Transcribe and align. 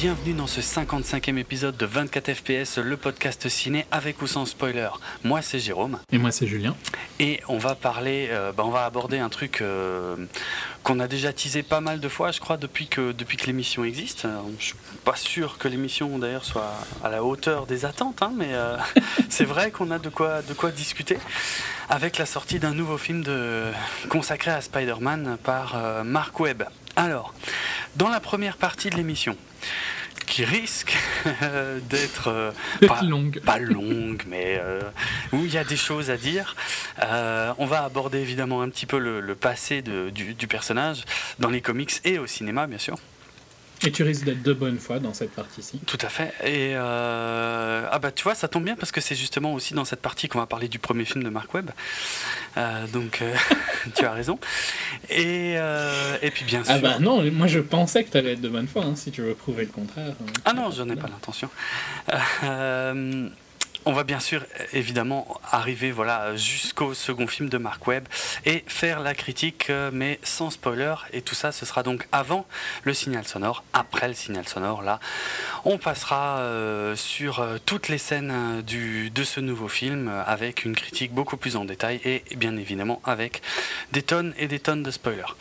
bienvenue 0.00 0.34
dans 0.34 0.46
ce 0.46 0.60
55e 0.60 1.38
épisode 1.38 1.76
de 1.76 1.84
24 1.84 2.32
FPS, 2.32 2.78
le 2.78 2.96
podcast 2.96 3.48
ciné 3.48 3.84
avec 3.90 4.22
ou 4.22 4.28
sans 4.28 4.46
spoiler. 4.46 4.90
Moi 5.24 5.42
c'est 5.42 5.58
Jérôme. 5.58 5.98
Et 6.12 6.18
moi 6.18 6.30
c'est 6.30 6.46
Julien. 6.46 6.76
Et 7.18 7.40
on 7.48 7.58
va 7.58 7.74
parler, 7.74 8.28
euh, 8.30 8.52
bah, 8.52 8.62
on 8.64 8.70
va 8.70 8.84
aborder 8.84 9.18
un 9.18 9.28
truc 9.28 9.60
euh, 9.60 10.14
qu'on 10.84 11.00
a 11.00 11.08
déjà 11.08 11.32
teasé 11.32 11.64
pas 11.64 11.80
mal 11.80 11.98
de 11.98 12.08
fois, 12.08 12.30
je 12.30 12.38
crois, 12.38 12.56
depuis 12.56 12.86
que, 12.86 13.10
depuis 13.10 13.36
que 13.36 13.46
l'émission 13.46 13.82
existe. 13.82 14.24
Euh, 14.24 14.38
je 14.60 14.66
suis 14.66 14.74
pas 15.04 15.16
sûr 15.16 15.58
que 15.58 15.66
l'émission 15.66 16.16
d'ailleurs 16.20 16.44
soit 16.44 16.72
à 17.02 17.08
la 17.08 17.24
hauteur 17.24 17.66
des 17.66 17.84
attentes, 17.84 18.22
hein, 18.22 18.30
mais 18.36 18.52
c'est 19.28 19.46
vrai 19.46 19.72
qu'on 19.72 19.90
a 19.90 19.98
de 19.98 20.10
quoi, 20.10 20.42
de 20.42 20.54
quoi 20.54 20.70
discuter 20.70 21.18
avec 21.88 22.18
la 22.18 22.26
sortie 22.26 22.60
d'un 22.60 22.72
nouveau 22.72 22.98
film 22.98 23.24
de, 23.24 23.64
consacré 24.08 24.52
à 24.52 24.60
Spider-Man 24.60 25.38
par 25.42 26.04
Mark 26.04 26.38
Webb. 26.38 26.62
Alors, 26.98 27.32
dans 27.94 28.08
la 28.08 28.18
première 28.18 28.56
partie 28.56 28.90
de 28.90 28.96
l'émission, 28.96 29.36
qui 30.26 30.44
risque 30.44 30.96
d'être 31.88 32.26
euh, 32.26 32.50
pas 32.88 33.02
longue, 33.02 33.38
pas 33.38 33.60
longue, 33.60 34.24
mais 34.26 34.58
euh, 34.60 34.80
où 35.32 35.44
il 35.44 35.54
y 35.54 35.58
a 35.58 35.62
des 35.62 35.76
choses 35.76 36.10
à 36.10 36.16
dire. 36.16 36.56
Euh, 37.04 37.54
on 37.58 37.66
va 37.66 37.84
aborder 37.84 38.18
évidemment 38.18 38.62
un 38.62 38.68
petit 38.68 38.84
peu 38.84 38.98
le, 38.98 39.34
passé 39.36 39.80
du, 39.80 40.46
personnage 40.48 41.04
dans 41.38 41.50
les 41.50 41.60
comics 41.60 41.92
et 42.02 42.18
au 42.18 42.26
cinéma, 42.26 42.66
bien 42.66 42.78
sûr. 42.78 42.96
Et 43.84 43.92
tu 43.92 44.02
risques 44.02 44.24
d'être 44.24 44.42
de 44.42 44.52
bonne 44.52 44.78
foi 44.78 44.98
dans 44.98 45.14
cette 45.14 45.30
partie-ci. 45.30 45.78
Tout 45.86 45.98
à 46.02 46.08
fait. 46.08 46.32
Et 46.42 46.72
euh, 46.74 47.86
ah 47.90 47.98
bah 47.98 48.10
tu 48.10 48.24
vois, 48.24 48.34
ça 48.34 48.48
tombe 48.48 48.64
bien 48.64 48.74
parce 48.74 48.90
que 48.90 49.00
c'est 49.00 49.14
justement 49.14 49.54
aussi 49.54 49.74
dans 49.74 49.84
cette 49.84 50.00
partie 50.00 50.28
qu'on 50.28 50.40
va 50.40 50.46
parler 50.46 50.68
du 50.68 50.78
premier 50.78 51.04
film 51.04 51.22
de 51.22 51.28
Mark 51.28 51.52
Webb. 51.54 51.70
Euh, 52.56 52.86
donc 52.88 53.22
euh, 53.22 53.34
tu 53.94 54.04
as 54.04 54.12
raison. 54.12 54.38
Et, 55.10 55.54
et 56.22 56.30
puis 56.30 56.44
bien 56.44 56.62
ah 56.62 56.64
sûr. 56.64 56.74
Ah 56.76 56.78
bah 56.78 56.98
non, 56.98 57.22
moi 57.30 57.46
je 57.46 57.60
pensais 57.60 58.02
que 58.04 58.10
tu 58.10 58.16
allais 58.16 58.32
être 58.32 58.40
de 58.40 58.48
bonne 58.48 58.66
foi, 58.68 58.84
hein, 58.84 58.96
si 58.96 59.10
tu 59.10 59.22
veux 59.22 59.34
prouver 59.34 59.64
le 59.64 59.72
contraire. 59.72 60.14
Ah 60.44 60.52
non, 60.52 60.70
je 60.70 60.82
n'ai 60.82 60.96
pas 60.96 61.08
l'intention. 61.08 61.48
On 63.88 63.94
va 63.94 64.04
bien 64.04 64.20
sûr 64.20 64.44
évidemment 64.74 65.40
arriver 65.50 65.94
jusqu'au 66.34 66.92
second 66.92 67.26
film 67.26 67.48
de 67.48 67.56
Mark 67.56 67.86
Webb 67.86 68.06
et 68.44 68.62
faire 68.66 69.00
la 69.00 69.14
critique 69.14 69.70
euh, 69.70 69.88
mais 69.90 70.20
sans 70.22 70.50
spoiler 70.50 70.94
et 71.14 71.22
tout 71.22 71.34
ça 71.34 71.52
ce 71.52 71.64
sera 71.64 71.82
donc 71.82 72.06
avant 72.12 72.46
le 72.82 72.92
signal 72.92 73.26
sonore 73.26 73.64
après 73.72 74.06
le 74.06 74.12
signal 74.12 74.46
sonore 74.46 74.82
là 74.82 75.00
on 75.64 75.78
passera 75.78 76.40
euh, 76.40 76.96
sur 76.96 77.40
euh, 77.40 77.56
toutes 77.64 77.88
les 77.88 77.96
scènes 77.96 78.60
de 78.62 79.24
ce 79.24 79.40
nouveau 79.40 79.68
film 79.68 80.12
avec 80.26 80.66
une 80.66 80.76
critique 80.76 81.14
beaucoup 81.14 81.38
plus 81.38 81.56
en 81.56 81.64
détail 81.64 81.98
et 82.04 82.24
bien 82.36 82.58
évidemment 82.58 83.00
avec 83.06 83.40
des 83.92 84.02
tonnes 84.02 84.34
et 84.36 84.48
des 84.48 84.60
tonnes 84.60 84.82
de 84.82 84.90
spoilers. 84.90 85.34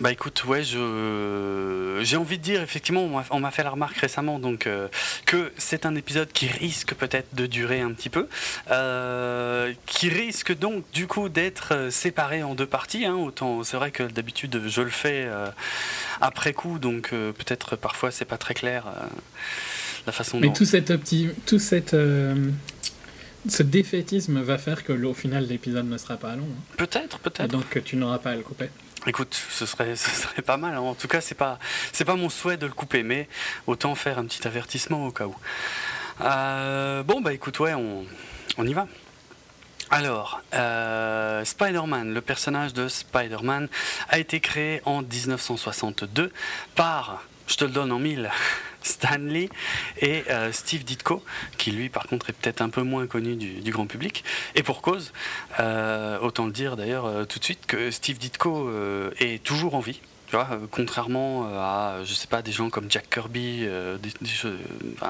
Bah 0.00 0.10
écoute, 0.10 0.44
ouais, 0.46 0.62
je 0.62 2.00
j'ai 2.02 2.16
envie 2.16 2.38
de 2.38 2.42
dire 2.42 2.62
effectivement, 2.62 3.22
on 3.30 3.40
m'a 3.40 3.50
fait 3.50 3.62
la 3.62 3.68
remarque 3.68 3.98
récemment 3.98 4.38
donc 4.38 4.66
euh, 4.66 4.88
que 5.26 5.52
c'est 5.58 5.84
un 5.84 5.94
épisode 5.94 6.32
qui 6.32 6.46
risque 6.46 6.94
peut-être 6.94 7.34
de 7.34 7.44
durer 7.44 7.82
un 7.82 7.92
petit 7.92 8.08
peu, 8.08 8.26
euh, 8.70 9.74
qui 9.84 10.08
risque 10.08 10.56
donc 10.56 10.84
du 10.92 11.06
coup 11.06 11.28
d'être 11.28 11.74
euh, 11.74 11.90
séparé 11.90 12.42
en 12.42 12.54
deux 12.54 12.66
parties. 12.66 13.04
Hein, 13.04 13.14
autant 13.14 13.62
c'est 13.62 13.76
vrai 13.76 13.90
que 13.90 14.04
d'habitude 14.04 14.62
je 14.66 14.80
le 14.80 14.88
fais 14.88 15.28
après 16.22 16.54
coup, 16.54 16.78
donc 16.78 17.10
peut-être 17.10 17.76
parfois 17.76 18.10
c'est 18.10 18.24
pas 18.24 18.38
très 18.38 18.54
clair 18.54 18.84
la 20.06 20.12
façon. 20.12 20.40
Mais 20.40 20.52
tout 20.52 20.64
cet 20.64 20.92
tout 21.44 21.58
cette 21.58 21.94
ce 23.48 23.62
défaitisme 23.62 24.40
va 24.40 24.56
faire 24.56 24.82
que 24.82 24.92
au 24.92 25.14
final 25.14 25.46
l'épisode 25.46 25.88
ne 25.88 25.98
sera 25.98 26.16
pas 26.16 26.36
long. 26.36 26.44
Hein. 26.44 26.62
Peut-être, 26.78 27.18
peut-être. 27.18 27.50
Donc 27.50 27.82
tu 27.84 27.96
n'auras 27.96 28.18
pas 28.18 28.30
à 28.30 28.36
le 28.36 28.42
couper. 28.42 28.70
Écoute, 29.06 29.34
ce 29.50 29.66
serait, 29.66 29.94
pas 30.44 30.56
mal. 30.56 30.74
Hein. 30.74 30.80
En 30.80 30.94
tout 30.94 31.08
cas, 31.08 31.20
c'est 31.20 31.34
pas, 31.34 31.58
pas 32.04 32.14
mon 32.14 32.28
souhait 32.28 32.56
de 32.56 32.66
le 32.66 32.72
couper, 32.72 33.02
mais 33.02 33.28
autant 33.66 33.94
faire 33.94 34.18
un 34.18 34.24
petit 34.24 34.46
avertissement 34.46 35.06
au 35.06 35.10
cas 35.10 35.26
où. 35.26 35.34
Euh, 36.22 37.02
bon, 37.02 37.20
bah 37.20 37.32
écoute, 37.32 37.58
ouais, 37.60 37.74
on, 37.74 38.04
on 38.58 38.66
y 38.66 38.74
va. 38.74 38.86
Alors, 39.92 40.40
euh, 40.54 41.44
Spider-Man, 41.44 42.14
le 42.14 42.20
personnage 42.20 42.72
de 42.74 42.86
Spider-Man, 42.86 43.68
a 44.08 44.18
été 44.18 44.38
créé 44.38 44.80
en 44.84 45.02
1962 45.02 46.32
par, 46.76 47.24
je 47.50 47.56
te 47.56 47.64
le 47.64 47.72
donne 47.72 47.90
en 47.90 47.98
mille, 47.98 48.30
Stanley 48.82 49.50
et 50.00 50.24
euh, 50.30 50.52
Steve 50.52 50.84
Ditko, 50.84 51.22
qui 51.58 51.72
lui 51.72 51.88
par 51.88 52.06
contre 52.06 52.30
est 52.30 52.32
peut-être 52.32 52.62
un 52.62 52.70
peu 52.70 52.82
moins 52.82 53.06
connu 53.06 53.34
du, 53.36 53.70
grand 53.72 53.86
public. 53.86 54.24
Et 54.54 54.62
pour 54.62 54.80
cause, 54.80 55.12
euh, 55.58 56.18
autant 56.20 56.46
le 56.46 56.52
dire 56.52 56.76
d'ailleurs 56.76 57.04
euh, 57.04 57.24
tout 57.24 57.38
de 57.38 57.44
suite 57.44 57.66
que 57.66 57.90
Steve 57.90 58.18
Ditko 58.18 58.70
est 59.18 59.42
toujours 59.42 59.74
en 59.74 59.80
vie. 59.80 60.00
Tu 60.28 60.36
vois, 60.36 60.60
contrairement 60.70 61.44
à, 61.56 62.04
je 62.04 62.14
sais 62.14 62.28
pas, 62.28 62.40
des 62.40 62.52
gens 62.52 62.70
comme 62.70 62.88
Jack 62.88 63.10
Kirby, 63.10 63.66
des, 64.00 64.12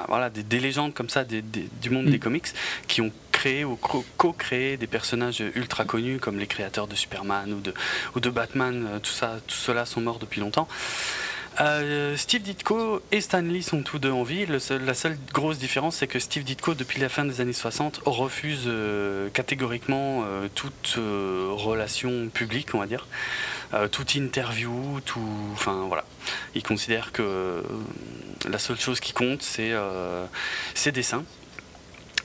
voilà, 0.08 0.30
des, 0.30 0.60
légendes 0.60 0.94
comme 0.94 1.10
ça 1.10 1.24
du 1.24 1.90
monde 1.90 2.06
des 2.06 2.16
mm. 2.16 2.20
comics, 2.20 2.46
qui 2.88 3.02
ont 3.02 3.12
créé 3.30 3.66
ou 3.66 3.76
co-créé 3.76 4.78
des 4.78 4.86
personnages 4.86 5.42
ultra 5.54 5.84
connus 5.84 6.20
comme 6.20 6.38
les 6.38 6.46
créateurs 6.46 6.86
de 6.86 6.94
Superman 6.94 7.52
ou 7.52 7.60
de, 7.60 7.74
ou 8.16 8.20
de 8.20 8.30
Batman, 8.30 8.98
tout 9.02 9.12
ça, 9.12 9.36
tout 9.46 9.56
cela 9.56 9.84
sont 9.84 10.00
morts 10.00 10.20
depuis 10.20 10.40
longtemps. 10.40 10.68
Euh, 11.60 12.16
Steve 12.16 12.40
Ditko 12.40 13.02
et 13.12 13.20
Stan 13.20 13.42
Lee 13.42 13.62
sont 13.62 13.82
tous 13.82 13.98
deux 13.98 14.10
en 14.10 14.22
vie. 14.22 14.46
la 14.46 14.94
seule 14.94 15.18
grosse 15.32 15.58
différence, 15.58 15.96
c'est 15.96 16.06
que 16.06 16.18
Steve 16.18 16.42
Ditko, 16.42 16.74
depuis 16.74 17.00
la 17.00 17.10
fin 17.10 17.26
des 17.26 17.42
années 17.42 17.52
60, 17.52 18.00
refuse 18.06 18.64
euh, 18.66 19.28
catégoriquement 19.28 20.24
euh, 20.24 20.48
toute 20.54 20.94
relation 20.96 22.28
publique, 22.28 22.74
on 22.74 22.78
va 22.78 22.86
dire, 22.86 23.06
toute 23.92 24.14
interview, 24.14 25.00
tout. 25.04 25.20
Enfin 25.52 25.84
voilà. 25.86 26.04
Il 26.54 26.62
considère 26.62 27.12
que 27.12 27.62
la 28.48 28.58
seule 28.58 28.80
chose 28.80 29.00
qui 29.00 29.12
compte, 29.12 29.42
c'est 29.42 29.72
ses 30.74 30.92
dessins 30.92 31.24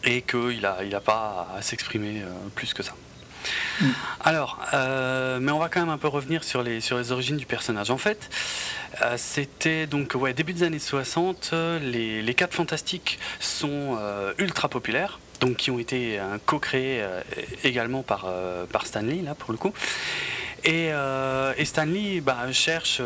et 0.03 0.21
qu'il 0.21 0.61
n'a 0.61 0.83
il 0.83 0.99
pas 1.05 1.47
à 1.55 1.61
s'exprimer 1.61 2.23
plus 2.55 2.73
que 2.73 2.83
ça. 2.83 2.95
Mm. 3.81 3.85
Alors, 4.23 4.59
mais 4.73 5.51
on 5.51 5.59
va 5.59 5.69
quand 5.69 5.79
même 5.79 5.89
un 5.89 5.97
peu 5.97 6.07
revenir 6.07 6.43
sur 6.43 6.63
les, 6.63 6.81
sur 6.81 6.97
les 6.97 7.11
origines 7.11 7.37
du 7.37 7.45
personnage. 7.45 7.91
En 7.91 7.97
fait, 7.97 8.29
euh, 9.01 9.15
c'était 9.17 9.87
donc 9.87 10.13
ouais, 10.15 10.33
début 10.33 10.53
des 10.53 10.63
années 10.63 10.79
60, 10.79 11.51
les, 11.81 12.21
les 12.21 12.33
4 12.33 12.53
fantastiques 12.53 13.19
sont 13.39 13.97
euh, 13.99 14.33
ultra 14.37 14.69
populaires, 14.69 15.19
donc 15.41 15.57
qui 15.57 15.71
ont 15.71 15.79
été 15.79 16.19
euh, 16.19 16.37
co-créés 16.45 17.03
également 17.63 18.03
par, 18.03 18.27
par 18.71 18.85
Stanley, 18.85 19.21
là 19.21 19.35
pour 19.35 19.51
le 19.51 19.57
coup. 19.57 19.73
Et, 20.65 20.89
et 21.57 21.65
Stanley 21.65 22.21
bah, 22.21 22.51
cherche, 22.51 22.99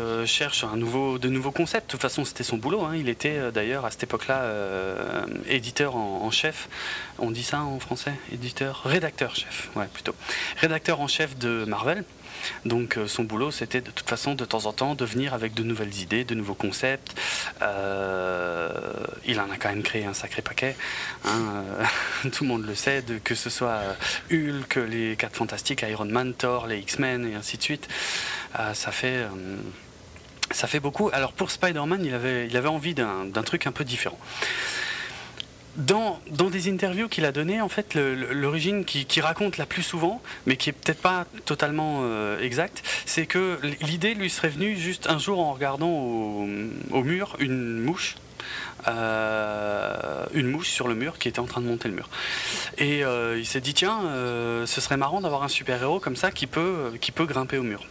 nouveau, 0.76 1.18
de 1.18 1.28
nouveaux 1.28 1.50
concepts. 1.50 1.86
De 1.86 1.90
toute 1.90 2.00
façon, 2.00 2.24
c'était 2.24 2.42
son 2.42 2.56
boulot. 2.56 2.84
Hein. 2.84 2.96
Il 2.96 3.08
était 3.08 3.52
d'ailleurs 3.52 3.84
à 3.84 3.90
cette 3.90 4.02
époque-là 4.02 4.44
éditeur 5.46 5.96
en, 5.96 6.22
en, 6.24 6.30
chef. 6.30 6.68
On 7.18 7.30
dit 7.30 7.42
ça 7.44 7.60
en 7.60 7.78
français 7.78 8.14
Éditeur 8.32 8.82
Rédacteur 8.84 9.36
chef, 9.36 9.68
ouais, 9.76 9.86
plutôt. 9.92 10.14
Rédacteur 10.56 11.00
en 11.00 11.08
chef 11.08 11.36
de 11.36 11.64
Marvel. 11.66 12.04
Donc 12.64 12.96
euh, 12.96 13.06
son 13.06 13.24
boulot, 13.24 13.50
c'était 13.50 13.80
de 13.80 13.90
toute 13.90 14.08
façon 14.08 14.34
de 14.34 14.44
temps 14.44 14.66
en 14.66 14.72
temps 14.72 14.94
de 14.94 15.04
venir 15.04 15.34
avec 15.34 15.54
de 15.54 15.62
nouvelles 15.62 15.94
idées, 16.00 16.24
de 16.24 16.34
nouveaux 16.34 16.54
concepts. 16.54 17.14
Euh, 17.62 18.70
il 19.24 19.40
en 19.40 19.50
a 19.50 19.56
quand 19.56 19.68
même 19.68 19.82
créé 19.82 20.04
un 20.04 20.14
sacré 20.14 20.42
paquet. 20.42 20.76
Hein, 21.24 21.64
euh, 22.24 22.30
tout 22.30 22.44
le 22.44 22.48
monde 22.48 22.66
le 22.66 22.74
sait, 22.74 23.04
que 23.24 23.34
ce 23.34 23.50
soit 23.50 23.80
Hulk, 24.30 24.76
les 24.88 25.16
4 25.16 25.36
Fantastiques, 25.36 25.84
Iron 25.88 26.06
Man, 26.06 26.34
Thor, 26.34 26.66
les 26.66 26.78
X-Men 26.78 27.26
et 27.26 27.34
ainsi 27.34 27.56
de 27.56 27.62
suite. 27.62 27.88
ça 28.74 28.92
fait 28.92 29.26
beaucoup. 30.80 31.10
Alors 31.12 31.32
pour 31.32 31.50
Spider-Man, 31.50 32.04
il 32.04 32.56
avait 32.56 32.68
envie 32.68 32.94
d'un 32.94 33.42
truc 33.44 33.66
un 33.66 33.72
peu 33.72 33.84
différent 33.84 34.18
dans, 35.76 36.20
des 36.50 36.70
interviews 36.70 37.08
qu'il 37.08 37.24
a 37.24 37.32
données, 37.32 37.60
en 37.60 37.68
fait, 37.68 37.94
l'origine 37.94 38.84
qui, 38.84 39.20
raconte 39.20 39.58
la 39.58 39.66
plus 39.66 39.82
souvent, 39.82 40.22
mais 40.46 40.56
qui 40.56 40.70
est 40.70 40.72
peut-être 40.72 41.00
pas 41.00 41.26
totalement 41.44 42.00
euh, 42.02 42.40
exacte, 42.40 42.82
c'est 43.06 43.26
que 43.26 43.58
l'idée 43.82 44.14
lui 44.14 44.30
serait 44.30 44.48
venue 44.48 44.76
juste 44.76 45.08
un 45.08 45.18
jour 45.18 45.40
en 45.40 45.52
regardant 45.52 45.90
au, 45.90 47.02
mur 47.02 47.36
une 47.38 47.80
mouche. 47.80 48.16
Euh, 48.88 50.24
une 50.32 50.46
mouche 50.46 50.70
sur 50.70 50.88
le 50.88 50.94
mur 50.94 51.18
qui 51.18 51.28
était 51.28 51.38
en 51.38 51.44
train 51.44 51.60
de 51.60 51.66
monter 51.66 51.88
le 51.88 51.94
mur. 51.94 52.08
Et 52.78 53.04
euh, 53.04 53.38
il 53.38 53.44
s'est 53.44 53.60
dit 53.60 53.74
tiens, 53.74 54.00
ce 54.66 54.80
serait 54.80 54.96
marrant 54.96 55.20
d'avoir 55.20 55.42
un 55.42 55.48
super 55.48 55.82
héros 55.82 56.00
comme 56.00 56.16
ça 56.16 56.30
qui 56.30 56.46
peut, 56.46 56.92
qui 57.00 57.12
peut 57.12 57.26
grimper 57.26 57.58
au 57.58 57.62
mur. 57.62 57.86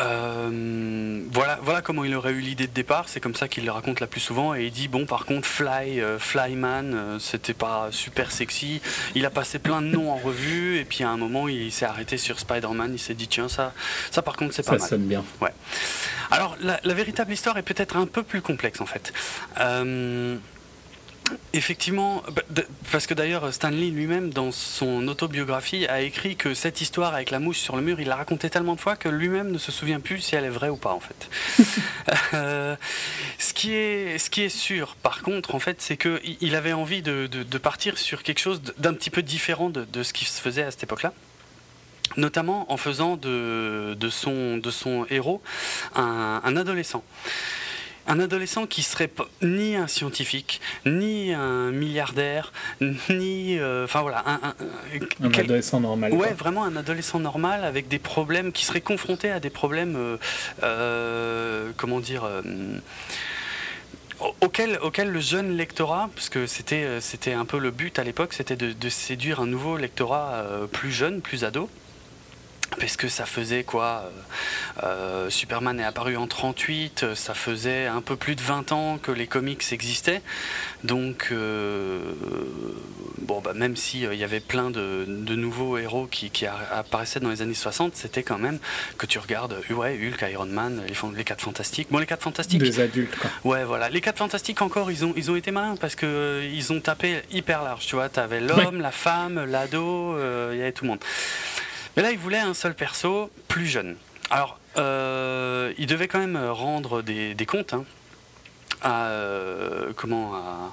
Euh, 0.00 1.20
voilà, 1.32 1.58
voilà 1.62 1.80
comment 1.82 2.04
il 2.04 2.14
aurait 2.14 2.32
eu 2.32 2.40
l'idée 2.40 2.66
de 2.66 2.72
départ. 2.72 3.08
C'est 3.08 3.20
comme 3.20 3.34
ça 3.34 3.48
qu'il 3.48 3.64
le 3.64 3.70
raconte 3.70 4.00
la 4.00 4.06
plus 4.06 4.20
souvent. 4.20 4.54
Et 4.54 4.66
il 4.66 4.72
dit 4.72 4.88
bon, 4.88 5.06
par 5.06 5.24
contre, 5.24 5.46
Fly, 5.46 6.00
euh, 6.00 6.18
Flyman, 6.18 6.94
euh, 6.94 7.18
c'était 7.18 7.54
pas 7.54 7.88
super 7.90 8.30
sexy. 8.30 8.80
Il 9.14 9.24
a 9.26 9.30
passé 9.30 9.58
plein 9.58 9.82
de 9.82 9.86
noms 9.86 10.10
en 10.10 10.16
revue. 10.16 10.78
Et 10.78 10.84
puis 10.84 11.04
à 11.04 11.10
un 11.10 11.16
moment, 11.16 11.48
il 11.48 11.72
s'est 11.72 11.86
arrêté 11.86 12.16
sur 12.16 12.38
Spider-Man. 12.38 12.92
Il 12.94 12.98
s'est 12.98 13.14
dit 13.14 13.28
tiens, 13.28 13.48
ça, 13.48 13.72
ça 14.10 14.22
par 14.22 14.36
contre, 14.36 14.54
c'est 14.54 14.64
pas 14.64 14.72
mal. 14.72 14.80
Ça 14.80 14.88
sonne 14.88 15.06
bien. 15.06 15.24
Ouais. 15.40 15.52
Alors 16.30 16.56
la, 16.60 16.94
véritable 16.94 17.32
histoire 17.32 17.58
est 17.58 17.62
peut-être 17.62 17.96
un 17.96 18.06
peu 18.06 18.22
plus 18.22 18.40
complexe 18.40 18.80
en 18.80 18.86
fait. 18.86 19.12
Effectivement, 21.52 22.22
bah, 22.32 22.62
parce 22.92 23.06
que 23.06 23.14
d'ailleurs 23.14 23.52
Stanley 23.52 23.90
lui-même, 23.90 24.30
dans 24.30 24.52
son 24.52 25.06
autobiographie, 25.08 25.86
a 25.86 26.00
écrit 26.02 26.36
que 26.36 26.52
cette 26.52 26.80
histoire 26.80 27.14
avec 27.14 27.30
la 27.30 27.38
mouche 27.38 27.58
sur 27.58 27.76
le 27.76 27.82
mur, 27.82 28.00
il 28.00 28.08
l'a 28.08 28.16
raconté 28.16 28.50
tellement 28.50 28.74
de 28.74 28.80
fois 28.80 28.96
que 28.96 29.08
lui-même 29.08 29.50
ne 29.50 29.58
se 29.58 29.72
souvient 29.72 30.00
plus 30.00 30.20
si 30.20 30.36
elle 30.36 30.44
est 30.44 30.50
vraie 30.50 30.68
ou 30.68 30.76
pas 30.76 30.92
en 30.92 31.00
fait. 31.00 31.28
Euh, 32.34 32.76
ce, 33.38 33.54
qui 33.54 33.72
est, 33.72 34.18
ce 34.18 34.28
qui 34.28 34.42
est 34.42 34.48
sûr, 34.48 34.96
par 34.96 35.22
contre, 35.22 35.54
en 35.54 35.58
fait, 35.58 35.80
c'est 35.80 35.96
qu'il 35.96 36.54
avait 36.54 36.72
envie 36.72 37.00
de, 37.00 37.58
partir 37.58 37.96
sur 37.96 38.22
quelque 38.22 38.40
chose 38.40 38.60
d'un 38.78 38.92
petit 38.92 39.10
peu 39.10 39.22
différent 39.22 39.70
de, 39.70 40.02
ce 40.02 40.12
qui 40.12 40.24
se 40.24 40.40
faisait 40.40 40.62
à 40.62 40.70
cette 40.70 40.82
époque-là 40.82 41.12
notamment 42.16 42.70
en 42.72 42.76
faisant 42.76 43.16
de, 43.16 43.96
son, 44.10 44.58
de 44.58 44.70
son 44.70 45.06
héros 45.10 45.42
un 45.94 46.56
adolescent 46.56 47.02
un 48.06 48.20
adolescent 48.20 48.66
qui 48.66 48.82
serait 48.82 49.10
ni 49.42 49.76
un 49.76 49.86
scientifique, 49.86 50.60
ni 50.86 51.32
un 51.32 51.70
milliardaire, 51.70 52.52
ni. 53.08 53.58
Euh, 53.58 53.84
enfin 53.84 54.02
voilà. 54.02 54.24
Un, 54.26 54.54
adolescent 55.32 55.80
normal. 55.80 56.12
Ouais, 56.12 56.32
vraiment 56.32 56.64
un 56.64 56.76
adolescent 56.76 57.18
normal 57.18 57.64
avec 57.64 57.88
des 57.88 57.98
problèmes, 57.98 58.52
qui 58.52 58.64
serait 58.64 58.80
confronté 58.80 59.30
à 59.30 59.40
des 59.40 59.50
problèmes. 59.50 59.96
Euh, 59.96 60.16
euh, 60.62 61.70
comment 61.76 62.00
dire 62.00 62.28
auquel, 64.40 64.78
auquel, 64.82 65.10
le 65.10 65.20
jeune 65.20 65.56
lectorat, 65.56 66.08
parce 66.14 66.28
que 66.28 66.46
c'était, 66.46 67.00
c'était 67.00 67.32
un 67.32 67.44
peu 67.44 67.58
le 67.58 67.70
but 67.70 67.98
à 67.98 68.04
l'époque, 68.04 68.32
c'était 68.32 68.56
de, 68.56 68.72
de 68.72 68.88
séduire 68.88 69.40
un 69.40 69.46
nouveau 69.46 69.76
lectorat 69.76 70.44
plus 70.72 70.92
jeune, 70.92 71.20
plus 71.20 71.44
ado, 71.44 71.68
parce 72.78 72.96
que 72.96 73.08
ça 73.08 73.26
faisait 73.26 73.64
quoi 73.64 74.10
euh, 74.82 74.84
euh, 74.84 75.30
Superman 75.30 75.78
est 75.80 75.84
apparu 75.84 76.16
en 76.16 76.26
38, 76.26 77.14
ça 77.14 77.34
faisait 77.34 77.86
un 77.86 78.00
peu 78.00 78.16
plus 78.16 78.34
de 78.34 78.40
20 78.40 78.72
ans 78.72 78.98
que 78.98 79.12
les 79.12 79.26
comics 79.26 79.62
existaient. 79.72 80.22
Donc, 80.82 81.28
euh, 81.32 81.98
bon, 83.22 83.40
bah, 83.40 83.52
même 83.54 83.76
s'il 83.76 84.12
y 84.14 84.24
avait 84.24 84.40
plein 84.40 84.70
de, 84.70 85.04
nouveaux 85.06 85.78
héros 85.78 86.06
qui, 86.06 86.30
apparaissaient 86.46 87.20
dans 87.20 87.30
les 87.30 87.42
années 87.42 87.54
60, 87.54 87.96
c'était 87.96 88.22
quand 88.22 88.38
même 88.38 88.58
que 88.98 89.06
tu 89.06 89.18
regardes 89.18 89.56
ouais, 89.70 89.98
Hulk, 89.98 90.24
Iron 90.30 90.46
Man, 90.46 90.82
les, 90.86 90.94
les 91.16 91.24
4 91.24 91.40
Fantastiques. 91.40 91.88
Bon, 91.90 91.98
les 91.98 92.06
4 92.06 92.22
Fantastiques. 92.22 92.60
Des 92.60 92.80
adultes, 92.80 93.16
quoi. 93.16 93.30
Ouais, 93.44 93.64
voilà. 93.64 93.88
Les 93.88 94.00
4 94.00 94.18
Fantastiques, 94.18 94.62
encore, 94.62 94.90
ils 94.90 95.04
ont, 95.04 95.12
ils 95.16 95.30
ont 95.30 95.36
été 95.36 95.50
malins 95.50 95.76
parce 95.76 95.96
qu'ils 95.96 96.54
ils 96.54 96.72
ont 96.72 96.80
tapé 96.80 97.22
hyper 97.30 97.62
large. 97.62 97.86
Tu 97.86 97.96
vois, 97.96 98.08
tu 98.08 98.20
avais 98.20 98.40
l'homme, 98.40 98.80
la 98.80 98.92
femme, 98.92 99.44
l'ado, 99.44 100.16
il 100.52 100.58
y 100.58 100.62
avait 100.62 100.72
tout 100.72 100.84
le 100.84 100.90
monde. 100.90 101.00
Mais 101.96 102.02
là, 102.02 102.10
il 102.10 102.18
voulait 102.18 102.38
un 102.38 102.54
seul 102.54 102.74
perso 102.74 103.30
plus 103.48 103.66
jeune. 103.66 103.96
Alors, 104.30 104.58
euh, 104.76 105.72
il 105.78 105.86
devait 105.86 106.08
quand 106.08 106.18
même 106.18 106.36
rendre 106.36 107.02
des, 107.02 107.36
comptes 107.46 107.74
hein, 107.74 107.84
euh, 108.84 109.92
comment, 109.94 110.34
à, 110.34 110.72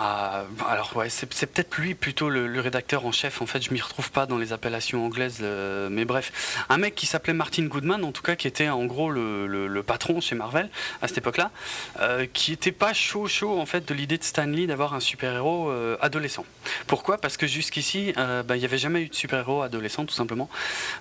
ah, 0.00 0.44
alors 0.68 0.96
ouais, 0.96 1.08
c'est, 1.08 1.26
peut-être 1.26 1.76
lui 1.76 1.96
plutôt 1.96 2.30
le, 2.30 2.60
rédacteur 2.60 3.04
en 3.04 3.10
chef. 3.10 3.42
En 3.42 3.46
fait, 3.46 3.60
je 3.60 3.72
m'y 3.72 3.80
retrouve 3.80 4.12
pas 4.12 4.26
dans 4.26 4.38
les 4.38 4.52
appellations 4.52 5.04
anglaises, 5.04 5.40
euh, 5.42 5.88
mais 5.90 6.04
bref, 6.04 6.64
un 6.68 6.78
mec 6.78 6.94
qui 6.94 7.06
s'appelait 7.06 7.32
Martin 7.32 7.64
Goodman, 7.64 8.04
en 8.04 8.12
tout 8.12 8.22
cas, 8.22 8.36
qui 8.36 8.46
était 8.46 8.68
en 8.68 8.84
gros 8.84 9.10
le, 9.10 9.82
patron 9.84 10.20
chez 10.20 10.36
Marvel 10.36 10.70
à 11.02 11.08
cette 11.08 11.18
époque-là, 11.18 11.50
euh, 11.98 12.26
qui 12.32 12.52
était 12.52 12.70
pas 12.70 12.92
chaud 12.92 13.26
chaud 13.26 13.58
en 13.58 13.66
fait 13.66 13.88
de 13.88 13.94
l'idée 13.94 14.18
de 14.18 14.22
Stan 14.22 14.46
Lee 14.46 14.68
d'avoir 14.68 14.94
un 14.94 15.00
super-héros 15.00 15.68
euh, 15.70 15.96
adolescent. 16.00 16.44
Pourquoi? 16.86 17.18
Parce 17.18 17.36
que 17.36 17.48
jusqu'ici, 17.48 18.12
bah, 18.16 18.54
il 18.54 18.60
n'y 18.60 18.64
avait 18.64 18.78
jamais 18.78 19.02
eu 19.02 19.08
de 19.08 19.14
super-héros 19.16 19.62
adolescent, 19.62 20.04
tout 20.04 20.14
simplement. 20.14 20.48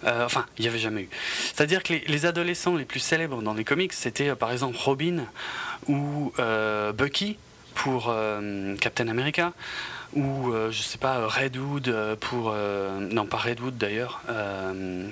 enfin, 0.06 0.48
il 0.58 0.64
n'y 0.64 0.70
avait 0.70 0.80
jamais 0.80 1.02
eu. 1.02 1.10
C'est-à-dire 1.54 1.84
que 1.84 1.94
les, 1.94 2.26
adolescents 2.26 2.76
les 2.76 2.86
plus 2.86 3.00
célèbres 3.00 3.44
dans 3.44 3.54
les 3.54 3.64
comics, 3.64 3.94
c'était 3.94 4.34
par 4.36 4.52
exemple 4.52 4.76
Robin 4.80 5.26
ou 5.88 6.34
Bucky 6.96 7.38
pour 7.77 8.07
euh, 8.09 8.75
Captain 8.77 9.07
America 9.07 9.53
ou 10.13 10.51
euh, 10.51 10.71
je 10.71 10.81
sais 10.81 10.97
pas 10.97 11.27
Redwood 11.27 11.89
euh, 11.89 12.15
pour 12.15 12.53
non 13.00 13.25
pas 13.27 13.38
Redwood 13.38 13.77
d'ailleurs 13.77 14.21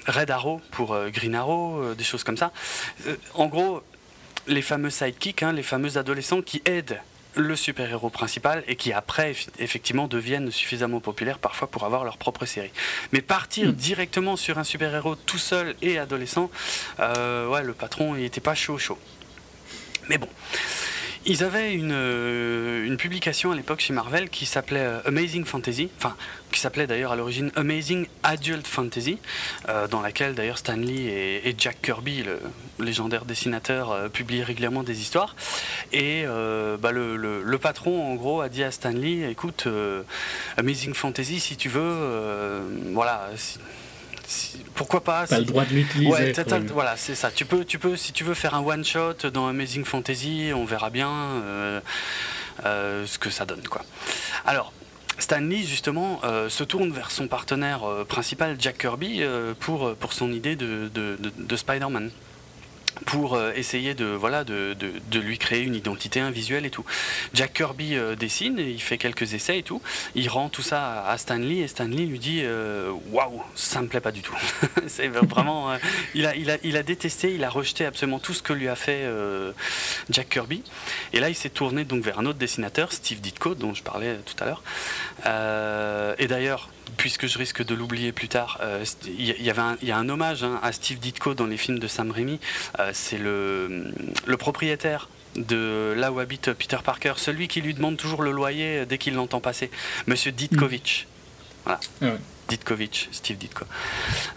Red 0.08 0.32
Arrow 0.32 0.62
pour 0.72 0.98
Green 1.10 1.36
Arrow 1.36 1.94
des 1.94 2.04
choses 2.04 2.24
comme 2.24 2.38
ça 2.38 2.52
en 3.36 3.46
gros 3.46 3.84
les 4.48 4.64
fameux 4.64 4.90
sidekicks 4.90 5.44
hein, 5.44 5.54
les 5.54 5.64
fameux 5.64 5.98
adolescents 5.98 6.42
qui 6.42 6.62
aident 6.66 7.00
le 7.36 7.56
super-héros 7.56 8.10
principal 8.10 8.64
et 8.68 8.78
qui 8.78 8.94
après 8.94 9.36
effectivement 9.60 10.08
deviennent 10.08 10.52
suffisamment 10.52 11.02
populaires 11.02 11.38
parfois 11.38 11.70
pour 11.70 11.84
avoir 11.84 12.06
leur 12.06 12.18
propre 12.18 12.46
série. 12.46 12.72
Mais 13.12 13.22
partir 13.22 13.68
hmm. 13.68 13.74
directement 13.74 14.38
sur 14.38 14.58
un 14.58 14.64
super-héros 14.64 15.16
tout 15.16 15.38
seul 15.38 15.76
et 15.82 16.00
adolescent, 16.00 16.50
ouais, 16.98 17.64
le 17.64 17.74
patron 17.74 18.16
il 18.16 18.24
était 18.24 18.40
pas 18.40 18.56
chaud 18.56 18.78
chaud. 18.78 18.98
Mais 20.08 20.18
bon, 20.18 20.30
ils 21.26 21.44
avaient 21.44 21.74
une, 21.74 21.92
euh, 21.92 22.86
une 22.86 22.98
publication 22.98 23.52
à 23.52 23.56
l'époque 23.56 23.80
chez 23.80 23.94
Marvel 23.94 24.30
qui 24.30 24.46
s'appelait 24.46 24.82
euh, 24.82 25.00
Amazing 25.06 25.44
Fantasy, 25.44 25.90
enfin 25.98 26.16
qui 26.52 26.60
s'appelait 26.60 26.88
d'ailleurs 26.88 27.12
à 27.12 27.16
l'origine 27.16 27.52
Amazing 27.56 28.06
Adult 28.24 28.68
Fantasy, 28.68 29.18
euh, 29.68 29.88
dans 29.88 30.02
laquelle 30.02 30.36
d'ailleurs 30.36 30.60
Stan 30.60 30.76
Lee 30.76 31.08
et, 31.08 31.56
Jack 31.58 31.82
Kirby, 31.82 32.24
le 32.24 32.40
légendaire 32.80 33.26
dessinateur, 33.26 34.10
publiaient 34.12 34.44
régulièrement 34.44 34.84
des 34.84 35.02
histoires. 35.02 35.36
Et 35.92 36.26
bah, 36.80 36.92
le, 36.92 37.18
le, 37.18 37.58
patron 37.58 38.12
en 38.12 38.16
gros 38.16 38.42
a 38.42 38.50
dit 38.50 38.64
à 38.64 38.72
Stan 38.72 38.92
Lee, 38.92 39.24
écoute, 39.24 39.68
Amazing 40.58 40.94
Fantasy, 40.94 41.40
si 41.40 41.58
tu 41.58 41.70
veux, 41.70 42.62
voilà 42.94 43.30
pourquoi 44.76 45.04
pas 45.04 45.26
T'as 45.28 45.40
le 45.40 45.46
droit 45.46 45.66
de 45.66 45.74
l'utiliser. 45.74 46.34
voilà, 46.74 46.98
c'est 46.98 47.16
ça. 47.16 47.32
Tu 47.32 47.46
peux, 47.46 47.66
tu 47.66 47.80
peux, 47.80 47.96
si 47.96 48.12
tu 48.12 48.24
veux 48.24 48.34
faire 48.34 48.54
un 48.56 48.64
one 48.64 48.84
shot 48.84 49.30
dans 49.34 49.48
Amazing 49.48 49.86
Fantasy, 49.86 50.52
on 50.54 50.66
verra 50.66 50.90
bien 50.90 51.10
euh, 51.10 51.80
euh, 52.66 53.06
ce 53.06 53.18
que 53.18 53.30
ça 53.30 53.46
donne, 53.46 53.68
quoi. 53.68 53.82
Alors. 54.46 54.72
Stanley 55.18 55.64
justement 55.64 56.20
euh, 56.26 56.50
se 56.50 56.66
tourne 56.66 56.92
vers 56.92 57.10
son 57.10 57.30
partenaire 57.30 57.86
principal 58.10 58.58
Jack 58.60 58.80
Kirby 58.80 59.22
pour, 59.62 59.96
pour 59.96 60.12
son 60.12 60.34
idée 60.34 60.58
de, 60.58 60.92
de, 60.94 61.18
de 61.22 61.56
Spider-Man 61.56 62.12
pour 63.06 63.36
euh, 63.36 63.52
essayer 63.56 63.94
de, 63.94 64.06
voilà, 64.06 64.44
de, 64.44 64.74
de, 64.74 65.20
lui 65.20 65.38
créer 65.38 65.62
une 65.62 65.76
identité, 65.76 66.20
un 66.20 66.32
visuel 66.32 66.66
et 66.66 66.70
tout. 66.70 66.86
Jack 67.34 67.54
Kirby 67.54 67.96
euh, 67.96 68.16
dessine, 68.16 68.58
il 68.58 68.82
fait 68.82 68.98
quelques 68.98 69.34
essais 69.34 69.60
et 69.60 69.64
tout. 69.64 69.82
Il 70.16 70.30
rend 70.30 70.50
tout 70.50 70.62
ça 70.62 71.06
à 71.06 71.18
Stanley 71.18 71.58
et 71.58 71.68
Stanley 71.68 72.06
lui 72.06 72.20
dit 72.20 72.42
euh, 72.44 72.92
Waouh, 73.12 73.42
ça 73.56 73.82
me 73.82 73.88
plaît 73.88 74.00
pas 74.00 74.12
du 74.12 74.22
tout. 74.22 74.36
c'est 74.88 75.08
vraiment. 75.08 75.78
il, 76.14 76.26
a, 76.26 76.36
il, 76.36 76.50
a, 76.52 76.58
il 76.64 76.78
a 76.78 76.84
détesté, 76.84 77.34
il 77.34 77.44
a 77.44 77.50
rejeté 77.50 77.86
absolument 77.86 78.20
tout 78.20 78.34
ce 78.34 78.42
que 78.42 78.54
lui 78.54 78.68
a 78.68 78.76
fait 78.76 79.04
Jack 80.10 80.30
Kirby. 80.30 80.64
Et 81.14 81.20
là, 81.20 81.30
il 81.30 81.36
s'est 81.36 81.50
tourné 81.50 81.86
donc 81.86 82.04
vers 82.04 82.20
un 82.20 82.26
autre 82.26 82.40
dessinateur, 82.40 82.92
Steve 82.92 83.22
Ditko, 83.22 83.56
dont 83.56 83.74
je 83.74 83.84
parlais 83.84 84.18
tout 84.26 84.44
à 84.44 84.46
l'heure. 84.46 86.16
et 86.20 86.28
d'ailleurs, 86.28 86.70
puisque 86.98 87.28
je 87.28 87.38
risque 87.38 87.64
de 87.64 87.76
l'oublier 87.76 88.12
plus 88.12 88.28
tard, 88.28 88.60
il 89.06 89.26
y, 89.26 89.50
avait 89.50 89.62
y 89.84 89.92
a 89.92 89.98
un 89.98 90.10
hommage 90.10 90.44
hein, 90.44 90.60
à 90.62 90.72
Steve 90.72 91.00
Ditko 91.00 91.34
dans 91.34 91.48
les 91.48 91.58
films 91.58 91.80
de 91.80 91.88
Sam 91.88 92.12
Raimi. 92.12 92.40
Euh, 92.80 92.92
c'est 92.94 93.18
le, 93.18 93.92
le 94.26 94.38
propriétaire 94.38 95.10
de 95.36 95.94
là 95.98 96.12
où 96.12 96.20
habite 96.20 96.54
Peter 96.54 96.78
Parker, 96.84 97.14
celui 97.18 97.48
qui 97.48 97.62
lui 97.62 97.74
demande 97.74 97.98
toujours 97.98 98.24
le 98.24 98.32
loyer 98.32 98.86
dès 98.86 98.98
qu'il 98.98 99.16
l'entend 99.16 99.42
passer, 99.42 99.70
Monsieur 100.08 100.32
Ditkovich. 100.32 101.08
Voilà. 101.66 101.80
Ah 102.02 102.08
Ditkovich, 102.48 103.10
Steve 103.12 103.38
Ditko. 103.38 103.66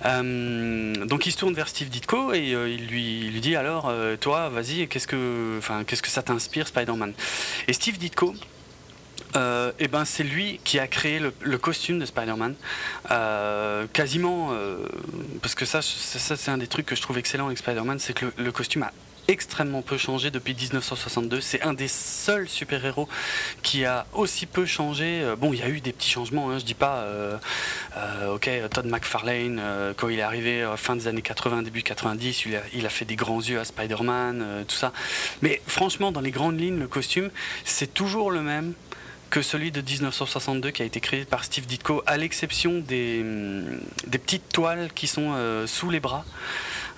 Euh, 0.06 1.04
donc 1.04 1.26
il 1.26 1.32
se 1.32 1.36
tourne 1.36 1.52
vers 1.52 1.68
Steve 1.68 1.90
Ditko 1.90 2.32
et 2.32 2.54
euh, 2.54 2.70
il, 2.70 2.86
lui, 2.86 3.28
lui 3.28 3.40
dit 3.40 3.54
alors, 3.54 3.92
toi, 4.20 4.48
vas-y, 4.48 4.88
qu'est-ce 4.88 5.06
que, 5.06 5.60
qu'est-ce 5.86 6.02
que 6.02 6.08
ça 6.08 6.22
t'inspire, 6.22 6.66
Spider-Man? 6.66 7.12
Et 7.68 7.74
Steve 7.74 7.98
Ditko, 7.98 8.34
euh, 9.36 9.72
et 9.78 9.88
ben 9.88 10.04
c'est 10.04 10.24
lui 10.24 10.60
qui 10.64 10.78
a 10.78 10.86
créé 10.86 11.20
le, 11.20 11.58
costume 11.58 11.98
de 11.98 12.06
Spider-Man. 12.06 12.54
Euh, 13.10 13.86
quasiment, 13.92 14.50
euh, 14.52 14.86
parce 15.42 15.54
que 15.54 15.64
ça, 15.64 15.82
c'est 15.82 16.50
un 16.50 16.58
des 16.58 16.66
trucs 16.66 16.86
que 16.86 16.96
je 16.96 17.02
trouve 17.02 17.18
excellent 17.18 17.46
avec 17.46 17.58
Spider-Man, 17.58 17.98
c'est 17.98 18.14
que 18.14 18.26
le, 18.36 18.52
costume 18.52 18.84
a 18.84 18.92
extrêmement 19.28 19.82
peu 19.82 19.98
changé 19.98 20.30
depuis 20.30 20.54
1962. 20.54 21.42
C'est 21.42 21.60
un 21.60 21.74
des 21.74 21.88
seuls 21.88 22.48
super-héros 22.48 23.08
qui 23.62 23.84
a 23.84 24.06
aussi 24.14 24.46
peu 24.46 24.64
changé. 24.64 25.22
Bon, 25.36 25.52
il 25.52 25.58
y 25.58 25.62
a 25.62 25.68
eu 25.68 25.82
des 25.82 25.92
petits 25.92 26.08
changements, 26.08 26.50
hein, 26.50 26.58
je 26.58 26.64
dis 26.64 26.72
pas, 26.72 27.06
ok, 28.32 28.48
Todd 28.70 28.86
McFarlane, 28.86 29.60
quand 29.98 30.08
il 30.08 30.18
est 30.18 30.22
arrivé 30.22 30.66
fin 30.78 30.96
des 30.96 31.08
années 31.08 31.20
80, 31.20 31.62
début 31.62 31.82
90, 31.82 32.46
il 32.46 32.56
a, 32.56 32.62
il 32.72 32.86
a 32.86 32.88
fait 32.88 33.04
des 33.04 33.16
grands 33.16 33.42
yeux 33.42 33.60
à 33.60 33.66
Spider-Man, 33.66 34.64
tout 34.66 34.76
ça. 34.76 34.94
Mais 35.42 35.60
franchement, 35.66 36.10
dans 36.10 36.22
les 36.22 36.30
grandes 36.30 36.58
lignes, 36.58 36.78
le 36.78 36.88
costume, 36.88 37.30
c'est 37.66 37.92
toujours 37.92 38.30
le 38.30 38.40
même 38.40 38.72
que 39.30 39.42
celui 39.42 39.70
de 39.70 39.80
1962 39.80 40.70
qui 40.70 40.82
a 40.82 40.84
été 40.84 41.00
créé 41.00 41.24
par 41.24 41.44
Steve 41.44 41.66
Ditko, 41.66 42.02
à 42.06 42.16
l'exception 42.16 42.78
des, 42.78 43.20
hum, 43.22 43.80
des 44.06 44.18
petites 44.18 44.48
toiles 44.52 44.90
qui 44.94 45.06
sont 45.06 45.32
euh, 45.34 45.66
sous 45.66 45.90
les 45.90 46.00
bras. 46.00 46.24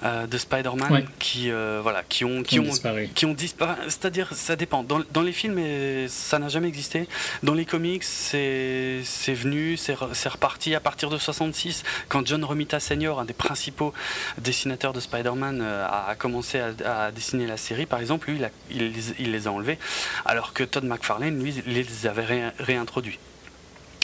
De 0.03 0.39
Spider-Man 0.39 1.05
qui, 1.19 1.51
voilà, 1.51 2.03
qui 2.09 2.25
ont, 2.25 2.43
qui, 2.43 2.59
ont, 2.59 2.65
disparu. 2.65 3.11
Qui 3.15 3.27
ont 3.27 3.35
disparu. 3.35 3.75
C'est-à-dire, 3.85 4.33
ça 4.33 4.57
dépend. 4.57 4.83
Dans, 4.83 5.01
dans 5.13 5.23
les 5.23 5.33
films, 5.33 5.61
ça 6.09 6.39
n'a 6.39 6.49
jamais 6.49 6.69
existé. 6.69 7.09
Dans 7.43 7.55
les 7.55 7.65
comics, 7.65 8.05
c'est 8.05 9.03
venu, 9.29 9.77
c'est 9.77 9.95
reparti 9.95 10.75
à 10.75 10.81
partir 10.81 11.11
de 11.11 11.19
66, 11.19 11.83
quand 12.09 12.27
John 12.27 12.45
Romita 12.45 12.81
Sr., 12.81 13.19
un 13.19 13.25
des 13.25 13.35
principaux 13.35 13.93
dessinateurs 14.39 14.93
de 14.93 15.01
Spider-Man, 15.01 15.61
a, 15.61 16.15
commencé 16.19 16.61
à, 16.61 17.11
dessiner 17.11 17.47
la 17.47 17.57
série, 17.57 17.87
par 17.87 18.01
exemple, 18.01 18.31
lui, 18.31 18.41
il, 18.71 18.93
il, 19.19 19.33
les 19.33 19.47
a 19.47 19.53
enlevés, 19.53 19.79
alors 20.25 20.53
que 20.53 20.65
Todd 20.65 20.85
McFarlane, 20.85 21.43
lui, 21.43 21.63
les 21.67 22.07
avait 22.07 22.53
réintroduits. 22.59 23.19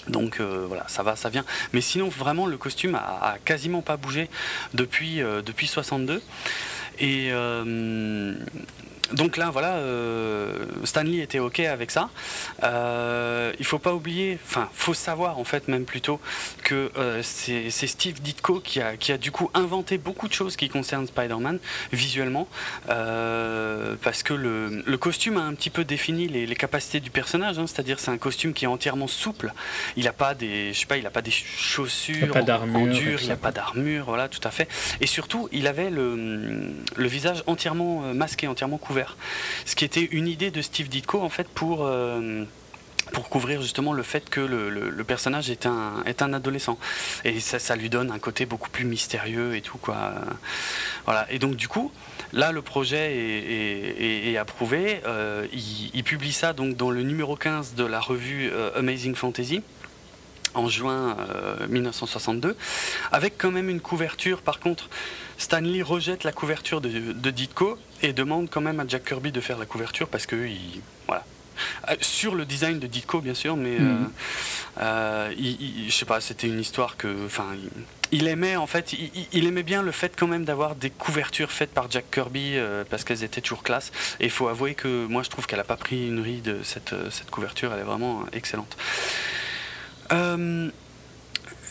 Donc 0.08 0.40
euh, 0.40 0.64
voilà, 0.66 0.84
ça 0.88 1.02
va, 1.02 1.16
ça 1.16 1.28
vient. 1.28 1.44
Mais 1.72 1.80
sinon, 1.80 2.08
vraiment, 2.08 2.46
le 2.46 2.56
costume 2.56 2.94
a, 2.94 3.36
quasiment 3.44 3.82
pas 3.82 3.96
bougé 3.96 4.28
depuis, 4.74 5.22
euh, 5.22 5.42
depuis 5.42 5.66
62. 5.66 6.22
Et, 6.98 7.28
euh, 7.32 8.34
donc 9.12 9.36
là, 9.36 9.50
voilà, 9.50 9.74
euh, 9.74 10.66
Stanley 10.84 11.18
était 11.18 11.38
OK 11.38 11.60
avec 11.60 11.90
ça. 11.90 12.10
Euh, 12.64 13.52
il 13.58 13.64
faut 13.64 13.78
pas 13.78 13.94
oublier, 13.94 14.38
enfin, 14.44 14.68
faut 14.74 14.94
savoir 14.94 15.38
en 15.38 15.44
fait 15.44 15.68
même 15.68 15.84
plutôt 15.84 16.20
que 16.64 16.90
euh, 16.96 17.20
c'est 17.22 17.70
Steve 17.70 18.20
Ditko 18.20 18.60
qui 18.60 18.80
a, 18.80 18.96
qui 18.96 19.12
a 19.12 19.18
du 19.18 19.30
coup 19.30 19.50
inventé 19.54 19.96
beaucoup 19.98 20.26
de 20.26 20.32
choses 20.32 20.56
qui 20.56 20.68
concernent 20.68 21.06
Spider-Man 21.06 21.58
visuellement, 21.92 22.48
parce 22.86 24.22
que 24.22 24.34
le, 24.34 24.96
costume 24.96 25.36
a 25.36 25.42
un 25.42 25.54
petit 25.54 25.70
peu 25.70 25.84
défini 25.84 26.26
les, 26.26 26.56
capacités 26.56 27.00
du 27.00 27.10
personnage, 27.10 27.58
hein. 27.58 27.66
c'est-à-dire 27.66 28.00
c'est 28.00 28.10
un 28.10 28.18
costume 28.18 28.54
qui 28.54 28.64
est 28.64 28.68
entièrement 28.68 29.06
souple. 29.06 29.52
Il 29.96 30.04
n'a 30.04 30.12
pas 30.12 30.34
des, 30.34 30.72
je 30.72 30.80
sais 30.80 30.86
pas, 30.86 30.96
il 30.96 31.06
a 31.06 31.10
pas 31.10 31.22
des 31.22 31.30
chaussures 31.30 32.32
pas 32.32 32.40
en, 32.40 32.86
dur, 32.86 33.20
il 33.22 33.28
n'a 33.28 33.36
pas 33.36 33.52
d'armure, 33.52 34.06
voilà, 34.06 34.28
tout 34.28 34.40
à 34.42 34.50
fait. 34.50 34.68
Et 35.00 35.06
surtout, 35.06 35.48
il 35.52 35.66
avait 35.66 35.90
le, 35.90 36.72
le 36.96 37.08
visage 37.08 37.44
entièrement 37.46 38.00
masqué, 38.14 38.48
entièrement 38.48 38.78
couvert 38.78 38.95
ce 39.64 39.74
qui 39.74 39.84
était 39.84 40.04
une 40.04 40.28
idée 40.28 40.50
de 40.50 40.62
Steve 40.62 40.88
Ditko 40.88 41.20
en 41.20 41.28
fait 41.28 41.48
pour 41.48 41.84
euh, 41.84 42.44
couvrir 43.30 43.62
justement 43.62 43.92
le 43.92 44.02
fait 44.02 44.28
que 44.28 44.40
le, 44.40 45.04
personnage 45.04 45.50
est 45.50 45.66
un, 45.66 46.32
adolescent. 46.32 46.78
Et 47.24 47.40
ça, 47.40 47.58
ça, 47.58 47.76
lui 47.76 47.90
donne 47.90 48.10
un 48.10 48.18
côté 48.18 48.46
beaucoup 48.46 48.70
plus 48.70 48.84
mystérieux 48.84 49.54
et 49.54 49.60
tout. 49.60 49.78
Quoi. 49.78 50.12
Voilà. 51.04 51.26
Et 51.30 51.38
donc 51.38 51.56
du 51.56 51.68
coup, 51.68 51.92
là, 52.32 52.52
le 52.52 52.62
projet 52.62 53.14
est, 53.14 54.36
approuvé. 54.36 55.00
Euh, 55.06 55.46
il, 55.52 56.04
publie 56.04 56.32
ça 56.32 56.52
donc 56.52 56.76
dans 56.76 56.90
le 56.90 57.02
numéro 57.02 57.36
15 57.36 57.74
de 57.74 57.84
la 57.84 58.00
revue 58.00 58.50
euh, 58.52 58.70
Amazing 58.76 59.14
Fantasy 59.14 59.62
en 60.54 60.68
juin 60.68 61.18
1962, 61.68 62.56
avec 63.12 63.36
quand 63.36 63.50
même 63.50 63.68
une 63.68 63.80
couverture 63.80 64.40
par 64.40 64.58
contre 64.58 64.88
Stanley 65.38 65.82
rejette 65.82 66.24
la 66.24 66.32
couverture 66.32 66.80
de, 66.80 67.30
Ditko 67.30 67.78
et 68.02 68.12
demande 68.12 68.48
quand 68.50 68.60
même 68.60 68.80
à 68.80 68.86
Jack 68.86 69.04
Kirby 69.04 69.32
de 69.32 69.40
faire 69.40 69.58
la 69.58 69.66
couverture 69.66 70.08
parce 70.08 70.26
que 70.26 70.46
il, 70.46 70.80
voilà. 71.06 71.24
Euh, 71.88 71.94
sur 72.00 72.34
le 72.34 72.44
design 72.44 72.78
de 72.78 72.86
Ditko, 72.86 73.20
bien 73.20 73.34
sûr, 73.34 73.56
mais 73.56 73.78
mhm. 73.78 74.10
euh, 74.80 75.30
euh, 75.30 75.34
je 75.88 75.92
sais 75.92 76.04
pas, 76.04 76.20
c'était 76.20 76.48
une 76.48 76.60
histoire 76.60 76.96
que, 76.96 77.08
enfin, 77.24 77.46
il, 78.12 78.28
aimait 78.28 78.56
en 78.56 78.66
fait, 78.66 78.94
il, 79.32 79.46
aimait 79.46 79.62
bien 79.62 79.82
le 79.82 79.90
fait 79.90 80.14
quand 80.16 80.26
même 80.26 80.44
d'avoir 80.44 80.74
des 80.74 80.90
couvertures 80.90 81.50
faites 81.50 81.72
par 81.72 81.90
Jack 81.90 82.10
Kirby 82.10 82.58
parce 82.90 83.04
qu'elles 83.04 83.24
étaient 83.24 83.40
toujours 83.40 83.62
classe. 83.62 83.90
Et 84.20 84.24
il 84.24 84.30
faut 84.30 84.48
avouer 84.48 84.74
que 84.74 85.06
moi, 85.06 85.22
je 85.22 85.30
trouve 85.30 85.46
qu'elle 85.46 85.60
a 85.60 85.64
pas 85.64 85.76
pris 85.76 86.08
une 86.08 86.20
ride 86.20 86.58
cette 86.62 86.94
cette 87.10 87.30
couverture, 87.30 87.72
elle 87.72 87.80
est 87.80 87.84
vraiment 87.84 88.24
excellente. 88.32 88.76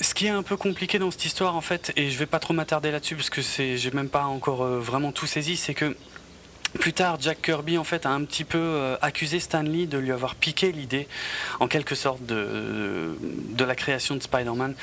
Ce 0.02 0.14
qui 0.14 0.26
est 0.26 0.30
un 0.30 0.44
peu 0.44 0.58
compliqué 0.58 1.00
dans 1.00 1.10
cette 1.10 1.26
histoire, 1.26 1.56
en 1.56 1.62
fait, 1.62 1.94
et 1.96 2.10
je 2.10 2.20
vais 2.20 2.26
pas 2.26 2.40
trop 2.40 2.54
m'attarder 2.54 2.92
là-dessus 2.92 3.16
parce 3.16 3.30
que 3.30 3.42
c'est, 3.42 3.78
j'ai 3.78 3.92
même 3.92 4.10
pas 4.10 4.26
encore 4.26 4.64
euh, 4.64 4.80
vraiment 4.80 5.12
tout 5.14 5.26
saisi, 5.26 5.56
c'est 5.56 5.74
que 5.74 5.96
plus 6.80 6.94
tard, 6.94 7.18
Jack 7.20 7.42
Kirby 7.42 7.78
en 7.78 7.84
fait 7.84 8.06
a 8.06 8.10
un 8.10 8.24
petit 8.24 8.44
peu 8.44 8.58
euh, 8.58 8.98
accusé 9.02 9.40
Stanley 9.40 9.86
de 9.86 9.98
lui 9.98 10.12
avoir 10.12 10.36
piqué 10.36 10.72
l'idée, 10.72 11.08
en 11.60 11.68
quelque 11.68 11.96
sorte, 11.96 12.26
de, 12.26 13.18
de 13.22 13.64
la 13.64 13.76
création 13.76 14.16
de 14.16 14.22
Spider-Man, 14.22 14.76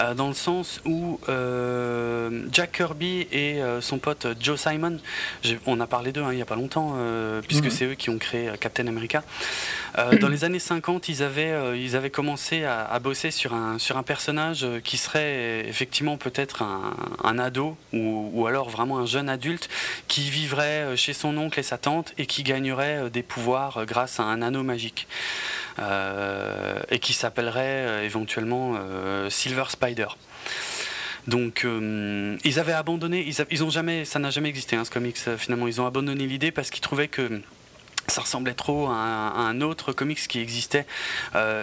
euh, 0.00 0.14
dans 0.14 0.28
le 0.28 0.34
sens 0.34 0.80
où 0.84 1.20
euh, 1.28 2.46
Jack 2.52 2.72
Kirby 2.72 3.26
et 3.32 3.60
son 3.80 3.98
pote 3.98 4.26
Joe 4.40 4.60
Simon, 4.60 4.98
on 5.66 5.80
a 5.80 5.86
parlé 5.86 6.12
d'eux 6.12 6.22
hein, 6.22 6.32
il 6.32 6.36
n'y 6.36 6.42
a 6.42 6.46
pas 6.46 6.56
longtemps, 6.56 6.96
puisque 7.46 7.64
mhm. 7.64 7.70
c'est 7.70 7.84
eux 7.86 7.94
qui 7.94 8.10
ont 8.10 8.18
créé 8.18 8.50
Captain 8.60 8.86
America. 8.86 9.22
dans 10.20 10.28
les 10.28 10.44
années 10.44 10.58
50, 10.58 11.08
ils 11.08 11.22
avaient, 11.22 11.78
ils 11.78 11.96
avaient 11.96 12.10
commencé 12.10 12.64
à, 12.64 12.98
bosser 12.98 13.30
sur 13.30 13.54
un, 13.54 13.78
sur 13.78 13.96
un 13.96 14.02
personnage 14.02 14.66
qui 14.84 14.96
serait 14.96 15.66
effectivement 15.68 16.16
peut-être 16.16 16.62
un, 16.62 16.94
un, 17.22 17.38
ado 17.38 17.76
ou, 17.92 18.30
ou 18.32 18.46
alors 18.46 18.68
vraiment 18.68 18.98
un 18.98 19.06
jeune 19.06 19.28
adulte 19.28 19.68
qui 20.08 20.30
vivrait 20.30 20.96
chez 20.96 21.12
son 21.12 21.35
oncle 21.38 21.58
et 21.60 21.62
sa 21.62 21.78
tante 21.78 22.12
et 22.18 22.26
qui 22.26 22.42
gagnerait 22.42 23.04
euh, 23.04 23.08
des 23.08 23.22
pouvoirs 23.22 23.78
euh, 23.78 23.84
grâce 23.84 24.20
à 24.20 24.24
un 24.24 24.42
anneau 24.42 24.62
magique. 24.62 25.06
Euh, 25.78 26.80
et 26.90 26.98
qui 27.00 27.12
s'appellerait 27.12 28.06
éventuellement 28.06 28.78
Silver 29.28 29.64
Spider. 29.68 30.06
Donc 31.26 31.66
ils 31.66 32.58
avaient 32.58 32.72
abandonné, 32.72 33.30
ont 33.60 33.70
ça 33.70 34.18
n'a 34.18 34.30
jamais 34.30 34.48
existé 34.48 34.76
hein, 34.76 34.86
ce 34.86 34.90
comics 34.90 35.18
finalement, 35.36 35.68
ils 35.68 35.78
ont 35.78 35.86
abandonné 35.86 36.26
l'idée 36.26 36.50
parce 36.50 36.70
qu'ils 36.70 36.80
trouvaient 36.80 37.08
que 37.08 37.42
ça 38.06 38.22
ressemblait 38.22 38.54
trop 38.54 38.86
à 38.86 38.94
un, 38.94 39.60
autre 39.60 39.92
comics 39.92 40.26
qui 40.26 40.40
existait 40.40 40.86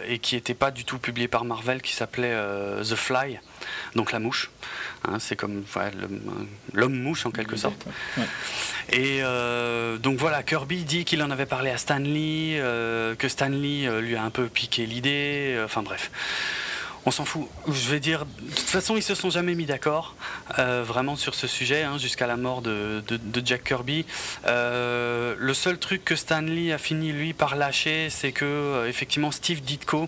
et 0.07 0.19
qui 0.19 0.35
n'était 0.35 0.53
pas 0.53 0.69
du 0.69 0.85
tout 0.85 0.99
publié 0.99 1.27
par 1.27 1.43
Marvel 1.43 1.81
qui 1.81 1.93
s'appelait 1.93 2.35
The 2.83 2.95
Fly, 2.95 3.39
donc 3.95 4.11
la 4.11 4.19
mouche. 4.19 4.49
Hein, 5.05 5.17
c'est 5.19 5.35
comme 5.35 5.63
l'homme 6.73 6.95
mouche 6.95 7.25
en 7.25 7.31
quelque 7.31 7.55
sorte. 7.55 7.85
Et 8.89 9.19
euh, 9.21 9.97
donc 9.97 10.17
voilà, 10.17 10.43
Kirby 10.43 10.83
dit 10.83 11.05
qu'il 11.05 11.21
en 11.23 11.31
avait 11.31 11.45
parlé 11.45 11.69
à 11.69 11.77
Stanley, 11.77 12.57
euh, 12.59 13.15
que 13.15 13.27
Stanley 13.27 13.87
euh, 13.87 14.01
lui 14.01 14.15
a 14.15 14.23
un 14.23 14.29
peu 14.29 14.47
piqué 14.47 14.85
l'idée, 14.85 15.59
enfin 15.63 15.81
bref. 15.81 16.11
On 17.05 17.11
s'en 17.11 17.25
fout. 17.25 17.47
Je 17.67 17.89
vais 17.89 17.99
dire, 17.99 18.25
de 18.25 18.49
toute 18.49 18.69
façon, 18.69 18.95
ils 18.95 19.03
se 19.03 19.13
sont 19.13 19.29
jamais 19.29 19.55
mis 19.55 19.65
d'accord, 19.65 20.15
vraiment 20.57 21.15
sur 21.15 21.35
ce 21.35 21.47
sujet, 21.47 21.83
hein, 21.83 21.97
jusqu'à 21.97 22.27
la 22.27 22.37
mort 22.37 22.61
de, 22.61 23.03
Jack 23.43 23.65
Kirby. 23.65 24.05
le 24.45 25.53
seul 25.53 25.77
truc 25.77 26.05
que 26.05 26.15
Stanley 26.15 26.71
a 26.71 26.77
fini 26.77 27.11
lui 27.11 27.33
par 27.33 27.55
lâcher, 27.55 28.09
c'est 28.09 28.31
que 28.31 28.85
effectivement 28.87 29.31
Steve 29.31 29.61
Ditko 29.61 30.07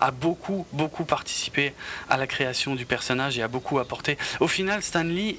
a 0.00 0.10
beaucoup, 0.12 0.66
beaucoup 0.72 1.04
participé 1.04 1.74
à 2.08 2.16
la 2.16 2.26
création 2.26 2.76
du 2.76 2.86
personnage 2.86 3.38
et 3.38 3.42
a 3.42 3.48
beaucoup 3.48 3.78
apporté. 3.78 4.16
Au 4.38 4.48
final, 4.48 4.82
Stanley, 4.82 5.36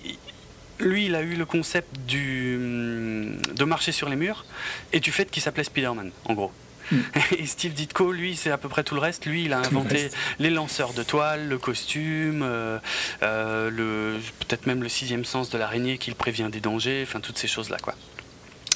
lui, 0.79 1.05
il 1.05 1.15
a 1.15 1.21
eu 1.21 1.35
le 1.35 1.45
concept 1.45 1.89
de 2.05 3.63
marcher 3.63 3.91
sur 3.91 4.09
les 4.09 4.15
murs 4.15 4.45
et 4.93 4.99
du 4.99 5.11
fait 5.11 5.29
qu'il 5.29 5.41
s'appelait 5.41 5.63
Spider-Man, 5.63 6.11
en 6.25 6.33
gros. 6.33 6.51
Hmm. 6.91 6.99
Et 7.37 7.45
Steve 7.45 7.73
Ditko, 7.73 8.11
lui, 8.11 8.35
c'est 8.35 8.51
à 8.51 8.57
peu 8.57 8.69
près 8.69 8.83
tout 8.83 8.95
le 8.95 9.01
reste. 9.01 9.25
Lui, 9.25 9.45
il 9.45 9.53
a 9.53 9.59
inventé 9.59 10.09
les 10.39 10.49
lanceurs 10.49 10.93
de 10.93 11.03
toile, 11.03 11.47
le 11.47 11.57
costume, 11.57 12.41
euh, 12.43 12.79
euh, 13.23 13.69
le, 13.69 14.19
peut-être 14.39 14.67
même 14.67 14.83
le 14.83 14.89
sixième 14.89 15.25
sens 15.25 15.49
de 15.49 15.57
l'araignée 15.57 15.97
qui 15.97 16.09
le 16.09 16.15
prévient 16.15 16.49
des 16.51 16.59
dangers, 16.59 17.03
enfin 17.07 17.19
toutes 17.19 17.37
ces 17.37 17.47
choses-là, 17.47 17.77
quoi. 17.81 17.95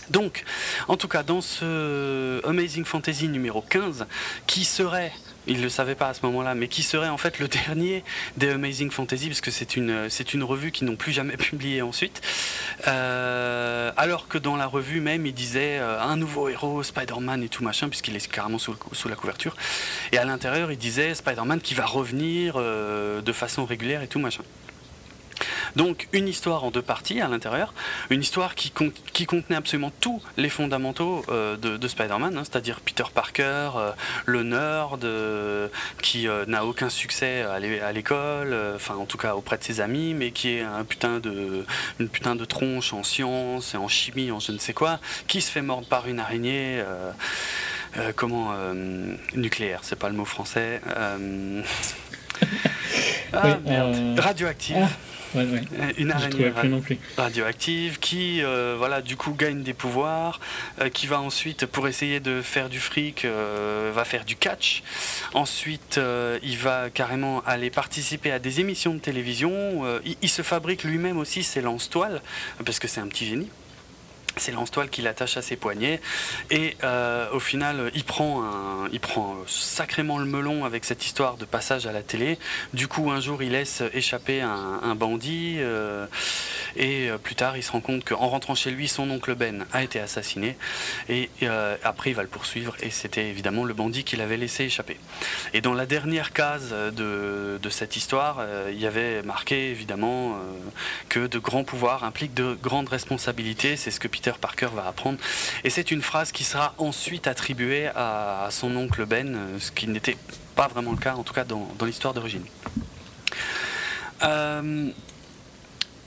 Donc, 0.09 0.43
en 0.89 0.97
tout 0.97 1.07
cas, 1.07 1.23
dans 1.23 1.39
ce 1.39 2.45
Amazing 2.45 2.83
Fantasy 2.83 3.29
numéro 3.29 3.61
15, 3.61 4.07
qui 4.45 4.65
serait 4.65 5.13
il 5.51 5.57
ne 5.57 5.63
le 5.63 5.69
savait 5.69 5.95
pas 5.95 6.07
à 6.07 6.13
ce 6.13 6.25
moment-là, 6.25 6.55
mais 6.55 6.67
qui 6.67 6.83
serait 6.83 7.09
en 7.09 7.17
fait 7.17 7.39
le 7.39 7.47
dernier 7.67 8.03
des 8.37 8.49
Amazing 8.49 8.91
Fantasy, 8.91 9.27
parce 9.27 9.41
que 9.41 9.51
c'est 9.51 9.75
une, 9.75 10.43
revue 10.43 10.71
qu'ils 10.71 10.87
n'ont 10.87 10.95
plus 10.95 11.11
jamais 11.11 11.37
publié 11.37 11.81
ensuite. 11.81 12.21
Euh, 12.87 13.91
alors 13.97 14.27
que 14.27 14.37
dans 14.37 14.55
la 14.55 14.65
revue 14.65 15.01
même, 15.01 15.25
il 15.25 15.33
disait 15.33 15.77
euh, 15.79 16.01
un 16.01 16.17
nouveau 16.17 16.49
héros, 16.49 16.83
Spider-Man 16.83 17.43
et 17.43 17.49
tout 17.49 17.63
machin, 17.63 17.89
puisqu'il 17.89 18.15
est 18.15 18.31
carrément 18.31 18.57
sous, 18.57 18.75
sous, 18.93 19.07
la 19.07 19.15
couverture. 19.15 19.55
Et 20.11 20.17
à 20.17 20.25
l'intérieur, 20.25 20.71
il 20.71 20.77
disait 20.77 21.13
Spider-Man 21.13 21.61
qui 21.61 21.73
va 21.73 21.85
revenir 21.85 22.55
euh, 22.57 23.21
de 23.21 23.33
façon 23.33 23.65
régulière 23.65 24.01
et 24.01 24.07
tout 24.07 24.19
machin. 24.19 24.43
Donc 25.75 26.07
une 26.13 26.27
histoire 26.27 26.63
en 26.63 26.71
deux 26.71 26.81
parties 26.81 27.21
à 27.21 27.27
l'intérieur, 27.27 27.73
une 28.09 28.21
histoire 28.21 28.55
qui, 28.55 28.71
qui, 29.13 29.25
contenait 29.25 29.55
absolument 29.55 29.91
tous 29.99 30.21
les 30.37 30.49
fondamentaux 30.49 31.23
euh, 31.29 31.55
de, 31.57 31.87
Spider-Man, 31.87 32.37
hein, 32.37 32.43
c'est-à-dire 32.43 32.79
Peter 32.81 33.03
Parker, 33.13 33.71
euh, 33.75 33.91
le 34.25 34.43
nerd 34.43 35.03
euh, 35.03 35.67
qui 36.01 36.27
n'a 36.47 36.65
aucun 36.65 36.89
succès 36.89 37.41
à 37.43 37.59
l'école, 37.91 38.55
enfin 38.75 38.95
en 38.95 39.05
tout 39.05 39.17
cas 39.17 39.35
auprès 39.35 39.57
de 39.57 39.63
ses 39.63 39.81
amis, 39.81 40.13
mais 40.13 40.31
qui 40.31 40.55
est 40.55 40.61
un 40.61 40.83
putain 40.83 41.19
de, 41.19 41.65
une 41.99 42.09
putain 42.09 42.35
de 42.35 42.45
tronche 42.45 42.93
en 42.93 43.03
sciences 43.03 43.73
et 43.73 43.77
en 43.77 43.87
chimie, 43.87 44.31
en 44.31 44.39
je 44.39 44.51
ne 44.51 44.57
sais 44.57 44.73
quoi, 44.73 44.99
qui 45.27 45.41
se 45.41 45.51
fait 45.51 45.61
mordre 45.61 45.87
par 45.87 46.07
une 46.07 46.19
araignée. 46.19 46.83
comment 48.15 48.53
nucléaire, 49.33 49.79
c'est 49.83 49.97
pas 49.97 50.09
le 50.09 50.15
mot 50.15 50.25
français. 50.25 50.81
ah, 53.33 53.57
merde. 53.65 54.19
Radioactive. 54.19 54.77
Ah. 54.81 55.10
Une 55.97 56.11
araignée 56.11 56.51
radioactive 57.17 57.99
qui, 57.99 58.41
voilà, 58.77 59.01
du 59.01 59.15
coup, 59.15 59.33
gagne 59.33 59.63
des 59.63 59.73
pouvoirs, 59.73 60.39
qui 60.93 61.07
va 61.07 61.19
ensuite, 61.19 61.65
pour 61.65 61.87
essayer 61.87 62.19
de 62.19 62.41
faire 62.41 62.69
du 62.69 62.79
fric, 62.79 63.25
va 63.25 64.05
faire 64.05 64.25
du 64.25 64.35
catch. 64.35 64.83
Ensuite, 65.33 65.99
il 66.43 66.57
va 66.57 66.89
carrément 66.89 67.41
aller 67.45 67.69
participer 67.69 68.31
à 68.31 68.39
des 68.39 68.59
émissions 68.59 68.93
de 68.93 68.99
télévision. 68.99 69.83
Il, 70.05 70.15
il, 70.21 70.29
se 70.29 70.41
fabrique 70.41 70.83
lui-même 70.83 71.17
aussi 71.17 71.43
ses 71.43 71.61
lance-toiles, 71.61 72.21
parce 72.65 72.79
que 72.79 72.87
c'est 72.87 73.01
un 73.01 73.07
petit 73.07 73.25
génie 73.25 73.49
c'est 74.41 74.51
lance-toile 74.51 74.89
qu'il 74.89 75.07
attache 75.07 75.37
à 75.37 75.41
ses 75.41 75.55
poignets. 75.55 76.01
Et 76.49 76.75
euh, 76.83 77.29
au 77.31 77.39
final 77.39 77.91
il 77.93 78.03
prend, 78.03 78.43
il 78.91 78.99
prend 78.99 79.37
sacrément 79.47 80.17
le 80.17 80.25
melon 80.25 80.65
avec 80.65 80.83
cette 80.83 81.05
histoire 81.05 81.37
de 81.37 81.45
passage 81.45 81.85
à 81.85 81.91
la 81.91 82.01
télé. 82.01 82.39
Du 82.73 82.87
coup 82.87 83.11
un 83.11 83.21
jour 83.21 83.43
il 83.43 83.51
laisse 83.51 83.83
échapper 83.93 84.41
un, 84.41 84.95
bandit 84.95 85.57
euh, 85.59 86.05
et 86.75 87.09
euh, 87.09 87.17
plus 87.17 87.35
tard 87.35 87.55
il 87.55 87.63
se 87.63 87.71
rend 87.71 87.81
compte 87.81 88.03
qu'en 88.03 88.27
rentrant 88.27 88.55
chez 88.55 88.71
lui 88.71 88.87
son 88.87 89.09
oncle 89.09 89.35
Ben 89.35 89.65
a 89.73 89.83
été 89.83 89.99
assassiné. 89.99 90.57
Et 91.07 91.29
après 91.83 92.09
il 92.09 92.15
va 92.15 92.23
le 92.23 92.27
poursuivre. 92.27 92.75
Et 92.81 92.89
c'était 92.89 93.27
évidemment 93.27 93.63
le 93.63 93.73
bandit 93.73 94.03
qu'il 94.03 94.21
avait 94.21 94.37
laissé 94.37 94.63
échapper. 94.63 94.97
Et 95.53 95.61
dans 95.61 95.73
la 95.73 95.85
dernière 95.85 96.33
case 96.33 96.71
de, 96.71 97.59
de 97.61 97.69
cette 97.69 97.95
histoire 97.95 98.43
il 98.69 98.79
y 98.79 98.87
avait 98.87 99.21
marqué 99.21 99.69
évidemment 99.69 100.39
que 101.09 101.27
de 101.27 101.39
grands 101.39 101.63
pouvoirs 101.63 102.03
impliquent 102.03 102.33
de 102.33 102.57
grandes 102.61 102.89
responsabilités. 102.89 103.77
C'est 103.77 103.91
ce 103.91 103.99
que 103.99 104.07
Peter 104.07 104.30
Parker 104.37 104.69
va 104.73 104.87
apprendre. 104.87 105.19
Et 105.63 105.69
c'est 105.69 105.91
une 105.91 106.01
phrase 106.01 106.31
qui 106.31 106.43
sera 106.43 106.73
ensuite 106.77 107.27
attribuée 107.27 107.87
à, 107.95 108.47
son 108.51 108.75
oncle 108.75 109.05
Ben, 109.05 109.35
euh, 109.35 109.59
ce 109.59 109.71
qui 109.71 109.87
n'était 109.87 110.17
pas 110.55 110.67
vraiment 110.67 110.91
le 110.91 110.97
cas, 110.97 111.15
en 111.15 111.23
tout 111.23 111.33
cas 111.33 111.43
dans, 111.43 111.67
l'histoire 111.85 112.13
d'origine. 112.13 112.43
Euh, 114.23 114.91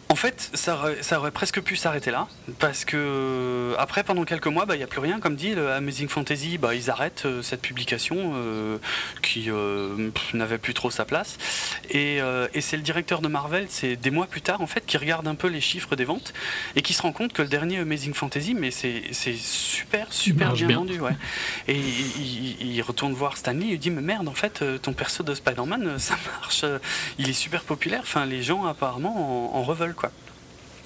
en 0.08 0.16
fait, 0.16 0.50
ça 0.54 0.78
aurait, 1.18 1.30
presque 1.30 1.60
pu 1.60 1.76
s'arrêter 1.76 2.10
là, 2.10 2.28
parce 2.58 2.84
que 2.84 2.96
euh, 2.96 3.74
après, 3.78 4.04
pendant 4.04 4.24
quelques 4.24 4.46
mois, 4.46 4.66
bah, 4.66 4.74
il 4.74 4.78
n'y 4.78 4.84
a 4.84 4.86
plus 4.86 5.00
rien. 5.00 5.18
Comme 5.18 5.34
dit, 5.34 5.54
le 5.54 5.72
Amazing 5.72 6.08
Fantasy, 6.08 6.58
bah, 6.58 6.74
ils 6.74 6.90
arrêtent 6.90 7.24
euh, 7.26 7.42
cette 7.42 7.62
publication 7.62 8.32
euh, 8.34 8.78
qui 9.22 9.50
n'avait 10.34 10.58
plus 10.58 10.74
trop 10.74 10.90
sa 10.90 11.04
place. 11.04 11.38
Et, 11.90 12.20
c'est 12.60 12.76
le 12.76 12.82
directeur 12.82 13.20
de 13.20 13.28
Marvel, 13.28 13.66
c'est 13.68 13.96
des 13.96 14.10
mois 14.10 14.26
plus 14.26 14.40
tard, 14.40 14.60
en 14.60 14.66
fait, 14.66 14.84
qui 14.86 14.96
regarde 14.96 15.26
un 15.26 15.34
peu 15.34 15.48
les 15.48 15.60
chiffres 15.60 15.96
des 15.96 16.04
ventes 16.04 16.32
et 16.76 16.82
qui 16.82 16.92
se 16.92 17.02
rend 17.02 17.12
compte 17.12 17.32
que 17.32 17.42
le 17.42 17.48
dernier 17.48 17.78
Amazing 17.78 18.14
Fantasy, 18.14 18.54
mais 18.54 18.70
c'est 18.70 19.12
super, 19.36 20.12
super 20.12 20.52
bien, 20.52 20.68
vendu. 20.68 21.00
Ouais. 21.00 21.16
Et 21.68 21.76
il, 21.76 22.82
retourne 22.82 23.14
voir 23.14 23.36
Stanley, 23.36 23.68
il 23.70 23.78
dit 23.78 23.90
Mais 23.90 24.02
merde, 24.02 24.28
en 24.28 24.34
fait, 24.34 24.64
ton 24.82 24.92
perso 24.92 25.22
de 25.22 25.34
Spider-Man, 25.34 25.98
ça 25.98 26.16
marche, 26.40 26.64
il 27.18 27.28
est 27.28 27.34
super 27.34 27.62
populaire. 27.62 28.00
Enfin, 28.02 28.26
les 28.26 28.42
gens 28.42 28.66
apparemment 28.66 29.54
en, 29.54 29.58
en 29.58 29.62
reveulent. 29.62 29.93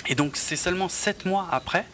Et 0.08 0.14
donc 0.14 0.36
c'est 0.36 0.56
seulement 0.56 0.88
sept 0.88 1.26
mois 1.26 1.46
après, 1.52 1.84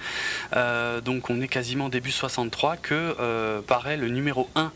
euh, 0.55 1.01
donc 1.01 1.31
on 1.31 1.41
est 1.41 1.49
quasiment 1.49 1.89
début 1.89 2.13
63, 2.13 2.77
que 2.77 3.17
euh, 3.19 3.61
paraît 3.61 3.97
le 3.97 4.09
numéro 4.09 4.49
1 4.55 4.71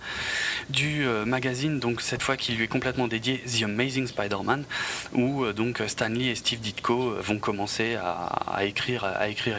du 0.71 1.07
euh, 1.07 1.25
magazine, 1.25 1.79
donc 1.79 2.01
cette 2.01 2.23
fois 2.23 2.37
qui 2.37 2.53
lui 2.53 2.65
est 2.65 2.69
complètement 2.69 3.07
dédié, 3.07 3.39
The 3.47 3.63
Amazing 3.63 4.09
Spider-Man, 4.09 4.65
où 5.13 5.47
donc 5.53 5.81
Stanley 5.87 6.27
et 6.27 6.35
Steve 6.35 6.59
Ditko 6.59 7.15
vont 7.21 7.39
commencer 7.39 7.97
à, 7.97 8.65
écrire, 8.65 9.07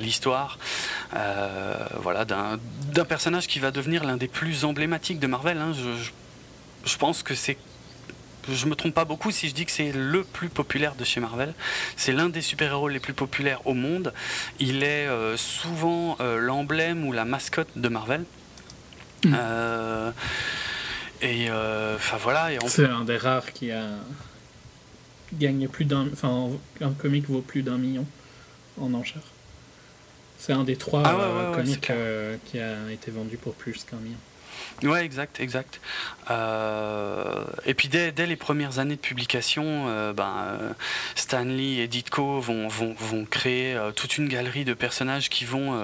l'histoire 0.02 0.60
voilà, 2.02 2.26
d'un 2.26 3.06
personnage 3.06 3.48
qui 3.48 3.60
va 3.60 3.72
devenir 3.72 4.04
l'un 4.04 4.18
des 4.18 4.28
plus 4.28 4.66
emblématiques 4.66 5.20
de 5.20 5.28
Marvel. 5.28 5.58
Hein. 5.58 5.74
je 6.86 6.98
pense 6.98 7.24
que 7.24 7.34
c'est 7.34 7.58
je 8.54 8.66
me 8.66 8.76
trompe 8.76 8.94
pas 8.94 9.06
beaucoup 9.06 9.32
si 9.32 9.50
je 9.50 9.54
dis 9.54 9.66
que 9.66 9.72
c'est 9.72 9.92
le 9.92 10.24
plus 10.24 10.50
populaire 10.50 10.96
de 10.96 11.04
chez 11.04 11.20
Marvel. 11.20 11.54
C'est 11.96 12.12
l'un 12.12 12.30
des 12.30 12.42
super-héros 12.42 12.88
les 12.88 13.00
plus 13.00 13.14
populaires 13.14 13.66
au 13.66 13.74
monde. 13.74 14.14
Il 14.60 14.84
est 14.84 15.08
euh, 15.08 15.38
souvent 15.38 16.18
euh, 16.20 16.40
l'emblème 16.40 17.06
ou 17.06 17.12
la 17.12 17.26
mascotte 17.26 17.70
de 17.76 17.90
Marvel. 17.90 18.24
Mm. 19.26 19.36
Euh, 19.38 20.12
et 21.22 21.52
enfin 21.52 22.18
voilà. 22.18 22.50
C'est 22.68 22.86
un 22.86 23.04
des 23.04 23.18
rares 23.18 23.52
qui 23.52 23.72
a 23.72 23.86
gagné 25.34 25.68
plus 25.68 25.86
d'un. 25.86 26.08
Enfin, 26.14 26.50
un 26.82 26.92
comic 26.92 27.30
vaut 27.30 27.42
plus 27.42 27.62
d'un 27.62 27.78
million 27.78 28.06
en 28.80 28.94
enchères. 28.94 29.22
C'est 30.38 30.54
un 30.54 30.64
des 30.64 30.78
trois 30.78 31.04
ah 31.06 31.52
comics 31.54 31.92
qui 32.46 32.60
a 32.60 32.92
été 32.92 33.12
vendu 33.12 33.36
pour 33.36 33.54
plus 33.54 33.84
qu'un 33.84 33.98
million. 33.98 34.18
Ouais, 34.84 35.04
exact, 35.04 35.40
exact. 35.40 35.82
Euh, 36.32 37.44
et 37.66 37.74
puis 37.74 37.88
dès, 37.90 38.12
les 38.12 38.36
premières 38.36 38.80
années 38.80 38.96
de 38.96 39.02
publication, 39.02 39.86
euh, 39.88 40.14
ben, 40.14 40.34
euh, 40.46 40.74
Stanley 41.16 41.78
et 41.78 41.88
Ditko 41.88 42.40
vont, 42.40 42.70
créer 43.30 43.78
toute 43.96 44.18
une 44.18 44.28
galerie 44.28 44.66
de 44.66 44.74
personnages 44.74 45.30
qui 45.30 45.46
vont 45.46 45.80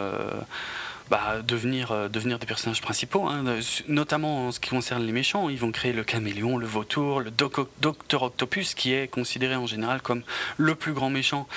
bah, 1.09 1.41
devenir, 1.43 1.91
euh, 1.91 2.07
devenir 2.09 2.39
des 2.39 2.47
personnages 2.47 2.81
principaux, 2.81 3.27
hein, 3.27 3.43
notamment 3.87 4.47
en 4.47 4.51
ce 4.51 4.59
qui 4.59 4.69
concerne 4.69 5.05
les 5.05 5.11
méchants. 5.11 5.49
Ils 5.49 5.59
vont 5.59 5.71
créer 5.71 5.93
le 5.93 6.03
caméléon, 6.03 6.57
le 6.57 6.65
vautour, 6.65 7.21
le 7.21 7.31
Docteur 7.31 8.23
Octopus, 8.23 8.73
qui 8.73 8.93
est 8.93 9.07
considéré 9.07 9.55
en 9.55 9.67
général 9.67 10.01
comme 10.01 10.23
le 10.57 10.75
plus 10.75 10.93
grand 10.93 11.09
méchant, 11.09 11.47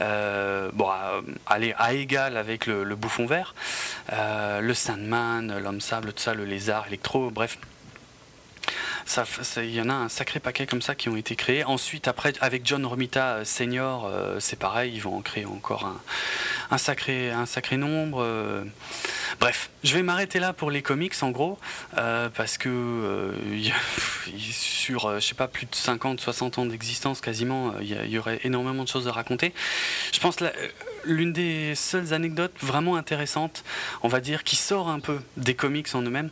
euh, 0.00 0.70
bon, 0.72 0.88
à, 0.88 1.20
à, 1.46 1.92
égal 1.92 2.36
avec 2.36 2.66
le, 2.66 2.94
bouffon 2.96 3.26
vert, 3.26 3.54
euh, 4.12 4.60
le 4.60 4.74
Sandman, 4.74 5.58
l'homme 5.58 5.80
sable, 5.80 6.12
tout 6.12 6.22
ça, 6.22 6.34
le 6.34 6.44
lézard, 6.44 6.86
électro, 6.86 7.30
bref 7.30 7.58
il 9.56 9.74
y 9.74 9.80
en 9.80 9.88
a 9.88 9.94
un 9.94 10.08
sacré 10.08 10.40
paquet 10.40 10.66
comme 10.66 10.82
ça 10.82 10.94
qui 10.94 11.08
ont 11.08 11.16
été 11.16 11.36
créés. 11.36 11.64
Ensuite, 11.64 12.08
après, 12.08 12.32
avec 12.40 12.66
John 12.66 12.84
Romita 12.86 13.36
euh, 13.36 13.44
Senior, 13.44 14.06
euh, 14.06 14.38
c'est 14.40 14.58
pareil, 14.58 14.92
ils 14.94 15.00
vont 15.00 15.16
en 15.16 15.22
créer 15.22 15.46
encore 15.46 15.90
un, 16.70 16.78
sacré, 16.78 17.30
un 17.30 17.46
sacré 17.46 17.76
nombre. 17.76 18.24
Euh. 19.34 19.36
Bref, 19.40 19.70
je 19.82 19.94
vais 19.94 20.02
m'arrêter 20.02 20.38
là 20.38 20.52
pour 20.52 20.70
les 20.70 20.82
comics 20.82 21.14
en 21.22 21.30
gros, 21.30 21.58
parce 21.94 22.58
que 22.58 23.32
sur, 24.38 25.20
je 25.20 25.26
sais 25.26 25.34
pas, 25.34 25.48
plus 25.48 25.66
de 25.66 25.74
50, 25.74 26.20
60 26.20 26.58
ans 26.58 26.66
d'existence 26.66 27.20
quasiment, 27.20 27.74
il 27.80 28.10
y, 28.10 28.18
aurait 28.18 28.40
énormément 28.44 28.82
de 28.82 28.88
choses 28.88 29.08
à 29.08 29.12
raconter. 29.12 29.52
Je 30.12 30.20
pense 30.20 30.36
que 30.36 30.44
l'une 31.04 31.32
des 31.32 31.74
seules 31.74 32.14
anecdotes 32.14 32.54
vraiment 32.60 32.96
intéressantes, 32.96 33.64
on 34.02 34.08
va 34.08 34.20
dire, 34.20 34.44
qui 34.44 34.56
sort 34.56 34.88
un 34.88 35.00
peu 35.00 35.20
des 35.36 35.54
comics 35.54 35.94
en 35.94 36.02
eux-mêmes, 36.02 36.30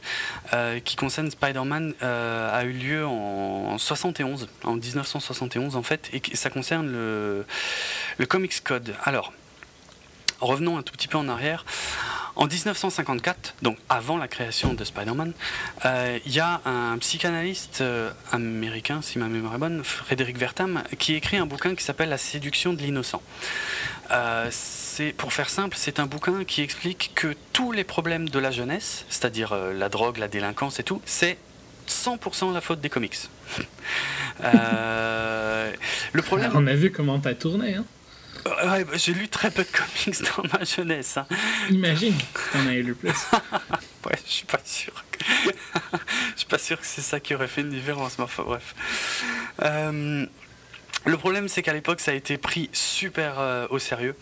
qui 0.84 0.96
concerne 0.96 1.30
Spider-Man, 1.30 1.94
a 2.00 2.64
eu 2.64 2.72
lieu 2.72 3.06
en 3.06 3.78
71, 3.78 4.48
en 4.64 4.74
1971 4.74 5.76
en 5.76 5.82
fait, 5.82 6.10
et 6.12 6.22
ça 6.36 6.50
concerne 6.50 6.90
le, 6.90 7.44
le 8.18 8.26
Comics 8.26 8.62
Code. 8.62 8.94
Alors, 9.04 9.32
revenons 10.42 10.76
un 10.76 10.82
tout 10.82 10.92
petit 10.92 11.08
peu 11.08 11.18
en 11.18 11.28
arrière. 11.28 11.64
En 12.34 12.46
1954, 12.46 13.56
donc 13.60 13.76
avant 13.90 14.16
la 14.16 14.26
création 14.26 14.72
de 14.72 14.84
Spider-Man, 14.84 15.34
euh, 15.84 16.18
il 16.24 16.32
y 16.32 16.40
a 16.40 16.62
un 16.64 16.96
psychanalyste 16.96 17.82
euh, 17.82 18.10
américain, 18.30 19.00
si 19.02 19.18
ma 19.18 19.26
mémoire 19.28 19.54
est 19.54 19.58
bonne, 19.58 19.84
Frédéric 19.84 20.38
Vertam, 20.38 20.82
qui 20.98 21.14
écrit 21.14 21.36
un 21.36 21.44
bouquin 21.44 21.74
qui 21.74 21.84
s'appelle 21.84 22.08
La 22.08 22.16
séduction 22.16 22.72
de 22.72 22.80
l'innocent. 22.80 23.20
Euh, 24.10 24.50
pour 25.18 25.34
faire 25.34 25.50
simple, 25.50 25.76
c'est 25.78 26.00
un 26.00 26.06
bouquin 26.06 26.44
qui 26.44 26.62
explique 26.62 27.12
que 27.14 27.36
tous 27.52 27.70
les 27.70 27.84
problèmes 27.84 28.30
de 28.30 28.38
la 28.38 28.50
jeunesse, 28.50 29.04
c'est-à-dire 29.10 29.54
la 29.54 29.90
drogue, 29.90 30.16
la 30.16 30.28
délinquance 30.28 30.80
et 30.80 30.84
tout, 30.84 31.02
c'est 31.04 31.36
100% 31.86 32.54
la 32.54 32.62
faute 32.62 32.80
des 32.80 32.88
comics. 32.88 33.18
Le 34.42 36.22
problème. 36.22 36.50
on 36.54 36.66
a 36.66 36.74
vu 36.74 36.90
comment 36.90 37.18
t'as 37.20 37.34
tourné. 37.34 37.74
Hein 37.74 37.84
bah, 38.44 38.78
j'ai 38.94 39.14
lu 39.14 39.28
très 39.28 39.50
peu 39.50 39.62
de 39.62 39.68
comics 39.68 40.22
dans 40.36 40.58
ma 40.58 40.64
jeunesse. 40.64 41.16
Hein. 41.16 41.26
Imagine, 41.70 42.14
t'en 42.52 42.66
as 42.66 42.72
lu 42.74 42.94
plus. 42.94 43.08
ouais, 44.06 44.18
je 44.26 44.30
suis 44.30 44.46
pas 44.46 44.60
sûr. 44.64 44.92
je 45.92 46.36
suis 46.36 46.46
pas 46.46 46.58
sûr 46.58 46.80
que 46.80 46.86
c'est 46.86 47.02
ça 47.02 47.20
qui 47.20 47.34
aurait 47.34 47.48
fait 47.48 47.60
une 47.60 47.70
différence. 47.70 48.18
Mais 48.18 48.24
enfin, 48.24 48.42
bref. 48.44 48.74
Euh, 49.62 50.26
le 51.04 51.16
problème, 51.16 51.48
c'est 51.48 51.62
qu'à 51.62 51.72
l'époque, 51.72 52.00
ça 52.00 52.12
a 52.12 52.14
été 52.14 52.38
pris 52.38 52.70
super 52.72 53.40
euh, 53.40 53.66
au 53.70 53.78
sérieux. 53.78 54.14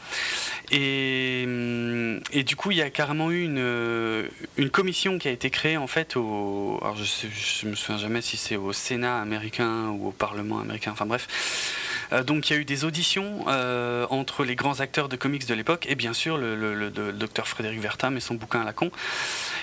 Hum, 0.72 2.20
et, 2.32 2.44
du 2.44 2.56
coup, 2.56 2.70
il 2.70 2.78
y 2.78 2.82
a 2.82 2.90
carrément 2.90 3.30
eu 3.30 3.42
une, 3.44 4.30
une 4.56 4.70
commission 4.70 5.18
qui 5.18 5.28
a 5.28 5.30
été 5.30 5.50
créée, 5.50 5.76
en 5.76 5.86
fait, 5.86 6.16
au. 6.16 6.78
Alors, 6.80 6.96
je 6.96 7.66
ne 7.66 7.70
me 7.72 7.76
souviens 7.76 7.98
jamais 7.98 8.22
si 8.22 8.36
c'est 8.36 8.56
au 8.56 8.72
Sénat 8.72 9.20
américain 9.20 9.88
ou 9.88 10.08
au 10.08 10.12
Parlement 10.12 10.60
américain, 10.60 10.92
enfin 10.92 11.06
bref. 11.06 11.28
Euh, 12.12 12.22
donc 12.22 12.50
il 12.50 12.54
y 12.54 12.56
a 12.56 12.60
eu 12.60 12.64
des 12.64 12.84
auditions 12.84 13.44
euh, 13.48 14.06
entre 14.10 14.44
les 14.44 14.56
grands 14.56 14.80
acteurs 14.80 15.08
de 15.08 15.16
comics 15.16 15.46
de 15.46 15.54
l'époque 15.54 15.86
et 15.88 15.94
bien 15.94 16.12
sûr 16.12 16.38
le, 16.38 16.90
docteur 17.12 17.48
Frédéric 17.48 17.80
Vertam 17.80 18.16
et 18.16 18.20
son 18.20 18.34
bouquin 18.34 18.62
à 18.62 18.64
la 18.64 18.72
con. 18.72 18.90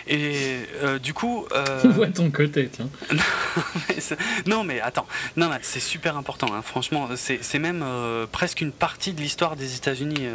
Et 0.07 0.59
euh, 0.83 0.99
du 0.99 1.13
coup. 1.13 1.45
On 1.83 1.89
voit 1.89 2.07
ton 2.07 2.31
côté, 2.31 2.69
tiens. 2.69 2.89
non, 4.45 4.63
mais 4.63 4.81
attends, 4.81 5.07
non, 5.35 5.49
c'est 5.61 5.79
super 5.79 6.17
important, 6.17 6.47
hein. 6.53 6.61
franchement, 6.61 7.09
c'est 7.15 7.59
même 7.59 7.85
presque 8.31 8.61
une 8.61 8.71
partie 8.71 9.13
de 9.13 9.21
l'histoire 9.21 9.55
des 9.55 9.75
États-Unis, 9.75 10.27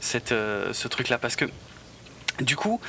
ce 0.00 0.88
truc-là, 0.88 1.18
parce 1.18 1.36
que 1.36 1.46
du 2.40 2.56
coup, 2.56 2.80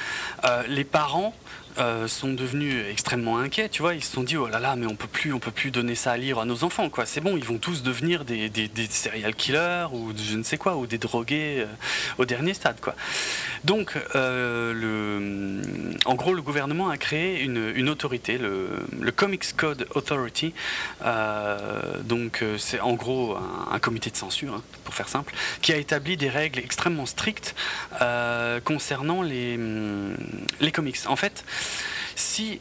les 0.68 0.84
parents 0.84 1.34
euh, 1.78 2.08
sont 2.08 2.32
devenus 2.32 2.86
extrêmement 2.90 3.38
inquiets, 3.38 3.68
tu 3.68 3.82
vois, 3.82 3.96
ils 3.96 4.04
se 4.04 4.14
sont 4.14 4.24
dit 4.24 4.38
oh 4.38 4.48
là 4.48 4.60
là, 4.60 4.78
mais 4.78 4.86
on 4.86 4.96
peut 4.96 5.08
plus, 5.08 5.34
on 5.34 5.40
peut 5.40 5.52
plus 5.52 5.72
donner 5.72 5.96
ça 5.96 6.12
à 6.14 6.18
lire 6.18 6.40
à 6.40 6.46
nos 6.46 6.64
enfants, 6.64 6.90
quoi. 6.90 7.06
C'est 7.06 7.20
bon, 7.20 7.36
ils 7.36 7.44
vont 7.44 7.58
tous 7.58 7.84
devenir 7.84 8.24
des, 8.24 8.50
des, 8.50 8.70
des 8.70 8.88
serial 8.88 9.36
killers 9.36 9.88
ou 9.92 10.14
je 10.16 10.38
ne 10.38 10.44
sais 10.44 10.58
quoi, 10.58 10.78
ou 10.78 10.88
des 10.88 10.98
drogués 10.98 11.60
euh, 11.60 11.66
au 12.18 12.26
dernier 12.26 12.54
stade, 12.54 12.80
quoi. 12.80 12.96
Donc, 13.66 13.98
le, 14.14 15.62
en 16.06 16.16
gros, 16.16 16.34
le 16.34 16.42
gouvernement 16.42 16.90
a 16.90 16.98
créé 16.98 17.42
une, 17.42 17.74
une 17.76 17.90
autorité, 17.90 18.38
le, 18.38 18.70
le, 19.02 19.12
Comics 19.12 19.56
Code 19.58 19.88
Authority. 19.96 20.54
donc, 22.04 22.44
c'est 22.58 22.80
en 22.80 22.94
gros 22.94 23.36
un, 23.72 23.80
comité 23.80 24.12
de 24.12 24.16
censure, 24.16 24.54
hein, 24.54 24.64
pour 24.84 24.94
faire 24.94 25.10
simple, 25.10 25.34
qui 25.62 25.74
a 25.74 25.78
établi 25.78 26.16
des 26.16 26.30
règles 26.30 26.60
extrêmement 26.60 27.08
strictes 27.08 27.56
concernant 28.64 29.24
les, 29.24 29.60
les 30.62 30.72
comics. 30.72 30.98
En 31.08 31.16
fait, 31.16 31.44
si 32.16 32.60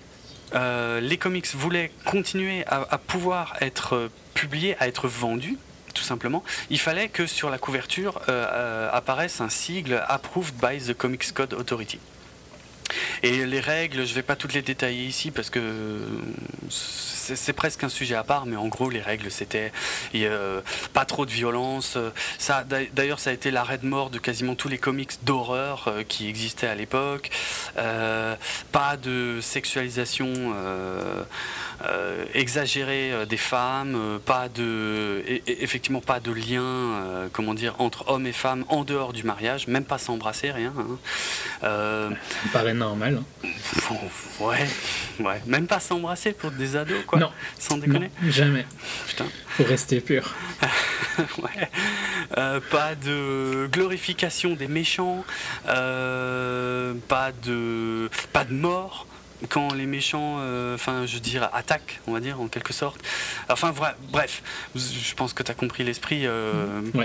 euh, 0.55 1.01
les 1.01 1.17
comics 1.17 1.55
voulaient 1.55 1.90
continuer 2.05 2.64
à, 2.67 2.99
pouvoir 2.99 3.57
être 3.61 4.11
publiés, 4.35 4.77
à 4.79 4.88
être 4.88 5.09
vendus, 5.09 5.59
tout 5.95 6.03
simplement, 6.03 6.43
il 6.71 6.79
fallait 6.79 7.09
que 7.09 7.27
sur 7.27 7.51
la 7.51 7.59
couverture 7.59 8.21
euh, 8.29 8.47
euh, 8.53 8.90
apparaisse 8.93 9.40
un 9.40 9.49
sigle 9.49 10.03
Approved 10.09 10.55
by 10.55 10.79
the 10.79 10.95
Comics 10.95 11.33
Code 11.33 11.55
Authority. 11.55 11.99
Et 13.23 13.47
les 13.47 13.61
règles, 13.61 14.05
je 14.05 14.11
ne 14.11 14.14
vais 14.14 14.23
pas 14.23 14.37
toutes 14.37 14.53
les 14.53 14.62
détailler 14.62 15.05
ici 15.05 15.31
parce 15.31 15.51
que 15.51 15.61
c'est 16.68 17.53
presque 17.53 17.85
un 17.85 17.88
sujet 17.88 18.14
à 18.14 18.25
part, 18.25 18.47
mais 18.47 18.57
en 18.57 18.68
gros, 18.68 18.90
les 18.90 19.01
règles, 19.01 19.31
c'était 19.31 19.73
pas 20.92 21.05
trop 21.05 21.27
de 21.27 21.31
violence. 21.31 21.97
D'ailleurs, 22.92 23.20
ça 23.20 23.31
a 23.31 23.33
été 23.33 23.51
l'arrêt 23.51 23.79
de 23.79 23.87
mort 23.87 24.11
de 24.11 24.18
quasiment 24.18 24.55
tous 24.55 24.68
les 24.68 24.79
comics 24.79 25.12
d'horreur 25.23 25.85
euh, 25.88 26.03
qui 26.07 26.29
existaient 26.29 26.66
à 26.66 26.75
l'époque. 26.75 27.31
Euh, 27.77 28.35
pas 28.73 28.97
de 28.97 29.38
sexualisation 29.40 30.33
euh, 30.55 31.25
exagérée 32.35 33.27
des 33.29 33.37
femmes, 33.37 34.20
pas 34.25 34.49
de, 34.49 35.23
effectivement 35.47 36.01
pas 36.01 36.20
de 36.20 36.33
lien, 36.33 37.29
comment 37.33 37.55
dire, 37.55 37.75
entre 37.79 38.09
hommes 38.09 38.27
et 38.27 38.33
femmes 38.33 38.64
en 38.68 38.85
dehors 38.85 39.12
du 39.12 39.25
mariage, 39.25 39.66
même 39.66 39.85
pas 39.85 39.99
s'embrasser, 39.99 40.51
rien. 40.51 40.73
Hein. 41.62 42.11
Normal. 42.74 43.20
Hein. 43.20 43.44
Ouais, 44.40 44.66
ouais, 45.20 45.42
même 45.46 45.66
pas 45.66 45.80
s'embrasser 45.80 46.32
pour 46.32 46.50
des 46.50 46.76
ados, 46.76 47.04
quoi. 47.06 47.18
Non. 47.18 47.30
Sans 47.58 47.78
déconner 47.78 48.10
Jamais. 48.28 48.66
Putain. 49.06 49.26
Faut 49.48 49.64
rester 49.64 50.00
pur. 50.00 50.34
ouais. 51.38 51.68
Euh, 52.37 52.60
pas 52.70 52.94
de 52.94 53.68
glorification 53.72 54.54
des 54.54 54.68
méchants. 54.68 55.24
Euh, 55.68 56.94
pas 57.08 57.32
de 57.32 58.10
pas 58.32 58.44
de 58.44 58.54
mort 58.54 59.06
quand 59.48 59.74
les 59.74 59.87
méchants, 59.87 60.37
euh, 60.38 60.74
enfin, 60.74 61.04
je 61.06 61.18
dirais, 61.18 61.48
attaquent, 61.52 62.00
on 62.06 62.12
va 62.12 62.20
dire, 62.20 62.40
en 62.40 62.48
quelque 62.48 62.72
sorte. 62.72 63.00
Enfin, 63.50 63.74
bref, 64.10 64.42
je 64.74 65.14
pense 65.14 65.34
que 65.34 65.42
tu 65.42 65.50
as 65.50 65.54
compris 65.54 65.84
l'esprit, 65.84 66.26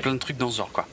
plein 0.02 0.14
de 0.14 0.20
trucs 0.20 0.38
dans 0.38 0.50
ce 0.50 0.58
genre, 0.58 0.72
quoi. 0.72 0.88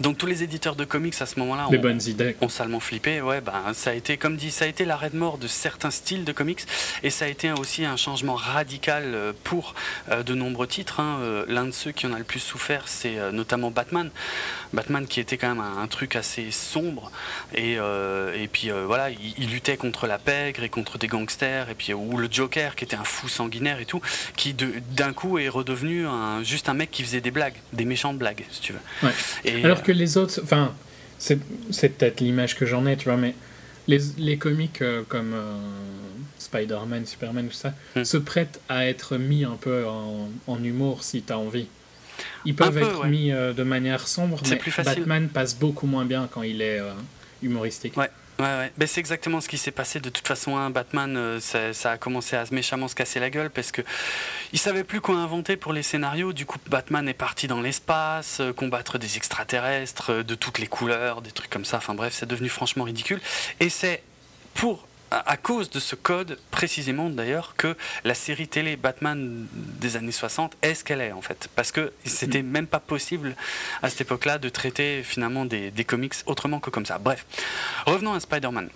Donc 0.00 0.16
tous 0.16 0.26
les 0.26 0.42
éditeurs 0.42 0.74
de 0.74 0.84
comics 0.84 1.14
à 1.20 1.26
ce 1.26 1.38
moment-là 1.40 1.68
ont, 1.68 1.78
bonnes 1.78 2.00
idées. 2.06 2.36
ont 2.40 2.48
salement 2.48 2.80
flippé. 2.80 3.20
Ouais, 3.20 3.40
ben, 3.40 3.74
ça 3.74 3.90
a 3.90 3.92
été, 3.92 4.16
comme 4.16 4.36
dit, 4.36 4.50
ça 4.50 4.64
a 4.64 4.68
été 4.68 4.84
l'arrêt 4.84 5.10
de 5.10 5.16
mort 5.16 5.36
de 5.36 5.46
certains 5.46 5.90
styles 5.90 6.24
de 6.24 6.32
comics 6.32 6.60
et 7.02 7.10
ça 7.10 7.26
a 7.26 7.28
été 7.28 7.52
aussi 7.52 7.84
un 7.84 7.96
changement 7.96 8.34
radical 8.34 9.02
euh, 9.06 9.32
pour 9.44 9.74
euh, 10.10 10.22
de 10.22 10.34
nombreux 10.34 10.66
titres. 10.66 11.00
Hein. 11.00 11.18
Euh, 11.20 11.44
l'un 11.46 11.66
de 11.66 11.72
ceux 11.72 11.92
qui 11.92 12.06
en 12.06 12.12
a 12.14 12.18
le 12.18 12.24
plus 12.24 12.40
souffert, 12.40 12.84
c'est 12.86 13.16
notamment 13.32 13.70
Batman. 13.70 14.10
Batman 14.72 15.06
qui 15.06 15.20
était 15.20 15.36
quand 15.36 15.54
même 15.54 15.62
un, 15.62 15.86
truc 15.86 16.16
assez 16.16 16.50
sombre 16.50 17.10
et, 17.54 17.74
et 17.74 18.48
puis 18.50 18.70
voilà, 18.70 19.10
il, 19.10 19.50
luttait 19.50 19.76
contre 19.76 20.06
la 20.06 20.18
pègre 20.18 20.62
et 20.62 20.70
contre 20.70 20.96
des 20.96 21.08
gangsters 21.08 21.68
et 21.68 21.74
puis 21.74 21.92
ou 21.92 22.16
le 22.16 22.28
Joker 22.30 22.74
qui 22.74 22.84
était 22.84 22.96
un 22.96 23.04
fou 23.04 23.28
sanguinaire 23.28 23.80
et 23.80 23.84
tout, 23.84 24.00
qui 24.36 24.54
d'un 24.54 25.12
coup 25.12 25.38
est 25.38 25.48
redevenu 25.48 26.06
un, 26.06 26.42
juste 26.42 26.68
un 26.70 26.74
mec 26.74 26.90
qui 26.90 27.02
faisait 27.02 27.20
des 27.20 27.30
blagues, 27.30 27.56
des 27.72 27.84
méchantes 27.84 28.16
blagues, 28.16 28.44
si 28.50 28.60
tu 28.60 28.72
veux. 28.72 28.80
Ouais. 29.02 29.12
Et, 29.44 29.62
que 29.82 29.92
les 29.92 30.16
autres. 30.16 30.40
Enfin, 30.42 30.74
c'est 31.18 31.36
peut-être 31.36 32.20
l'image 32.20 32.56
que 32.56 32.66
j'en 32.66 32.86
ai, 32.86 32.96
tu 32.96 33.04
vois, 33.04 33.16
mais 33.16 33.34
les, 33.86 33.98
les 34.18 34.36
comics 34.36 34.82
euh, 34.82 35.02
comme 35.08 35.32
euh, 35.34 35.56
Spider-Man, 36.38 37.06
Superman, 37.06 37.48
tout 37.48 37.54
ça, 37.54 37.74
hmm. 37.96 38.04
se 38.04 38.16
prêtent 38.16 38.60
à 38.68 38.86
être 38.86 39.16
mis 39.16 39.44
un 39.44 39.56
peu 39.60 39.86
en, 39.86 40.30
en 40.46 40.64
humour 40.64 41.02
si 41.04 41.22
tu 41.22 41.32
as 41.32 41.38
envie. 41.38 41.66
Ils 42.44 42.54
peuvent 42.54 42.78
être 42.78 43.06
mis 43.06 43.32
euh, 43.32 43.52
de 43.52 43.62
manière 43.62 44.06
sombre, 44.06 44.40
mais 44.48 44.60
Batman 44.84 45.28
passe 45.28 45.54
beaucoup 45.54 45.86
moins 45.86 46.04
bien 46.04 46.28
quand 46.30 46.42
il 46.42 46.60
est 46.60 46.80
humoristique. 47.42 47.96
Ouais. 47.96 48.10
Ouais, 48.38 48.46
ouais. 48.46 48.72
Ben, 48.76 48.88
c'est 48.88 49.00
exactement 49.00 49.40
ce 49.40 49.48
qui 49.48 49.58
s'est 49.58 49.70
passé. 49.70 50.00
De 50.00 50.08
toute 50.08 50.26
façon, 50.26 50.56
hein, 50.56 50.70
Batman, 50.70 51.16
euh, 51.16 51.38
ça, 51.40 51.90
a 51.90 51.98
commencé 51.98 52.34
à 52.34 52.44
méchamment 52.50 52.88
se 52.88 52.94
casser 52.94 53.20
la 53.20 53.30
gueule 53.30 53.50
parce 53.50 53.70
que 53.70 53.82
il 54.52 54.58
savait 54.58 54.84
plus 54.84 55.00
quoi 55.00 55.16
inventer 55.16 55.56
pour 55.56 55.72
les 55.72 55.82
scénarios. 55.82 56.32
Du 56.32 56.46
coup, 56.46 56.58
Batman 56.68 57.08
est 57.08 57.14
parti 57.14 57.46
dans 57.46 57.60
l'espace, 57.60 58.40
euh, 58.40 58.52
combattre 58.52 58.98
des 58.98 59.16
extraterrestres 59.16 60.10
euh, 60.10 60.22
de 60.22 60.34
toutes 60.34 60.58
les 60.58 60.66
couleurs, 60.66 61.20
des 61.20 61.30
trucs 61.30 61.50
comme 61.50 61.64
ça. 61.64 61.76
Enfin 61.76 61.94
bref, 61.94 62.14
c'est 62.16 62.26
devenu 62.26 62.48
franchement 62.48 62.84
ridicule. 62.84 63.20
Et 63.60 63.68
c'est 63.68 64.02
pour 64.54 64.88
à 65.26 65.36
cause 65.36 65.70
de 65.70 65.80
ce 65.80 65.94
code, 65.94 66.38
précisément 66.50 67.10
d'ailleurs, 67.10 67.54
que 67.56 67.76
la 68.04 68.14
série 68.14 68.48
télé 68.48 68.76
Batman 68.76 69.46
des 69.52 69.96
années 69.96 70.12
60 70.12 70.56
est 70.62 70.74
ce 70.74 70.84
qu'elle 70.84 71.00
est 71.00 71.12
en 71.12 71.22
fait. 71.22 71.48
Parce 71.54 71.72
que 71.72 71.92
c'était 72.04 72.42
même 72.42 72.66
pas 72.66 72.80
possible 72.80 73.36
à 73.82 73.90
cette 73.90 74.02
époque-là 74.02 74.38
de 74.38 74.48
traiter 74.48 75.02
finalement 75.02 75.44
des, 75.44 75.70
des 75.70 75.84
comics 75.84 76.14
autrement 76.26 76.60
que 76.60 76.70
comme 76.70 76.86
ça. 76.86 76.98
Bref, 76.98 77.26
revenons 77.86 78.14
à 78.14 78.20
Spider-Man. 78.20 78.68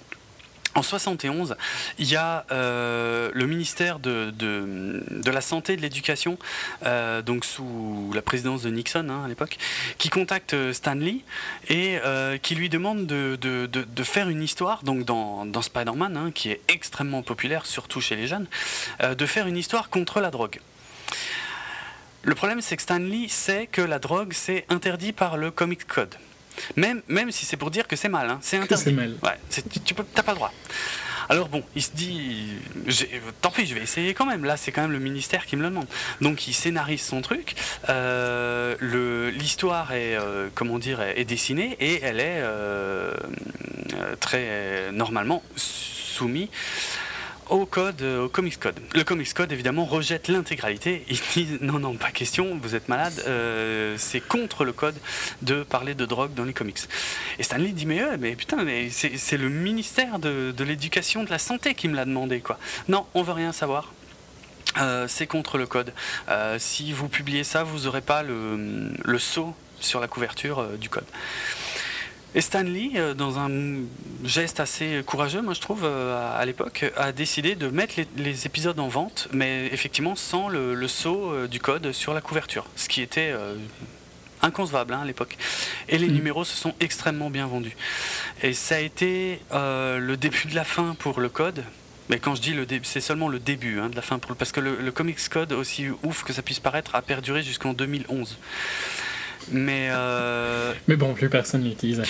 En 0.77 0.83
71, 0.83 1.57
il 1.99 2.07
y 2.07 2.17
a 2.17 2.45
euh, 2.53 3.31
le 3.33 3.47
ministère 3.47 3.99
de, 3.99 4.31
la 5.25 5.41
Santé 5.41 5.73
et 5.73 5.77
de 5.77 5.81
l'Éducation, 5.81 6.39
euh, 6.85 7.23
donc 7.23 7.47
sous 7.47 8.11
la 8.15 8.21
présidence 8.21 8.61
de 8.61 8.69
Nixon 8.69 9.09
hein, 9.09 9.25
à 9.25 9.29
l'époque, 9.29 9.57
qui 9.97 10.11
contacte 10.11 10.53
euh, 10.53 10.75
Stanley 10.75 11.21
et 11.71 11.99
qui 12.43 12.55
lui 12.55 12.69
demande 12.69 13.07
de, 13.07 14.03
faire 14.05 14.29
une 14.29 14.43
histoire, 14.43 14.83
donc 14.85 15.05
dans, 15.05 15.47
dans 15.47 15.63
Spider-Man, 15.63 16.15
hein, 16.15 16.31
qui 16.31 16.51
est 16.51 16.61
extrêmement 16.69 17.23
populaire, 17.23 17.65
surtout 17.65 18.03
chez 18.03 18.15
les 18.15 18.27
jeunes, 18.27 18.47
de 19.03 19.27
faire 19.27 19.47
une 19.47 19.57
histoire 19.57 19.89
contre 19.89 20.21
la 20.21 20.31
drogue. 20.31 20.61
Le 22.23 22.35
problème, 22.35 22.61
c'est 22.61 22.77
que 22.77 22.83
Stanley 22.83 23.29
sait 23.29 23.67
que 23.67 23.81
la 23.81 23.99
drogue, 23.99 24.35
c'est 24.35 24.67
interdit 24.69 25.13
par 25.13 25.39
le 25.39 25.51
Comic 25.51 25.87
Code. 25.87 26.15
Même, 26.77 27.03
même 27.09 27.31
si 27.31 27.45
c'est 27.47 27.57
pour 27.57 27.71
dire 27.71 27.87
que 27.87 27.97
c'est 27.97 28.09
mal, 28.09 28.31
hein. 28.31 28.39
c'est 28.43 28.59
interdit. 28.59 28.93
Mal. 28.93 29.17
Ouais, 29.23 29.39
tu 29.51 29.95
n'as 29.95 30.23
pas 30.23 30.33
le 30.33 30.37
droit. 30.37 30.53
Alors 31.29 31.49
bon, 31.49 31.63
il 31.75 31.83
se 31.83 31.91
dit, 31.93 32.53
tant 33.41 33.51
pis, 33.51 33.67
je 33.67 33.75
vais 33.75 33.81
essayer 33.81 34.15
quand 34.15 34.27
même. 34.27 34.45
Là, 34.45 34.57
c'est 34.57 34.71
quand 34.71 34.83
même 34.83 34.93
le 34.93 34.99
ministère 34.99 35.47
qui 35.47 35.57
me 35.57 35.63
le 35.63 35.71
demande. 35.71 35.87
Donc, 36.21 36.47
il 36.47 36.53
scénarise 36.53 37.03
son 37.03 37.21
truc. 37.21 37.57
Euh, 37.89 38.77
l'histoire 39.33 39.93
est, 39.93 40.17
euh, 40.17 40.49
comment 40.55 40.79
dire, 40.79 41.01
est, 41.01 41.25
dessinée 41.25 41.77
et 41.81 42.01
elle 42.03 42.21
est 42.21 42.39
euh, 42.39 43.13
très 44.21 44.93
normalement 44.93 45.43
soumise 45.57 46.49
au 47.49 47.67
code, 47.67 48.03
euh, 48.03 48.25
au 48.25 48.29
Comics 48.29 48.59
Code. 48.59 48.79
Le 48.95 49.05
Comics 49.05 49.33
Code, 49.33 49.53
évidemment, 49.53 49.85
rejette 49.85 50.29
l'intégralité. 50.29 51.05
Ils 51.09 51.21
disent 51.35 51.59
non, 51.61 51.79
non, 51.79 51.95
pas 51.95 52.11
question, 52.11 52.59
vous 52.61 52.75
êtes 52.75 52.89
malade, 52.89 53.23
euh, 53.27 53.97
c'est 53.99 54.21
contre 54.21 54.65
le 54.65 54.73
code 54.73 54.97
de 55.43 55.63
parler 55.63 55.95
de 55.95 56.05
drogue 56.07 56.35
dans 56.35 56.45
les 56.45 56.53
comics. 56.53 56.79
Et 57.39 57.43
Stanley 57.43 57.73
dit 57.73 57.87
mais, 57.87 58.17
mais 58.19 58.37
putain, 58.37 58.65
mais 58.65 58.91
c'est 58.91 59.37
le 59.37 59.49
ministère 59.49 60.19
de, 60.19 60.53
de 60.57 60.65
l'éducation, 60.65 61.25
de 61.25 61.31
la 61.31 61.39
santé 61.39 61.75
qui 61.75 61.89
me 61.89 61.97
l'a 61.97 62.05
demandé, 62.05 62.41
quoi. 62.41 62.59
Non, 62.89 63.07
on 63.15 63.23
veut 63.23 63.33
rien 63.33 63.53
savoir. 63.53 63.93
Euh, 64.79 65.07
c'est 65.09 65.27
contre 65.27 65.57
le 65.59 65.67
code. 65.67 65.93
si 66.59 66.93
vous 66.93 67.09
publiez 67.09 67.45
ça, 67.45 67.63
vous 67.65 67.81
n'aurez 67.81 68.03
pas 68.03 68.23
le, 68.23 68.93
le 69.05 69.19
sceau 69.19 69.55
sur 69.81 70.01
la 70.01 70.09
couverture 70.09 70.67
du 70.79 70.89
code. 70.89 71.07
Et 72.37 72.43
Stanley, 72.43 72.91
euh, 72.97 73.15
dans 73.15 73.39
un 73.39 73.51
geste 74.23 74.61
assez 74.61 75.03
courageux, 75.07 75.41
moi 75.41 75.55
je 75.55 75.61
trouve, 75.63 75.85
euh, 75.85 76.39
à 76.39 76.45
l'époque, 76.45 76.85
a 76.99 77.11
décidé 77.11 77.55
de 77.55 77.69
mettre 77.69 77.95
les, 78.19 78.47
épisodes 78.47 78.79
en 78.79 78.89
vente, 78.89 79.29
mais 79.33 79.71
effectivement 79.73 80.15
sans 80.17 80.51
le, 80.51 80.75
le 80.75 80.87
sceau 80.87 81.33
euh, 81.33 81.49
du 81.49 81.61
code 81.61 81.93
sur 81.93 82.13
la 82.13 82.21
couverture, 82.21 82.67
ce 82.77 82.91
qui 82.91 83.01
était 83.01 83.33
inconcevable 84.43 84.93
hein, 84.93 85.01
à 85.01 85.05
l'époque. 85.07 85.39
Et 85.89 85.97
les 85.97 86.09
mm. 86.09 86.13
numéros 86.13 86.45
se 86.45 86.55
sont 86.55 86.75
extrêmement 86.79 87.31
bien 87.31 87.47
vendus. 87.47 87.75
Et 88.43 88.53
ça 88.53 88.77
a 88.77 88.81
été 88.81 89.41
le 89.51 90.15
début 90.17 90.47
de 90.47 90.55
la 90.55 90.65
fin 90.65 90.95
pour 90.99 91.21
le 91.21 91.31
code. 91.31 91.65
Mais 92.11 92.19
quand 92.19 92.35
je 92.35 92.43
dis 92.43 92.53
le 92.53 92.67
début, 92.67 92.85
c'est 92.85 93.01
seulement 93.01 93.29
le 93.29 93.39
début 93.39 93.81
hein, 93.81 93.89
de 93.89 93.97
la 93.97 94.03
fin, 94.03 94.19
pour, 94.19 94.37
parce 94.37 94.53
que 94.53 94.61
le, 94.61 94.77
le 94.77 94.93
Comics 94.93 95.27
Code, 95.31 95.53
aussi 95.53 95.87
ouf 96.03 96.23
que 96.23 96.35
ça 96.35 96.43
puisse 96.43 96.61
paraître, 96.61 96.95
a 96.95 97.01
perduré 97.01 97.43
jusqu'en 97.43 97.73
2011. 97.73 98.37
Mais, 99.53 99.89
euh, 99.91 100.73
Mais 100.89 100.97
bon, 100.97 101.15
plus 101.15 101.29
personne 101.29 101.65
l'utilise. 101.65 102.03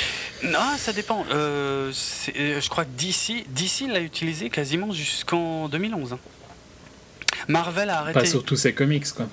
Non, 0.45 0.77
ça 0.77 0.93
dépend. 0.93 1.25
Euh, 1.33 1.93
euh, 2.37 2.61
je 2.61 2.69
crois 2.69 2.85
que 2.85 2.91
DC, 2.97 3.45
DC 3.51 3.89
l'a 3.93 4.01
utilisé 4.01 4.51
quasiment 4.51 4.93
jusqu'en 4.93 5.69
2011. 5.69 6.15
Hein. 6.15 6.19
Marvel 7.49 7.91
a 7.91 8.01
arrêté. 8.01 8.21
Pas 8.21 8.27
sur 8.27 8.45
tous 8.45 8.57
ses 8.57 8.73
comics, 8.73 9.07
quoi. 9.13 9.29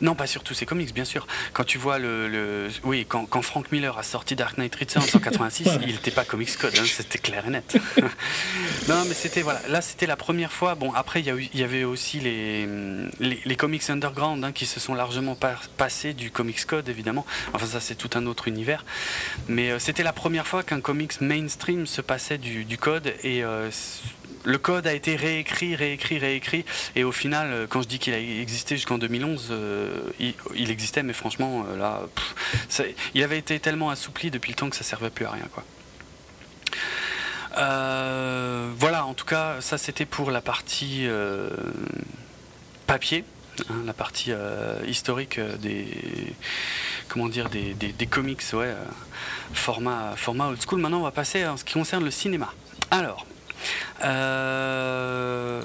Non, 0.00 0.14
pas 0.14 0.26
sur 0.26 0.42
tous 0.42 0.54
ses 0.54 0.66
comics, 0.66 0.92
bien 0.94 1.04
sûr. 1.04 1.26
Quand 1.52 1.64
tu 1.64 1.78
vois 1.78 1.98
le. 1.98 2.68
Oui, 2.84 3.06
quand, 3.08 3.26
quand, 3.26 3.42
Frank 3.42 3.70
Miller 3.72 3.96
a 3.96 4.02
sorti 4.02 4.36
Dark 4.36 4.58
Knight 4.58 4.74
Returns 4.74 5.02
en 5.02 5.18
1986, 5.18 5.78
il 5.82 5.94
n'était 5.94 6.10
pas 6.10 6.24
Comics 6.24 6.56
Code, 6.56 6.74
hein, 6.78 6.84
c'était 6.84 7.18
clair 7.18 7.46
et 7.46 7.50
net. 7.50 7.76
non, 8.88 9.04
mais 9.06 9.14
c'était. 9.14 9.42
Voilà, 9.42 9.60
là, 9.68 9.80
c'était 9.80 10.06
la 10.06 10.16
première 10.16 10.52
fois. 10.52 10.74
Bon, 10.74 10.92
après, 10.92 11.20
il 11.20 11.48
y, 11.54 11.62
avait 11.62 11.84
aussi 11.84 12.20
les, 12.20 12.68
les, 13.20 13.56
comics 13.56 13.88
underground 13.88 14.44
hein, 14.44 14.52
qui 14.52 14.66
se 14.66 14.80
sont 14.80 14.94
largement 14.94 15.36
passés 15.76 16.14
du 16.14 16.30
Comics 16.30 16.64
Code, 16.66 16.88
évidemment. 16.88 17.24
Enfin, 17.52 17.66
ça, 17.66 17.80
c'est 17.80 17.94
tout 17.94 18.10
un 18.14 18.26
autre 18.26 18.48
univers. 18.48 18.84
Mais 19.48 19.70
euh, 19.70 19.78
c'était 19.78 20.02
la 20.02 20.12
première 20.12 20.46
fois 20.46 20.62
qu'un 20.62 20.80
comics 20.80 21.20
mainstream 21.20 21.86
se 21.86 22.00
passait 22.00 22.38
du, 22.38 22.64
du 22.64 22.78
code 22.78 23.14
et. 23.22 23.44
Euh, 23.44 23.70
le 24.46 24.58
code 24.58 24.86
a 24.86 24.94
été 24.94 25.16
réécrit, 25.16 25.74
réécrit, 25.74 26.18
réécrit, 26.18 26.64
et 26.94 27.02
au 27.02 27.10
final, 27.10 27.48
euh, 27.52 27.66
quand 27.68 27.82
je 27.82 27.88
dis 27.88 27.98
qu'il 27.98 28.14
a 28.14 28.18
existé 28.18 28.76
jusqu'en 28.76 28.96
2011, 28.96 29.48
euh, 29.50 30.00
il, 30.54 30.70
existait, 30.70 31.02
mais 31.02 31.12
franchement, 31.12 31.66
euh, 31.68 31.76
là, 31.76 32.02
il 33.14 33.22
avait 33.24 33.38
été 33.38 33.58
tellement 33.58 33.90
assoupli 33.90 34.30
depuis 34.30 34.52
le 34.52 34.56
temps 34.56 34.70
que 34.70 34.76
ça 34.76 34.84
servait 34.84 35.10
plus 35.10 35.26
à 35.26 35.32
rien, 35.32 35.48
quoi. 35.52 35.64
voilà, 38.78 39.04
en 39.04 39.14
tout 39.14 39.24
cas, 39.24 39.60
ça 39.60 39.78
c'était 39.78 40.06
pour 40.06 40.30
la 40.30 40.40
partie 40.40 41.08
papier, 42.86 43.24
hein, 43.68 43.82
la 43.84 43.94
partie 43.94 44.30
historique 44.86 45.40
des 45.40 45.88
comment 47.08 47.28
dire 47.28 47.48
des, 47.48 48.06
comics, 48.08 48.42
ouais, 48.52 48.74
format 49.54 50.14
format 50.16 50.48
old 50.48 50.62
school. 50.62 50.80
Maintenant, 50.80 51.00
on 51.00 51.04
va 51.04 51.10
passer 51.10 51.44
en 51.46 51.56
ce 51.56 51.64
qui 51.64 51.74
concerne 51.74 52.04
le 52.04 52.10
cinéma. 52.10 52.52
Alors, 52.90 53.26
euh, 54.02 55.62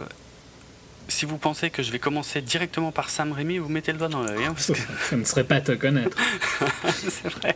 si 1.07 1.25
vous 1.25 1.37
pensez 1.37 1.69
que 1.69 1.83
je 1.83 1.91
vais 1.91 1.99
commencer 1.99 2.41
directement 2.41 2.91
par 2.91 3.09
Sam 3.09 3.31
Raimi, 3.31 3.57
vous 3.57 3.69
mettez 3.69 3.91
le 3.91 3.97
doigt 3.97 4.07
dans 4.07 4.23
l'œil. 4.23 4.45
Hein, 4.45 4.55
Ça 4.57 4.73
ne 5.15 5.23
serait 5.23 5.43
pas 5.43 5.61
te 5.61 5.73
connaître. 5.73 6.17
c'est 6.89 7.29
vrai. 7.29 7.55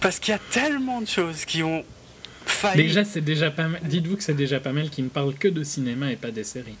Parce 0.00 0.18
qu'il 0.18 0.32
y 0.32 0.34
a 0.34 0.40
tellement 0.50 1.00
de 1.00 1.08
choses 1.08 1.44
qui 1.44 1.62
ont 1.62 1.84
failli. 2.46 2.84
Déjà, 2.84 3.04
c'est 3.04 3.20
déjà 3.20 3.50
pas 3.50 3.68
mal. 3.68 3.80
Dites-vous 3.84 4.16
que 4.16 4.22
c'est 4.22 4.34
déjà 4.34 4.60
pas 4.60 4.72
mal 4.72 4.90
qui 4.90 5.02
ne 5.02 5.08
parle 5.08 5.34
que 5.34 5.48
de 5.48 5.64
cinéma 5.64 6.12
et 6.12 6.16
pas 6.16 6.30
des 6.30 6.44
séries. 6.44 6.76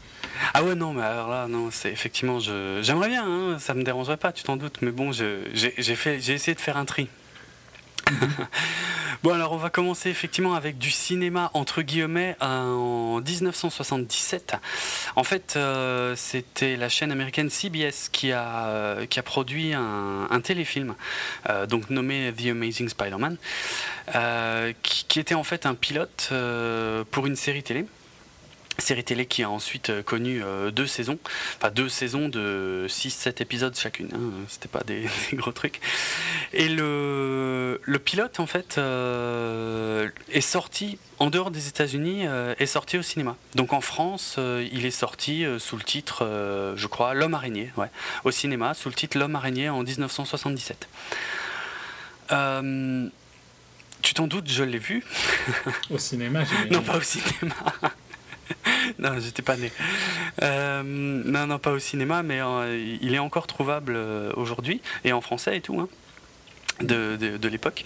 Ah 0.52 0.64
ouais, 0.64 0.74
non, 0.74 0.92
mais 0.92 1.02
alors 1.02 1.30
là, 1.30 1.46
non, 1.48 1.70
c'est 1.70 1.90
effectivement. 1.90 2.40
Je... 2.40 2.80
J'aimerais 2.82 3.08
bien, 3.08 3.24
hein, 3.26 3.58
ça 3.58 3.74
me 3.74 3.82
dérangerait 3.82 4.16
pas, 4.16 4.32
tu 4.32 4.42
t'en 4.42 4.56
doutes, 4.56 4.82
mais 4.82 4.90
bon, 4.90 5.12
j'ai 5.12 5.42
essayé 5.54 6.54
de 6.54 6.60
faire 6.60 6.76
un 6.76 6.84
tri. 6.84 7.08
bon 9.22 9.32
alors 9.32 9.52
on 9.52 9.56
va 9.56 9.70
commencer 9.70 10.10
effectivement 10.10 10.54
avec 10.54 10.78
du 10.78 10.90
cinéma 10.90 11.50
entre 11.54 11.82
guillemets 11.82 12.36
en 12.40 13.20
1977. 13.20 14.56
En 15.16 15.24
fait 15.24 15.54
euh, 15.56 16.14
c'était 16.16 16.76
la 16.76 16.88
chaîne 16.88 17.12
américaine 17.12 17.50
CBS 17.50 18.08
qui 18.10 18.32
a, 18.32 18.66
euh, 18.66 19.06
qui 19.06 19.18
a 19.18 19.22
produit 19.22 19.72
un, 19.74 20.40
téléfilm 20.42 20.94
euh, 21.48 21.66
donc 21.66 21.88
nommé 21.90 22.32
The 22.36 22.48
Amazing 22.48 22.88
Spider-Man 22.88 23.36
qui, 24.82 25.18
était 25.18 25.34
en 25.34 25.44
fait 25.44 25.64
un 25.64 25.74
pilote 25.74 26.32
pour 27.10 27.26
une 27.26 27.36
série 27.36 27.62
télé 27.62 27.86
série 28.78 29.04
télé 29.04 29.26
qui 29.26 29.42
a 29.42 29.50
ensuite 29.50 29.90
euh, 29.90 30.02
connu 30.02 30.42
euh, 30.42 30.70
deux 30.70 30.86
saisons, 30.86 31.18
enfin 31.56 31.70
deux 31.70 31.88
saisons 31.88 32.28
de 32.28 32.86
6-7 32.88 33.40
épisodes 33.42 33.76
chacune, 33.76 34.08
hein, 34.14 34.44
c'était 34.48 34.68
pas 34.68 34.82
des, 34.86 35.08
gros 35.32 35.52
trucs. 35.52 35.80
Et 36.52 36.68
le, 36.68 37.80
le 37.82 37.98
pilote 37.98 38.40
en 38.40 38.46
fait 38.46 38.76
euh, 38.78 40.08
est 40.30 40.40
sorti 40.40 40.98
en 41.18 41.30
dehors 41.30 41.50
des 41.50 41.68
États-Unis, 41.68 42.24
est 42.58 42.66
sorti 42.66 42.98
au 42.98 43.02
cinéma. 43.02 43.36
Donc 43.54 43.72
en 43.72 43.80
France, 43.80 44.36
il 44.38 44.84
est 44.84 44.90
sorti 44.90 45.46
sous 45.60 45.76
le 45.76 45.84
titre, 45.84 46.26
je 46.74 46.86
crois, 46.88 47.14
L'homme 47.14 47.34
araignée, 47.34 47.72
ouais, 47.76 47.86
au 48.24 48.32
cinéma, 48.32 48.74
sous 48.74 48.88
le 48.88 48.96
titre 48.96 49.16
L'homme 49.16 49.36
araignée 49.36 49.68
en 49.68 49.84
1977. 49.84 50.88
tu 54.02 54.14
t'en 54.14 54.26
doutes, 54.26 54.50
je 54.50 54.64
l'ai 54.64 54.78
vu. 54.78 55.04
Au 55.90 55.98
cinéma, 55.98 56.40
Non, 56.72 56.82
pas 56.82 56.96
au 56.96 57.02
cinéma. 57.02 57.54
Non, 59.04 59.20
j'étais 59.20 59.42
pas 59.42 59.56
né. 59.56 59.70
Euh, 60.42 60.82
non, 60.82 61.46
non, 61.46 61.58
pas 61.58 61.72
au 61.72 61.78
cinéma, 61.78 62.22
mais 62.22 62.40
euh, 62.40 62.96
il 63.00 63.14
est 63.14 63.18
encore 63.18 63.46
trouvable 63.46 63.94
euh, 63.96 64.32
aujourd'hui, 64.36 64.80
et 65.04 65.12
en 65.12 65.20
français 65.20 65.58
et 65.58 65.60
tout, 65.60 65.78
hein, 65.78 65.88
de, 66.80 67.16
de, 67.16 67.48
l'époque. 67.48 67.84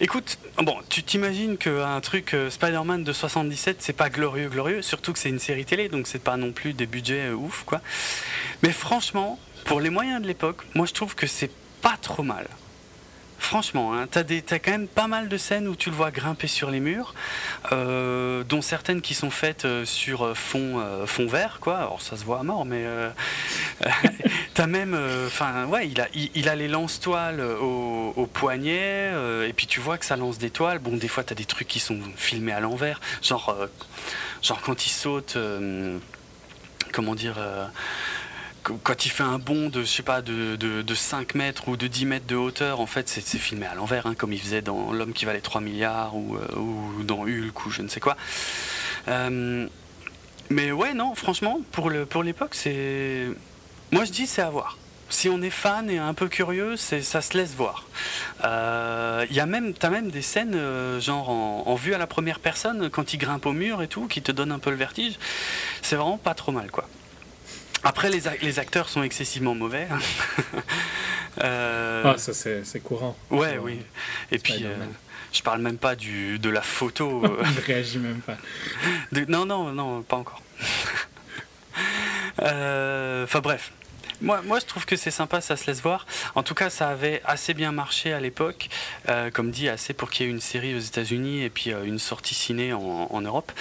Écoute, 0.00 0.38
bon, 0.56 0.76
tu 0.88 1.02
t'imagines 1.02 1.58
qu'un 1.58 2.00
truc 2.00 2.34
Spider-Man 2.48 3.04
de 3.04 3.12
77, 3.12 3.82
c'est 3.82 3.92
pas 3.92 4.08
glorieux, 4.08 4.48
glorieux, 4.48 4.80
surtout 4.80 5.12
que 5.12 5.18
c'est 5.18 5.28
une 5.28 5.38
série 5.38 5.66
télé, 5.66 5.88
donc 5.88 6.06
c'est 6.06 6.22
pas 6.22 6.38
non 6.38 6.52
plus 6.52 6.72
des 6.72 6.86
budgets 6.86 7.30
ouf, 7.30 7.64
quoi. 7.64 7.82
Mais 8.62 8.72
franchement, 8.72 9.38
pour 9.66 9.80
les 9.80 9.90
moyens 9.90 10.22
de 10.22 10.26
l'époque, 10.26 10.62
moi 10.74 10.86
je 10.86 10.94
trouve 10.94 11.14
que 11.14 11.26
c'est 11.26 11.50
pas 11.82 11.98
trop 12.00 12.22
mal. 12.22 12.48
Franchement, 13.38 13.94
hein, 13.94 14.06
t'as, 14.10 14.24
quand 14.24 14.70
même 14.70 14.88
pas 14.88 15.06
mal 15.06 15.28
de 15.28 15.36
scènes 15.36 15.68
où 15.68 15.76
tu 15.76 15.90
le 15.90 15.96
vois 15.96 16.10
grimper 16.10 16.48
sur 16.48 16.70
les 16.70 16.80
murs, 16.80 17.14
euh, 17.72 18.42
dont 18.44 18.60
certaines 18.60 19.00
qui 19.00 19.14
sont 19.14 19.30
faites 19.30 19.64
euh, 19.64 19.84
sur 19.84 20.22
euh, 20.22 20.34
fond, 20.34 21.26
vert, 21.26 21.58
quoi. 21.60 21.78
Alors 21.78 22.02
ça 22.02 22.16
se 22.16 22.24
voit 22.24 22.40
à 22.40 22.42
mort, 22.42 22.64
mais 22.64 22.84
t'as 24.54 24.66
même, 24.66 24.98
enfin, 25.26 25.66
ouais, 25.66 25.88
il 25.88 26.00
a, 26.00 26.08
il, 26.14 26.48
a 26.48 26.56
les 26.56 26.68
lance-toiles 26.68 27.40
au, 27.40 28.12
au, 28.16 28.26
poignet, 28.26 29.12
et 29.46 29.52
puis 29.52 29.66
tu 29.66 29.80
vois 29.80 29.98
que 29.98 30.04
ça 30.04 30.16
lance 30.16 30.38
des 30.38 30.50
toiles. 30.50 30.78
Bon, 30.78 30.96
des 30.96 31.08
fois 31.08 31.22
t'as 31.22 31.34
des 31.34 31.44
trucs 31.44 31.68
qui 31.68 31.80
sont 31.80 32.00
filmés 32.16 32.52
à 32.52 32.60
l'envers, 32.60 33.00
genre, 33.22 33.56
genre 34.42 34.60
quand 34.60 34.86
il 34.86 34.90
saute, 34.90 35.38
comment 36.92 37.14
dire 37.14 37.36
quand 38.62 39.06
il 39.06 39.08
fait 39.10 39.22
un 39.22 39.38
bond 39.38 39.68
de, 39.68 39.82
je 39.82 39.86
sais 39.86 40.02
pas, 40.02 40.22
de, 40.22 40.56
de, 40.56 40.94
5 40.94 41.34
mètres 41.34 41.68
ou 41.68 41.76
de 41.76 41.86
10 41.86 42.06
mètres 42.06 42.26
de 42.26 42.36
hauteur, 42.36 42.80
en 42.80 42.86
fait, 42.86 43.08
c'est 43.08 43.22
filmé 43.38 43.66
à 43.66 43.74
l'envers, 43.74 44.06
hein, 44.06 44.14
comme 44.16 44.32
il 44.32 44.40
faisait 44.40 44.62
dans 44.62 44.92
L'homme 44.92 45.12
qui 45.12 45.24
valait 45.24 45.40
3 45.40 45.60
milliards 45.60 46.16
ou, 46.16 46.36
euh, 46.36 46.56
ou, 46.56 47.02
dans 47.04 47.22
Hulk 47.22 47.66
ou 47.66 47.70
je 47.70 47.82
ne 47.82 47.88
sais 47.88 48.00
quoi. 48.00 48.16
Euh, 49.08 49.66
mais 50.50 50.72
ouais, 50.72 50.94
non, 50.94 51.14
franchement, 51.14 51.60
pour 51.72 51.90
l'époque, 51.90 52.36
pour 52.38 52.48
c'est. 52.52 53.26
Moi, 53.92 54.04
je 54.04 54.12
dis, 54.12 54.26
c'est 54.26 54.42
à 54.42 54.50
voir. 54.50 54.78
Si 55.10 55.30
on 55.30 55.40
est 55.40 55.50
fan 55.50 55.88
et 55.88 55.96
un 55.96 56.12
peu 56.12 56.28
curieux, 56.28 56.76
ça 56.76 57.00
se 57.00 57.36
laisse 57.36 57.54
voir. 57.54 57.86
Euh, 58.44 59.24
y 59.30 59.40
a 59.40 59.46
même, 59.46 59.72
t'as 59.72 59.88
même 59.88 60.10
des 60.10 60.20
scènes 60.20 61.00
genre 61.00 61.30
en, 61.30 61.62
en, 61.66 61.74
vue 61.76 61.94
à 61.94 61.98
la 61.98 62.06
première 62.06 62.40
personne 62.40 62.90
quand 62.90 63.14
il 63.14 63.16
grimpe 63.16 63.46
au 63.46 63.52
mur 63.52 63.80
et 63.80 63.88
tout, 63.88 64.06
qui 64.06 64.20
te 64.20 64.32
donne 64.32 64.52
un 64.52 64.58
peu 64.58 64.68
le 64.68 64.76
vertige. 64.76 65.18
C'est 65.80 65.96
vraiment 65.96 66.18
pas 66.18 66.34
trop 66.34 66.52
mal, 66.52 66.70
quoi. 66.70 66.86
Après, 67.82 68.10
les, 68.10 68.22
les, 68.42 68.58
acteurs 68.58 68.88
sont 68.88 69.02
excessivement 69.02 69.54
mauvais. 69.54 69.86
euh... 71.42 72.02
Ah, 72.04 72.18
ça 72.18 72.32
c'est 72.32 72.80
courant. 72.80 73.16
Ouais, 73.30 73.58
oui. 73.58 73.80
Et 74.32 74.38
puis, 74.38 74.64
euh, 74.64 74.74
je 75.32 75.42
parle 75.42 75.60
même 75.60 75.78
pas 75.78 75.94
du, 75.94 76.38
de 76.38 76.50
la 76.50 76.62
photo. 76.62 77.24
Euh. 77.24 77.42
Il 77.44 77.54
ne 77.54 77.60
réagit 77.60 77.98
même 77.98 78.20
pas. 78.20 78.36
non, 79.28 79.46
non, 79.46 79.72
non, 79.72 80.02
pas 80.02 80.16
encore. 80.16 80.42
Euh, 82.42 83.24
enfin 83.24 83.40
bref. 83.40 83.72
Moi, 84.20 84.42
moi, 84.42 84.58
je 84.58 84.66
trouve 84.66 84.84
que 84.84 84.96
c'est 84.96 85.12
sympa, 85.12 85.40
ça 85.40 85.56
se 85.56 85.68
laisse 85.68 85.80
voir. 85.80 86.04
En 86.34 86.42
tout 86.42 86.54
cas, 86.54 86.70
ça 86.70 86.88
avait 86.88 87.22
assez 87.24 87.54
bien 87.54 87.70
marché 87.70 88.12
à 88.12 88.18
l'époque, 88.18 88.68
comme 89.32 89.52
dit, 89.52 89.68
assez 89.68 89.92
pour 89.92 90.10
qu'il 90.10 90.26
y 90.26 90.28
ait 90.28 90.32
une 90.32 90.40
série 90.40 90.74
aux 90.74 90.80
États-Unis 90.80 91.44
et 91.44 91.50
puis 91.50 91.70
une 91.70 92.00
sortie 92.00 92.34
ciné 92.34 92.72
en, 92.72 92.80
en 92.80 93.20
Europe. 93.20 93.52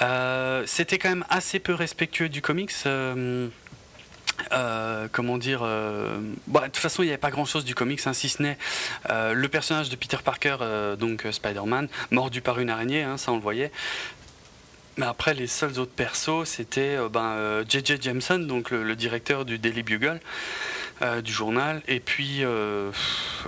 Euh, 0.00 0.62
c'était 0.66 0.98
quand 0.98 1.08
même 1.08 1.24
assez 1.28 1.58
peu 1.58 1.74
respectueux 1.74 2.28
du 2.28 2.42
comics. 2.42 2.72
Euh, 2.86 3.48
euh, 4.52 5.08
comment 5.10 5.36
dire 5.36 5.60
bah, 6.46 6.60
De 6.60 6.64
toute 6.66 6.76
façon, 6.76 7.02
il 7.02 7.06
n'y 7.06 7.12
avait 7.12 7.18
pas 7.18 7.30
grand-chose 7.30 7.64
du 7.64 7.74
comics, 7.74 8.00
hein, 8.06 8.12
si 8.12 8.28
ce 8.28 8.42
n'est 8.42 8.58
le 9.10 9.46
personnage 9.48 9.88
de 9.88 9.96
Peter 9.96 10.18
Parker, 10.24 10.56
donc 10.98 11.26
Spider-Man, 11.30 11.88
mordu 12.10 12.40
par 12.40 12.60
une 12.60 12.70
araignée, 12.70 13.02
hein, 13.02 13.16
ça 13.16 13.32
on 13.32 13.36
le 13.36 13.42
voyait. 13.42 13.72
Mais 14.96 15.06
après, 15.06 15.34
les 15.34 15.46
seuls 15.46 15.78
autres 15.78 15.92
persos, 15.92 16.44
c'était 16.44 16.96
ben, 17.10 17.64
J.J. 17.68 17.98
Jameson, 18.00 18.38
donc 18.38 18.70
le, 18.70 18.96
directeur 18.96 19.44
du 19.44 19.58
Daily 19.58 19.82
Bugle, 19.82 20.20
du 21.24 21.32
journal, 21.32 21.82
et 21.88 21.98
puis 21.98 22.42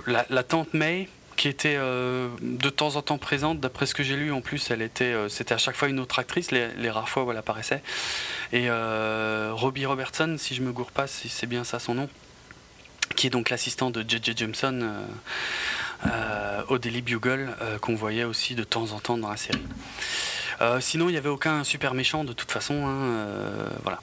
la, 0.07 0.25
la, 0.29 0.43
tante 0.43 0.73
May, 0.73 1.07
qui 1.41 1.47
était 1.47 1.75
euh, 1.75 2.29
de 2.43 2.69
temps 2.69 2.97
en 2.97 3.01
temps 3.01 3.17
présente. 3.17 3.59
D'après 3.59 3.87
ce 3.87 3.95
que 3.95 4.03
j'ai 4.03 4.15
lu, 4.15 4.31
en 4.31 4.41
plus, 4.41 4.69
elle 4.69 4.83
était, 4.83 5.05
euh, 5.05 5.27
c'était 5.27 5.55
à 5.55 5.57
chaque 5.57 5.75
fois 5.75 5.87
une 5.87 5.99
autre 5.99 6.19
actrice, 6.19 6.51
les, 6.51 6.89
rares 6.91 7.09
fois 7.09 7.23
où 7.23 7.31
elle 7.31 7.37
apparaissait. 7.37 7.81
Et 8.53 8.69
euh, 8.69 9.49
Robbie 9.51 9.87
Robertson, 9.87 10.35
si 10.37 10.53
je 10.53 10.61
me 10.61 10.71
gourre 10.71 10.91
pas, 10.91 11.07
si 11.07 11.29
c'est 11.29 11.47
bien 11.47 11.63
ça 11.63 11.79
son 11.79 11.95
nom, 11.95 12.09
qui 13.15 13.25
est 13.25 13.31
donc 13.31 13.49
l'assistant 13.49 13.89
de 13.89 14.05
J.J. 14.07 14.33
Jameson 14.37 14.87
au 16.69 16.77
Daily 16.77 17.01
Bugle, 17.01 17.49
qu'on 17.81 17.95
voyait 17.95 18.23
aussi 18.23 18.53
de 18.53 18.63
temps 18.63 18.91
en 18.91 18.99
temps 18.99 19.17
dans 19.17 19.31
la 19.31 19.37
série. 19.37 19.63
sinon, 20.79 21.09
il 21.09 21.13
n'y 21.13 21.17
avait 21.17 21.27
aucun 21.27 21.63
super 21.63 21.95
méchant 21.95 22.23
de 22.23 22.33
toute 22.33 22.51
façon. 22.51 22.85
Hein, 22.85 23.25
voilà. 23.81 23.99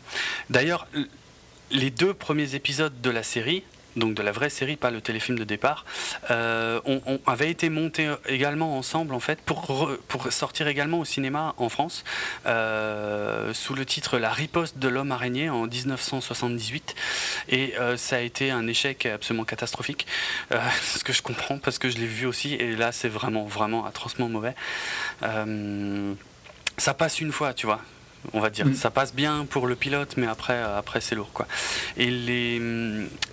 D'ailleurs, 0.51 0.89
les 1.71 1.91
deux 1.91 2.15
premiers 2.15 2.57
épisodes 2.57 3.01
de 3.01 3.11
la 3.11 3.23
série 3.23 3.63
donc 3.97 4.15
de 4.15 4.23
la 4.23 4.33
vraie 4.33 4.51
série, 4.51 4.77
pas 4.77 4.91
le 4.91 5.01
téléfilm 5.01 5.39
de 5.39 5.45
départ, 5.45 5.85
euh, 6.31 6.81
on, 6.85 7.19
avait 7.27 7.51
été 7.51 7.69
monté 7.69 8.11
également 8.27 8.79
ensemble 8.79 9.15
en 9.15 9.21
fait 9.21 9.41
pour, 9.41 9.91
pour 10.09 10.33
sortir 10.33 10.69
également 10.69 11.01
au 11.01 11.05
cinéma 11.05 11.55
en 11.57 11.69
France 11.69 12.05
euh, 12.47 13.53
sous 13.55 13.75
le 13.75 13.85
titre 13.85 14.19
La 14.19 14.31
riposte 14.31 14.79
de 14.79 14.89
l'homme 14.89 15.13
araignée 15.13 15.51
en 15.51 15.67
1978 15.67 16.95
et 17.49 17.75
euh, 17.79 17.97
ça 17.97 18.17
a 18.17 18.21
été 18.21 18.51
un 18.51 18.67
échec 18.67 19.07
absolument 19.07 19.45
catastrophique, 19.45 20.07
ce 20.51 21.05
que 21.05 21.13
je 21.13 21.23
comprends 21.23 21.59
parce 21.59 21.79
que 21.79 21.91
je 21.91 21.99
l'ai 21.99 22.07
vu 22.07 22.27
aussi 22.27 22.55
et 22.55 22.77
là 22.77 22.93
c'est 22.93 23.09
vraiment 23.09 23.45
vraiment 23.45 23.85
atrocement 23.85 24.29
mauvais. 24.29 24.55
ça 26.77 26.95
passe 26.95 27.21
une 27.21 27.33
fois, 27.33 27.53
tu 27.55 27.67
vois 27.67 27.81
on 28.33 28.41
va 28.41 28.51
dire. 28.51 28.67
Mm. 28.67 28.75
Ça 28.75 28.91
passe 28.91 29.15
bien 29.15 29.47
pour 29.49 29.67
le 29.67 29.75
pilote, 29.75 30.15
mais 30.17 30.27
après, 30.27 30.61
après 30.61 31.01
c'est 31.01 31.15
lourd, 31.15 31.33
quoi. 31.33 31.47
Et 31.97 32.11
les, 32.11 32.61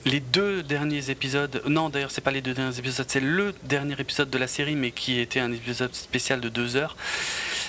les 0.05 0.19
deux 0.19 0.63
derniers 0.63 1.09
épisodes, 1.09 1.61
non, 1.67 1.89
d'ailleurs, 1.89 2.11
c'est 2.11 2.21
pas 2.21 2.31
les 2.31 2.41
deux 2.41 2.53
derniers 2.53 2.77
épisodes, 2.77 3.05
c'est 3.07 3.19
le 3.19 3.53
dernier 3.63 3.95
épisode 3.99 4.29
de 4.29 4.37
la 4.37 4.47
série, 4.47 4.75
mais 4.75 4.91
qui 4.91 5.19
était 5.19 5.39
un 5.39 5.51
épisode 5.51 5.93
spécial 5.93 6.41
de 6.41 6.49
deux 6.49 6.75
heures, 6.75 6.95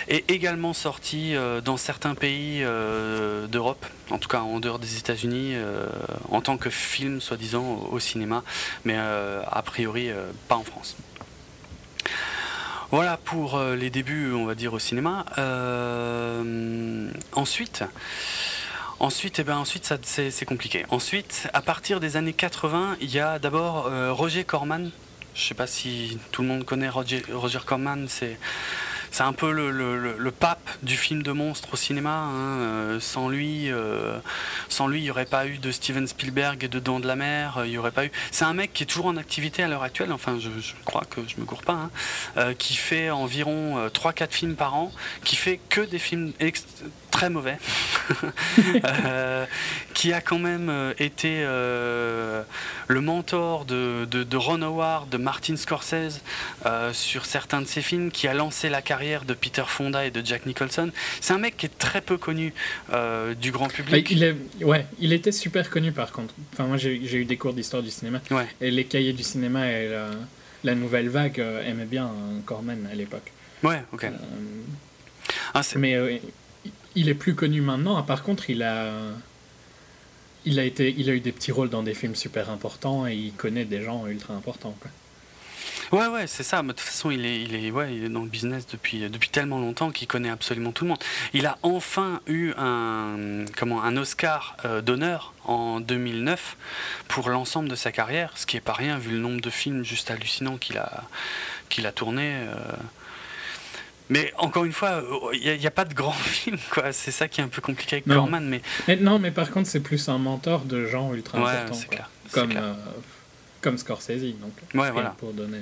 est 0.08 0.30
également 0.30 0.72
sorti 0.72 1.34
euh, 1.34 1.60
dans 1.60 1.76
certains 1.76 2.14
pays 2.14 2.60
euh, 2.62 3.46
d'Europe, 3.46 3.84
en 4.10 4.18
tout 4.18 4.28
cas 4.28 4.40
en 4.40 4.60
dehors 4.60 4.78
des 4.78 4.98
États-Unis, 4.98 5.52
euh, 5.54 5.86
en 6.30 6.40
tant 6.40 6.56
que 6.56 6.70
film, 6.70 7.20
soi-disant, 7.20 7.88
au, 7.90 7.98
cinéma, 7.98 8.44
mais 8.84 8.96
a 8.96 9.62
priori 9.64 10.10
pas 10.48 10.56
en 10.56 10.62
France. 10.62 10.96
Voilà 12.92 13.16
pour 13.16 13.56
euh, 13.56 13.74
les 13.74 13.90
débuts, 13.90 14.32
on 14.32 14.44
va 14.44 14.54
dire, 14.54 14.72
au 14.72 14.78
cinéma. 14.78 15.26
Euh, 15.38 17.10
ensuite, 17.32 17.82
ensuite, 19.00 19.40
eh 19.40 19.44
ben, 19.44 19.56
ensuite 19.56 19.92
c'est 20.04 20.44
compliqué. 20.44 20.86
Ensuite, 20.90 21.48
à 21.52 21.62
partir 21.62 21.98
des 21.98 22.16
années 22.16 22.32
80, 22.32 22.96
il 23.00 23.10
y 23.10 23.18
a 23.18 23.40
d'abord 23.40 23.88
euh, 23.88 24.12
Roger 24.12 24.44
Corman. 24.44 24.92
Je 25.34 25.42
ne 25.42 25.48
sais 25.48 25.54
pas 25.54 25.66
si 25.66 26.18
tout 26.30 26.42
le 26.42 26.48
monde 26.48 26.64
connaît 26.64 26.88
Roger, 26.88 27.24
Roger 27.32 27.58
Corman. 27.66 28.06
C'est 28.08 28.38
c'est 29.16 29.22
un 29.22 29.32
peu 29.32 29.50
le, 29.50 30.30
pape 30.30 30.68
du 30.82 30.94
film 30.94 31.22
de 31.22 31.32
monstre 31.32 31.70
au 31.72 31.76
cinéma. 31.76 32.10
Hein. 32.10 32.58
Euh, 32.58 33.00
sans 33.00 33.30
lui, 33.30 33.72
euh, 33.72 34.18
sans 34.68 34.88
lui, 34.88 35.00
il 35.00 35.04
n'y 35.04 35.10
aurait 35.10 35.24
pas 35.24 35.46
eu 35.46 35.56
de 35.56 35.70
Steven 35.70 36.06
Spielberg 36.06 36.62
et 36.62 36.68
de 36.68 36.78
Dents 36.78 37.00
de 37.00 37.06
la 37.06 37.16
Mer. 37.16 37.56
Euh, 37.56 37.66
il 37.66 37.78
aurait 37.78 37.92
pas 37.92 38.04
eu. 38.04 38.12
C'est 38.30 38.44
un 38.44 38.52
mec 38.52 38.74
qui 38.74 38.82
est 38.82 38.86
toujours 38.86 39.06
en 39.06 39.16
activité 39.16 39.62
à 39.62 39.68
l'heure 39.68 39.84
actuelle. 39.84 40.12
Enfin, 40.12 40.38
je, 40.38 40.50
crois 40.84 41.04
que 41.08 41.22
je 41.26 41.40
me 41.40 41.46
cours 41.46 41.62
pas. 41.62 41.88
Hein. 42.36 42.52
qui 42.58 42.76
fait 42.76 43.08
environ 43.08 43.88
3-4 43.88 44.32
films 44.32 44.54
par 44.54 44.74
an, 44.74 44.92
qui 45.24 45.36
fait 45.36 45.60
que 45.70 45.80
des 45.80 45.98
films 45.98 46.32
très 47.10 47.30
mauvais, 47.30 47.58
qui 49.94 50.12
a 50.12 50.20
quand 50.20 50.38
même 50.38 50.94
été 50.98 51.42
le 51.42 53.00
mentor 53.00 53.64
de, 53.64 54.06
de, 54.10 54.36
Ron 54.36 54.62
Howard, 54.62 55.08
de 55.08 55.16
Martin 55.16 55.56
Scorsese 55.56 56.20
sur 56.92 57.24
certains 57.24 57.60
de 57.60 57.66
ses 57.66 57.82
films, 57.82 58.10
qui 58.10 58.28
a 58.28 58.34
lancé 58.34 58.68
la 58.68 58.82
carrière 58.82 59.24
de 59.24 59.34
Peter 59.34 59.64
Fonda 59.66 60.04
et 60.04 60.10
de 60.10 60.24
Jack 60.24 60.46
Nicholson. 60.46 60.90
C'est 61.20 61.32
un 61.32 61.38
mec 61.38 61.56
qui 61.56 61.66
est 61.66 61.78
très 61.78 62.00
peu 62.00 62.16
connu 62.16 62.52
euh, 62.92 63.34
du 63.34 63.52
grand 63.52 63.68
public. 63.68 64.10
Il, 64.10 64.22
est, 64.22 64.36
ouais, 64.62 64.86
il 64.98 65.12
était 65.12 65.32
super 65.32 65.70
connu 65.70 65.92
par 65.92 66.12
contre. 66.12 66.34
Enfin, 66.52 66.64
moi 66.64 66.76
j'ai 66.76 66.96
eu 66.96 67.24
des 67.24 67.36
cours 67.36 67.52
d'histoire 67.52 67.82
du 67.82 67.90
cinéma. 67.90 68.20
Et 68.60 68.70
les 68.70 68.84
cahiers 68.84 69.12
du 69.12 69.22
cinéma 69.22 69.70
et 69.70 69.90
la, 70.64 70.74
nouvelle 70.74 71.08
vague 71.08 71.40
euh, 71.40 71.68
aimaient 71.68 71.84
bien 71.84 72.06
euh, 72.06 72.40
Corman 72.44 72.88
à 72.90 72.94
l'époque. 72.94 73.32
Ouais, 73.62 73.82
ok. 73.92 74.06
Ah, 75.54 75.62
mais 75.76 76.20
il 76.94 77.08
est 77.08 77.14
plus 77.14 77.34
connu 77.34 77.60
maintenant. 77.60 78.02
Par 78.02 78.22
contre, 78.22 78.50
il 78.50 78.62
a. 78.62 78.92
Il 80.48 80.60
a, 80.60 80.64
été, 80.64 80.94
il 80.96 81.10
a 81.10 81.12
eu 81.12 81.18
des 81.18 81.32
petits 81.32 81.50
rôles 81.50 81.70
dans 81.70 81.82
des 81.82 81.92
films 81.92 82.14
super 82.14 82.50
importants 82.50 83.04
et 83.08 83.16
il 83.16 83.32
connaît 83.32 83.64
des 83.64 83.82
gens 83.82 84.06
ultra 84.06 84.32
importants. 84.32 84.76
Quoi. 84.80 84.92
Ouais, 85.92 86.06
ouais, 86.08 86.26
c'est 86.26 86.42
ça. 86.42 86.62
de 86.62 86.68
toute 86.68 86.80
façon, 86.80 87.10
il 87.10 87.24
est, 87.24 87.42
il 87.42 87.54
est, 87.54 87.70
ouais, 87.70 87.94
il 87.94 88.04
est 88.04 88.08
dans 88.08 88.22
le 88.22 88.28
business 88.28 88.66
depuis, 88.66 89.08
depuis 89.08 89.28
tellement 89.28 89.58
longtemps 89.60 89.90
qu'il 89.90 90.08
connaît 90.08 90.30
absolument 90.30 90.72
tout 90.72 90.84
le 90.84 90.90
monde. 90.90 91.02
Il 91.32 91.46
a 91.46 91.58
enfin 91.62 92.20
eu 92.26 92.52
un, 92.58 93.44
comment, 93.56 93.82
un 93.82 93.96
Oscar 93.96 94.56
euh, 94.64 94.80
d'honneur 94.80 95.32
en 95.44 95.80
2009 95.80 96.56
pour 97.08 97.30
l'ensemble 97.30 97.68
de 97.68 97.76
sa 97.76 97.92
carrière, 97.92 98.32
ce 98.36 98.46
qui 98.46 98.56
est 98.56 98.60
pas 98.60 98.72
rien 98.72 98.98
vu 98.98 99.12
le 99.12 99.18
nombre 99.18 99.40
de 99.40 99.50
films 99.50 99.84
juste 99.84 100.10
hallucinants 100.10 100.56
qu'il 100.56 100.78
a, 100.78 101.04
qu'il 101.68 101.86
a 101.86 101.92
tourné. 101.92 102.32
Euh. 102.34 102.54
Mais 104.08 104.32
encore 104.38 104.64
une 104.64 104.72
fois, 104.72 105.02
il 105.32 105.58
n'y 105.58 105.66
a, 105.66 105.70
pas 105.70 105.84
de 105.84 105.94
grand 105.94 106.12
film, 106.12 106.58
quoi. 106.70 106.92
C'est 106.92 107.10
ça 107.10 107.28
qui 107.28 107.40
est 107.40 107.44
un 107.44 107.48
peu 107.48 107.60
compliqué 107.60 107.96
avec 107.96 108.06
Corman. 108.06 108.44
Mais... 108.44 108.96
non, 108.96 109.18
mais 109.18 109.30
par 109.30 109.50
contre, 109.50 109.68
c'est 109.68 109.80
plus 109.80 110.08
un 110.08 110.18
mentor 110.18 110.64
de 110.64 110.86
gens 110.86 111.12
ultra 111.12 111.38
ouais, 111.42 111.50
importants. 111.50 111.88
Clair, 111.90 112.10
comme, 112.32 112.50
clair. 112.50 112.62
Euh, 112.62 112.74
comme 113.60 113.78
Scorsese, 113.78 114.38
donc. 114.40 114.52
Ouais, 114.74 114.90
voilà. 114.90 115.10
Pour 115.18 115.32
donner. 115.32 115.60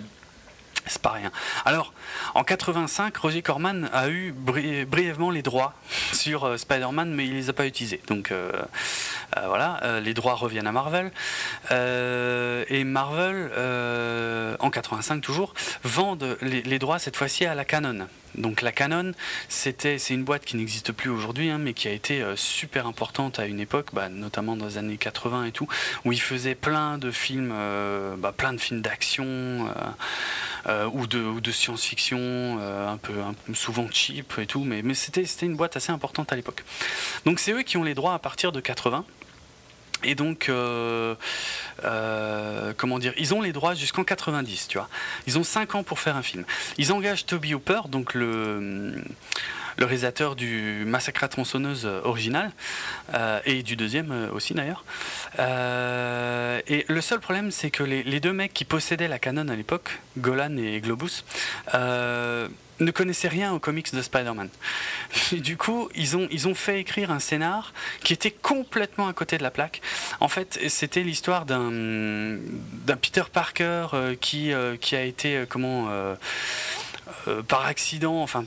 C'est 0.87 1.01
pas 1.01 1.13
rien. 1.13 1.33
Alors, 1.65 1.95
en 2.35 2.45
85, 2.45 3.17
Roger 3.17 3.41
Corman 3.41 3.89
a 3.93 4.11
eu 4.11 4.33
brièvement 4.33 5.31
les 5.31 5.41
droits 5.43 5.73
sur 6.13 6.45
euh, 6.45 6.57
Spider-Man, 6.59 7.15
mais 7.15 7.27
il 7.27 7.35
les 7.35 7.49
a 7.49 7.53
pas 7.55 7.67
utilisés. 7.67 8.03
Donc 8.09 8.31
euh, 8.31 8.53
euh, 9.37 9.47
voilà, 9.47 10.01
les 10.01 10.13
droits 10.13 10.35
reviennent 10.35 10.67
à 10.67 10.73
Marvel. 10.73 11.11
et 11.71 12.85
Marvel, 12.85 13.51
en 14.61 14.71
85 14.71 15.21
toujours, 15.21 15.55
vendent 15.83 16.37
les 16.43 16.79
droits 16.79 16.99
cette 16.99 17.17
fois-ci 17.17 17.47
à 17.47 17.55
la 17.55 17.65
Canon. 17.65 18.07
Donc 18.37 18.63
la 18.63 18.73
Canon, 18.73 19.13
c'était, 19.49 19.99
c'est 19.99 20.15
une 20.15 20.25
boîte 20.25 20.45
qui 20.45 20.57
n'existe 20.57 20.93
plus 20.93 21.11
aujourd'hui, 21.11 21.51
hein, 21.51 21.59
mais 21.59 21.73
qui 21.73 21.89
a 21.89 21.93
été 21.93 22.23
euh, 22.23 22.37
super 22.37 22.87
importante 22.87 23.39
à 23.39 23.47
une 23.47 23.61
époque, 23.61 23.89
bah, 23.93 24.09
notamment 24.09 24.57
dans 24.57 24.67
les 24.67 24.79
années 24.79 24.97
80 24.97 25.47
et 25.47 25.53
tout, 25.53 25.69
où 26.05 26.13
ils 26.13 26.21
faisaient 26.21 26.55
plein 26.55 26.99
de 26.99 27.11
films, 27.11 27.53
euh, 27.53 28.17
bah, 28.17 28.33
plein 28.37 28.53
de 28.53 28.59
films 28.59 28.81
d'action 28.81 29.25
euh, 30.67 30.87
ou 30.93 31.07
de, 31.07 31.53
science-fiction, 31.53 32.59
un 32.89 32.97
peu, 32.97 33.15
souvent 33.53 33.87
cheap 33.91 34.39
et 34.39 34.47
tout, 34.47 34.65
mais, 34.65 34.83
mais 34.83 34.95
c'était, 34.95 35.25
c'était 35.25 35.47
une 35.47 35.57
boîte 35.57 35.77
assez 35.77 35.93
importante 35.93 36.33
à 36.33 36.37
l'époque. 36.37 36.65
Donc 37.25 37.39
c'est 37.39 37.53
eux 37.53 37.63
qui 37.63 37.77
ont 37.77 37.85
les 37.85 37.95
droits 37.95 38.15
à 38.15 38.19
partir 38.19 38.51
de 38.51 38.61
80. 38.61 39.05
Et 40.05 40.15
donc, 40.15 40.49
euh, 40.49 41.15
euh, 41.85 42.73
comment 42.77 42.99
dire, 42.99 43.13
ils 43.17 43.35
ont 43.35 43.41
les 43.41 43.53
droits 43.53 43.75
jusqu'en 43.75 44.05
90, 44.05 44.69
tu 44.69 44.79
vois. 44.79 44.89
Ils 45.27 45.39
ont 45.39 45.45
5 45.45 45.75
ans 45.75 45.83
pour 45.83 45.99
faire 45.99 46.17
un 46.17 46.23
film. 46.23 46.45
Ils 46.79 46.93
engagent 46.93 47.27
Toby 47.27 47.55
Hooper, 47.55 47.81
donc 47.89 48.15
le, 48.15 49.03
le 49.77 49.85
réalisateur 49.85 50.37
du 50.37 50.85
Massacre 50.87 51.25
à 51.25 51.29
tronçonneuse 51.29 51.87
original, 52.05 52.53
euh, 53.15 53.41
et 53.45 53.63
du 53.63 53.77
deuxième 53.77 54.31
aussi 54.33 54.55
d'ailleurs. 54.55 54.85
et 55.39 56.85
le 56.89 57.01
seul 57.01 57.21
problème, 57.21 57.51
c'est 57.51 57.71
que 57.71 57.83
les, 57.83 58.21
deux 58.21 58.33
mecs 58.33 58.55
qui 58.55 58.65
possédaient 58.65 59.09
la 59.09 59.19
Canon 59.19 59.49
à 59.49 59.57
l'époque, 59.57 60.01
Golan 60.19 60.57
et 60.57 60.81
Globus, 60.81 61.25
ne 62.81 62.91
connaissaient 62.91 63.29
rien 63.29 63.53
aux 63.53 63.59
comics 63.59 63.95
de 63.95 64.03
Spider-Man. 64.03 64.49
Du 65.33 65.57
coup, 65.57 65.89
ils 65.95 66.17
ont, 66.17 66.29
ils 66.31 66.49
ont 66.49 66.55
fait 66.55 66.81
écrire 66.81 67.11
un 67.11 67.19
scénar 67.19 67.73
qui 68.03 68.13
était 68.13 68.31
complètement 68.31 69.09
à 69.09 69.13
côté 69.13 69.39
de 69.39 69.43
la 69.43 69.51
plaque. 69.51 69.81
En 70.21 70.29
fait, 70.29 70.59
c'était 70.69 71.03
l'histoire 71.03 71.45
d'un, 71.45 71.71
d'un 71.73 72.97
Peter 72.97 73.25
Parker 73.33 73.87
euh, 73.95 74.15
qui, 74.21 74.53
euh, 74.53 74.77
qui 74.77 74.97
a 74.97 75.03
été, 75.03 75.45
euh, 77.29 77.43
par 77.43 77.67
accident, 77.67 78.23
enfin, 78.23 78.45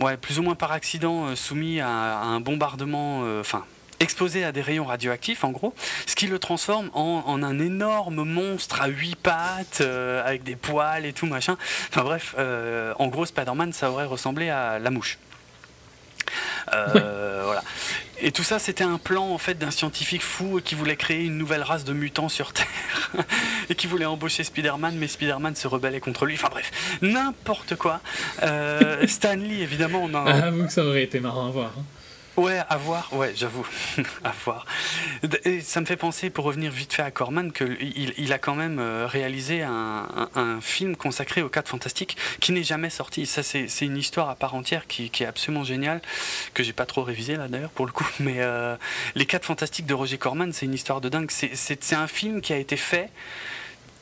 ouais, 0.00 0.16
plus 0.16 0.38
ou 0.38 0.42
moins 0.42 0.54
par 0.54 0.72
accident, 0.72 1.34
soumis 1.36 1.80
à, 1.80 1.88
un 1.88 2.40
bombardement, 2.40 3.22
enfin, 3.40 3.64
exposé 4.00 4.44
à 4.44 4.50
des 4.50 4.62
rayons 4.62 4.86
radioactifs 4.86 5.44
en 5.44 5.50
gros, 5.50 5.74
ce 6.06 6.16
qui 6.16 6.26
le 6.26 6.38
transforme 6.38 6.90
en, 6.94 7.42
un 7.42 7.58
énorme 7.58 8.24
monstre 8.24 8.80
à 8.82 8.88
huit 8.88 9.14
pattes, 9.14 9.82
euh, 9.82 10.26
avec 10.26 10.42
des 10.42 10.56
poils 10.56 11.04
et 11.04 11.12
tout 11.12 11.26
machin. 11.26 11.56
Enfin 11.90 12.02
bref, 12.02 12.34
euh, 12.38 12.94
en 12.98 13.06
gros 13.08 13.26
Spider-Man 13.26 13.72
ça 13.72 13.90
aurait 13.90 14.06
ressemblé 14.06 14.48
à 14.48 14.78
la 14.78 14.90
mouche. 14.90 15.18
Euh, 16.72 17.42
voilà. 17.44 17.62
Et 18.22 18.32
tout 18.32 18.42
ça, 18.42 18.58
c'était 18.58 18.84
un 18.84 18.98
plan 18.98 19.28
en 19.28 19.38
fait 19.38 19.54
d'un 19.54 19.70
scientifique 19.70 20.22
fou 20.22 20.60
qui 20.62 20.74
voulait 20.74 20.96
créer 20.96 21.24
une 21.24 21.38
nouvelle 21.38 21.62
race 21.62 21.84
de 21.84 21.92
mutants 21.92 22.28
sur 22.28 22.52
Terre 22.52 22.66
et 23.70 23.74
qui 23.74 23.86
voulait 23.86 24.04
embaucher 24.04 24.44
Spider-Man, 24.44 24.96
mais 24.96 25.08
Spider-Man 25.08 25.56
se 25.56 25.66
rebellait 25.68 26.00
contre 26.00 26.26
lui. 26.26 26.34
Enfin 26.34 26.48
bref, 26.50 26.70
n'importe 27.00 27.76
quoi. 27.76 28.00
Stanley, 29.06 29.60
évidemment, 29.60 30.02
on 30.04 30.14
a. 30.14 30.24
Ah, 30.26 30.50
que 30.50 30.72
ça 30.72 30.84
aurait 30.84 31.02
été 31.02 31.20
marrant 31.20 31.48
à 31.48 31.50
voir. 31.50 31.72
Hein. 31.78 31.84
Ouais, 32.36 32.60
à 32.68 32.76
voir, 32.76 33.12
ouais, 33.12 33.32
j'avoue, 33.34 33.66
à 34.24 34.32
voir. 34.44 34.64
Et 35.44 35.60
ça 35.60 35.80
me 35.80 35.86
fait 35.86 35.96
penser, 35.96 36.30
pour 36.30 36.44
revenir 36.44 36.70
vite 36.70 36.92
fait 36.92 37.02
à 37.02 37.10
Corman, 37.10 37.52
qu'il 37.52 38.14
il 38.16 38.32
a 38.32 38.38
quand 38.38 38.54
même 38.54 38.78
euh, 38.78 39.06
réalisé 39.06 39.62
un, 39.62 40.58
film 40.60 40.96
consacré 40.96 41.42
aux 41.42 41.48
4 41.48 41.68
fantastiques 41.68 42.16
qui 42.40 42.52
n'est 42.52 42.62
jamais 42.62 42.90
sorti. 42.90 43.26
Ça, 43.26 43.42
c'est 43.42 43.68
une 43.80 43.96
histoire 43.96 44.30
à 44.30 44.36
part 44.36 44.54
entière 44.54 44.86
qui, 44.86 45.10
est 45.20 45.24
absolument 45.24 45.64
géniale, 45.64 46.00
que 46.54 46.62
j'ai 46.62 46.72
pas 46.72 46.86
trop 46.86 47.02
révisé 47.02 47.36
là 47.36 47.48
d'ailleurs 47.48 47.70
pour 47.70 47.86
le 47.86 47.92
coup. 47.92 48.08
Mais 48.20 48.36
euh, 48.38 48.76
Les 49.14 49.26
4 49.26 49.44
fantastiques 49.44 49.86
de 49.86 49.94
Roger 49.94 50.18
Corman, 50.18 50.52
c'est 50.52 50.66
une 50.66 50.74
histoire 50.74 51.00
de 51.00 51.08
dingue. 51.08 51.30
C'est 51.30 51.92
un 51.92 52.06
film 52.06 52.40
qui 52.40 52.52
a 52.52 52.58
été 52.58 52.76
fait 52.76 53.10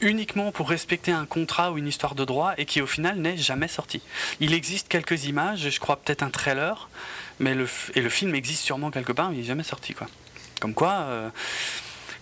uniquement 0.01 0.53
pour 0.53 0.69
respecter 0.69 1.13
un 1.13 1.27
contrat 1.27 1.73
ou 1.73 1.79
une 1.79 1.89
histoire 1.89 2.15
de 2.15 2.25
droit 2.25 2.55
et 2.57 2.67
qui 2.67 2.81
au 2.81 2.87
final 2.87 3.17
n'est 3.17 3.37
jamais 3.37 3.69
sorti. 3.69 4.01
Il 4.41 4.53
existe 4.55 4.89
quelques 4.89 5.25
images, 5.25 5.69
je 5.71 5.81
crois 5.81 5.97
peut-être 5.97 6.23
un 6.23 6.31
trailer, 6.31 6.89
mais 7.41 7.55
le, 7.55 7.67
et 7.95 8.01
le 8.01 8.09
film 8.09 8.35
existe 8.35 8.65
sûrement 8.65 8.91
quelque 8.91 9.13
part, 9.13 9.31
mais 9.31 9.37
il 9.37 9.41
n'est 9.41 9.47
jamais 9.47 9.63
sorti. 9.63 9.95
Quoi. 9.95 10.07
Comme 10.61 10.75
quoi, 10.75 10.93
euh, 10.93 11.31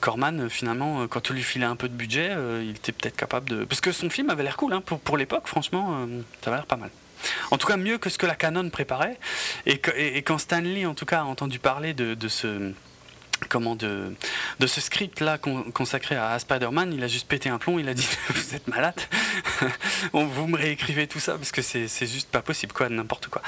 Corman, 0.01 0.49
finalement, 0.49 1.07
quand 1.09 1.31
on 1.31 1.35
lui 1.35 1.43
filait 1.43 1.67
un 1.67 1.77
peu 1.77 1.89
de 1.89 1.95
budget, 1.95 2.37
il 2.63 2.71
était 2.71 2.93
peut-être 2.93 3.17
capable 3.17 3.49
de. 3.49 3.65
Parce 3.65 3.81
que 3.81 3.93
son 3.93 4.11
film 4.11 4.31
avait 4.31 4.43
l'air 4.43 4.57
cool, 4.57 4.73
hein, 4.73 4.83
pour, 4.85 5.01
pour 5.01 5.17
l'époque, 5.17 5.47
franchement, 5.47 6.07
ça 6.43 6.51
avait 6.51 6.59
l'air 6.59 6.67
pas 6.67 6.77
mal. 6.77 6.91
En 7.51 7.59
tout 7.59 7.67
cas, 7.67 7.77
mieux 7.77 7.99
que 7.99 8.11
ce 8.11 8.19
que 8.19 8.27
la 8.27 8.35
Canon 8.35 8.69
préparait. 8.71 9.19
Et, 9.65 9.81
et, 9.97 10.23
quand 10.23 10.39
Stanley, 10.39 10.87
en 10.87 10.95
tout 10.95 11.07
cas, 11.07 11.21
a 11.21 11.25
entendu 11.25 11.59
parler 11.59 11.95
de, 11.95 12.15
de 12.15 12.29
ce 12.29 12.73
comment 13.49 13.77
de, 13.77 14.15
ce 14.67 14.81
script 14.81 15.21
là 15.21 15.39
consacré 15.39 16.17
à, 16.17 16.39
Spider-Man, 16.39 16.93
il 16.93 17.03
a 17.05 17.09
juste 17.09 17.29
pété 17.29 17.49
un 17.49 17.59
plomb, 17.59 17.79
il 17.79 17.89
a 17.89 17.95
dit 17.95 18.09
vous 18.29 18.55
êtes 18.55 18.69
malade, 18.69 19.01
vous 20.13 20.47
me 20.47 20.57
réécrivez 20.57 21.07
tout 21.07 21.21
ça 21.21 21.37
parce 21.37 21.53
que 21.53 21.63
c'est 21.63 21.87
juste 22.07 22.31
pas 22.31 22.43
possible 22.43 22.73
quoi, 22.73 22.89
n'importe 22.89 23.29
quoi. 23.29 23.43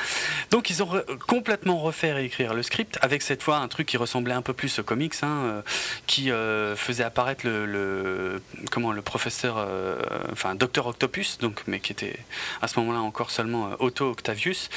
Donc 0.50 0.70
ils 0.70 0.82
ont 0.82 1.02
complètement 1.26 1.78
refait 1.78 2.12
réécrire 2.12 2.54
le 2.54 2.62
script 2.62 2.98
avec 3.02 3.22
cette 3.22 3.42
fois 3.42 3.58
un 3.58 3.68
truc 3.68 3.86
qui 3.86 3.96
ressemblait 3.96 4.34
un 4.34 4.42
peu 4.42 4.52
plus 4.52 4.78
aux 4.78 4.82
comics, 4.82 5.14
hein, 5.22 5.28
euh, 5.44 5.62
qui 6.06 6.30
euh, 6.30 6.76
faisait 6.76 7.04
apparaître 7.04 7.46
le, 7.46 8.40
comment 8.70 8.92
le 8.92 9.02
professeur, 9.02 9.56
euh, 9.58 9.96
enfin 10.32 10.54
Docteur 10.54 10.86
Octopus, 10.86 11.38
donc 11.38 11.62
mais 11.66 11.80
qui 11.80 11.92
était 11.92 12.18
à 12.62 12.68
ce 12.68 12.78
moment-là 12.80 13.00
encore 13.00 13.30
seulement 13.30 13.70
Otto 13.78 14.10
Octavius, 14.10 14.70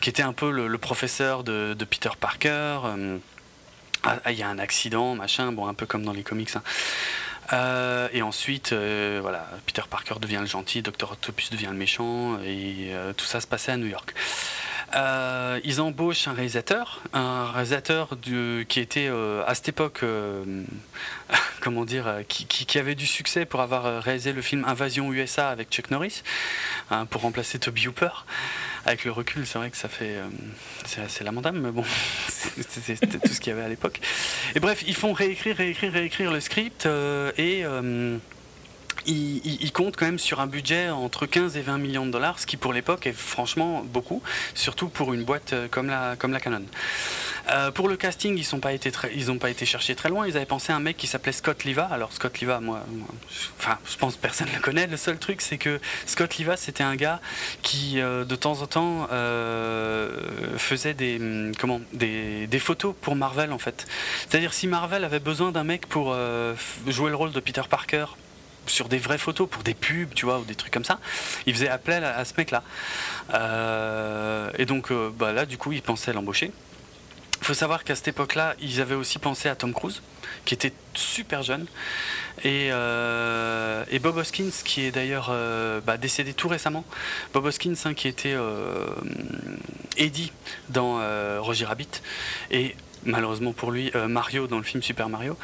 qui 0.00 0.10
était 0.10 0.22
un 0.22 0.32
peu 0.32 0.50
le, 0.50 0.78
professeur 0.78 1.44
de, 1.44 1.76
Peter 1.88 2.10
Parker. 2.18 2.80
Ah, 4.04 4.30
il 4.30 4.38
y 4.38 4.42
a 4.42 4.48
un 4.48 4.58
accident, 4.58 5.14
machin, 5.14 5.52
bon, 5.52 5.66
un 5.66 5.74
peu 5.74 5.86
comme 5.86 6.04
dans 6.04 6.12
les 6.12 6.22
comics. 6.22 6.56
Hein. 6.56 6.62
Euh, 7.52 8.08
et 8.12 8.22
ensuite, 8.22 8.72
euh, 8.72 9.18
voilà, 9.20 9.46
Peter 9.66 9.82
Parker 9.88 10.14
devient 10.20 10.38
le 10.40 10.46
gentil, 10.46 10.82
Dr. 10.82 11.12
Octopus 11.12 11.50
devient 11.50 11.68
le 11.70 11.76
méchant, 11.76 12.38
et 12.44 12.90
euh, 12.92 13.12
tout 13.12 13.24
ça 13.24 13.40
se 13.40 13.46
passait 13.46 13.72
à 13.72 13.76
New 13.76 13.86
York. 13.86 14.14
ils 15.64 15.80
embauchent 15.80 16.28
un 16.28 16.32
réalisateur, 16.32 17.00
un 17.12 17.50
réalisateur 17.50 18.10
qui 18.68 18.80
était 18.80 19.08
à 19.46 19.54
cette 19.54 19.68
époque, 19.68 20.04
comment 21.60 21.84
dire, 21.84 22.22
qui, 22.28 22.78
avait 22.78 22.94
du 22.94 23.06
succès 23.06 23.44
pour 23.44 23.60
avoir 23.60 24.02
réalisé 24.02 24.32
le 24.32 24.42
film 24.42 24.64
Invasion 24.66 25.12
USA 25.12 25.50
avec 25.50 25.70
Chuck 25.70 25.90
Norris, 25.90 26.22
hein, 26.90 27.06
pour 27.06 27.22
remplacer 27.22 27.58
Toby 27.58 27.88
Hooper 27.88 28.24
avec 28.84 29.04
le 29.04 29.12
recul, 29.12 29.46
c'est 29.46 29.58
vrai 29.58 29.70
que 29.70 29.76
ça 29.76 29.88
fait. 29.88 30.16
Euh, 30.16 30.28
c'est 30.84 31.00
assez 31.00 31.24
lamentable, 31.24 31.58
mais 31.58 31.70
bon, 31.70 31.84
c'était 32.28 33.18
tout 33.18 33.32
ce 33.32 33.40
qu'il 33.40 33.50
y 33.50 33.52
avait 33.52 33.64
à 33.64 33.68
l'époque. 33.68 34.00
Et 34.54 34.60
bref, 34.60 34.82
ils 34.86 34.94
font 34.94 35.12
réécrire, 35.12 35.56
réécrire, 35.56 35.92
réécrire 35.92 36.32
le 36.32 36.40
script 36.40 36.86
euh, 36.86 37.32
et. 37.36 37.64
Euh, 37.64 38.18
il, 39.06 39.72
quand 39.72 40.02
même 40.02 40.18
sur 40.18 40.40
un 40.40 40.46
budget 40.46 40.90
entre 40.90 41.26
15 41.26 41.56
et 41.56 41.62
20 41.62 41.78
millions 41.78 42.06
de 42.06 42.10
dollars, 42.10 42.38
ce 42.38 42.46
qui 42.46 42.56
pour 42.56 42.72
l'époque 42.72 43.06
est 43.06 43.12
franchement 43.12 43.82
beaucoup, 43.84 44.22
surtout 44.54 44.88
pour 44.88 45.14
une 45.14 45.24
boîte 45.24 45.52
euh, 45.52 45.68
comme 45.68 45.86
la, 45.86 46.16
comme 46.16 46.32
la 46.32 46.40
Canon. 46.40 46.64
Euh, 47.48 47.70
pour 47.70 47.88
le 47.88 47.96
casting, 47.96 48.36
ils 48.36 48.54
n'ont 48.54 49.38
pas, 49.38 49.50
été 49.50 49.66
cherchés 49.66 49.94
très 49.94 50.08
loin. 50.08 50.26
Ils 50.26 50.36
avaient 50.36 50.46
pensé 50.46 50.72
à 50.72 50.76
un 50.76 50.80
mec 50.80 50.96
qui 50.96 51.06
s'appelait 51.06 51.32
Scott 51.32 51.64
Liva. 51.64 51.88
Alors 51.90 52.12
Scott 52.12 52.38
Liva, 52.40 52.60
moi, 52.60 52.84
enfin, 53.58 53.78
je 53.90 53.96
pense 53.96 54.16
que 54.16 54.20
personne 54.20 54.48
ne 54.48 54.54
le 54.56 54.60
connaît. 54.60 54.86
Le 54.86 54.96
seul 54.96 55.18
truc, 55.18 55.40
c'est 55.40 55.58
que 55.58 55.80
Scott 56.06 56.36
Liva, 56.36 56.56
c'était 56.56 56.84
un 56.84 56.96
gars 56.96 57.20
qui, 57.62 58.00
euh, 58.00 58.24
de 58.24 58.36
temps 58.36 58.60
en 58.62 58.66
temps, 58.66 59.08
faisait 60.56 60.94
des, 60.94 61.16
hum, 61.18 61.52
comment, 61.58 61.80
des, 61.92 62.48
photos 62.58 62.94
pour 63.00 63.16
Marvel, 63.16 63.52
en 63.52 63.58
fait. 63.58 63.86
C'est-à-dire, 64.28 64.52
si 64.52 64.66
Marvel 64.66 65.04
avait 65.04 65.20
besoin 65.20 65.50
d'un 65.50 65.64
mec 65.64 65.86
pour 65.86 66.14
jouer 66.86 67.10
le 67.10 67.16
rôle 67.16 67.32
de 67.32 67.40
Peter 67.40 67.62
Parker 67.68 68.06
sur 68.66 68.88
des 68.88 68.98
vraies 68.98 69.18
photos 69.18 69.48
pour 69.48 69.62
des 69.62 69.74
pubs, 69.74 70.12
tu 70.14 70.24
vois, 70.24 70.38
ou 70.38 70.44
des 70.44 70.54
trucs 70.54 70.72
comme 70.72 70.84
ça. 70.84 70.98
Il 71.46 71.54
faisait 71.54 71.68
appel 71.68 72.04
à, 72.04 72.24
ce 72.24 72.34
mec-là. 72.36 72.62
Euh, 73.34 74.50
et 74.58 74.66
donc, 74.66 74.90
euh, 74.90 75.10
bah, 75.16 75.32
là, 75.32 75.46
du 75.46 75.58
coup, 75.58 75.72
il 75.72 75.82
pensait 75.82 76.12
l'embaucher. 76.12 76.52
Il 77.40 77.46
faut 77.46 77.54
savoir 77.54 77.84
qu'à 77.84 77.96
cette 77.96 78.08
époque-là, 78.08 78.54
ils 78.60 78.80
avaient 78.80 78.94
aussi 78.94 79.18
pensé 79.18 79.48
à 79.48 79.56
Tom 79.56 79.72
Cruise, 79.72 80.02
qui 80.44 80.54
était 80.54 80.72
super 80.94 81.42
jeune, 81.42 81.66
et, 82.44 82.68
euh, 82.70 83.84
Bob 84.00 84.16
Hoskins, 84.18 84.50
qui 84.64 84.82
est 84.82 84.92
d'ailleurs 84.92 85.32
bah, 85.84 85.96
décédé 85.96 86.34
tout 86.34 86.48
récemment. 86.48 86.84
Bob 87.32 87.46
Hoskins, 87.46 87.74
hein, 87.84 87.94
qui 87.94 88.08
était 88.08 88.36
Eddie 89.96 90.32
dans 90.68 91.00
Roger 91.40 91.64
Rabbit, 91.64 92.02
et 92.50 92.76
malheureusement 93.04 93.52
pour 93.52 93.70
lui, 93.70 93.90
euh, 93.94 94.08
Mario 94.08 94.46
dans 94.46 94.58
le 94.58 94.62
film 94.62 94.82
Super 94.82 95.08
Mario, 95.08 95.36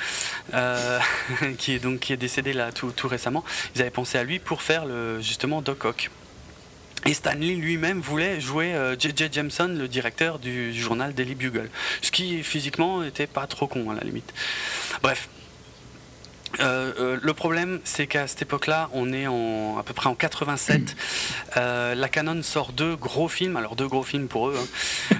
euh, 0.54 0.98
qui, 1.58 1.72
est 1.72 1.78
donc, 1.78 2.12
décédé 2.12 2.52
là 2.52 2.72
tout, 2.72 2.92
récemment. 3.04 3.44
Ils 3.74 3.82
avaient 3.82 3.90
pensé 3.90 4.18
à 4.18 4.24
lui 4.24 4.38
pour 4.38 4.62
faire 4.62 4.84
justement 5.20 5.62
Doc 5.62 5.84
Ock. 5.84 6.10
Et 7.06 7.14
Stanley 7.14 7.54
lui-même 7.54 8.00
voulait 8.00 8.40
jouer 8.40 8.74
J.J. 8.98 9.24
Euh, 9.24 9.28
Jameson, 9.30 9.68
le 9.68 9.86
directeur 9.86 10.40
du 10.40 10.74
journal 10.74 11.14
Daily 11.14 11.36
Bugle. 11.36 11.70
Ce 12.02 12.10
qui 12.10 12.42
physiquement 12.42 13.04
était 13.04 13.28
pas 13.28 13.46
trop 13.46 13.68
con 13.68 13.90
à 13.90 13.94
la 13.94 14.00
limite. 14.00 14.34
Bref, 15.02 15.28
euh, 16.60 16.92
euh, 16.98 17.18
le 17.20 17.34
problème, 17.34 17.80
c'est 17.84 18.06
qu'à 18.06 18.26
cette 18.26 18.42
époque-là, 18.42 18.88
on 18.92 19.12
est 19.12 19.26
en, 19.26 19.78
à 19.78 19.82
peu 19.82 19.94
près 19.94 20.08
en 20.08 20.14
87. 20.14 20.96
Euh, 21.56 21.94
la 21.94 22.10
Canon 22.10 22.42
sort 22.42 22.72
deux 22.72 22.96
gros 22.96 23.28
films, 23.28 23.56
alors 23.56 23.76
deux 23.76 23.88
gros 23.88 24.02
films 24.02 24.28
pour 24.28 24.48
eux. 24.48 24.58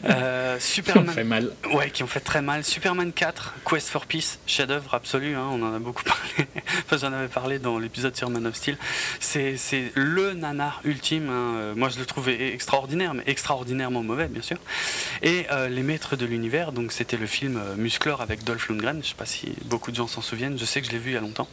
Hein. 0.05 0.57
Superman, 0.61 1.05
qui 1.05 1.11
ont 1.11 1.15
fait 1.15 1.25
mal. 1.25 1.51
Ouais, 1.73 1.91
qui 1.91 2.03
ont 2.03 2.07
fait 2.07 2.21
très 2.21 2.43
mal. 2.43 2.63
Superman 2.63 3.11
4, 3.11 3.55
Quest 3.65 3.89
for 3.89 4.05
Peace, 4.05 4.39
chef-d'œuvre 4.47 4.93
absolu. 4.93 5.35
Hein, 5.35 5.47
on 5.51 5.63
en 5.63 5.73
a 5.73 5.79
beaucoup 5.79 6.03
parlé. 6.05 6.47
enfin, 6.85 6.99
j'en 6.99 7.13
avais 7.15 7.29
parlé 7.29 7.59
dans 7.59 7.79
l'épisode 7.79 8.15
sur 8.17 8.29
Man 8.29 8.47
of 8.47 8.55
Steel. 8.55 8.77
C'est, 9.19 9.57
le 9.95 10.35
nanar 10.35 10.83
ultime. 10.85 11.31
Hein. 11.31 11.73
Moi, 11.75 11.89
je 11.89 11.99
le 11.99 12.05
trouvais 12.05 12.53
extraordinaire, 12.53 13.15
mais 13.15 13.23
extraordinairement 13.27 14.03
mauvais, 14.03 14.29
bien 14.29 14.43
sûr. 14.43 14.59
Et 15.23 15.47
Les 15.71 15.83
Maîtres 15.83 16.17
de 16.17 16.27
l'univers, 16.27 16.73
donc 16.73 16.93
c'était 16.93 17.17
le 17.17 17.27
film 17.27 17.59
Musclor 17.79 18.21
avec 18.21 18.45
Dolph 18.45 18.69
Lundgren. 18.69 19.01
Je 19.03 19.09
sais 19.09 19.15
pas 19.15 19.27
si 19.27 19.55
beaucoup 19.65 19.91
de 19.91 19.97
gens 19.97 20.07
s'en 20.07 20.23
souviennent. 20.23 20.59
Je 20.59 20.67
sais 20.67 20.83
que 20.83 20.87
je 20.87 20.93
l'ai 20.93 20.99
vu 20.99 21.16
longtemps. 21.21 21.49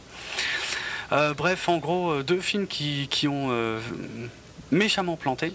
Euh, 1.12 1.34
bref, 1.34 1.68
en 1.68 1.78
gros, 1.78 2.10
euh, 2.10 2.22
deux 2.22 2.40
films 2.40 2.66
qui, 2.66 3.28
ont 3.28 3.48
euh, 3.50 3.80
méchamment 4.70 5.16
planté 5.16 5.52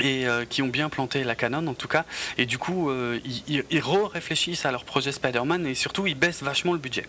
et 0.00 0.26
qui 0.50 0.60
ont 0.60 0.68
bien 0.68 0.90
planté 0.90 1.24
la 1.24 1.34
canon 1.34 1.66
en 1.66 1.72
tout 1.72 1.88
cas. 1.88 2.04
Et 2.36 2.44
du 2.44 2.58
coup, 2.58 2.90
ils, 3.24 3.80
re-réfléchissent 3.80 4.66
à 4.66 4.70
leur 4.70 4.84
projet 4.84 5.10
Spider-Man 5.10 5.66
et 5.66 5.74
surtout, 5.74 6.06
ils 6.06 6.14
baissent 6.14 6.42
vachement 6.42 6.74
le 6.74 6.78
budget. 6.78 7.06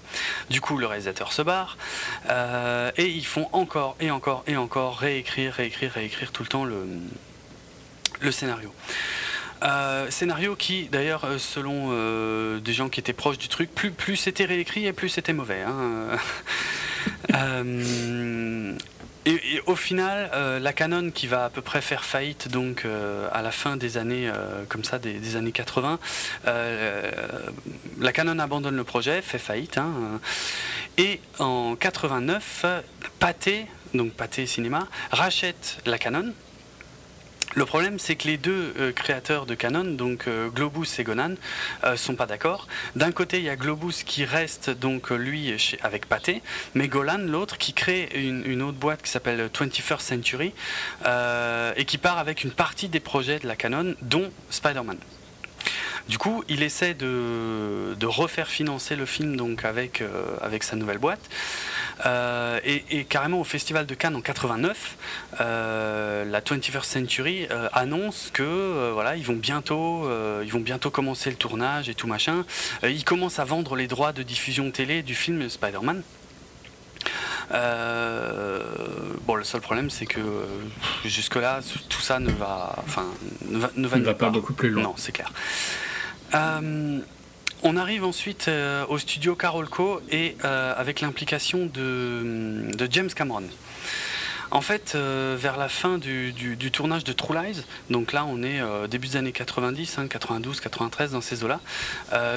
Du 0.50 0.62
coup, 0.62 0.78
le 0.78 0.88
réalisateur 0.88 1.34
se 1.34 1.42
barre 1.42 1.78
et 2.96 3.10
ils 3.10 3.26
font 3.26 3.50
encore 3.52 3.98
et 4.00 4.10
encore 4.10 4.46
et 4.48 4.56
encore 4.56 5.00
réécrire, 5.00 5.56
réécrire, 5.56 5.92
réécrire 5.92 6.32
tout 6.32 6.44
le 6.44 6.48
temps 6.48 6.64
le 6.64 8.32
scénario. 8.32 8.74
Euh, 9.64 10.10
scénario 10.12 10.56
qui, 10.56 10.88
d'ailleurs, 10.92 11.26
euh, 11.26 11.38
selon 11.38 11.90
euh, 11.92 12.60
des 12.60 12.74
gens 12.74 12.90
qui 12.90 13.00
étaient 13.00 13.14
proches 13.14 13.38
du 13.38 13.48
truc, 13.48 13.74
plus, 13.74 14.16
c'était 14.16 14.46
réécrit 14.46 14.86
et 14.86 14.94
plus 14.94 15.10
c'était 15.10 15.34
mauvais. 15.34 15.64
Hein. 15.64 16.18
et, 19.26 19.62
au 19.66 19.76
final, 19.76 20.30
la 20.62 20.74
Canon 20.74 21.12
qui 21.12 21.28
va 21.28 21.46
à 21.46 21.50
peu 21.50 21.62
près 21.62 21.82
faire 21.82 22.06
faillite 22.06 22.50
donc 22.50 22.86
à 23.34 23.42
la 23.42 23.52
fin 23.52 23.76
des 23.76 23.98
années 23.98 24.32
comme 24.70 24.84
ça, 24.84 25.00
des, 25.00 25.36
années 25.36 25.52
80, 25.52 26.00
la 26.46 28.12
Canon 28.14 28.40
abandonne 28.40 28.76
le 28.76 28.84
projet, 28.84 29.22
fait 29.22 29.38
faillite. 29.38 29.78
Hein. 29.78 30.20
et 30.98 31.20
en 31.40 31.76
89, 31.76 32.66
Pathé, 33.20 33.66
donc 33.94 34.14
Pathé 34.14 34.46
Cinéma, 34.46 34.88
rachète 35.12 35.80
la 35.86 35.98
Canon 35.98 36.34
le 37.58 37.66
problème, 37.66 37.98
c'est 37.98 38.16
que 38.16 38.28
les 38.28 38.38
deux 38.38 38.76
euh, 38.78 38.92
créateurs 38.92 39.48
de 39.48 39.56
Canon, 39.56 39.84
donc 39.84 40.28
euh, 40.28 40.48
Globus 40.50 41.00
et 41.00 41.04
Gonan, 41.04 41.30
ne 41.30 41.36
euh, 41.86 41.98
sont 41.98 42.14
pas 42.14 42.28
d'accord. 42.28 42.68
D'un 42.96 43.12
côté, 43.12 43.40
il 43.40 43.46
y 43.46 43.50
a 43.50 43.56
Globus 43.56 44.04
qui 44.06 44.26
reste 44.26 44.70
donc 44.70 45.10
lui 45.10 45.52
avec 45.82 46.06
Pathé, 46.06 46.44
mais 46.76 46.88
Golan, 46.88 47.18
l'autre, 47.18 47.58
qui 47.58 47.74
crée 47.74 48.10
une, 48.14 48.62
autre 48.62 48.78
boîte 48.78 49.02
qui 49.02 49.10
s'appelle 49.10 49.50
21st 49.52 50.02
Century 50.02 50.54
et 51.04 51.86
qui 51.86 51.98
part 51.98 52.20
avec 52.20 52.44
une 52.44 52.52
partie 52.52 52.90
des 52.90 53.00
projets 53.00 53.40
de 53.40 53.48
la 53.48 53.56
Canon, 53.56 53.96
dont 54.04 54.30
Spider-Man. 54.52 54.98
Du 56.08 56.18
coup, 56.18 56.44
il 56.48 56.64
essaie 56.64 56.94
de, 56.94 58.06
refaire 58.06 58.48
financer 58.48 58.96
le 58.96 59.06
film 59.06 59.36
donc 59.36 59.66
avec, 59.66 60.02
avec 60.42 60.64
sa 60.64 60.76
nouvelle 60.76 60.98
boîte. 60.98 61.30
Euh, 62.06 62.60
et, 62.64 63.06
carrément 63.06 63.40
au 63.40 63.44
Festival 63.44 63.86
de 63.86 63.96
Cannes 63.96 64.16
en 64.16 64.22
89, 64.22 64.98
euh, 65.42 66.26
la 66.26 66.42
21st 66.42 66.84
Century 66.84 67.48
euh, 67.50 67.70
annonce 67.74 68.30
que 68.34 68.94
ils 69.16 69.26
vont 69.26 69.34
bientôt, 69.34 70.10
vont 70.50 70.60
bientôt 70.60 70.90
commencer 70.90 71.30
le 71.30 71.36
tournage 71.36 71.90
et 71.90 71.96
tout 71.96 72.08
machin. 72.08 72.46
ils 72.84 73.04
commencent 73.04 73.40
à 73.40 73.46
vendre 73.46 73.76
les 73.76 73.88
droits 73.88 74.12
de 74.12 74.24
diffusion 74.24 74.70
télé 74.72 75.02
du 75.02 75.16
film 75.16 75.50
Spider-Man. 75.50 76.04
Bon, 77.52 79.36
le 79.36 79.44
seul 79.44 79.62
problème, 79.62 79.90
c'est 79.90 80.06
que 80.06 80.22
jusque-là, 81.06 81.62
tout 81.90 82.02
ça 82.02 82.20
ne 82.20 82.32
va, 82.32 82.76
enfin, 82.86 83.06
ne 83.48 83.60
va, 83.60 83.70
ne 83.76 83.88
va, 83.88 84.14
pas, 84.14 84.30
beaucoup 84.30 84.54
plus 84.54 84.70
loin. 84.70 84.84
Non, 84.84 84.94
c'est 84.98 85.12
clair. 85.12 85.32
On 87.64 87.76
arrive 87.76 88.04
ensuite 88.04 88.48
euh, 88.50 88.86
au 88.88 89.00
studio 89.00 89.36
Carolco 89.36 90.02
et 90.12 90.38
euh, 90.46 90.74
avec 90.78 91.02
l'implication 91.02 91.66
de, 91.66 92.88
James 92.92 93.10
Cameron. 93.10 93.44
En 94.52 94.62
fait, 94.62 94.96
vers 94.96 95.58
la 95.58 95.68
fin 95.68 95.98
du, 95.98 96.58
tournage 96.72 97.04
de 97.04 97.12
True 97.12 97.36
Lies, 97.36 97.64
donc 97.90 98.14
là 98.14 98.26
on 98.26 98.42
est 98.44 98.62
début 98.88 99.08
des 99.08 99.18
années 99.18 99.34
90, 99.34 100.00
92, 100.10 100.62
93 100.62 101.12
dans 101.12 101.20
ces 101.20 101.44
eaux-là, 101.44 101.60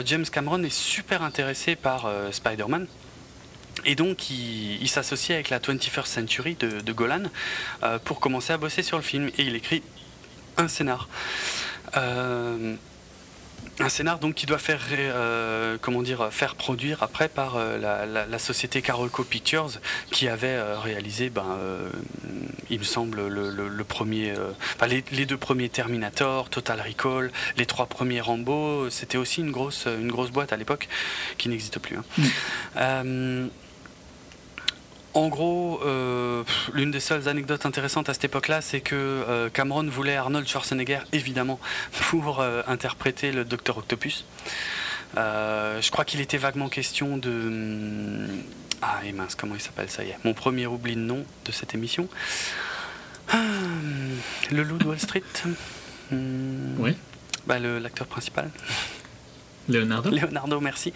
James 0.05 0.25
Cameron 0.25 0.61
est 0.65 0.75
super 0.75 1.23
intéressé 1.23 1.77
par 1.77 2.11
Spider-Man. 2.33 2.89
Et 3.85 3.95
donc, 3.95 4.31
il, 4.31 4.89
s'associe 4.89 5.35
avec 5.35 5.51
la 5.51 5.59
21st 5.59 6.07
Century 6.07 6.57
de, 6.57 6.93
Golan 6.93 7.25
euh, 7.83 7.99
pour 7.99 8.21
commencer 8.21 8.53
à 8.53 8.59
bosser 8.59 8.83
sur 8.83 8.97
le 8.97 9.03
film. 9.03 9.29
Et 9.39 9.43
il 9.43 9.55
écrit 9.55 9.83
un 10.57 10.69
scénar. 10.69 11.09
Euh, 11.97 12.75
un 13.79 13.89
scénar 13.89 14.19
donc 14.19 14.35
qui 14.35 14.45
doit 14.45 14.59
faire 14.59 14.83
euh, 14.93 15.79
comment 15.81 16.03
dire 16.03 16.29
faire 16.31 16.55
produire 16.55 17.03
après 17.03 17.29
par 17.29 17.57
la, 17.59 18.39
société 18.39 18.83
Carolco 18.83 19.25
Pictures 19.25 19.71
qui 20.11 20.29
avait 20.29 20.61
réalisé 20.75 21.31
ben, 21.31 21.59
il 22.69 22.79
me 22.79 22.85
semble 22.85 23.27
le, 23.27 23.85
premier 23.85 24.35
les, 24.87 25.27
deux 25.27 25.37
premiers 25.39 25.71
Terminator 25.71 26.51
Total 26.51 26.81
Recall 26.81 27.31
les 27.57 27.65
trois 27.65 27.87
premiers 27.87 28.21
Rambo 28.21 28.91
c'était 28.91 29.19
aussi 29.19 29.41
une 29.41 29.51
grosse 29.51 29.87
une 29.87 30.11
grosse 30.11 30.31
boîte 30.31 30.53
à 30.53 30.59
l'époque 30.59 30.89
qui 31.39 31.49
n'existe 31.49 31.79
plus 31.79 31.97
hein. 31.97 33.03
mm. 33.05 33.49
En 35.13 35.29
gros, 35.29 35.81
euh, 35.85 36.45
l'une 36.73 36.93
des 36.93 37.01
seules 37.01 37.29
anecdotes 37.29 37.67
intéressantes 37.67 38.09
à 38.09 38.15
cette 38.15 38.25
époque-là, 38.25 38.61
c'est 38.61 38.81
que 38.81 38.95
euh, 38.95 39.51
Cameron 39.51 39.85
voulait 39.85 40.17
Arnold 40.17 40.47
Schwarzenegger, 40.47 41.01
évidemment, 41.13 41.59
pour 41.93 42.41
euh, 42.41 42.63
interpréter 42.69 43.33
le 43.33 43.45
Docteur 43.45 43.79
Octopus. 43.79 44.25
je 45.17 45.91
crois 45.91 46.05
qu'il 46.05 46.21
était 46.21 46.39
vaguement 46.39 46.69
question 46.69 47.17
de... 47.17 47.31
Hmm, 47.31 48.43
ah, 48.83 49.01
et 49.05 49.13
mince, 49.13 49.35
comment 49.35 49.55
il 49.55 49.61
s'appelle 49.61 49.91
Ça 49.91 50.05
y 50.05 50.11
est. 50.11 50.17
Mon 50.25 50.33
premier 50.33 50.67
oubli 50.67 50.95
de 50.95 51.01
nom 51.01 51.25
de 51.45 51.53
cette 51.53 51.75
émission. 51.75 52.09
Ah, 53.33 53.37
le 54.51 54.63
loup 54.63 54.79
de 54.79 54.85
Wall 54.85 54.99
Street. 54.99 55.23
Hmm. 56.11 56.77
Oui. 56.79 56.97
Bah, 57.47 57.59
l'acteur 57.59 58.07
principal. 58.07 58.51
Leonardo 59.71 60.11
Leonardo, 60.11 60.61
merci. 60.61 60.93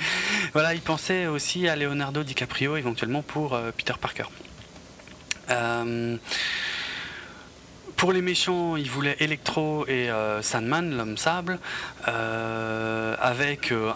Voilà, 0.52 0.74
il 0.74 0.80
pensait 0.80 1.26
aussi 1.26 1.68
à 1.68 1.76
Leonardo 1.76 2.22
DiCaprio 2.22 2.76
éventuellement 2.76 3.22
pour 3.22 3.54
euh, 3.54 3.70
Peter 3.76 3.94
Parker. 4.00 4.24
Euh, 5.50 6.16
pour 7.96 8.12
les 8.12 8.22
méchants, 8.22 8.76
ils 8.76 8.90
voulaient 8.90 9.16
Electro 9.20 9.86
et 9.86 10.10
euh, 10.10 10.42
Sandman, 10.42 10.96
l'homme 10.96 11.16
sable, 11.16 11.58
euh, 12.08 13.14
avec 13.20 13.72
euh, 13.72 13.92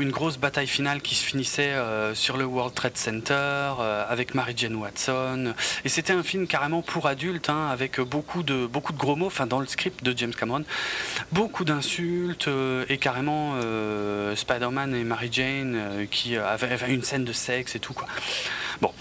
une 0.00 0.10
grosse 0.10 0.38
bataille 0.38 0.66
finale 0.66 1.00
qui 1.00 1.14
se 1.14 1.24
finissait 1.24 1.74
sur 2.14 2.36
le 2.36 2.44
World 2.44 2.74
Trade 2.74 2.96
Center, 2.96 3.72
avec 4.08 4.34
Mary 4.34 4.54
Jane 4.56 4.76
Watson. 4.76 5.54
Et 5.84 5.88
c'était 5.88 6.12
un 6.12 6.22
film 6.22 6.46
carrément 6.46 6.82
pour 6.82 7.06
adultes, 7.06 7.50
hein, 7.50 7.68
avec 7.70 8.00
beaucoup 8.00 8.42
de, 8.42 8.68
gros 8.96 9.16
mots, 9.16 9.26
enfin 9.26 9.46
dans 9.46 9.60
le 9.60 9.66
script 9.66 10.02
de 10.02 10.16
James 10.16 10.34
Cameron, 10.34 10.64
beaucoup 11.32 11.64
d'insultes 11.64 12.48
et 12.88 12.98
carrément 12.98 13.54
Spider-Man 14.34 14.94
et 14.94 15.04
Mary 15.04 15.28
Jane 15.30 16.06
qui 16.10 16.36
avaient, 16.36 16.92
une 16.92 17.02
scène 17.02 17.24
de 17.24 17.32
sexe 17.32 17.76
et 17.76 17.80
tout. 17.80 17.94
Bon. 18.80 18.92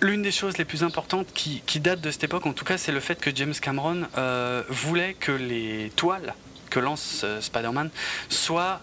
L'une 0.00 0.22
des 0.22 0.30
choses 0.30 0.58
les 0.58 0.64
plus 0.64 0.84
importantes 0.84 1.28
qui, 1.34 1.62
qui 1.66 1.80
datent 1.80 2.00
de 2.00 2.10
cette 2.10 2.22
époque, 2.24 2.46
en 2.46 2.52
tout 2.52 2.64
cas, 2.64 2.78
c'est 2.78 2.92
le 2.92 3.00
fait 3.00 3.20
que 3.20 3.34
James 3.34 3.54
Cameron 3.54 4.06
euh, 4.16 4.62
voulait 4.68 5.14
que 5.14 5.32
les 5.32 5.90
toiles 5.96 6.34
que 6.70 6.78
lance 6.78 7.22
euh, 7.24 7.40
Spider-Man 7.40 7.90
soient 8.28 8.80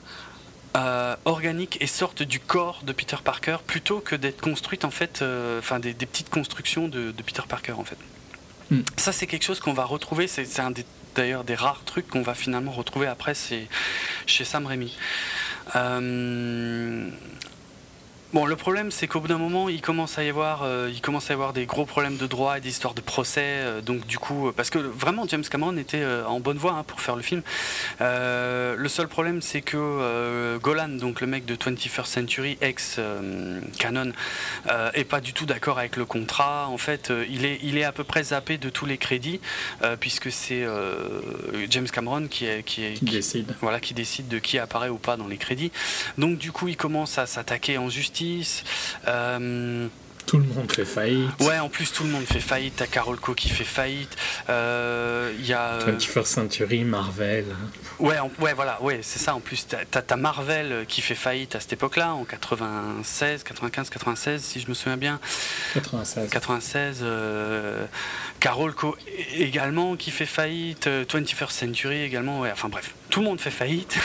euh, 0.76 1.16
organiques 1.24 1.78
et 1.80 1.88
sortent 1.88 2.24
du 2.24 2.42
corps 2.42 2.82
de 2.84 2.92
Peter 2.92 3.16
Parker 3.24 3.58
plutôt 3.66 4.02
que 4.02 4.16
d'être 4.16 4.42
construites 4.42 4.84
en 4.84 4.92
fait, 4.92 5.24
enfin 5.60 5.80
des, 5.80 5.94
petites 5.94 6.30
constructions 6.30 6.90
de, 6.90 7.14
Peter 7.26 7.44
Parker 7.48 7.74
en 7.74 7.86
fait. 7.86 7.98
Hmm. 8.72 8.82
Ça 8.98 9.14
c'est 9.14 9.28
quelque 9.28 9.44
chose 9.44 9.62
qu'on 9.62 9.74
va 9.74 9.86
retrouver, 9.86 10.28
c'est 10.28 10.60
un 10.60 10.74
d'ailleurs 11.16 11.46
des 11.46 11.56
rares 11.56 11.84
trucs 11.86 12.10
qu'on 12.10 12.24
va 12.24 12.34
finalement 12.34 12.72
retrouver 12.72 13.08
après 13.08 13.36
c'est 13.36 13.68
chez 14.26 14.44
Sam 14.44 14.66
Raimi. 14.66 14.98
Bon, 18.36 18.46
le 18.46 18.58
problème, 18.58 18.92
c'est 18.92 19.08
qu'au 19.08 19.22
bout 19.22 19.30
d'un 19.30 19.38
moment, 19.38 19.70
il 19.70 19.80
commence 19.80 20.18
à 20.18 20.24
y 20.26 20.28
avoir, 20.28 20.64
euh, 20.64 20.92
il 20.94 21.00
commence 21.00 21.30
à 21.30 21.34
y 21.34 21.36
avoir 21.36 21.54
des 21.54 21.66
gros 21.66 21.86
problèmes 21.86 22.18
de 22.18 22.28
droit 22.28 22.58
et 22.58 22.60
d'histoires 22.60 22.94
de 22.94 23.00
procès. 23.00 23.40
Euh, 23.46 23.80
donc, 23.80 24.06
du 24.08 24.20
coup, 24.20 24.50
euh, 24.50 24.52
parce 24.52 24.70
que 24.70 24.78
vraiment, 24.78 25.26
James 25.26 25.46
Cameron 25.50 25.78
était 25.78 26.06
en 26.28 26.42
bonne 26.42 26.58
voie 26.58 26.74
hein, 26.74 26.84
pour 26.86 27.00
faire 27.00 27.16
le 27.16 27.22
film. 27.22 27.44
le 28.02 28.88
seul 28.90 29.08
problème, 29.08 29.42
c'est 29.42 29.62
que 29.62 30.58
Golan, 30.58 30.90
donc 30.90 31.22
le 31.22 31.28
mec 31.28 31.46
de 31.46 31.56
21st 31.56 32.06
Century, 32.08 32.58
ex 32.60 33.00
Canon, 33.80 34.12
est 34.94 35.06
pas 35.06 35.22
du 35.22 35.32
tout 35.32 35.46
d'accord 35.46 35.80
avec 35.80 35.96
le 35.96 36.04
contrat. 36.04 36.68
En 36.68 36.78
fait, 36.78 37.14
il 37.30 37.46
est, 37.46 37.60
il 37.64 37.78
est 37.78 37.86
à 37.86 37.94
peu 37.94 38.04
près 38.04 38.22
zappé 38.22 38.58
de 38.58 38.70
tous 38.70 38.86
les 38.86 38.98
crédits, 38.98 39.40
puisque 40.02 40.30
c'est 40.30 40.66
James 41.70 41.88
Cameron 41.88 42.28
qui, 42.28 42.48
est, 42.48 42.64
qui, 42.64 42.84
est, 42.84 43.02
décide. 43.02 43.56
Voilà, 43.62 43.80
qui 43.80 43.94
décide 43.94 44.28
de 44.28 44.40
qui 44.40 44.60
apparaît 44.60 44.90
ou 44.90 44.98
pas 44.98 45.16
dans 45.16 45.28
les 45.28 45.38
crédits. 45.38 45.72
Donc, 46.18 46.38
du 46.38 46.52
coup, 46.52 46.68
il 46.68 46.76
commence 46.76 47.18
à 47.18 47.28
s'attaquer 47.28 47.78
en 47.78 47.90
justice 47.90 48.25
euh, 49.08 49.88
tout 50.26 50.38
le 50.40 50.46
monde 50.46 50.72
fait 50.72 50.86
faillite. 50.86 51.30
Ouais, 51.42 51.60
en 51.60 51.70
plus 51.70 51.92
tout 51.92 52.04
le 52.04 52.10
monde 52.10 52.26
fait 52.26 52.40
faillite. 52.40 52.78
T'as 52.78 52.88
Carol 52.88 53.20
Co 53.20 53.36
qui 53.36 53.50
fait 53.50 53.64
faillite. 53.64 54.16
Euh, 54.50 55.32
il 55.38 55.46
y 55.46 55.54
a. 55.54 55.78
21st 55.80 56.18
euh, 56.18 56.24
Century, 56.24 56.84
Marvel. 56.84 57.46
Ouais, 58.00 58.18
ouais, 58.40 58.54
voilà, 58.54 58.82
ouais, 58.82 59.02
c'est 59.04 59.20
ça. 59.20 59.36
En 59.36 59.40
plus, 59.40 59.68
t'as 59.68 60.02
as, 60.10 60.16
Marvel 60.16 60.86
qui 60.88 61.02
fait 61.02 61.16
faillite 61.16 61.56
à 61.56 61.60
cette 61.60 61.74
époque-là, 61.74 62.14
en 62.16 62.26
96, 62.26 63.44
95, 63.44 63.90
96, 63.90 64.42
si 64.42 64.60
je 64.60 64.68
me 64.68 64.74
souviens 64.74 64.98
bien. 64.98 65.20
96. 65.76 66.30
96. 66.30 67.06
Carol 68.40 68.74
Co 68.74 68.98
également 69.36 69.96
qui 69.96 70.10
fait 70.10 70.26
faillite. 70.26 70.88
21st 70.88 71.52
Century 71.52 72.02
également. 72.02 72.40
Ouais, 72.40 72.52
enfin 72.52 72.70
bref, 72.70 72.96
tout 73.12 73.20
le 73.20 73.28
monde 73.28 73.40
fait 73.40 73.52
faillite. 73.52 73.96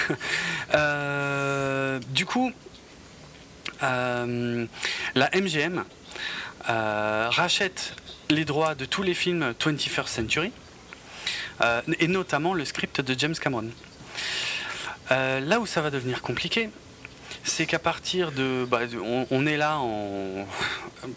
du 2.15 2.27
coup 2.27 2.53
euh, 3.83 4.67
la 5.15 5.31
MGM 5.35 5.85
euh, 6.69 7.29
rachète 7.31 7.95
les 8.29 8.45
droits 8.45 8.75
de 8.75 8.85
tous 8.85 9.03
les 9.03 9.15
films 9.15 9.55
21st 9.59 10.07
Century, 10.07 10.53
euh, 11.63 11.83
et 11.99 12.09
notamment 12.09 12.55
le 12.55 12.65
script 12.65 13.01
de 13.01 13.19
James 13.19 13.35
Cameron. 13.35 13.71
là 15.11 15.61
où 15.61 15.67
ça 15.67 15.81
va 15.81 15.91
devenir 15.91 16.23
compliqué, 16.23 16.71
c'est 17.45 17.67
qu'à 17.67 17.79
partir 17.79 18.33
de. 18.33 18.67
Bah, 18.71 18.81
on, 19.31 19.47
est 19.47 19.57
là 19.57 19.79
en 19.79 20.47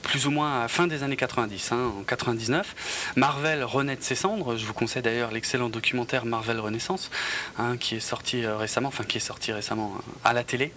plus 0.01 0.27
ou 0.27 0.31
moins 0.31 0.63
à 0.63 0.67
fin 0.67 0.87
des 0.87 1.03
années 1.03 1.15
90, 1.15 1.71
hein, 1.71 1.91
en 1.99 2.03
99. 2.03 3.13
Marvel 3.15 3.63
renaît 3.63 3.95
de 3.95 4.03
ses 4.03 4.15
cendres. 4.15 4.57
Je 4.57 4.65
vous 4.65 4.73
conseille 4.73 5.01
d'ailleurs 5.01 5.31
l'excellent 5.31 5.69
documentaire 5.69 6.25
Marvel 6.25 6.59
Renaissance, 6.59 7.11
hein, 7.57 7.77
qui 7.77 7.95
est 7.95 7.99
sorti 7.99 8.45
euh, 8.45 8.57
récemment, 8.57 8.87
enfin 8.87 9.03
qui 9.03 9.17
est 9.17 9.21
sorti 9.21 9.51
récemment 9.51 9.93
euh, 9.95 10.11
à 10.23 10.33
la 10.33 10.43
télé. 10.43 10.71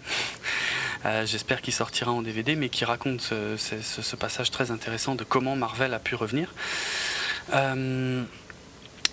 Euh, 1.05 1.25
j'espère 1.27 1.63
qu'il 1.63 1.73
sortira 1.73 2.11
en 2.11 2.23
DVD, 2.23 2.57
mais 2.57 2.69
qui 2.69 2.85
raconte 2.85 3.21
ce, 3.21 4.17
passage 4.17 4.51
très 4.51 4.71
intéressant 4.71 5.15
de 5.15 5.25
comment 5.25 5.55
Marvel 5.57 5.95
a 5.95 5.99
pu 5.99 6.15
revenir. 6.15 6.53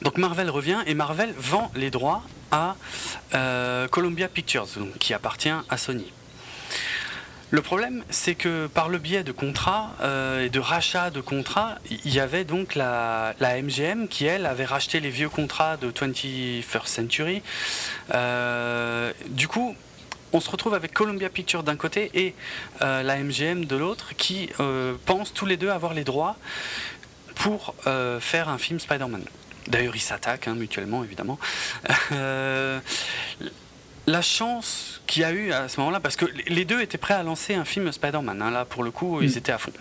donc 0.01 0.17
Marvel 0.17 0.49
revient 0.49 0.79
et 0.87 0.95
Marvel 0.95 1.33
vend 1.37 1.71
les 1.75 1.91
droits 1.91 2.23
à 2.51 2.75
Columbia 3.91 4.27
Pictures, 4.27 4.67
qui 4.99 5.13
appartient 5.13 5.53
à 5.69 5.77
Sony. 5.77 6.11
Le 7.53 7.61
problème, 7.61 8.03
c'est 8.09 8.33
que 8.33 8.65
par 8.65 8.89
le 8.89 8.97
biais 8.97 9.23
de 9.23 9.31
contrats 9.31 9.91
euh, 10.01 10.43
et 10.43 10.49
de 10.49 10.59
rachats 10.59 11.11
de 11.11 11.21
contrats, 11.21 11.75
il 12.03 12.11
y 12.11 12.19
avait 12.19 12.45
donc 12.45 12.73
la, 12.73 13.35
MGM 13.39 14.07
qui, 14.07 14.25
elle, 14.25 14.47
avait 14.47 14.65
racheté 14.65 14.99
les 14.99 15.11
vieux 15.11 15.29
contrats 15.29 15.77
de 15.77 15.91
21st 15.91 16.87
Century. 16.87 17.43
Euh, 18.15 19.13
du 19.27 19.47
coup, 19.47 19.75
on 20.31 20.39
se 20.39 20.49
retrouve 20.49 20.73
avec 20.73 20.93
Columbia 20.93 21.29
Pictures 21.29 21.61
d'un 21.61 21.75
côté 21.75 22.09
et 22.15 22.33
euh, 22.81 23.03
la 23.03 23.17
MGM 23.17 23.65
de 23.65 23.75
l'autre 23.75 24.15
qui 24.17 24.49
pensent 25.05 25.31
tous 25.31 25.45
les 25.45 25.55
deux 25.55 25.69
avoir 25.69 25.93
les 25.93 26.03
droits 26.03 26.37
pour 27.35 27.75
faire 28.19 28.49
un 28.49 28.57
film 28.57 28.79
Spider-Man. 28.79 29.25
D'ailleurs, 29.67 29.95
ils 29.95 29.99
s'attaquent 29.99 30.47
hein, 30.47 30.55
mutuellement, 30.55 31.03
évidemment 31.03 31.37
la 34.07 34.21
chance 34.21 35.01
qu'il 35.07 35.21
y 35.21 35.25
a 35.25 35.31
eu 35.31 35.51
à 35.51 35.69
ce 35.69 35.79
moment-là, 35.79 35.99
parce 35.99 36.15
que 36.15 36.25
les 36.47 36.65
deux 36.65 36.81
étaient 36.81 36.97
prêts 36.97 37.13
à 37.13 37.23
lancer 37.23 37.53
un 37.53 37.65
film 37.65 37.91
Spider-Man. 37.91 38.41
Hein, 38.41 38.51
là, 38.51 38.65
pour 38.65 38.83
le 38.83 38.91
coup, 38.91 39.21
ils 39.21 39.33
mm. 39.33 39.37
étaient 39.37 39.51
à 39.51 39.57
fond. 39.57 39.71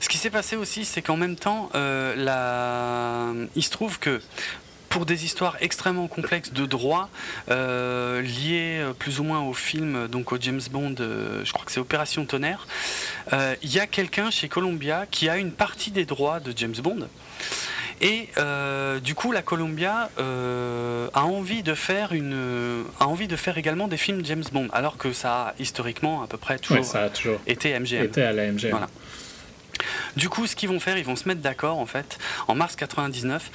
Ce 0.00 0.08
qui 0.08 0.18
s'est 0.18 0.30
passé 0.30 0.56
aussi, 0.56 0.84
c'est 0.84 1.02
qu'en 1.02 1.16
même 1.16 1.36
temps, 1.36 1.70
euh, 1.74 3.46
il 3.54 3.62
se 3.62 3.70
trouve 3.70 3.98
que 3.98 4.20
pour 4.88 5.06
des 5.06 5.24
histoires 5.24 5.56
extrêmement 5.60 6.08
complexes 6.08 6.52
de 6.52 6.66
droit 6.66 7.10
euh, 7.48 8.20
liées 8.22 8.80
euh, 8.80 8.92
plus 8.92 9.20
ou 9.20 9.22
moins 9.22 9.40
au 9.40 9.52
film, 9.52 10.08
donc 10.08 10.32
au 10.32 10.38
James 10.40 10.60
Bond, 10.70 10.96
je 10.98 11.52
crois 11.52 11.64
que 11.64 11.70
c'est 11.70 11.78
Opération 11.78 12.24
Tonnerre, 12.24 12.66
il 13.62 13.72
y 13.72 13.78
a 13.78 13.86
quelqu'un 13.86 14.30
chez 14.30 14.48
Columbia 14.48 15.06
qui 15.10 15.28
a 15.28 15.36
une 15.36 15.52
partie 15.52 15.92
des 15.92 16.04
droits 16.04 16.40
de 16.40 16.52
James 16.56 16.74
Bond. 16.82 17.08
Et 18.00 18.28
euh, 18.38 18.98
du 18.98 19.14
coup, 19.14 19.30
la 19.32 19.42
Columbia 19.42 20.10
euh, 20.18 21.08
a 21.12 21.24
envie 21.24 21.62
de 21.62 21.74
faire 21.74 22.12
une, 22.12 22.84
a 22.98 23.06
envie 23.06 23.28
de 23.28 23.36
faire 23.36 23.58
également 23.58 23.88
des 23.88 23.98
films 23.98 24.24
James 24.24 24.44
Bond, 24.52 24.68
alors 24.72 24.96
que 24.96 25.12
ça 25.12 25.48
a 25.48 25.54
historiquement 25.58 26.22
à 26.22 26.26
peu 26.26 26.38
près 26.38 26.58
toujours, 26.58 26.84
été 27.46 27.78
MGM. 27.78 28.04
Été 28.04 28.22
à 28.22 28.32
la 28.32 28.50
MGM. 28.50 28.86
Du 30.16 30.28
coup, 30.28 30.46
ce 30.46 30.56
qu'ils 30.56 30.68
vont 30.68 30.80
faire, 30.80 30.98
ils 30.98 31.04
vont 31.04 31.16
se 31.16 31.28
mettre 31.28 31.40
d'accord 31.40 31.78
en 31.78 31.86
fait. 31.86 32.18
En 32.48 32.54
mars 32.54 32.76
99, 32.76 33.50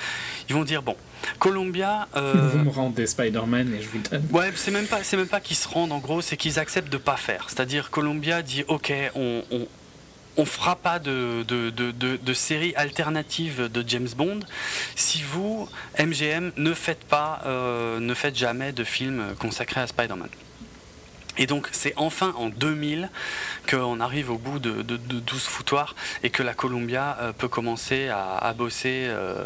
ils 0.50 0.56
vont 0.56 0.64
dire 0.64 0.82
bon, 0.82 0.96
Columbia. 1.40 2.08
Euh, 2.16 2.50
vous 2.52 2.60
me 2.60 2.70
rendez 2.70 3.08
Spider-Man 3.08 3.74
et 3.74 3.82
je 3.82 3.90
vous 3.90 4.00
donne. 4.00 4.24
Ouais, 4.32 4.52
c'est 4.56 4.72
même 4.72 4.88
pas, 4.88 5.04
c'est 5.04 5.18
même 5.18 5.28
pas 5.28 5.40
qu'ils 5.40 5.58
se 5.58 5.68
rendent. 5.68 5.92
En 5.92 6.00
gros, 6.00 6.22
c'est 6.22 6.38
qu'ils 6.38 6.60
acceptent 6.60 6.92
de 6.92 6.98
pas 6.98 7.18
faire. 7.18 7.46
C'est-à-dire, 7.50 7.90
Columbia 7.90 8.42
dit 8.42 8.64
ok, 8.68 8.94
on, 9.16 9.44
on 9.52 9.68
on 10.38 10.46
fera 10.46 10.76
pas 10.76 11.00
de, 11.00 11.46
série 12.34 12.74
alternative 12.76 13.70
de 13.72 13.84
James 13.88 14.10
Bond 14.16 14.40
si 14.96 15.22
vous, 15.22 15.70
MGM, 15.98 16.52
ne 16.58 16.74
faites 16.74 17.04
pas, 17.06 17.42
euh, 17.46 18.00
ne 18.00 18.14
faites 18.14 18.36
jamais 18.36 18.72
de 18.72 18.84
film 18.84 19.36
consacré 19.40 19.82
à 19.82 19.88
Spider-Man. 19.88 20.30
Et 21.38 21.48
donc 21.48 21.68
c'est 21.72 21.94
enfin 21.98 22.34
en 22.38 22.48
2000 22.48 23.10
qu'on 23.70 24.00
arrive 24.00 24.32
au 24.32 24.38
bout 24.38 24.60
de, 24.60 24.82
de, 24.82 24.96
12 24.98 25.44
foutoirs 25.44 25.96
et 26.24 26.30
que 26.30 26.44
la 26.44 26.54
Columbia 26.54 27.18
euh, 27.20 27.34
peut 27.34 27.50
commencer 27.50 28.10
à, 28.10 28.54
bosser 28.58 29.06
euh, 29.08 29.46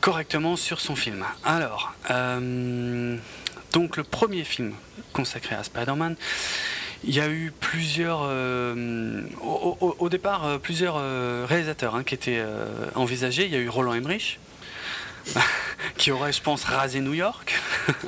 correctement 0.00 0.56
sur 0.56 0.80
son 0.80 0.94
film. 0.94 1.24
Alors, 1.44 1.94
donc 3.72 3.96
le 3.96 4.04
premier 4.04 4.44
film 4.44 4.74
consacré 5.12 5.56
à 5.56 5.64
Spider-Man, 5.64 6.14
il 7.06 7.14
y 7.14 7.20
a 7.20 7.28
eu 7.28 7.52
plusieurs, 7.60 8.28
au, 9.42 10.08
départ, 10.08 10.58
plusieurs 10.60 10.96
réalisateurs 11.46 11.94
hein, 11.94 12.04
qui 12.04 12.14
étaient 12.14 12.42
envisagés. 12.94 13.44
Il 13.44 13.52
y 13.52 13.56
a 13.56 13.58
eu 13.58 13.68
Roland 13.68 13.94
Emmerich, 13.94 14.38
qui 15.96 16.10
aurait, 16.10 16.32
je 16.32 16.42
pense, 16.42 16.64
rasé 16.64 17.00
New 17.00 17.14
York 17.14 17.60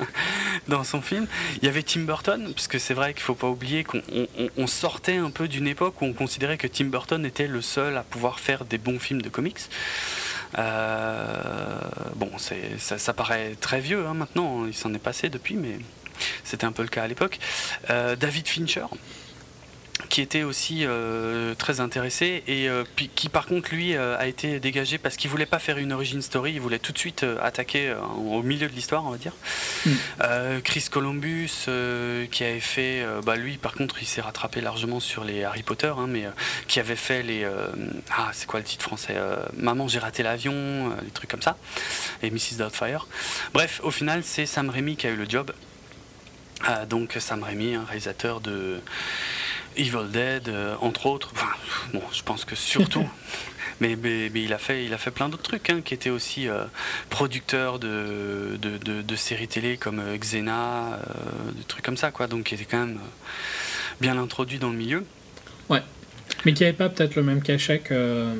dans 0.67 0.83
son 0.83 1.01
film. 1.01 1.27
Il 1.61 1.65
y 1.65 1.67
avait 1.69 1.83
Tim 1.83 2.01
Burton, 2.01 2.51
parce 2.53 2.67
que 2.67 2.79
c'est 2.79 2.93
vrai 2.93 3.13
qu'il 3.13 3.21
ne 3.21 3.25
faut 3.25 3.35
pas 3.35 3.47
oublier 3.47 3.83
qu'on 3.83 4.67
sortait 4.67 5.17
un 5.17 5.29
peu 5.29 5.47
d'une 5.47 5.67
époque 5.67 6.01
où 6.01 6.05
on 6.05 6.13
considérait 6.13 6.57
que 6.57 6.67
Tim 6.67 6.85
Burton 6.85 7.25
était 7.25 7.47
le 7.47 7.61
seul 7.61 7.97
à 7.97 8.03
pouvoir 8.03 8.39
faire 8.39 8.65
des 8.65 8.77
bons 8.77 8.99
films 8.99 9.21
de 9.21 9.29
comics. 9.29 9.59
Euh, 10.57 11.79
bon, 12.15 12.31
ça, 12.37 12.97
ça, 12.97 13.13
paraît 13.13 13.55
très 13.59 13.81
vieux 13.81 14.07
hein, 14.07 14.13
maintenant, 14.13 14.65
il 14.65 14.73
s'en 14.73 14.93
est 14.93 14.99
passé 14.99 15.27
depuis, 15.27 15.55
mais 15.55 15.77
c'était 16.43 16.65
un 16.65 16.71
peu 16.71 16.83
le 16.83 16.89
cas 16.89 17.03
à 17.03 17.07
l'époque. 17.07 17.39
Euh, 17.89 18.15
David 18.15 18.47
Fincher, 18.47 18.85
qui 20.09 20.21
était 20.21 20.43
aussi 20.43 20.79
euh, 20.81 21.55
très 21.55 21.79
intéressé 21.79 22.43
et 22.47 22.69
euh, 22.69 22.83
qui 23.15 23.29
par 23.29 23.45
contre 23.45 23.73
lui 23.73 23.95
euh, 23.95 24.17
a 24.17 24.27
été 24.27 24.59
dégagé 24.59 24.97
parce 24.97 25.17
qu'il 25.17 25.29
voulait 25.29 25.45
pas 25.45 25.59
faire 25.59 25.77
une 25.77 25.91
origin 25.91 26.21
story, 26.21 26.53
il 26.53 26.61
voulait 26.61 26.79
tout 26.79 26.91
de 26.91 26.97
suite 26.97 27.25
attaquer 27.41 27.95
au 28.17 28.41
milieu 28.43 28.67
de 28.67 28.73
l'histoire 28.73 29.05
on 29.05 29.09
va 29.09 29.17
dire. 29.17 29.33
Mm. 29.85 29.91
Chris 30.63 30.85
Columbus 30.91 31.65
qui 32.31 32.43
avait 32.43 32.59
fait, 32.59 33.05
bah 33.25 33.35
lui 33.35 33.57
par 33.57 33.73
contre 33.73 34.01
il 34.01 34.05
s'est 34.05 34.21
rattrapé 34.21 34.61
largement 34.61 34.99
sur 34.99 35.23
les 35.23 35.43
Harry 35.43 35.63
Potter, 35.63 35.93
hein, 35.97 36.07
mais 36.07 36.25
qui 36.67 36.79
avait 36.79 36.95
fait 36.95 37.23
les, 37.23 37.45
ah 38.15 38.29
c'est 38.33 38.47
quoi 38.47 38.59
le 38.59 38.65
titre 38.65 38.83
français, 38.83 39.15
Maman 39.55 39.87
j'ai 39.87 39.99
raté 39.99 40.23
l'avion, 40.23 40.91
les 41.03 41.11
trucs 41.11 41.29
comme 41.29 41.41
ça, 41.41 41.57
et 42.21 42.29
Mrs 42.29 42.57
Doubtfire. 42.57 43.07
Bref 43.53 43.81
au 43.83 43.91
final 43.91 44.21
c'est 44.23 44.45
Sam 44.45 44.69
Raimi 44.69 44.95
qui 44.95 45.07
a 45.07 45.11
eu 45.11 45.15
le 45.15 45.27
job. 45.27 45.51
Donc 46.89 47.15
Sam 47.19 47.43
Raimi, 47.43 47.75
un 47.75 47.85
réalisateur 47.85 48.41
de 48.41 48.81
Evil 49.77 50.09
Dead, 50.11 50.49
euh, 50.49 50.75
entre 50.81 51.05
autres. 51.05 51.31
Enfin, 51.33 51.49
bon, 51.93 52.01
je 52.11 52.23
pense 52.23 52.45
que 52.45 52.55
surtout. 52.55 53.07
mais, 53.79 53.95
mais, 53.95 54.29
il, 54.33 54.53
a 54.53 54.57
fait, 54.57 54.85
il 54.85 54.93
a 54.93 54.97
fait 54.97 55.11
plein 55.11 55.29
d'autres 55.29 55.43
trucs, 55.43 55.69
hein, 55.69 55.81
qui 55.83 55.93
était 55.93 56.09
aussi 56.09 56.47
euh, 56.47 56.65
producteur 57.09 57.79
de, 57.79 58.57
de, 58.59 59.15
séries 59.15 59.47
télé 59.47 59.77
comme 59.77 59.99
euh, 59.99 60.17
Xena, 60.17 60.99
des 61.55 61.63
trucs 61.63 61.85
comme 61.85 61.97
ça, 61.97 62.11
quoi. 62.11 62.27
Donc, 62.27 62.45
qui 62.45 62.55
était 62.55 62.65
quand 62.65 62.79
même 62.79 62.99
bien 64.01 64.17
introduit 64.17 64.59
dans 64.59 64.69
le 64.69 64.77
milieu. 64.77 65.05
Ouais. 65.69 65.81
Mais 66.45 66.53
qui 66.53 66.63
n'avait 66.63 66.75
pas 66.75 66.89
peut-être 66.89 67.15
le 67.15 67.23
même 67.23 67.41
cachet 67.41 67.79
que. 67.79 68.33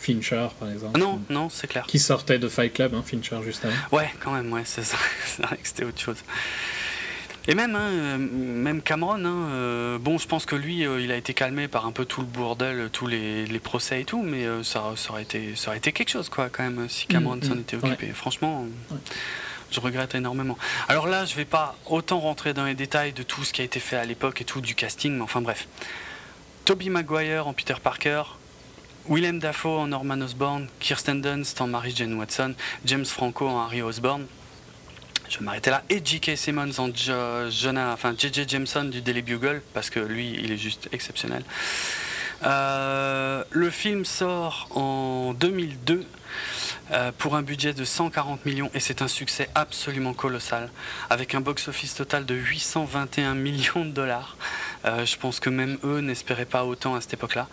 Fincher, 0.00 0.46
par 0.60 0.70
exemple. 0.70 0.98
Non, 0.98 1.20
non, 1.28 1.50
c'est 1.50 1.66
clair. 1.66 1.84
Qui 1.86 1.98
sortait 1.98 2.38
de 2.38 2.48
Fight 2.48 2.72
Club, 2.72 2.94
hein, 2.94 3.02
Fincher, 3.04 3.40
juste 3.44 3.64
avant. 3.64 3.74
Ouais, 3.90 4.08
quand 4.20 4.32
même, 4.32 4.50
ouais, 4.52 4.62
c'est 4.64 4.80
vrai 4.82 5.56
que 5.62 5.68
c'était 5.68 5.84
autre 5.84 6.00
chose. 6.00 6.18
Et 7.50 7.54
même, 7.54 7.74
hein, 7.74 7.80
euh, 7.80 8.18
même 8.18 8.82
Cameron, 8.82 9.24
hein, 9.24 9.48
euh, 9.52 9.98
bon, 9.98 10.18
je 10.18 10.28
pense 10.28 10.44
que 10.44 10.54
lui, 10.54 10.86
euh, 10.86 11.00
il 11.00 11.10
a 11.10 11.16
été 11.16 11.32
calmé 11.32 11.66
par 11.66 11.86
un 11.86 11.92
peu 11.92 12.04
tout 12.04 12.20
le 12.20 12.26
bordel, 12.26 12.90
tous 12.92 13.06
les, 13.06 13.46
procès 13.58 14.02
et 14.02 14.04
tout, 14.04 14.22
mais 14.22 14.44
ça, 14.62 14.92
aurait 15.08 15.22
été, 15.22 15.56
ça 15.56 15.70
aurait 15.70 15.78
été 15.78 15.92
quelque 15.92 16.10
chose, 16.10 16.28
quoi, 16.28 16.50
quand 16.50 16.62
même, 16.62 16.88
si 16.90 17.06
Cameron 17.06 17.36
mm, 17.36 17.42
s'en 17.42 17.54
mm. 17.54 17.60
était 17.60 17.76
occupé. 17.76 18.08
Franchement. 18.08 18.66
Je 19.70 19.80
regrette 19.80 20.14
énormément. 20.14 20.56
Alors 20.88 21.06
là, 21.06 21.26
je 21.26 21.34
vais 21.34 21.44
pas 21.44 21.76
autant 21.84 22.20
rentrer 22.20 22.54
dans 22.54 22.64
les 22.64 22.74
détails 22.74 23.12
de 23.12 23.22
tout 23.22 23.44
ce 23.44 23.52
qui 23.52 23.60
a 23.60 23.64
été 23.64 23.80
fait 23.80 23.96
à 23.96 24.04
l'époque 24.06 24.40
et 24.40 24.44
tout 24.44 24.62
du 24.62 24.74
casting, 24.74 25.14
mais 25.14 25.22
enfin 25.22 25.42
bref. 25.42 25.68
Toby 26.64 26.88
Maguire 26.88 27.46
en 27.46 27.52
Peter 27.52 27.74
Parker, 27.82 28.22
Willem 29.10 29.38
Dafoe 29.40 29.80
en 29.80 29.86
Norman 29.88 30.22
Osborn, 30.22 30.68
Kirsten 30.80 31.20
Dunst 31.20 31.60
en 31.60 31.66
Mary 31.66 31.92
Jane 31.94 32.14
Watson, 32.14 32.54
James 32.86 33.04
Franco 33.04 33.46
en 33.46 33.60
Harry 33.60 33.82
Osborn, 33.82 34.24
je 35.28 35.38
vais 35.38 35.44
m'arrêter 35.44 35.70
là. 35.70 35.82
Et 35.90 36.00
J.K. 36.04 36.36
Simmons 36.36 36.78
en 36.78 36.90
Jonah, 36.94 37.92
enfin 37.92 38.14
J.J. 38.16 38.46
Jameson 38.48 38.84
du 38.84 39.00
Daily 39.00 39.22
Bugle, 39.22 39.62
parce 39.74 39.90
que 39.90 40.00
lui, 40.00 40.38
il 40.42 40.52
est 40.52 40.56
juste 40.56 40.88
exceptionnel. 40.92 41.44
Euh, 42.44 43.42
le 43.50 43.70
film 43.70 44.04
sort 44.04 44.68
en 44.74 45.34
2002 45.34 46.06
euh, 46.92 47.10
pour 47.18 47.34
un 47.34 47.42
budget 47.42 47.72
de 47.72 47.84
140 47.84 48.46
millions 48.46 48.70
et 48.74 48.80
c'est 48.80 49.02
un 49.02 49.08
succès 49.08 49.48
absolument 49.56 50.14
colossal, 50.14 50.70
avec 51.10 51.34
un 51.34 51.40
box-office 51.40 51.94
total 51.94 52.26
de 52.26 52.34
821 52.34 53.34
millions 53.34 53.84
de 53.84 53.90
dollars. 53.90 54.36
Euh, 54.84 55.04
je 55.04 55.16
pense 55.16 55.40
que 55.40 55.50
même 55.50 55.78
eux 55.84 56.00
n'espéraient 56.00 56.44
pas 56.44 56.64
autant 56.64 56.94
à 56.94 57.00
cette 57.00 57.14
époque-là. 57.14 57.48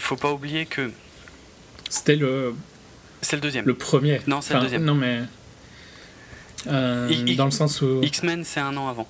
faut 0.00 0.16
pas 0.16 0.32
oublier 0.32 0.66
que. 0.66 0.90
C'était 1.88 2.16
le. 2.16 2.54
C'est 3.22 3.36
le 3.36 3.42
deuxième. 3.42 3.64
Le 3.64 3.74
premier. 3.74 4.20
Non, 4.26 4.40
c'est 4.40 4.54
le 4.54 4.60
deuxième. 4.60 4.84
Non, 4.84 4.94
mais. 4.94 5.20
Euh, 6.66 7.34
dans 7.36 7.44
le 7.44 7.50
sens 7.50 7.80
où. 7.82 8.02
X-Men, 8.02 8.44
c'est 8.44 8.60
un 8.60 8.76
an 8.76 8.88
avant. 8.88 9.06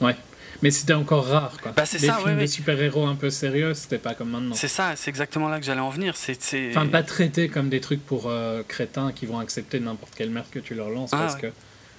Ouais. 0.00 0.16
Mais 0.62 0.70
c'était 0.70 0.94
encore 0.94 1.26
rare, 1.26 1.58
quoi. 1.60 1.72
Bah, 1.72 1.84
c'est 1.84 1.98
ça, 1.98 2.18
films 2.24 2.38
de 2.38 2.46
super-héros 2.46 3.06
un 3.06 3.16
peu 3.16 3.28
sérieux, 3.28 3.74
c'était 3.74 3.98
pas 3.98 4.14
comme 4.14 4.30
maintenant. 4.30 4.54
C'est 4.54 4.68
ça, 4.68 4.94
c'est 4.96 5.10
exactement 5.10 5.48
là 5.48 5.58
que 5.58 5.66
j'allais 5.66 5.80
en 5.80 5.90
venir. 5.90 6.16
C'est, 6.16 6.38
Enfin, 6.70 6.86
pas 6.86 7.02
traité 7.02 7.48
comme 7.48 7.68
des 7.68 7.80
trucs 7.80 8.04
pour 8.04 8.28
euh, 8.28 8.62
crétins 8.66 9.12
qui 9.12 9.26
vont 9.26 9.38
accepter 9.38 9.78
n'importe 9.80 10.14
quelle 10.16 10.30
merde 10.30 10.46
que 10.50 10.58
tu 10.58 10.74
leur 10.74 10.88
lances 10.88 11.10
ah, 11.12 11.18
parce 11.18 11.36
que 11.36 11.48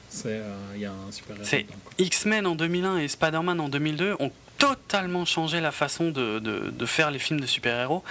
c'est 0.09 0.29
euh, 0.29 0.55
il 0.75 0.81
y 0.81 0.85
a 0.85 0.91
un 0.91 1.11
super-héros. 1.11 1.45
C'est 1.45 1.65
X-Men 1.99 2.47
en 2.47 2.55
2001 2.55 2.97
et 2.97 3.07
Spider-Man 3.07 3.59
en 3.59 3.69
2002 3.69 4.15
ont 4.19 4.31
totalement 4.57 5.25
changé 5.25 5.59
la 5.59 5.71
façon 5.71 6.11
de, 6.11 6.39
de, 6.39 6.85
faire 6.85 7.11
les 7.11 7.19
films 7.19 7.39
de 7.39 7.45
super-héros 7.45 8.03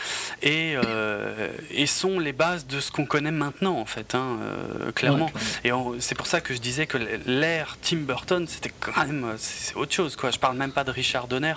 et, 0.42 0.74
euh, 0.76 1.48
et, 1.70 1.86
sont 1.86 2.18
les 2.18 2.32
bases 2.32 2.66
de 2.66 2.80
ce 2.80 2.90
qu'on 2.90 3.06
connaît 3.06 3.30
maintenant 3.30 3.78
en 3.78 3.84
fait, 3.86 4.14
hein, 4.14 4.38
euh, 4.42 4.92
clairement. 4.92 5.30
et 5.64 5.70
c'est 6.00 6.14
pour 6.14 6.26
ça 6.26 6.40
que 6.40 6.52
je 6.52 6.58
disais 6.58 6.86
que 6.86 6.98
l'ère 7.26 7.76
Tim 7.82 7.98
Burton 7.98 8.46
c'était 8.48 8.72
quand 8.80 8.96
même 9.06 9.34
c'est 9.38 9.76
autre 9.76 9.92
chose 9.92 10.16
quoi. 10.16 10.30
Je 10.30 10.38
parle 10.38 10.56
même 10.56 10.72
pas 10.72 10.84
de 10.84 10.90
Richard 10.90 11.28
Donner 11.28 11.54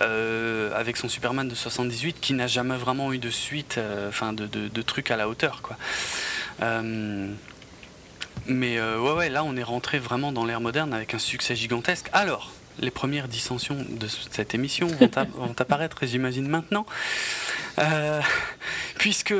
euh, 0.00 0.72
avec 0.74 0.96
son 0.96 1.08
Superman 1.08 1.48
de 1.48 1.54
78 1.54 2.16
qui 2.20 2.32
n'a 2.32 2.46
jamais 2.46 2.76
vraiment 2.76 3.12
eu 3.12 3.18
de 3.18 3.30
suite, 3.30 3.78
enfin 4.08 4.32
de, 4.32 4.46
de, 4.46 4.82
trucs 4.82 5.10
à 5.10 5.16
la 5.16 5.28
hauteur 5.28 5.62
quoi. 5.62 5.76
mais 8.46 8.80
ouais 8.80 9.12
ouais 9.12 9.28
là 9.28 9.44
on 9.44 9.56
est 9.56 9.62
rentré 9.62 9.98
vraiment 9.98 10.32
dans 10.32 10.44
l'ère 10.44 10.60
moderne 10.60 10.92
avec 10.94 11.14
un 11.14 11.18
succès 11.18 11.54
gigantesque. 11.54 12.08
Alors 12.12 12.50
les 12.80 12.90
premières 12.90 13.28
dissensions 13.28 13.84
de 13.88 14.06
cette 14.30 14.54
émission 14.54 14.86
vont, 14.86 15.54
apparaître, 15.58 15.98
j'imagine, 16.02 16.48
maintenant. 16.48 16.86
Euh, 17.78 18.20
puisque 18.98 19.34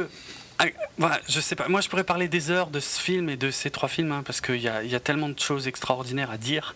ah, 0.58 0.66
voilà, 0.98 1.20
je 1.28 1.40
sais 1.40 1.56
pas. 1.56 1.68
Moi, 1.68 1.80
je 1.80 1.88
pourrais 1.88 2.04
parler 2.04 2.28
des 2.28 2.50
heures 2.50 2.68
de 2.68 2.80
ce 2.80 3.00
film 3.00 3.28
et 3.28 3.36
de 3.36 3.50
ces 3.50 3.70
trois 3.70 3.88
films 3.88 4.12
hein, 4.12 4.22
parce 4.24 4.40
qu'il 4.40 4.56
y, 4.56 4.62
y, 4.62 4.94
a 4.94 5.00
tellement 5.00 5.28
de 5.28 5.38
choses 5.38 5.66
extraordinaires 5.66 6.30
à 6.30 6.38
dire. 6.38 6.74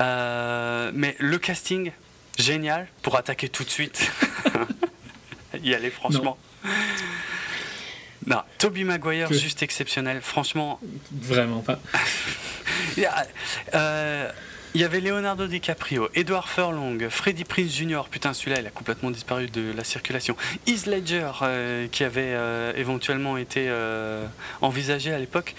Euh, 0.00 0.90
mais 0.94 1.16
le 1.18 1.38
casting, 1.38 1.92
génial 2.38 2.86
pour 3.02 3.16
attaquer 3.16 3.48
tout 3.48 3.64
de 3.64 3.70
suite. 3.70 4.10
y 5.62 5.74
aller, 5.74 5.90
franchement. 5.90 6.36
Non. 8.26 8.42
Toby 8.58 8.84
Maguire, 8.84 9.32
juste 9.32 9.62
exceptionnel. 9.62 10.20
Franchement. 10.20 10.80
Vraiment 11.12 11.60
pas. 11.60 11.78
euh, 13.74 14.30
il 14.76 14.80
y 14.80 14.84
avait 14.84 15.00
Leonardo 15.00 15.46
DiCaprio, 15.46 16.10
Edward 16.14 16.46
Furlong, 16.46 17.08
Freddie 17.08 17.44
Prinze 17.44 17.74
Jr. 17.74 18.02
Putain, 18.10 18.34
celui-là, 18.34 18.60
il 18.60 18.66
a 18.66 18.70
complètement 18.70 19.10
disparu 19.10 19.46
de 19.46 19.72
la 19.74 19.84
circulation. 19.84 20.36
Heath 20.66 20.84
Ledger, 20.84 21.30
euh, 21.40 21.86
qui 21.90 22.04
avait 22.04 22.34
euh, 22.34 22.74
éventuellement 22.76 23.38
été 23.38 23.68
euh, 23.70 24.26
envisagé 24.60 25.14
à 25.14 25.18
l'époque. 25.18 25.54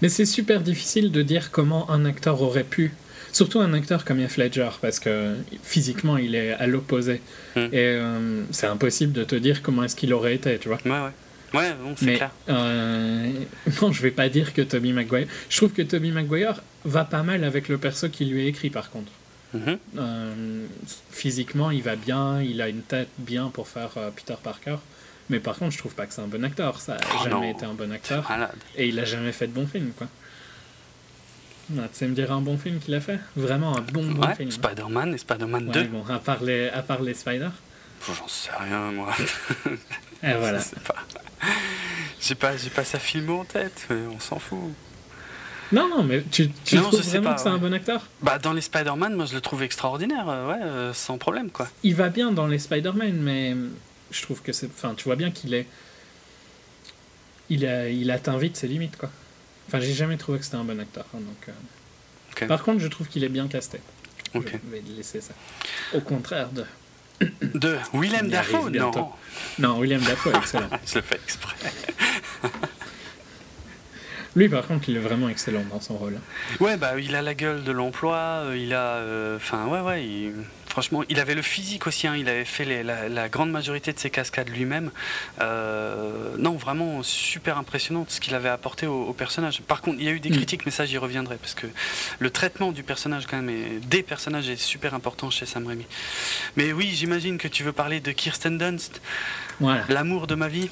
Mais 0.00 0.08
c'est 0.08 0.24
super 0.24 0.62
difficile 0.62 1.12
de 1.12 1.20
dire 1.20 1.50
comment 1.50 1.90
un 1.90 2.06
acteur 2.06 2.40
aurait 2.40 2.64
pu. 2.64 2.94
Surtout 3.32 3.60
un 3.60 3.74
acteur 3.74 4.06
comme 4.06 4.18
Heath 4.18 4.38
Ledger, 4.38 4.70
parce 4.80 4.98
que 4.98 5.34
physiquement, 5.62 6.16
il 6.16 6.34
est 6.34 6.52
à 6.52 6.66
l'opposé. 6.66 7.20
Hmm. 7.54 7.66
Et 7.70 7.98
c'est 8.50 8.66
impossible 8.66 9.12
de 9.12 9.24
te 9.24 9.34
dire 9.34 9.60
comment 9.60 9.84
est-ce 9.84 9.96
qu'il 9.96 10.14
aurait 10.14 10.34
été, 10.34 10.58
tu 10.58 10.68
vois. 10.68 10.78
Ouais, 10.86 10.90
ouais. 10.90 11.12
Ouais, 11.54 11.74
bon, 11.74 11.94
c'est 11.96 12.14
clair. 12.14 12.30
Euh, 12.48 13.30
non, 13.82 13.92
je 13.92 14.02
vais 14.02 14.10
pas 14.10 14.28
dire 14.28 14.52
que 14.54 14.62
Toby 14.62 14.92
Maguire. 14.92 15.26
Je 15.48 15.56
trouve 15.56 15.72
que 15.72 15.82
Toby 15.82 16.10
Maguire 16.10 16.62
va 16.84 17.04
pas 17.04 17.22
mal 17.22 17.44
avec 17.44 17.68
le 17.68 17.78
perso 17.78 18.08
qui 18.08 18.24
lui 18.24 18.44
est 18.44 18.48
écrit, 18.48 18.70
par 18.70 18.90
contre. 18.90 19.12
Mhm. 19.54 19.78
Euh, 19.98 20.66
physiquement, 21.10 21.70
il 21.70 21.82
va 21.82 21.96
bien, 21.96 22.40
il 22.42 22.62
a 22.62 22.68
une 22.68 22.82
tête 22.82 23.10
bien 23.18 23.48
pour 23.48 23.68
faire 23.68 23.90
euh, 23.96 24.10
Peter 24.10 24.34
Parker. 24.42 24.76
Mais 25.28 25.40
par 25.40 25.56
contre, 25.56 25.72
je 25.72 25.78
trouve 25.78 25.94
pas 25.94 26.06
que 26.06 26.14
c'est 26.14 26.22
un 26.22 26.26
bon 26.26 26.42
acteur. 26.44 26.80
Ça 26.80 26.94
a 26.94 26.98
oh 27.14 27.24
jamais 27.24 27.50
été 27.50 27.64
un 27.64 27.74
bon 27.74 27.92
acteur. 27.92 28.30
Et 28.76 28.88
il 28.88 28.98
a 28.98 29.04
jamais 29.04 29.32
fait 29.32 29.46
de 29.46 29.52
bons 29.52 29.66
films, 29.66 29.92
quoi. 29.96 30.08
tu 31.68 31.80
sais 31.92 32.08
me 32.08 32.14
dire 32.14 32.32
un 32.32 32.40
bon 32.40 32.58
film 32.58 32.80
qu'il 32.80 32.94
a 32.94 33.00
fait? 33.00 33.20
Vraiment 33.36 33.76
un 33.76 33.80
bon, 33.80 34.04
bon 34.10 34.26
film. 34.34 34.50
Spider-Man 34.50 35.14
et 35.14 35.18
Spider-Man 35.18 35.70
2. 35.70 35.84
Bon, 35.84 36.04
à 36.08 36.18
part 36.18 36.42
les, 36.42 36.68
à 36.68 36.82
part 36.82 37.02
les 37.02 37.14
Spider. 37.14 37.50
J'en 38.06 38.28
sais 38.28 38.50
rien, 38.58 38.90
moi. 38.90 39.14
Et 40.22 40.34
voilà. 40.34 40.60
J'ai 42.20 42.36
pas, 42.36 42.56
j'ai 42.56 42.70
pas 42.70 42.84
sa 42.84 42.98
film 42.98 43.30
en 43.30 43.44
tête, 43.44 43.86
mais 43.90 44.06
on 44.06 44.20
s'en 44.20 44.38
fout. 44.38 44.58
Non, 45.72 45.88
non, 45.88 46.02
mais 46.02 46.22
tu, 46.30 46.50
tu 46.64 46.76
trouves 46.76 47.00
vraiment 47.00 47.34
que 47.34 47.40
c'est 47.40 47.48
un 47.48 47.58
bon 47.58 47.72
acteur? 47.72 48.06
Bah, 48.20 48.38
dans 48.38 48.52
les 48.52 48.60
Spider-Man, 48.60 49.14
moi 49.14 49.24
je 49.24 49.34
le 49.34 49.40
trouve 49.40 49.62
extraordinaire, 49.62 50.28
euh, 50.28 50.48
ouais, 50.48 50.62
euh, 50.62 50.92
sans 50.92 51.18
problème, 51.18 51.50
quoi. 51.50 51.66
Il 51.82 51.94
va 51.94 52.10
bien 52.10 52.30
dans 52.30 52.46
les 52.46 52.58
Spider-Man, 52.58 53.14
mais 53.14 53.56
je 54.10 54.22
trouve 54.22 54.42
que 54.42 54.52
c'est. 54.52 54.66
Enfin, 54.66 54.94
tu 54.94 55.04
vois 55.04 55.16
bien 55.16 55.30
qu'il 55.30 55.54
est. 55.54 55.66
Il, 57.48 57.66
a, 57.66 57.88
il 57.88 58.10
atteint 58.10 58.36
vite 58.36 58.56
ses 58.56 58.68
limites, 58.68 58.96
quoi. 58.96 59.10
Enfin, 59.66 59.80
j'ai 59.80 59.94
jamais 59.94 60.18
trouvé 60.18 60.38
que 60.38 60.44
c'était 60.44 60.58
un 60.58 60.64
bon 60.64 60.78
acteur. 60.78 61.06
Hein, 61.14 61.20
donc, 61.20 61.48
euh. 61.48 62.46
Par 62.46 62.62
contre, 62.62 62.80
je 62.80 62.88
trouve 62.88 63.08
qu'il 63.08 63.24
est 63.24 63.28
bien 63.28 63.48
casté. 63.48 63.80
Ok. 64.34 64.52
Je 64.52 64.70
vais 64.70 64.82
laisser 64.96 65.20
ça. 65.20 65.34
Au 65.94 66.00
contraire 66.00 66.50
de. 66.50 66.64
De 67.54 67.78
Willem 67.92 68.28
Dafoe 68.28 68.70
Non. 68.70 69.12
Non, 69.58 69.78
William 69.78 70.00
Dafoe, 70.00 70.32
excellent. 70.36 70.68
je 70.86 70.94
le 70.96 71.02
fais 71.02 71.16
exprès. 71.16 71.56
Lui, 74.34 74.48
par 74.48 74.66
contre, 74.66 74.88
il 74.88 74.96
est 74.96 75.00
vraiment 75.00 75.28
excellent 75.28 75.64
dans 75.70 75.80
son 75.80 75.94
rôle. 75.94 76.18
Ouais, 76.60 76.76
bah, 76.76 76.98
il 76.98 77.14
a 77.14 77.22
la 77.22 77.34
gueule 77.34 77.64
de 77.64 77.72
l'emploi, 77.72 78.16
euh, 78.16 78.56
il 78.56 78.72
a. 78.72 78.96
Euh, 78.96 79.36
enfin, 79.36 79.66
ouais, 79.66 79.80
ouais, 79.80 80.32
franchement, 80.66 81.04
il 81.10 81.20
avait 81.20 81.34
le 81.34 81.42
physique 81.42 81.86
aussi, 81.86 82.06
hein, 82.06 82.16
il 82.16 82.30
avait 82.30 82.46
fait 82.46 82.82
la, 82.82 83.28
grande 83.28 83.50
majorité 83.50 83.92
de 83.92 83.98
ses 83.98 84.08
cascades 84.08 84.48
lui-même. 84.48 84.90
Euh, 85.42 86.34
non, 86.38 86.52
vraiment 86.52 87.02
super 87.02 87.58
impressionnant 87.58 88.06
ce 88.08 88.20
qu'il 88.20 88.34
avait 88.34 88.48
apporté 88.48 88.86
au, 88.86 89.12
personnage. 89.12 89.60
Par 89.60 89.82
contre, 89.82 89.98
il 90.00 90.06
y 90.06 90.08
a 90.08 90.12
eu 90.12 90.20
des 90.20 90.30
mm. 90.30 90.36
critiques, 90.36 90.64
mais 90.64 90.72
ça, 90.72 90.86
j'y 90.86 90.96
reviendrai, 90.96 91.36
parce 91.36 91.54
que 91.54 91.66
le 92.18 92.30
traitement 92.30 92.72
du 92.72 92.82
personnage, 92.82 93.26
quand 93.26 93.36
même, 93.36 93.50
et 93.50 93.80
des 93.86 94.02
personnages 94.02 94.48
est 94.48 94.56
super 94.56 94.94
important 94.94 95.28
chez 95.30 95.44
Sam 95.44 95.66
Raimi. 95.66 95.86
Mais 96.56 96.72
oui, 96.72 96.90
j'imagine 96.94 97.36
que 97.36 97.48
tu 97.48 97.64
veux 97.64 97.72
parler 97.72 98.00
de 98.00 98.12
Kirsten 98.12 98.56
Dunst, 98.56 99.02
l'amour 99.90 100.26
de 100.26 100.34
ma 100.36 100.48
vie. 100.48 100.70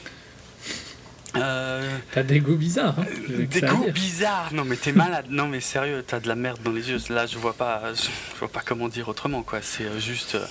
Euh, 1.37 1.99
t'as 2.13 2.23
des 2.23 2.41
goûts 2.41 2.57
bizarres. 2.57 2.99
Hein, 2.99 3.05
des 3.29 3.61
goûts 3.61 3.91
bizarres. 3.93 4.53
Non 4.53 4.65
mais 4.65 4.77
t'es 4.77 4.93
malade. 4.93 5.27
Non 5.31 5.47
mais 5.49 5.61
sérieux, 5.61 6.05
t'as 6.07 6.21
de 6.21 6.29
la 6.29 6.35
merde 6.35 6.61
dans 6.63 6.73
les 6.73 6.91
yeux. 6.91 6.99
Là, 7.11 7.27
je 7.27 7.39
vois 7.39 7.55
pas, 7.55 7.93
je, 7.95 8.39
vois 8.39 8.49
pas 8.49 8.63
comment 8.65 8.89
dire 8.89 9.09
autrement 9.09 9.43
quoi. 9.43 9.61
C'est 9.63 9.85
euh, 9.85 9.99
juste. 9.99 10.35
Euh, 10.35 10.47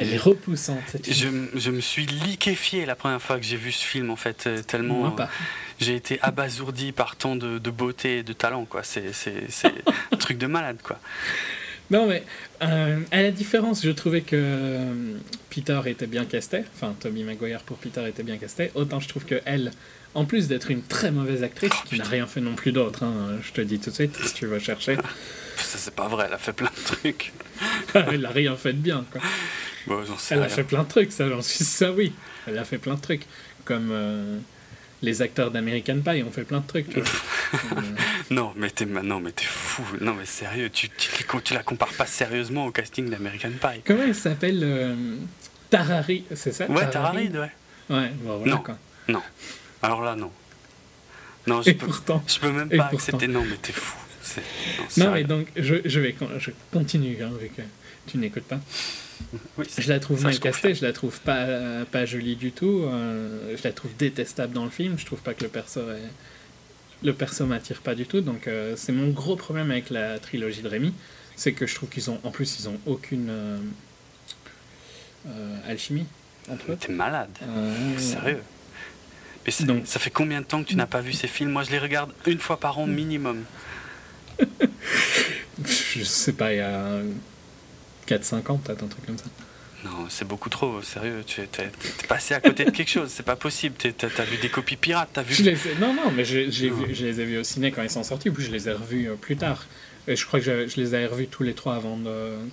Elle 0.00 0.12
est 0.12 0.18
repoussante. 0.18 0.96
je, 1.08 1.28
je, 1.54 1.70
me 1.70 1.80
suis 1.80 2.06
liquéfié 2.06 2.84
la 2.84 2.96
première 2.96 3.22
fois 3.22 3.38
que 3.38 3.44
j'ai 3.44 3.56
vu 3.56 3.70
ce 3.70 3.84
film 3.84 4.10
en 4.10 4.16
fait 4.16 4.48
tellement. 4.66 5.14
j'ai 5.78 5.94
été 5.94 6.18
abasourdi 6.20 6.90
par 6.92 7.14
tant 7.16 7.36
de, 7.36 7.58
de, 7.58 7.70
beauté 7.70 8.18
et 8.18 8.22
de 8.24 8.32
talent 8.32 8.64
quoi. 8.64 8.82
C'est 8.82 9.12
un 10.12 10.16
truc 10.16 10.38
de 10.38 10.46
malade 10.46 10.78
quoi. 10.82 10.98
Non, 11.92 12.06
mais 12.06 12.24
euh, 12.62 13.00
à 13.10 13.22
la 13.22 13.30
différence, 13.30 13.84
je 13.84 13.90
trouvais 13.90 14.22
que 14.22 14.78
Peter 15.54 15.80
était 15.86 16.06
bien 16.06 16.24
casté, 16.24 16.64
enfin 16.74 16.94
Tommy 16.98 17.24
Maguire 17.24 17.60
pour 17.60 17.76
Peter 17.76 18.08
était 18.08 18.22
bien 18.22 18.38
casté, 18.38 18.70
autant 18.74 19.00
je 19.00 19.08
trouve 19.08 19.26
que 19.26 19.40
elle, 19.44 19.70
en 20.14 20.24
plus 20.24 20.48
d'être 20.48 20.70
une 20.70 20.82
très 20.82 21.10
mauvaise 21.10 21.42
actrice, 21.42 21.72
qui 21.84 21.98
n'a 21.98 22.04
rien 22.04 22.26
fait 22.26 22.40
non 22.40 22.54
plus 22.54 22.72
d'autre, 22.72 23.04
hein, 23.04 23.38
je 23.42 23.52
te 23.52 23.60
dis 23.60 23.78
tout 23.78 23.90
de 23.90 23.94
suite 23.94 24.16
si 24.24 24.32
tu 24.32 24.46
veux 24.46 24.58
chercher. 24.58 24.96
Ça, 25.56 25.76
c'est 25.78 25.94
pas 25.94 26.08
vrai, 26.08 26.24
elle 26.26 26.34
a 26.34 26.38
fait 26.38 26.54
plein 26.54 26.70
de 26.70 26.84
trucs. 26.84 27.32
elle 27.94 28.24
a 28.24 28.30
rien 28.30 28.56
fait 28.56 28.72
de 28.72 28.78
bien, 28.78 29.04
quoi. 29.12 29.20
Bon, 29.86 30.02
sais 30.16 30.34
elle 30.34 30.42
a 30.42 30.48
fait 30.48 30.64
plein 30.64 30.84
de 30.84 30.88
trucs, 30.88 31.12
ça, 31.12 31.28
j'en 31.28 31.42
suis 31.42 31.64
ça, 31.64 31.92
oui. 31.92 32.12
Elle 32.46 32.56
a 32.56 32.64
fait 32.64 32.78
plein 32.78 32.94
de 32.94 33.00
trucs, 33.00 33.26
comme. 33.64 33.90
Euh, 33.92 34.38
les 35.02 35.20
acteurs 35.20 35.50
d'American 35.50 35.98
Pie 36.00 36.22
ont 36.22 36.30
fait 36.30 36.44
plein 36.44 36.60
de 36.60 36.66
trucs. 36.66 36.96
non, 38.30 38.52
mais 38.56 38.70
t'es 38.70 38.86
non, 38.86 39.20
mais 39.20 39.32
t'es 39.32 39.44
fou. 39.44 39.82
Non, 40.00 40.14
mais 40.14 40.24
sérieux, 40.24 40.70
tu, 40.70 40.88
tu, 40.88 41.10
tu, 41.42 41.54
la 41.54 41.62
compares 41.62 41.92
pas 41.92 42.06
sérieusement 42.06 42.66
au 42.66 42.70
casting 42.70 43.10
d'American 43.10 43.50
Pie. 43.50 43.82
Comment 43.84 44.04
elle 44.04 44.14
s'appelle 44.14 44.60
euh, 44.62 44.94
Tarari, 45.72 46.24
c'est 46.34 46.52
ça? 46.52 46.70
Ouais, 46.70 46.88
Tarari, 46.90 47.28
ouais. 47.28 47.50
Ouais, 47.90 48.10
bon, 48.20 48.38
voilà, 48.38 48.52
non, 48.52 48.58
quoi. 48.62 48.78
non. 49.08 49.22
Alors 49.82 50.02
là, 50.02 50.14
non. 50.14 50.30
Non, 51.46 51.60
je, 51.62 51.72
peux, 51.72 51.86
pourtant, 51.86 52.22
je 52.26 52.38
peux 52.38 52.52
même 52.52 52.68
pas 52.68 52.90
accepter. 52.92 53.26
Non, 53.26 53.42
mais 53.44 53.56
t'es 53.56 53.72
fou. 53.72 53.96
Non, 54.96 55.10
mais 55.12 55.24
donc, 55.24 55.48
je, 55.56 55.76
je 55.84 56.00
vais 56.00 56.14
je 56.38 56.50
continue, 56.72 57.18
hein, 57.22 57.30
vu 57.40 57.48
que 57.48 57.62
tu 58.06 58.18
n'écoutes 58.18 58.44
pas 58.44 58.60
je 59.78 59.88
la 59.88 60.00
trouve 60.00 60.22
mal 60.22 60.38
castée, 60.38 60.74
je 60.74 60.84
la 60.84 60.92
trouve 60.92 61.20
pas, 61.20 61.84
pas 61.90 62.04
jolie 62.04 62.36
du 62.36 62.52
tout. 62.52 62.82
Euh, 62.84 63.56
je 63.56 63.62
la 63.64 63.72
trouve 63.72 63.94
détestable 63.96 64.52
dans 64.52 64.64
le 64.64 64.70
film. 64.70 64.98
Je 64.98 65.06
trouve 65.06 65.20
pas 65.20 65.34
que 65.34 65.42
le 65.42 65.48
perso 65.48 65.80
est... 65.80 66.02
le 67.02 67.12
perso 67.12 67.46
m'attire 67.46 67.80
pas 67.80 67.94
du 67.94 68.06
tout. 68.06 68.20
Donc 68.20 68.46
euh, 68.46 68.74
c'est 68.76 68.92
mon 68.92 69.08
gros 69.08 69.36
problème 69.36 69.70
avec 69.70 69.90
la 69.90 70.18
trilogie 70.18 70.62
de 70.62 70.68
Rémi, 70.68 70.92
c'est 71.36 71.52
que 71.52 71.66
je 71.66 71.74
trouve 71.74 71.88
qu'ils 71.88 72.10
ont, 72.10 72.20
en 72.24 72.30
plus, 72.30 72.58
ils 72.60 72.68
ont 72.68 72.78
aucune 72.86 73.28
euh, 73.30 73.58
alchimie 75.66 76.06
entre 76.50 76.72
eux. 76.72 76.76
T'es 76.76 76.92
malade, 76.92 77.30
sérieux. 77.98 78.42
Mais 79.46 79.66
Donc, 79.66 79.86
ça 79.86 79.98
fait 79.98 80.10
combien 80.10 80.40
de 80.40 80.46
temps 80.46 80.62
que 80.62 80.68
tu 80.68 80.76
n'as 80.76 80.86
pas 80.86 81.00
vu 81.00 81.12
ces 81.12 81.28
films? 81.28 81.50
Moi, 81.50 81.64
je 81.64 81.70
les 81.70 81.78
regarde 81.78 82.12
une 82.26 82.38
fois 82.38 82.60
par 82.60 82.78
an 82.78 82.86
minimum. 82.86 83.44
je 85.64 86.04
sais 86.04 86.32
pas, 86.32 86.52
il 86.52 86.58
y 86.58 86.60
a 86.60 87.00
4-5 88.08 88.52
ans, 88.52 88.58
peut-être, 88.58 88.84
un 88.84 88.88
truc 88.88 89.06
comme 89.06 89.18
ça. 89.18 89.24
Non, 89.84 90.06
c'est 90.08 90.26
beaucoup 90.26 90.48
trop, 90.48 90.80
sérieux. 90.80 91.24
Tu 91.26 91.40
es, 91.40 91.48
passé 92.08 92.34
à 92.34 92.40
côté 92.40 92.64
de 92.64 92.70
quelque 92.70 92.90
chose, 92.90 93.10
c'est 93.10 93.24
pas 93.24 93.34
possible. 93.34 93.74
Tu 93.76 93.88
as, 93.88 94.24
vu 94.24 94.36
des 94.36 94.48
copies 94.48 94.76
pirates, 94.76 95.18
as 95.18 95.22
vu... 95.22 95.34
Je 95.34 95.42
les 95.42 95.56
non, 95.80 95.92
non, 95.92 96.12
mais 96.14 96.24
je, 96.24 96.50
je 96.50 97.04
les 97.04 97.20
ai 97.20 97.24
vus 97.24 97.38
au 97.38 97.44
ciné 97.44 97.72
quand 97.72 97.82
ils 97.82 97.90
sont 97.90 98.04
sortis, 98.04 98.30
puis 98.30 98.44
je 98.44 98.52
les 98.52 98.68
ai 98.68 98.72
revus 98.72 99.10
euh, 99.10 99.16
plus 99.16 99.36
tard. 99.36 99.66
Et 100.06 100.14
je 100.14 100.24
crois 100.24 100.40
que 100.40 100.68
je 100.68 100.80
les 100.80 100.94
ai 100.94 101.06
revus 101.06 101.26
tous 101.26 101.42
les 101.42 101.54
trois 101.54 101.74
avant 101.76 101.98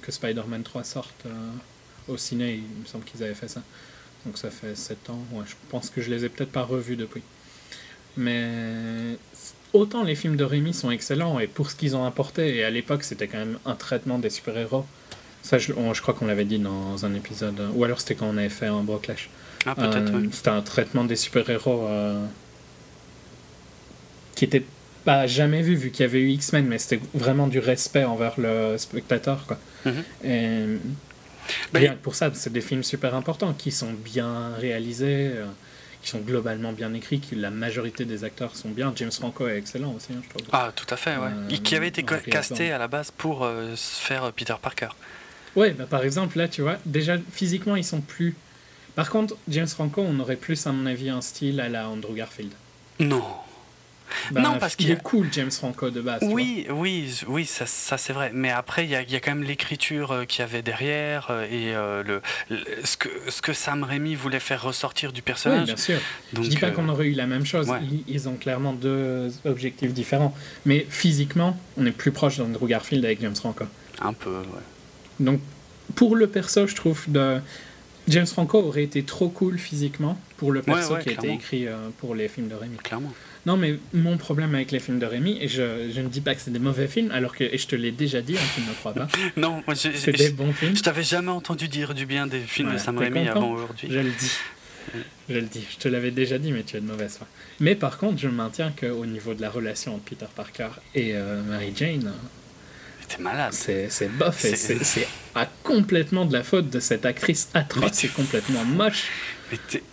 que 0.01 0.11
Spider-Man 0.11 0.63
3 0.63 0.83
sorte 0.83 1.25
euh, 1.25 1.29
au 2.09 2.17
ciné. 2.17 2.55
Il 2.55 2.81
me 2.81 2.85
semble 2.85 3.03
qu'ils 3.03 3.23
avaient 3.23 3.33
fait 3.33 3.47
ça. 3.47 3.61
Donc 4.25 4.37
ça 4.37 4.49
fait 4.49 4.75
7 4.75 5.09
ans. 5.09 5.19
Ouais, 5.31 5.45
je 5.47 5.55
pense 5.69 5.89
que 5.89 6.01
je 6.01 6.09
les 6.09 6.25
ai 6.25 6.29
peut-être 6.29 6.51
pas 6.51 6.63
revus 6.63 6.95
depuis. 6.95 7.21
Mais 8.17 9.17
autant 9.71 10.03
les 10.03 10.15
films 10.15 10.35
de 10.35 10.43
Rémi 10.43 10.73
sont 10.73 10.91
excellents, 10.91 11.39
et 11.39 11.47
pour 11.47 11.69
ce 11.69 11.75
qu'ils 11.75 11.95
ont 11.95 12.05
apporté, 12.05 12.57
et 12.57 12.63
à 12.63 12.69
l'époque 12.69 13.03
c'était 13.03 13.27
quand 13.27 13.37
même 13.37 13.59
un 13.65 13.75
traitement 13.75 14.19
des 14.19 14.29
super-héros 14.29 14.85
ça, 15.41 15.57
je, 15.57 15.71
crois 16.01 16.13
qu'on 16.13 16.25
l'avait 16.25 16.45
dit 16.45 16.59
dans 16.59 17.05
un 17.05 17.13
épisode. 17.13 17.59
Ou 17.73 17.83
alors 17.83 17.99
c'était 17.99 18.15
quand 18.15 18.27
on 18.27 18.37
avait 18.37 18.49
fait 18.49 18.67
un 18.67 18.83
Broclash. 18.83 19.29
Ah, 19.65 19.75
peut-être, 19.75 20.13
euh, 20.13 20.27
C'était 20.31 20.49
un 20.49 20.61
traitement 20.61 21.03
des 21.03 21.15
super-héros 21.15 21.85
euh, 21.85 22.25
qui 24.35 24.45
était 24.45 24.63
pas 25.05 25.27
jamais 25.27 25.61
vu, 25.61 25.75
vu 25.75 25.91
qu'il 25.91 26.05
y 26.05 26.09
avait 26.09 26.21
eu 26.21 26.29
X-Men, 26.29 26.65
mais 26.65 26.77
c'était 26.77 27.01
vraiment 27.13 27.47
du 27.47 27.59
respect 27.59 28.03
envers 28.03 28.33
le 28.37 28.77
spectateur. 28.77 29.45
Quoi. 29.47 29.57
Mhm. 29.85 30.03
Et, 30.23 30.65
ben, 31.73 31.95
pour 32.01 32.15
ça, 32.15 32.31
c'est 32.33 32.51
des 32.51 32.61
films 32.61 32.83
super 32.83 33.15
importants 33.15 33.53
qui 33.53 33.71
sont 33.71 33.93
bien 33.93 34.53
réalisés, 34.55 35.31
euh, 35.33 35.45
qui 36.01 36.09
sont 36.09 36.19
globalement 36.19 36.71
bien 36.73 36.93
écrits, 36.93 37.19
que 37.19 37.35
la 37.35 37.49
majorité 37.49 38.05
des 38.05 38.23
acteurs 38.23 38.55
sont 38.55 38.69
bien. 38.69 38.93
James 38.95 39.11
Franco 39.11 39.47
est 39.47 39.57
excellent 39.57 39.93
aussi, 39.93 40.13
hein, 40.13 40.21
je 40.23 40.29
trouve. 40.29 40.47
Ah, 40.51 40.71
tout 40.75 40.87
à 40.89 40.97
fait, 40.97 41.17
ouais. 41.17 41.57
qui 41.59 41.75
avait 41.75 41.89
été 41.89 42.03
casté 42.03 42.71
à 42.71 42.77
la 42.77 42.87
base 42.87 43.11
pour 43.11 43.49
faire 43.75 44.31
Peter 44.33 44.55
Parker. 44.61 44.89
Ouais, 45.55 45.71
bah 45.71 45.85
par 45.89 46.03
exemple, 46.03 46.37
là, 46.37 46.47
tu 46.47 46.61
vois, 46.61 46.77
déjà, 46.85 47.17
physiquement, 47.31 47.75
ils 47.75 47.83
sont 47.83 48.01
plus. 48.01 48.35
Par 48.95 49.09
contre, 49.09 49.35
James 49.47 49.67
Franco, 49.67 50.01
on 50.01 50.19
aurait 50.19 50.35
plus, 50.35 50.67
à 50.67 50.71
mon 50.71 50.85
avis, 50.85 51.09
un 51.09 51.21
style 51.21 51.59
à 51.59 51.69
la 51.69 51.89
Andrew 51.89 52.13
Garfield. 52.13 52.51
Non. 52.99 53.23
Bah, 54.31 54.41
non, 54.41 54.57
parce 54.59 54.75
qu'il 54.75 54.91
est 54.91 55.01
cool, 55.01 55.27
James 55.31 55.51
Franco, 55.51 55.89
de 55.89 56.01
base. 56.01 56.21
Oui, 56.23 56.65
oui, 56.69 57.13
oui, 57.27 57.45
ça, 57.45 57.65
ça 57.65 57.97
c'est 57.97 58.13
vrai. 58.13 58.31
Mais 58.33 58.51
après, 58.51 58.85
il 58.85 58.91
y 58.91 58.95
a, 58.95 59.01
y 59.01 59.15
a, 59.15 59.19
quand 59.19 59.31
même 59.31 59.43
l'écriture 59.43 60.11
euh, 60.11 60.25
qu'il 60.25 60.41
y 60.41 60.43
avait 60.43 60.61
derrière 60.61 61.27
euh, 61.29 61.45
et 61.45 61.75
euh, 61.75 62.03
le, 62.03 62.21
ce, 62.83 62.97
que, 62.97 63.09
ce 63.29 63.41
que 63.41 63.53
Sam 63.53 63.83
Raimi 63.83 64.15
voulait 64.15 64.39
faire 64.39 64.63
ressortir 64.63 65.13
du 65.13 65.21
personnage. 65.21 65.61
Oui, 65.61 65.65
bien 65.65 65.77
sûr. 65.77 65.99
Donc, 66.33 66.45
Je 66.45 66.49
dis 66.49 66.57
pas 66.57 66.71
qu'on 66.71 66.89
aurait 66.89 67.07
eu 67.07 67.13
la 67.13 67.27
même 67.27 67.45
chose. 67.45 67.67
Ils, 67.83 68.03
ils, 68.07 68.29
ont 68.29 68.35
clairement 68.35 68.73
deux 68.73 69.31
objectifs 69.45 69.93
différents. 69.93 70.35
Mais 70.65 70.85
physiquement, 70.89 71.57
on 71.77 71.85
est 71.85 71.91
plus 71.91 72.11
proche 72.11 72.37
d'Andrew 72.37 72.67
Garfield 72.67 73.05
avec 73.05 73.21
James 73.21 73.35
Franco. 73.35 73.65
Un 74.01 74.13
peu, 74.13 74.31
ouais. 74.31 74.63
Donc, 75.19 75.39
pour 75.95 76.15
le 76.15 76.27
perso, 76.27 76.67
je 76.67 76.75
trouve, 76.75 77.03
de... 77.07 77.39
James 78.07 78.25
Franco 78.25 78.59
aurait 78.59 78.83
été 78.83 79.03
trop 79.03 79.29
cool 79.29 79.59
physiquement 79.59 80.19
pour 80.37 80.51
le 80.51 80.61
perso 80.61 80.97
qui 80.97 81.09
a 81.09 81.11
été 81.13 81.31
écrit 81.31 81.67
euh, 81.67 81.89
pour 81.99 82.15
les 82.15 82.27
films 82.27 82.47
de 82.47 82.55
Rémi. 82.55 82.77
Clairement. 82.77 83.13
Non, 83.49 83.57
mais 83.57 83.79
mon 83.93 84.15
problème 84.17 84.53
avec 84.53 84.69
les 84.69 84.79
films 84.79 84.99
de 84.99 85.07
Rémi, 85.07 85.39
et 85.41 85.47
je, 85.47 85.89
je 85.91 86.01
ne 86.01 86.07
dis 86.07 86.21
pas 86.21 86.35
que 86.35 86.41
c'est 86.41 86.51
des 86.51 86.59
mauvais 86.59 86.87
films, 86.87 87.09
alors 87.09 87.35
que, 87.35 87.43
et 87.43 87.57
je 87.57 87.65
te 87.65 87.75
l'ai 87.75 87.91
déjà 87.91 88.21
dit, 88.21 88.37
hein, 88.37 88.47
tu 88.53 88.61
ne 88.61 88.67
me 88.67 88.73
crois 88.75 88.93
pas. 88.93 89.07
non, 89.37 89.63
c'est 89.73 90.11
des 90.11 90.29
bons 90.29 90.53
films. 90.53 90.75
Je 90.77 90.83
t'avais 90.83 91.01
jamais 91.01 91.31
entendu 91.31 91.67
dire 91.67 91.95
du 91.95 92.05
bien 92.05 92.27
des 92.27 92.41
films 92.41 92.73
de 92.73 92.77
Sam 92.77 92.99
Raimi 92.99 93.27
avant 93.27 93.53
aujourd'hui. 93.53 93.87
Je 93.89 93.97
le 93.97 94.11
dis. 94.11 94.31
Je 95.29 95.33
le 95.33 95.41
dis. 95.41 95.65
Je 95.67 95.77
te 95.77 95.87
l'avais 95.87 96.11
déjà 96.11 96.37
dit, 96.37 96.51
mais 96.51 96.61
tu 96.61 96.77
as 96.77 96.79
de 96.79 96.85
mauvaise 96.85 97.17
foi. 97.17 97.25
Mais 97.59 97.73
par 97.73 97.97
contre, 97.97 98.19
je 98.19 98.27
maintiens 98.27 98.71
qu'au 98.79 99.07
niveau 99.07 99.33
de 99.33 99.41
la 99.41 99.49
relation 99.49 99.95
entre 99.95 100.03
Peter 100.03 100.27
Parker 100.35 100.69
et 100.93 101.15
euh, 101.15 101.41
Mary 101.41 101.73
Jane, 101.75 102.13
c'était 103.01 103.23
malade. 103.23 103.53
C'est 103.53 104.09
bof, 104.09 104.37
c'est 104.37 105.07
complètement 105.63 106.25
de 106.25 106.33
la 106.33 106.43
faute 106.43 106.69
de 106.69 106.79
cette 106.79 107.07
actrice 107.07 107.49
atroce 107.55 108.03
et 108.03 108.09
complètement 108.09 108.63
moche 108.63 109.05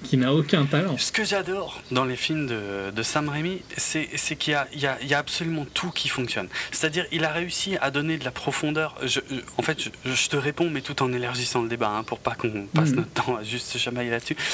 qui 0.04 0.16
n'a 0.16 0.32
aucun 0.32 0.66
talent. 0.66 0.96
Ce 0.98 1.12
que 1.12 1.24
j'adore 1.24 1.82
dans 1.90 2.04
les 2.04 2.16
films 2.16 2.46
de, 2.46 2.90
de 2.94 3.02
Sam 3.02 3.28
Raimi, 3.28 3.62
c'est 3.76 4.07
qu'il 4.36 4.59
y, 4.72 4.78
y, 4.78 5.07
y 5.09 5.14
a, 5.14 5.18
absolument 5.18 5.66
tout 5.74 5.90
qui 5.90 6.09
fonctionne. 6.09 6.48
C'est-à-dire, 6.70 7.07
il 7.12 7.24
a 7.24 7.30
réussi 7.30 7.76
à 7.80 7.90
donner 7.90 8.18
de 8.18 8.24
la 8.24 8.30
profondeur. 8.30 8.94
Je, 9.02 9.20
en 9.57 9.62
fait, 9.62 9.90
je, 10.04 10.28
te 10.28 10.36
réponds, 10.36 10.70
mais 10.70 10.80
tout 10.80 11.02
en 11.02 11.12
élargissant 11.12 11.62
le 11.62 11.68
débat, 11.68 11.90
hein, 11.90 12.02
pour 12.02 12.18
pas 12.18 12.34
qu'on 12.34 12.66
passe 12.66 12.90
mhm. 12.90 12.96
notre 12.96 13.11
temps 13.11 13.36
à 13.36 13.42
juste 13.42 13.68
se 13.68 13.78
chamailler 13.78 14.11
là-dessus. 14.11 14.36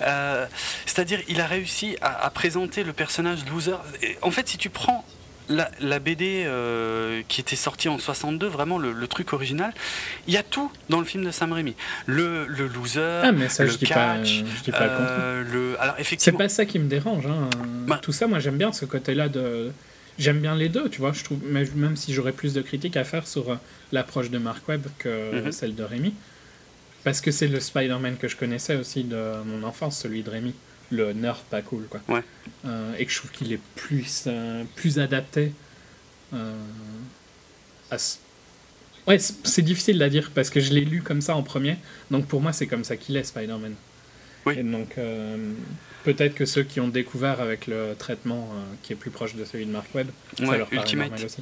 Euh, 0.00 0.46
c'est-à-dire, 0.86 1.20
il 1.28 1.40
a 1.40 1.46
réussi 1.46 1.96
à, 2.00 2.24
à 2.24 2.30
présenter 2.30 2.82
le 2.82 2.92
personnage 2.92 3.44
loser. 3.46 3.76
En 4.22 4.30
fait, 4.30 4.48
si 4.48 4.58
tu 4.58 4.68
prends 4.68 5.04
la, 5.48 5.98
BD 5.98 6.44
euh, 6.46 7.22
qui 7.28 7.40
était 7.40 7.56
sortie 7.56 7.88
en 7.88 7.98
62, 7.98 8.46
vraiment 8.46 8.78
le, 8.78 9.06
truc 9.06 9.32
original, 9.32 9.72
il 10.26 10.34
y 10.34 10.36
a 10.36 10.42
tout 10.42 10.70
dans 10.88 10.98
le 10.98 11.04
film 11.04 11.24
de 11.24 11.30
Sam 11.30 11.52
Raimi. 11.52 11.74
Le, 12.06 12.46
le 12.46 12.66
loser, 12.66 13.20
ah, 13.24 13.32
mais 13.32 13.48
ça, 13.48 13.64
le 13.64 13.70
je 13.70 13.76
dis 13.76 13.86
catch, 13.86 13.96
pas, 13.96 14.24
je 14.24 14.62
dis 14.64 14.70
pas 14.70 14.82
euh, 14.82 15.44
le, 15.44 15.80
alors 15.80 15.96
effectivement, 15.98 16.38
c'est 16.38 16.44
pas 16.44 16.48
ça 16.48 16.64
qui 16.64 16.78
me 16.78 16.88
dérange. 16.88 17.26
Hein. 17.26 17.50
Bah. 17.86 17.98
tout 18.00 18.12
ça, 18.12 18.26
moi 18.26 18.38
j'aime 18.38 18.56
bien 18.56 18.72
ce 18.72 18.84
côté-là 18.84 19.28
de. 19.28 19.70
J'aime 20.18 20.40
bien 20.40 20.54
les 20.54 20.68
deux, 20.68 20.90
tu 20.90 21.00
vois. 21.00 21.12
Je 21.12 21.24
trouve, 21.24 21.38
même 21.42 21.96
si 21.96 22.12
j'aurais 22.12 22.32
plus 22.32 22.52
de 22.52 22.60
critiques 22.60 22.98
à 22.98 23.04
faire 23.04 23.26
sur 23.26 23.50
euh, 23.50 23.56
l'approche 23.92 24.30
de 24.30 24.38
Mark 24.38 24.68
Webb 24.68 24.86
que 24.98 25.42
mhm. 25.42 25.52
celle 25.52 25.74
de 25.74 25.82
Raimi, 25.82 26.14
parce 27.02 27.20
que 27.20 27.30
c'est 27.30 27.48
le 27.48 27.60
Spider-Man 27.60 28.16
que 28.18 28.28
je 28.28 28.36
connaissais 28.36 28.76
aussi 28.76 29.04
de 29.04 29.42
mon 29.46 29.66
enfance, 29.66 29.98
celui 29.98 30.22
de 30.22 30.30
Raimi 30.30 30.54
le 30.92 31.12
nerd 31.12 31.40
pas 31.50 31.62
cool 31.62 31.86
quoi. 31.88 32.00
Ouais. 32.08 32.22
Euh, 32.64 32.94
et 32.98 33.06
que 33.06 33.12
je 33.12 33.18
trouve 33.18 33.30
qu'il 33.30 33.52
est 33.52 33.60
plus 33.74 34.24
euh, 34.26 34.62
plus 34.76 34.98
adapté 34.98 35.52
euh, 36.34 36.54
à 37.90 37.96
Ouais, 39.08 39.18
c'est 39.18 39.62
difficile 39.62 40.00
à 40.00 40.08
dire 40.08 40.30
parce 40.32 40.48
que 40.48 40.60
je 40.60 40.72
l'ai 40.72 40.84
lu 40.84 41.02
comme 41.02 41.20
ça 41.22 41.34
en 41.34 41.42
premier. 41.42 41.76
Donc 42.12 42.26
pour 42.26 42.40
moi, 42.40 42.52
c'est 42.52 42.68
comme 42.68 42.84
ça 42.84 42.96
qu'il 42.96 43.16
est 43.16 43.24
Spider-Man. 43.24 43.74
Oui. 44.46 44.54
Et 44.58 44.62
donc 44.62 44.96
peut-être 46.02 46.34
que 46.34 46.44
ceux 46.44 46.62
qui 46.62 46.80
ont 46.80 46.88
découvert 46.88 47.40
avec 47.40 47.66
le 47.66 47.94
traitement 47.98 48.50
euh, 48.52 48.74
qui 48.82 48.92
est 48.92 48.96
plus 48.96 49.10
proche 49.10 49.34
de 49.34 49.44
celui 49.44 49.66
de 49.66 49.70
Mark 49.70 49.86
Webb, 49.94 50.08
ça 50.36 50.44
leur 50.56 50.68
paraît 50.68 50.94
normal 50.94 51.24
aussi. 51.24 51.40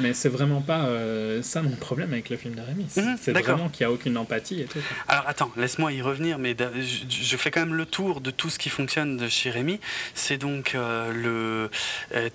Mais 0.00 0.12
c'est 0.12 0.28
vraiment 0.28 0.60
pas 0.60 0.84
euh, 0.84 1.42
ça 1.42 1.62
mon 1.62 1.76
problème 1.76 2.12
avec 2.12 2.30
le 2.30 2.36
film 2.36 2.54
de 2.54 2.60
Rémi. 2.60 2.86
Mhm, 2.96 3.16
c'est 3.20 3.32
vraiment 3.32 3.68
qu'il 3.68 3.86
n'y 3.86 3.92
a 3.92 3.94
aucune 3.94 4.16
empathie 4.16 4.60
et 4.60 4.64
tout. 4.64 4.78
Alors 5.08 5.24
attends, 5.28 5.50
laisse-moi 5.56 5.92
y 5.92 6.02
revenir, 6.02 6.38
mais 6.38 6.56
je, 6.58 7.36
fais 7.36 7.50
quand 7.50 7.60
même 7.60 7.74
le 7.74 7.86
tour 7.86 8.20
de 8.20 8.30
tout 8.30 8.50
ce 8.50 8.58
qui 8.58 8.68
fonctionne 8.68 9.16
de 9.16 9.28
chez 9.28 9.50
Rémi. 9.50 9.80
C'est 10.14 10.38
donc 10.38 10.74
euh, 10.74 11.12
le. 11.12 11.70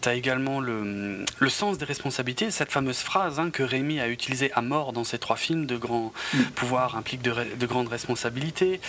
tu 0.01 0.09
as 0.09 0.13
également 0.13 0.59
le, 0.59 1.25
le, 1.39 1.49
sens 1.49 1.77
des 1.77 1.85
responsabilités, 1.85 2.51
cette 2.51 2.71
fameuse 2.71 2.99
phrase 2.99 3.39
hein, 3.39 3.49
que 3.49 3.63
Rémi 3.63 3.99
a 3.99 4.09
utilisée 4.09 4.51
à 4.53 4.61
mort 4.61 4.93
dans 4.93 5.03
ses 5.03 5.17
trois 5.17 5.35
films 5.37 5.65
de 5.65 5.77
grands 5.77 6.13
mm. 6.33 6.43
pouvoirs 6.55 6.95
impliquent 6.95 7.21
de, 7.21 7.33
de 7.57 7.65
grandes 7.65 7.89
responsabilités. 7.89 8.79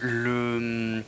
le 0.00 1.02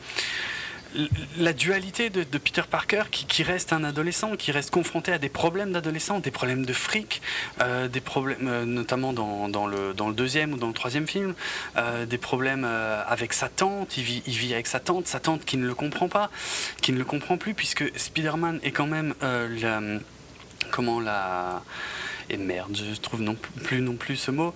la 1.38 1.52
dualité 1.52 2.10
de, 2.10 2.22
Peter 2.38 2.62
Parker 2.68 3.04
qui, 3.10 3.42
reste 3.42 3.72
un 3.72 3.84
adolescent, 3.84 4.36
qui 4.36 4.52
reste 4.52 4.70
confronté 4.70 5.12
à 5.12 5.18
des 5.18 5.28
problèmes 5.28 5.72
d'adolescent, 5.72 6.18
des 6.20 6.30
problèmes 6.30 6.66
de 6.66 6.72
fric, 6.72 7.22
euh, 7.60 7.88
des 7.88 8.00
problèmes 8.00 8.48
euh, 8.48 8.64
notamment 8.64 9.12
dans, 9.12 9.66
le, 9.66 9.94
deuxième 10.12 10.52
ou 10.52 10.56
dans 10.56 10.68
le 10.68 10.72
troisième 10.72 11.06
film, 11.06 11.34
euh, 11.76 12.06
des 12.06 12.18
problèmes 12.18 12.64
avec 12.64 13.32
sa 13.32 13.48
tante, 13.48 13.96
il 13.96 14.04
vit, 14.04 14.22
il 14.26 14.34
vit 14.34 14.54
avec 14.54 14.66
sa 14.66 14.80
tante, 14.80 15.06
sa 15.06 15.20
tante 15.20 15.44
qui 15.44 15.56
ne 15.56 15.66
le 15.66 15.74
comprend 15.74 16.08
pas, 16.08 16.30
qui 16.80 16.92
ne 16.92 16.98
le 16.98 17.04
comprend 17.04 17.36
plus 17.36 17.54
puisque 17.54 17.84
Spider-Man 17.98 18.60
est 18.62 18.72
quand 18.72 18.86
même 18.86 19.14
la, 19.20 19.80
comment 20.70 21.00
la 21.00 21.62
et 22.30 22.36
merde, 22.36 22.76
je 22.76 22.98
trouve 23.00 23.20
non 23.20 23.36
plus 23.64 23.80
non 23.80 23.94
plus 23.94 24.16
ce 24.16 24.30
mot, 24.30 24.54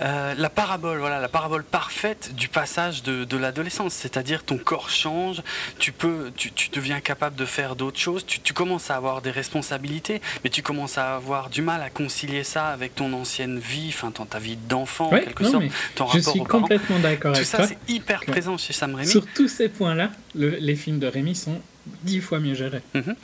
euh, 0.00 0.34
la 0.36 0.50
parabole, 0.50 0.98
voilà, 0.98 1.20
la 1.20 1.28
parabole 1.28 1.62
parfaite 1.62 2.34
du 2.34 2.48
passage 2.48 3.02
de, 3.02 3.36
l'adolescence, 3.36 3.94
c'est-à-dire 3.94 4.44
ton 4.44 4.58
corps 4.58 4.90
change, 4.90 5.42
tu 5.78 5.92
peux, 5.92 6.32
tu, 6.36 6.50
deviens 6.72 7.00
capable 7.00 7.36
de 7.36 7.44
faire 7.44 7.76
d'autres 7.76 7.98
choses, 7.98 8.26
tu, 8.26 8.52
commences 8.52 8.90
à 8.90 8.96
avoir 8.96 9.22
des 9.22 9.30
responsabilités, 9.30 10.20
mais 10.44 10.50
tu 10.50 10.62
commences 10.62 10.98
à 10.98 11.16
avoir 11.16 11.48
du 11.48 11.62
mal 11.62 11.82
à 11.82 11.90
concilier 11.90 12.44
ça 12.44 12.68
avec 12.68 12.94
ton 12.94 13.12
ancienne 13.12 13.58
vie, 13.58 13.88
enfin 13.88 14.10
ta 14.10 14.38
vie 14.38 14.56
d'enfant 14.56 15.06
en 15.06 15.18
quelque 15.18 15.44
sorte, 15.44 15.64
ton 15.94 16.08
je 16.08 16.18
suis 16.18 16.40
complètement 16.40 16.98
d'accord 16.98 17.34
avec 17.34 17.46
ça. 17.46 17.58
Tout 17.58 17.64
ça 17.64 17.68
c'est 17.68 17.92
hyper 17.92 18.20
présent 18.24 18.58
chez 18.58 18.72
Sam 18.72 18.94
Raimi. 18.94 19.10
Sur 19.10 19.26
tous 19.26 19.48
ces 19.48 19.68
points-là, 19.68 20.10
les 20.34 20.76
films 20.76 20.98
de 20.98 21.06
Raimi 21.06 21.34
sont 21.34 21.60
dix 22.02 22.20
fois 22.20 22.40
mieux 22.40 22.54
gérés. 22.54 22.82
Mhm. 22.94 23.14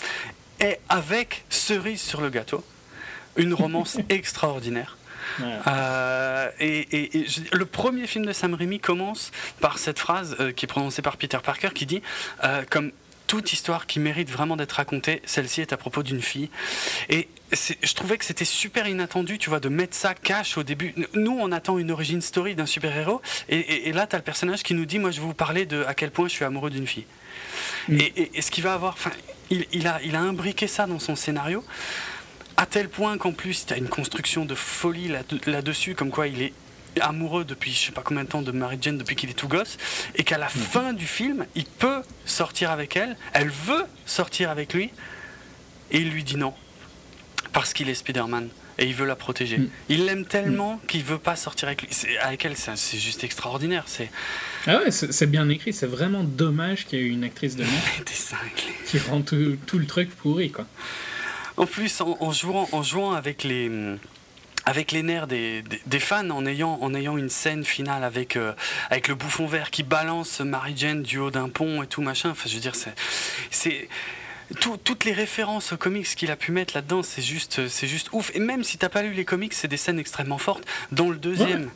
Et 0.60 0.78
avec 0.88 1.44
cerise 1.50 2.00
sur 2.00 2.20
le 2.20 2.30
gâteau, 2.30 2.64
une 3.38 3.54
romance 3.54 3.98
extraordinaire. 4.10 4.98
Euh, 5.66 6.50
et, 6.60 7.26
le 7.52 7.64
premier 7.64 8.06
film 8.06 8.26
de 8.26 8.32
Sam 8.32 8.54
Raimi 8.54 8.80
commence 8.80 9.30
par 9.60 9.78
cette 9.78 9.98
phrase 9.98 10.36
euh, 10.40 10.52
qui 10.52 10.64
est 10.64 10.68
prononcée 10.68 11.02
par 11.02 11.16
Peter 11.16 11.38
Parker 11.42 11.68
qui 11.74 11.86
dit 11.86 12.02
euh, 12.44 12.64
comme 12.68 12.92
toute 13.26 13.52
histoire 13.52 13.86
qui 13.86 14.00
mérite 14.00 14.30
vraiment 14.30 14.56
d'être 14.56 14.72
racontée, 14.72 15.20
celle-ci 15.26 15.60
est 15.60 15.74
à 15.74 15.76
propos 15.76 16.02
d'une 16.02 16.22
fille. 16.22 16.48
Et 17.10 17.28
je 17.52 17.94
trouvais 17.94 18.16
que 18.16 18.24
c'était 18.24 18.46
super 18.46 18.88
inattendu, 18.88 19.36
tu 19.36 19.50
vois, 19.50 19.60
de 19.60 19.68
mettre 19.68 19.94
ça 19.94 20.14
cash 20.14 20.56
au 20.56 20.62
début. 20.62 20.94
Nous, 21.12 21.38
on 21.38 21.52
attend 21.52 21.78
une 21.78 21.90
origin 21.90 22.22
story 22.22 22.54
d'un 22.54 22.64
super-héros, 22.64 23.20
et, 23.50 23.92
là, 23.92 24.06
tu 24.06 24.16
as 24.16 24.18
le 24.18 24.24
personnage 24.24 24.62
qui 24.62 24.72
nous 24.72 24.86
dit, 24.86 24.98
moi, 24.98 25.10
je 25.10 25.20
vais 25.20 25.26
vous 25.26 25.34
parler 25.34 25.66
de 25.66 25.84
à 25.84 25.92
quel 25.92 26.10
point 26.10 26.26
je 26.26 26.32
suis 26.32 26.44
amoureux 26.46 26.70
d'une 26.70 26.86
fille. 26.86 27.04
Mm. 27.88 27.98
Et, 28.16 28.40
ce 28.40 28.50
qui 28.50 28.62
va 28.62 28.72
avoir, 28.72 28.94
enfin, 28.94 29.10
il, 29.50 29.66
il, 29.72 29.86
a, 29.86 30.00
il 30.02 30.16
a 30.16 30.20
imbriqué 30.20 30.66
ça 30.66 30.86
dans 30.86 30.98
son 30.98 31.14
scénario 31.14 31.62
à 32.58 32.66
tel 32.66 32.88
point 32.88 33.16
qu'en 33.18 33.30
plus, 33.30 33.66
tu 33.66 33.72
as 33.72 33.76
une 33.76 33.88
construction 33.88 34.44
de 34.44 34.56
folie 34.56 35.08
là-dessus, 35.46 35.94
comme 35.94 36.10
quoi 36.10 36.26
il 36.26 36.42
est 36.42 36.52
amoureux 37.00 37.44
depuis 37.44 37.70
je 37.72 37.78
sais 37.78 37.92
pas 37.92 38.02
combien 38.02 38.24
de 38.24 38.28
temps 38.28 38.42
de 38.42 38.50
Mary 38.50 38.76
Jane 38.80 38.98
depuis 38.98 39.14
qu'il 39.14 39.30
est 39.30 39.34
tout 39.34 39.46
gosse 39.46 39.76
et 40.16 40.24
qu'à 40.24 40.36
la 40.38 40.46
mhm. 40.46 40.50
fin 40.50 40.92
du 40.92 41.06
film 41.06 41.46
il 41.54 41.64
peut 41.64 42.02
sortir 42.24 42.72
avec 42.72 42.96
elle 42.96 43.16
elle 43.34 43.50
veut 43.50 43.84
sortir 44.04 44.50
avec 44.50 44.74
lui 44.74 44.90
et 45.92 45.98
il 45.98 46.10
lui 46.10 46.24
dit 46.24 46.36
non 46.36 46.54
parce 47.52 47.72
qu'il 47.72 47.88
est 47.88 47.94
Spider-Man 47.94 48.48
et 48.78 48.86
il 48.86 48.94
veut 48.94 49.06
la 49.06 49.14
protéger 49.14 49.58
mhm. 49.58 49.70
il 49.88 50.06
l'aime 50.06 50.24
tellement 50.24 50.72
mhm. 50.72 50.86
qu'il 50.88 51.04
veut 51.04 51.18
pas 51.18 51.36
sortir 51.36 51.68
avec 51.68 51.82
lui 51.82 51.90
avec 52.20 52.44
elle 52.44 52.56
c'est 52.56 52.98
juste 52.98 53.22
extraordinaire 53.22 53.84
c'est 53.86 54.10
ah 54.66 54.78
ouais 54.78 54.90
c'est 54.90 55.30
bien 55.30 55.48
écrit 55.50 55.72
c'est 55.72 55.86
vraiment 55.86 56.24
dommage 56.24 56.86
qu'il 56.86 56.98
y 56.98 57.02
ait 57.02 57.06
une 57.06 57.22
actrice 57.22 57.54
de 57.54 57.62
merde 57.62 58.08
qui 58.86 58.98
rend 58.98 59.20
tout, 59.20 59.56
tout 59.66 59.78
le 59.78 59.86
truc 59.86 60.10
pourri 60.16 60.50
quoi 60.50 60.66
en 61.58 61.66
plus, 61.66 62.00
en, 62.00 62.32
jouant, 62.32 62.68
en 62.72 62.82
jouant 62.82 63.12
avec 63.12 63.44
les 63.44 63.70
avec 64.64 64.92
les 64.92 65.02
nerfs 65.02 65.26
des, 65.26 65.62
fans 65.98 66.28
en 66.28 66.44
ayant, 66.44 66.78
en 66.82 66.94
ayant 66.94 67.16
une 67.16 67.30
scène 67.30 67.64
finale 67.64 68.04
avec, 68.04 68.36
euh, 68.36 68.52
avec 68.90 69.08
le 69.08 69.14
bouffon 69.14 69.46
vert 69.46 69.70
qui 69.70 69.82
balance 69.82 70.40
Mary 70.40 70.74
Jane 70.76 71.02
du 71.02 71.18
haut 71.18 71.30
d'un 71.30 71.48
pont 71.48 71.82
et 71.82 71.86
tout 71.86 72.02
machin. 72.02 72.30
Enfin, 72.30 72.50
je 72.50 72.54
veux 72.54 72.60
dire, 72.60 72.74
c'est. 73.50 73.88
toutes 74.60 75.06
les 75.06 75.12
références 75.12 75.72
aux 75.72 75.78
comics 75.78 76.06
qu'il 76.06 76.30
a 76.30 76.36
pu 76.36 76.52
mettre 76.52 76.74
là-dedans, 76.74 77.02
c'est 77.02 77.22
juste, 77.22 77.66
c'est 77.68 77.86
juste 77.86 78.10
ouf. 78.12 78.30
Et 78.34 78.40
même 78.40 78.62
si 78.62 78.76
t'as 78.76 78.90
pas 78.90 79.00
lu 79.00 79.14
les 79.14 79.24
comics, 79.24 79.54
c'est 79.54 79.68
des 79.68 79.78
scènes 79.78 79.98
extrêmement 79.98 80.38
fortes. 80.38 80.64
Dans 80.92 81.08
le 81.08 81.16
deuxième, 81.16 81.70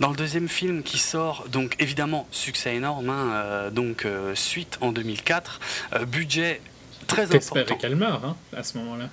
dans 0.00 0.08
le 0.08 0.16
deuxième 0.16 0.48
film 0.48 0.82
qui 0.82 0.98
sort, 0.98 1.44
donc 1.48 1.76
évidemment 1.80 2.26
succès 2.30 2.74
énorme, 2.74 3.10
hein, 3.10 3.30
euh, 3.34 3.70
donc 3.70 4.06
euh, 4.06 4.34
suite 4.34 4.78
en 4.80 4.90
2004, 4.90 5.60
budget 6.06 6.62
très 7.06 7.34
important. 7.34 7.76
qu'elle 7.76 7.96
meurt 7.96 8.24
hein, 8.24 8.36
à 8.56 8.62
ce 8.62 8.78
moment-là. 8.78 9.08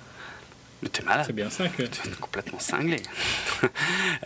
Mais 0.82 0.88
t'es 0.88 1.02
malade. 1.02 1.24
C'est 1.26 1.34
bien 1.34 1.50
ça 1.50 1.68
que. 1.68 1.82
T'es 1.82 2.08
complètement 2.20 2.58
cinglé. 2.58 3.02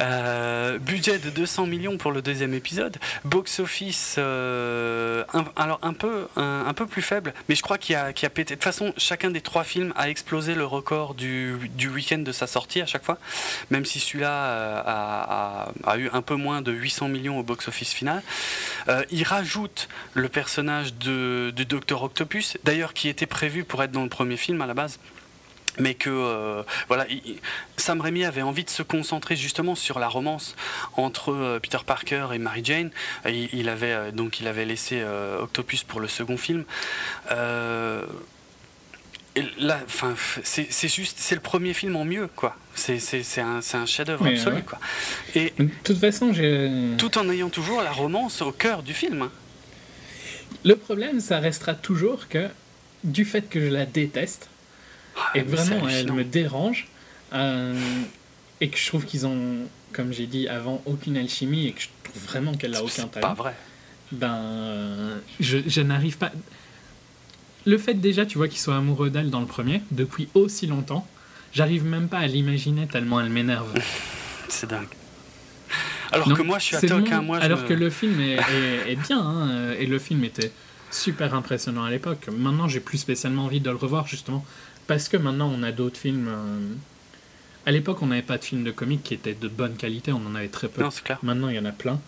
Euh, 0.01 0.79
budget 0.79 1.19
de 1.19 1.31
200 1.31 1.67
millions 1.67 1.97
pour 1.99 2.11
le 2.11 2.21
deuxième 2.21 2.53
épisode. 2.53 2.97
Box 3.25 3.61
office, 3.61 4.17
euh, 4.19 5.25
alors 5.57 5.79
un 5.83 5.93
peu, 5.93 6.27
un, 6.37 6.73
peu 6.75 6.87
plus 6.87 7.03
faible, 7.03 7.33
mais 7.49 7.55
je 7.55 7.63
crois 7.63 7.79
qu'il 7.79 7.95
a, 7.95 8.07
a 8.07 8.13
pété. 8.13 8.43
De 8.43 8.49
toute 8.55 8.65
façon, 8.65 8.93
chacun 8.97 9.31
des 9.31 9.41
trois 9.41 9.63
films 9.63 9.93
a 9.97 10.09
explosé 10.09 10.55
le 10.55 10.65
record 10.65 11.15
du, 11.15 11.71
du 11.75 11.89
week-end 11.89 12.19
de 12.19 12.33
sa 12.33 12.47
sortie 12.47 12.81
à 12.81 12.87
chaque 12.87 13.05
fois, 13.05 13.19
même 13.71 13.85
si 13.85 14.01
celui-là 14.01 14.33
euh, 14.33 14.83
a, 14.85 15.69
a, 15.85 15.97
eu 15.97 16.11
un 16.13 16.23
peu 16.23 16.35
moins 16.35 16.61
de 16.61 16.73
800 16.73 17.09
millions 17.09 17.39
au 17.39 17.43
box 17.45 17.69
office 17.69 17.93
final. 17.93 18.23
il 19.11 19.23
rajoute 19.23 19.89
le 20.15 20.29
personnage 20.29 20.95
de, 20.95 21.53
de 21.55 21.65
Dr 21.65 22.03
Octopus, 22.03 22.57
d'ailleurs 22.65 22.95
qui 22.95 23.09
était 23.09 23.27
prévu 23.27 23.65
pour 23.65 23.83
être 23.83 23.93
dans 23.93 24.03
le 24.03 24.09
premier 24.09 24.37
film 24.37 24.61
à 24.61 24.67
la 24.67 24.75
base 24.75 24.99
mais 25.79 25.95
que 25.95 26.11
euh, 26.11 26.63
voilà, 26.89 27.07
Sam 27.77 28.01
Raimi 28.01 28.25
avait 28.25 28.43
envie 28.43 28.65
de 28.65 28.71
se 28.71 28.83
concentrer 28.83 29.37
justement 29.37 29.75
sur 29.75 29.99
la 29.99 30.09
romance 30.09 30.55
entre 30.97 31.33
euh, 31.33 31.59
Peter 31.59 31.79
Parker 31.85 32.29
et 32.33 32.39
Mary 32.39 32.63
Jane. 32.65 32.91
Il, 33.27 33.69
avait 33.69 33.93
euh, 33.93 34.11
donc 34.11 34.41
il 34.41 34.49
avait 34.49 34.65
laissé 34.65 35.05
Octopus 35.41 35.83
pour 35.83 36.01
le 36.01 36.09
second 36.09 36.37
film. 36.37 36.65
là, 39.59 39.81
enfin, 39.85 40.15
c'est 40.43 40.89
juste, 40.89 41.17
c'est 41.19 41.35
le 41.35 41.41
premier 41.41 41.75
film 41.75 41.97
en 41.97 42.05
mieux, 42.05 42.29
quoi. 42.35 42.57
C'est 42.75 43.01
un, 43.39 43.61
un 43.73 43.87
chef-d'œuvre 43.87 44.27
absolu, 44.27 44.63
quoi. 44.63 44.79
Et 45.35 45.53
de 45.59 45.69
toute 45.83 45.99
façon, 45.99 46.33
j'ai 46.33 46.71
tout 46.99 47.19
en 47.19 47.29
ayant 47.31 47.49
toujours 47.49 47.83
la 47.83 47.93
romance 47.93 48.43
au 48.43 48.53
cœur 48.53 48.83
du 48.83 48.95
film. 48.95 49.29
Le 50.65 50.77
problème, 50.77 51.21
ça 51.21 51.41
restera 51.41 51.75
toujours 51.75 52.29
que 52.29 52.49
du 53.03 53.25
fait 53.25 53.49
que 53.49 53.61
je 53.61 53.67
la 53.67 53.85
déteste 53.87 54.49
et 55.35 55.43
vraiment, 55.43 55.89
elle 55.89 56.13
me 56.13 56.25
dérange. 56.25 56.89
Euh, 57.33 57.75
et 58.61 58.69
que 58.69 58.79
je 58.79 58.87
trouve 58.87 59.05
qu'ils 59.05 59.27
ont, 59.27 59.67
comme 59.93 60.13
j'ai 60.13 60.27
dit 60.27 60.49
avant, 60.49 60.81
aucune 60.87 61.17
alchimie 61.17 61.67
et 61.67 61.73
que 61.73 61.83
je 61.83 61.89
trouve 62.05 62.23
vraiment 62.23 62.55
qu'elle 62.55 62.75
a 62.75 62.83
aucun 62.83 63.09
talent. 63.09 63.11
C'est 63.13 63.21
pas 63.21 63.35
vrai. 63.35 63.55
Ben, 64.13 65.21
je, 65.41 65.59
je 65.67 65.81
n'arrive 65.81 66.17
pas. 66.17 66.31
Le 67.67 67.79
fait 67.79 67.95
déjà, 67.95 68.27
tu 68.27 68.39
vois, 68.39 68.49
qu'il 68.49 68.61
soit 68.61 68.77
amoureux 68.77 69.11
d'elle 69.11 69.31
dans 69.31 69.41
le 69.41 69.47
premier, 69.47 69.83
depuis 69.91 70.29
aussi 70.35 70.67
longtemps, 70.67 71.07
j'arrive 71.53 71.85
même 71.85 72.09
pas 72.09 72.19
à 72.19 72.27
l'imaginer 72.27 72.87
tellement 72.87 73.21
elle 73.21 73.31
m'énerve. 73.31 73.73
C'est 74.49 74.69
dingue. 74.69 74.87
Alors 76.13 76.33
que 76.33 76.43
moi, 76.43 76.59
je 76.59 76.65
suis 76.65 76.77
à 76.77 76.81
toc, 76.81 77.11
hein, 77.11 77.23
moi, 77.23 77.39
Alors 77.39 77.65
que 77.67 77.73
le 77.73 77.91
film 77.91 78.21
est, 78.21 78.39
est, 78.87 78.97
bien, 78.97 79.19
hein, 79.19 79.73
et 79.79 79.87
le 79.87 79.99
film 79.99 80.23
était 80.23 80.53
super 80.91 81.35
impressionnant 81.35 81.83
à 81.83 81.91
l'époque. 81.91 82.29
Maintenant, 82.31 82.69
j'ai 82.69 82.79
plus 82.79 82.99
spécialement 82.99 83.47
envie 83.47 83.61
de 83.61 83.69
le 83.69 83.77
revoir, 83.77 84.07
justement, 84.07 84.45
parce 84.87 85.09
que 85.09 85.17
maintenant, 85.17 85.53
on 85.55 85.63
a 85.63 85.73
d'autres 85.73 85.99
films. 85.99 86.29
Euh, 86.29 86.75
à 87.67 87.71
l'époque, 87.71 88.03
on 88.03 88.07
n'avait 88.07 88.23
pas 88.23 88.39
de 88.39 88.45
films 88.45 88.65
de 88.65 88.71
comics 88.71 89.03
qui 89.03 89.15
étaient 89.15 89.35
de 89.35 89.49
bonne 89.49 89.75
qualité, 89.77 90.13
on 90.13 90.27
en 90.27 90.35
avait 90.35 90.49
très 90.49 90.69
peu. 90.69 90.83
Non, 90.83 90.91
clair. 90.91 91.19
Maintenant, 91.23 91.49
il 91.49 91.57
y 91.57 91.59
en 91.59 91.65
a 91.65 91.73
plein. 91.73 92.01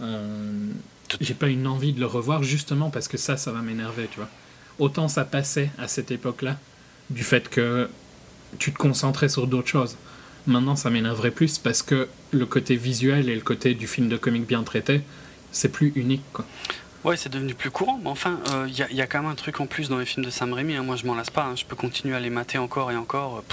Euh, 0.00 0.68
j'ai 1.20 1.34
pas 1.34 1.48
une 1.48 1.66
envie 1.66 1.92
de 1.92 2.00
le 2.00 2.06
revoir, 2.06 2.42
justement, 2.42 2.90
parce 2.90 3.08
que 3.08 3.16
ça, 3.16 3.36
ça 3.36 3.52
va 3.52 3.60
m'énerver, 3.60 4.08
tu 4.10 4.16
vois. 4.16 4.28
Autant 4.78 5.08
ça 5.08 5.24
passait 5.24 5.70
à 5.78 5.88
cette 5.88 6.10
époque-là, 6.10 6.58
du 7.08 7.22
fait 7.22 7.48
que 7.48 7.88
tu 8.58 8.72
te 8.72 8.78
concentrais 8.78 9.28
sur 9.28 9.46
d'autres 9.46 9.68
choses. 9.68 9.96
Maintenant, 10.46 10.76
ça 10.76 10.90
m'énerverait 10.90 11.30
plus 11.30 11.58
parce 11.58 11.82
que 11.82 12.08
le 12.30 12.46
côté 12.46 12.76
visuel 12.76 13.28
et 13.28 13.34
le 13.34 13.40
côté 13.40 13.74
du 13.74 13.86
film 13.86 14.08
de 14.08 14.16
comique 14.16 14.46
bien 14.46 14.62
traité, 14.62 15.00
c'est 15.50 15.70
plus 15.70 15.92
unique. 15.96 16.22
Quoi. 16.32 16.44
Ouais, 17.06 17.16
c'est 17.16 17.28
devenu 17.28 17.54
plus 17.54 17.70
courant, 17.70 18.00
mais 18.02 18.10
enfin, 18.10 18.40
il 18.66 18.82
euh, 18.82 18.86
y, 18.90 19.00
a 19.00 19.06
quand 19.06 19.22
même 19.22 19.30
un 19.30 19.36
truc 19.36 19.60
en 19.60 19.66
plus 19.66 19.88
dans 19.88 19.98
les 19.98 20.06
films 20.06 20.26
de 20.26 20.30
Sam 20.30 20.52
Raimi. 20.52 20.74
Hein. 20.74 20.82
Moi, 20.82 20.96
je 20.96 21.06
m'en 21.06 21.14
lasse 21.14 21.30
pas. 21.30 21.44
Hein. 21.44 21.54
Je 21.54 21.64
peux 21.64 21.76
continuer 21.76 22.16
à 22.16 22.18
les 22.18 22.30
mater 22.30 22.58
encore 22.58 22.90
et 22.90 22.96
encore 22.96 23.44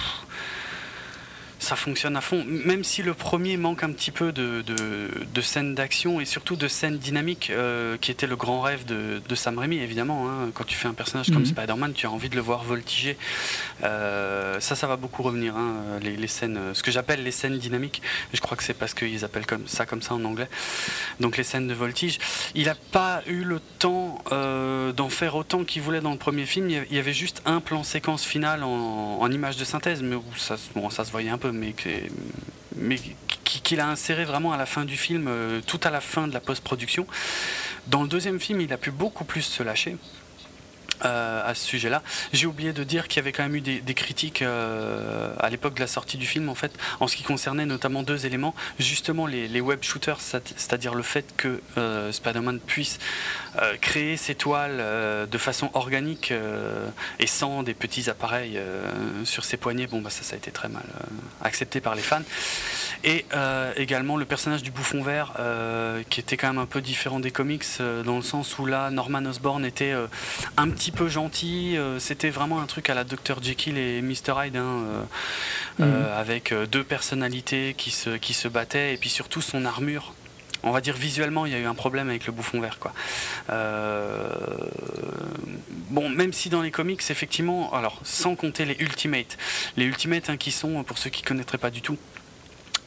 ça 1.64 1.76
fonctionne 1.76 2.16
à 2.18 2.22
fond. 2.22 2.44
Même 2.46 2.84
si 2.84 3.02
le 3.02 3.14
premier 3.14 3.58
manque 3.58 3.84
un 3.84 3.92
petit 3.92 4.12
peu 4.12 4.32
de, 4.32 4.62
de, 4.62 5.42
scènes 5.42 5.76
d'action 5.76 6.20
et 6.20 6.26
surtout 6.26 6.56
de 6.56 6.68
scènes 6.68 6.98
dynamiques, 6.98 7.50
euh, 7.50 7.98
qui 7.98 8.12
était 8.12 8.28
le 8.28 8.36
grand 8.36 8.62
rêve 8.62 8.86
de, 8.86 9.22
de 9.28 9.36
Sam 9.36 9.58
Raimi, 9.58 9.78
évidemment. 9.78 10.28
Hein. 10.30 10.52
Quand 10.54 10.66
tu 10.66 10.76
fais 10.76 10.88
un 10.88 10.94
personnage 10.94 11.28
comme 11.28 11.40
mhm. 11.40 11.48
Spider-Man, 11.48 11.94
tu 11.94 12.06
as 12.06 12.12
envie 12.12 12.30
de 12.30 12.36
le 12.36 12.42
voir 12.42 12.64
voltiger. 12.64 13.18
Euh, 13.84 14.60
ça, 14.60 14.76
ça 14.76 14.88
va 14.88 14.98
beaucoup 14.98 15.24
revenir, 15.24 15.56
hein, 15.56 16.00
les, 16.02 16.18
les, 16.18 16.28
scènes, 16.28 16.60
ce 16.74 16.84
que 16.84 16.92
j'appelle 16.92 17.24
les 17.24 17.32
scènes 17.32 17.58
dynamiques. 17.58 18.02
Je 18.34 18.42
crois 18.42 18.58
que 18.58 18.64
c'est 18.64 18.74
parce 18.74 18.94
qu'ils 18.94 19.24
appellent 19.24 19.46
comme 19.46 19.68
ça 19.68 19.86
comme 19.86 20.02
ça 20.02 20.14
en 20.14 20.24
anglais. 20.26 20.50
Donc 21.20 21.38
les 21.38 21.44
scènes 21.44 21.68
de 21.68 21.74
voltige. 21.74 22.20
Il 22.56 22.66
n'a 22.66 22.76
pas 22.76 23.22
eu 23.26 23.44
le 23.44 23.60
temps 23.80 24.22
euh, 24.32 24.92
d'en 24.92 25.10
faire 25.10 25.36
autant 25.36 25.64
qu'il 25.64 25.82
voulait 25.82 26.02
dans 26.02 26.12
le 26.12 26.18
premier 26.18 26.46
film. 26.46 26.70
Il 26.70 26.94
y 26.94 27.00
avait 27.00 27.14
juste 27.14 27.42
un 27.46 27.62
plan 27.62 27.84
séquence 27.84 28.26
final 28.26 28.64
en, 28.64 29.20
en 29.22 29.32
image 29.32 29.56
de 29.56 29.64
synthèse, 29.64 30.02
mais 30.04 30.16
où 30.16 30.24
ça, 30.36 30.58
bon, 30.76 30.90
ça 30.90 31.06
se 31.06 31.12
voyait 31.12 31.30
un 31.30 31.38
peu 31.38 31.53
mais, 31.54 33.00
qu'il 33.64 33.80
a 33.80 33.88
inséré 33.88 34.26
vraiment 34.26 34.54
à 34.54 34.58
la 34.58 34.66
fin 34.66 34.86
du 34.86 34.98
film, 34.98 35.26
euh, 35.28 35.62
tout 35.66 35.80
à 35.84 35.90
la 35.90 36.02
fin 36.02 36.28
de 36.28 36.34
la 36.34 36.40
post-production. 36.40 37.08
Dans 37.88 38.02
le 38.02 38.08
deuxième 38.08 38.40
film, 38.40 38.62
il 38.62 38.72
a 38.74 38.78
pu 38.78 38.92
beaucoup 38.92 39.26
plus 39.26 39.42
se 39.42 39.64
lâcher. 39.64 39.98
Euh, 41.06 41.42
à 41.44 41.54
ce 41.54 41.66
sujet-là. 41.66 42.02
J'ai 42.32 42.46
oublié 42.46 42.72
de 42.72 42.84
dire 42.86 43.10
qu'il 43.10 43.18
y 43.18 43.20
avait 43.20 43.34
quand 43.34 43.44
même 43.44 43.56
eu 43.56 43.62
des, 43.62 43.94
critiques 43.94 44.42
euh, 44.42 45.34
à 45.38 45.50
l'époque 45.50 45.74
de 45.74 45.82
la 45.82 45.88
sortie 45.88 46.16
du 46.16 46.26
film, 46.26 46.48
en 46.48 46.56
fait, 46.56 46.72
en 47.02 47.08
ce 47.10 47.18
qui 47.18 47.24
concernait 47.24 47.66
notamment 47.66 48.04
deux 48.04 48.26
éléments. 48.26 48.56
Justement, 48.80 49.26
les, 49.26 49.60
web 49.60 49.84
shooters, 49.84 50.22
c'est-à-dire 50.22 50.96
le 50.96 51.04
fait 51.04 51.26
que 51.36 51.62
euh, 51.78 52.12
Spider-Man 52.14 52.60
puisse 52.60 53.00
créer 53.82 54.18
ses 54.18 54.34
toiles 54.34 54.82
de 55.30 55.38
façon 55.38 55.70
organique 55.76 56.34
et 57.20 57.28
sans 57.28 57.62
des 57.62 57.76
petits 57.76 58.10
appareils 58.10 58.60
sur 59.26 59.46
ses 59.46 59.58
poignets. 59.58 59.86
Bon, 59.86 60.02
bah, 60.02 60.10
ça, 60.10 60.24
ça 60.24 60.34
a 60.34 60.38
été 60.38 60.50
très 60.50 60.70
mal 60.70 60.84
accepté 61.44 61.80
par 61.80 61.94
les 61.94 62.02
fans. 62.02 62.24
Et 63.04 63.26
également 63.76 64.18
le 64.18 64.26
personnage 64.26 64.64
du 64.64 64.72
bouffon 64.72 65.04
vert, 65.04 65.34
qui 66.10 66.20
était 66.20 66.36
quand 66.36 66.48
même 66.48 66.58
un 66.58 66.66
peu 66.66 66.82
différent 66.82 67.20
des 67.20 67.30
comics, 67.30 67.66
dans 67.80 68.16
le 68.16 68.24
sens 68.24 68.58
où 68.58 68.66
là, 68.66 68.90
Norman 68.90 69.24
Osborn 69.26 69.64
était 69.66 69.94
un 70.58 70.70
petit 70.70 70.93
peu 70.94 71.10
gentil. 71.10 71.78
Euh, 71.78 72.00
c'était 72.00 72.30
vraiment 72.30 72.62
un 72.62 72.66
truc 72.66 72.90
à 72.90 72.94
la 72.94 73.04
Dr 73.04 73.42
Jekyll 73.42 73.78
et 73.78 74.02
Mr 74.02 74.34
Hyde, 74.38 74.56
hein, 74.56 74.62
euh, 74.62 75.02
mhm. 75.80 75.86
euh, 75.86 76.20
avec 76.20 76.54
deux 76.72 76.84
personnalités 76.84 77.76
qui 77.78 77.92
se, 77.92 78.12
qui 78.12 78.34
se 78.34 78.48
battaient 78.48 78.94
et 78.94 78.98
puis 78.98 79.10
surtout 79.10 79.42
son 79.42 79.66
armure 79.66 80.14
on 80.66 80.72
va 80.72 80.80
dire 80.80 80.96
visuellement, 80.96 81.46
il 81.46 81.52
y 81.52 81.56
a 81.56 81.60
eu 81.60 81.66
un 81.66 81.74
problème 81.74 82.08
avec 82.08 82.26
le 82.26 82.32
bouffon 82.32 82.62
vert. 82.62 82.80
Quoi. 82.80 82.94
bon, 85.90 86.08
même 86.08 86.32
si 86.32 86.48
dans 86.48 86.62
les 86.62 86.72
comics, 86.72 87.02
effectivement, 87.10 87.74
alors 87.74 88.00
sans 88.04 88.36
compter 88.36 88.64
les 88.64 88.78
Ultimates, 88.80 89.38
les 89.76 89.84
Ultimates 89.84 90.30
hein, 90.30 90.38
qui 90.38 90.52
sont, 90.52 90.82
pour 90.84 90.98
ceux 90.98 91.10
qui 91.10 91.22
ne 91.24 91.28
connaîtraient 91.28 91.58
pas 91.58 91.70
du 91.70 91.82
tout, 91.82 91.98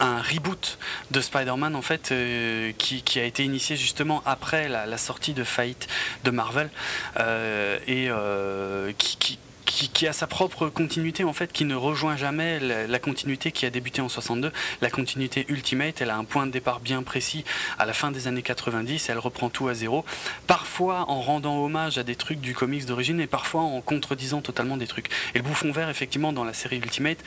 un 0.01 0.21
reboot 0.21 0.79
de 1.11 1.21
Spider-Man 1.21 1.75
en 1.75 1.83
fait 1.83 2.13
euh, 2.13 2.73
qui, 2.79 3.19
a 3.19 3.25
été 3.25 3.45
initié 3.45 3.77
justement 3.77 4.23
après 4.27 4.69
la, 4.69 4.99
sortie 4.99 5.35
de 5.35 5.45
Fight 5.45 5.89
de 6.25 6.31
Marvel 6.31 6.71
euh, 7.19 7.79
et 7.87 8.09
euh, 8.11 8.93
qui, 8.99 9.39
qui, 9.67 10.07
a 10.07 10.13
sa 10.13 10.27
propre 10.27 10.69
continuité 10.69 11.25
en 11.25 11.33
fait, 11.33 11.53
qui 11.53 11.65
ne 11.65 11.75
rejoint 11.75 12.17
jamais 12.17 12.61
la, 12.61 12.99
continuité 12.99 13.53
qui 13.53 13.67
a 13.67 13.71
débuté 13.71 14.01
en 14.01 14.09
62. 14.09 14.53
La 14.81 14.91
continuité 14.91 15.45
Ultimate, 15.49 16.01
elle 16.01 16.11
a 16.11 16.17
un 16.17 16.25
point 16.25 16.47
de 16.47 16.53
départ 16.53 16.81
bien 16.81 17.03
précis 17.03 17.45
à 17.79 17.85
la 17.85 17.93
fin 17.93 18.11
des 18.11 18.29
années 18.29 18.43
90, 18.43 19.09
elle 19.09 19.19
reprend 19.19 19.51
tout 19.51 19.69
à 19.69 19.75
zéro, 19.75 20.05
parfois 20.47 21.11
en 21.11 21.21
rendant 21.21 21.59
hommage 21.63 21.99
à 21.99 22.03
des 22.03 22.17
trucs 22.17 22.41
du 22.41 22.55
comics 22.55 22.87
d'origine 22.87 23.21
et 23.21 23.27
parfois 23.27 23.63
en 23.63 23.81
contredisant 23.81 24.41
totalement 24.41 24.77
des 24.77 24.87
trucs. 24.87 25.09
Et 25.35 25.39
le 25.39 25.45
bouffon 25.45 25.73
vert, 25.73 25.91
effectivement, 25.91 26.33
dans 26.33 26.45
la 26.45 26.55
série 26.55 26.79
Ultimate, 26.79 27.19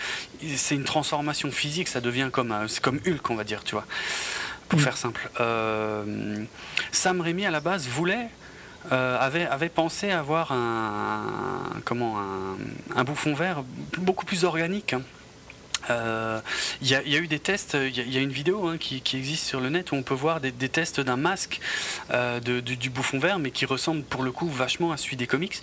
c'est 0.55 0.75
une 0.75 0.85
transformation 0.85 1.51
physique, 1.51 1.87
ça 1.87 2.01
devient 2.01 2.29
comme, 2.31 2.55
c'est 2.67 2.81
comme 2.81 2.99
Hulk, 3.05 3.29
on 3.29 3.35
va 3.35 3.43
dire, 3.43 3.63
tu 3.63 3.75
vois 3.75 3.85
pour 4.69 4.79
mm. 4.79 4.83
faire 4.83 4.97
simple. 4.97 5.29
Euh, 5.41 6.45
Sam 6.91 7.21
Raimi 7.21 7.45
à 7.45 7.51
la 7.51 7.59
base 7.59 7.87
voulait 7.87 8.29
euh, 8.91 9.17
avait, 9.19 9.69
pensé 9.69 10.11
avoir 10.11 10.51
un 10.51 11.81
bouffon 13.05 13.33
vert 13.33 13.63
beaucoup 13.97 14.25
plus 14.25 14.43
organique. 14.45 14.93
Hein. 14.93 15.01
Euh, 15.89 16.39
il 16.81 16.87
y, 16.87 16.95
a 16.95 17.01
eu 17.01 17.27
des 17.27 17.39
tests, 17.39 17.75
il 17.79 18.13
y, 18.13 18.17
a 18.17 18.21
une 18.21 18.31
vidéo 18.31 18.67
hein, 18.67 18.77
qui, 18.77 19.01
existe 19.13 19.45
sur 19.45 19.59
le 19.59 19.69
net 19.69 19.91
où 19.91 19.95
on 19.95 20.03
peut 20.03 20.13
voir 20.13 20.39
des, 20.39 20.51
tests 20.51 20.99
d'un 20.99 21.15
masque 21.15 21.59
euh, 22.11 22.39
de, 22.39 22.59
du, 22.59 22.89
bouffon 22.89 23.19
vert, 23.19 23.39
mais 23.39 23.51
qui 23.51 23.65
ressemble 23.65 24.03
pour 24.03 24.23
le 24.23 24.31
coup 24.31 24.47
vachement 24.47 24.91
à 24.91 24.97
celui 24.97 25.17
des 25.17 25.27
comics, 25.27 25.61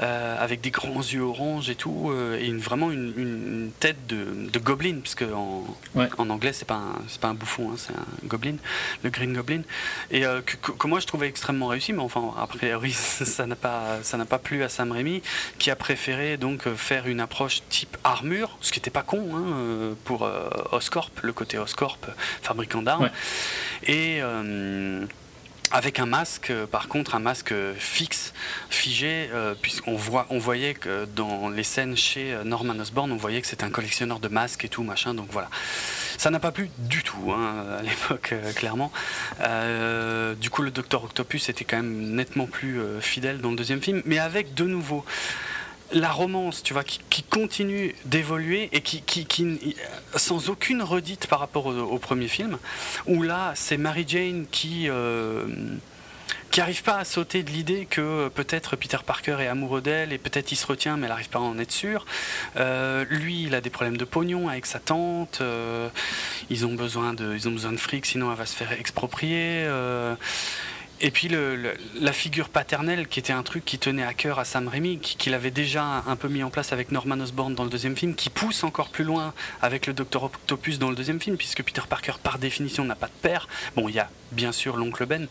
euh, 0.00 0.42
avec 0.42 0.60
des 0.60 0.70
grands 0.70 1.00
yeux 1.00 1.22
orange 1.22 1.70
et 1.70 1.74
tout, 1.74 2.12
et 2.38 2.46
une, 2.46 2.58
vraiment 2.58 2.90
une, 2.90 3.70
tête 3.80 4.06
de, 4.06 4.48
de, 4.50 4.58
goblin, 4.58 5.00
parce 5.02 5.16
en, 5.32 5.64
en 6.18 6.30
anglais 6.30 6.52
c'est 6.52 6.66
pas, 6.66 6.74
un, 6.74 7.18
pas 7.20 7.28
un 7.28 7.34
bouffon, 7.34 7.70
hein, 7.70 7.76
c'est 7.76 7.92
un 7.92 8.28
goblin, 8.28 8.56
le 9.02 9.10
Green 9.10 9.32
Goblin, 9.32 9.62
et 10.10 10.22
que, 10.22 10.86
moi 10.86 11.00
je 11.00 11.06
trouvais 11.06 11.28
extrêmement 11.28 11.68
réussi, 11.68 11.92
mais 11.92 12.02
enfin 12.02 12.32
a 12.38 12.46
priori 12.46 12.92
ça 12.92 13.46
n'a 13.46 13.56
pas, 13.56 13.98
ça 14.02 14.16
n'a 14.16 14.26
pas 14.26 14.38
plu 14.38 14.62
à 14.62 14.68
Sam 14.68 14.92
Raimi, 14.92 15.22
qui 15.58 15.70
a 15.70 15.76
préféré 15.76 16.36
donc 16.36 16.68
faire 16.74 17.06
une 17.06 17.20
approche 17.20 17.62
type 17.68 17.96
armure, 18.04 18.56
ce 18.60 18.72
qui 18.72 18.78
n'était 18.78 18.90
pas 18.90 19.02
con. 19.02 19.28
Hein, 19.34 19.53
euh, 19.54 19.94
pour 20.04 20.24
euh, 20.24 20.48
Oscorp, 20.72 21.10
le 21.22 21.32
côté 21.32 21.58
Oscorp, 21.58 21.98
fabricant 22.42 22.82
d'armes. 22.82 23.10
Et 23.84 24.18
euh, 24.20 25.04
avec 25.70 25.98
un 25.98 26.06
masque, 26.06 26.52
par 26.70 26.88
contre, 26.88 27.14
un 27.14 27.18
masque 27.18 27.54
fixe, 27.76 28.32
figé, 28.70 29.28
puisqu'on 29.60 29.96
voit, 29.96 30.26
on 30.30 30.38
voyait 30.38 30.74
que 30.74 31.06
dans 31.16 31.48
les 31.48 31.64
scènes 31.64 31.96
chez 31.96 32.36
Norman 32.44 32.78
Osborn, 32.78 33.10
on 33.10 33.16
voyait 33.16 33.40
que 33.40 33.46
c'était 33.46 33.64
un 33.64 33.70
collectionneur 33.70 34.20
de 34.20 34.28
masques 34.28 34.64
et 34.64 34.68
tout, 34.68 34.84
machin, 34.84 35.14
donc 35.14 35.28
voilà. 35.32 35.48
Ça 36.16 36.30
n'a 36.30 36.38
pas 36.38 36.52
plu 36.52 36.70
du 36.78 37.02
tout 37.02 37.32
hein, 37.32 37.64
à 37.78 37.82
l'époque, 37.82 38.34
clairement. 38.54 38.92
du 39.40 40.50
coup, 40.50 40.62
le 40.62 40.70
Docteur 40.70 41.02
Octopus 41.02 41.48
était 41.48 41.64
quand 41.64 41.78
même 41.78 42.14
nettement 42.14 42.46
plus 42.46 42.80
fidèle 43.00 43.40
dans 43.40 43.50
le 43.50 43.56
deuxième 43.56 43.80
film, 43.80 44.00
mais 44.04 44.18
avec 44.18 44.54
de 44.54 44.64
nouveau 44.64 45.04
la 45.94 46.10
romance, 46.10 46.62
tu 46.62 46.72
vois, 46.72 46.84
qui, 46.84 47.22
continue 47.22 47.94
d'évoluer 48.04 48.68
et 48.72 48.80
qui, 48.80 49.02
qui, 49.02 49.76
sans 50.14 50.50
aucune 50.50 50.82
redite 50.82 51.26
par 51.26 51.40
rapport 51.40 51.66
au, 51.66 51.98
premier 51.98 52.28
film, 52.28 52.58
où 53.06 53.22
là, 53.22 53.52
c'est 53.54 53.76
Mary 53.76 54.04
Jane 54.06 54.46
qui 54.50 54.88
euh, 54.88 55.46
qui 56.50 56.60
n'arrive 56.60 56.84
pas 56.84 56.98
à 56.98 57.04
sauter 57.04 57.42
de 57.42 57.50
l'idée 57.50 57.86
que 57.86 58.28
peut-être 58.28 58.76
Peter 58.76 58.98
Parker 59.04 59.38
est 59.40 59.48
amoureux 59.48 59.80
d'elle 59.80 60.12
et 60.12 60.18
peut-être 60.18 60.52
il 60.52 60.56
se 60.56 60.66
retient 60.66 60.96
mais 60.96 61.06
elle 61.06 61.08
n'arrive 61.08 61.28
pas 61.28 61.40
à 61.40 61.42
en 61.42 61.58
être 61.58 61.72
sûr. 61.72 62.06
Euh, 62.56 63.04
lui, 63.10 63.42
il 63.42 63.56
a 63.56 63.60
des 63.60 63.70
problèmes 63.70 63.96
de 63.96 64.04
pognon 64.04 64.48
avec 64.48 64.66
sa 64.66 64.78
tante. 64.78 65.38
Euh, 65.40 65.88
ils 66.50 66.64
ont 66.66 66.74
besoin 66.74 67.12
de, 67.12 67.34
ils 67.34 67.48
ont 67.48 67.52
besoin 67.52 67.72
de 67.72 67.76
fric, 67.76 68.06
sinon 68.06 68.30
elle 68.30 68.38
va 68.38 68.46
se 68.46 68.54
faire 68.54 68.70
exproprier. 68.72 69.66
Et 71.00 71.10
puis 71.10 71.28
le, 71.28 71.74
la 72.00 72.12
figure 72.12 72.48
paternelle, 72.48 73.08
qui 73.08 73.18
était 73.18 73.32
un 73.32 73.42
truc 73.42 73.64
qui 73.64 73.78
tenait 73.78 74.04
à 74.04 74.14
cœur 74.14 74.38
à 74.38 74.44
Sam 74.44 74.68
Raimi, 74.68 74.98
qu'il 74.98 75.34
avait 75.34 75.50
déjà 75.50 76.02
un 76.06 76.16
peu 76.16 76.28
mis 76.28 76.42
en 76.42 76.50
place 76.50 76.72
avec 76.72 76.92
Norman 76.92 77.18
Osborn 77.20 77.54
dans 77.54 77.64
le 77.64 77.70
deuxième 77.70 77.96
film, 77.96 78.14
qui 78.14 78.30
pousse 78.30 78.64
encore 78.64 78.88
plus 78.88 79.04
loin 79.04 79.34
avec 79.60 79.86
le 79.86 79.92
Docteur 79.92 80.24
Octopus 80.24 80.78
dans 80.78 80.90
le 80.90 80.96
deuxième 80.96 81.20
film, 81.20 81.36
puisque 81.36 81.62
Peter 81.62 81.82
Parker, 81.88 82.14
par 82.22 82.38
définition, 82.38 82.84
n'a 82.84 82.94
pas 82.94 83.08
de 83.08 83.20
père. 83.22 83.48
Bon, 83.76 83.88
il 83.88 83.94
y 83.94 84.00
a 84.00 84.08
bien 84.32 84.52
sûr 84.52 84.76
l'oncle 84.76 85.04
Ben, 85.06 85.26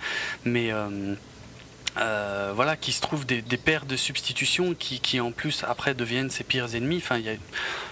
mais... 0.46 0.72
Euh, 0.72 1.16
euh, 1.98 2.52
voilà, 2.56 2.76
qui 2.76 2.92
se 2.92 3.02
trouvent 3.02 3.26
des, 3.26 3.42
paires 3.58 3.86
de 3.86 3.96
substitutions 3.96 4.74
qui, 4.74 5.00
qui, 5.00 5.20
en 5.20 5.32
plus 5.32 5.64
après 5.64 5.94
deviennent 5.94 6.32
ses 6.32 6.44
pires 6.44 6.74
ennemis. 6.74 6.98
Enfin, 6.98 7.18
il 7.18 7.26
y 7.26 7.30
a 7.30 7.36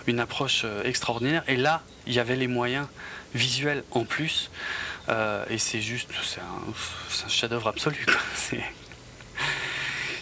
une 0.07 0.19
approche 0.19 0.63
euh, 0.65 0.83
extraordinaire. 0.83 1.43
Et 1.47 1.55
là, 1.55 1.83
il 2.07 2.13
y 2.13 2.19
avait 2.19 2.35
les 2.35 2.47
moyens 2.47 2.87
visuels 3.35 3.83
en 3.91 4.03
plus. 4.03 4.49
Euh, 5.09 5.45
et 5.49 5.57
c'est 5.57 5.81
juste, 5.81 6.09
c'est 6.23 6.41
un, 6.41 7.25
un 7.25 7.29
chef-d'œuvre 7.29 7.67
absolu. 7.67 8.05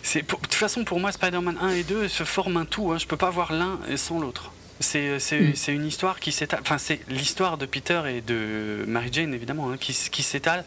C'est, 0.01 0.23
de 0.23 0.25
toute 0.25 0.55
façon, 0.55 0.85
pour 0.85 0.99
moi, 0.99 1.11
Spider-Man 1.11 1.59
1 1.61 1.69
et 1.69 1.83
2 1.83 2.07
se 2.07 2.23
forment 2.23 2.57
un 2.57 2.65
tout. 2.65 2.91
Hein. 2.91 2.97
Je 2.97 3.05
peux 3.05 3.17
pas 3.17 3.29
voir 3.29 3.53
l'un 3.53 3.77
sans 3.95 4.19
l'autre. 4.19 4.51
C'est, 4.79 5.17
mm. 5.17 5.53
c'est, 5.53 5.71
une 5.71 5.85
histoire 5.85 6.19
qui 6.19 6.31
s'étale. 6.31 6.61
Enfin, 6.63 6.79
c'est 6.79 7.01
l'histoire 7.09 7.59
de 7.59 7.67
Peter 7.67 8.01
et 8.07 8.21
de 8.21 8.85
Mary 8.87 9.09
Jane, 9.11 9.35
évidemment, 9.35 9.69
hein, 9.69 9.77
qui, 9.77 9.93
qui 9.93 10.23
s'étale 10.23 10.65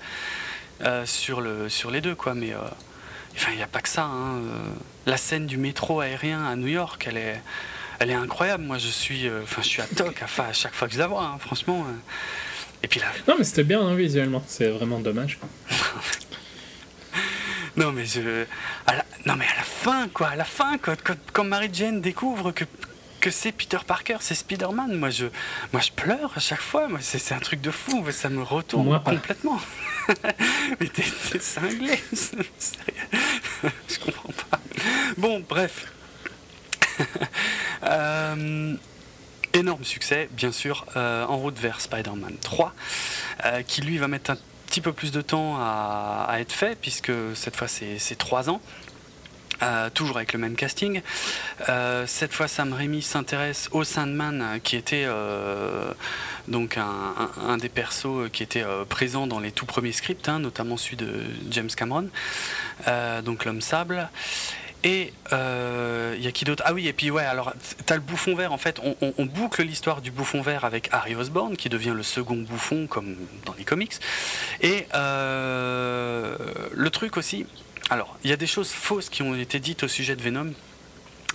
sur, 1.06 1.40
le, 1.40 1.68
sur 1.68 1.90
les 1.90 2.00
deux, 2.00 2.14
quoi. 2.14 2.34
Mais. 2.34 2.54
Enfin, 3.34 3.52
il 3.52 3.56
n'y 3.56 3.62
a 3.62 3.68
pas 3.68 3.80
que 3.80 3.88
ça. 3.88 4.04
Hein. 4.04 4.36
Euh, 4.36 4.58
la 5.06 5.16
scène 5.16 5.46
du 5.46 5.56
métro 5.56 6.00
aérien 6.00 6.44
à 6.44 6.56
New 6.56 6.66
York, 6.66 7.04
elle 7.08 7.16
est, 7.16 7.40
elle 7.98 8.10
est 8.10 8.14
incroyable. 8.14 8.64
Moi, 8.64 8.78
je 8.78 8.88
suis, 8.88 9.26
euh, 9.26 9.42
enfin, 9.42 9.62
je 9.62 9.68
suis 9.68 9.82
à 9.82 9.86
toc 9.86 10.22
à, 10.22 10.52
chaque 10.52 10.74
fois 10.74 10.88
que 10.88 10.94
je 10.94 10.98
la 10.98 11.06
vois, 11.06 11.24
hein, 11.24 11.38
franchement. 11.38 11.86
Et 12.82 12.88
puis 12.88 13.00
là. 13.00 13.06
Non, 13.28 13.34
mais 13.38 13.44
c'était 13.44 13.64
bien 13.64 13.80
hein, 13.80 13.94
visuellement. 13.94 14.42
C'est 14.46 14.68
vraiment 14.68 14.98
dommage. 14.98 15.38
non, 17.76 17.92
mais 17.92 18.04
je, 18.04 18.44
non, 19.26 19.36
mais 19.36 19.46
à 19.46 19.56
la 19.56 19.62
fin, 19.62 20.08
quoi, 20.08 20.28
à 20.28 20.36
la 20.36 20.44
fin, 20.44 20.78
quand, 20.78 20.96
quand 21.32 21.44
Mary 21.44 21.70
Jane 21.72 22.00
découvre 22.00 22.52
que 22.52 22.64
que 23.22 23.30
c'est 23.30 23.52
Peter 23.52 23.78
Parker, 23.86 24.16
c'est 24.18 24.34
Spider-Man. 24.34 24.96
Moi 24.96 25.10
je, 25.10 25.26
moi, 25.72 25.80
je 25.80 25.92
pleure 25.92 26.32
à 26.34 26.40
chaque 26.40 26.60
fois. 26.60 26.88
Moi, 26.88 26.98
c'est, 27.00 27.32
un 27.32 27.38
truc 27.38 27.60
de 27.60 27.70
fou. 27.70 28.04
Ça 28.10 28.28
me 28.28 28.42
retourne 28.42 29.00
complètement. 29.00 29.60
Mais 30.80 30.88
t'es, 30.88 31.04
cinglé. 31.38 32.02
je 32.12 33.98
comprends 34.04 34.32
pas. 34.50 34.58
Bon, 35.16 35.42
bref. 35.48 35.86
Euh, 37.84 38.74
énorme 39.54 39.84
succès, 39.84 40.28
bien 40.32 40.52
sûr, 40.52 40.86
euh, 40.96 41.24
en 41.26 41.36
route 41.36 41.58
vers 41.58 41.80
Spider-Man 41.80 42.36
3, 42.40 42.74
euh, 43.44 43.62
qui 43.62 43.82
lui 43.82 43.98
va 43.98 44.08
mettre 44.08 44.30
un 44.30 44.36
petit 44.66 44.80
peu 44.80 44.92
plus 44.92 45.12
de 45.12 45.20
temps 45.20 45.56
à, 45.58 46.36
être 46.38 46.52
fait, 46.52 46.78
puisque 46.80 47.12
cette 47.34 47.56
fois 47.56 47.68
c'est, 47.68 47.98
c'est 47.98 48.16
3 48.16 48.50
ans. 48.50 48.60
Euh, 49.62 49.90
toujours 49.90 50.16
avec 50.16 50.32
le 50.32 50.40
même 50.40 50.56
casting. 50.56 51.02
Cette 52.06 52.32
fois, 52.32 52.48
Sam 52.48 52.72
Raimi 52.72 53.00
s'intéresse 53.00 53.68
au 53.70 53.84
Sandman, 53.84 54.58
qui 54.64 54.74
était 54.74 55.06
donc 56.48 56.78
un, 56.78 57.56
des 57.58 57.68
persos 57.68 58.28
qui 58.32 58.42
était 58.42 58.64
présent 58.88 59.28
dans 59.28 59.38
les 59.38 59.52
tout 59.52 59.66
premiers 59.66 59.92
scripts, 59.92 60.28
hein, 60.28 60.40
notamment 60.40 60.76
celui 60.76 60.96
de 60.96 61.12
James 61.50 61.70
Cameron, 61.76 62.08
donc 63.24 63.44
l'homme 63.44 63.60
sable. 63.60 64.08
Et 64.84 65.12
il 65.30 66.22
y 66.22 66.26
a 66.26 66.32
qui 66.32 66.44
d'autre? 66.44 66.62
Ah 66.66 66.74
oui, 66.74 66.88
et 66.88 66.92
puis 66.92 67.10
ouais, 67.10 67.24
alors 67.24 67.52
t'as 67.86 67.94
le 67.94 68.00
bouffon 68.00 68.34
vert. 68.34 68.52
En 68.52 68.58
fait, 68.58 68.80
on, 69.00 69.26
boucle 69.26 69.62
l'histoire 69.62 70.02
du 70.02 70.10
bouffon 70.10 70.42
vert 70.42 70.64
avec 70.64 70.88
Harry 70.92 71.14
Osborn, 71.14 71.56
qui 71.56 71.68
devient 71.68 71.94
le 71.94 72.02
second 72.02 72.36
bouffon, 72.36 72.86
comme 72.86 73.16
dans 73.46 73.54
les 73.54 73.64
comics. 73.64 73.94
Et 74.60 74.86
le 74.92 76.88
truc 76.90 77.16
aussi, 77.16 77.46
alors, 77.90 78.16
il 78.24 78.30
y 78.30 78.32
a 78.32 78.36
des 78.36 78.46
choses 78.46 78.70
fausses 78.70 79.10
qui 79.10 79.22
ont 79.22 79.34
été 79.34 79.60
dites 79.60 79.82
au 79.82 79.88
sujet 79.88 80.16
de 80.16 80.22
Venom. 80.22 80.52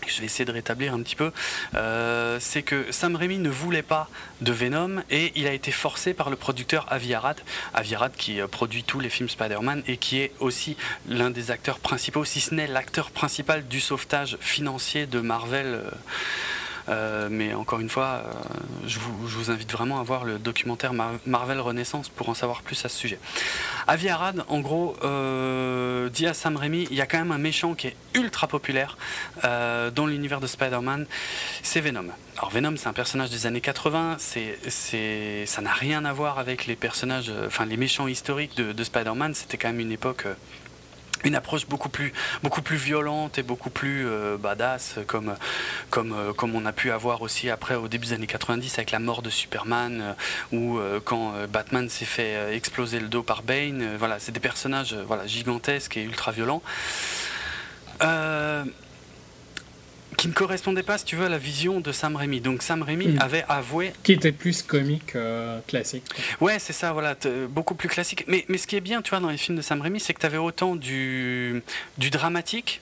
Je 0.06 0.20
vais 0.20 0.26
essayer 0.26 0.45
de 0.45 0.52
rétablir 0.52 0.93
un 0.93 1.02
petit 1.02 1.16
peu. 1.16 1.32
Euh, 1.76 2.38
c'est 2.39 2.64
que 2.64 2.91
Sam 2.91 3.16
Raimi 3.16 3.39
ne 3.39 3.50
voulait 3.50 3.82
pas 3.82 4.10
de 4.41 4.52
Venom 4.52 5.04
et 5.10 5.32
il 5.36 5.48
a 5.48 5.54
été 5.54 5.72
forcé 5.72 6.14
par 6.14 6.30
le 6.30 6.36
producteur 6.36 6.86
Avi 6.89 7.14
Arad. 7.14 7.39
Avi 7.74 7.95
Arad 7.95 8.14
qui 8.16 8.39
euh, 8.39 8.48
produit 8.48 8.84
tous 8.84 9.00
les 9.00 9.10
films 9.10 9.30
Spider-Man 9.30 9.84
et 9.88 9.98
qui 9.98 10.20
est 10.20 10.32
aussi 10.39 10.78
l'un 11.08 11.30
des 11.30 11.52
acteurs 11.52 11.80
principaux, 11.80 12.26
si 12.26 12.39
ce 12.39 12.54
n'est 12.54 12.68
l'acteur 12.68 13.12
principal 13.12 13.68
du 13.68 13.80
sauvetage 13.80 14.38
financier 14.39 15.06
de 15.08 15.20
Marvel. 15.20 15.68
Euh, 15.68 15.91
euh, 16.90 17.28
mais 17.30 17.54
encore 17.54 17.80
une 17.80 17.90
fois, 17.90 18.24
euh, 18.26 18.34
je 18.86 19.00
vous, 19.00 19.52
invite 19.52 19.72
vraiment 19.72 20.00
à 20.00 20.04
voir 20.04 20.24
le 20.24 20.40
documentaire 20.40 20.92
Marvel 21.26 21.60
Renaissance 21.60 22.10
pour 22.10 22.30
en 22.30 22.34
savoir 22.34 22.62
plus 22.62 22.86
à 22.86 22.90
ce 22.90 22.98
sujet. 22.98 23.20
Avi 23.88 24.10
Arad, 24.10 24.44
en 24.48 24.60
gros, 24.60 24.96
euh, 25.04 26.10
dit 26.10 26.28
à 26.28 26.34
Sam 26.34 26.58
Raimi, 26.58 26.88
il 26.90 26.98
y 26.98 27.02
a 27.02 27.06
quand 27.06 27.18
même 27.18 27.32
un 27.32 27.38
méchant 27.38 27.76
qui 27.76 27.88
est 27.88 27.96
ultra 28.14 28.48
populaire 28.48 28.98
dans 29.44 30.06
l'univers 30.06 30.40
de 30.40 30.48
Spider-Man, 30.48 31.06
c'est 31.62 31.80
Venom. 31.80 32.06
Alors 32.38 32.50
Venom, 32.50 32.76
c'est 32.76 32.88
un 32.88 32.94
personnage 32.94 33.30
des 33.30 33.46
années 33.46 33.62
80, 33.62 34.18
c'est, 34.20 35.46
ça 35.46 35.62
n'a 35.62 35.72
rien 35.72 36.06
à 36.06 36.14
voir 36.14 36.40
avec 36.40 36.66
les 36.66 36.76
personnages, 36.76 37.32
enfin 37.46 37.66
les 37.66 37.78
méchants 37.78 38.08
historiques 38.08 38.56
de, 38.58 38.74
de 38.74 38.84
Spider-Man, 38.84 39.34
c'était 39.34 39.58
quand 39.58 39.70
même 39.70 39.80
une 39.80 39.92
époque 39.92 40.26
une 41.24 41.36
approche 41.36 41.68
beaucoup 41.68 41.89
plus, 41.89 42.13
beaucoup 42.43 42.61
plus 42.61 42.78
violente 42.78 43.38
et 43.38 43.43
beaucoup 43.43 43.70
plus 43.70 44.07
euh, 44.07 44.38
badass, 44.38 44.95
comme, 45.07 45.36
comme, 45.89 46.13
euh, 46.13 46.34
comme 46.34 46.55
on 46.55 46.65
a 46.65 46.72
pu 46.72 46.91
avoir 46.91 47.22
aussi 47.22 47.49
après 47.49 47.76
au 47.76 47.88
début 47.88 48.07
des 48.07 48.13
années 48.13 48.28
90 48.28 48.78
avec 48.78 48.91
la 48.91 48.99
mort 48.99 49.22
de 49.22 49.30
Superman 49.30 50.01
euh, 50.01 50.55
ou 50.55 50.80
quand 51.03 51.34
Batman 51.49 51.89
s'est 51.89 52.05
fait 52.05 52.55
exploser 52.55 52.99
le 52.99 53.07
dos 53.07 53.24
par 53.24 53.43
Bane. 53.43 53.95
voilà, 53.97 54.20
c'est 54.20 54.32
des 54.32 54.39
personnages 54.39 54.93
voilà, 54.93 55.28
gigantesques 55.28 55.97
et 55.97 56.03
ultra 56.03 56.32
violents 56.32 56.61
qui 60.18 60.28
ne 60.28 60.34
correspondait 60.34 60.84
pas, 60.84 60.97
si 60.97 61.05
tu 61.05 61.15
veux, 61.15 61.28
à 61.28 61.30
la 61.30 61.38
vision 61.38 61.80
de 61.80 61.91
Sam 61.91 62.15
Raimi. 62.15 62.41
Donc 62.41 62.63
Sam 62.63 62.82
Raimi 62.82 63.07
hmm. 63.07 63.22
avait 63.22 63.45
avoué... 63.47 63.93
Qui 64.03 64.13
était 64.13 64.32
plus 64.32 64.63
comique, 64.63 65.15
euh, 65.15 65.59
classique. 65.68 66.03
Ouais, 66.41 66.57
c'est 66.59 66.74
ça, 66.74 66.91
voilà, 66.91 67.15
beaucoup 67.49 67.76
plus 67.76 67.88
classique. 67.88 68.26
Mais, 68.28 68.43
mais 68.49 68.57
ce 68.57 68.65
qui 68.68 68.76
est 68.76 68.82
bien, 68.82 69.01
tu 69.01 69.11
vois, 69.11 69.20
dans 69.20 69.30
les 69.30 69.38
films 69.38 69.57
de 69.57 69.61
Sam 69.61 69.80
Raimi, 69.80 69.99
c'est 69.99 70.13
que 70.13 70.20
tu 70.20 70.26
avais 70.26 70.38
autant 70.38 70.76
du, 70.76 71.61
du 71.99 72.09
dramatique, 72.09 72.82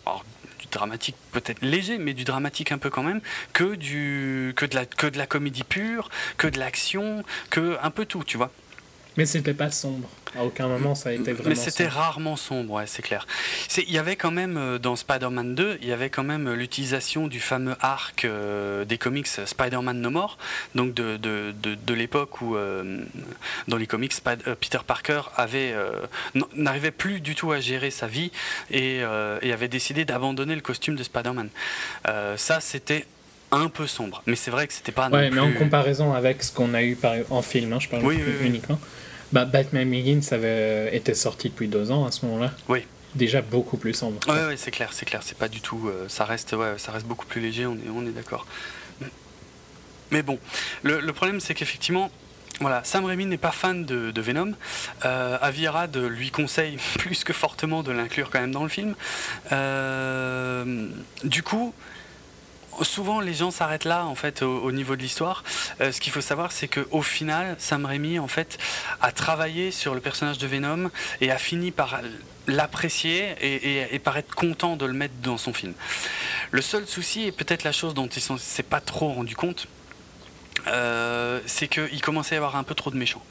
du 0.59 0.67
dramatique 0.71 1.15
peut-être 1.33 1.61
léger, 1.61 1.97
mais 1.97 2.13
du 2.13 2.23
dramatique 2.23 2.71
un 2.71 2.77
peu 2.77 2.89
quand 2.89 3.03
même, 3.03 3.19
que, 3.51 3.75
du, 3.75 4.53
que, 4.55 4.65
de, 4.65 4.75
la, 4.75 4.85
que 4.85 5.07
de 5.07 5.17
la 5.17 5.27
comédie 5.27 5.65
pure, 5.65 6.09
que 6.37 6.47
de 6.47 6.57
l'action, 6.57 7.23
que 7.49 7.77
un 7.83 7.91
peu 7.91 8.05
tout, 8.05 8.23
tu 8.23 8.37
vois. 8.37 8.51
Mais 9.17 9.25
c'était 9.25 9.53
pas 9.53 9.71
sombre. 9.71 10.09
À 10.37 10.43
aucun 10.43 10.67
moment 10.67 10.95
ça 10.95 11.09
a 11.09 11.11
été 11.13 11.31
vraiment. 11.31 11.49
Mais 11.49 11.55
c'était 11.55 11.87
rarement 11.87 12.35
sombre, 12.35 12.73
ouais, 12.73 12.87
c'est 12.87 13.01
clair. 13.01 13.25
Il 13.77 13.91
y 13.91 13.97
avait 13.97 14.17
quand 14.17 14.31
même 14.31 14.57
euh, 14.57 14.77
dans 14.77 14.95
Spider-Man 14.95 15.55
2, 15.55 15.79
il 15.81 15.87
y 15.87 15.93
avait 15.93 16.09
quand 16.09 16.23
même 16.23 16.47
euh, 16.47 16.55
l'utilisation 16.55 17.27
du 17.27 17.39
fameux 17.39 17.75
arc 17.79 18.25
euh, 18.25 18.83
des 18.83 18.97
comics 18.97 19.27
Spider-Man 19.27 20.01
No 20.01 20.09
More, 20.09 20.37
donc 20.73 20.93
de, 20.93 21.15
de, 21.15 21.53
de, 21.61 21.93
l'époque 21.93 22.41
où 22.41 22.57
dans 23.67 23.77
les 23.77 23.87
comics 23.87 24.13
Peter 24.59 24.79
Parker 24.85 25.21
avait 25.37 25.73
n'arrivait 26.55 26.91
plus 26.91 27.21
du 27.21 27.35
tout 27.35 27.51
à 27.51 27.59
gérer 27.59 27.89
sa 27.89 28.07
vie 28.07 28.31
et, 28.69 28.97
et 29.41 29.53
avait 29.53 29.69
décidé 29.69 30.03
d'abandonner 30.03 30.55
le 30.55 30.61
costume 30.61 30.95
de 30.95 31.03
Spider-Man. 31.03 31.49
ça 32.35 32.59
c'était 32.59 33.05
un 33.51 33.69
peu 33.69 33.87
sombre, 33.87 34.21
mais 34.25 34.35
c'est 34.35 34.51
vrai 34.51 34.67
que 34.67 34.73
c'était 34.73 34.91
pas. 34.91 35.09
Ouais, 35.09 35.29
mais 35.29 35.39
en 35.39 35.53
comparaison 35.53 36.13
avec 36.13 36.43
ce 36.43 36.51
qu'on 36.51 36.73
a 36.73 36.83
eu 36.83 36.95
par, 36.95 37.15
en 37.29 37.41
film, 37.41 37.73
hein, 37.73 37.79
je 37.79 37.87
parle 37.87 38.03
uniquement. 38.43 38.79
Bah, 39.35 39.43
Batman 39.43 39.91
Begins 39.91 40.21
avait 40.31 40.95
été 40.95 41.13
sorti 41.13 41.49
depuis 41.49 41.67
deux 41.67 41.91
ans 41.91 42.05
à 42.05 42.11
ce 42.11 42.25
moment-là. 42.25 42.53
Oui. 42.69 42.85
Déjà 43.15 43.41
beaucoup 43.41 43.75
plus 43.75 43.93
sombre. 43.93 44.17
Oui, 44.29 44.33
ouais, 44.33 44.55
c'est 44.55 44.71
clair, 44.71 44.93
c'est 44.93 45.03
clair. 45.03 45.23
C'est 45.23 45.37
pas 45.37 45.49
du 45.49 45.59
tout. 45.59 45.89
Euh, 45.89 46.05
ça 46.07 46.23
reste, 46.23 46.53
ouais, 46.53 46.75
ça 46.77 46.93
reste 46.93 47.05
beaucoup 47.05 47.25
plus 47.25 47.41
léger. 47.41 47.65
On 47.65 47.73
est, 47.73 47.89
on 47.93 48.07
est 48.07 48.11
d'accord. 48.11 48.47
Mais 50.11 50.21
bon, 50.21 50.39
le, 50.83 51.11
problème, 51.11 51.41
c'est 51.41 51.53
qu'effectivement, 51.53 52.11
voilà, 52.61 52.81
Sam 52.85 53.03
Raimi 53.03 53.25
n'est 53.25 53.37
pas 53.37 53.51
fan 53.51 53.83
de, 53.83 54.21
Venom. 54.21 54.53
Euh, 55.03 55.37
Avirad 55.41 55.97
lui 55.97 56.31
conseille 56.31 56.77
plus 56.97 57.25
que 57.25 57.33
fortement 57.33 57.83
de 57.83 57.91
l'inclure 57.91 58.29
quand 58.29 58.39
même 58.39 58.53
dans 58.53 58.63
le 58.63 58.69
film. 58.69 58.95
Euh, 59.51 60.87
du 61.25 61.43
coup, 61.43 61.73
souvent 62.83 63.19
les 63.19 63.33
gens 63.33 63.51
s'arrêtent 63.51 63.85
là 63.85 64.05
en 64.05 64.15
fait 64.15 64.41
au, 64.41 64.71
niveau 64.71 64.95
de 64.95 65.01
l'histoire. 65.01 65.43
Euh, 65.81 65.91
ce 65.91 65.99
qu'il 66.01 66.11
faut 66.11 66.21
savoir, 66.21 66.51
c'est 66.51 66.67
qu'au 66.67 67.01
final, 67.01 67.55
Sam 67.59 67.85
Raimi 67.85 68.19
en 68.19 68.27
fait 68.27 68.57
a 69.01 69.11
travaillé 69.11 69.71
sur 69.71 69.95
le 69.95 70.01
personnage 70.01 70.37
de 70.37 70.47
Venom 70.47 70.89
et 71.21 71.31
a 71.31 71.37
fini 71.37 71.71
par 71.71 72.01
l'apprécier 72.47 73.35
et, 73.41 73.99
par 73.99 74.17
être 74.17 74.35
content 74.35 74.75
de 74.75 74.85
le 74.85 74.93
mettre 74.93 75.15
dans 75.21 75.37
son 75.37 75.53
film. 75.53 75.73
Le 76.51 76.61
seul 76.61 76.85
souci 76.85 77.23
et 77.23 77.31
peut-être 77.31 77.63
la 77.63 77.71
chose 77.71 77.93
dont 77.93 78.07
il 78.07 78.33
ne 78.33 78.37
s'est 78.37 78.63
pas 78.63 78.81
trop 78.81 79.09
rendu 79.09 79.35
compte, 79.35 79.67
euh, 80.67 81.39
c'est 81.45 81.67
qu'il 81.67 82.01
commençait 82.01 82.35
à 82.35 82.35
y 82.35 82.37
avoir 82.37 82.55
un 82.55 82.63
peu 82.63 82.75
trop 82.75 82.91
de 82.91 82.97
méchants. 82.97 83.23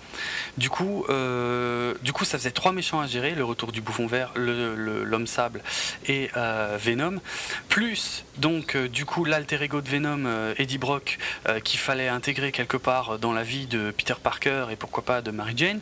Du 0.57 0.71
coup, 0.71 1.05
euh, 1.09 1.95
du 2.03 2.13
coup, 2.13 2.25
ça 2.25 2.39
faisait 2.39 2.51
trois 2.51 2.73
méchants 2.73 3.01
à 3.01 3.07
gérer 3.07 3.35
le 3.35 3.45
retour 3.45 3.73
du 3.73 3.81
bouffon 3.81 4.07
vert, 4.07 4.33
l'homme 4.37 5.27
sable 5.27 5.63
et 6.07 6.31
euh, 6.37 6.79
Venom. 6.81 7.21
Plus, 7.69 8.25
donc, 8.39 8.77
du 8.77 9.05
coup, 9.05 9.25
l'alter 9.25 9.63
ego 9.63 9.81
de 9.81 9.89
Venom, 9.89 10.53
Eddie 10.59 10.79
Brock, 10.79 11.19
qu'il 11.65 11.81
fallait 11.81 12.09
intégrer 12.09 12.53
quelque 12.53 12.77
part 12.77 13.19
dans 13.19 13.33
la 13.33 13.43
vie 13.43 13.67
de 13.67 13.91
Peter 13.91 14.15
Parker 14.23 14.67
et 14.71 14.77
pourquoi 14.77 15.05
pas 15.05 15.23
de 15.23 15.31
Mary 15.31 15.55
Jane. 15.57 15.81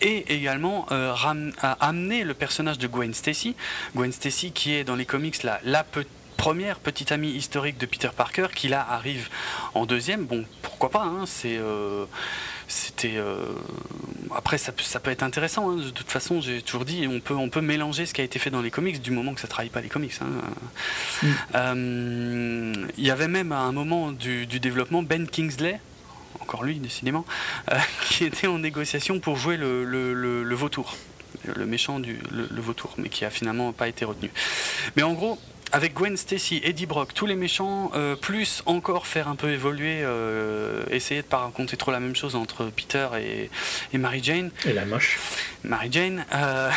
Et 0.00 0.34
également 0.34 0.86
amener 1.80 2.24
le 2.24 2.34
personnage 2.34 2.78
de 2.78 2.86
Gwen 2.86 3.14
Stacy. 3.14 3.56
Gwen 3.96 4.12
Stacy 4.12 4.52
qui 4.52 4.74
est 4.74 4.84
dans 4.84 4.96
les 4.96 5.06
comics 5.06 5.42
la, 5.42 5.60
la 5.64 5.84
petite 5.84 6.19
première 6.40 6.78
petite 6.78 7.12
amie 7.12 7.32
historique 7.32 7.76
de 7.76 7.84
Peter 7.84 8.08
Parker 8.16 8.46
qui 8.54 8.68
là 8.68 8.86
arrive 8.88 9.28
en 9.74 9.84
deuxième. 9.84 10.24
Bon, 10.24 10.46
pourquoi 10.62 10.88
pas, 10.88 11.02
hein, 11.02 11.24
c'est. 11.26 11.58
Euh, 11.58 12.06
c'était. 12.66 13.18
Après, 14.34 14.56
ça, 14.56 14.72
ça, 14.80 15.00
peut 15.00 15.10
être 15.10 15.22
intéressant. 15.22 15.70
Hein. 15.70 15.76
De 15.76 15.90
toute 15.90 16.10
façon, 16.10 16.40
j'ai 16.40 16.62
toujours 16.62 16.86
dit, 16.86 17.06
on 17.06 17.20
peut, 17.20 17.34
on 17.34 17.50
peut 17.50 17.60
mélanger 17.60 18.06
ce 18.06 18.14
qui 18.14 18.22
a 18.22 18.24
été 18.24 18.38
fait 18.38 18.48
dans 18.48 18.62
les 18.62 18.70
comics 18.70 19.02
du 19.02 19.10
moment 19.10 19.34
que 19.34 19.40
ça 19.40 19.48
ne 19.48 19.50
trahit 19.50 19.70
pas 19.70 19.82
les 19.82 19.90
comics. 19.90 20.14
Hein. 20.22 21.28
Mm. 21.52 22.86
Il 22.96 23.04
y 23.04 23.10
avait 23.10 23.28
même 23.28 23.52
à 23.52 23.58
un 23.58 23.72
moment 23.72 24.10
du, 24.10 24.46
développement 24.46 25.02
Ben 25.02 25.28
Kingsley, 25.28 25.78
encore 26.40 26.64
lui 26.64 26.78
décidément, 26.78 27.26
qui 28.08 28.24
était 28.24 28.46
en 28.46 28.60
négociation 28.60 29.20
pour 29.20 29.36
jouer 29.36 29.58
le, 29.58 29.84
le, 29.84 30.14
le 30.14 30.54
vautour 30.54 30.96
le 31.44 31.64
méchant 31.64 32.00
du 32.00 32.18
le, 32.30 32.60
vautour, 32.60 32.94
mais 32.98 33.08
qui 33.08 33.24
a 33.24 33.30
finalement 33.30 33.72
pas 33.72 33.88
été 33.88 34.04
retenu. 34.04 34.30
Mais 34.96 35.02
en 35.02 35.12
gros, 35.12 35.38
avec 35.72 35.94
Gwen 35.94 36.16
Stacy, 36.16 36.60
Eddie 36.64 36.86
Brock, 36.86 37.14
tous 37.14 37.26
les 37.26 37.36
méchants, 37.36 37.90
euh, 37.94 38.16
plus 38.16 38.62
encore 38.66 39.06
faire 39.06 39.28
un 39.28 39.36
peu 39.36 39.50
évoluer, 39.50 40.00
euh, 40.02 40.84
essayer 40.90 41.22
de 41.22 41.26
pas 41.26 41.38
raconter 41.38 41.76
trop 41.76 41.90
la 41.90 42.00
même 42.00 42.16
chose 42.16 42.34
entre 42.34 42.66
Peter 42.66 43.08
et, 43.18 43.50
et 43.92 43.98
Mary 43.98 44.20
Jane. 44.22 44.50
Et 44.66 44.72
la 44.72 44.84
moche. 44.84 45.18
Mary 45.62 45.88
Jane. 45.90 46.24
Euh, 46.34 46.70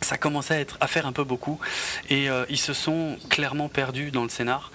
ça 0.00 0.16
commençait 0.16 0.54
à, 0.54 0.60
être, 0.60 0.78
à 0.80 0.86
faire 0.86 1.06
un 1.06 1.12
peu 1.12 1.24
beaucoup 1.24 1.60
et 2.08 2.26
ils 2.48 2.58
se 2.58 2.72
sont 2.72 3.16
clairement 3.28 3.68
perdus 3.68 4.10
dans 4.10 4.24
le 4.24 4.28
scénar. 4.28 4.72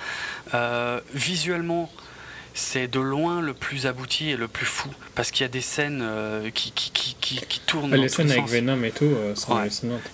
visuellement, 1.14 1.92
c'est 2.56 2.88
de 2.88 3.02
loin 3.02 3.42
le 3.42 3.54
plus 3.54 3.86
abouti 3.86 4.30
et 4.30 4.38
le 4.38 4.48
plus 4.48 4.66
fou 4.66 4.90
parce 5.14 5.32
qu'il 5.32 5.44
y 5.44 5.46
a 5.46 5.50
des 5.50 5.62
scènes 5.62 6.02
euh, 6.02 6.50
qui, 6.52 6.72
qui, 6.72 6.92
qui, 6.92 7.16
qui, 7.20 7.60
tournent. 7.62 7.94
les 7.96 8.10
scènes 8.10 8.32
avec 8.32 8.48
Venom 8.48 8.82
et 8.84 8.92
tout 8.92 9.06
euh, 9.06 9.36
sont 9.36 9.60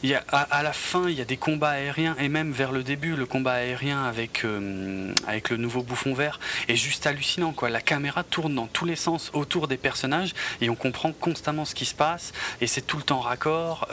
Il 0.04 0.10
y 0.10 0.16
a, 0.16 0.24
à, 0.30 0.64
la 0.64 0.74
fin, 0.74 1.08
il 1.08 1.16
y 1.16 1.22
a 1.22 1.26
des 1.26 1.38
combats 1.38 1.72
aériens 1.72 2.16
et 2.20 2.30
même 2.30 2.52
vers 2.52 2.72
le 2.72 2.84
début, 2.84 3.16
le 3.16 3.26
combat 3.26 3.54
aérien 3.54 4.04
avec, 4.04 4.44
euh, 4.44 5.14
avec 5.28 5.50
le 5.50 5.58
nouveau 5.58 5.84
bouffon 5.84 6.14
vert 6.14 6.40
est 6.68 6.76
juste 6.76 7.06
hallucinant. 7.08 7.52
Quoi. 7.52 7.70
La 7.70 7.82
caméra 7.82 8.24
tourne 8.24 8.56
dans 8.56 8.68
tous 8.68 8.86
les 8.86 8.96
sens 8.96 9.30
autour 9.34 9.68
des 9.68 9.78
personnages 9.78 10.34
et 10.62 10.70
on 10.70 10.76
comprend 10.76 11.12
constamment 11.14 11.66
ce 11.66 11.76
qui 11.76 11.86
se 11.86 11.96
passe 11.96 12.32
et 12.60 12.68
c'est 12.68 12.82
tout 12.82 12.98
le 12.98 13.04
temps 13.04 13.20
raccord. 13.20 13.88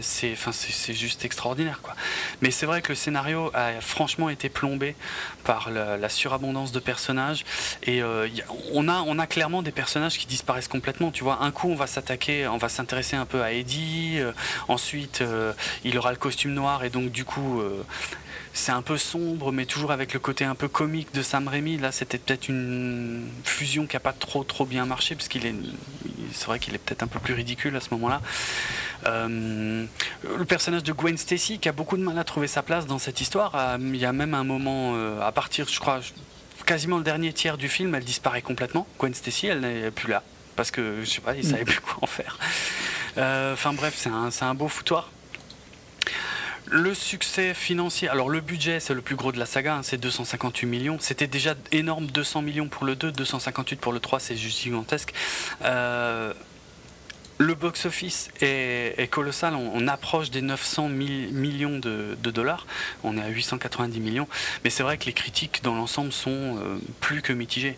c'est, 0.00 0.34
c'est, 0.52 0.94
juste 0.94 1.24
extraordinaire. 1.24 1.80
Quoi. 1.82 1.94
Mais 2.42 2.50
c'est 2.50 2.66
vrai 2.66 2.82
que 2.82 2.90
le 2.90 2.96
scénario 2.96 3.50
a 3.54 3.80
franchement 3.80 4.28
été 4.28 4.48
plombé 4.48 4.94
par 5.44 5.70
la 5.70 6.08
surabondance 6.08 6.70
de 6.72 6.80
personnages. 6.80 7.44
Et 7.82 8.02
euh, 8.02 8.28
on, 8.72 8.88
a, 8.88 9.26
clairement 9.26 9.62
des 9.62 9.72
personnages 9.72 10.18
qui 10.18 10.26
disparaissent 10.26 10.68
complètement. 10.68 11.10
Tu 11.10 11.24
vois, 11.24 11.42
un 11.42 11.50
coup, 11.50 11.68
on 11.68 11.74
va 11.74 11.86
s'attaquer, 11.86 12.46
on 12.46 12.58
va 12.58 12.68
s'intéresser 12.68 13.16
un 13.16 13.26
peu 13.26 13.42
à 13.42 13.52
Eddie. 13.52 14.16
Euh, 14.18 14.32
ensuite, 14.68 15.20
euh, 15.20 15.52
il 15.84 15.96
aura 15.98 16.10
le 16.10 16.18
costume 16.18 16.52
noir 16.52 16.84
et 16.84 16.90
donc, 16.90 17.10
du 17.10 17.24
coup, 17.24 17.62
c'est 18.52 18.72
un 18.72 18.82
peu 18.82 18.96
sombre, 18.98 19.52
mais 19.52 19.64
toujours 19.64 19.92
avec 19.92 20.12
le 20.12 20.20
côté 20.20 20.44
un 20.44 20.54
peu 20.54 20.68
comique 20.68 21.12
de 21.14 21.22
Sam 21.22 21.48
Raimi. 21.48 21.78
Là, 21.78 21.92
c'était 21.92 22.18
peut-être 22.18 22.48
une 22.48 23.28
fusion 23.44 23.86
qui 23.86 23.96
n'a 23.96 24.00
pas 24.00 24.12
trop 24.12 24.44
trop 24.44 24.66
bien 24.66 24.84
marché, 24.84 25.14
parce 25.14 25.28
qu'il 25.28 25.46
est, 25.46 25.54
c'est 26.32 26.46
vrai 26.46 26.58
qu'il 26.58 26.74
est 26.74 26.78
peut-être 26.78 27.02
un 27.02 27.06
peu 27.06 27.18
plus 27.18 27.34
ridicule 27.34 27.74
à 27.76 27.80
ce 27.80 27.88
moment-là. 27.92 28.20
le 29.06 30.44
personnage 30.46 30.84
de 30.84 30.92
Gwen 30.92 31.16
Stacy, 31.16 31.58
qui 31.58 31.68
a 31.68 31.72
beaucoup 31.72 31.96
de 31.96 32.02
mal 32.02 32.18
à 32.18 32.24
trouver 32.24 32.46
sa 32.46 32.62
place 32.62 32.86
dans 32.86 32.98
cette 32.98 33.20
histoire. 33.20 33.78
Il 33.80 33.96
y 33.96 34.04
a 34.04 34.12
même 34.12 34.34
un 34.34 34.44
moment, 34.44 34.94
à 35.20 35.32
partir, 35.32 35.66
je 35.68 35.80
crois, 35.80 36.00
quasiment 36.64 36.98
le 36.98 37.04
dernier 37.04 37.32
tiers 37.32 37.56
du 37.56 37.68
film, 37.68 37.94
elle 37.94 38.04
disparaît 38.04 38.42
complètement. 38.42 38.86
Gwen 38.98 39.14
Stacy, 39.14 39.46
elle 39.46 39.60
n'est 39.60 39.90
plus 39.90 40.10
là. 40.10 40.22
Parce 40.56 40.70
que, 40.70 41.00
je 41.02 41.08
sais 41.08 41.20
pas, 41.20 41.34
ils 41.34 41.46
savaient 41.46 41.64
plus 41.64 41.80
quoi 41.80 41.98
en 42.02 42.06
faire. 42.06 42.38
Euh, 43.18 43.54
enfin 43.54 43.72
bref, 43.72 43.94
c'est 43.96 44.10
un, 44.10 44.30
un, 44.40 44.54
beau 44.54 44.68
foutoir. 44.68 45.10
Le 46.66 46.94
succès 46.94 47.52
financier, 47.52 48.08
alors 48.08 48.30
le 48.30 48.40
budget 48.40 48.80
c'est 48.80 48.94
le 48.94 49.02
plus 49.02 49.16
gros 49.16 49.30
de 49.30 49.38
la 49.38 49.44
saga, 49.44 49.76
hein, 49.76 49.82
c'est 49.82 49.98
258 49.98 50.66
millions. 50.66 50.96
C'était 51.00 51.26
déjà 51.26 51.54
énorme, 51.70 52.06
200 52.06 52.40
millions 52.40 52.68
pour 52.68 52.86
le 52.86 52.96
2, 52.96 53.12
258 53.12 53.76
pour 53.80 53.92
le 53.92 54.00
3, 54.00 54.20
c'est 54.20 54.36
juste 54.36 54.62
gigantesque. 54.62 55.12
Euh, 55.64 56.32
le 57.38 57.54
box-office 57.54 58.30
est, 58.40 59.10
colossal, 59.10 59.54
on, 59.54 59.88
approche 59.88 60.30
des 60.30 60.42
900 60.42 60.88
millions 60.88 61.78
de, 61.78 62.16
dollars, 62.30 62.66
on 63.02 63.16
est 63.16 63.22
à 63.22 63.28
890 63.28 64.00
millions, 64.00 64.28
mais 64.64 64.70
c'est 64.70 64.82
vrai 64.82 64.98
que 64.98 65.06
les 65.06 65.12
critiques 65.12 65.60
dans 65.62 65.74
l'ensemble 65.74 66.12
sont 66.12 66.30
euh, 66.30 66.78
plus 67.00 67.22
que 67.22 67.32
mitigées. 67.32 67.76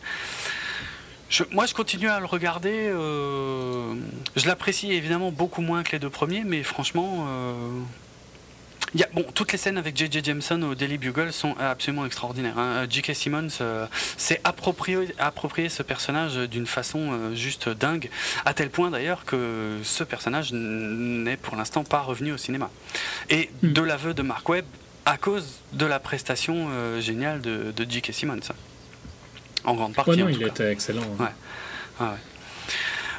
moi, 1.51 1.67
je 1.67 1.75
continue 1.75 2.09
à 2.09 2.21
le 2.21 2.27
regarder. 2.27 2.91
Euh, 2.93 3.95
je 4.37 4.47
l'apprécie 4.47 4.93
évidemment 4.93 5.33
beaucoup 5.33 5.63
moins 5.63 5.83
que 5.83 5.93
les 5.93 5.99
deux 5.99 6.11
premiers, 6.11 6.45
mais 6.45 6.63
franchement, 6.63 7.27
euh, 7.29 7.71
bon, 9.13 9.25
toutes 9.35 9.53
les 9.53 9.59
scènes 9.59 9.79
avec 9.79 9.97
J.J. 9.97 10.23
Jameson 10.23 10.63
au 10.63 10.75
Daily 10.75 10.99
Bugle 10.99 11.33
sont 11.33 11.57
absolument 11.59 12.07
extraordinaires. 12.07 12.59
Hein. 12.59 12.87
J.K. 12.89 13.15
Simmons 13.15 13.49
euh, 13.61 13.87
s'est 14.17 14.41
approprié, 14.45 15.69
ce 15.69 15.83
personnage 15.83 16.37
d'une 16.37 16.67
façon 16.67 17.13
euh, 17.13 17.35
juste 17.35 17.69
dingue, 17.69 18.09
à 18.45 18.55
tel 18.55 18.71
point 18.71 18.91
d'ailleurs 18.91 19.25
que 19.25 19.79
ce 19.83 20.05
personnage 20.05 20.53
n'est 20.53 21.37
pour 21.37 21.57
l'instant 21.57 21.85
pas 21.85 22.01
revenu 22.01 22.33
au 22.33 22.37
cinéma. 22.37 22.71
Et 23.31 23.51
hmm. 23.63 23.73
de 23.73 23.83
l'aveu 23.83 24.15
de 24.15 24.23
Mark 24.23 24.49
Webb, 24.49 24.67
à 25.07 25.17
cause 25.17 25.61
de 25.73 25.87
la 25.87 25.99
prestation 25.99 26.69
euh, 26.71 27.01
géniale 27.01 27.41
de, 27.41 27.73
J.K. 27.89 28.13
Simmons. 28.13 28.41
En 29.65 29.75
grande 29.75 29.95
partie. 29.95 30.13
il 30.13 30.43
était 30.43 30.71
excellent. 30.71 31.03
Ouais. 31.19 31.27
ouais. 32.01 32.07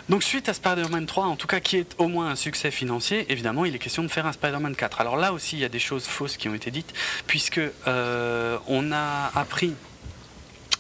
Donc 0.08 0.22
suite 0.22 0.50
à 0.50 0.54
Spider-Man 0.54 1.08
3, 1.08 1.26
en 1.26 1.36
tout 1.36 1.48
cas 1.48 1.60
qui 1.60 1.78
est 1.78 1.96
au 1.98 2.08
moins 2.08 2.30
un 2.30 2.36
succès 2.36 2.70
financier, 2.70 3.26
évidemment 3.32 3.66
il 3.66 3.74
est 3.74 3.80
question 3.80 4.04
de 4.04 4.08
faire 4.08 4.28
un 4.28 4.34
Spider-Man 4.34 4.76
4. 4.76 5.02
Alors 5.02 5.18
là 5.18 5.34
aussi 5.34 5.56
il 5.56 5.62
y 5.62 5.66
a 5.66 5.70
des 5.70 5.80
choses 5.80 6.06
fausses 6.06 6.38
qui 6.38 6.48
ont 6.48 6.54
été 6.54 6.70
dites, 6.70 6.94
puisque 7.26 7.60
euh, 7.88 8.58
on 8.68 8.92
a 8.92 9.32
appris 9.36 9.74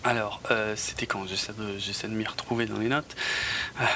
alors, 0.07 0.39
euh, 0.52 0.76
c'était 0.76 1.07
quand? 1.07 1.26
J'essaie 1.26 2.07
de, 2.07 2.14
m'y 2.14 2.26
retrouver 2.26 2.68
dans 2.68 2.77
les 2.77 2.89
notes. 2.89 3.15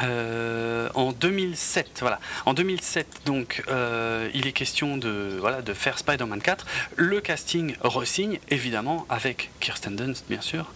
Euh, 0.01 0.89
en 0.95 1.11
2007, 1.11 1.99
voilà. 1.99 2.19
En 2.47 2.55
2007, 2.55 3.21
donc, 3.27 3.61
il 4.33 4.47
est 4.47 4.51
question 4.51 4.97
de, 4.97 5.37
voilà, 5.39 5.61
de 5.61 5.71
faire 5.75 5.99
Spider-Man 5.99 6.41
4. 6.41 6.65
Le 6.95 7.21
casting 7.21 7.75
resigne, 7.81 8.39
évidemment, 8.49 9.05
avec 9.07 9.51
Kirsten 9.59 9.95
Dunst, 9.95 10.25
bien 10.27 10.41
sûr. 10.41 10.73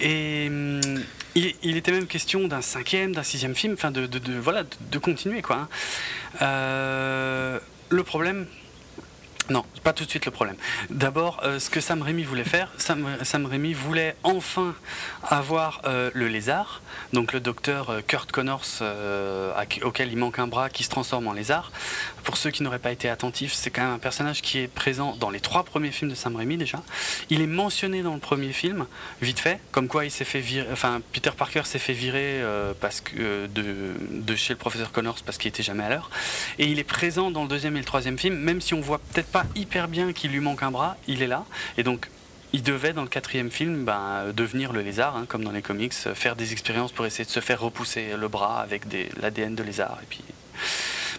Et 0.00 0.46
hum, 0.48 0.80
il, 1.34 1.76
était 1.76 1.92
même 1.92 2.06
question 2.06 2.46
d'un 2.46 2.62
cinquième, 2.62 3.12
d'un 3.14 3.22
sixième 3.22 3.54
film, 3.54 3.74
enfin 3.74 3.90
de, 3.90 4.08
voilà, 4.38 4.64
de, 4.90 4.98
continuer 4.98 5.42
quoi. 5.42 5.56
Hein. 5.56 5.68
Euh, 6.42 7.58
le 7.88 8.02
problème, 8.02 8.46
non, 9.50 9.64
pas 9.82 9.92
tout 9.92 10.04
de 10.04 10.10
suite 10.10 10.26
le 10.26 10.30
problème. 10.30 10.56
D'abord, 10.90 11.40
euh, 11.44 11.58
ce 11.58 11.70
que 11.70 11.80
Sam 11.80 12.02
Raimi 12.02 12.22
voulait 12.22 12.44
faire, 12.44 12.70
Sam, 12.78 13.06
Sam 13.22 13.46
Raimi 13.46 13.72
voulait 13.72 14.16
enfin 14.22 14.74
avoir 15.24 15.82
euh, 15.84 16.10
le 16.14 16.28
lézard, 16.28 16.82
donc 17.12 17.32
le 17.32 17.40
docteur 17.40 18.00
Kurt 18.06 18.30
Connors, 18.30 18.82
auquel 19.82 20.12
il 20.12 20.16
manque 20.16 20.38
un 20.38 20.46
bras, 20.46 20.70
qui 20.70 20.84
se 20.84 20.90
transforme 20.90 21.26
en 21.26 21.32
lézard. 21.32 21.72
Pour 22.24 22.36
ceux 22.36 22.50
qui 22.50 22.62
n'auraient 22.62 22.78
pas 22.78 22.90
été 22.90 23.08
attentifs, 23.08 23.52
c'est 23.52 23.70
quand 23.70 23.82
même 23.82 23.92
un 23.92 23.98
personnage 23.98 24.42
qui 24.42 24.58
est 24.58 24.68
présent 24.68 25.14
dans 25.20 25.30
les 25.30 25.40
trois 25.40 25.62
premiers 25.62 25.90
films 25.90 26.10
de 26.10 26.16
Sam 26.16 26.36
Raimi 26.36 26.56
déjà. 26.56 26.82
Il 27.30 27.40
est 27.40 27.46
mentionné 27.46 28.02
dans 28.02 28.14
le 28.14 28.20
premier 28.20 28.52
film, 28.52 28.86
vite 29.20 29.38
fait, 29.38 29.60
comme 29.72 29.88
quoi 29.88 30.04
il 30.04 30.10
s'est 30.10 30.24
fait 30.24 30.40
virer, 30.40 30.68
enfin 30.72 31.00
Peter 31.12 31.30
Parker 31.36 31.62
s'est 31.64 31.78
fait 31.78 31.92
virer 31.92 32.42
parce 32.80 33.00
que 33.00 33.46
de, 33.46 33.94
de, 34.10 34.36
chez 34.36 34.54
le 34.54 34.58
professeur 34.58 34.90
Connors 34.90 35.18
parce 35.24 35.38
qu'il 35.38 35.48
était 35.48 35.62
jamais 35.62 35.84
à 35.84 35.90
l'heure. 35.90 36.10
Et 36.58 36.66
il 36.66 36.78
est 36.78 36.84
présent 36.84 37.30
dans 37.30 37.42
le 37.42 37.48
deuxième 37.48 37.76
et 37.76 37.80
le 37.80 37.84
troisième 37.84 38.18
film, 38.18 38.36
même 38.36 38.60
si 38.60 38.74
on 38.74 38.80
voit 38.80 38.98
peut-être 38.98 39.30
pas 39.30 39.44
hyper 39.54 39.88
bien 39.88 40.12
qu'il 40.12 40.30
lui 40.32 40.40
manque 40.40 40.62
un 40.62 40.70
bras, 40.70 40.96
il 41.06 41.22
est 41.22 41.26
là. 41.26 41.44
Et 41.76 41.82
donc, 41.82 42.08
il 42.54 42.62
devait, 42.62 42.92
dans 42.92 43.02
le 43.02 43.08
quatrième 43.08 43.50
film, 43.50 43.84
ben, 43.84 44.32
devenir 44.32 44.72
le 44.72 44.80
lézard, 44.80 45.16
hein, 45.16 45.26
comme 45.26 45.42
dans 45.42 45.50
les 45.50 45.60
comics, 45.60 45.92
faire 45.92 46.36
des 46.36 46.52
expériences 46.52 46.92
pour 46.92 47.04
essayer 47.04 47.24
de 47.24 47.30
se 47.30 47.40
faire 47.40 47.60
repousser 47.60 48.16
le 48.16 48.28
bras 48.28 48.60
avec 48.60 48.84
l'ADN 49.20 49.56
de 49.56 49.62
lézard. 49.64 49.98
Et 50.02 50.06
puis, 50.06 50.20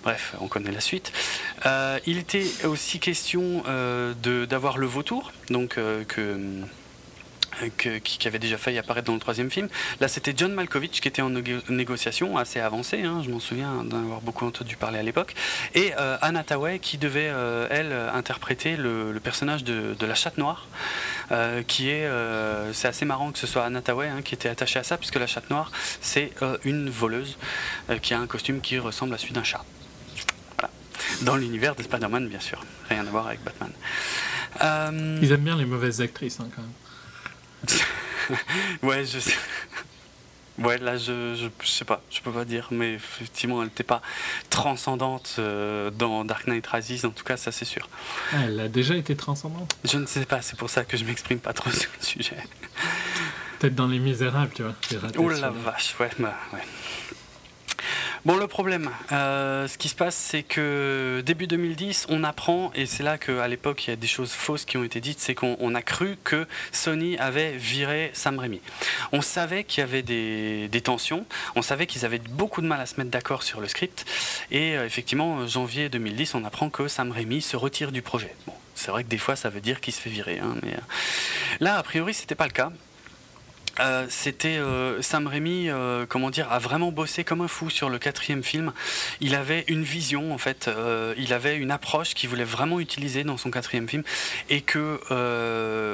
bref, 0.05 0.35
on 0.39 0.47
connaît 0.47 0.71
la 0.71 0.79
suite. 0.79 1.11
Euh, 1.65 1.99
il 2.05 2.19
était 2.19 2.45
aussi 2.63 2.99
question 2.99 3.63
euh, 3.67 4.13
d'avoir 4.45 4.77
le 4.77 4.85
vautour, 4.85 5.33
donc 5.49 5.77
euh, 5.77 6.03
que 6.05 6.61
qui, 7.77 8.27
avait 8.27 8.37
déjà 8.37 8.57
failli 8.57 8.77
apparaître 8.77 9.07
dans 9.07 9.13
le 9.13 9.19
troisième 9.19 9.49
film. 9.49 9.69
Là, 10.01 10.09
c'était 10.09 10.33
John 10.35 10.53
Malkovich 10.53 10.99
qui 10.99 11.07
était 11.07 11.21
en 11.21 11.29
négociation 11.29 12.37
assez 12.37 12.59
avancée, 12.59 13.03
hein, 13.03 13.21
je 13.23 13.29
m'en 13.29 13.39
souviens 13.39 13.85
d'en 13.85 13.99
avoir 13.99 14.19
beaucoup 14.19 14.45
entendu 14.45 14.75
parler 14.75 14.99
à 14.99 15.03
l'époque, 15.03 15.33
et 15.73 15.93
Anna 15.93 16.43
Tawai 16.43 16.79
qui 16.79 16.97
devait, 16.97 17.31
elle, 17.69 17.93
interpréter 18.13 18.75
le, 18.75 19.17
personnage 19.23 19.63
de, 19.63 20.05
la 20.05 20.15
chatte 20.15 20.37
noire, 20.37 20.67
qui 21.65 21.87
est, 21.87 22.09
c'est 22.73 22.89
assez 22.89 23.05
marrant 23.05 23.31
que 23.31 23.39
ce 23.39 23.47
soit 23.47 23.63
Anna 23.63 23.81
Tawai 23.81 24.09
hein, 24.09 24.21
qui 24.21 24.35
était 24.35 24.49
attachée 24.49 24.79
à 24.79 24.83
ça, 24.83 24.97
puisque 24.97 25.15
la 25.15 25.25
chatte 25.25 25.49
noire, 25.49 25.71
c'est 26.01 26.33
une 26.65 26.89
voleuse 26.89 27.37
qui 28.01 28.13
a 28.13 28.19
un 28.19 28.27
costume 28.27 28.59
qui 28.59 28.79
ressemble 28.79 29.13
à 29.13 29.17
celui 29.17 29.31
d'un 29.31 29.45
chat. 29.45 29.63
Dans 31.21 31.35
l'univers 31.35 31.75
de 31.75 31.83
Spider-Man, 31.83 32.27
bien 32.27 32.39
sûr, 32.39 32.63
rien 32.89 33.05
à 33.05 33.09
voir 33.09 33.27
avec 33.27 33.41
Batman. 33.43 33.71
Ils 35.21 35.31
aiment 35.31 35.43
bien 35.43 35.57
les 35.57 35.65
mauvaises 35.65 36.01
actrices, 36.01 36.39
hein, 36.39 36.49
quand 36.55 36.61
même. 36.61 38.37
ouais, 38.83 39.05
je 39.05 39.19
sais. 39.19 39.33
Ouais, 40.57 40.77
là, 40.77 40.97
je, 40.97 41.35
je, 41.35 41.67
sais 41.67 41.83
pas, 41.83 42.01
je 42.09 42.21
peux 42.21 42.31
pas 42.31 42.45
dire, 42.45 42.69
mais 42.71 42.93
effectivement, 42.93 43.61
elle 43.61 43.67
n'était 43.67 43.83
pas 43.83 44.01
transcendante 44.49 45.35
euh, 45.37 45.91
dans 45.91 46.23
Dark 46.23 46.47
Knight 46.47 46.65
Rises, 46.67 47.05
en 47.05 47.09
tout 47.09 47.25
cas, 47.25 47.35
ça 47.35 47.51
c'est 47.51 47.65
sûr. 47.65 47.89
Elle 48.33 48.59
a 48.61 48.69
déjà 48.69 48.95
été 48.95 49.17
transcendante 49.17 49.75
Je 49.83 49.97
ne 49.97 50.05
sais 50.05 50.25
pas, 50.25 50.41
c'est 50.41 50.57
pour 50.57 50.69
ça 50.69 50.85
que 50.85 50.95
je 50.95 51.03
m'exprime 51.03 51.39
pas 51.39 51.51
trop 51.51 51.71
sur 51.71 51.89
le 51.99 52.05
sujet. 52.05 52.37
Peut-être 53.59 53.75
dans 53.75 53.87
Les 53.87 53.99
Misérables, 53.99 54.51
tu 54.55 54.63
vois. 54.63 54.75
Oh 55.17 55.27
la 55.27 55.49
vache, 55.49 55.95
ouais, 55.99 56.09
bah, 56.19 56.35
ouais. 56.53 56.63
Bon, 58.25 58.37
le 58.37 58.47
problème, 58.47 58.89
euh, 59.11 59.67
ce 59.67 59.77
qui 59.77 59.87
se 59.87 59.93
passe, 59.93 60.15
c'est 60.15 60.41
que 60.41 61.21
début 61.23 61.45
2010, 61.45 62.07
on 62.09 62.23
apprend, 62.23 62.71
et 62.73 62.87
c'est 62.87 63.03
là 63.03 63.19
qu'à 63.19 63.47
l'époque, 63.47 63.85
il 63.85 63.91
y 63.91 63.93
a 63.93 63.95
des 63.95 64.07
choses 64.07 64.31
fausses 64.31 64.65
qui 64.65 64.77
ont 64.77 64.83
été 64.83 64.99
dites, 64.99 65.19
c'est 65.19 65.35
qu'on 65.35 65.75
a 65.75 65.81
cru 65.83 66.17
que 66.23 66.47
Sony 66.71 67.19
avait 67.19 67.51
viré 67.51 68.09
Sam 68.13 68.39
Raimi. 68.39 68.61
On 69.11 69.21
savait 69.21 69.63
qu'il 69.63 69.81
y 69.81 69.83
avait 69.83 70.01
des, 70.01 70.81
tensions, 70.83 71.27
on 71.55 71.61
savait 71.61 71.85
qu'ils 71.85 72.03
avaient 72.03 72.17
beaucoup 72.17 72.63
de 72.63 72.67
mal 72.67 72.81
à 72.81 72.87
se 72.87 72.95
mettre 72.97 73.11
d'accord 73.11 73.43
sur 73.43 73.61
le 73.61 73.67
script, 73.67 74.05
et 74.49 74.75
euh, 74.75 74.87
effectivement, 74.87 75.45
janvier 75.45 75.89
2010, 75.89 76.33
on 76.33 76.45
apprend 76.45 76.71
que 76.71 76.87
Sam 76.87 77.11
Raimi 77.11 77.43
se 77.43 77.55
retire 77.55 77.91
du 77.91 78.01
projet. 78.01 78.33
Bon, 78.47 78.53
c'est 78.73 78.89
vrai 78.89 79.03
que 79.03 79.09
des 79.09 79.19
fois, 79.19 79.35
ça 79.35 79.49
veut 79.49 79.61
dire 79.61 79.79
qu'il 79.81 79.93
se 79.93 80.01
fait 80.01 80.09
virer, 80.09 80.39
hein, 80.39 80.55
mais 80.63 80.73
euh, 80.73 81.59
là, 81.59 81.77
a 81.77 81.83
priori, 81.83 82.15
c'était 82.15 82.33
pas 82.33 82.47
le 82.47 82.53
cas. 82.53 82.71
Euh, 83.79 84.05
c'était 84.09 84.57
euh, 84.57 85.01
Sam 85.01 85.27
Raimi, 85.27 85.69
euh, 85.69 86.05
comment 86.07 86.29
dire, 86.29 86.51
a 86.51 86.59
vraiment 86.59 86.91
bossé 86.91 87.23
comme 87.23 87.41
un 87.41 87.47
fou 87.47 87.69
sur 87.69 87.89
le 87.89 87.99
quatrième 87.99 88.43
film. 88.43 88.71
Il 89.19 89.35
avait 89.35 89.65
une 89.67 89.83
vision 89.83 90.33
en 90.33 90.37
fait, 90.37 90.69
il 91.17 91.33
avait 91.33 91.57
une 91.57 91.71
approche 91.71 92.13
qu'il 92.13 92.29
voulait 92.29 92.43
vraiment 92.43 92.79
utiliser 92.79 93.23
dans 93.23 93.37
son 93.37 93.51
quatrième 93.51 93.87
film 93.87 94.03
et 94.49 94.61
que, 94.61 94.99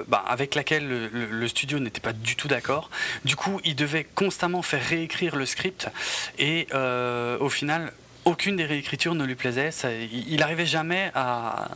bah, 0.08 0.24
avec 0.28 0.56
laquelle 0.56 1.10
le, 1.12 1.48
studio 1.48 1.80
n'était 1.80 2.00
pas 2.00 2.14
du 2.14 2.36
tout 2.36 2.48
d'accord. 2.48 2.90
Du 3.26 3.36
coup, 3.36 3.60
il 3.64 3.76
devait 3.76 4.06
constamment 4.16 4.62
faire 4.62 4.84
réécrire 4.84 5.36
le 5.36 5.46
script 5.46 5.90
et 6.40 6.68
au 7.40 7.50
final, 7.50 7.92
aucune 8.26 8.56
des 8.56 8.66
réécritures 8.66 9.16
ne 9.16 9.26
lui 9.26 9.36
plaisait. 9.36 9.72
il 10.12 10.38
n'arrivait 10.38 10.66
jamais 10.66 11.12
à, 11.16 11.70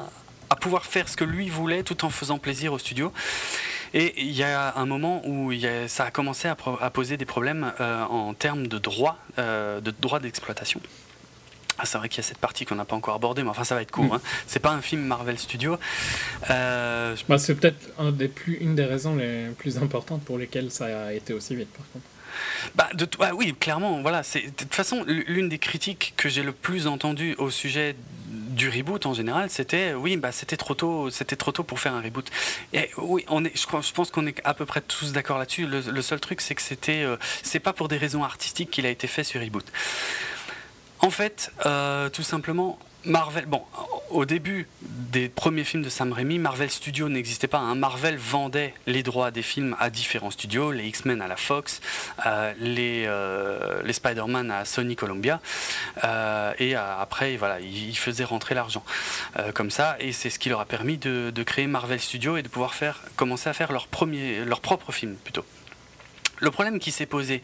à 0.50 0.56
pouvoir 0.56 0.86
faire 0.86 1.10
ce 1.10 1.18
que 1.18 1.24
lui 1.24 1.50
voulait 1.50 1.84
tout 1.84 2.06
en 2.06 2.10
faisant 2.10 2.38
plaisir 2.38 2.74
au 2.74 2.80
studio. 2.80 3.12
Et 3.96 4.14
il 4.18 4.34
y 4.34 4.44
a 4.44 4.76
un 4.76 4.86
moment 4.86 5.26
où 5.26 5.54
ça 5.88 6.04
a 6.04 6.12
commencé 6.12 6.50
à, 6.50 6.56
poser 6.90 7.16
des 7.16 7.24
problèmes 7.24 7.72
euh, 7.80 8.04
en 8.04 8.34
termes 8.34 8.68
de 8.68 8.78
droit, 8.78 9.18
euh, 9.40 9.80
de 9.80 9.94
droit 9.98 10.20
d'exploitation. 10.20 10.82
Ah, 11.78 11.86
c'est 11.86 11.98
vrai 11.98 12.10
qu'il 12.10 12.18
y 12.18 12.20
a 12.20 12.24
cette 12.24 12.38
partie 12.38 12.66
qu'on 12.66 12.76
n'a 12.76 12.84
pas 12.84 12.98
encore 12.98 13.16
abordée, 13.16 13.42
mais 13.44 13.50
enfin 13.50 13.64
ça 13.64 13.74
va 13.74 13.82
être 13.82 13.92
court. 13.92 14.04
Mm. 14.06 14.14
Hein. 14.14 14.22
C'est 14.48 14.60
pas 14.60 14.72
un 14.72 14.82
film 14.82 15.02
Marvel 15.02 15.40
Studios. 15.40 15.78
Euh, 16.50 17.16
bah, 17.30 17.38
c'est 17.38 17.56
peut-être 17.56 17.90
un 17.98 18.12
des 18.12 18.28
plus, 18.28 18.58
une 18.58 18.76
des 18.76 18.84
raisons 18.84 19.16
les 19.16 19.48
plus 19.58 19.78
importantes 19.78 20.24
pour 20.24 20.38
lesquelles 20.38 20.72
ça 20.72 21.08
a 21.08 21.14
été 21.14 21.34
aussi 21.34 21.56
vite, 21.56 21.70
par 21.70 21.86
contre. 21.94 22.06
Bah, 22.76 22.90
ah 23.20 23.36
oui, 23.36 23.54
clairement, 23.60 24.02
voilà. 24.02 24.22
De 24.22 24.50
toute 24.50 24.74
façon, 24.74 25.04
l'une 25.08 25.50
des 25.50 25.60
critiques 25.60 26.14
que 26.18 26.30
j'ai 26.30 26.44
le 26.44 26.52
plus 26.52 26.88
entendues 26.88 27.36
au 27.38 27.50
sujet 27.50 27.96
du 28.56 28.70
reboot 28.70 29.06
en 29.06 29.14
général, 29.14 29.50
c'était 29.50 29.94
oui, 29.94 30.18
bah 30.18 30.32
c'était 30.32 30.58
trop 30.58 30.74
tôt, 30.74 31.10
c'était 31.10 31.36
trop 31.36 31.52
tôt 31.52 31.64
pour 31.64 31.80
faire 31.80 31.94
un 31.94 32.02
reboot. 32.02 32.30
Et 32.74 32.90
oui, 32.98 33.26
on 33.28 33.44
est, 33.46 33.56
je, 33.56 33.66
je 33.82 33.92
pense 33.94 34.12
qu'on 34.12 34.26
est 34.26 34.42
à 34.44 34.54
peu 34.54 34.66
près 34.66 34.82
tous 34.82 35.12
d'accord 35.12 35.38
là-dessus. 35.38 35.68
Le, 35.68 36.02
seul 36.02 36.20
truc, 36.20 36.42
c'est 36.42 36.56
que 36.56 36.62
c'était, 36.62 37.04
euh, 37.04 37.18
c'est 37.44 37.60
pas 37.60 37.74
pour 37.74 37.88
des 37.88 37.98
raisons 37.98 38.24
artistiques 38.24 38.72
qu'il 38.72 38.86
a 38.86 38.90
été 38.90 39.08
fait 39.08 39.24
sur 39.24 39.42
reboot. 39.42 39.66
En 41.00 41.10
fait, 41.10 41.52
euh, 41.66 42.10
tout 42.10 42.24
simplement, 42.24 42.80
Marvel, 43.06 43.46
bon, 43.46 43.62
au 44.10 44.26
début 44.26 44.68
des 44.82 45.30
premiers 45.30 45.64
films 45.64 45.84
de 45.84 45.90
Sam 45.90 46.12
Raimi, 46.12 46.40
Marvel 46.40 46.70
Studios 46.72 47.08
n'existait 47.08 47.48
pas. 47.48 47.60
Hein. 47.60 47.76
Marvel 47.76 48.18
vendait 48.18 48.74
les 48.88 49.04
droits 49.04 49.30
des 49.30 49.44
films 49.44 49.76
à 49.80 49.90
différents 49.90 50.32
studios, 50.32 50.72
les 50.72 50.88
X-Men 50.88 51.22
à 51.22 51.28
la 51.28 51.36
Fox, 51.36 51.82
euh, 52.26 52.54
les, 52.60 53.06
euh, 53.08 53.82
les 53.84 53.94
Spider-Man 53.94 54.50
à 54.50 54.66
Sony 54.66 54.96
Columbia, 54.96 55.40
euh, 56.04 56.54
et 56.58 56.76
après, 56.76 57.38
voilà, 57.38 57.60
ils 57.60 57.98
faisaient 57.98 58.24
rentrer 58.24 58.56
l'argent 58.56 58.84
comme 59.54 59.70
ça, 59.70 59.98
et 60.00 60.12
c'est 60.12 60.30
ce 60.30 60.40
qui 60.40 60.50
leur 60.50 60.60
a 60.60 60.66
permis 60.66 60.98
de, 60.98 61.32
créer 61.46 61.68
Marvel 61.68 62.00
Studios 62.00 62.38
et 62.38 62.42
de 62.42 62.48
pouvoir 62.48 62.74
faire, 62.74 63.02
commencer 63.16 63.50
à 63.50 63.54
faire 63.54 63.72
leur, 63.72 63.88
leur 64.46 64.62
propre 64.62 64.92
film 64.92 65.16
plutôt. 65.16 65.46
Le 66.40 66.52
problème 66.52 66.80
qui 66.80 66.92
s'est 66.92 67.06
posé 67.06 67.42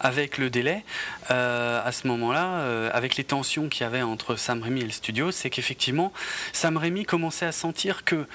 avec 0.00 0.38
le 0.38 0.50
délai, 0.50 0.84
euh, 1.30 1.80
à 1.84 1.92
ce 1.92 2.06
moment-là, 2.08 2.46
euh, 2.60 2.90
avec 2.92 3.16
les 3.16 3.24
tensions 3.24 3.68
qu'il 3.68 3.82
y 3.82 3.86
avait 3.86 4.02
entre 4.02 4.36
Sam 4.36 4.62
Raimi 4.62 4.80
et 4.80 4.84
le 4.84 4.90
studio, 4.90 5.30
c'est 5.30 5.50
qu'effectivement, 5.50 6.12
Sam 6.52 6.76
Raimi 6.76 7.04
commençait 7.04 7.46
à 7.46 7.52
sentir 7.52 8.04
que 8.04 8.26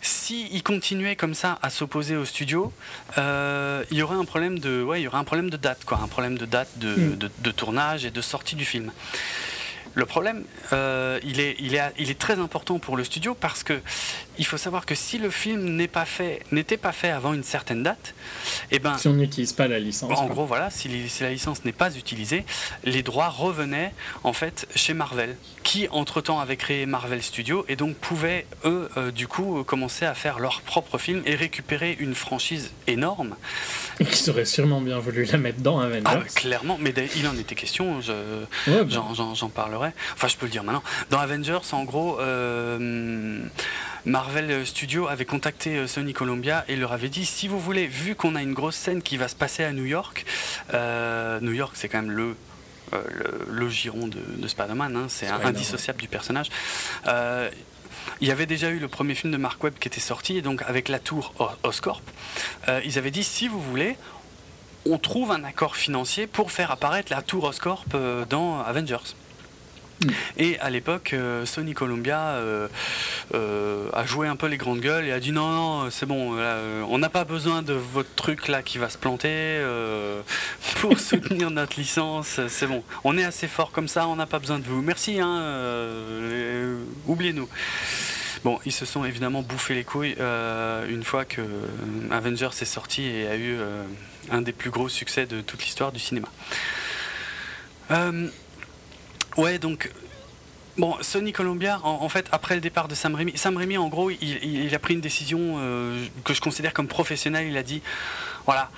s'il 0.00 0.62
continuait 0.62 1.16
comme 1.16 1.34
ça 1.34 1.58
à 1.60 1.70
s'opposer 1.70 2.16
au 2.16 2.24
studio, 2.24 2.72
euh, 3.18 3.84
il 3.90 3.98
y 3.98 4.02
aurait 4.02 4.16
un 4.16 4.24
problème 4.24 4.58
de, 4.58 4.82
ouais, 4.82 5.00
il 5.00 5.04
y 5.04 5.08
aurait 5.08 5.18
un 5.18 5.24
problème 5.24 5.50
de 5.50 5.56
date, 5.56 5.84
quoi, 5.84 5.98
un 6.02 6.08
problème 6.08 6.38
de 6.38 6.46
date 6.46 6.68
de, 6.76 6.94
mm. 6.94 7.18
de 7.38 7.50
tournage 7.50 8.04
et 8.04 8.10
de 8.10 8.20
sortie 8.20 8.54
du 8.54 8.64
film. 8.64 8.92
Le 9.94 10.06
problème, 10.06 10.44
euh, 10.72 11.18
il, 11.24 11.40
est, 11.40 11.56
il, 11.58 11.74
est, 11.74 11.92
il 11.98 12.10
est 12.10 12.18
très 12.18 12.38
important 12.38 12.78
pour 12.78 12.96
le 12.96 13.04
studio 13.04 13.34
parce 13.34 13.62
que 13.62 13.80
il 14.38 14.46
faut 14.46 14.56
savoir 14.56 14.86
que 14.86 14.94
si 14.94 15.18
le 15.18 15.30
film 15.30 15.64
n'est 15.74 15.88
pas 15.88 16.04
fait, 16.04 16.42
n'était 16.52 16.76
pas 16.76 16.92
fait 16.92 17.10
avant 17.10 17.34
une 17.34 17.42
certaine 17.42 17.82
date, 17.82 18.14
et 18.70 18.76
eh 18.76 18.78
ben, 18.78 18.96
si 18.96 19.08
on 19.08 19.14
n'utilise 19.14 19.52
pas 19.52 19.66
la 19.66 19.80
licence, 19.80 20.16
en 20.16 20.26
gros 20.26 20.46
voilà, 20.46 20.70
si, 20.70 20.88
la 21.20 21.30
licence 21.30 21.64
n'est 21.64 21.72
pas 21.72 21.96
utilisée, 21.96 22.44
les 22.84 23.02
droits 23.02 23.28
revenaient 23.28 23.92
en 24.22 24.32
fait 24.32 24.68
chez 24.76 24.94
Marvel, 24.94 25.36
qui 25.64 25.88
entre 25.90 26.20
temps 26.20 26.38
avait 26.38 26.56
créé 26.56 26.86
Marvel 26.86 27.22
Studios 27.22 27.64
et 27.68 27.74
donc 27.74 27.96
pouvaient 27.96 28.46
eux 28.64 28.88
euh, 28.96 29.10
du 29.10 29.26
coup 29.26 29.64
commencer 29.64 30.06
à 30.06 30.14
faire 30.14 30.38
leur 30.38 30.60
propre 30.62 30.98
film 30.98 31.22
et 31.26 31.34
récupérer 31.34 31.96
une 31.98 32.14
franchise 32.14 32.70
énorme. 32.86 33.34
Qui 33.98 34.16
serait 34.16 34.44
sûrement 34.44 34.80
bien 34.80 35.00
voulu 35.00 35.24
la 35.24 35.38
mettre 35.38 35.60
dans 35.60 35.80
Avengers. 35.80 36.02
Ah, 36.04 36.20
clairement, 36.34 36.78
mais 36.80 36.94
il 37.16 37.26
en 37.26 37.36
était 37.36 37.56
question, 37.56 37.98
bah. 38.66 38.86
j'en 38.88 39.48
parlerai 39.78 39.94
Enfin, 40.14 40.28
je 40.28 40.36
peux 40.36 40.46
le 40.46 40.52
dire 40.52 40.64
maintenant. 40.64 40.82
Dans 41.10 41.18
Avengers, 41.18 41.58
en 41.72 41.84
gros, 41.84 42.20
euh, 42.20 43.40
Marvel 44.04 44.66
Studios 44.66 45.08
avait 45.08 45.24
contacté 45.24 45.76
euh, 45.76 45.86
Sony 45.86 46.12
Columbia 46.12 46.64
et 46.68 46.76
leur 46.76 46.92
avait 46.92 47.08
dit 47.08 47.24
si 47.24 47.48
vous 47.48 47.60
voulez, 47.60 47.86
vu 47.86 48.14
qu'on 48.14 48.34
a 48.34 48.42
une 48.42 48.54
grosse 48.54 48.76
scène 48.76 49.02
qui 49.02 49.16
va 49.16 49.28
se 49.28 49.36
passer 49.36 49.64
à 49.64 49.72
New 49.72 49.84
York, 49.84 50.24
euh, 50.74 51.40
New 51.40 51.52
York, 51.52 51.72
c'est 51.74 51.88
quand 51.88 52.02
même 52.02 52.10
le 52.10 52.34
le, 53.50 53.68
giron 53.68 54.08
de, 54.08 54.48
Spider-Man, 54.48 54.96
hein, 54.96 55.06
c'est 55.08 55.26
indissociable 55.26 56.00
du 56.00 56.08
personnage. 56.08 56.48
il 57.06 58.26
y 58.26 58.30
avait 58.30 58.46
déjà 58.46 58.70
eu 58.70 58.78
le 58.78 58.88
premier 58.88 59.14
film 59.14 59.30
de 59.30 59.36
Mark 59.36 59.62
Webb 59.62 59.74
qui 59.78 59.88
était 59.88 60.00
sorti, 60.00 60.38
et 60.38 60.40
donc 60.40 60.62
avec 60.66 60.88
la 60.88 60.98
tour 60.98 61.34
Oscorp, 61.64 62.00
ils 62.86 62.96
avaient 62.96 63.10
dit 63.10 63.24
si 63.24 63.46
vous 63.46 63.60
voulez, 63.60 63.98
on 64.86 64.96
trouve 64.96 65.32
un 65.32 65.44
accord 65.44 65.76
financier 65.76 66.26
pour 66.26 66.50
faire 66.50 66.70
apparaître 66.70 67.12
la 67.12 67.20
tour 67.20 67.44
Oscorp 67.44 67.84
dans 68.30 68.62
Avengers. 68.62 69.14
Et 70.36 70.58
à 70.60 70.70
l'époque, 70.70 71.12
euh, 71.12 71.44
Sony 71.44 71.74
Columbia 71.74 72.20
euh, 72.20 72.68
euh, 73.34 73.88
a 73.92 74.06
joué 74.06 74.28
un 74.28 74.36
peu 74.36 74.46
les 74.46 74.56
grandes 74.56 74.80
gueules 74.80 75.06
et 75.06 75.12
a 75.12 75.20
dit 75.20 75.32
non, 75.32 75.48
non, 75.48 75.90
c'est 75.90 76.06
bon, 76.06 76.38
on 76.88 76.98
n'a 76.98 77.08
pas 77.08 77.24
besoin 77.24 77.62
de 77.62 77.72
votre 77.72 78.14
truc 78.14 78.48
là 78.48 78.62
qui 78.62 78.78
va 78.78 78.88
se 78.88 78.98
planter 78.98 79.60
pour 80.76 80.98
soutenir 81.00 81.50
notre 81.50 81.78
licence, 81.78 82.40
c'est 82.48 82.66
bon. 82.66 82.82
On 83.04 83.18
est 83.18 83.24
assez 83.24 83.48
fort 83.48 83.72
comme 83.72 83.88
ça, 83.88 84.06
on 84.06 84.16
n'a 84.16 84.26
pas 84.26 84.38
besoin 84.38 84.58
de 84.58 84.64
vous. 84.64 84.82
Merci, 84.82 85.18
hein, 85.20 85.42
oubliez-nous. 87.06 87.48
Bon, 88.44 88.60
ils 88.64 88.72
se 88.72 88.86
sont 88.86 89.04
évidemment 89.04 89.42
bouffé 89.42 89.74
les 89.74 89.84
couilles 89.84 90.16
une 90.88 91.02
fois 91.02 91.24
que 91.24 91.42
Avengers 92.10 92.50
est 92.60 92.64
sorti 92.64 93.04
et 93.04 93.26
a 93.26 93.36
eu 93.36 93.56
un 94.30 94.42
des 94.42 94.52
plus 94.52 94.70
gros 94.70 94.88
succès 94.88 95.26
de 95.26 95.40
toute 95.40 95.64
l'histoire 95.64 95.90
du 95.90 95.98
cinéma. 95.98 96.28
Ouais, 99.38 99.58
donc 99.58 99.90
Bon, 100.78 100.96
Sony 101.00 101.32
Columbia, 101.32 101.80
en, 101.82 102.08
fait, 102.08 102.26
après 102.30 102.54
le 102.54 102.60
départ 102.60 102.86
de 102.86 102.94
Sam 102.94 103.16
Raimi, 103.16 103.36
Sam 103.36 103.56
Raimi, 103.56 103.76
en 103.76 103.88
gros, 103.88 104.10
il, 104.10 104.72
a 104.72 104.78
pris 104.78 104.94
une 104.94 105.00
décision 105.00 105.56
euh, 105.58 106.06
que 106.24 106.32
je 106.32 106.40
considère 106.40 106.72
comme 106.72 106.86
professionnelle. 106.86 107.48
Il 107.48 107.56
a 107.56 107.64
dit, 107.64 107.82
voilà, 108.46 108.70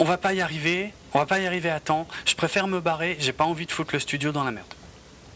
on 0.00 0.04
va 0.04 0.18
pas 0.18 0.34
y 0.34 0.40
arriver, 0.40 0.92
on 1.12 1.20
va 1.20 1.26
pas 1.26 1.38
y 1.38 1.46
arriver 1.46 1.70
à 1.70 1.78
temps. 1.78 2.08
Je 2.26 2.34
préfère 2.34 2.66
me 2.66 2.80
barrer. 2.80 3.16
J'ai 3.20 3.32
pas 3.32 3.44
envie 3.44 3.64
de 3.64 3.70
foutre 3.70 3.94
le 3.94 4.00
studio 4.00 4.32
dans 4.32 4.42
la 4.42 4.50
merde. 4.50 4.66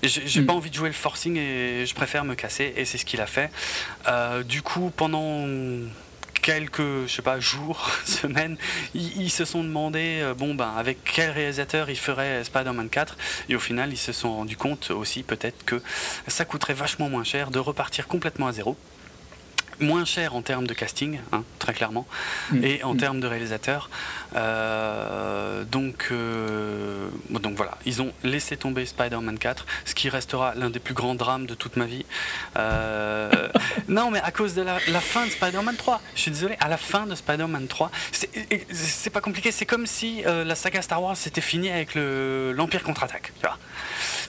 J'ai 0.03 0.43
pas 0.43 0.53
hmm. 0.53 0.57
envie 0.57 0.71
de 0.71 0.75
jouer 0.75 0.89
le 0.89 0.95
forcing 0.95 1.37
et 1.37 1.87
je 1.87 1.95
préfère 1.95 2.25
me 2.25 2.35
casser. 2.35 2.73
Et 2.77 2.85
c'est 2.85 2.99
ce 2.99 3.05
qu'il 3.05 3.21
a 3.21 3.27
fait. 3.27 3.51
Euh, 4.09 4.43
du 4.43 4.63
coup, 4.63 4.93
pendant 4.97 5.47
quelques, 6.49 7.07
je 7.07 7.41
jours, 7.41 7.91
semaines, 8.07 8.57
ils, 8.95 9.29
se 9.29 9.45
sont 9.45 9.63
demandé, 9.63 10.21
euh, 10.23 10.33
ben, 10.33 10.73
avec 10.79 11.05
quel 11.05 11.31
réalisateur 11.31 11.91
ils 11.91 11.99
feraient 11.99 12.43
Spider-Man 12.43 12.89
4. 12.89 13.19
Et 13.51 13.55
au 13.55 13.59
final, 13.59 13.93
ils 13.93 13.99
se 13.99 14.13
sont 14.13 14.35
rendus 14.35 14.57
compte 14.57 14.91
aussi, 14.91 15.23
peut-être, 15.23 15.67
que 15.67 15.83
ça 16.27 16.47
coûterait 16.47 16.73
vachement 16.73 17.11
moins 17.11 17.23
cher 17.23 17.51
de 17.51 17.59
repartir 17.59 18.09
complètement 18.09 18.47
à 18.47 18.53
zéro 18.53 18.79
moins 19.81 20.05
cher 20.05 20.35
en 20.35 20.43
termes 20.43 20.67
de 20.67 20.75
casting, 20.75 21.21
hein, 21.33 21.45
très 21.59 21.73
clairement, 21.73 22.07
mm. 22.51 22.65
et 22.65 22.83
en 22.85 22.95
mm. 22.95 22.99
termes 22.99 23.21
de 23.21 23.27
réalisateur. 23.27 23.91
Euh, 24.37 25.65
donc, 25.65 26.09
euh, 26.11 27.09
donc 27.31 27.57
voilà, 27.57 27.79
ils 27.87 28.03
ont 28.03 28.13
laissé 28.25 28.57
tomber 28.57 28.85
Spider-Man 28.85 29.39
4, 29.39 29.67
ce 29.85 29.95
qui 29.95 30.09
restera 30.09 30.55
l'un 30.55 30.71
des 30.71 30.81
plus 30.81 30.95
grands 30.95 31.15
drames 31.15 31.47
de 31.47 31.55
toute 31.55 31.77
ma 31.77 31.87
vie. 31.87 32.05
Euh, 32.57 33.49
non, 33.89 34.11
mais 34.11 34.21
à 34.21 34.31
cause 34.31 34.55
de 34.55 34.63
la, 34.63 34.79
fin 35.01 35.27
de 35.27 35.31
Spider-Man 35.31 35.77
3, 35.77 36.01
je 36.15 36.21
suis 36.21 36.31
désolé, 36.31 36.57
à 36.61 36.69
la 36.69 36.77
fin 36.77 37.07
de 37.07 37.15
Spider-Man 37.15 37.69
3, 37.69 37.91
c'est 38.13 39.11
pas 39.11 39.21
compliqué, 39.21 39.53
c'est 39.53 39.67
comme 39.67 39.87
si 39.87 40.23
la 40.25 40.55
saga 40.55 40.83
Star 40.83 41.03
Wars 41.03 41.17
s'était 41.17 41.41
finie 41.41 41.71
avec 41.71 41.95
l'Empire 41.95 42.83
contre-attaque. 42.83 43.33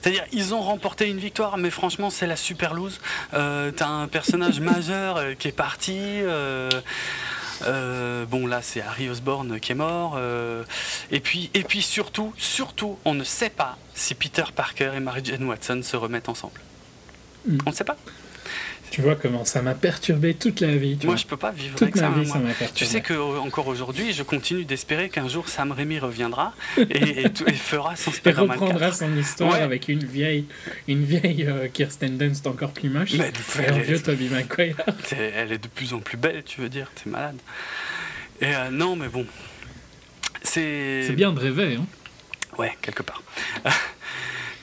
C'est-à-dire, 0.00 0.24
ils 0.32 0.54
ont 0.54 0.62
remporté 0.62 1.08
une 1.08 1.18
victoire, 1.18 1.58
mais 1.58 1.70
franchement, 1.70 2.08
c'est 2.08 2.26
la 2.26 2.36
super 2.36 2.74
lose. 2.74 3.00
T'as 3.32 3.86
un 3.86 4.08
personnage 4.08 4.60
majeur 4.60 5.18
qui 5.40 5.48
est 5.48 5.52
parti. 5.52 5.98
Euh, 7.62 8.24
bon, 8.26 8.46
là, 8.46 8.62
c'est 8.62 8.80
Harry 8.80 9.10
Osborn 9.10 9.58
qui 9.58 9.72
est 9.72 9.74
mort. 9.74 10.18
et, 11.10 11.20
puis, 11.20 11.50
et 11.52 11.64
puis 11.64 11.82
surtout, 11.82 12.32
surtout, 12.36 12.98
on 13.04 13.14
ne 13.14 13.24
sait 13.24 13.50
pas 13.50 13.76
si 13.94 14.14
Peter 14.14 14.44
Parker 14.54 14.92
et 14.94 15.00
Mary 15.00 15.22
Jane 15.24 15.44
Watson 15.44 15.80
se 15.82 15.96
remettent 15.96 16.28
ensemble. 16.28 16.60
Mm. 17.46 17.58
On 17.66 17.70
ne 17.70 17.74
sait 17.74 17.84
pas. 17.84 17.96
Tu 18.90 19.02
vois 19.02 19.14
comment 19.14 19.44
ça 19.44 19.62
m'a 19.62 19.74
perturbé 19.74 20.34
toute 20.34 20.60
la 20.60 20.76
vie. 20.76 20.98
moi, 21.04 21.14
je 21.14 21.24
peux 21.24 21.36
pas 21.36 21.52
vivre 21.52 21.76
toute 21.76 21.82
avec 21.82 21.96
ma 21.96 22.02
ça. 22.02 22.08
Vie, 22.10 22.26
ça 22.26 22.66
tu 22.74 22.84
sais 22.84 23.00
que 23.00 23.14
encore 23.38 23.68
aujourd'hui, 23.68 24.12
je 24.12 24.24
continue 24.24 24.64
d'espérer 24.64 25.08
qu'un 25.08 25.28
jour 25.28 25.48
Sam 25.48 25.70
Raimi 25.70 26.00
reviendra 26.00 26.54
et, 26.76 27.28
fera 27.54 27.94
son 27.94 28.10
Spider-Man 28.10 28.48
Et 28.48 28.50
reprendra 28.50 28.92
son 28.92 29.16
histoire 29.16 29.54
avec 29.54 29.88
une 29.88 30.04
vieille, 30.04 30.46
une 30.88 31.04
vieille 31.04 31.46
euh, 31.46 31.68
Kirsten 31.68 32.18
Dunst 32.18 32.48
encore 32.48 32.72
plus 32.72 32.90
moche 32.90 33.12
Mais, 33.14 33.30
et 33.62 33.68
un 33.68 33.78
vieux 33.78 34.02
Tobey 34.02 34.28
Maguire. 34.28 34.76
Elle 35.12 35.52
est 35.52 35.58
de 35.58 35.68
plus 35.68 35.94
en 35.94 36.00
plus 36.00 36.16
belle, 36.16 36.42
tu 36.44 36.60
veux 36.60 36.68
dire 36.68 36.90
T'es 36.96 37.08
malade. 37.08 37.38
Et 38.40 38.54
euh, 38.54 38.70
non, 38.70 38.96
mais 38.96 39.08
bon, 39.08 39.24
c'est. 40.42 41.04
C'est 41.06 41.12
bien 41.12 41.32
de 41.32 41.38
rêver, 41.38 41.76
hein. 41.76 41.86
Ouais, 42.58 42.76
quelque 42.82 43.04
part. 43.04 43.22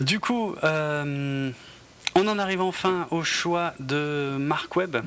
du 0.02 0.20
coup. 0.20 0.54
Euh, 0.66 1.52
on 2.18 2.28
en 2.28 2.40
arrive 2.40 2.62
enfin 2.62 3.08
au 3.12 3.24
choix 3.24 3.76
de 3.80 4.38
Mark 4.40 4.76
Webb. 4.76 4.98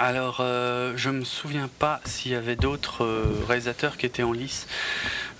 Alors, 0.00 0.38
euh, 0.40 0.94
je 0.96 1.10
ne 1.10 1.20
me 1.20 1.24
souviens 1.24 1.70
pas 1.78 2.00
s'il 2.04 2.32
y 2.32 2.34
avait 2.34 2.56
d'autres 2.56 3.04
euh, 3.04 3.22
réalisateurs 3.46 3.96
qui 3.96 4.06
étaient 4.06 4.24
en 4.24 4.32
lice. 4.32 4.66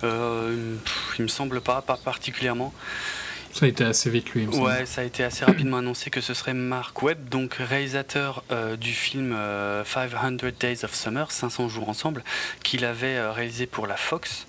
Euh, 0.05 0.77
il 1.19 1.23
me 1.23 1.27
semble 1.27 1.59
pas, 1.59 1.81
pas 1.81 1.97
particulièrement. 1.97 2.73
Ça 3.51 3.65
a 3.65 3.67
été 3.67 3.83
assez 3.83 4.09
vite 4.09 4.29
lui. 4.29 4.47
Il 4.49 4.59
ouais, 4.61 4.85
ça 4.85 5.01
a 5.01 5.03
été 5.03 5.25
assez 5.25 5.43
rapidement 5.43 5.77
annoncé 5.77 6.09
que 6.09 6.21
ce 6.21 6.33
serait 6.33 6.53
Mark 6.53 6.99
Webb, 7.03 7.27
donc 7.27 7.55
réalisateur 7.55 8.43
du 8.79 8.93
film 8.93 9.37
500 9.85 10.37
Days 10.59 10.85
of 10.85 10.95
Summer, 10.95 11.29
500 11.29 11.67
jours 11.69 11.89
ensemble, 11.89 12.23
qu'il 12.63 12.83
avait 12.83 13.29
réalisé 13.29 13.67
pour 13.67 13.85
la 13.85 13.95
Fox. 13.95 14.47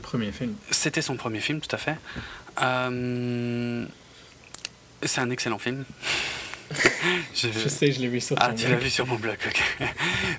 Premier 0.00 0.32
film. 0.32 0.54
C'était 0.70 1.02
son 1.02 1.16
premier 1.16 1.40
film, 1.40 1.60
tout 1.60 1.74
à 1.74 1.78
fait. 1.78 1.96
C'est 5.02 5.20
un 5.20 5.30
excellent 5.30 5.58
film. 5.58 5.84
je... 7.34 7.68
sais, 7.68 7.92
je 7.92 8.00
l'ai 8.00 8.08
vu 8.08 8.20
sur 8.20 8.36
ah, 8.40 8.52
tu 8.52 8.68
l'as 8.68 8.76
vu 8.76 8.90
sur 8.90 9.06
mon 9.06 9.16
blog, 9.16 9.36
ok. 9.46 9.88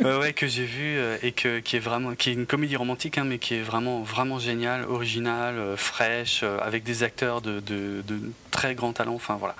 ouais, 0.19 0.33
que 0.33 0.47
j'ai 0.47 0.65
vu 0.65 0.97
euh, 0.97 1.17
et 1.23 1.31
que, 1.31 1.59
qui 1.59 1.77
est 1.77 1.79
vraiment, 1.79 2.15
qui 2.15 2.31
est 2.31 2.33
une 2.33 2.45
comédie 2.45 2.75
romantique, 2.75 3.17
hein, 3.17 3.23
mais 3.25 3.37
qui 3.37 3.55
est 3.55 3.61
vraiment, 3.61 4.01
vraiment 4.01 4.39
géniale, 4.39 4.83
originale, 4.85 5.57
euh, 5.57 5.77
fraîche, 5.77 6.41
euh, 6.43 6.57
avec 6.59 6.83
des 6.83 7.03
acteurs 7.03 7.41
de, 7.41 7.59
de, 7.61 8.03
de, 8.05 8.19
très 8.51 8.75
grand 8.75 8.93
talent. 8.93 9.13
Enfin 9.13 9.37
voilà, 9.39 9.55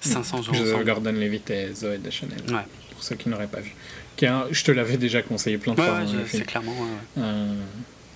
500 0.00 0.42
jours. 0.42 0.54
ensemble. 0.54 0.84
Gordon 0.84 1.12
Levitt 1.12 1.48
et 1.50 1.72
Zoé 1.72 1.98
Deschanel. 1.98 2.38
Ouais. 2.48 2.60
Pour 2.90 3.02
ceux 3.02 3.16
qui 3.16 3.28
n'auraient 3.28 3.46
pas 3.46 3.60
vu. 3.60 3.74
je 4.18 4.64
te 4.64 4.72
l'avais 4.72 4.98
déjà 4.98 5.22
conseillé 5.22 5.58
plein 5.58 5.74
de 5.74 5.80
fois. 5.80 6.00
Ouais, 6.00 6.06
c'est 6.26 6.46
clairement. 6.46 6.74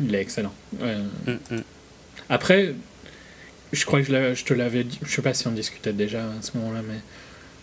il 0.01 0.15
est 0.15 0.21
excellent. 0.21 0.55
Mm, 0.79 1.33
mm. 1.51 1.63
Après, 2.29 2.75
je 3.73 3.85
crois 3.85 4.01
que 4.01 4.07
je, 4.07 4.35
je 4.35 4.45
te 4.45 4.55
l'avais 4.55 4.85
dit, 4.85 4.99
je 5.03 5.11
sais 5.11 5.23
pas 5.23 5.35
si 5.35 5.47
on 5.47 5.53
discutait 5.53 5.93
déjà 5.93 6.25
à 6.25 6.43
ce 6.43 6.57
moment-là, 6.59 6.81
mais 6.87 7.01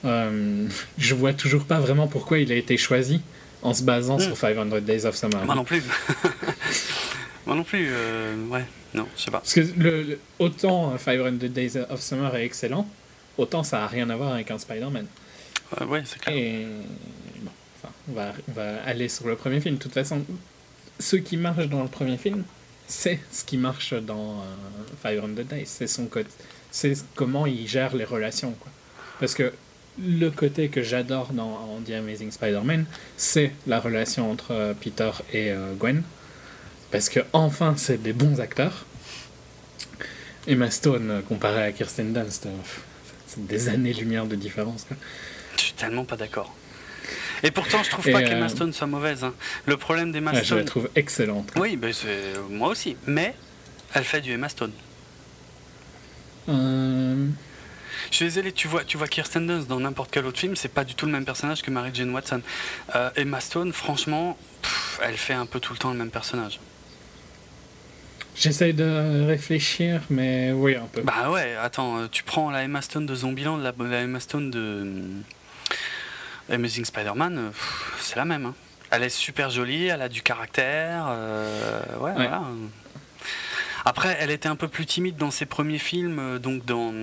euh, 0.05 0.67
je 0.97 1.15
vois 1.15 1.33
toujours 1.33 1.65
pas 1.65 1.79
vraiment 1.79 2.07
pourquoi 2.07 2.39
il 2.39 2.51
a 2.51 2.55
été 2.55 2.77
choisi 2.77 3.21
en 3.61 3.73
se 3.73 3.83
basant 3.83 4.19
sur 4.19 4.37
500 4.37 4.65
hmm. 4.65 4.79
Days 4.81 5.05
of 5.05 5.15
Summer. 5.15 5.43
Moi 5.45 5.55
non 5.55 5.63
plus. 5.63 5.83
Moi 7.45 7.55
non 7.55 7.63
plus, 7.63 7.87
euh, 7.89 8.45
ouais, 8.47 8.65
non, 8.93 9.07
je 9.15 9.23
sais 9.23 9.31
pas. 9.31 9.39
Parce 9.39 9.53
que 9.53 9.61
le, 9.77 10.19
autant 10.37 10.97
500 10.97 11.31
Days 11.49 11.77
of 11.89 12.01
Summer 12.01 12.35
est 12.35 12.45
excellent, 12.45 12.87
autant 13.37 13.63
ça 13.63 13.83
a 13.83 13.87
rien 13.87 14.09
à 14.09 14.15
voir 14.15 14.33
avec 14.33 14.51
un 14.51 14.59
Spider-Man. 14.59 15.07
Euh, 15.79 15.85
ouais, 15.85 16.03
c'est 16.05 16.19
clair. 16.19 16.35
Et 16.35 16.65
bon, 17.41 17.51
enfin, 17.77 17.93
on 18.09 18.13
va, 18.13 18.33
on 18.49 18.51
va 18.51 18.83
aller 18.83 19.07
sur 19.07 19.27
le 19.27 19.35
premier 19.35 19.61
film. 19.61 19.75
De 19.75 19.81
toute 19.81 19.93
façon, 19.93 20.23
ceux 20.99 21.19
qui 21.19 21.37
marchent 21.37 21.69
dans 21.69 21.83
le 21.83 21.89
premier 21.89 22.17
film, 22.17 22.43
c'est 22.87 23.19
ce 23.31 23.43
qui 23.43 23.57
marche 23.57 23.93
dans 23.93 24.39
euh, 24.39 24.43
Fire 25.01 25.23
on 25.23 25.29
the 25.29 25.45
Days. 25.45 25.65
C'est 25.65 25.87
son 25.87 26.05
côté. 26.05 26.29
C'est 26.71 26.93
comment 27.15 27.45
il 27.45 27.67
gère 27.67 27.95
les 27.95 28.05
relations. 28.05 28.51
Quoi. 28.59 28.71
Parce 29.19 29.35
que 29.35 29.53
le 29.99 30.29
côté 30.29 30.69
que 30.69 30.81
j'adore 30.81 31.33
dans 31.33 31.81
The 31.85 31.91
Amazing 31.91 32.31
Spider-Man, 32.31 32.85
c'est 33.17 33.51
la 33.65 33.79
relation 33.79 34.31
entre 34.31 34.51
euh, 34.51 34.73
Peter 34.73 35.11
et 35.33 35.51
euh, 35.51 35.73
Gwen. 35.73 36.01
Parce 36.91 37.09
que 37.09 37.19
enfin, 37.33 37.75
c'est 37.77 38.01
des 38.01 38.13
bons 38.13 38.39
acteurs. 38.39 38.85
Emma 40.47 40.71
Stone, 40.71 41.23
comparé 41.27 41.63
à 41.63 41.71
Kirsten 41.73 42.13
Dunst, 42.13 42.47
c'est 43.27 43.45
des 43.45 43.67
années-lumière 43.67 44.25
de 44.25 44.37
différence. 44.37 44.85
Quoi. 44.85 44.95
Je 45.57 45.63
suis 45.63 45.73
tellement 45.73 46.05
pas 46.05 46.15
d'accord. 46.15 46.55
Et 47.43 47.51
pourtant, 47.51 47.83
je 47.83 47.89
trouve 47.89 48.11
pas 48.11 48.23
qu'Emma 48.23 48.45
euh, 48.45 48.49
Stone 48.49 48.73
soit 48.73 48.87
mauvaise. 48.87 49.23
Hein. 49.23 49.33
Le 49.65 49.77
problème 49.77 50.11
d'Emma 50.11 50.31
Stone. 50.33 50.45
Je 50.45 50.55
la 50.55 50.63
trouve 50.63 50.89
excellente. 50.95 51.51
Oui, 51.55 51.75
ben 51.75 51.93
moi 52.49 52.69
aussi. 52.69 52.97
Mais 53.05 53.33
elle 53.93 54.03
fait 54.03 54.21
du 54.21 54.31
Emma 54.31 54.49
Stone. 54.49 54.71
Euh... 56.49 57.27
Je 58.11 58.15
suis 58.15 58.25
désolé, 58.25 58.51
tu 58.51 58.67
vois, 58.67 58.83
tu 58.83 58.97
vois 58.97 59.07
Kirsten 59.07 59.47
Dunst 59.47 59.67
dans 59.67 59.79
n'importe 59.79 60.11
quel 60.11 60.25
autre 60.25 60.39
film, 60.39 60.55
c'est 60.55 60.69
pas 60.69 60.85
du 60.85 60.95
tout 60.95 61.05
le 61.05 61.11
même 61.11 61.25
personnage 61.25 61.61
que 61.61 61.71
Mary 61.71 61.91
Jane 61.93 62.11
Watson. 62.11 62.41
Euh, 62.95 63.09
Emma 63.15 63.41
Stone, 63.41 63.73
franchement, 63.73 64.37
elle 65.03 65.17
fait 65.17 65.33
un 65.33 65.45
peu 65.45 65.59
tout 65.59 65.73
le 65.73 65.79
temps 65.79 65.91
le 65.91 65.97
même 65.97 66.11
personnage. 66.11 66.59
J'essaye 68.35 68.73
de 68.73 69.25
réfléchir, 69.25 70.01
mais 70.09 70.51
oui, 70.51 70.75
un 70.75 70.85
peu. 70.85 71.01
Bah 71.01 71.31
ouais, 71.31 71.55
attends, 71.61 72.07
tu 72.07 72.23
prends 72.23 72.51
la 72.51 72.63
Emma 72.63 72.81
Stone 72.81 73.07
de 73.07 73.15
Zombieland, 73.15 73.57
la, 73.57 73.73
la 73.77 74.01
Emma 74.01 74.19
Stone 74.19 74.51
de 74.51 75.01
Amazing 76.49 76.85
Spider-Man, 76.85 77.37
euh, 77.37 77.49
c'est 77.99 78.15
la 78.15 78.25
même. 78.25 78.45
Hein. 78.45 78.55
Elle 78.91 79.03
est 79.03 79.09
super 79.09 79.49
jolie, 79.49 79.87
elle 79.87 80.01
a 80.01 80.09
du 80.09 80.21
caractère. 80.21 81.05
Euh, 81.09 81.81
ouais, 81.99 82.13
Voilà. 82.13 82.43
Après, 83.85 84.17
elle 84.19 84.31
était 84.31 84.49
un 84.49 84.55
peu 84.55 84.67
plus 84.67 84.85
timide 84.85 85.15
dans 85.17 85.31
ses 85.31 85.45
premiers 85.45 85.77
films, 85.77 86.19
euh, 86.19 86.39
donc 86.39 86.65
dans 86.65 86.93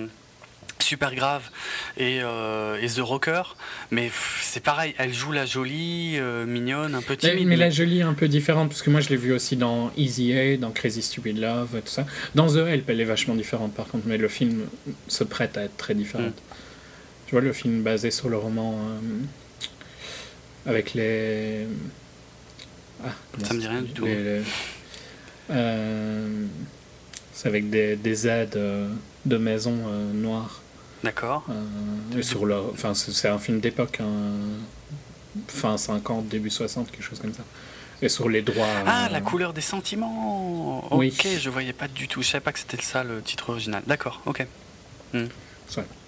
Super 0.79 1.15
Grave 1.15 1.49
et, 1.97 2.19
The 2.21 2.99
Rocker. 2.99 3.41
Mais 3.91 4.11
c'est 4.41 4.63
pareil, 4.63 4.93
elle 4.97 5.13
joue 5.13 5.31
la 5.31 5.45
jolie, 5.45 6.19
mignonne, 6.45 6.93
un 6.95 7.01
peu 7.01 7.15
timide. 7.15 7.47
Mais, 7.47 7.55
la 7.55 7.69
jolie 7.69 8.01
un 8.01 8.13
peu 8.13 8.27
différente, 8.27 8.69
parce 8.69 8.81
que 8.81 8.89
moi 8.89 9.01
je 9.01 9.09
l'ai 9.09 9.15
vue 9.15 9.33
aussi 9.33 9.55
dans 9.55 9.91
Easy 9.97 10.37
A, 10.37 10.57
dans 10.57 10.71
Crazy 10.71 11.01
Stupid 11.01 11.39
Love, 11.39 11.81
tout 11.81 11.91
ça. 11.91 12.05
Dans 12.35 12.47
The 12.47 12.67
Help, 12.67 12.89
elle 12.89 13.01
est 13.01 13.05
vachement 13.05 13.35
différente 13.35 13.73
par 13.73 13.87
contre, 13.87 14.05
mais 14.07 14.17
le 14.17 14.27
film 14.27 14.65
se 15.07 15.23
prête 15.23 15.57
à 15.57 15.63
être 15.63 15.77
très 15.77 15.95
différente. 15.95 16.35
Mm. 16.35 16.44
Tu 17.25 17.31
vois, 17.31 17.41
le 17.41 17.53
film 17.53 17.81
basé 17.81 18.11
sur 18.11 18.29
le 18.29 18.37
roman 18.37 18.77
euh, 18.79 20.69
avec 20.69 20.93
les. 20.93 21.65
Ah, 23.03 23.09
ça 23.43 23.53
me 23.53 23.59
dit 23.59 23.67
rien 23.67 23.81
du 23.81 23.91
tout. 23.91 24.05
Euh, 25.51 26.45
c'est 27.33 27.47
avec 27.47 27.69
des, 27.69 27.95
des 27.95 28.27
aides 28.27 28.55
euh, 28.55 28.89
de 29.25 29.37
maisons 29.37 29.77
noires. 30.13 30.61
D'accord. 31.03 31.45
sur 32.21 32.45
leur, 32.47 32.71
enfin, 32.71 32.95
c'est 32.95 33.27
un 33.27 33.37
film 33.37 33.59
d'époque, 33.59 33.99
hein, 34.01 34.07
fin 35.47 35.77
50, 35.77 36.27
début 36.27 36.49
60, 36.49 36.89
quelque 36.89 37.03
chose 37.03 37.19
comme 37.19 37.33
ça. 37.33 37.43
Et 38.01 38.09
sur 38.09 38.27
les 38.27 38.41
droits. 38.41 38.67
Ah, 38.87 39.07
la 39.11 39.21
couleur 39.21 39.53
des 39.53 39.61
sentiments 39.61 40.83
Ok, 40.91 40.97
oui. 40.99 41.13
je 41.39 41.49
voyais 41.49 41.73
pas 41.73 41.87
du 41.87 42.07
tout. 42.07 42.23
Je 42.23 42.29
savais 42.29 42.43
pas 42.43 42.51
que 42.51 42.59
c'était 42.59 42.81
ça 42.81 43.03
le 43.03 43.21
titre 43.21 43.51
original. 43.51 43.83
D'accord, 43.85 44.21
ok. 44.25 44.47
Hmm. 45.13 45.25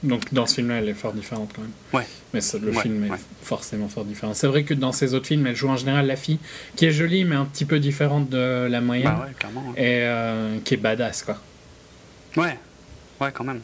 Donc 0.04 0.34
dans 0.34 0.46
ce 0.46 0.56
film-là, 0.56 0.76
elle 0.76 0.90
est 0.90 0.94
fort 0.94 1.14
différente 1.14 1.52
quand 1.56 1.62
même. 1.62 1.72
Ouais. 1.94 2.06
Mais 2.34 2.40
le 2.62 2.72
film 2.72 3.04
est 3.06 3.18
forcément 3.42 3.88
fort 3.88 4.06
différent. 4.06 4.34
C'est 4.34 4.48
vrai 4.48 4.64
que 4.64 4.74
dans 4.74 4.92
ses 4.92 5.14
autres 5.14 5.28
films, 5.28 5.48
elle 5.48 5.56
joue 5.56 5.70
en 5.70 5.78
général 5.78 6.08
la 6.08 6.16
fille 6.16 6.40
qui 6.76 6.86
est 6.86 6.92
jolie, 6.92 7.26
mais 7.26 7.36
un 7.36 7.46
petit 7.46 7.66
peu 7.66 7.80
différente 7.80 8.30
de 8.30 8.68
la 8.70 8.82
moyenne. 8.82 9.06
Bah 9.06 9.26
ouais, 9.28 9.34
clairement. 9.34 9.74
Et 9.76 10.02
euh, 10.04 10.60
qui 10.64 10.76
est 10.76 10.78
badass, 10.78 11.24
quoi. 11.24 11.42
Ouais, 12.36 12.58
ouais, 13.20 13.32
quand 13.34 13.44
même. 13.44 13.62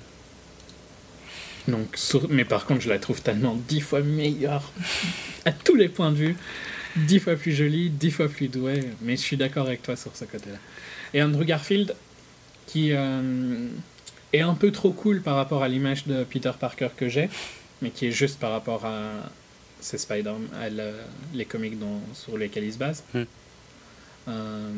Donc, 1.68 1.98
mais 2.30 2.44
par 2.44 2.66
contre, 2.66 2.82
je 2.82 2.90
la 2.90 3.00
trouve 3.00 3.22
tellement 3.22 3.58
dix 3.68 3.82
fois 3.82 4.02
meilleure 4.02 4.72
à 5.46 5.52
tous 5.52 5.76
les 5.76 5.90
points 5.90 6.12
de 6.12 6.18
vue. 6.18 6.36
Dix 6.96 7.20
fois 7.20 7.36
plus 7.36 7.54
jolie, 7.54 7.90
dix 7.90 8.12
fois 8.12 8.28
plus 8.28 8.50
douée. 8.50 8.82
Mais 9.02 9.16
je 9.16 9.22
suis 9.22 9.38
d'accord 9.38 9.68
avec 9.68 9.82
toi 9.82 9.96
sur 9.96 10.16
ce 10.16 10.26
côté-là. 10.26 10.58
Et 11.14 11.22
Andrew 11.24 11.44
Garfield, 11.44 11.96
qui. 12.68 12.92
Euh, 12.92 13.68
est 14.34 14.42
un 14.42 14.56
peu 14.56 14.72
trop 14.72 14.92
cool 14.92 15.22
par 15.22 15.36
rapport 15.36 15.64
à 15.64 15.68
l'image 15.68 16.06
de 16.08 16.24
Peter 16.24 16.52
Parker 16.60 16.90
que 16.98 17.08
j'ai, 17.08 17.30
mais 17.82 17.92
qui 17.92 18.08
est 18.08 18.12
juste 18.12 18.40
par 18.40 18.52
rapport 18.52 18.86
à 18.86 19.12
ces 19.80 19.98
Spider 19.98 20.34
à 20.60 20.70
les 21.34 21.46
comics 21.46 21.78
dont, 21.78 22.00
sur 22.14 22.38
lesquels 22.38 22.64
il 22.64 22.74
se 22.74 22.78
base. 22.78 23.04
Euh, 24.28 24.72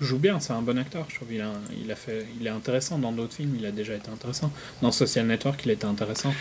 joue 0.00 0.18
bien, 0.18 0.40
c'est 0.40 0.52
un 0.52 0.62
bon 0.62 0.78
acteur, 0.78 1.06
je 1.08 1.16
trouve. 1.16 1.32
Il, 1.32 1.40
a, 1.40 1.52
il, 1.82 1.90
a 1.90 1.96
fait, 1.96 2.26
il 2.40 2.46
est 2.46 2.50
intéressant 2.50 2.98
dans 2.98 3.12
d'autres 3.12 3.34
films, 3.34 3.54
il 3.58 3.66
a 3.66 3.72
déjà 3.72 3.94
été 3.94 4.08
intéressant. 4.10 4.52
Dans 4.82 4.92
Social 4.92 5.26
Network, 5.26 5.60
il 5.64 5.70
était 5.70 5.86
intéressant. 5.86 6.32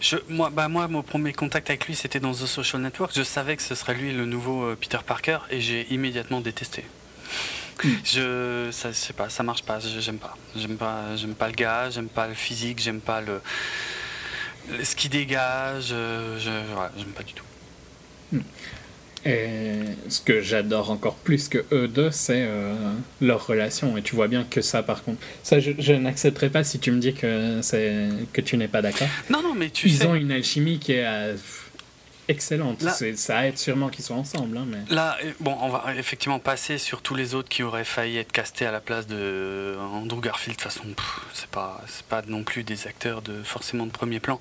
Je, 0.00 0.16
moi, 0.28 0.50
bah 0.50 0.68
moi, 0.68 0.88
mon 0.88 1.02
premier 1.02 1.32
contact 1.32 1.70
avec 1.70 1.86
lui, 1.86 1.94
c'était 1.94 2.20
dans 2.20 2.32
The 2.32 2.46
Social 2.46 2.82
Network. 2.82 3.12
Je 3.14 3.22
savais 3.22 3.56
que 3.56 3.62
ce 3.62 3.74
serait 3.74 3.94
lui 3.94 4.12
le 4.12 4.26
nouveau 4.26 4.64
euh, 4.64 4.76
Peter 4.80 4.98
Parker 5.04 5.38
et 5.50 5.60
j'ai 5.60 5.86
immédiatement 5.92 6.40
détesté. 6.40 6.84
Je, 8.04 8.68
ça, 8.70 8.92
sais 8.92 9.12
pas, 9.12 9.28
ça 9.28 9.42
marche 9.42 9.62
pas. 9.62 9.78
J'aime 9.80 10.18
pas. 10.18 10.36
J'aime 10.56 10.76
pas, 10.76 11.16
j'aime 11.16 11.34
pas 11.34 11.48
le 11.48 11.54
gars. 11.54 11.90
J'aime 11.90 12.08
pas 12.08 12.28
le 12.28 12.34
physique. 12.34 12.80
J'aime 12.80 13.00
pas 13.00 13.20
le, 13.20 13.40
ce 14.82 14.94
qui 14.96 15.08
dégage. 15.08 15.88
Je, 15.88 16.38
j'aime 16.96 17.12
pas 17.14 17.22
du 17.22 17.32
tout. 17.32 17.44
Hmm. 18.32 18.40
Et 19.26 19.78
ce 20.08 20.20
que 20.20 20.42
j'adore 20.42 20.90
encore 20.90 21.14
plus 21.14 21.48
que 21.48 21.64
eux 21.72 21.88
deux, 21.88 22.10
c'est 22.10 22.44
euh, 22.46 22.74
leur 23.22 23.46
relation. 23.46 23.96
Et 23.96 24.02
tu 24.02 24.14
vois 24.14 24.28
bien 24.28 24.44
que 24.44 24.60
ça, 24.60 24.82
par 24.82 25.02
contre, 25.02 25.18
ça, 25.42 25.60
je, 25.60 25.72
je 25.78 25.94
n'accepterai 25.94 26.50
pas 26.50 26.62
si 26.62 26.78
tu 26.78 26.90
me 26.90 27.00
dis 27.00 27.14
que 27.14 27.60
c'est 27.62 28.08
que 28.34 28.42
tu 28.42 28.58
n'es 28.58 28.68
pas 28.68 28.82
d'accord. 28.82 29.08
Non, 29.30 29.42
non, 29.42 29.54
mais 29.54 29.70
tu 29.70 29.88
Ils 29.88 30.06
ont 30.06 30.14
une 30.14 30.30
alchimie 30.30 30.78
qui 30.78 30.92
est 30.92 31.06
euh, 31.06 31.36
excellente. 32.28 32.82
ça 33.16 33.46
aide 33.46 33.58
sûrement 33.58 33.88
qu'ils 33.88 34.04
soient 34.04 34.16
ensemble. 34.16 34.56
Hein, 34.56 34.66
mais... 34.66 34.94
Là, 34.94 35.16
euh, 35.24 35.32
bon, 35.40 35.56
on 35.60 35.68
va 35.68 35.94
effectivement 35.96 36.38
passer 36.38 36.78
sur 36.78 37.02
tous 37.02 37.14
les 37.14 37.34
autres 37.34 37.48
qui 37.48 37.62
auraient 37.62 37.84
failli 37.84 38.18
être 38.18 38.32
castés 38.32 38.66
à 38.66 38.72
la 38.72 38.80
place 38.80 39.06
de 39.06 39.76
Andrew 39.80 40.20
Garfield. 40.20 40.56
De 40.56 40.62
toute 40.62 40.72
façon, 40.72 40.86
c'est 41.32 41.50
pas, 41.50 41.82
c'est 41.86 42.06
pas 42.06 42.22
non 42.26 42.44
plus 42.44 42.64
des 42.64 42.86
acteurs 42.86 43.22
de 43.22 43.42
forcément 43.42 43.86
de 43.86 43.92
premier 43.92 44.20
plan. 44.20 44.40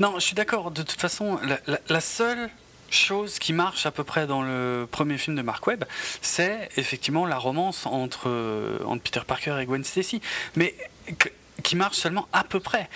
non, 0.00 0.14
je 0.16 0.20
suis 0.20 0.34
d'accord. 0.34 0.70
De 0.70 0.82
toute 0.82 1.00
façon, 1.00 1.38
la, 1.66 1.78
la 1.88 2.00
seule 2.00 2.50
chose 2.90 3.38
qui 3.38 3.52
marche 3.52 3.86
à 3.86 3.90
peu 3.90 4.04
près 4.04 4.26
dans 4.26 4.42
le 4.42 4.86
premier 4.90 5.18
film 5.18 5.36
de 5.36 5.42
Mark 5.42 5.66
Webb, 5.66 5.84
c'est 6.20 6.68
effectivement 6.76 7.24
la 7.26 7.38
romance 7.38 7.86
entre, 7.86 8.28
euh, 8.28 8.78
entre 8.84 9.02
Peter 9.02 9.20
Parker 9.26 9.58
et 9.60 9.66
Gwen 9.66 9.84
Stacy. 9.84 10.20
Mais 10.56 10.74
qui 11.60 11.76
marche 11.76 11.96
seulement 11.96 12.28
à 12.32 12.44
peu 12.44 12.60
près. 12.60 12.88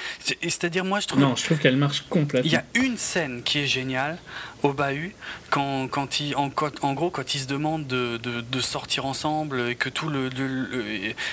C'est-à-dire, 0.43 0.85
moi, 0.85 1.01
je 1.01 1.07
trouve. 1.07 1.20
Non, 1.20 1.36
je 1.36 1.45
trouve 1.45 1.59
qu'elle 1.59 1.77
marche 1.77 2.05
complètement. 2.09 2.49
Il 2.49 2.53
y 2.53 2.57
a 2.57 2.65
une 2.74 2.97
scène 2.97 3.43
qui 3.43 3.61
est 3.61 3.66
géniale 3.66 4.19
au 4.62 4.73
bahut, 4.73 5.15
quand, 5.51 5.89
quand 5.89 6.20
il, 6.20 6.35
en, 6.36 6.51
en 6.82 6.93
gros, 6.95 7.11
quand 7.11 7.35
ils 7.35 7.41
se 7.41 7.47
demandent 7.47 7.86
de, 7.86 8.16
de, 8.16 8.61
sortir 8.61 9.05
ensemble, 9.05 9.69
et 9.69 9.74
que 9.74 9.89
tout 9.89 10.09
le. 10.09 10.31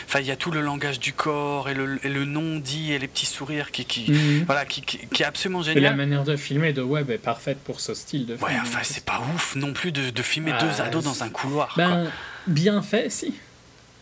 Enfin, 0.06 0.20
il 0.20 0.26
y 0.26 0.32
a 0.32 0.36
tout 0.36 0.52
le 0.52 0.62
langage 0.62 1.00
du 1.00 1.14
corps, 1.14 1.70
et 1.70 1.74
le, 1.74 2.00
et 2.06 2.10
le 2.10 2.26
non 2.26 2.58
dit, 2.58 2.92
et 2.92 3.00
les 3.00 3.08
petits 3.08 3.26
sourires 3.26 3.72
qui, 3.72 3.86
qui 3.86 4.12
mhm. 4.12 4.44
voilà, 4.46 4.66
qui, 4.66 4.82
qui, 4.82 5.24
est 5.24 5.26
absolument 5.26 5.62
génial. 5.62 5.84
Et 5.84 5.88
la 5.88 5.96
manière 5.96 6.24
de 6.24 6.36
filmer 6.36 6.74
de 6.74 6.82
Webb 6.82 7.10
est 7.10 7.18
parfaite 7.18 7.60
pour 7.64 7.80
ce 7.80 7.94
style 7.94 8.26
de 8.26 8.36
film. 8.36 8.50
Ouais, 8.50 8.58
enfin, 8.62 8.80
c'est 8.84 9.06
pas 9.06 9.22
ouf 9.34 9.56
non 9.56 9.74
plus 9.74 9.92
de, 9.92 10.10
de 10.10 10.22
filmer 10.22 10.52
deux 10.60 10.80
ah, 10.80 10.86
ados 10.86 11.04
dans 11.04 11.24
un 11.24 11.30
couloir. 11.30 11.74
Ben, 11.78 12.08
bien 12.48 12.82
fait, 12.82 13.10
si. 13.10 13.34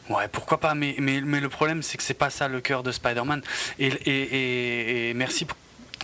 Ouais, 0.10 0.28
pourquoi 0.28 0.60
pas, 0.60 0.74
mais, 0.74 0.96
mais, 0.98 1.22
mais 1.22 1.40
le 1.40 1.50
problème, 1.50 1.84
c'est 1.84 1.98
que 1.98 2.04
c'est 2.04 2.16
pas 2.16 2.32
ça 2.32 2.48
le 2.48 2.62
cœur 2.62 2.82
de 2.82 2.92
Spider-Man. 2.92 3.42
Et, 3.78 3.88
et, 3.88 5.10
et, 5.10 5.14
merci 5.14 5.46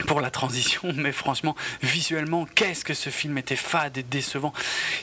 pour 0.08 0.22
la 0.22 0.30
transition, 0.30 0.82
mais 0.96 1.12
franchement, 1.12 1.56
visuellement, 1.82 2.46
qu'est-ce 2.46 2.86
que 2.86 2.94
ce 2.94 3.10
film 3.10 3.38
était 3.40 3.56
fade 3.56 3.98
et 3.98 4.04
décevant. 4.04 4.54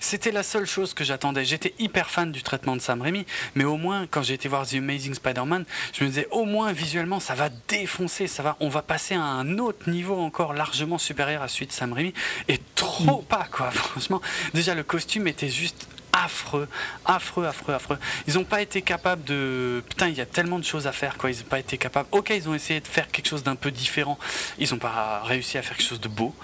C'était 0.01 0.31
la 0.31 0.45
seule 0.45 0.66
chose 0.66 0.95
que 0.95 1.03
j'attendais. 1.03 1.45
J'étais 1.45 1.74
hyper 1.81 2.11
fan 2.11 2.31
du 2.31 2.43
traitement 2.43 2.77
de 2.77 2.81
Sam 2.81 3.03
Raimi, 3.03 3.27
mais 3.57 3.65
au 3.65 3.77
moins, 3.77 4.07
quand 4.09 4.23
j'ai 4.23 4.35
été 4.35 4.49
voir 4.49 4.66
The 4.66 4.74
Amazing 4.74 5.15
Spider-Man, 5.15 5.65
je 5.95 6.05
me 6.05 6.09
disais, 6.09 6.29
au 6.31 6.45
moins, 6.45 6.73
visuellement, 6.73 7.19
ça 7.19 7.35
va 7.35 7.49
défoncer, 7.69 8.29
ça 8.29 8.45
va, 8.45 8.57
on 8.61 8.69
va 8.69 8.83
passer 8.83 9.15
à 9.15 9.23
un 9.23 9.59
autre 9.59 9.91
niveau 9.91 10.16
encore 10.20 10.53
largement 10.53 10.99
supérieur 10.99 11.43
à 11.43 11.49
celui 11.49 11.66
de 11.66 11.73
Sam 11.73 11.93
Raimi, 11.93 12.15
et 12.47 12.61
trop 12.77 13.23
pas, 13.23 13.49
quoi, 13.51 13.70
franchement. 13.73 14.20
Déjà, 14.55 14.74
le 14.74 14.85
costume 14.85 15.27
était 15.27 15.49
juste 15.49 15.89
affreux, 16.24 16.69
affreux, 17.05 17.47
affreux, 17.47 17.74
affreux. 17.74 17.99
Ils 18.27 18.35
n'ont 18.35 18.44
pas 18.44 18.62
été 18.62 18.82
capables 18.82 19.24
de. 19.24 19.82
Putain, 19.89 20.09
il 20.09 20.15
y 20.15 20.20
a 20.20 20.27
tellement 20.27 20.59
de 20.59 20.65
choses 20.65 20.86
à 20.86 20.93
faire, 20.93 21.16
quoi. 21.19 21.31
Ils 21.31 21.39
n'ont 21.39 21.44
pas 21.44 21.59
été 21.59 21.78
capables. 21.78 22.09
Ok, 22.12 22.31
ils 22.31 22.49
ont 22.49 22.55
essayé 22.55 22.81
de 22.81 22.86
faire 22.86 23.09
quelque 23.09 23.28
chose 23.28 23.43
d'un 23.43 23.57
peu 23.57 23.70
différent. 23.70 24.19
Ils 24.59 24.70
n'ont 24.70 24.78
pas 24.78 25.23
réussi 25.24 25.59
à 25.59 25.62
faire 25.62 25.77
quelque 25.77 25.89
chose 25.89 26.01
de 26.01 26.09
beau. 26.09 26.35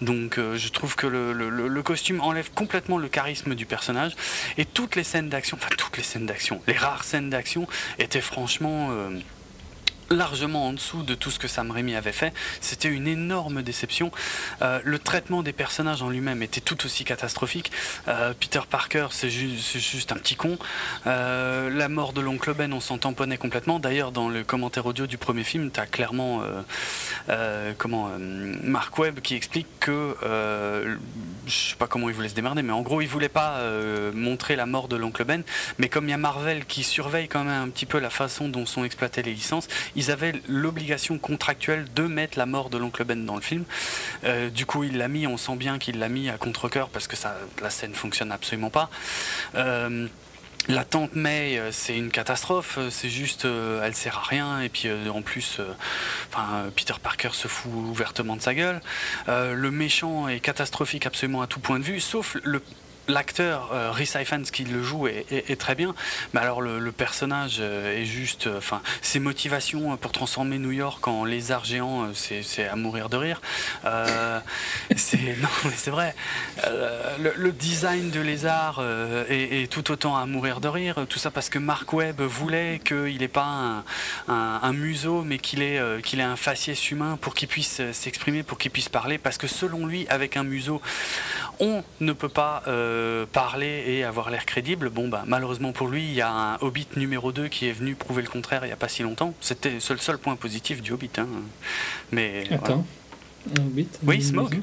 Donc, 0.00 0.38
euh, 0.38 0.56
je 0.56 0.68
trouve 0.68 0.96
que 0.96 1.06
le, 1.06 1.82
costume 1.82 2.20
enlève 2.22 2.50
complètement 2.54 2.98
le 2.98 3.08
charisme 3.08 3.54
du 3.54 3.66
personnage. 3.66 4.12
Et 4.56 4.64
toutes 4.64 4.96
les 4.96 5.04
scènes 5.04 5.28
d'action, 5.28 5.58
enfin, 5.60 5.74
toutes 5.76 5.96
les 5.96 6.02
scènes 6.02 6.26
d'action, 6.26 6.62
les 6.66 6.74
rares 6.74 7.04
scènes 7.04 7.30
d'action 7.30 7.66
étaient 7.98 8.20
franchement. 8.20 8.88
Euh, 8.90 9.20
largement 10.10 10.68
en 10.68 10.72
dessous 10.72 11.02
de 11.02 11.14
tout 11.14 11.30
ce 11.30 11.38
que 11.38 11.48
Sam 11.48 11.70
Raimi 11.70 11.94
avait 11.94 12.12
fait. 12.12 12.32
C'était 12.60 12.88
une 12.88 13.06
énorme 13.06 13.62
déception. 13.62 14.10
Euh, 14.62 14.80
le 14.84 14.98
traitement 14.98 15.42
des 15.42 15.52
personnages 15.52 16.02
en 16.02 16.10
lui-même 16.10 16.42
était 16.42 16.60
tout 16.60 16.84
aussi 16.84 17.04
catastrophique. 17.04 17.72
Euh, 18.08 18.34
Peter 18.38 18.60
Parker, 18.68 19.08
c'est 19.10 19.30
juste 19.30 20.12
un 20.12 20.16
petit 20.16 20.36
con. 20.36 20.58
Euh, 21.06 21.70
la 21.70 21.88
mort 21.88 22.12
de 22.12 22.20
l'oncle 22.20 22.52
Ben, 22.54 22.72
on 22.72 22.80
s'en 22.80 22.98
tamponnait 22.98 23.38
complètement. 23.38 23.78
D'ailleurs, 23.78 24.12
dans 24.12 24.28
le 24.28 24.44
commentaire 24.44 24.86
audio 24.86 25.06
du 25.06 25.18
premier 25.18 25.44
film, 25.44 25.70
tu 25.70 25.80
as 25.80 25.86
clairement 25.86 26.42
comment, 27.78 28.10
Mark 28.18 28.98
Webb 28.98 29.20
qui 29.20 29.34
explique 29.34 29.66
que, 29.80 30.16
je 31.46 31.52
sais 31.52 31.76
pas 31.76 31.86
comment 31.86 32.08
il 32.08 32.14
voulait 32.14 32.28
se 32.28 32.34
démerder, 32.34 32.62
mais 32.62 32.72
en 32.72 32.82
gros, 32.82 33.00
il 33.00 33.08
voulait 33.08 33.28
pas 33.28 33.60
montrer 34.12 34.56
la 34.56 34.66
mort 34.66 34.88
de 34.88 34.96
l'oncle 34.96 35.24
Ben. 35.24 35.42
Mais 35.78 35.88
comme 35.88 36.06
il 36.06 36.10
y 36.10 36.14
a 36.14 36.18
Marvel 36.18 36.64
qui 36.66 36.82
surveille 36.82 37.28
quand 37.28 37.44
même 37.44 37.62
un 37.62 37.68
petit 37.68 37.86
peu 37.86 37.98
la 37.98 38.10
façon 38.10 38.48
dont 38.48 38.66
sont 38.66 38.84
exploitées 38.84 39.22
les 39.22 39.34
licences, 39.34 39.68
ils 39.96 40.10
avaient 40.10 40.32
l'obligation 40.48 41.18
contractuelle 41.18 41.86
de 41.94 42.02
mettre 42.02 42.38
la 42.38 42.46
mort 42.46 42.70
de 42.70 42.78
l'oncle 42.78 43.04
Ben 43.04 43.24
dans 43.24 43.36
le 43.36 43.40
film. 43.40 43.64
Euh, 44.24 44.50
du 44.50 44.66
coup, 44.66 44.84
il 44.84 44.98
l'a 44.98 45.08
mis, 45.08 45.26
on 45.26 45.36
sent 45.36 45.56
bien 45.56 45.78
qu'il 45.78 45.98
l'a 45.98 46.08
mis 46.08 46.28
à 46.28 46.38
contre-coeur 46.38 46.88
parce 46.88 47.06
que 47.06 47.16
ça, 47.16 47.36
la 47.62 47.70
scène 47.70 47.94
fonctionne 47.94 48.32
absolument 48.32 48.70
pas. 48.70 48.90
Euh, 49.54 50.06
la 50.66 50.84
tante 50.84 51.14
May, 51.14 51.58
euh, 51.58 51.72
c'est 51.72 51.96
une 51.96 52.10
catastrophe, 52.10 52.78
c'est 52.90 53.10
juste, 53.10 53.44
elle 53.44 53.94
sert 53.94 54.18
à 54.18 54.22
rien, 54.22 54.60
et 54.60 54.70
puis 54.70 54.88
en 55.12 55.20
plus, 55.20 55.60
Peter 56.74 56.94
Parker 57.02 57.30
se 57.32 57.48
fout 57.48 57.70
ouvertement 57.70 58.36
de 58.36 58.40
sa 58.42 58.54
gueule. 58.54 58.80
le 59.28 59.70
méchant 59.70 60.28
est 60.28 60.40
catastrophique 60.40 61.06
absolument 61.06 61.42
à 61.42 61.46
tout 61.46 61.60
point 61.60 61.78
de 61.78 61.84
vue, 61.84 62.00
sauf 62.00 62.36
le, 62.42 62.62
l'acteur 63.08 63.70
euh, 63.72 63.90
Rhys 63.90 64.12
Ifans 64.20 64.42
qui 64.42 64.64
le 64.64 64.82
joue 64.82 65.06
est, 65.06 65.58
très 65.58 65.74
bien, 65.74 65.94
mais 66.32 66.40
alors 66.40 66.60
le, 66.60 66.92
personnage 66.92 67.56
euh, 67.60 68.00
est 68.00 68.04
juste, 68.04 68.46
euh, 68.46 68.58
enfin, 68.58 68.80
ses 69.02 69.20
motivations 69.20 69.96
pour 69.96 70.12
transformer 70.12 70.58
New 70.58 70.70
York 70.70 71.06
en 71.08 71.24
lézard 71.24 71.64
géant, 71.64 72.08
c'est 72.14 72.68
à 72.68 72.76
mourir 72.76 73.08
de 73.08 73.16
rire. 73.16 73.40
c'est 74.96 75.36
non, 75.40 75.48
mais 75.64 75.70
c'est 75.76 75.90
vrai. 75.90 76.14
Le, 77.18 77.52
design 77.52 78.10
de 78.10 78.20
lézard 78.20 78.82
est, 79.28 79.70
tout 79.70 79.90
autant 79.90 80.16
à 80.16 80.26
mourir 80.26 80.60
de 80.60 80.68
rire. 80.68 81.06
Tout 81.08 81.18
ça 81.18 81.30
parce 81.30 81.48
que 81.48 81.58
Mark 81.58 81.92
Webb 81.92 82.20
voulait 82.20 82.80
qu'il 82.84 83.18
n'ait 83.18 83.28
pas 83.28 83.84
un, 84.28 84.72
museau, 84.72 85.22
mais 85.22 85.38
qu'il 85.38 85.62
ait, 85.62 85.80
qu'il 86.02 86.20
ait 86.20 86.24
un 86.24 86.36
faciès 86.36 86.90
humain 86.90 87.18
pour 87.20 87.34
qu'il 87.34 87.48
puisse 87.48 87.80
s'exprimer, 87.92 88.42
pour 88.42 88.58
qu'il 88.58 88.70
puisse 88.70 88.88
parler, 88.88 89.18
parce 89.18 89.38
que 89.38 89.46
selon 89.46 89.86
lui, 89.86 90.06
avec 90.08 90.36
un 90.36 90.44
museau, 90.44 90.80
on 91.60 91.82
ne 92.00 92.12
peut 92.12 92.28
pas 92.28 92.62
euh, 92.66 92.93
parler 93.32 93.84
et 93.86 94.04
avoir 94.04 94.30
l'air 94.30 94.46
crédible. 94.46 94.90
Bon, 94.90 95.08
bah, 95.08 95.24
malheureusement 95.26 95.72
pour 95.72 95.88
lui, 95.88 96.04
il 96.04 96.14
y 96.14 96.20
a 96.20 96.30
un 96.30 96.58
Hobbit 96.60 96.88
numéro 96.96 97.32
2 97.32 97.48
qui 97.48 97.68
est 97.68 97.72
venu 97.72 97.94
prouver 97.94 98.22
le 98.22 98.28
contraire 98.28 98.64
il 98.64 98.68
n'y 98.68 98.72
a 98.72 98.76
pas 98.76 98.88
si 98.88 99.02
longtemps. 99.02 99.34
C'était 99.40 99.72
le 99.72 99.96
seul, 99.98 100.18
point 100.18 100.36
positif 100.36 100.82
du 100.82 100.92
Hobbit. 100.92 101.10
Hein. 101.18 101.26
Mais, 102.12 102.44
Attends, 102.50 102.86
un 103.56 103.62
Hobbit 103.62 103.88
Oui, 104.02 104.22
Smoke. 104.22 104.56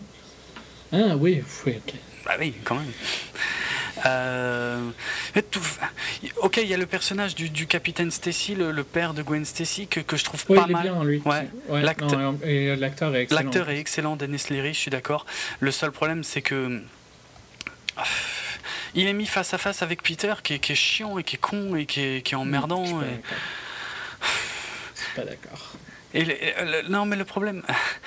Ah 0.94 1.16
oui, 1.18 1.41
oui, 1.66 1.74
ok. 1.78 1.94
Bah 2.26 2.34
oui, 2.40 2.53
quand 2.64 2.76
même. 2.76 2.91
Euh, 4.06 4.90
ok, 6.38 6.58
il 6.58 6.68
y 6.68 6.74
a 6.74 6.78
le 6.78 6.86
personnage 6.86 7.36
du, 7.36 7.49
du 7.49 7.68
capitaine 7.68 8.12
Stacy, 8.12 8.56
le, 8.56 8.84
père 8.84 9.14
de 9.14 9.22
Gwen 9.22 9.45
Stacy, 9.45 9.88
que, 9.88 9.99
que 9.99 10.18
je 10.18 10.24
trouve 10.24 10.45
pas 10.45 10.66
il 10.68 10.74
mal. 10.74 10.86
Est 10.86 10.90
bien, 10.90 11.03
lui. 11.03 11.22
Ouais. 11.26 11.48
L'acteur 11.82 12.36
est 13.16 13.24
excellent. 13.24 13.41
L'acteur 13.41 13.70
est 13.70 13.80
excellent, 13.80 14.16
Dennis 14.16 14.45
Leary, 14.49 14.74
je 14.74 14.80
suis 14.80 14.91
d'accord. 14.91 15.26
Le 15.60 15.72
seul 15.72 15.91
problème, 15.91 16.24
c'est 16.24 16.41
que 16.41 16.82
il 18.95 19.07
est 19.07 19.13
mis 19.13 19.26
face 19.26 19.53
à 19.53 19.57
face 19.57 19.81
avec 19.81 20.03
Peter 20.03 20.34
qui 20.43 20.53
est, 20.53 20.76
chiant 20.76 21.18
et 21.18 21.23
qui 21.23 21.35
est 21.35 21.39
con 21.39 21.76
et 21.76 21.85
qui 21.85 22.01
est, 22.01 22.34
emmerdant. 22.34 22.85
Je 22.85 25.01
suis 25.01 25.15
pas 25.15 25.23
d'accord. 25.23 25.73
Et 26.13 26.26
non, 26.89 27.05
mais 27.05 27.15
le 27.15 27.23
problème, 27.23 27.63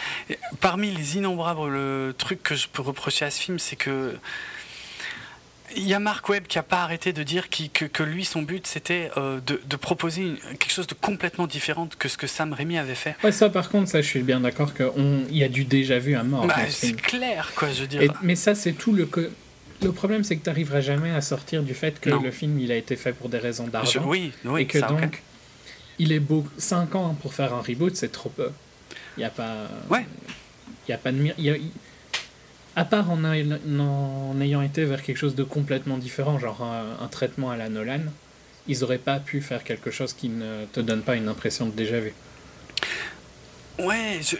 parmi 0.60 0.90
les 0.90 1.16
innombrables 1.16 2.14
trucs 2.14 2.42
que 2.42 2.54
je 2.54 2.68
peux 2.68 2.82
reprocher 2.82 3.24
à 3.24 3.30
ce 3.30 3.40
film, 3.40 3.58
c'est 3.58 3.76
que 3.76 4.18
il 5.76 5.86
y 5.86 5.94
a 5.94 5.98
Mark 5.98 6.28
Webb 6.28 6.46
qui 6.46 6.58
n'a 6.58 6.62
pas 6.62 6.82
arrêté 6.82 7.12
de 7.12 7.22
dire 7.22 7.48
que, 7.50 7.86
que, 7.86 8.02
lui, 8.02 8.24
son 8.24 8.42
but, 8.42 8.66
c'était 8.66 9.10
euh, 9.16 9.40
de, 9.40 9.76
proposer 9.76 10.34
quelque 10.58 10.70
chose 10.70 10.86
de 10.86 10.94
complètement 10.94 11.46
différent 11.46 11.88
que 11.98 12.08
ce 12.08 12.16
que 12.16 12.26
Sam 12.26 12.52
Raimi 12.52 12.78
avait 12.78 12.94
fait. 12.94 13.16
Ouais, 13.24 13.32
ça, 13.32 13.50
par 13.50 13.70
contre, 13.70 13.90
ça, 13.90 14.00
je 14.00 14.06
suis 14.06 14.22
bien 14.22 14.40
d'accord 14.40 14.72
qu'il 14.74 15.26
y 15.30 15.42
a 15.42 15.48
du 15.48 15.64
déjà 15.64 15.98
vu 15.98 16.14
à 16.14 16.22
mort. 16.22 16.46
Bah, 16.46 16.54
c'est 16.68 16.94
clair, 16.94 17.52
quoi, 17.56 17.70
je 17.72 17.82
veux 17.82 17.86
dire. 17.86 18.12
mais 18.22 18.36
ça, 18.36 18.54
c'est 18.54 18.72
tout 18.72 18.92
le. 18.92 19.08
Le 19.84 19.92
problème, 19.92 20.24
c'est 20.24 20.36
que 20.36 20.42
tu 20.42 20.48
n'arriveras 20.48 20.80
jamais 20.80 21.10
à 21.10 21.20
sortir 21.20 21.62
du 21.62 21.74
fait 21.74 22.00
que 22.00 22.10
le 22.10 22.30
film, 22.30 22.58
il 22.58 22.72
a 22.72 22.76
été 22.76 22.96
fait 22.96 23.12
pour 23.12 23.28
des 23.28 23.38
raisons 23.38 23.66
d'argent. 23.68 24.02
Oui, 24.06 24.32
oui, 24.44 24.62
et 24.62 24.66
que 24.66 24.78
donc, 24.78 25.22
il 25.98 26.12
est 26.12 26.20
beau 26.20 26.44
5 26.58 26.94
ans 26.94 27.16
pour 27.20 27.34
faire 27.34 27.54
un 27.54 27.60
reboot, 27.60 27.94
c'est 27.94 28.12
trop 28.12 28.30
peu. 28.30 28.50
Il 29.16 29.20
n'y 29.20 29.24
a 29.24 29.30
pas. 29.30 29.68
Ouais. 29.90 30.06
Il 30.86 30.90
n'y 30.90 30.94
a 30.94 30.98
pas 30.98 31.12
de. 31.12 31.18
Y 31.38 31.70
à 32.76 32.84
part 32.84 33.10
en, 33.10 33.22
en, 33.24 34.40
ayant 34.40 34.62
été 34.62 34.84
vers 34.84 35.02
quelque 35.02 35.16
chose 35.16 35.34
de 35.34 35.44
complètement 35.44 35.96
différent, 35.96 36.38
genre 36.38 36.62
un, 36.62 37.06
traitement 37.06 37.50
à 37.50 37.56
la 37.56 37.68
Nolan, 37.68 38.00
ils 38.66 38.80
n'auraient 38.80 38.98
pas 38.98 39.20
pu 39.20 39.40
faire 39.40 39.62
quelque 39.62 39.90
chose 39.90 40.12
qui 40.12 40.28
ne 40.28 40.64
te 40.72 40.80
donne 40.80 41.02
pas 41.02 41.14
une 41.14 41.28
impression 41.28 41.66
de 41.66 41.72
déjà 41.72 42.00
vu. 42.00 42.12
Ouais, 43.78 44.20
je, 44.22 44.36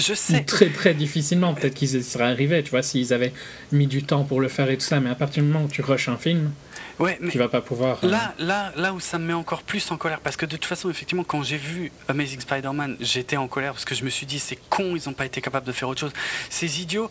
je 0.00 0.14
sais. 0.14 0.42
très 0.44 0.70
très 0.70 0.92
difficilement, 0.92 1.54
peut-être 1.54 1.74
qu'ils 1.74 1.94
y 1.94 2.02
seraient 2.02 2.24
arrivés, 2.24 2.62
tu 2.64 2.70
vois, 2.70 2.82
s'ils 2.82 3.12
avaient 3.12 3.32
mis 3.70 3.86
du 3.86 4.02
temps 4.02 4.24
pour 4.24 4.40
le 4.40 4.48
faire 4.48 4.68
et 4.70 4.76
tout 4.76 4.84
ça, 4.84 4.98
mais 4.98 5.10
à 5.10 5.14
partir 5.14 5.42
du 5.42 5.48
moment 5.48 5.66
où 5.66 5.68
tu 5.68 5.82
rushes 5.82 6.08
un 6.08 6.16
film, 6.16 6.50
Ouais, 6.98 7.18
mais 7.20 7.30
tu 7.30 7.38
vas 7.38 7.48
pas 7.48 7.60
pouvoir. 7.60 7.98
Euh, 8.02 8.08
là, 8.08 8.34
là, 8.38 8.72
là 8.74 8.94
où 8.94 9.00
ça 9.00 9.18
me 9.18 9.26
met 9.26 9.32
encore 9.34 9.62
plus 9.62 9.90
en 9.90 9.98
colère, 9.98 10.20
parce 10.20 10.36
que 10.36 10.46
de 10.46 10.52
toute 10.56 10.64
façon, 10.64 10.88
effectivement, 10.88 11.24
quand 11.24 11.42
j'ai 11.42 11.58
vu 11.58 11.92
Amazing 12.08 12.40
Spider-Man, 12.40 12.96
j'étais 13.00 13.36
en 13.36 13.48
colère 13.48 13.72
parce 13.72 13.84
que 13.84 13.94
je 13.94 14.04
me 14.04 14.08
suis 14.08 14.24
dit, 14.24 14.38
c'est 14.38 14.58
con, 14.70 14.96
ils 14.96 15.02
n'ont 15.06 15.14
pas 15.14 15.26
été 15.26 15.42
capables 15.42 15.66
de 15.66 15.72
faire 15.72 15.88
autre 15.88 16.00
chose. 16.00 16.12
Ces 16.48 16.80
idiots, 16.80 17.10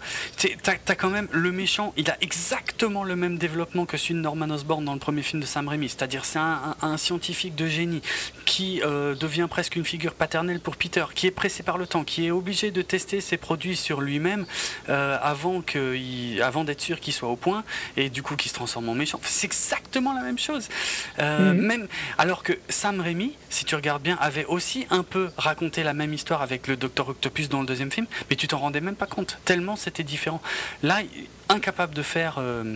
t'as 0.63 0.73
as 0.87 0.95
quand 0.95 1.09
même 1.09 1.27
le 1.31 1.51
méchant, 1.51 1.93
il 1.97 2.09
a 2.09 2.17
exactement 2.21 3.03
le 3.03 3.15
même 3.15 3.37
développement 3.37 3.85
que 3.85 3.97
celui 3.97 4.15
de 4.15 4.19
Norman 4.19 4.49
Osborn 4.49 4.83
dans 4.83 4.93
le 4.93 4.99
premier 4.99 5.21
film 5.21 5.41
de 5.41 5.45
Sam 5.45 5.67
Raimi, 5.67 5.89
c'est-à-dire 5.89 6.25
c'est 6.25 6.39
un, 6.39 6.97
scientifique 6.97 7.55
de 7.55 7.67
génie 7.67 8.01
qui 8.45 8.81
euh, 8.83 9.15
devient 9.15 9.47
presque 9.49 9.75
une 9.75 9.85
figure 9.85 10.13
paternelle 10.13 10.59
pour 10.59 10.77
Peter, 10.77 11.05
qui 11.13 11.27
est 11.27 11.31
pressé 11.31 11.61
par 11.61 11.77
le 11.77 11.85
temps, 11.85 12.03
qui 12.03 12.25
est 12.25 12.31
obligé 12.31 12.71
de 12.71 12.81
tester 12.81 13.21
ses 13.21 13.37
produits 13.37 13.75
sur 13.75 14.01
lui-même 14.01 14.45
euh, 14.89 15.17
avant, 15.21 15.61
avant 16.41 16.63
d'être 16.63 16.81
sûr 16.81 16.99
qu'il 16.99 17.13
soit 17.13 17.29
au 17.29 17.35
point 17.35 17.63
et 17.97 18.09
du 18.09 18.23
coup 18.23 18.35
qu'il 18.35 18.49
se 18.49 18.55
transforme 18.55 18.89
en 18.89 18.95
méchant. 18.95 19.19
C'est 19.23 19.47
exactement 19.75 20.13
la 20.13 20.21
même 20.21 20.37
chose. 20.37 20.67
Euh, 21.19 21.53
mhm. 21.53 21.61
même, 21.61 21.87
alors 22.17 22.43
que 22.43 22.53
Sam 22.69 22.99
Raimi, 22.99 23.33
si 23.49 23.65
tu 23.65 23.75
regardes 23.75 24.01
bien, 24.01 24.17
avait 24.19 24.45
aussi 24.45 24.85
un 24.89 25.03
peu 25.03 25.29
raconté 25.37 25.83
la 25.83 25.93
même 25.93 26.13
histoire 26.13 26.41
avec 26.41 26.67
le 26.67 26.75
Docteur 26.75 27.09
Octopus 27.09 27.49
dans 27.49 27.61
le 27.61 27.67
deuxième 27.67 27.91
film, 27.91 28.07
mais 28.29 28.35
tu 28.35 28.47
t'en 28.47 28.59
rendais 28.59 28.81
même 28.81 28.95
pas 28.95 29.05
compte, 29.05 29.37
tellement 29.45 29.75
c'était 29.75 30.03
différent. 30.03 30.41
Là, 30.83 31.01
incapable 31.49 31.93
de 31.93 32.01
faire 32.01 32.35
euh, 32.39 32.75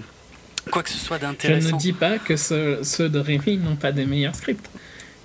quoi 0.72 0.84
que 0.84 0.90
ce 0.90 0.98
soit 0.98 1.20
d'intéressant. 1.20 1.70
Je 1.70 1.76
ne 1.76 1.80
dis 1.80 1.94
pas 1.94 2.20
que 2.20 2.36
ceux, 2.36 3.10
de 3.10 3.20
Raimi 3.20 3.58
n'ont 3.58 3.76
pas 3.76 3.92
des 3.92 4.06
meilleurs 4.06 4.36
scripts. 4.36 4.70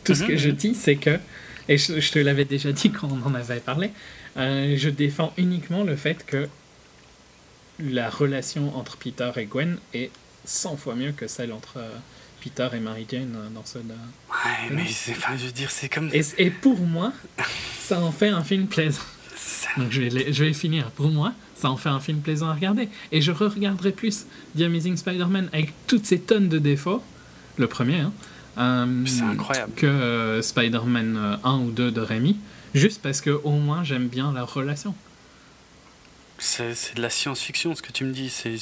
Tout 0.05 0.14
ce 0.14 0.22
mhm, 0.22 0.28
que 0.28 0.36
je 0.36 0.51
dis, 0.51 0.74
c'est 0.74 0.96
que, 0.96 1.18
et 1.68 1.78
je, 1.78 2.12
te 2.12 2.18
l'avais 2.18 2.44
déjà 2.44 2.72
dit 2.72 2.90
quand 2.90 3.09
on 3.10 3.26
en 3.26 3.34
avait 3.34 3.60
parlé, 3.60 3.90
euh, 4.36 4.74
je 4.76 4.90
défends 4.90 5.32
uniquement 5.36 5.82
le 5.82 5.96
fait 5.96 6.24
que 6.26 6.48
la 7.80 8.09
relation 8.09 8.76
entre 8.76 8.96
Peter 8.96 9.30
et 9.36 9.46
Gwen 9.46 9.78
est 9.94 10.10
100 10.44 10.76
fois 10.76 10.94
mieux 10.94 11.12
que 11.12 11.26
celle 11.26 11.52
entre 11.52 11.78
euh, 11.78 11.90
Peter 12.42 12.68
et 12.74 12.80
Mary 12.80 13.06
Jane 13.10 13.34
euh, 13.36 13.48
dans 13.54 13.64
ce. 13.64 13.78
Ouais, 13.78 13.84
mais 14.70 14.82
enfin, 14.82 15.36
je 15.36 15.46
veux 15.46 15.52
dire, 15.52 15.70
c'est 15.70 15.88
comme. 15.88 16.10
Et, 16.12 16.50
pour 16.50 16.78
moi, 16.80 17.12
ça 17.80 18.00
en 18.00 18.12
fait 18.12 18.28
un 18.28 18.44
film 18.44 18.66
plaisant. 18.66 19.02
Donc 19.76 19.90
je 19.90 20.02
vais, 20.02 20.32
je 20.32 20.44
vais 20.44 20.52
finir. 20.52 20.90
Pour 20.92 21.10
moi, 21.10 21.32
ça 21.56 21.70
en 21.70 21.76
fait 21.76 21.88
un 21.88 22.00
film 22.00 22.20
plaisant 22.20 22.48
à 22.48 22.54
regarder. 22.54 22.88
Et 23.10 23.20
je 23.20 23.32
re-regarderai 23.32 23.92
plus 23.92 24.26
The 24.56 24.62
Amazing 24.62 24.96
Spider-Man 24.96 25.48
avec 25.52 25.72
toutes 25.86 26.06
ces 26.06 26.20
tonnes 26.20 26.48
de 26.48 26.58
défauts, 26.58 27.02
le 27.56 27.66
premier, 27.66 28.00
hein, 28.00 28.12
euh, 28.58 29.04
c'est 29.06 29.22
incroyable. 29.22 29.72
que 29.74 30.40
Spider-Man 30.42 31.38
1 31.42 31.58
ou 31.58 31.70
2 31.70 31.90
de 31.90 32.00
Rémi, 32.00 32.36
juste 32.74 33.02
parce 33.02 33.20
que 33.20 33.30
au 33.30 33.52
moins 33.52 33.82
j'aime 33.82 34.08
bien 34.08 34.32
la 34.32 34.44
relation. 34.44 34.94
C'est 36.38 36.96
de 36.96 37.02
la 37.02 37.10
science-fiction 37.10 37.74
ce 37.74 37.82
que 37.82 37.92
tu 37.92 38.04
me 38.04 38.12
dis. 38.12 38.28
C'est 38.28 38.58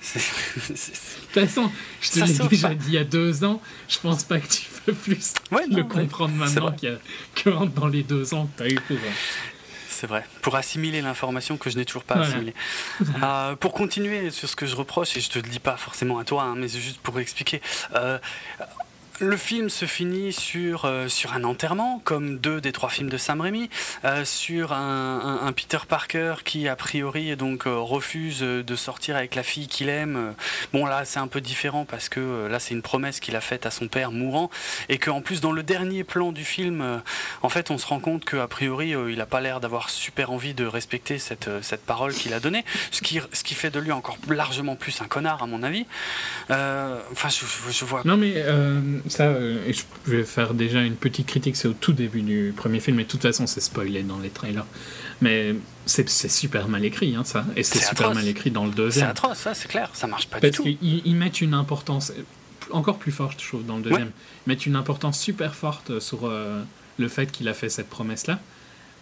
de 0.00 0.68
toute 0.68 1.46
façon, 1.46 1.70
je 2.00 2.10
te 2.10 2.18
l'ai 2.20 2.48
déjà 2.48 2.74
dit 2.74 2.86
il 2.88 2.94
y 2.94 2.98
a 2.98 3.04
deux 3.04 3.44
ans, 3.44 3.60
je 3.88 3.98
pense 3.98 4.24
pas 4.24 4.38
que 4.38 4.46
tu 4.46 4.62
peux 4.84 4.92
plus 4.92 5.34
le 5.50 5.82
comprendre 5.82 6.34
maintenant 6.34 6.72
qu'il 6.72 6.98
que 7.34 7.50
dans 7.66 7.88
les 7.88 8.02
deux 8.02 8.34
ans 8.34 8.46
que 8.46 8.62
tu 8.62 8.68
as 8.68 8.72
eu 8.72 8.80
pour. 8.80 8.96
Euh, 8.96 9.10
c'est 9.88 10.06
vrai, 10.06 10.26
pour 10.42 10.56
assimiler 10.56 11.00
l'information 11.00 11.56
que 11.56 11.70
je 11.70 11.78
n'ai 11.78 11.86
toujours 11.86 12.04
pas 12.04 12.16
assimilée. 12.16 12.54
Euh, 13.22 13.56
pour 13.56 13.72
continuer 13.72 14.30
sur 14.30 14.48
ce 14.48 14.56
que 14.56 14.66
je 14.66 14.76
reproche, 14.76 15.16
et 15.16 15.20
je 15.20 15.30
te 15.30 15.38
le 15.38 15.48
dis 15.48 15.58
pas 15.58 15.76
forcément 15.76 16.18
à 16.18 16.24
toi, 16.24 16.42
hein, 16.42 16.54
mais 16.56 16.68
c'est 16.68 16.80
juste 16.80 17.00
pour 17.00 17.18
expliquer. 17.18 17.62
Euh, 17.94 18.18
le 19.20 19.36
film 19.36 19.70
se 19.70 19.86
finit 19.86 20.32
sur, 20.32 20.84
euh, 20.84 21.08
sur 21.08 21.32
un 21.32 21.44
enterrement, 21.44 22.00
comme 22.04 22.38
deux 22.38 22.60
des 22.60 22.72
trois 22.72 22.88
films 22.88 23.08
de 23.08 23.16
Sam 23.16 23.40
Raimi, 23.40 23.70
euh, 24.04 24.24
sur 24.24 24.72
un, 24.72 25.52
Peter 25.56 25.78
Parker 25.88 26.34
qui, 26.44 26.68
a 26.68 26.76
priori, 26.76 27.34
donc, 27.36 27.66
euh, 27.66 27.76
refuse 27.78 28.40
de 28.40 28.76
sortir 28.76 29.16
avec 29.16 29.34
la 29.34 29.42
fille 29.42 29.68
qu'il 29.68 29.88
aime. 29.88 30.34
Bon, 30.72 30.84
là, 30.84 31.04
c'est 31.04 31.18
un 31.18 31.28
peu 31.28 31.40
différent 31.40 31.84
parce 31.84 32.08
que 32.08 32.46
là, 32.46 32.58
c'est 32.58 32.74
une 32.74 32.82
promesse 32.82 33.20
qu'il 33.20 33.36
a 33.36 33.40
faite 33.40 33.64
à 33.64 33.70
son 33.70 33.88
père 33.88 34.12
mourant, 34.12 34.50
et 34.88 34.98
qu'en 34.98 35.20
plus, 35.20 35.40
dans 35.40 35.52
le 35.52 35.62
dernier 35.62 36.04
plan 36.04 36.32
du 36.32 36.44
film, 36.44 37.02
en 37.42 37.48
fait, 37.48 37.70
on 37.70 37.78
se 37.78 37.86
rend 37.86 38.00
compte 38.00 38.24
qu'a 38.24 38.46
priori, 38.48 38.90
il 38.90 39.16
n'a 39.16 39.26
pas 39.26 39.40
l'air 39.40 39.60
d'avoir 39.60 39.88
super 39.88 40.30
envie 40.30 40.54
de 40.54 40.66
respecter 40.66 41.18
cette, 41.18 41.48
cette 41.62 41.84
parole 41.84 42.12
qu'il 42.12 42.34
a 42.34 42.40
donnée, 42.40 42.64
ce 42.90 43.02
qui, 43.02 43.20
ce 43.32 43.44
qui 43.44 43.54
fait 43.54 43.70
de 43.70 43.78
lui 43.78 43.92
encore 43.92 44.18
largement 44.28 44.76
plus 44.76 45.00
un 45.00 45.06
connard, 45.06 45.42
à 45.42 45.46
mon 45.46 45.62
avis. 45.62 45.86
Enfin, 46.50 47.28
je, 47.28 47.44
je, 47.70 47.84
vois. 47.84 48.02
Non, 48.04 48.16
mais 48.16 48.34
ça, 49.08 49.24
euh, 49.24 49.66
et 49.66 49.72
je 49.72 49.82
vais 50.06 50.24
faire 50.24 50.54
déjà 50.54 50.82
une 50.82 50.96
petite 50.96 51.26
critique, 51.26 51.56
c'est 51.56 51.68
au 51.68 51.72
tout 51.72 51.92
début 51.92 52.22
du 52.22 52.52
premier 52.56 52.80
film, 52.80 52.98
et 53.00 53.04
de 53.04 53.08
toute 53.08 53.22
façon 53.22 53.46
c'est 53.46 53.60
spoilé 53.60 54.02
dans 54.02 54.18
les 54.18 54.30
trailers. 54.30 54.66
Mais 55.20 55.54
c'est 55.86 56.08
super 56.08 56.68
mal 56.68 56.84
écrit, 56.84 57.14
hein, 57.14 57.24
ça, 57.24 57.44
et 57.56 57.62
c'est 57.62 57.82
super 57.82 58.14
mal 58.14 58.26
écrit 58.26 58.50
dans 58.50 58.64
le 58.64 58.72
deuxième. 58.72 59.06
C'est 59.06 59.10
atroce, 59.10 59.38
ça, 59.38 59.54
c'est 59.54 59.68
clair, 59.68 59.90
ça 59.92 60.06
marche 60.06 60.28
pas 60.28 60.40
du 60.40 60.50
tout. 60.50 60.64
Parce 60.64 60.76
qu'ils 60.76 61.16
mettent 61.16 61.40
une 61.40 61.54
importance 61.54 62.12
encore 62.70 62.98
plus 62.98 63.12
forte, 63.12 63.40
je 63.40 63.48
trouve, 63.48 63.64
dans 63.64 63.76
le 63.76 63.82
deuxième. 63.82 64.10
Ils 64.46 64.50
mettent 64.50 64.66
une 64.66 64.76
importance 64.76 65.18
super 65.20 65.54
forte 65.54 66.00
sur 66.00 66.20
euh, 66.24 66.62
le 66.98 67.08
fait 67.08 67.30
qu'il 67.30 67.48
a 67.48 67.54
fait 67.54 67.68
cette 67.68 67.88
promesse-là, 67.88 68.40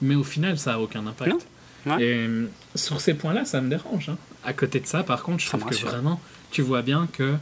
mais 0.03 0.15
au 0.15 0.25
final 0.25 0.59
ça 0.59 0.75
a 0.75 0.79
aucun 0.79 1.07
impact. 1.07 1.47
Et 1.87 2.15
euh, 2.15 2.47
sur 2.75 3.01
ces 3.01 3.15
points-là, 3.15 3.45
ça 3.45 3.61
me 3.61 3.69
dérange. 3.69 4.09
Hein. 4.09 4.17
À 4.45 4.53
côté 4.53 4.81
de 4.81 4.87
ça, 4.87 5.03
par 5.03 5.23
contre, 5.23 5.43
je 5.43 5.49
trouve 5.49 5.65
que 5.65 5.75
vraiment, 5.75 6.21
tu 6.51 6.63
vois 6.63 6.83
bien 6.83 7.09
que 7.13 7.35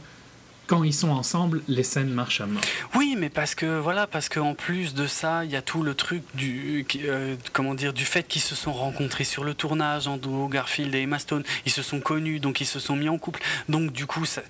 quand 0.73 0.83
ils 0.83 0.93
sont 0.93 1.09
ensemble, 1.09 1.61
les 1.67 1.83
scènes 1.83 2.09
marchent 2.09 2.41
à 2.41 2.45
mort. 2.45 2.61
Oui, 2.95 3.15
mais 3.17 3.29
parce 3.29 3.53
que 3.53 3.79
voilà, 3.79 4.07
parce 4.07 4.27
qu'en 4.27 4.55
plus 4.55 4.93
de 4.93 5.05
ça, 5.05 5.45
il 5.45 5.51
y 5.51 5.55
a 5.55 5.61
tout 5.61 5.83
le 5.83 5.93
truc 5.93 6.23
du 6.33 6.85
euh, 7.05 7.35
comment 7.51 7.75
dire 7.75 7.93
du 7.93 8.05
fait 8.05 8.27
qu'ils 8.27 8.41
se 8.41 8.55
sont 8.55 8.73
rencontrés 8.73 9.23
sur 9.23 9.43
le 9.43 9.53
tournage, 9.53 10.07
Andrew 10.07 10.49
Garfield 10.49 10.93
et 10.95 11.01
Emma 11.01 11.19
Stone, 11.19 11.43
ils 11.65 11.71
se 11.71 11.83
sont 11.83 11.99
connus, 11.99 12.39
donc 12.39 12.59
ils 12.61 12.65
se 12.65 12.79
sont 12.79 12.95
mis 12.95 13.09
en 13.09 13.17
couple. 13.17 13.41
Donc 13.69 13.91
du 13.91 14.05
coup, 14.05 14.25
ça, 14.25 14.41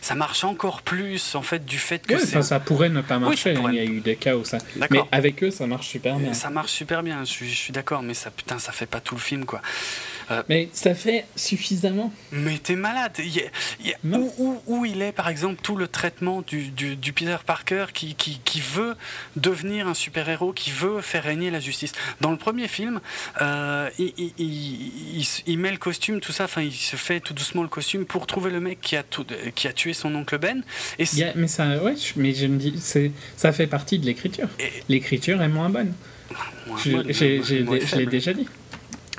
ça 0.00 0.14
marche 0.14 0.42
encore 0.44 0.82
plus 0.82 1.34
en 1.34 1.42
fait 1.42 1.64
du 1.64 1.78
fait 1.78 2.04
que 2.04 2.18
ça, 2.18 2.42
ça, 2.42 2.60
pourrait 2.60 2.90
ne 2.90 3.00
pas 3.00 3.18
marcher. 3.18 3.54
Il 3.68 3.74
y 3.74 3.78
a 3.78 3.84
eu 3.84 4.00
des 4.00 4.16
cas 4.16 4.36
où 4.36 4.44
ça. 4.44 4.58
Mais 4.90 5.00
avec 5.12 5.42
eux, 5.44 5.50
ça 5.50 5.66
marche 5.66 5.86
super 5.86 6.16
bien. 6.16 6.32
Ça 6.32 6.50
marche 6.50 6.72
super 6.72 7.02
bien. 7.02 7.20
Je 7.20 7.30
suis, 7.30 7.48
je 7.48 7.56
suis 7.56 7.72
d'accord, 7.72 8.02
mais 8.02 8.14
ça 8.14 8.30
putain, 8.30 8.58
ça 8.58 8.72
fait 8.72 8.86
pas 8.86 9.00
tout 9.00 9.14
le 9.14 9.20
film 9.20 9.44
quoi. 9.44 9.62
Euh, 10.30 10.42
mais 10.48 10.68
ça 10.72 10.94
fait 10.94 11.24
suffisamment. 11.36 12.12
Mais 12.32 12.58
t'es 12.58 12.76
malade. 12.76 13.12
où, 14.04 14.60
où, 14.66 14.84
il 14.84 15.02
est, 15.02 15.12
par 15.12 15.28
exemple, 15.28 15.60
tout 15.62 15.76
le 15.76 15.88
traitement 15.88 16.42
du, 16.42 16.70
du, 16.70 17.12
Peter 17.12 17.36
Parker 17.44 17.86
qui, 17.94 18.14
qui, 18.14 18.40
qui, 18.44 18.60
veut 18.60 18.94
devenir 19.36 19.88
un 19.88 19.94
super-héros, 19.94 20.52
qui 20.52 20.70
veut 20.70 21.00
faire 21.00 21.24
régner 21.24 21.50
la 21.50 21.60
justice? 21.60 21.92
Dans 22.20 22.30
le 22.30 22.36
premier 22.36 22.68
film, 22.68 23.00
euh, 23.40 23.88
il, 23.98 24.12
il, 24.38 25.26
il, 25.46 25.58
met 25.58 25.70
le 25.70 25.78
costume, 25.78 26.20
tout 26.20 26.32
ça, 26.32 26.44
enfin, 26.44 26.62
il 26.62 26.72
se 26.72 26.96
fait 26.96 27.20
tout 27.20 27.34
doucement 27.34 27.62
le 27.62 27.68
costume 27.68 28.04
pour 28.04 28.26
trouver 28.26 28.50
le 28.50 28.60
mec 28.60 28.80
qui 28.80 28.96
a, 28.96 29.02
tout, 29.02 29.26
qui 29.54 29.66
a 29.66 29.72
tué 29.72 29.94
son 29.94 30.14
oncle 30.14 30.38
Ben. 30.38 30.62
Et 30.98 31.04
mais 31.34 31.48
ça, 31.48 31.82
ouais, 31.82 31.94
mais 32.16 32.34
je 32.34 32.46
me 32.46 32.58
dis, 32.58 32.74
ça 33.36 33.52
fait 33.52 33.66
partie 33.66 33.98
de 33.98 34.06
l'écriture. 34.06 34.48
L'écriture 34.88 35.40
est 35.42 35.48
moins 35.48 35.70
bonne. 35.70 35.92
je 36.84 37.96
l'ai 37.96 38.06
déjà 38.06 38.34
dit 38.34 38.46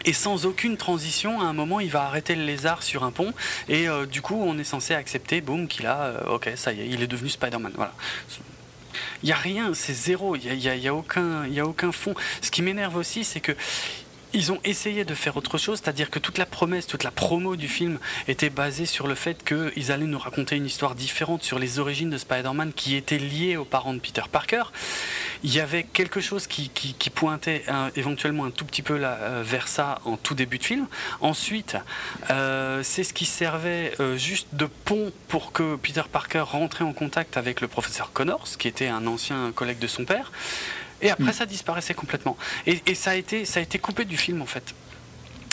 et 0.05 0.13
sans 0.13 0.45
aucune 0.45 0.77
transition, 0.77 1.41
à 1.41 1.45
un 1.45 1.53
moment, 1.53 1.79
il 1.79 1.89
va 1.89 2.03
arrêter 2.03 2.35
le 2.35 2.43
lézard 2.43 2.83
sur 2.83 3.03
un 3.03 3.11
pont, 3.11 3.33
et 3.67 3.87
euh, 3.87 4.05
du 4.05 4.21
coup, 4.21 4.41
on 4.41 4.57
est 4.57 4.63
censé 4.63 4.93
accepter, 4.93 5.41
boum, 5.41 5.67
qu'il 5.67 5.85
a, 5.85 6.01
euh, 6.01 6.35
ok, 6.35 6.51
ça 6.55 6.73
y 6.73 6.81
est, 6.81 6.87
il 6.87 7.01
est 7.01 7.07
devenu 7.07 7.29
Spider-Man. 7.29 7.73
Voilà. 7.75 7.93
Il 9.23 9.27
n'y 9.27 9.31
a 9.31 9.37
rien, 9.37 9.73
c'est 9.73 9.93
zéro, 9.93 10.35
il 10.35 10.57
n'y 10.57 10.67
a, 10.67 10.75
y 10.75 10.87
a, 10.87 10.95
aucun, 10.95 11.43
a 11.43 11.63
aucun 11.63 11.91
fond. 11.91 12.15
Ce 12.41 12.51
qui 12.51 12.61
m'énerve 12.61 12.95
aussi, 12.95 13.23
c'est 13.23 13.39
que 13.39 13.55
ils 14.33 14.51
ont 14.51 14.59
essayé 14.63 15.05
de 15.05 15.13
faire 15.13 15.37
autre 15.37 15.57
chose, 15.57 15.79
c'est-à-dire 15.83 16.09
que 16.09 16.19
toute 16.19 16.37
la 16.37 16.45
promesse, 16.45 16.87
toute 16.87 17.03
la 17.03 17.11
promo 17.11 17.55
du 17.55 17.67
film 17.67 17.99
était 18.27 18.49
basée 18.49 18.85
sur 18.85 19.07
le 19.07 19.15
fait 19.15 19.43
qu'ils 19.43 19.91
allaient 19.91 20.05
nous 20.05 20.19
raconter 20.19 20.55
une 20.55 20.65
histoire 20.65 20.95
différente 20.95 21.43
sur 21.43 21.59
les 21.59 21.79
origines 21.79 22.09
de 22.09 22.17
Spider-Man 22.17 22.73
qui 22.73 22.95
étaient 22.95 23.17
liées 23.17 23.57
aux 23.57 23.65
parents 23.65 23.93
de 23.93 23.99
Peter 23.99 24.21
Parker. 24.31 24.63
Il 25.43 25.53
y 25.53 25.59
avait 25.59 25.83
quelque 25.83 26.19
chose 26.21 26.47
qui, 26.47 26.69
pointait 27.13 27.63
éventuellement 27.95 28.45
un 28.45 28.51
tout 28.51 28.65
petit 28.65 28.81
peu 28.81 28.97
là, 28.97 29.17
euh, 29.21 29.43
vers 29.43 29.67
ça 29.67 29.99
en 30.05 30.15
tout 30.15 30.35
début 30.35 30.57
de 30.57 30.63
film. 30.63 30.87
Ensuite, 31.21 31.75
euh, 32.29 32.81
c'est 32.83 33.03
ce 33.03 33.13
qui 33.13 33.25
servait 33.25 33.93
euh, 33.99 34.15
juste 34.15 34.47
de 34.53 34.65
pont 34.65 35.11
pour 35.27 35.51
que 35.51 35.75
Peter 35.75 36.03
Parker 36.09 36.43
rentrait 36.45 36.83
en 36.83 36.93
contact 36.93 37.35
avec 37.35 37.61
le 37.61 37.67
professeur 37.67 38.11
Connors, 38.13 38.47
qui 38.57 38.67
était 38.67 38.87
un 38.87 39.07
ancien 39.07 39.51
collègue 39.53 39.79
de 39.79 39.87
son 39.87 40.05
père. 40.05 40.31
Et 41.01 41.09
après, 41.09 41.31
mm. 41.31 41.33
ça 41.33 41.45
disparaissait 41.45 41.93
complètement. 41.93 42.37
Et, 42.65 42.95
ça, 42.95 43.11
a 43.11 43.15
été, 43.15 43.45
ça 43.45 43.59
a 43.59 43.63
été 43.63 43.79
coupé 43.79 44.05
du 44.05 44.17
film, 44.17 44.41
en 44.41 44.45
fait. 44.45 44.73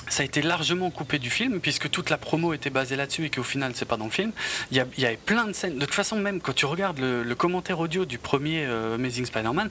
Ça 0.09 0.23
a 0.23 0.27
été 0.27 0.41
largement 0.41 0.91
coupé 0.91 1.19
du 1.19 1.31
film, 1.31 1.59
puisque 1.61 1.91
toute 1.91 2.11
la 2.11 2.17
promo 2.17 2.53
était 2.53 2.71
basée 2.71 2.95
là-dessus 2.95 3.25
et 3.25 3.31
qu'au 3.31 3.43
final, 3.43 3.73
c'est 3.75 3.87
pas 3.87 3.97
dans 3.97 4.05
le 4.05 4.13
film. 4.13 4.31
Il 4.71 4.77
y, 4.77 5.05
avait 5.05 5.17
plein 5.17 5.47
de 5.47 5.53
scènes. 5.53 5.79
De 5.79 5.85
toute 5.85 5.95
façon, 5.95 6.17
même 6.17 6.41
quand 6.41 6.53
tu 6.53 6.65
regardes 6.65 7.01
le, 7.01 7.35
commentaire 7.35 7.81
audio 7.81 8.05
du 8.05 8.17
premier 8.17 8.65
euh, 8.65 8.95
Amazing 8.95 9.27
Spider-Man, 9.27 9.69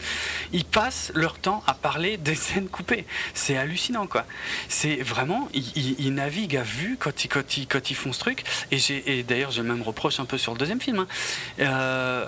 ils 0.52 0.66
passent 0.66 1.12
leur 1.16 1.40
temps 1.40 1.64
à 1.68 1.74
parler 1.74 2.18
des 2.18 2.36
scènes 2.36 2.68
coupées. 2.68 3.06
C'est 3.34 3.56
hallucinant, 3.56 4.08
quoi. 4.08 4.26
C'est 4.68 4.98
vraiment, 4.98 5.48
ils, 5.54 6.14
naviguent 6.14 6.58
à 6.58 6.64
vue 6.64 6.98
quand 7.00 7.24
ils, 7.24 7.30
quand, 7.30 7.90
ils, 7.90 7.96
font 7.96 8.12
ce 8.12 8.20
truc. 8.20 8.44
Et, 8.72 8.80
et 9.06 9.24
d'ailleurs, 9.24 9.52
je 9.52 9.62
même 9.62 9.82
reproche 9.82 10.20
un 10.20 10.26
peu 10.26 10.38
sur 10.38 10.52
le 10.52 10.58
deuxième 10.58 10.82
film. 10.82 11.00
Hein. 11.00 11.08
Euh, 11.62 12.26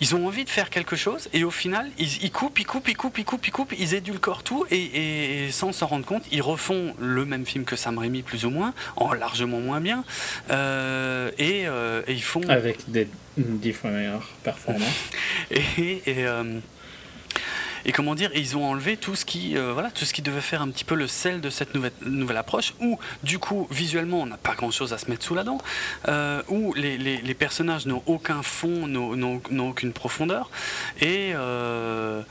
ils 0.00 0.14
ont 0.14 0.26
envie 0.26 0.44
de 0.44 0.50
faire 0.50 0.70
quelque 0.70 0.96
chose 0.96 1.28
et 1.32 1.44
au 1.44 1.50
final, 1.50 1.90
ils, 1.98 2.30
coupent, 2.30 2.58
ils 2.58 2.66
coupent, 2.66 2.88
ils 2.88 2.96
coupent, 2.96 3.18
ils 3.18 3.24
coupent, 3.24 3.46
ils 3.46 3.52
coupent, 3.52 3.74
ils 3.78 3.94
édulcorent 3.94 4.42
tout 4.42 4.66
et, 4.70 5.48
sans 5.50 5.72
s'en 5.72 5.86
rendre 5.86 6.04
compte, 6.04 6.24
ils 6.32 6.42
refont 6.42 6.94
le 6.98 7.24
même 7.24 7.46
film 7.46 7.64
que 7.64 7.76
Sam 7.76 7.98
Raimi 7.98 8.22
plus 8.22 8.44
ou 8.44 8.50
moins, 8.50 8.74
en 8.96 9.12
largement 9.12 9.60
moins 9.60 9.80
bien, 9.80 10.04
euh, 10.50 11.30
et, 11.38 11.66
ils 12.08 12.22
font... 12.22 12.42
Avec 12.48 12.90
des 12.90 13.08
dix 13.36 13.72
fois 13.72 13.90
meilleures 13.90 14.28
performances. 14.42 15.10
et... 15.50 16.02
et 16.06 16.26
et 17.86 17.92
comment 17.92 18.16
dire, 18.16 18.30
ils 18.34 18.56
ont 18.56 18.64
enlevé 18.66 18.96
tout 18.96 19.14
ce 19.14 19.24
qui, 19.24 19.56
euh, 19.56 19.72
voilà, 19.72 19.92
tout 19.92 20.04
ce 20.04 20.12
qui 20.12 20.20
devait 20.20 20.40
faire 20.40 20.60
un 20.60 20.68
petit 20.68 20.84
peu 20.84 20.96
le 20.96 21.06
sel 21.06 21.40
de 21.40 21.48
cette 21.50 21.72
nouvelle, 21.72 21.92
nouvelle 22.04 22.36
approche, 22.36 22.74
où 22.80 22.98
du 23.22 23.38
coup, 23.38 23.68
visuellement, 23.70 24.22
on 24.22 24.26
n'a 24.26 24.36
pas 24.36 24.54
grand-chose 24.54 24.92
à 24.92 24.98
se 24.98 25.08
mettre 25.08 25.24
sous 25.24 25.36
la 25.36 25.44
dent, 25.44 25.58
euh, 26.08 26.42
où 26.48 26.74
les, 26.74 27.34
personnages 27.34 27.86
n'ont 27.86 28.02
aucun 28.06 28.42
fond, 28.42 28.88
n'ont 28.88 29.68
aucune 29.68 29.92
profondeur, 29.92 30.50
et 31.00 31.30
euh, 31.34 32.22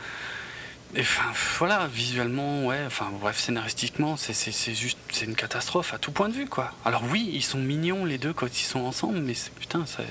voilà, 1.58 1.88
visuellement, 1.88 2.66
ouais, 2.66 2.82
enfin, 2.86 3.10
bref, 3.22 3.40
scénaristiquement, 3.40 4.18
c'est 4.18 4.76
juste, 4.76 4.98
c'est 5.10 5.26
une 5.26 5.36
catastrophe 5.36 5.94
à 5.94 6.00
tout 6.00 6.12
point 6.12 6.28
de 6.28 6.34
vue, 6.34 6.48
quoi. 6.48 6.74
Alors 6.84 7.04
oui, 7.10 7.30
ils 7.32 7.44
sont 7.44 7.60
mignons 7.60 8.04
les 8.04 8.18
deux 8.18 8.34
quand 8.34 8.60
ils 8.60 8.66
sont 8.66 8.82
ensemble, 8.82 9.20
mais 9.20 9.36
putain, 9.58 9.86
ça, 9.86 10.04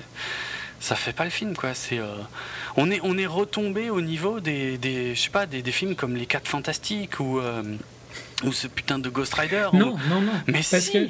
ça 0.85 0.97
fait 0.97 1.15
pas 1.15 1.25
le 1.25 1.31
film, 1.31 1.57
quoi. 1.57 1.73
C'est, 1.73 1.99
on 2.77 2.91
est, 2.91 3.01
on 3.03 3.17
est 3.17 3.27
retombé 3.27 3.89
au 3.89 4.03
niveau 4.03 4.41
des, 4.41 4.77
des 4.77 5.15
je 5.15 5.21
sais 5.21 5.31
pas, 5.31 5.47
des, 5.47 5.63
des, 5.63 5.73
films 5.73 5.95
comme 5.97 6.15
Les 6.15 6.27
4 6.27 6.47
Fantastiques 6.47 7.21
ou, 7.21 7.39
euh, 7.39 7.63
ou 8.45 8.53
ce 8.53 8.67
putain 8.67 8.99
de 8.99 9.09
Ghost 9.09 9.33
Rider. 9.35 9.69
Non, 9.73 9.97
non, 10.09 10.21
non. 10.21 10.33
Mais 10.47 10.61
parce 10.71 10.91
que, 10.91 11.09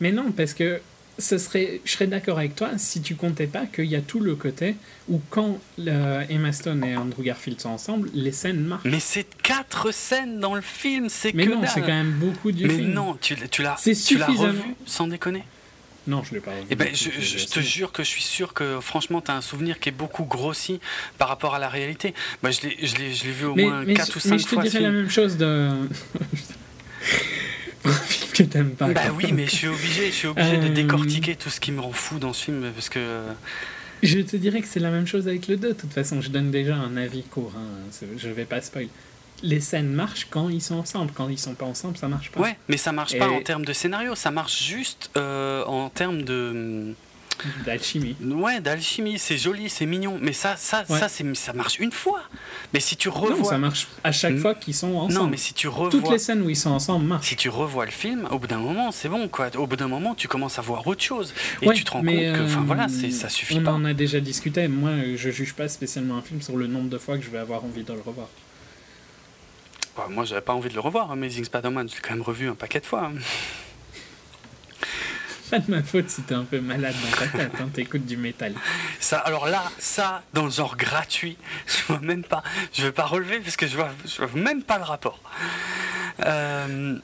mais 0.00 0.12
non, 0.12 0.30
parce 0.30 0.52
que 0.52 0.80
ce 1.18 1.38
serait, 1.38 1.80
je 1.84 1.90
serais 1.90 2.06
d'accord 2.06 2.38
avec 2.38 2.54
toi 2.54 2.70
si 2.76 3.00
tu 3.00 3.16
comptais 3.16 3.46
pas 3.46 3.64
qu'il 3.64 3.86
y 3.86 3.96
a 3.96 4.02
tout 4.02 4.20
le 4.20 4.36
côté 4.36 4.76
où 5.08 5.20
quand 5.30 5.58
Emma 5.78 6.52
Stone 6.52 6.84
et 6.84 6.94
Andrew 6.96 7.22
Garfield 7.22 7.60
sont 7.60 7.70
ensemble, 7.70 8.10
les 8.12 8.32
scènes 8.32 8.60
marchent. 8.60 8.84
Mais 8.84 9.00
c'est 9.00 9.26
quatre 9.42 9.90
scènes 9.90 10.38
dans 10.38 10.54
le 10.54 10.60
film, 10.60 11.08
c'est 11.08 11.32
Mais 11.34 11.46
non, 11.46 11.62
c'est 11.66 11.80
quand 11.80 11.88
même 11.88 12.12
beaucoup 12.12 12.52
du 12.52 12.66
mais 12.66 12.74
film. 12.74 12.88
Mais 12.88 12.94
non, 12.94 13.16
tu, 13.20 13.36
tu 13.48 13.62
l'as 13.62 13.74
revu 14.26 14.76
sans 14.84 15.08
déconner. 15.08 15.44
Non, 16.08 16.24
je 16.24 16.34
l'ai 16.34 16.40
pas. 16.40 16.52
Eh 16.70 16.74
ben, 16.74 16.88
je, 16.94 17.44
te 17.44 17.60
jure 17.60 17.92
que 17.92 18.02
je 18.02 18.08
suis 18.08 18.22
sûr 18.22 18.54
que 18.54 18.80
franchement, 18.80 19.20
tu 19.20 19.30
as 19.30 19.34
un 19.34 19.42
souvenir 19.42 19.78
qui 19.78 19.90
est 19.90 19.92
beaucoup 19.92 20.24
grossi 20.24 20.80
par 21.18 21.28
rapport 21.28 21.54
à 21.54 21.58
la 21.58 21.68
réalité. 21.68 22.14
Bah, 22.42 22.50
je 22.50 22.62
l'ai 22.62 23.12
vu 23.12 23.44
au 23.44 23.54
moins 23.54 23.84
4 23.84 24.16
ou 24.16 24.18
5 24.18 24.28
fois. 24.28 24.32
Mais 24.32 24.38
je 24.38 24.46
te 24.48 24.60
dirais 24.60 24.80
la 24.80 24.90
même 24.90 25.10
chose 25.10 25.36
de. 25.36 25.68
que 28.34 28.42
t'aimes 28.42 28.70
pas. 28.70 28.88
Bah 28.88 29.02
oui, 29.14 29.32
mais 29.32 29.44
je 29.44 29.54
suis 29.54 29.68
obligé, 29.68 30.06
je 30.06 30.14
suis 30.14 30.28
obligé 30.28 30.56
de 30.56 30.66
euh, 30.66 30.70
décortiquer 30.70 31.36
tout 31.36 31.50
ce 31.50 31.60
qui 31.60 31.72
me 31.72 31.80
rend 31.80 31.92
fou 31.92 32.18
dans 32.18 32.32
ce 32.32 32.46
film 32.46 32.70
parce 32.74 32.88
que. 32.88 33.20
Je 34.02 34.20
te 34.20 34.36
dirais 34.36 34.62
que 34.62 34.68
c'est 34.68 34.80
la 34.80 34.90
même 34.90 35.06
chose 35.06 35.28
avec 35.28 35.46
le 35.46 35.58
2. 35.58 35.68
De 35.68 35.72
toute 35.74 35.92
façon, 35.92 36.22
je 36.22 36.30
donne 36.30 36.50
déjà 36.50 36.74
un 36.74 36.96
avis 36.96 37.22
court. 37.24 37.52
Hein. 37.54 37.66
Je 38.16 38.28
vais 38.28 38.46
pas 38.46 38.62
spoil 38.62 38.88
les 39.42 39.60
scènes 39.60 39.88
marchent 39.88 40.26
quand 40.30 40.48
ils 40.48 40.62
sont 40.62 40.76
ensemble. 40.76 41.12
Quand 41.14 41.28
ils 41.28 41.38
sont 41.38 41.54
pas 41.54 41.66
ensemble, 41.66 41.96
ça 41.96 42.08
marche 42.08 42.30
pas. 42.30 42.40
Ouais, 42.40 42.56
mais 42.68 42.76
ça 42.76 42.92
marche 42.92 43.18
pas 43.18 43.28
en 43.28 43.40
termes 43.40 43.64
de 43.64 43.72
scénario, 43.72 44.14
ça 44.14 44.30
marche 44.30 44.62
juste 44.62 45.10
euh, 45.16 45.64
en 45.64 45.88
termes 45.88 46.22
de 46.22 46.94
d'alchimie. 47.64 48.16
Ouais, 48.20 48.60
d'alchimie, 48.60 49.18
c'est 49.18 49.38
joli, 49.38 49.68
c'est 49.68 49.86
mignon, 49.86 50.18
mais 50.20 50.32
ça 50.32 50.56
ça 50.56 50.84
ça 50.84 51.08
ça 51.08 51.52
marche 51.52 51.78
une 51.78 51.92
fois. 51.92 52.20
Mais 52.72 52.80
si 52.80 52.96
tu 52.96 53.08
revois 53.08 53.30
non, 53.30 53.44
ça 53.44 53.58
marche 53.58 53.86
à 54.02 54.12
chaque 54.12 54.38
fois 54.38 54.54
qu'ils 54.54 54.74
sont 54.74 54.94
ensemble. 54.94 55.14
Non, 55.14 55.26
mais 55.28 55.36
si 55.36 55.54
tu 55.54 55.68
revois 55.68 55.90
toutes 55.90 56.10
les 56.10 56.18
scènes 56.18 56.42
où 56.42 56.50
ils 56.50 56.56
sont 56.56 56.70
ensemble 56.70 57.06
marchent. 57.06 57.28
Si 57.28 57.36
tu 57.36 57.48
revois 57.48 57.84
le 57.84 57.92
film, 57.92 58.26
au 58.30 58.38
bout 58.38 58.46
d'un 58.46 58.58
moment, 58.58 58.90
c'est 58.90 59.08
bon 59.08 59.28
quoi. 59.28 59.50
Au 59.56 59.66
bout 59.66 59.76
d'un 59.76 59.88
moment, 59.88 60.14
tu 60.14 60.28
commences 60.28 60.58
à 60.58 60.62
voir 60.62 60.86
autre 60.86 61.02
chose 61.02 61.32
et 61.62 61.70
tu 61.72 61.84
te 61.84 61.90
rends 61.92 62.00
compte 62.00 62.08
que 62.08 62.44
enfin 62.44 62.64
voilà, 62.66 62.88
c'est 62.88 63.10
ça 63.10 63.28
suffit 63.28 63.58
on 63.58 63.62
pas. 63.62 63.72
On 63.72 63.76
en 63.76 63.84
a 63.84 63.94
déjà 63.94 64.20
discuté, 64.20 64.66
moi 64.68 64.90
je 65.14 65.30
juge 65.30 65.54
pas 65.54 65.68
spécialement 65.68 66.16
un 66.16 66.22
film 66.22 66.42
sur 66.42 66.56
le 66.56 66.66
nombre 66.66 66.88
de 66.88 66.98
fois 66.98 67.16
que 67.18 67.24
je 67.24 67.30
vais 67.30 67.38
avoir 67.38 67.64
envie 67.64 67.84
de 67.84 67.92
le 67.92 68.00
revoir. 68.00 68.28
Bah, 69.98 70.06
moi, 70.08 70.24
j'avais 70.24 70.40
pas 70.40 70.54
envie 70.54 70.68
de 70.68 70.74
le 70.74 70.80
revoir, 70.80 71.10
Amazing 71.10 71.44
Spider-Man. 71.44 71.88
Je 71.88 71.96
l'ai 71.96 72.00
quand 72.00 72.14
même 72.14 72.22
revu 72.22 72.48
un 72.48 72.54
paquet 72.54 72.78
de 72.78 72.86
fois. 72.86 73.10
Pas 75.50 75.58
de 75.58 75.68
ma 75.70 75.82
faute 75.82 76.08
si 76.08 76.22
t'es 76.22 76.34
un 76.34 76.44
peu 76.44 76.60
malade 76.60 76.94
dans 77.02 77.16
ta 77.16 77.26
tête, 77.26 77.52
hein, 77.58 77.68
t'écoutes 77.72 78.06
du 78.06 78.16
métal. 78.18 78.52
Ça, 79.00 79.18
alors 79.18 79.48
là, 79.48 79.64
ça, 79.78 80.22
dans 80.34 80.44
le 80.44 80.50
genre 80.50 80.76
gratuit, 80.76 81.36
je 81.66 81.78
vois 81.88 82.00
même 82.00 82.22
pas, 82.22 82.44
je 82.74 82.82
vais 82.82 82.92
pas 82.92 83.06
relever 83.06 83.40
parce 83.40 83.56
que 83.56 83.66
je 83.66 83.74
vois, 83.74 83.88
je 84.04 84.22
vois 84.22 84.40
même 84.40 84.62
pas 84.62 84.76
le 84.76 84.84
rapport. 84.84 85.20
Euh, 86.22 86.98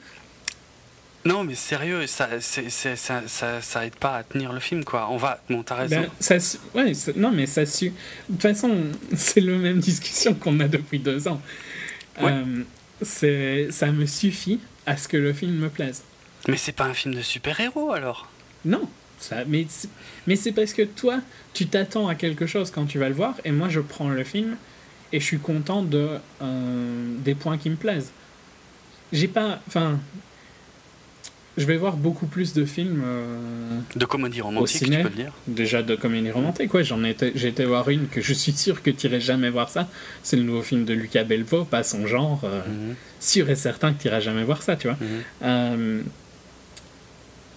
non, 1.25 1.43
mais 1.43 1.55
sérieux, 1.55 2.05
ça, 2.05 2.29
c'est, 2.39 2.69
ça, 2.69 2.95
ça, 2.95 3.61
ça, 3.61 3.85
aide 3.85 3.95
pas 3.95 4.17
à 4.17 4.23
tenir 4.23 4.53
le 4.53 4.59
film, 4.59 4.85
quoi. 4.85 5.07
On 5.09 5.17
va, 5.17 5.41
bon, 5.49 5.63
t'as 5.63 5.75
raison. 5.75 6.01
Ben, 6.01 6.09
ça, 6.19 6.37
ouais, 6.75 6.93
non, 7.15 7.31
mais 7.31 7.47
ça. 7.47 7.63
De 7.63 7.89
toute 8.27 8.41
façon, 8.41 8.83
c'est 9.15 9.41
la 9.41 9.57
même 9.57 9.79
discussion 9.79 10.35
qu'on 10.35 10.59
a 10.59 10.67
depuis 10.67 10.99
deux 10.99 11.27
ans. 11.27 11.41
Ouais. 12.21 12.31
Euh, 12.31 12.63
ça 13.01 13.91
me 13.91 14.05
suffit 14.05 14.59
à 14.85 14.97
ce 14.97 15.07
que 15.07 15.17
le 15.17 15.33
film 15.33 15.55
me 15.55 15.69
plaise. 15.69 16.03
Mais 16.47 16.57
c'est 16.57 16.71
pas 16.71 16.85
un 16.85 16.93
film 16.93 17.15
de 17.15 17.21
super-héros 17.21 17.91
alors? 17.91 18.29
Non, 18.65 18.87
ça, 19.19 19.45
mais, 19.45 19.65
mais 20.27 20.35
c'est 20.35 20.51
parce 20.51 20.73
que 20.73 20.83
toi, 20.83 21.19
tu 21.53 21.67
t'attends 21.67 22.07
à 22.07 22.15
quelque 22.15 22.45
chose 22.45 22.71
quand 22.71 22.85
tu 22.85 22.99
vas 22.99 23.09
le 23.09 23.15
voir, 23.15 23.35
et 23.45 23.51
moi 23.51 23.69
je 23.69 23.79
prends 23.79 24.09
le 24.09 24.23
film 24.23 24.57
et 25.11 25.19
je 25.19 25.25
suis 25.25 25.39
content 25.39 25.81
de, 25.81 26.17
euh, 26.41 27.15
des 27.19 27.35
points 27.35 27.57
qui 27.57 27.69
me 27.69 27.75
plaisent. 27.75 28.11
J'ai 29.11 29.27
pas. 29.27 29.61
Enfin, 29.67 29.99
je 31.57 31.65
vais 31.65 31.77
voir 31.77 31.95
beaucoup 31.95 32.25
plus 32.25 32.53
de 32.53 32.65
films. 32.65 33.01
Euh, 33.05 33.79
de 33.95 34.05
comédie 34.05 34.41
romantique, 34.41 34.83
tu 34.83 34.89
peux 34.89 35.03
le 35.03 35.09
dire 35.09 35.31
Déjà 35.47 35.83
de 35.83 35.95
comédie 35.95 36.31
romantique, 36.31 36.73
ouais. 36.73 36.83
J'en 36.83 37.03
ai 37.03 37.15
j'ai 37.35 37.47
été 37.47 37.63
voir 37.63 37.89
une 37.89 38.07
que 38.07 38.21
je 38.21 38.33
suis 38.33 38.51
sûr 38.51 38.81
que 38.81 38.89
tu 38.89 39.07
n'irais 39.07 39.21
jamais 39.21 39.49
voir 39.49 39.69
ça. 39.69 39.87
C'est 40.21 40.35
le 40.35 40.43
nouveau 40.43 40.61
film 40.61 40.83
de 40.83 40.93
Lucas 40.93 41.23
Belvo, 41.23 41.63
pas 41.63 41.83
son 41.83 42.07
genre. 42.07 42.41
Euh, 42.43 42.61
mhm. 42.67 42.95
Sûr 43.19 43.49
et 43.49 43.55
certain 43.55 43.93
que 43.93 44.01
tu 44.01 44.07
n'iras 44.07 44.19
jamais 44.19 44.43
voir 44.43 44.63
ça, 44.63 44.75
tu 44.75 44.87
vois. 44.87 44.97
Mhm. 44.99 45.23
Euh, 45.43 46.01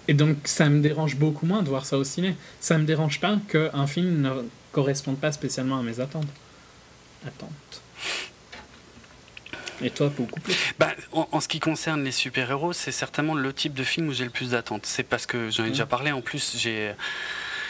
et 0.06 0.14
donc, 0.14 0.36
ça 0.44 0.68
me 0.68 0.80
dérange 0.80 1.16
beaucoup 1.16 1.44
moins 1.44 1.62
de 1.62 1.68
voir 1.68 1.84
ça 1.84 1.98
au 1.98 2.04
ciné. 2.04 2.36
Ça 2.60 2.78
me 2.78 2.84
dérange 2.84 3.20
pas 3.20 3.36
qu'un 3.48 3.86
film 3.86 4.22
ne 4.22 4.30
corresponde 4.72 5.18
pas 5.18 5.32
spécialement 5.32 5.78
à 5.78 5.82
mes 5.82 6.00
attentes. 6.00 6.28
Attentes. 7.26 7.82
Et 9.82 9.90
toi, 9.90 10.10
beaucoup 10.14 10.40
plus 10.40 10.54
bah, 10.78 10.92
en, 11.12 11.40
ce 11.40 11.48
qui 11.48 11.60
concerne 11.60 12.04
les 12.04 12.12
super-héros, 12.12 12.72
c'est 12.72 12.92
certainement 12.92 13.34
le 13.34 13.52
type 13.52 13.74
de 13.74 13.84
film 13.84 14.08
où 14.08 14.12
j'ai 14.12 14.24
le 14.24 14.30
plus 14.30 14.50
d'attentes. 14.50 14.86
C'est 14.86 15.02
parce 15.02 15.26
que 15.26 15.50
j'en 15.50 15.64
ai 15.64 15.68
déjà 15.68 15.86
parlé. 15.86 16.12
En 16.12 16.20
plus, 16.20 16.56
j'ai. 16.56 16.92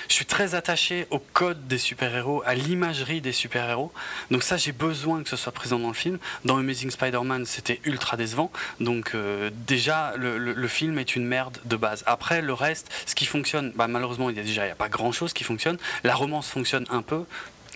Je 0.08 0.14
suis 0.14 0.24
très 0.24 0.54
attaché 0.54 1.06
au 1.10 1.18
code 1.18 1.68
des 1.68 1.76
super-héros, 1.76 2.42
à 2.46 2.54
l'imagerie 2.54 3.20
des 3.20 3.32
super-héros. 3.32 3.92
Donc 4.30 4.42
ça, 4.42 4.56
j'ai 4.56 4.72
besoin 4.72 5.22
que 5.22 5.28
ce 5.28 5.36
soit 5.36 5.52
présent 5.52 5.78
dans 5.78 5.88
le 5.88 5.94
film. 5.94 6.18
Dans 6.46 6.56
Amazing 6.56 6.90
Spider-Man, 6.90 7.44
c'était 7.44 7.78
ultra 7.84 8.16
décevant. 8.16 8.50
Donc 8.80 9.14
euh, 9.14 9.50
déjà, 9.66 10.14
le, 10.16 10.68
film 10.68 10.98
est 10.98 11.14
une 11.14 11.26
merde 11.26 11.58
de 11.66 11.76
base. 11.76 12.04
Après, 12.06 12.40
le 12.40 12.54
reste, 12.54 12.90
ce 13.04 13.14
qui 13.14 13.26
fonctionne, 13.26 13.72
bah, 13.76 13.86
malheureusement, 13.86 14.30
il 14.30 14.36
y 14.36 14.40
a 14.40 14.42
déjà 14.42 14.64
il 14.64 14.68
y 14.68 14.72
a 14.72 14.76
pas 14.76 14.88
grand-chose 14.88 15.34
qui 15.34 15.44
fonctionne. 15.44 15.76
La 16.04 16.14
romance 16.14 16.48
fonctionne 16.48 16.86
un 16.88 17.02
peu 17.02 17.24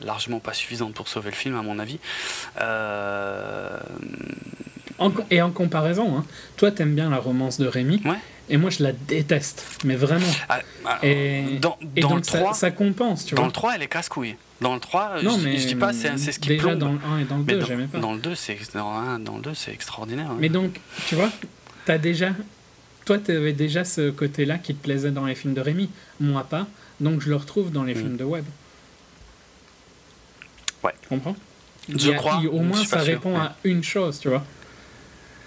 largement 0.01 0.41
pas 0.41 0.53
suffisante 0.53 0.95
pour 0.95 1.09
sauver 1.09 1.31
le 1.31 1.37
film, 1.37 1.57
à 1.57 1.63
mon 1.63 1.79
avis. 1.79 1.99
Euh, 2.61 3.79
et 5.31 5.43
en 5.43 5.51
comparaison, 5.51 6.19
hein, 6.19 6.25
toi, 6.57 6.71
t'aimes 6.71 6.95
bien 6.95 7.11
la 7.11 7.19
romance 7.19 7.59
de 7.59 7.67
Rémi. 7.67 8.03
Et 8.49 8.57
moi, 8.57 8.71
je 8.71 8.83
la 8.83 8.93
déteste, 8.93 9.65
mais 9.85 9.95
vraiment. 9.95 10.27
Ah, 10.49 10.99
et, 11.03 11.59
dans, 11.61 11.79
dans 11.97 12.09
donc 12.09 12.17
le 12.17 12.23
3, 12.23 12.55
ça, 12.55 12.71
compense, 12.71 13.25
tu 13.25 13.35
dans 13.35 13.43
vois. 13.43 13.47
le 13.47 13.53
3, 13.53 13.75
elle 13.77 13.83
est 13.83 13.89
casse-couille. 13.89 14.37
Dans 14.61 14.75
le 14.75 14.81
3, 14.81 15.23
non, 15.23 15.39
je, 15.39 15.45
mais, 15.45 15.59
je 15.59 15.67
dis 15.67 15.75
pas, 15.75 15.93
c'est 15.93 16.17
ce 16.19 16.39
qui 16.39 16.49
déjà 16.49 16.69
plombe. 16.69 16.79
dans 16.79 16.93
le 16.93 16.99
1 17.05 17.19
et 17.21 17.25
dans 17.25 17.39
le 17.39 17.45
2, 17.45 17.65
j'aimais 17.65 17.87
pas. 17.87 17.99
Dans 17.99 18.13
le 18.13 18.19
2, 18.19 18.35
c'est 18.35 18.59
dans, 18.75 19.19
dans 19.19 19.37
le 19.37 19.43
2, 19.43 19.55
c'est 19.55 19.73
extraordinaire. 19.73 20.31
Mais 20.39 20.49
donc, 20.49 20.81
tu 21.07 21.15
vois, 21.15 21.31
t'as 21.85 21.99
déjà... 21.99 22.31
Toi, 23.05 23.19
tu 23.19 23.33
avais 23.33 23.53
déjà 23.53 23.85
ce 23.85 24.11
côté-là 24.11 24.59
qui 24.59 24.75
te 24.75 24.83
plaisait 24.83 25.11
dans 25.11 25.25
les 25.25 25.35
films 25.35 25.55
de 25.55 25.61
Rémi. 25.61 25.91
Moi, 26.21 26.45
pas. 26.45 26.69
Donc, 27.01 27.21
je 27.21 27.31
le 27.31 27.37
retrouve 27.37 27.73
dans 27.73 27.83
les 27.83 27.95
mm. 27.95 27.99
films 27.99 28.17
de 28.17 28.25
Web. 28.25 28.45
Ouais. 30.83 30.93
Tu 31.03 31.09
comprends? 31.09 31.37
Je 31.89 32.11
crois. 32.13 32.39
au 32.51 32.61
moins, 32.61 32.85
ça 32.85 32.99
répond 32.99 33.37
à 33.39 33.55
une 33.65 33.83
chose, 33.83 34.21
tu 34.21 34.29
vois. 34.29 34.45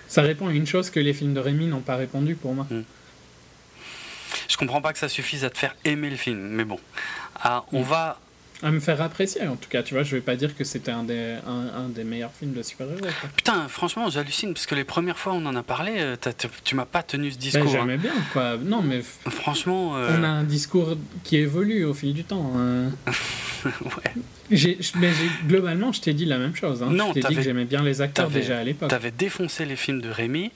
Ça 0.08 0.22
répond 0.22 0.48
à 0.48 0.54
une 0.54 0.68
chose 0.68 0.90
que 0.90 1.00
les 1.00 1.14
films 1.14 1.34
de 1.34 1.40
Rémi 1.40 1.68
n'ont 1.68 1.82
pas 1.82 1.96
répondu 1.96 2.36
pour 2.36 2.54
moi. 2.54 2.68
Hmm. 2.70 2.84
Je 4.48 4.58
comprends 4.58 4.82
pas 4.82 4.94
que 4.94 5.00
ça 5.00 5.10
suffise 5.10 5.44
à 5.44 5.50
te 5.50 5.58
faire 5.58 5.76
aimer 5.86 6.10
le 6.10 6.16
film, 6.16 6.40
mais 6.40 6.64
bon. 6.64 6.80
Ah, 7.36 7.64
on 7.72 7.82
hmm. 7.82 7.84
va 7.84 8.20
à 8.64 8.72
me 8.72 8.80
faire 8.80 9.02
apprécier 9.02 9.48
en 9.48 9.56
tout 9.56 9.70
cas 9.70 9.84
tu 9.84 9.94
vois 9.94 10.04
je 10.04 10.16
vais 10.16 10.22
pas 10.22 10.36
dire 10.36 10.56
que 10.56 10.64
c'était 10.64 10.92
un 10.92 11.04
des, 11.04 11.36
un, 11.46 11.90
des 11.90 12.04
meilleurs 12.04 12.32
films 12.32 12.54
de 12.54 12.62
super-héros 12.62 13.00
putain 13.36 13.68
franchement 13.68 14.10
j'hallucine 14.10 14.54
parce 14.54 14.66
que 14.66 14.76
les 14.76 14.84
premières 14.84 15.18
fois 15.18 15.34
on 15.34 15.46
en 15.46 15.56
a 15.56 15.64
parlé 15.64 15.94
euh, 15.98 16.16
tu 16.64 16.76
m'as 16.76 16.86
pas 16.86 17.04
tenu 17.04 17.32
ce 17.32 17.38
discours 17.38 17.66
ben, 17.66 17.72
j'aimais 17.72 17.98
bien 17.98 18.14
quoi. 18.34 18.58
Non 18.58 18.82
mais 18.82 19.02
franchement 19.30 19.98
euh, 19.98 20.18
on 20.18 20.24
a 20.24 20.28
un 20.28 20.44
discours 20.44 20.96
qui 21.24 21.38
évolue 21.38 21.84
au 21.84 21.94
fil 21.94 22.14
du 22.14 22.24
temps 22.24 22.54
hein. 22.58 22.92
ouais. 23.66 24.14
Mais 24.96 25.12
globalement 25.48 25.92
je 25.92 26.02
t'ai 26.02 26.14
dit 26.14 26.26
la 26.26 26.38
même 26.38 26.56
chose 26.56 26.82
hein. 26.82 26.90
non, 26.92 27.10
je 27.10 27.20
t'ai 27.20 27.28
dit 27.28 27.36
que 27.36 27.42
j'aimais 27.42 27.66
bien 27.66 27.84
les 27.84 28.02
acteurs 28.02 28.30
déjà 28.30 28.60
à 28.60 28.64
l'époque. 28.64 28.90
t'avais 28.90 29.12
défoncé 29.12 29.66
les 29.66 29.76
films 29.76 30.02
de 30.02 30.10
Rémi 30.10 30.52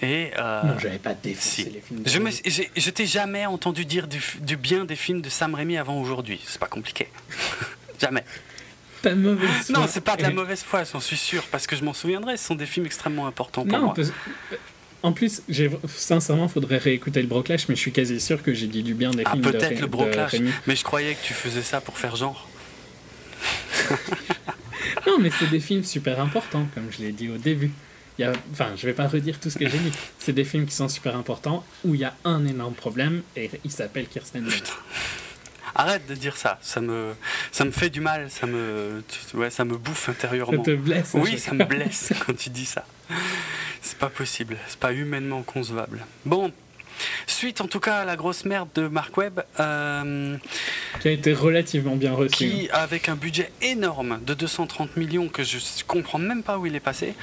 et 0.00 0.30
euh, 0.38 0.62
non, 0.62 0.78
j'avais 0.78 0.98
pas 0.98 1.14
défoncé 1.14 1.64
les 1.64 1.80
films. 1.80 2.02
De 2.02 2.08
je, 2.08 2.62
je 2.74 2.90
t'ai 2.90 3.06
jamais 3.06 3.44
entendu 3.44 3.84
dire 3.84 4.08
du, 4.08 4.20
du, 4.40 4.56
bien 4.56 4.84
des 4.84 4.96
films 4.96 5.20
de 5.20 5.28
Sam 5.28 5.54
Raimi 5.54 5.76
avant 5.76 6.00
aujourd'hui. 6.00 6.40
C'est 6.46 6.60
pas 6.60 6.66
compliqué. 6.66 7.08
jamais. 8.00 8.24
ta 9.02 9.14
mauvaise 9.14 9.66
foi. 9.66 9.80
Non, 9.80 9.86
c'est 9.86 10.00
pas 10.00 10.16
de 10.16 10.22
la 10.22 10.30
mauvaise 10.30 10.62
foi, 10.62 10.84
j'en 10.84 11.00
suis 11.00 11.16
sûr, 11.16 11.42
parce 11.50 11.66
que 11.66 11.76
je 11.76 11.84
m'en 11.84 11.92
souviendrai. 11.92 12.36
Ce 12.36 12.46
sont 12.46 12.54
des 12.54 12.66
films 12.66 12.86
extrêmement 12.86 13.26
importants 13.26 13.66
pour 13.66 13.78
moi. 13.78 13.94
En 15.04 15.12
plus, 15.12 15.42
sincèrement, 15.88 16.46
faudrait 16.46 16.78
réécouter 16.78 17.20
le 17.20 17.28
Broclash, 17.28 17.68
mais 17.68 17.74
je 17.74 17.80
suis 17.80 17.92
quasi 17.92 18.20
sûr 18.20 18.42
que 18.42 18.54
j'ai 18.54 18.68
dit 18.68 18.84
du 18.84 18.94
bien 18.94 19.10
des 19.10 19.24
ah, 19.26 19.32
films 19.32 19.42
peut-être 19.42 19.80
le 19.80 19.88
Broclash, 19.88 20.36
mais 20.66 20.76
je 20.76 20.84
croyais 20.84 21.14
que 21.14 21.24
tu 21.24 21.34
faisais 21.34 21.62
ça 21.62 21.80
pour 21.80 21.98
faire 21.98 22.16
genre. 22.16 22.48
non, 25.06 25.18
mais 25.20 25.30
c'est 25.36 25.50
des 25.50 25.58
films 25.58 25.82
super 25.82 26.20
importants, 26.20 26.66
comme 26.72 26.86
je 26.90 26.98
l'ai 27.02 27.12
dit 27.12 27.28
au 27.28 27.36
début. 27.36 27.72
Y 28.18 28.24
a, 28.24 28.32
enfin, 28.52 28.70
je 28.76 28.86
vais 28.86 28.92
pas 28.92 29.08
redire 29.08 29.40
tout 29.40 29.50
ce 29.50 29.58
que 29.58 29.68
j'ai 29.68 29.78
dit. 29.78 29.92
C'est 30.18 30.32
des 30.32 30.44
films 30.44 30.66
qui 30.66 30.74
sont 30.74 30.88
super 30.88 31.16
importants 31.16 31.64
où 31.84 31.94
il 31.94 32.00
y 32.00 32.04
a 32.04 32.14
un 32.24 32.46
énorme 32.46 32.74
problème 32.74 33.22
et 33.36 33.50
il 33.64 33.70
s'appelle 33.70 34.06
Kirsten 34.06 34.44
Dunst. 34.44 34.72
Arrête 35.74 36.06
de 36.06 36.14
dire 36.14 36.36
ça, 36.36 36.58
ça 36.60 36.82
me, 36.82 37.14
ça 37.50 37.64
me 37.64 37.70
fait 37.70 37.88
du 37.88 38.00
mal, 38.00 38.30
ça 38.30 38.46
me, 38.46 39.02
ouais, 39.34 39.48
ça 39.48 39.64
me 39.64 39.78
bouffe 39.78 40.10
intérieurement. 40.10 40.62
Ça 40.62 40.70
te 40.70 40.76
blesse. 40.76 41.10
Oui, 41.14 41.38
ça 41.38 41.54
me 41.54 41.64
blesse 41.66 42.12
quand 42.26 42.36
tu 42.36 42.50
dis 42.50 42.66
ça. 42.66 42.84
C'est 43.80 43.96
pas 43.96 44.10
possible, 44.10 44.58
c'est 44.68 44.78
pas 44.78 44.92
humainement 44.92 45.42
concevable. 45.42 46.04
Bon, 46.26 46.52
Suite 47.26 47.60
en 47.60 47.66
tout 47.66 47.80
cas 47.80 47.98
à 47.98 48.04
la 48.04 48.16
grosse 48.16 48.44
merde 48.44 48.68
de 48.74 48.88
Mark 48.88 49.16
Webb. 49.16 49.42
Euh, 49.60 50.36
qui 51.00 51.08
a 51.08 51.10
été 51.10 51.32
relativement 51.32 51.96
bien 51.96 52.12
reçu. 52.12 52.30
Qui, 52.34 52.68
avec 52.72 53.08
un 53.08 53.16
budget 53.16 53.50
énorme 53.60 54.20
de 54.24 54.34
230 54.34 54.96
millions 54.96 55.28
que 55.28 55.42
je 55.42 55.58
comprends 55.86 56.18
même 56.18 56.42
pas 56.42 56.58
où 56.58 56.66
il 56.66 56.74
est 56.74 56.80
passé, 56.80 57.14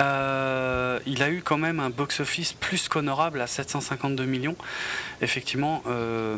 euh, 0.00 0.98
il 1.06 1.22
a 1.22 1.30
eu 1.30 1.42
quand 1.42 1.58
même 1.58 1.80
un 1.80 1.90
box-office 1.90 2.52
plus 2.52 2.88
qu'honorable 2.88 3.40
à 3.40 3.46
752 3.46 4.24
millions. 4.24 4.56
Effectivement, 5.20 5.82
euh, 5.86 6.36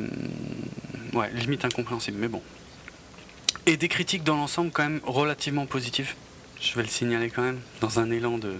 ouais, 1.13 1.31
limite 1.35 1.65
incompréhensible, 1.65 2.19
mais 2.21 2.29
bon. 2.29 2.43
Et 3.67 3.77
des 3.77 3.89
critiques 3.89 4.23
dans 4.23 4.37
l'ensemble 4.37 4.71
quand 4.71 4.85
même 4.85 5.01
relativement 5.05 5.67
positives. 5.67 6.15
Je 6.61 6.75
vais 6.75 6.83
le 6.83 6.89
signaler 6.89 7.31
quand 7.31 7.43
même, 7.43 7.61
dans 7.81 7.99
un 7.99 8.11
élan 8.11 8.39
de, 8.39 8.55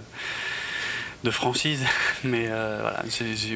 de 1.23 1.31
franchise, 1.31 1.83
mais 2.23 2.45
euh, 2.47 2.79
voilà, 2.81 3.03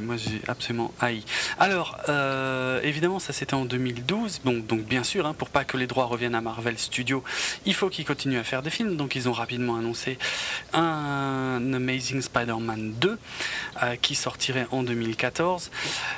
moi 0.02 0.16
j'ai 0.18 0.42
absolument 0.48 0.94
haï. 1.00 1.24
Alors, 1.60 1.98
euh, 2.10 2.82
évidemment, 2.84 3.20
ça 3.20 3.34
c'était 3.34 3.54
en 3.54 3.66
2012, 3.66 4.42
donc, 4.44 4.82
bien 4.84 5.04
sûr, 5.04 5.26
hein, 5.26 5.34
pour 5.34 5.50
pas 5.50 5.64
que 5.64 5.78
les 5.78 5.88
droits 5.88 6.06
reviennent 6.06 6.36
à 6.36 6.42
Marvel 6.42 6.78
Studios, 6.78 7.24
il 7.66 7.74
faut 7.74 7.90
qu'ils 7.90 8.06
continuent 8.06 8.40
à 8.40 8.44
faire 8.44 8.62
des 8.62 8.70
films, 8.70 8.98
donc 8.98 9.16
ils 9.16 9.30
ont 9.30 9.34
rapidement 9.34 9.76
annoncé 9.76 10.18
un 10.74 11.62
Amazing 11.74 12.22
Spider-Man 12.22 12.94
2 13.00 13.20
euh, 13.84 13.96
qui 14.02 14.16
sortirait 14.16 14.68
en 14.72 14.84
2014. 14.84 15.72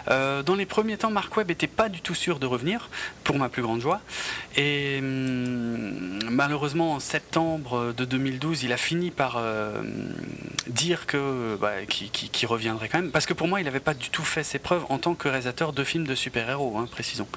dans 0.07 0.55
les 0.55 0.65
premiers 0.65 0.97
temps, 0.97 1.11
Mark 1.11 1.35
Webb 1.35 1.51
était 1.51 1.67
pas 1.67 1.89
du 1.89 2.01
tout 2.01 2.15
sûr 2.15 2.39
de 2.39 2.45
revenir, 2.45 2.89
pour 3.23 3.37
ma 3.37 3.49
plus 3.49 3.61
grande 3.61 3.81
joie, 3.81 4.01
et 4.55 4.99
hum, 4.99 6.19
malheureusement 6.29 6.93
en 6.93 6.99
septembre 6.99 7.93
de 7.95 8.05
2012, 8.05 8.63
il 8.63 8.71
a 8.71 8.77
fini 8.77 9.11
par 9.11 9.41
dire 10.67 11.05
que 11.05 11.32
euh, 11.33 11.57
bah, 11.57 11.85
qui, 11.87 12.45
reviendrait 12.45 12.89
quand 12.89 12.99
même. 12.99 13.11
Parce 13.11 13.25
que 13.25 13.33
pour 13.33 13.47
moi, 13.47 13.61
il 13.61 13.63
n'avait 13.63 13.79
pas 13.79 13.93
du 13.93 14.09
tout 14.09 14.23
fait 14.23 14.43
ses 14.43 14.59
preuves 14.59 14.83
en 14.89 14.97
tant 14.97 15.15
que 15.15 15.27
réalisateur 15.27 15.73
de 15.73 15.83
films 15.83 16.05
de 16.05 16.15
super-héros, 16.15 16.77
hein, 16.77 16.87
précisons. 16.91 17.27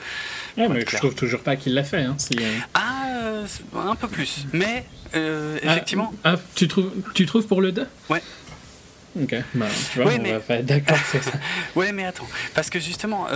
Ouais, 0.56 0.68
mais 0.68 0.84
je 0.88 0.96
trouve 0.96 1.14
toujours 1.14 1.40
pas 1.40 1.56
qu'il 1.56 1.74
l'a 1.74 1.84
fait. 1.84 2.02
Hein, 2.02 2.16
euh. 2.32 2.58
Ah, 2.74 3.04
euh, 3.14 3.46
un 3.74 3.94
peu 3.94 4.08
plus. 4.08 4.46
Mais 4.52 4.84
ah, 5.14 5.18
effectivement. 5.62 6.12
Ah, 6.24 6.36
tu, 6.54 6.68
trouves, 6.68 6.92
tu 7.14 7.26
trouves 7.26 7.46
pour 7.46 7.60
le 7.60 7.72
2 7.72 7.86
Ouais. 8.08 8.22
Ok, 9.18 9.34
bah, 9.54 9.66
tu 9.92 10.02
vois, 10.02 10.12
on 10.12 10.22
va 10.22 10.40
pas 10.40 10.60
d'accord, 10.60 10.98
c'est 11.10 11.22
ça. 11.22 11.32
ouais, 11.74 11.90
mais 11.92 12.04
attends, 12.04 12.28
parce 12.54 12.68
que 12.68 12.78
justement, 12.78 13.26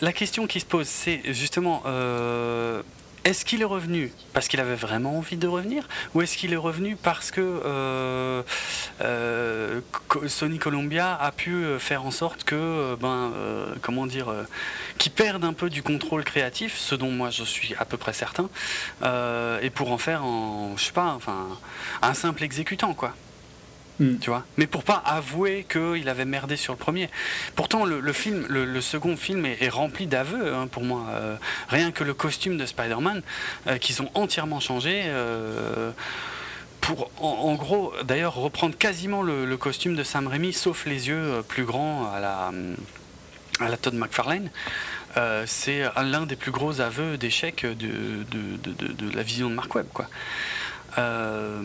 la, 0.00 0.12
question 0.12 0.46
qui 0.46 0.60
se 0.60 0.66
pose, 0.66 0.86
c'est 0.86 1.22
justement, 1.32 1.82
est-ce 3.24 3.44
qu'il 3.44 3.60
est 3.62 3.66
revenu 3.66 4.12
parce 4.32 4.48
qu'il 4.48 4.60
avait 4.60 4.74
vraiment 4.74 5.18
envie 5.18 5.36
de 5.36 5.46
revenir 5.46 5.88
ou 6.14 6.22
est-ce 6.22 6.36
qu'il 6.36 6.52
est 6.52 6.56
revenu 6.56 6.96
parce 6.96 7.30
que 7.30 7.40
euh, 7.40 8.42
euh, 9.02 9.80
Sony 10.26 10.58
Columbia 10.58 11.14
a 11.14 11.32
pu 11.32 11.52
euh, 11.52 11.78
faire 11.78 12.04
en 12.06 12.10
sorte 12.10 12.44
que 12.44 12.96
ben 13.00 13.32
comment 13.82 14.06
dire 14.06 14.32
qu'il 14.98 15.12
perde 15.12 15.44
un 15.44 15.52
peu 15.52 15.68
du 15.70 15.82
contrôle 15.82 16.24
créatif 16.24 16.76
ce 16.76 16.94
dont 16.94 17.10
moi 17.10 17.30
je 17.30 17.44
suis 17.44 17.74
à 17.74 17.84
peu 17.84 17.96
près 17.96 18.12
certain 18.12 18.48
et 19.62 19.70
pour 19.70 19.92
en 19.92 19.98
faire 19.98 20.22
je 20.76 20.82
sais 20.82 20.92
pas 20.92 21.12
enfin 21.14 21.46
un 22.02 22.14
simple 22.14 22.42
exécutant 22.42 22.94
quoi 22.94 23.14
Hmm. 24.00 24.16
Tu 24.18 24.30
vois 24.30 24.44
Mais 24.56 24.66
pour 24.66 24.82
pas 24.82 25.02
avouer 25.04 25.66
qu'il 25.70 26.08
avait 26.08 26.24
merdé 26.24 26.56
sur 26.56 26.72
le 26.72 26.78
premier. 26.78 27.10
Pourtant, 27.54 27.84
le, 27.84 28.12
film, 28.14 28.46
le, 28.48 28.80
second 28.80 29.14
film 29.14 29.44
est, 29.44 29.68
rempli 29.68 30.06
d'aveux 30.06 30.54
hein, 30.54 30.66
pour 30.68 30.84
moi. 30.84 31.04
Euh, 31.10 31.36
rien 31.68 31.92
que 31.92 32.02
le 32.02 32.14
costume 32.14 32.56
de 32.56 32.64
Spider-Man, 32.64 33.20
euh, 33.66 33.76
qu'ils 33.76 34.00
ont 34.00 34.10
entièrement 34.14 34.58
changé. 34.58 35.02
Euh, 35.04 35.90
pour, 36.80 37.10
en, 37.18 37.54
gros, 37.56 37.92
d'ailleurs, 38.04 38.36
reprendre 38.36 38.74
quasiment 38.74 39.22
le, 39.22 39.56
costume 39.58 39.94
de 39.94 40.02
Sam 40.02 40.26
Raimi, 40.28 40.54
sauf 40.54 40.86
les 40.86 41.08
yeux 41.08 41.42
plus 41.46 41.64
grands 41.64 42.10
à 42.10 42.20
la, 42.20 42.52
à 43.60 43.68
la 43.68 43.76
Todd 43.76 43.94
McFarlane. 43.94 44.48
c'est 45.44 45.82
l'un 46.02 46.24
des 46.24 46.36
plus 46.36 46.52
gros 46.52 46.80
aveux 46.80 47.18
d'échec 47.18 47.66
de, 47.66 48.24
de, 48.30 48.56
de, 48.64 49.14
la 49.14 49.22
vision 49.22 49.50
de 49.50 49.54
Mark 49.54 49.74
Webb. 49.74 49.88
Quoi. 49.92 50.06
Euh, 50.98 51.62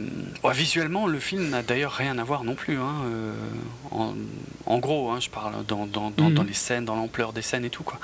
visuellement, 0.53 1.07
le 1.07 1.19
film 1.19 1.49
n'a 1.49 1.63
d'ailleurs 1.63 1.93
rien 1.93 2.17
à 2.17 2.23
voir 2.23 2.43
non 2.43 2.55
plus. 2.55 2.77
Hein, 2.77 2.93
euh, 3.05 3.33
en, 4.65 4.79
gros, 4.79 5.11
hein, 5.11 5.19
je 5.19 5.29
parle 5.29 5.65
dans, 5.65 5.85
dans, 5.85 6.11
dans, 6.11 6.29
mhm. 6.29 6.47
les 6.47 6.53
scènes, 6.53 6.85
dans 6.85 6.95
l'ampleur 6.95 7.33
des 7.33 7.41
scènes 7.41 7.65
et 7.65 7.69
tout. 7.69 7.83
Quoi. 7.83 7.99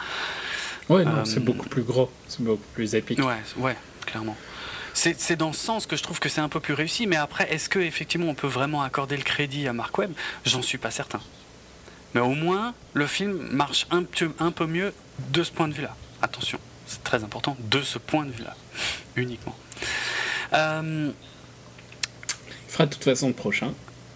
Ouais, 0.90 1.06
c'est 1.26 1.38
euh, 1.38 1.42
beaucoup 1.42 1.70
plus 1.70 1.84
gros, 1.84 2.12
c'est 2.28 2.44
beaucoup 2.44 2.64
plus 2.74 2.96
épique. 2.96 3.20
Ouais, 3.20 3.42
ouais 3.58 3.78
clairement. 4.06 4.36
C'est 4.94 5.38
dans 5.38 5.54
ce 5.54 5.60
sens 5.60 5.86
que 5.86 5.96
je 5.96 6.04
trouve 6.04 6.20
que 6.20 6.28
c'est 6.28 6.42
un 6.42 6.50
peu 6.50 6.60
plus 6.60 6.74
réussi, 6.74 7.08
mais 7.08 7.16
après, 7.16 7.52
est-ce 7.52 7.70
que 7.70 7.80
effectivement 7.80 8.28
on 8.28 8.36
peut 8.36 8.48
vraiment 8.48 8.82
accorder 8.82 9.16
le 9.16 9.24
crédit 9.24 9.66
à 9.68 9.74
Mark 9.74 9.98
Webb? 9.98 10.12
J'en 10.46 10.62
suis 10.62 10.78
pas 10.78 10.92
certain. 10.92 11.22
Mais 12.14 12.20
au 12.20 12.34
moins, 12.34 12.74
le 12.94 13.08
film 13.08 13.48
marche 13.52 13.88
un 13.92 14.04
peu 14.04 14.66
mieux 14.66 14.94
de 15.30 15.44
ce 15.44 15.52
point 15.52 15.70
de 15.70 15.74
vue-là. 15.74 15.96
Attention, 16.22 16.60
c'est 16.88 17.04
très 17.04 17.24
important, 17.24 17.56
de 17.58 17.82
ce 17.82 18.00
point 18.00 18.26
de 18.26 18.32
vue-là, 18.32 18.54
uniquement. 19.16 19.56
Euh, 20.54 21.12
Il 22.68 22.72
fera 22.72 22.86
de 22.86 22.94
toute 22.94 23.04
façon 23.04 23.28
le 23.28 23.34
prochain. 23.34 23.74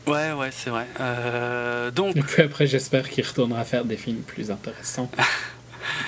Ouais, 0.07 0.31
ouais, 0.33 0.49
c'est 0.51 0.69
vrai. 0.69 0.85
Euh, 0.99 1.89
donc... 1.91 2.15
Et 2.15 2.21
puis 2.21 2.43
après, 2.43 2.67
j'espère 2.67 3.09
qu'il 3.09 3.25
retournera 3.25 3.63
faire 3.65 3.85
des 3.85 3.97
films 3.97 4.21
plus 4.21 4.51
intéressants. 4.51 5.09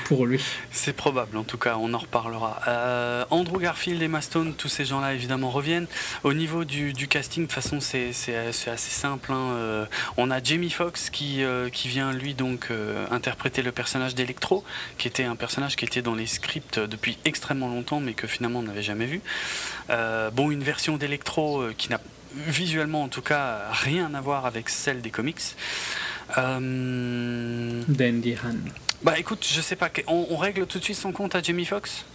pour 0.06 0.26
lui. 0.26 0.44
C'est 0.72 0.94
probable, 0.94 1.38
en 1.38 1.44
tout 1.44 1.58
cas, 1.58 1.78
on 1.80 1.94
en 1.94 1.98
reparlera. 1.98 2.62
Euh, 2.68 3.26
Andrew 3.30 3.60
Garfield, 3.60 4.02
et 4.02 4.22
Stone, 4.22 4.54
tous 4.58 4.68
ces 4.68 4.86
gens-là 4.86 5.14
évidemment 5.14 5.50
reviennent. 5.50 5.88
Au 6.24 6.34
niveau 6.34 6.66
du, 6.66 6.94
casting, 7.08 7.44
de 7.44 7.48
toute 7.48 7.56
façon, 7.56 7.80
c'est 7.80 8.10
assez 8.36 8.76
simple. 8.78 9.32
Hein. 9.32 9.52
Euh, 9.54 9.86
on 10.18 10.32
a 10.32 10.42
Jamie 10.42 10.70
Foxx 10.70 11.10
qui, 11.10 11.44
euh, 11.44 11.70
qui 11.70 11.88
vient 11.88 12.12
lui 12.12 12.34
donc 12.34 12.70
interpréter 13.12 13.62
le 13.62 13.72
personnage 13.72 14.16
d'Electro, 14.16 14.64
qui 14.98 15.08
était 15.08 15.24
un 15.24 15.36
personnage 15.36 15.76
qui 15.76 15.86
était 15.86 16.02
dans 16.02 16.16
les 16.16 16.28
scripts 16.28 16.80
depuis 16.80 17.18
extrêmement 17.26 17.68
longtemps, 17.68 18.00
mais 18.00 18.14
que 18.14 18.28
finalement 18.28 18.60
on 18.60 18.64
n'avait 18.64 18.84
jamais 18.84 19.06
vu. 19.06 19.22
bon, 20.34 20.52
une 20.52 20.64
version 20.64 20.98
d'Electro 20.98 21.64
qui 21.78 21.90
n'a 21.90 22.00
visuellement 22.36 23.04
en 23.04 23.08
tout 23.08 23.22
cas 23.22 23.62
rien 23.72 24.14
à 24.14 24.22
voir 24.22 24.46
avec 24.46 24.70
celle 24.70 25.02
des 25.02 25.10
comics. 25.10 25.42
Dandy 26.36 28.36
Han. 28.36 28.56
Bah 29.04 29.18
écoute, 29.18 29.48
je 29.50 29.62
sais 29.62 29.76
pas, 29.76 29.90
on, 30.08 30.38
règle 30.38 30.66
tout 30.66 30.80
de 30.80 30.84
suite 30.84 30.98
son 30.98 31.12
compte 31.12 31.36
à 31.36 31.42
Jamie 31.42 31.66
Foxx? 31.66 32.06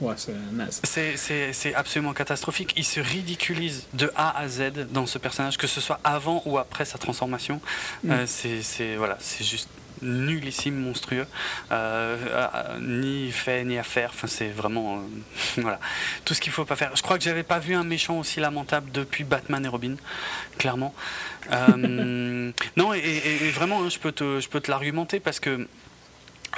Ouais, 0.00 0.14
c'est 0.16 0.34
naze. 0.52 0.82
C'est 0.84 1.74
absolument 1.74 2.12
catastrophique. 2.12 2.74
Il 2.76 2.84
se 2.84 3.00
ridiculise 3.00 3.86
de 3.94 4.10
A 4.16 4.38
à 4.38 4.48
Z 4.48 4.88
dans 4.90 5.06
ce 5.06 5.18
personnage, 5.18 5.56
que 5.56 5.66
ce 5.66 5.80
soit 5.80 6.00
avant 6.04 6.42
ou 6.44 6.58
après 6.58 6.84
sa 6.84 6.98
transformation. 6.98 7.60
Mm. 8.04 8.10
Euh, 8.10 8.26
c'est 8.26 8.96
voilà, 8.96 9.16
c'est 9.20 9.44
juste 9.44 9.68
nullissime, 10.02 10.76
monstrueux, 10.76 11.26
euh, 11.72 12.16
euh, 12.28 12.78
ni 12.80 13.30
fait 13.32 13.64
ni 13.64 13.78
à 13.78 13.82
faire. 13.82 14.10
Enfin, 14.12 14.26
c'est 14.26 14.48
vraiment 14.48 15.02
voilà 15.56 15.80
tout 16.24 16.34
ce 16.34 16.40
qu'il 16.40 16.52
faut 16.52 16.64
pas 16.64 16.76
faire. 16.76 16.94
Je 16.94 17.02
crois 17.02 17.18
que 17.18 17.24
j'avais 17.24 17.42
pas 17.42 17.58
vu 17.58 17.74
un 17.74 17.84
méchant 17.84 18.18
aussi 18.18 18.40
lamentable 18.40 18.90
depuis 18.92 19.24
Batman 19.24 19.64
et 19.64 19.68
Robin, 19.68 19.96
clairement. 20.58 20.94
Euh, 21.52 22.52
non, 22.76 22.94
et, 22.94 23.50
vraiment, 23.50 23.82
hein, 23.82 23.88
je 23.88 23.98
peux 23.98 24.12
te, 24.12 24.40
je 24.40 24.48
peux 24.48 24.60
te 24.60 24.70
l'argumenter 24.70 25.20
parce 25.20 25.40
que. 25.40 25.66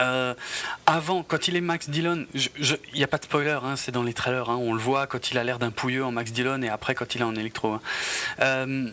Euh, 0.01 0.35
avant, 0.87 1.25
quand 1.25 1.49
il 1.49 1.57
est 1.57 1.61
Max 1.61 1.91
Dillon, 1.91 2.25
il 2.33 2.79
n'y 2.95 3.03
a 3.03 3.09
pas 3.09 3.19
de 3.19 3.25
spoiler, 3.25 3.59
hein, 3.65 3.75
c'est 3.75 3.91
dans 3.91 4.05
les 4.05 4.13
trailers, 4.13 4.49
hein, 4.49 4.57
on 4.57 4.73
le 4.73 4.79
voit 4.79 5.09
quand 5.09 5.33
il 5.33 5.39
a 5.39 5.43
l'air 5.43 5.59
d'un 5.59 5.73
pouilleux 5.73 6.05
en 6.05 6.13
Max 6.13 6.31
Dillon 6.31 6.63
et 6.63 6.69
après 6.69 6.95
quand 6.95 7.17
il 7.17 7.21
est 7.21 7.25
en 7.25 7.35
électro. 7.35 7.81
Euh, 8.39 8.89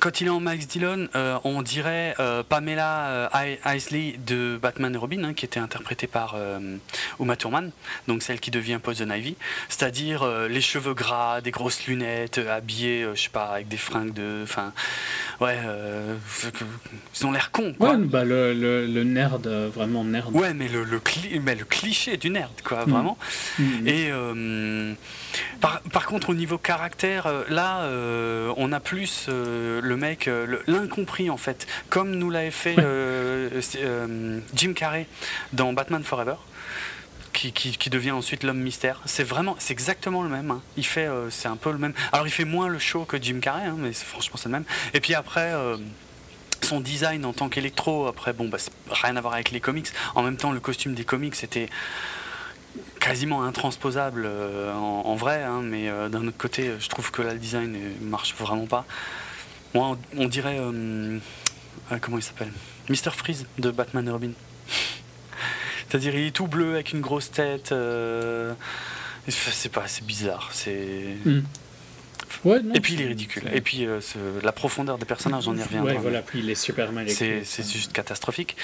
quand 0.00 0.20
il 0.20 0.26
est 0.26 0.30
en 0.30 0.40
Max 0.40 0.66
Dillon, 0.66 1.08
euh, 1.14 1.38
on 1.44 1.62
dirait 1.62 2.14
euh, 2.20 2.42
Pamela 2.42 3.30
Isley 3.66 4.18
de 4.26 4.58
Batman 4.60 4.94
et 4.94 4.98
Robin, 4.98 5.24
hein, 5.24 5.34
qui 5.34 5.44
était 5.44 5.60
interprétée 5.60 6.06
par 6.06 6.36
Uma 7.20 7.36
Thurman, 7.36 7.70
donc 8.06 8.22
celle 8.22 8.40
qui 8.40 8.50
devient 8.50 8.78
Poison 8.82 9.10
Ivy. 9.10 9.36
C'est-à-dire 9.68 10.26
les 10.48 10.60
cheveux 10.60 10.94
gras, 10.94 11.40
des 11.40 11.50
grosses 11.50 11.86
lunettes, 11.86 12.38
habillée, 12.38 13.06
je 13.14 13.20
sais 13.20 13.28
pas, 13.30 13.46
avec 13.46 13.68
des 13.68 13.76
fringues 13.76 14.12
de. 14.12 14.40
Enfin, 14.42 14.72
ouais, 15.40 15.58
ils 17.14 17.26
ont 17.26 17.32
l'air 17.32 17.50
cons, 17.50 17.74
quoi. 17.78 17.92
Ouais, 17.92 17.98
bah 17.98 18.24
le, 18.24 18.52
le, 18.52 19.04
nerd, 19.04 19.46
vraiment 19.46 20.04
nerd. 20.04 20.34
Ouais, 20.34 20.54
mais 20.54 20.68
le, 20.68 20.84
le, 20.84 21.00
mais 21.42 21.54
le 21.54 21.64
cliché 21.64 22.16
du 22.16 22.30
nerd, 22.30 22.52
quoi, 22.62 22.86
mm. 22.86 22.90
vraiment. 22.90 23.18
Mm. 23.58 23.86
Et 23.86 24.10
par, 25.60 25.80
par, 25.92 26.06
contre, 26.06 26.30
au 26.30 26.34
niveau 26.34 26.58
caractère, 26.58 27.30
là, 27.48 27.88
on 28.56 28.72
a 28.72 28.80
plus 28.80 29.28
euh, 29.28 29.80
le 29.88 29.96
mec, 29.96 30.28
euh, 30.28 30.58
l'incompris 30.66 31.30
en 31.30 31.36
fait, 31.36 31.66
comme 31.88 32.12
nous 32.12 32.30
l'avait 32.30 32.50
fait 32.50 32.76
euh, 32.78 34.40
Jim 34.54 34.72
Carrey 34.74 35.06
dans 35.52 35.72
Batman 35.72 36.04
Forever. 36.04 36.36
Qui, 37.34 37.52
qui, 37.52 37.88
devient 37.88 38.10
ensuite 38.10 38.42
l'homme 38.42 38.58
mystère. 38.58 39.00
C'est 39.04 39.22
vraiment, 39.22 39.54
c'est 39.60 39.72
exactement 39.72 40.24
le 40.24 40.28
même. 40.28 40.50
Hein. 40.50 40.60
Il 40.76 40.84
fait, 40.84 41.08
c'est 41.30 41.46
un 41.46 41.54
peu 41.54 41.70
le 41.70 41.78
même. 41.78 41.92
Alors 42.10 42.26
il 42.26 42.32
fait 42.32 42.44
moins 42.44 42.66
le 42.66 42.80
show 42.80 43.04
que 43.04 43.16
Jim 43.22 43.38
Carrey, 43.40 43.64
hein, 43.64 43.76
mais 43.78 43.92
franchement 43.92 44.36
c'est 44.36 44.48
le 44.48 44.54
même. 44.54 44.64
Et 44.92 44.98
puis 44.98 45.14
après, 45.14 45.52
son 46.62 46.80
design 46.80 47.24
en 47.24 47.32
tant 47.32 47.48
qu'électro, 47.48 48.08
après 48.08 48.32
bon, 48.32 48.48
bah, 48.48 48.58
rien 48.90 49.14
à 49.14 49.20
voir 49.20 49.34
avec 49.34 49.52
les 49.52 49.60
comics. 49.60 49.86
En 50.16 50.24
même 50.24 50.36
temps, 50.36 50.50
le 50.50 50.58
costume 50.58 50.94
des 50.94 51.04
comics 51.04 51.36
c'était 51.36 51.68
quasiment 52.98 53.44
intransposable 53.44 54.28
en, 54.74 55.14
vrai, 55.14 55.44
hein, 55.44 55.60
mais 55.62 55.88
d'un 56.10 56.26
autre 56.26 56.38
côté, 56.38 56.72
je 56.80 56.88
trouve 56.88 57.12
que 57.12 57.22
là 57.22 57.34
le 57.34 57.38
design 57.38 57.70
ne 57.70 58.04
marche 58.04 58.34
vraiment 58.34 58.66
pas. 58.66 58.84
Moi, 59.74 59.98
on, 60.16 60.26
dirait. 60.26 60.58
Euh, 60.58 61.18
euh, 61.92 61.98
comment 62.00 62.18
il 62.18 62.22
s'appelle? 62.22 62.52
Mr. 62.88 63.10
Freeze 63.12 63.46
de 63.58 63.70
Batman 63.70 64.06
et 64.08 64.10
Robin. 64.10 64.30
C'est-à-dire, 65.88 66.14
il 66.14 66.26
est 66.26 66.30
tout 66.30 66.46
bleu 66.46 66.74
avec 66.74 66.92
une 66.92 67.00
grosse 67.00 67.30
tête. 67.30 67.72
Euh, 67.72 68.54
c'est 69.28 69.70
pas, 69.70 69.86
c'est 69.86 70.04
bizarre. 70.04 70.50
C'est. 70.52 71.16
Hmm. 71.24 71.42
et 72.74 72.80
puis 72.80 72.94
il 72.94 73.02
est 73.02 73.06
ridicule. 73.06 73.44
Et 73.52 73.60
puis 73.60 73.86
la 74.42 74.52
profondeur 74.52 74.98
des 74.98 75.04
personnages, 75.04 75.48
on 75.48 75.56
y 75.56 75.62
revient. 75.62 75.80
Ouais, 75.80 75.94
voilà, 75.94 76.22
puis 76.22 76.38
il 76.40 76.48
est 76.48 76.54
super 76.54 76.92
mal 76.92 77.08
écrit. 77.08 77.44
C'est 77.44 77.70
juste 77.70 77.92
catastrophique. 77.92 78.56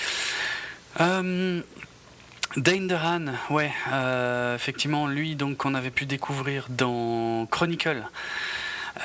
Euh, 1.01 1.61
Dane 2.57 2.87
DeHaan, 2.87 3.33
ouais, 3.51 3.73
effectivement, 4.55 5.07
lui, 5.07 5.35
donc, 5.37 5.59
qu'on 5.59 5.75
avait 5.75 5.91
pu 5.91 6.07
découvrir 6.07 6.67
dans 6.71 7.47
Chronicle. 7.51 8.07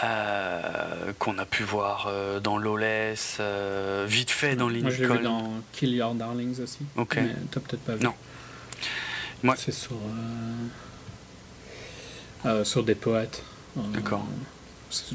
Euh, 0.04 1.14
qu'on 1.18 1.40
a 1.40 1.46
pu 1.46 1.64
voir 1.64 2.08
euh, 2.08 2.40
dans 2.40 2.60
Lawless, 2.60 3.38
euh, 3.40 4.06
vite 4.08 4.30
fait 4.30 4.56
dans 4.56 4.70
Lincoln. 4.70 4.84
Moi, 4.84 4.92
je 4.92 5.04
l'ai 5.04 5.18
vu 5.18 5.24
dans 5.24 5.54
Kill 5.72 5.96
Your 5.96 6.14
Darlings 6.14 6.62
aussi. 6.62 6.80
Ok. 6.96 7.16
Mais 7.16 7.36
t'as 7.50 7.60
peut-être 7.60 7.82
pas 7.82 7.96
vu. 7.96 8.04
Non. 8.04 8.14
Moi... 9.42 9.56
C'est 9.58 9.72
sur, 9.72 9.98
sur 12.64 12.84
des 12.84 12.96
poètes. 12.96 13.42
D'accord. 13.76 14.26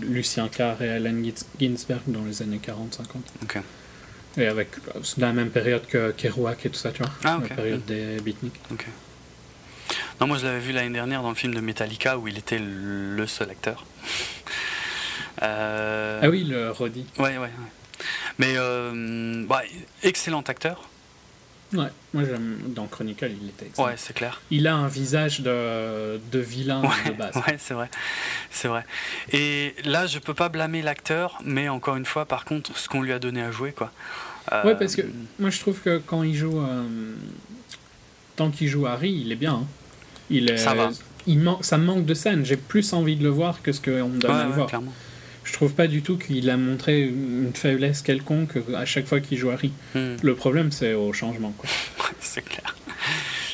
Lucien 0.01 0.49
Carr 0.49 0.81
et 0.83 0.91
Allen 0.91 1.33
Ginsberg 1.61 2.03
dans 2.07 2.25
les 2.25 2.43
années 2.43 2.61
40-50. 2.65 3.03
Ok. 3.43 3.59
Et 4.37 4.47
avec 4.47 4.71
la 5.19 5.33
même 5.33 5.51
période 5.51 5.87
que 5.87 6.11
Kerouac 6.11 6.67
et 6.67 6.71
tout 6.71 6.79
ça, 6.79 6.91
tu 6.91 7.03
vois. 7.03 7.13
Ah, 7.25 7.39
La 7.41 7.55
période 7.55 7.85
des 7.85 8.21
beatniks. 8.21 8.61
Ok. 8.73 8.87
Non, 10.21 10.27
moi 10.27 10.39
je 10.39 10.47
l'avais 10.47 10.61
vu 10.61 10.73
l'année 10.73 10.95
dernière 10.95 11.23
dans 11.23 11.31
le 11.31 11.35
film 11.35 11.55
de 11.55 11.61
Metallica 11.61 12.19
où 12.19 12.29
il 12.29 12.39
était 12.39 12.59
le 12.61 13.27
seul 13.27 13.51
acteur. 13.51 13.85
Euh, 15.43 16.21
ah 16.23 16.29
oui, 16.29 16.45
le 16.45 16.71
Roddy. 16.71 17.07
Ouais, 17.19 17.39
ouais. 17.39 17.51
Mais 18.39 18.55
euh, 18.57 19.45
bah, 19.47 19.63
excellent 20.03 20.43
acteur. 20.43 20.89
Ouais, 21.73 21.89
moi 22.13 22.23
j'aime 22.25 22.61
dans 22.69 22.87
Chronicle, 22.87 23.33
il 23.43 23.49
était 23.49 23.67
excellent. 23.67 23.89
Ouais, 23.89 23.95
c'est 23.97 24.15
clair. 24.15 24.41
Il 24.51 24.69
a 24.69 24.77
un 24.77 24.87
visage 24.87 25.41
de, 25.41 26.21
de 26.31 26.39
vilain 26.39 26.83
de 26.83 27.13
base. 27.13 27.35
Ouais, 27.37 27.57
c'est 27.59 27.75
vrai. 27.75 27.91
C'est 28.51 28.69
vrai. 28.69 28.85
Et 29.33 29.75
là, 29.85 30.07
je 30.07 30.21
peux 30.21 30.35
pas 30.35 30.49
blâmer 30.49 30.83
l'acteur, 30.83 31.41
mais 31.45 31.69
encore 31.69 31.97
une 31.97 32.05
fois, 32.05 32.27
par 32.27 32.45
contre, 32.45 32.79
ce 32.79 32.89
qu'on 32.89 33.03
lui 33.03 33.13
a 33.13 33.19
donné 33.19 33.43
à 33.43 33.51
jouer, 33.51 33.73
quoi. 33.73 33.91
Ouais, 34.65 34.77
parce 34.77 34.95
que 34.95 35.03
moi 35.39 35.51
je 35.51 35.59
trouve 35.59 35.81
que 35.81 35.99
quand 35.99 36.23
il 36.23 36.37
joue. 36.37 36.61
Euh, 36.61 37.15
tant 38.37 38.51
qu'il 38.51 38.69
joue 38.69 38.87
Harry, 38.87 39.11
il 39.11 39.33
est 39.33 39.37
bien. 39.37 39.55
Hein. 39.55 39.67
Il 40.37 40.51
est, 40.51 40.57
ça 40.57 40.75
va. 40.75 40.91
Il 41.27 41.43
ça 41.61 41.79
manque 41.79 42.05
de 42.05 42.15
scène. 42.15 42.45
J'ai 42.45 42.57
plus 42.57 42.93
envie 42.93 43.17
de 43.17 43.23
le 43.23 43.31
voir 43.31 43.63
que 43.63 43.73
ce 43.73 43.81
qu'on 43.81 44.09
me 44.09 44.19
donne 44.19 44.31
à 44.31 44.45
le 44.45 44.53
voir. 44.53 44.67
Clairement 44.67 44.93
je 45.45 45.53
trouve 45.53 45.75
pas 45.75 45.87
du 45.87 46.03
tout 46.03 46.17
qu'il 46.17 46.49
a 46.51 46.57
montré 46.57 47.03
une 47.03 47.53
faiblesse 47.55 48.03
quelconque 48.03 48.57
à 48.75 48.85
chaque 48.85 49.07
fois 49.07 49.21
qu'il 49.21 49.39
joue 49.39 49.51
Harry. 49.51 49.73
Hmm. 49.95 50.17
Le 50.23 50.35
problème, 50.35 50.73
c'est 50.73 50.95
au 50.95 51.13
changement. 51.13 51.55
c'est 52.21 52.43
clair. 52.43 52.75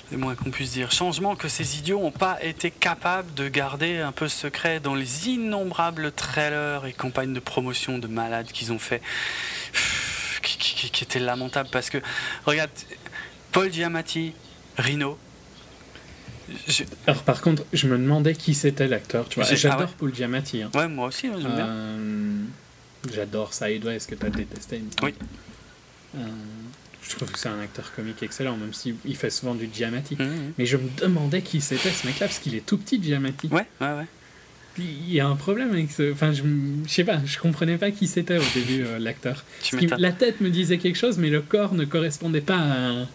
C'est 0.08 0.16
moins 0.16 0.34
qu'on 0.34 0.50
puisse 0.50 0.72
dire. 0.72 0.90
Changement 0.92 1.36
que 1.36 1.48
ces 1.48 1.78
idiots 1.78 2.00
n'ont 2.00 2.10
pas 2.10 2.42
été 2.42 2.70
capables 2.70 3.32
de 3.34 3.48
garder 3.48 3.98
un 3.98 4.12
peu 4.12 4.28
secret 4.28 4.80
dans 4.80 4.94
les 4.94 5.28
innombrables 5.28 6.12
trailers 6.12 6.86
et 6.86 6.92
campagnes 6.92 7.34
de 7.34 7.40
promotion 7.40 7.98
de 7.98 8.06
malades 8.06 8.46
qu'ils 8.46 8.72
ont 8.72 8.78
fait, 8.78 9.02
qui, 10.42 10.58
qui, 10.58 10.90
qui 10.90 11.04
étaient 11.04 11.20
lamentables. 11.20 11.68
Parce 11.70 11.90
que, 11.90 11.98
regarde, 12.46 12.70
Paul 13.52 13.72
Giamatti, 13.72 14.32
Rino, 14.78 15.18
alors 17.06 17.22
par 17.22 17.40
contre, 17.40 17.64
je 17.72 17.86
me 17.86 17.96
demandais 17.98 18.34
qui 18.34 18.54
c'était 18.54 18.88
l'acteur. 18.88 19.28
Tu 19.28 19.40
vois, 19.40 19.48
j'adore 19.54 19.88
ah 19.88 19.94
Paul 19.98 20.14
Giamatti. 20.14 20.62
Hein. 20.62 20.70
Ouais, 20.74 20.88
moi 20.88 21.08
aussi, 21.08 21.28
j'aime 21.28 21.54
bien. 21.54 21.68
Euh, 21.68 22.42
j'adore 23.12 23.52
Sideway. 23.54 23.96
Est-ce 23.96 24.08
que 24.08 24.14
tu 24.14 24.26
as 24.26 24.30
détesté 24.30 24.82
Oui. 25.02 25.14
Euh, 26.16 26.20
je 27.02 27.16
trouve 27.16 27.30
que 27.30 27.38
c'est 27.38 27.48
un 27.48 27.60
acteur 27.60 27.92
comique 27.94 28.22
excellent, 28.22 28.56
même 28.56 28.72
s'il 28.72 28.96
fait 29.16 29.30
souvent 29.30 29.54
du 29.54 29.68
Giamatti. 29.72 30.16
Mmh, 30.16 30.24
mmh. 30.24 30.52
Mais 30.58 30.66
je 30.66 30.76
me 30.76 30.88
demandais 31.00 31.42
qui 31.42 31.60
c'était 31.60 31.90
ce 31.90 32.06
mec-là, 32.06 32.26
parce 32.26 32.38
qu'il 32.38 32.54
est 32.54 32.64
tout 32.64 32.78
petit, 32.78 33.02
Giamatti. 33.02 33.48
Ouais, 33.48 33.66
ouais, 33.80 33.86
ouais. 33.86 34.06
Il 34.78 35.12
y 35.12 35.20
a 35.20 35.26
un 35.26 35.36
problème 35.36 35.72
avec 35.72 35.90
ce. 35.90 36.12
Enfin, 36.12 36.32
je, 36.32 36.42
je 36.86 36.90
sais 36.90 37.04
pas, 37.04 37.20
je 37.24 37.38
comprenais 37.38 37.76
pas 37.76 37.90
qui 37.90 38.06
c'était 38.06 38.38
au 38.38 38.44
début, 38.54 38.84
euh, 38.84 38.98
l'acteur. 38.98 39.44
La 39.98 40.12
tête 40.12 40.40
me 40.40 40.48
disait 40.48 40.78
quelque 40.78 40.96
chose, 40.96 41.18
mais 41.18 41.28
le 41.28 41.42
corps 41.42 41.74
ne 41.74 41.84
correspondait 41.84 42.40
pas 42.40 42.58
à 42.58 43.06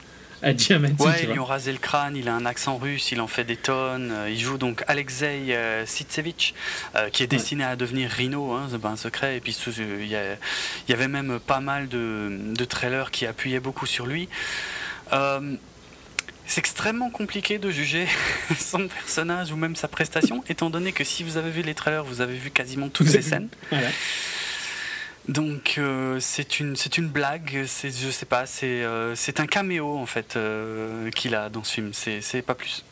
à 0.46 0.52
Ouais, 0.52 1.24
ils 1.24 1.32
lui 1.32 1.40
ont 1.40 1.46
rasé 1.46 1.72
le 1.72 1.80
crâne, 1.80 2.16
il 2.16 2.30
a 2.30 2.34
un 2.36 2.46
accent 2.46 2.78
russe, 2.78 3.12
il 3.12 3.20
en 3.20 3.28
fait 3.28 3.44
des 3.44 3.58
tonnes. 3.58 4.12
Euh, 4.12 4.30
il 4.30 4.40
joue 4.40 4.60
donc 4.60 4.84
Alexei 4.88 5.56
euh, 5.56 5.86
Sitsevich, 5.88 6.54
euh, 6.96 7.10
qui 7.10 7.24
est 7.24 7.28
destiné 7.28 7.64
à 7.64 7.76
devenir 7.76 8.12
Rhino, 8.12 8.52
hein, 8.52 8.68
c'est 8.70 8.80
pas 8.80 8.90
un 8.90 8.96
secret. 8.96 9.38
Et 9.38 9.40
puis 9.40 9.58
il 9.68 10.08
y, 10.08 10.94
avait 10.94 11.08
même 11.08 11.40
pas 11.40 11.60
mal 11.60 11.88
de, 11.88 12.66
trailers 12.66 13.10
qui 13.10 13.26
appuyaient 13.26 13.60
beaucoup 13.60 13.88
sur 13.88 14.06
lui. 14.06 14.30
c'est 15.12 16.60
extrêmement 16.60 17.10
compliqué 17.10 17.58
de 17.58 17.72
juger 17.72 18.08
son 18.60 18.88
personnage 18.88 19.52
ou 19.52 19.56
même 19.56 19.76
sa 19.76 19.88
prestation, 19.88 20.44
étant 20.48 20.70
donné 20.70 20.92
que 20.92 21.04
si 21.04 21.24
vous 21.24 21.38
avez 21.38 21.50
vu 21.50 21.64
les 21.64 21.74
trailers, 21.74 22.04
vous 22.04 22.22
avez 22.22 22.38
vu 22.38 22.52
quasiment 22.52 22.90
toutes 22.90 23.10
ces 23.10 23.24
scènes. 23.24 23.50
Donc 25.28 25.76
euh, 25.78 26.20
c'est 26.20 26.60
une 26.60 26.76
c'est 26.76 26.98
une 26.98 27.08
blague, 27.08 27.64
c'est 27.66 27.90
je 27.90 28.10
sais 28.12 28.28
pas, 28.28 28.46
c'est 28.46 28.84
euh, 28.84 29.16
c'est 29.16 29.40
un 29.40 29.48
caméo 29.48 29.98
en 29.98 30.06
fait 30.06 30.36
euh, 30.36 31.10
qu'il 31.12 31.34
a 31.34 31.50
dans 31.50 31.64
ce 31.64 31.74
film, 31.74 31.94
c'est 31.94 32.42
pas 32.44 32.54
plus. 32.54 32.86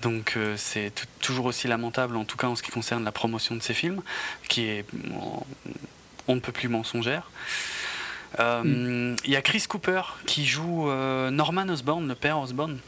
Donc 0.00 0.38
c'est 0.56 0.92
toujours 1.20 1.46
aussi 1.46 1.66
lamentable 1.66 2.16
en 2.16 2.24
tout 2.24 2.36
cas 2.36 2.46
en 2.46 2.56
ce 2.56 2.62
qui 2.62 2.70
concerne 2.70 3.04
la 3.04 3.12
promotion 3.12 3.54
de 3.54 3.62
ces 3.62 3.74
films, 3.74 4.02
qui 4.48 4.66
est 4.66 4.86
on 6.26 6.34
ne 6.34 6.40
peut 6.40 6.52
plus 6.52 6.68
mensongère. 6.68 7.30
Mm. 8.38 9.16
Il 9.24 9.30
y 9.30 9.36
a 9.36 9.42
Chris 9.42 9.64
Cooper 9.68 10.02
qui 10.26 10.46
joue 10.46 10.90
Norman 11.30 11.68
Osborn, 11.68 12.06
le 12.08 12.14
père 12.14 12.38
Osborn. 12.38 12.78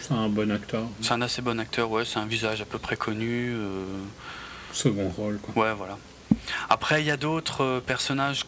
C'est 0.00 0.12
un 0.12 0.28
bon 0.28 0.50
acteur. 0.50 0.84
C'est 1.00 1.12
un 1.12 1.22
assez 1.22 1.42
bon 1.42 1.58
acteur, 1.58 1.90
ouais. 1.90 2.04
C'est 2.04 2.18
un 2.18 2.26
visage 2.26 2.60
à 2.60 2.64
peu 2.64 2.78
près 2.78 2.96
connu. 2.96 3.54
Second 4.72 5.08
rôle, 5.08 5.38
quoi. 5.38 5.62
Ouais, 5.62 5.74
voilà. 5.74 5.98
Après, 6.68 7.02
il 7.02 7.06
y 7.06 7.10
a 7.10 7.16
d'autres 7.16 7.64
euh, 7.64 7.80
personnages 7.80 8.44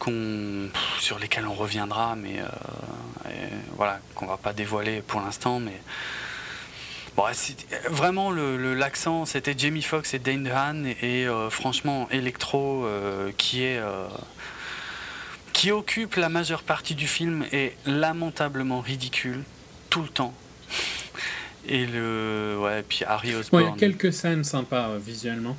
sur 0.99 1.19
lesquels 1.19 1.47
on 1.47 1.53
reviendra, 1.53 2.15
mais 2.15 2.39
euh, 2.39 3.29
voilà, 3.75 3.99
qu'on 4.15 4.25
va 4.25 4.37
pas 4.37 4.53
dévoiler 4.53 5.01
pour 5.01 5.21
l'instant. 5.21 5.59
Mais 5.59 5.79
bon, 7.15 7.23
vraiment, 7.89 8.31
l'accent, 8.31 9.25
c'était 9.25 9.55
Jamie 9.57 9.81
Foxx 9.81 10.13
et 10.13 10.19
Dane 10.19 10.43
DeHaan, 10.43 10.85
et, 11.01 11.27
euh, 11.27 11.49
franchement, 11.49 12.07
Electro, 12.11 12.87
qui 13.37 13.63
est 13.63 13.81
qui 15.53 15.71
occupe 15.71 16.15
la 16.15 16.29
majeure 16.29 16.63
partie 16.63 16.95
du 16.95 17.07
film, 17.07 17.45
est 17.51 17.77
lamentablement 17.85 18.81
ridicule 18.81 19.43
tout 19.91 20.01
le 20.01 20.07
temps. 20.07 20.33
Et 21.67 21.85
le 21.85 22.57
ouais, 22.59 22.83
puis 22.83 23.05
Harry 23.05 23.35
Osborn. 23.35 23.63
il 23.63 23.69
y 23.69 23.71
a 23.71 23.77
quelques 23.77 24.11
scènes 24.11 24.43
sympas 24.43 24.97
visuellement 24.97 25.55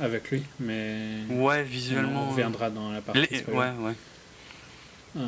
avec 0.00 0.30
lui, 0.30 0.42
mais. 0.60 1.20
Ouais, 1.30 1.62
visuellement. 1.62 2.26
On 2.26 2.30
reviendra 2.30 2.70
dans 2.70 2.90
la 2.92 3.00
partie. 3.00 3.20
ouais, 3.48 3.54
ouais. 3.54 3.94
Euh, 5.16 5.20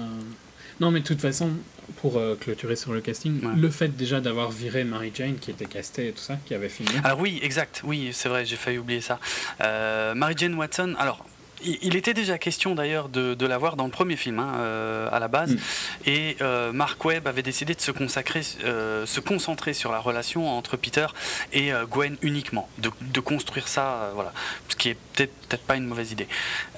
non, 0.81 0.91
mais 0.91 1.01
de 1.01 1.05
toute 1.05 1.21
façon, 1.21 1.51
pour 1.97 2.19
euh, 2.19 2.37
clôturer 2.37 2.77
sur 2.77 2.93
le 2.93 3.01
casting, 3.01 3.41
le 3.57 3.71
fait 3.71 3.89
déjà 3.89 4.21
d'avoir 4.21 4.51
viré 4.51 4.85
Mary 4.85 5.11
Jane, 5.15 5.37
qui 5.37 5.51
était 5.51 5.65
castée 5.67 6.09
et 6.09 6.13
tout 6.13 6.21
ça, 6.21 6.37
qui 6.45 6.55
avait 6.55 6.69
filmé. 6.69 6.93
Alors 7.05 7.19
oui, 7.21 7.41
exact, 7.43 7.83
oui, 7.85 8.11
c'est 8.13 8.29
vrai, 8.29 8.45
j'ai 8.45 8.57
failli 8.57 8.79
oublier 8.79 9.01
ça. 9.01 9.19
Euh, 9.61 10.15
Mary 10.15 10.35
Jane 10.37 10.55
Watson, 10.55 10.95
alors 10.99 11.25
il, 11.65 11.97
était 11.97 12.15
déjà 12.15 12.39
question 12.39 12.75
d'ailleurs 12.75 13.09
de, 13.09 13.35
de 13.35 13.47
l'avoir 13.47 13.77
dans 13.77 13.85
le 13.85 13.91
premier 13.91 14.17
film 14.17 14.39
hein, 14.39 14.55
euh, 14.59 15.09
à 15.11 15.19
la 15.19 15.29
base, 15.29 15.53
mm. 15.53 15.59
et 16.07 16.37
euh, 16.41 16.73
Mark 16.73 17.05
Webb 17.05 17.27
avait 17.27 17.43
décidé 17.43 17.75
de 17.75 17.81
se 17.81 17.91
consacrer, 17.91 18.43
euh, 18.65 19.07
se 19.07 19.21
concentrer 19.21 19.73
sur 19.73 19.93
la 19.93 19.99
relation 19.99 20.49
entre 20.49 20.77
Peter 20.77 21.07
et 21.53 21.71
Gwen 21.91 22.17
uniquement, 22.23 22.69
de, 22.79 22.91
de 23.01 23.21
construire 23.21 23.69
ça, 23.69 24.11
voilà, 24.15 24.33
ce 24.69 24.77
qui 24.77 24.91
est 24.91 24.97
peut-être 25.15 25.33
peut-être 25.49 25.63
pas 25.63 25.77
une 25.77 25.87
mauvaise 25.87 26.13
idée. 26.13 26.29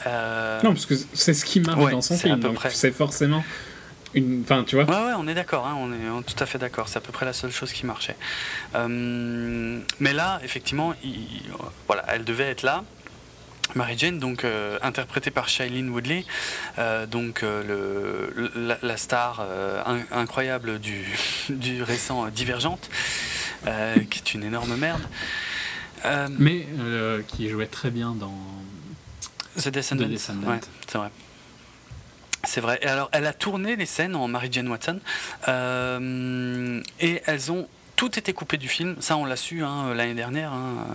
non, 0.06 0.72
parce 0.72 0.86
que 0.86 0.94
c'est 1.12 1.34
ce 1.34 1.44
qui 1.44 1.60
marche 1.60 1.90
dans 1.90 2.00
son 2.00 2.16
film, 2.16 2.40
c'est 2.70 2.92
forcément. 2.92 3.44
Une... 4.12 4.40
Enfin, 4.42 4.64
tu 4.64 4.74
vois 4.74 4.86
Ouais, 4.86 5.06
ouais, 5.06 5.12
on 5.16 5.28
est 5.28 5.34
d'accord, 5.34 5.68
hein, 5.68 5.76
on 5.78 5.92
est 5.92 6.24
tout 6.24 6.42
à 6.42 6.46
fait 6.46 6.58
d'accord. 6.58 6.88
C'est 6.88 6.96
à 6.96 7.00
peu 7.00 7.12
près 7.12 7.26
la 7.26 7.32
seule 7.32 7.52
chose 7.52 7.72
qui 7.72 7.86
marchait. 7.86 8.16
mais 8.74 10.12
là, 10.12 10.40
effectivement, 10.42 10.94
voilà, 11.86 12.04
elle 12.08 12.24
devait 12.24 12.48
être 12.50 12.62
là. 12.62 12.84
Mary 13.74 13.96
Jane, 13.96 14.18
donc 14.18 14.44
euh, 14.44 14.78
interprétée 14.82 15.30
par 15.30 15.48
Shailene 15.48 15.90
Woodley, 15.90 16.24
euh, 16.78 17.06
donc 17.06 17.42
euh, 17.42 18.30
le, 18.34 18.76
la, 18.82 18.96
star 18.96 19.44
incroyable 20.12 20.78
du, 20.78 21.04
du 21.48 21.82
récent 21.82 22.28
Divergente, 22.28 22.90
qui 23.64 24.18
est 24.18 24.34
une 24.34 24.44
énorme 24.44 24.76
merde. 24.76 25.02
Mais 26.38 26.66
qui 27.28 27.48
jouait 27.48 27.66
très 27.66 27.90
bien 27.90 28.12
dans 28.12 28.34
The 29.58 29.68
Descendant. 29.68 30.06
Ouais, 30.06 30.60
c'est 30.86 30.98
vrai. 30.98 31.10
C'est 32.44 32.62
vrai. 32.62 32.78
Et 32.80 32.86
alors, 32.86 33.10
elle 33.12 33.26
a 33.26 33.34
tourné 33.34 33.76
les 33.76 33.84
scènes 33.84 34.16
en 34.16 34.26
Mary 34.26 34.48
Jane 34.50 34.68
Watson, 34.68 35.00
et 35.48 37.22
elles 37.26 37.52
ont 37.52 37.68
tout 38.00 38.18
était 38.18 38.32
coupé 38.32 38.56
du 38.56 38.66
film. 38.66 38.96
Ça, 38.98 39.18
on 39.18 39.26
l'a 39.26 39.36
su 39.36 39.62
hein, 39.62 39.92
l'année 39.92 40.14
dernière, 40.14 40.54
hein, 40.54 40.86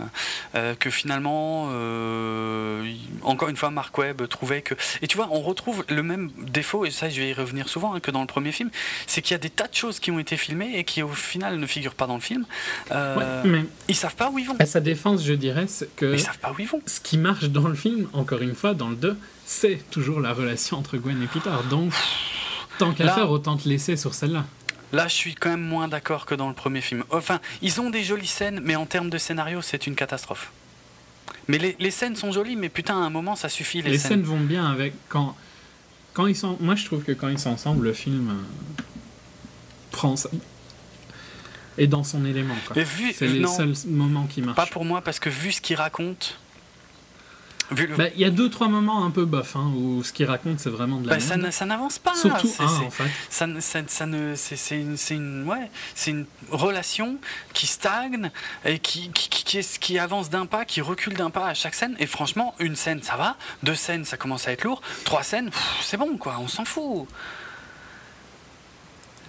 euh, 0.55 0.73
que 0.73 0.89
finalement, 0.89 1.67
euh, 1.69 2.83
encore 3.21 3.47
une 3.49 3.57
fois, 3.57 3.69
Mark 3.69 3.95
Webb 3.95 4.27
trouvait 4.27 4.63
que. 4.63 4.73
Et 5.03 5.07
tu 5.07 5.15
vois, 5.15 5.27
on 5.29 5.39
retrouve 5.39 5.85
le 5.87 6.01
même 6.01 6.31
défaut, 6.39 6.83
et 6.83 6.89
ça, 6.89 7.07
je 7.07 7.21
vais 7.21 7.29
y 7.29 7.33
revenir 7.33 7.69
souvent, 7.69 7.93
hein, 7.93 7.99
que 7.99 8.09
dans 8.09 8.21
le 8.21 8.25
premier 8.25 8.51
film, 8.51 8.71
c'est 9.05 9.21
qu'il 9.21 9.33
y 9.33 9.35
a 9.35 9.37
des 9.37 9.51
tas 9.51 9.67
de 9.67 9.75
choses 9.75 9.99
qui 9.99 10.09
ont 10.09 10.17
été 10.17 10.35
filmées 10.35 10.79
et 10.79 10.83
qui, 10.83 11.03
au 11.03 11.09
final, 11.09 11.59
ne 11.59 11.67
figurent 11.67 11.93
pas 11.93 12.07
dans 12.07 12.15
le 12.15 12.21
film. 12.21 12.43
Euh, 12.89 13.43
mais 13.45 13.65
ils 13.87 13.95
savent 13.95 14.15
pas 14.15 14.31
où 14.31 14.39
ils 14.39 14.47
vont. 14.47 14.55
À 14.57 14.65
sa 14.65 14.79
défense, 14.79 15.23
je 15.23 15.33
dirais 15.33 15.67
que. 15.95 16.07
Mais 16.07 16.17
ils 16.17 16.19
savent 16.19 16.39
pas 16.39 16.53
où 16.53 16.55
ils 16.57 16.67
vont. 16.67 16.81
Ce 16.87 16.99
qui 16.99 17.19
marche 17.19 17.49
dans 17.49 17.67
le 17.67 17.75
film, 17.75 18.07
encore 18.13 18.41
une 18.41 18.55
fois, 18.55 18.73
dans 18.73 18.89
le 18.89 18.95
2, 18.95 19.15
c'est 19.45 19.79
toujours 19.91 20.21
la 20.21 20.33
relation 20.33 20.79
entre 20.79 20.97
Gwen 20.97 21.21
et 21.21 21.27
Peter. 21.27 21.51
Donc, 21.69 21.93
tant 22.79 22.93
qu'à 22.93 23.09
faire, 23.09 23.29
autant 23.29 23.57
te 23.57 23.69
laisser 23.69 23.95
sur 23.95 24.15
celle-là. 24.15 24.45
Là, 24.93 25.07
je 25.07 25.13
suis 25.13 25.35
quand 25.35 25.49
même 25.49 25.61
moins 25.61 25.87
d'accord 25.87 26.25
que 26.25 26.35
dans 26.35 26.47
le 26.47 26.53
premier 26.53 26.81
film. 26.81 27.03
Enfin, 27.09 27.39
ils 27.61 27.81
ont 27.81 27.89
des 27.89 28.03
jolies 28.03 28.27
scènes, 28.27 28.61
mais 28.63 28.75
en 28.75 28.85
termes 28.85 29.09
de 29.09 29.17
scénario, 29.17 29.61
c'est 29.61 29.87
une 29.87 29.95
catastrophe. 29.95 30.51
Mais 31.47 31.75
les, 31.77 31.91
scènes 31.91 32.15
sont 32.15 32.31
jolies, 32.31 32.55
mais 32.55 32.69
putain, 32.69 32.95
à 32.95 33.05
un 33.05 33.09
moment, 33.09 33.35
ça 33.35 33.49
suffit. 33.49 33.81
Les, 33.81 33.97
scènes. 33.97 34.23
vont 34.23 34.39
bien 34.39 34.65
avec 34.65 34.93
quand 35.09 35.35
quand 36.13 36.27
ils 36.27 36.35
sont. 36.35 36.57
Moi, 36.59 36.75
je 36.75 36.85
trouve 36.85 37.03
que 37.03 37.11
quand 37.11 37.27
ils 37.27 37.37
sont 37.37 37.51
ensemble, 37.51 37.85
le 37.85 37.93
film 37.93 38.29
euh, 38.29 38.83
prend 39.91 40.15
ça 40.15 40.29
est 41.77 41.87
dans 41.87 42.03
son 42.03 42.25
élément. 42.25 42.55
C'est 43.13 43.27
les 43.27 43.47
seuls 43.47 43.73
moments 43.87 44.25
qui 44.27 44.41
marchent. 44.41 44.55
Pas 44.55 44.65
pour 44.65 44.85
moi, 44.85 45.01
parce 45.01 45.19
que 45.19 45.29
vu 45.29 45.51
ce 45.51 45.61
bah, 47.71 48.05
il 48.13 48.21
y 48.21 48.25
a 48.25 48.29
deux 48.29 48.49
trois 48.49 48.67
moments 48.67 49.05
un 49.05 49.11
peu 49.11 49.25
bof 49.25 49.55
hein, 49.55 49.71
où 49.75 50.03
ce 50.03 50.13
qu'il 50.13 50.25
raconte 50.25 50.59
c'est 50.59 50.69
vraiment 50.69 50.99
de 50.99 51.07
la 51.07 51.15
bah, 51.15 51.51
ça, 51.51 51.65
n'avance 51.65 51.99
pas. 51.99 52.13
Surtout 52.15 52.51
en 52.59 52.89
fait. 52.91 53.03
ça, 53.29 53.47
ça, 53.87 54.05
ne 54.05 54.35
c'est 54.35 54.79
une 54.79 54.97
c'est 54.97 55.15
une 55.15 55.47
ouais 55.47 55.69
c'est 55.95 56.11
une 56.11 56.25
relation 56.51 57.17
qui 57.53 57.67
stagne 57.67 58.29
et 58.65 58.79
qui 58.79 59.09
qui, 59.11 59.29
qui, 59.29 59.61
qui 59.79 59.99
avance 59.99 60.29
d'un 60.29 60.45
pas 60.45 60.65
qui 60.65 60.81
recule 60.81 61.13
d'un 61.13 61.29
pas 61.29 61.47
à 61.47 61.53
chaque 61.53 61.75
scène. 61.75 61.95
Et 61.99 62.05
franchement 62.05 62.55
une 62.59 62.75
scène 62.75 63.01
ça 63.01 63.15
va. 63.15 63.35
Deux 63.63 63.75
scènes 63.75 64.05
ça 64.05 64.17
commence 64.17 64.47
à 64.47 64.51
être 64.51 64.63
lourd. 64.63 64.81
Trois 65.03 65.23
scènes 65.23 65.49
c'est 65.81 65.97
bon 65.97 66.17
quoi. 66.17 66.37
On 66.39 66.47
s'en 66.47 66.65
fout. 66.65 67.07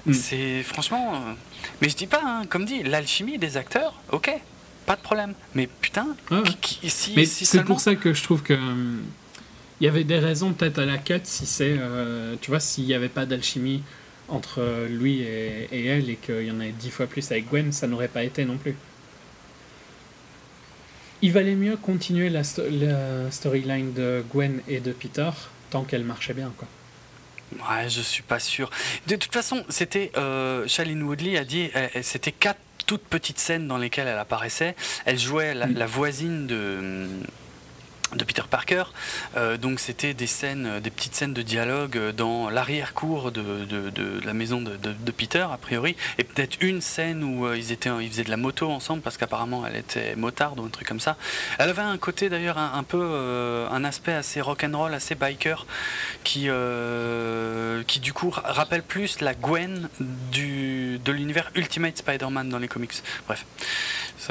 Mm. 0.07 0.13
c'est 0.13 0.63
franchement 0.63 1.15
euh, 1.15 1.33
mais 1.83 1.89
je 1.89 1.97
dis 1.97 2.07
pas 2.07 2.21
hein, 2.25 2.47
comme 2.49 2.65
dit 2.65 2.85
l'alchimie 2.85 3.39
des 3.39 3.57
acteurs 3.57 3.95
ok 4.13 4.31
pas 4.87 4.97
de 4.97 5.03
problème. 5.03 5.35
Mais 5.55 5.67
putain, 5.67 6.07
si, 6.87 7.27
c'est 7.27 7.65
pour 7.65 7.81
ça 7.81 7.97
que 7.97 8.15
je 8.15 8.23
trouve 8.23 8.43
que 8.43 8.55
hum, 8.55 9.03
il 9.81 9.85
y 9.85 9.89
avait 9.89 10.05
des 10.05 10.19
raisons 10.19 10.53
peut-être 10.53 10.79
à 10.79 10.87
la 10.87 10.99
quête 10.99 11.27
si 11.27 11.45
c'est, 11.45 11.77
euh, 11.79 12.37
tu 12.41 12.51
vois, 12.51 12.61
s'il 12.61 12.85
n'y 12.85 12.95
avait 12.95 13.09
pas 13.09 13.27
d'alchimie 13.27 13.83
entre 14.29 14.87
lui 14.89 15.21
et, 15.21 15.87
elle 15.87 16.09
et 16.11 16.17
qu'il 16.17 16.43
y 16.43 16.51
en 16.51 16.61
avait 16.61 16.73
dix 16.73 16.91
fois 16.91 17.07
plus 17.07 17.31
avec 17.31 17.49
Gwen, 17.49 17.73
ça 17.73 17.87
n'aurait 17.87 18.09
pas 18.09 18.25
été 18.25 18.45
non 18.45 18.57
plus. 18.57 18.75
Il 21.23 21.33
valait 21.33 21.55
mieux 21.55 21.77
continuer 21.77 22.29
la, 22.29 22.43
storyline 22.45 23.93
de 23.93 24.25
Gwen 24.33 24.61
et 24.69 24.81
de 24.81 24.93
Peter 24.93 25.31
tant 25.71 25.85
qu'elle 25.85 26.05
marchait 26.05 26.35
bien, 26.35 26.53
quoi. 26.57 26.69
Ouais, 27.53 27.89
je 27.89 28.01
suis 28.01 28.23
pas 28.23 28.41
sûr. 28.41 28.71
De 29.07 29.15
toute 29.15 29.33
façon, 29.33 29.65
c'était 29.69 30.11
euh, 30.17 30.67
Woodley 31.03 31.39
a 31.39 31.45
dit, 31.45 31.71
c'était 32.03 32.33
quatre 32.33 32.61
toutes 32.87 33.03
petites 33.03 33.39
scènes 33.39 33.69
dans 33.69 33.79
lesquelles 33.79 34.09
elle 34.09 34.19
apparaissait. 34.19 34.75
Elle 35.05 35.19
jouait 35.19 35.55
la, 35.55 35.67
mm. 35.67 35.85
voisine 35.85 36.47
de 36.47 37.09
de 38.15 38.25
Peter 38.25 38.43
Parker. 38.49 38.85
Euh, 39.37 39.57
donc 39.57 39.81
c'était 39.81 40.15
des 40.15 40.27
scènes, 40.27 40.81
des 40.81 40.91
petites 40.91 41.15
scènes 41.15 41.35
de 41.35 41.43
dialogue 41.43 41.99
dans 42.11 42.49
l'arrière-cour 42.51 43.33
de, 43.33 43.65
de, 43.65 44.21
la 44.25 44.33
maison 44.33 44.61
de, 44.61 45.11
Peter, 45.11 45.47
a 45.51 45.57
priori, 45.57 45.97
et 46.19 46.25
peut-être 46.25 46.59
une 46.61 46.81
scène 46.81 47.25
où 47.25 47.47
euh, 47.47 47.57
ils, 47.57 47.73
étaient, 47.73 47.91
ils 48.01 48.11
faisaient 48.11 48.25
de 48.25 48.31
la 48.31 48.37
moto 48.37 48.71
ensemble, 48.71 49.03
parce 49.03 49.17
qu'apparemment 49.17 49.65
elle 49.67 49.77
était 49.77 50.15
motarde 50.15 50.61
ou 50.61 50.65
un 50.65 50.69
truc 50.69 50.87
comme 50.87 51.01
ça. 51.01 51.17
Elle 51.59 51.71
avait 51.71 51.83
un 51.83 51.97
côté 51.97 52.29
d'ailleurs 52.29 52.59
un, 52.59 52.83
peu, 52.83 53.01
euh, 53.01 53.69
un 53.71 53.83
aspect 53.85 54.13
assez 54.13 54.41
rock'n'roll, 54.41 54.93
assez 54.93 55.15
biker, 55.15 55.67
qui, 56.23 56.49
qui 57.87 58.01
du 58.01 58.13
coup 58.13 58.31
rappelle 58.31 58.83
plus 58.83 59.21
la 59.21 59.35
Gwen 59.35 59.89
du, 60.01 60.99
de 61.05 61.13
l'univers 61.13 61.51
Ultimate 61.55 61.97
Spider-Man 61.97 62.49
dans 62.49 62.59
les 62.59 62.69
comics. 62.69 63.03
Bref, 63.27 63.47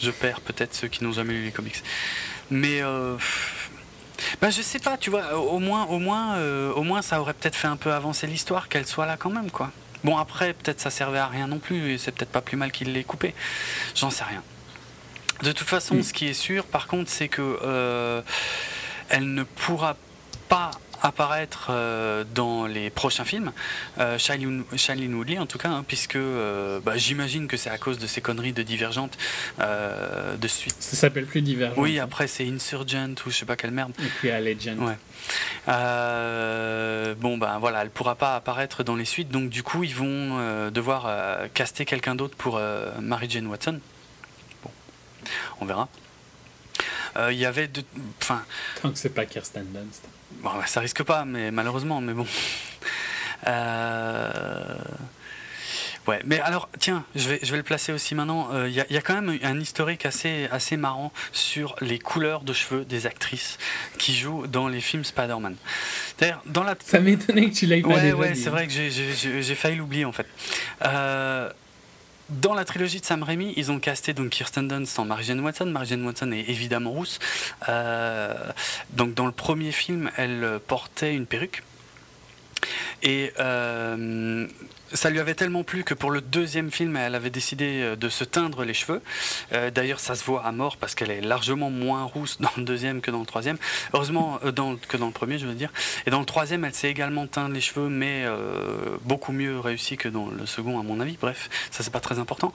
je 0.00 0.10
perds 0.10 0.40
peut-être 0.40 0.74
ceux 0.74 0.88
qui 0.88 1.04
n'ont 1.04 1.12
jamais 1.12 1.34
lu 1.34 1.44
les 1.44 1.52
comics. 1.52 1.82
Mais 2.50 2.82
euh, 2.82 3.16
bah, 4.40 4.50
je 4.50 4.62
sais 4.62 4.78
pas, 4.78 4.96
tu 4.96 5.10
vois, 5.10 5.36
au 5.36 5.58
moins, 5.58 5.86
au 5.86 5.98
moins, 5.98 6.36
euh, 6.36 6.72
au 6.72 6.82
moins 6.82 7.02
ça 7.02 7.20
aurait 7.20 7.34
peut-être 7.34 7.56
fait 7.56 7.68
un 7.68 7.76
peu 7.76 7.92
avancer 7.92 8.26
l'histoire 8.26 8.68
qu'elle 8.68 8.86
soit 8.86 9.06
là 9.06 9.16
quand 9.16 9.30
même, 9.30 9.50
quoi. 9.50 9.70
Bon, 10.02 10.18
après, 10.18 10.52
peut-être 10.52 10.80
ça 10.80 10.90
servait 10.90 11.18
à 11.18 11.26
rien 11.26 11.46
non 11.46 11.58
plus, 11.58 11.92
et 11.92 11.98
c'est 11.98 12.12
peut-être 12.12 12.30
pas 12.30 12.42
plus 12.42 12.56
mal 12.56 12.70
qu'il 12.72 12.92
l'ait 12.92 13.04
coupé. 13.04 13.34
J'en 13.94 14.10
sais 14.10 14.24
rien. 14.24 14.42
De 15.42 15.52
toute 15.52 15.66
façon, 15.66 16.02
ce 16.02 16.12
qui 16.12 16.26
est 16.26 16.34
sûr, 16.34 16.64
par 16.64 16.86
contre, 16.86 17.10
c'est 17.10 17.28
que 17.28 17.58
euh, 17.62 18.22
elle 19.08 19.32
ne 19.32 19.42
pourra 19.42 19.96
pas 20.48 20.70
apparaître 21.04 21.66
euh, 21.68 22.24
dans 22.34 22.66
les 22.66 22.88
prochains 22.88 23.24
films, 23.24 23.52
euh, 23.98 24.18
Shailene, 24.18 25.14
Woodley 25.14 25.38
en 25.38 25.46
tout 25.46 25.58
cas, 25.58 25.68
hein, 25.68 25.84
puisque 25.86 26.16
euh, 26.16 26.80
bah, 26.80 26.96
j'imagine 26.96 27.46
que 27.46 27.58
c'est 27.58 27.70
à 27.70 27.76
cause 27.78 27.98
de 27.98 28.06
ces 28.06 28.22
conneries 28.22 28.54
de 28.54 28.62
Divergente 28.62 29.18
de 29.58 30.48
suite. 30.48 30.76
Ça 30.80 30.96
s'appelle 30.96 31.26
plus 31.26 31.42
Divergente. 31.42 31.78
Oui, 31.78 31.98
après 31.98 32.26
c'est 32.26 32.48
Insurgent 32.48 33.14
ou 33.26 33.30
je 33.30 33.36
sais 33.36 33.44
pas 33.44 33.56
quelle 33.56 33.70
merde. 33.70 33.92
Et 34.00 34.08
puis 34.18 34.30
à 34.30 34.40
Legend. 34.40 34.78
Ouais. 34.78 34.96
bon 37.16 37.36
ben 37.36 37.58
voilà, 37.58 37.82
elle 37.82 37.90
pourra 37.90 38.14
pas 38.14 38.34
apparaître 38.36 38.82
dans 38.82 38.96
les 38.96 39.04
suites, 39.04 39.28
donc 39.28 39.50
du 39.50 39.62
coup 39.62 39.84
ils 39.84 39.94
vont 39.94 40.70
devoir 40.70 41.08
caster 41.52 41.84
quelqu'un 41.84 42.14
d'autre 42.14 42.36
pour 42.36 42.58
Mary 43.00 43.28
Jane 43.28 43.46
Watson. 43.46 43.78
Bon, 44.62 44.70
on 45.60 45.66
verra. 45.66 45.88
Il 47.30 47.36
y 47.36 47.46
avait 47.46 47.68
de, 47.68 47.82
enfin. 48.20 48.42
Tant 48.82 48.90
que 48.90 48.98
c'est 48.98 49.10
pas 49.14 49.24
Kirsten 49.24 49.66
Dunst. 49.72 50.02
Bon, 50.42 50.50
ça 50.66 50.80
risque 50.80 51.02
pas, 51.02 51.24
mais 51.24 51.50
malheureusement, 51.50 52.00
mais 52.00 52.12
bon. 52.12 52.26
Euh, 53.46 54.74
ouais, 56.06 56.20
mais 56.24 56.40
alors, 56.40 56.68
tiens, 56.78 57.04
je 57.14 57.28
vais, 57.28 57.38
je 57.42 57.50
vais 57.50 57.56
le 57.56 57.62
placer 57.62 57.92
aussi 57.92 58.14
maintenant. 58.14 58.48
Il 58.52 58.56
euh, 58.56 58.68
y, 58.68 58.92
y, 58.94 58.96
a 58.96 59.02
quand 59.02 59.20
même 59.20 59.38
un 59.42 59.60
historique 59.60 60.06
assez, 60.06 60.48
assez 60.50 60.76
marrant 60.76 61.12
sur 61.32 61.76
les 61.80 61.98
couleurs 61.98 62.42
de 62.42 62.52
cheveux 62.52 62.84
des 62.84 63.06
actrices 63.06 63.58
qui 63.98 64.14
jouent 64.14 64.46
dans 64.46 64.68
les 64.68 64.80
films 64.80 65.04
Spider-Man. 65.04 65.56
Dans 66.46 66.62
la... 66.62 66.74
Ça 66.84 67.00
m'étonnait 67.00 67.50
que 67.50 67.54
tu 67.54 67.66
l'aies 67.66 67.82
pas 67.82 67.88
Ouais, 67.88 68.12
ouais, 68.12 68.34
c'est 68.34 68.50
vrai 68.50 68.66
que 68.66 68.72
j'ai 68.72 69.54
failli 69.54 69.76
l'oublier 69.76 70.04
en 70.04 70.12
fait. 70.12 70.26
Euh, 70.84 71.50
dans 72.30 72.54
la 72.54 72.64
trilogie 72.64 73.00
de 73.00 73.04
Sam 73.04 73.22
Raimi, 73.22 73.52
ils 73.56 73.70
ont 73.70 73.78
casté 73.78 74.14
donc 74.14 74.30
Kirsten 74.30 74.68
Dunst 74.68 74.98
en 74.98 75.04
Mary 75.04 75.24
Jane 75.24 75.40
Watson. 75.40 75.66
Mary 75.66 75.86
Jane 75.86 76.04
Watson 76.04 76.32
est 76.32 76.48
évidemment 76.48 76.90
rousse. 76.90 77.18
Euh, 77.68 78.34
donc 78.90 79.14
dans 79.14 79.26
le 79.26 79.32
premier 79.32 79.72
film, 79.72 80.10
elle 80.16 80.60
portait 80.66 81.14
une 81.14 81.26
perruque. 81.26 81.62
Et 83.02 83.32
ça 84.94 85.10
lui 85.10 85.18
avait 85.18 85.34
tellement 85.34 85.64
plu 85.64 85.84
que 85.84 85.92
pour 85.92 86.10
le 86.10 86.20
deuxième 86.20 86.70
film, 86.70 86.96
elle 86.96 87.14
avait 87.14 87.30
décidé 87.30 87.82
euh, 87.82 87.96
de 87.96 88.08
se 88.08 88.24
teindre 88.24 88.64
les 88.64 88.74
cheveux. 88.74 89.02
Euh, 89.52 89.70
d'ailleurs, 89.70 90.00
ça 90.00 90.14
se 90.14 90.24
voit 90.24 90.44
à 90.44 90.52
mort 90.52 90.76
parce 90.76 90.94
qu'elle 90.94 91.10
est 91.10 91.20
largement 91.20 91.70
moins 91.70 92.04
rousse 92.04 92.40
dans 92.40 92.50
le 92.56 92.62
deuxième 92.62 93.00
que 93.00 93.10
dans 93.10 93.20
le 93.20 93.26
troisième. 93.26 93.58
Heureusement, 93.92 94.38
euh, 94.44 94.52
que 94.88 94.96
dans 94.96 95.06
le 95.06 95.12
premier, 95.12 95.38
je 95.38 95.46
veux 95.46 95.54
dire. 95.54 95.72
Et 96.06 96.10
dans 96.10 96.20
le 96.20 96.26
troisième, 96.26 96.64
elle 96.64 96.74
s'est 96.74 96.90
également 96.90 97.26
teindre 97.26 97.54
les 97.54 97.60
cheveux, 97.60 97.88
mais 97.88 98.24
beaucoup 99.02 99.32
mieux 99.32 99.58
réussi 99.58 99.96
que 99.96 100.08
dans 100.08 100.28
le 100.28 100.46
second, 100.46 100.78
à 100.78 100.82
mon 100.82 101.00
avis. 101.00 101.18
Bref, 101.20 101.50
ça, 101.70 101.82
c'est 101.82 101.92
pas 101.92 102.00
très 102.00 102.18
important. 102.18 102.52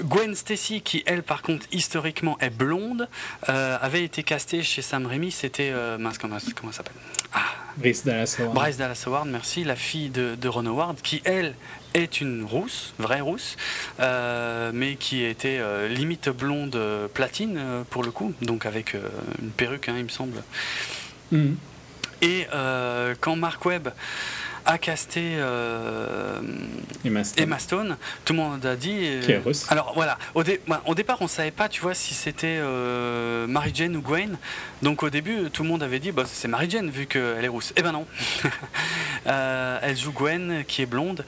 Gwen 0.00 0.34
Stacy, 0.34 0.80
qui 0.80 1.02
elle, 1.06 1.22
par 1.22 1.42
contre, 1.42 1.66
historiquement 1.72 2.38
est 2.40 2.50
blonde, 2.50 3.08
avait 3.46 4.04
été 4.04 4.22
castée 4.22 4.62
chez 4.62 4.82
Sam 4.82 5.06
Raimi. 5.06 5.30
C'était. 5.30 5.72
mince, 5.98 6.18
comment, 6.18 6.38
comment 6.54 6.72
s'appelle 6.72 6.94
ah. 7.34 7.40
Bryce 7.76 8.04
Dallas 8.04 8.36
Howard. 8.38 8.54
Bryce 8.54 8.76
Dallas 8.76 9.04
Howard, 9.06 9.26
merci, 9.26 9.64
la 9.64 9.76
fille 9.76 10.10
de, 10.10 10.34
de 10.34 10.48
Ron 10.48 10.66
Howard, 10.66 11.00
qui 11.00 11.22
elle 11.24 11.54
est 11.94 12.20
une 12.20 12.44
rousse, 12.44 12.94
vraie 12.98 13.20
rousse, 13.20 13.56
euh, 14.00 14.70
mais 14.74 14.96
qui 14.96 15.24
était 15.24 15.58
euh, 15.60 15.88
limite 15.88 16.28
blonde 16.28 16.76
euh, 16.76 17.08
platine 17.08 17.60
pour 17.90 18.02
le 18.02 18.10
coup, 18.10 18.32
donc 18.42 18.66
avec 18.66 18.94
une 19.40 19.50
perruque, 19.50 19.88
hein, 19.88 19.94
il 19.96 20.04
me 20.04 20.08
semble. 20.08 20.42
Mm. 21.30 21.54
Et 22.22 22.46
quand 23.20 23.34
Mark 23.34 23.64
Webb 23.64 23.88
a 24.64 24.78
casté 24.78 25.36
euh, 25.36 26.40
Emma, 27.04 27.58
Stone. 27.58 27.96
Tout 28.24 28.32
le 28.32 28.38
monde 28.38 28.64
a 28.64 28.76
dit. 28.76 28.98
Euh, 29.00 29.40
russe. 29.44 29.66
Alors 29.68 29.92
voilà, 29.94 30.18
au, 30.34 30.42
au, 30.86 30.94
départ, 30.94 31.18
on 31.20 31.28
savait 31.28 31.50
pas, 31.50 31.68
tu 31.68 31.80
vois, 31.80 31.94
si 31.94 32.14
c'était 32.14 32.58
euh, 32.60 33.46
Mary 33.46 33.72
Jane 33.74 33.96
ou 33.96 34.02
Gwen. 34.02 34.38
Donc 34.82 35.02
au 35.02 35.10
début, 35.10 35.50
tout 35.52 35.62
le 35.62 35.68
monde 35.68 35.82
avait 35.82 35.98
dit, 35.98 36.12
bah, 36.12 36.24
c'est 36.26 36.48
Mary 36.48 36.68
Jane 36.70 36.90
vu 36.90 37.06
qu'elle 37.06 37.44
est 37.44 37.48
rousse. 37.48 37.72
Eh 37.76 37.82
ben 37.82 37.92
non. 37.92 38.06
elle 39.26 39.96
joue 39.96 40.12
Gwen, 40.12 40.64
qui 40.66 40.82
est 40.82 40.86
blonde. 40.86 41.24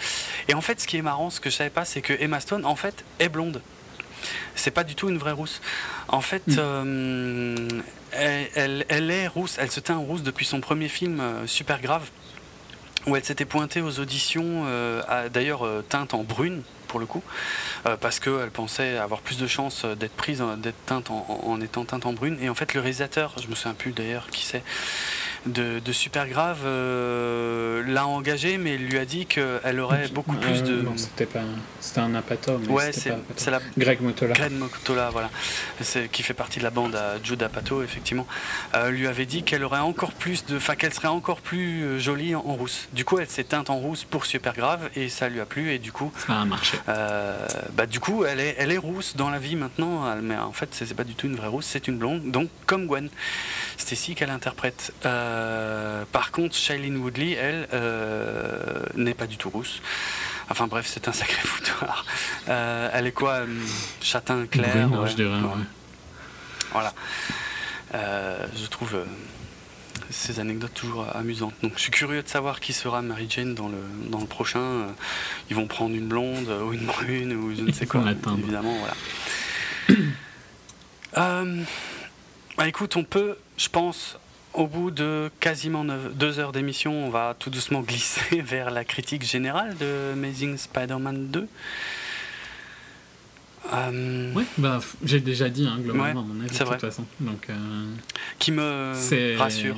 Et 0.48 0.54
en 0.54 0.60
fait, 0.60 0.80
ce 0.80 0.86
qui 0.86 0.96
est 0.96 1.02
marrant, 1.02 1.30
ce 1.30 1.40
que 1.40 1.50
je 1.50 1.56
savais 1.56 1.70
pas, 1.70 1.84
c'est 1.84 2.00
que 2.00 2.12
Emma 2.12 2.40
Stone, 2.40 2.64
en 2.64 2.76
fait, 2.76 3.04
est 3.18 3.28
blonde. 3.28 3.60
C'est 4.54 4.70
pas 4.70 4.84
du 4.84 4.94
tout 4.94 5.08
une 5.08 5.18
vraie 5.18 5.32
rousse. 5.32 5.60
En 6.08 6.20
fait, 6.20 6.46
hmm. 6.46 7.80
elle, 8.12 8.86
elle, 8.88 9.10
est 9.10 9.26
rousse. 9.26 9.56
Elle 9.58 9.70
se 9.70 9.80
teint 9.80 9.96
rousse 9.96 10.22
depuis 10.22 10.46
son 10.46 10.60
premier 10.60 10.88
film, 10.88 11.20
Super 11.46 11.80
Grave 11.80 12.08
où 13.06 13.16
elle 13.16 13.24
s'était 13.24 13.44
pointée 13.44 13.80
aux 13.80 14.00
auditions, 14.00 14.64
euh, 14.66 15.28
d'ailleurs 15.28 15.66
euh, 15.66 15.84
teinte 15.88 16.14
en 16.14 16.22
brune 16.22 16.62
pour 16.94 17.00
le 17.00 17.06
coup, 17.06 17.24
euh, 17.86 17.96
parce 18.00 18.20
qu'elle 18.20 18.52
pensait 18.52 18.98
avoir 18.98 19.20
plus 19.20 19.36
de 19.36 19.48
chances 19.48 19.84
d'être 19.84 20.12
prise, 20.12 20.40
d'être 20.58 20.86
teinte 20.86 21.10
en, 21.10 21.60
étant 21.60 21.84
teinte 21.84 22.06
en 22.06 22.12
brune. 22.12 22.38
Et 22.40 22.48
en 22.48 22.54
fait, 22.54 22.72
le 22.72 22.78
réalisateur, 22.78 23.34
je 23.42 23.48
me 23.48 23.56
souviens 23.56 23.74
plus 23.74 23.90
d'ailleurs 23.90 24.28
qui 24.30 24.44
c'est, 24.44 24.62
de, 25.46 25.92
Super 25.92 26.28
Grave 26.28 26.60
euh, 26.64 27.82
l'a 27.86 28.06
engagée, 28.06 28.58
mais 28.58 28.76
lui 28.76 28.98
a 28.98 29.04
dit 29.04 29.26
qu'elle 29.26 29.80
aurait 29.80 30.08
beaucoup 30.08 30.36
plus 30.36 30.62
de. 30.62 30.82
Non, 30.82 30.96
c'était 30.96 31.26
pas. 31.26 31.40
C'était 31.80 32.00
un 32.00 32.14
Apato. 32.14 32.58
ouais, 32.68 32.92
c'est 32.92 33.50
la. 33.50 33.60
Greg 33.76 34.00
Motola. 34.00 34.32
Greg 34.34 34.52
Motola, 34.52 35.10
voilà. 35.10 35.30
Qui 36.10 36.22
fait 36.22 36.34
partie 36.34 36.58
de 36.58 36.64
la 36.64 36.70
bande 36.70 36.94
à 36.94 37.22
Jude 37.22 37.42
Apato, 37.42 37.82
effectivement. 37.82 38.26
Euh, 38.74 38.90
lui 38.90 39.06
avait 39.06 39.26
dit 39.26 39.42
qu'elle 39.42 39.64
aurait 39.64 39.78
encore 39.78 40.12
plus 40.12 40.46
de. 40.46 40.56
Enfin, 40.56 40.74
qu'elle 40.74 40.94
serait 40.94 41.08
encore 41.08 41.40
plus 41.40 41.84
euh, 41.84 41.98
jolie 41.98 42.34
en, 42.34 42.40
rousse. 42.40 42.88
Du 42.92 43.04
coup, 43.04 43.18
elle 43.18 43.28
s'est 43.28 43.44
teinte 43.44 43.70
en 43.70 43.76
rousse 43.76 44.04
pour 44.04 44.26
Super 44.26 44.54
Grave 44.54 44.90
et 44.96 45.08
ça 45.08 45.28
lui 45.28 45.40
a 45.40 45.46
plu 45.46 45.72
et 45.72 45.78
du 45.78 45.92
coup. 45.92 46.12
Ça 46.26 46.40
a 46.40 46.44
marché. 46.44 46.78
Bah, 46.86 47.86
du 47.88 48.00
coup, 48.00 48.24
elle 48.24 48.40
est, 48.40 48.56
elle 48.58 48.72
est 48.72 48.78
rousse 48.78 49.16
dans 49.16 49.30
la 49.30 49.38
vie 49.38 49.56
maintenant, 49.56 50.16
mais 50.22 50.36
en 50.36 50.52
fait, 50.52 50.68
c'est 50.72 50.94
pas 50.94 51.04
du 51.04 51.14
tout 51.14 51.26
une 51.26 51.36
vraie 51.36 51.48
rousse, 51.48 51.66
c'est 51.66 51.88
une 51.88 51.98
blonde. 51.98 52.30
Donc, 52.30 52.50
comme 52.66 52.86
Gwen. 52.86 53.08
Stacy 53.76 54.14
qu'elle 54.14 54.30
interprète. 54.30 54.92
Euh, 55.04 56.04
par 56.12 56.30
contre, 56.30 56.54
Shailene 56.54 56.96
Woodley, 56.96 57.32
elle, 57.32 57.68
euh, 57.72 58.82
n'est 58.94 59.14
pas 59.14 59.26
du 59.26 59.36
tout 59.36 59.50
rousse. 59.50 59.82
Enfin 60.48 60.66
bref, 60.66 60.86
c'est 60.88 61.08
un 61.08 61.12
sacré 61.12 61.40
foutoir. 61.44 62.04
Euh, 62.48 62.88
elle 62.92 63.06
est 63.06 63.12
quoi 63.12 63.40
Châtain 64.00 64.46
clair 64.46 64.88
je 65.06 65.14
dirais. 65.14 65.38
Voilà. 66.72 66.92
je 67.92 68.66
trouve 68.66 69.04
ces 70.14 70.40
anecdotes 70.40 70.74
toujours 70.74 71.06
amusantes. 71.14 71.54
Donc 71.62 71.72
je 71.76 71.80
suis 71.80 71.90
curieux 71.90 72.22
de 72.22 72.28
savoir 72.28 72.60
qui 72.60 72.72
sera 72.72 73.02
Mary 73.02 73.26
Jane 73.28 73.54
dans 73.54 73.68
le, 73.68 73.78
dans 74.10 74.20
le 74.20 74.26
prochain. 74.26 74.86
Ils 75.50 75.56
vont 75.56 75.66
prendre 75.66 75.94
une 75.94 76.08
blonde 76.08 76.48
ou 76.66 76.72
une 76.72 76.86
brune 76.86 77.32
ou 77.32 77.54
je 77.54 77.62
ne 77.62 77.72
sais 77.72 77.86
quoi. 77.88 78.04
Évidemment, 78.38 78.76
voilà. 78.78 78.94
bah 82.56 82.68
écoute, 82.68 82.96
on 82.96 83.04
peut 83.04 83.36
je 83.56 83.68
pense, 83.68 84.18
au 84.52 84.66
bout 84.66 84.90
de 84.90 85.30
quasiment 85.40 85.84
deux 85.84 86.38
heures 86.38 86.52
d'émission, 86.52 87.06
on 87.06 87.10
va 87.10 87.34
tout 87.38 87.50
doucement 87.50 87.80
glisser 87.86 88.40
vers 88.40 88.70
la 88.70 88.84
critique 88.84 89.24
générale 89.24 89.76
de 89.78 90.12
Amazing 90.12 90.56
Spider-Man 90.56 91.28
2. 91.28 91.48
Euh... 93.72 94.32
Oui, 94.34 94.44
bah, 94.58 94.80
j'ai 95.02 95.20
déjà 95.20 95.48
dit 95.48 95.66
hein, 95.66 95.78
globalement 95.80 96.22
mon 96.22 96.40
avis 96.44 96.50
de 96.50 96.64
toute 96.64 96.80
façon. 96.80 97.06
Donc, 97.20 97.48
euh, 97.48 97.86
Qui 98.38 98.52
me 98.52 99.38
rassure. 99.38 99.76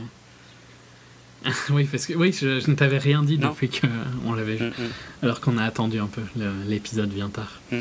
oui, 1.70 1.84
parce 1.84 2.06
que 2.06 2.14
oui, 2.14 2.32
je, 2.32 2.68
ne 2.68 2.74
t'avais 2.74 2.98
rien 2.98 3.22
dit 3.22 3.38
depuis 3.38 3.70
qu'on 3.70 4.32
l'avait 4.32 4.56
vu. 4.56 4.66
Mm, 4.66 4.68
mm. 4.68 4.90
Alors 5.22 5.40
qu'on 5.40 5.58
a 5.58 5.64
attendu 5.64 5.98
un 5.98 6.06
peu, 6.06 6.22
l'épisode 6.66 7.12
vient 7.12 7.28
tard. 7.28 7.60
Mm. 7.72 7.80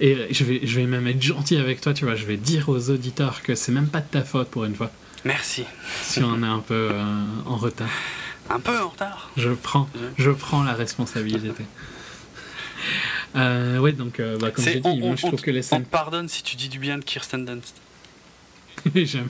Et 0.00 0.32
je 0.32 0.44
vais, 0.44 0.60
je 0.64 0.76
vais 0.76 0.86
même 0.86 1.06
être 1.06 1.22
gentil 1.22 1.56
avec 1.56 1.80
toi, 1.80 1.92
tu 1.92 2.06
vois, 2.06 2.14
je 2.14 2.24
vais 2.24 2.38
dire 2.38 2.70
aux 2.70 2.90
auditeurs 2.90 3.42
que 3.42 3.54
c'est 3.54 3.72
même 3.72 3.88
pas 3.88 4.00
de 4.00 4.08
ta 4.10 4.22
faute 4.22 4.48
pour 4.48 4.64
une 4.64 4.74
fois. 4.74 4.90
Merci. 5.24 5.64
Si 6.02 6.22
on 6.22 6.42
est 6.42 6.46
un 6.46 6.60
peu 6.60 6.88
euh, 6.92 7.24
en 7.44 7.56
retard. 7.56 7.90
Un 8.48 8.60
peu 8.60 8.78
en 8.78 8.88
retard. 8.88 9.30
Je 9.36 9.50
prends, 9.50 9.88
je 10.16 10.30
prends 10.30 10.64
la 10.64 10.72
responsabilité. 10.72 11.64
euh, 13.36 13.78
ouais, 13.78 13.92
donc, 13.92 14.20
euh, 14.20 14.38
bah, 14.38 14.50
comme 14.50 14.64
j'ai 14.64 14.80
dit, 14.80 14.98
moi 14.98 15.16
je 15.16 15.26
trouve 15.26 15.42
que 15.42 15.50
les 15.50 15.62
scènes. 15.62 15.82
On 15.82 15.84
te 15.84 15.90
pardonne 15.90 16.28
si 16.28 16.42
tu 16.42 16.56
dis 16.56 16.70
du 16.70 16.78
bien 16.78 16.96
de 16.96 17.04
Kirsten 17.04 17.44
Dunst. 17.44 17.74
Jamais. 18.94 19.28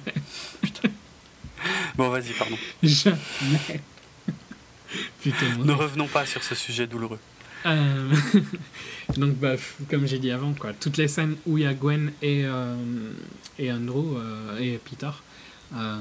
Bon, 1.96 2.08
vas-y, 2.08 2.32
pardon. 2.32 2.56
Jamais. 2.82 3.18
Putain, 5.22 5.56
ne 5.58 5.72
revenons 5.72 6.08
pas 6.08 6.26
sur 6.26 6.42
ce 6.42 6.54
sujet 6.54 6.86
douloureux. 6.86 7.18
Euh, 7.66 8.12
donc, 9.16 9.34
bah, 9.36 9.54
comme 9.90 10.06
j'ai 10.06 10.18
dit 10.18 10.30
avant, 10.30 10.52
quoi, 10.54 10.72
toutes 10.72 10.96
les 10.96 11.08
scènes 11.08 11.36
où 11.46 11.58
il 11.58 11.64
y 11.64 11.66
a 11.66 11.74
Gwen 11.74 12.12
et, 12.22 12.44
et 13.58 13.72
Andrew 13.72 14.18
et 14.58 14.78
Peter, 14.78 15.10
euh, 15.76 15.96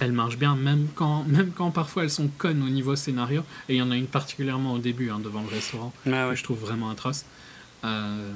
elles 0.00 0.12
marchent 0.12 0.38
bien, 0.38 0.56
même 0.56 0.88
quand, 0.94 1.24
même 1.24 1.52
quand 1.54 1.70
parfois 1.70 2.04
elles 2.04 2.10
sont 2.10 2.28
connes 2.28 2.62
au 2.62 2.68
niveau 2.68 2.96
scénario. 2.96 3.42
Et 3.68 3.74
il 3.74 3.78
y 3.78 3.82
en 3.82 3.90
a 3.90 3.96
une 3.96 4.06
particulièrement 4.06 4.74
au 4.74 4.78
début, 4.78 5.10
hein, 5.10 5.20
devant 5.22 5.42
le 5.42 5.48
restaurant, 5.48 5.92
ah 6.06 6.28
que 6.30 6.36
je 6.36 6.44
trouve 6.44 6.58
vraiment 6.58 6.90
atroce. 6.90 7.24
Euh, 7.84 8.32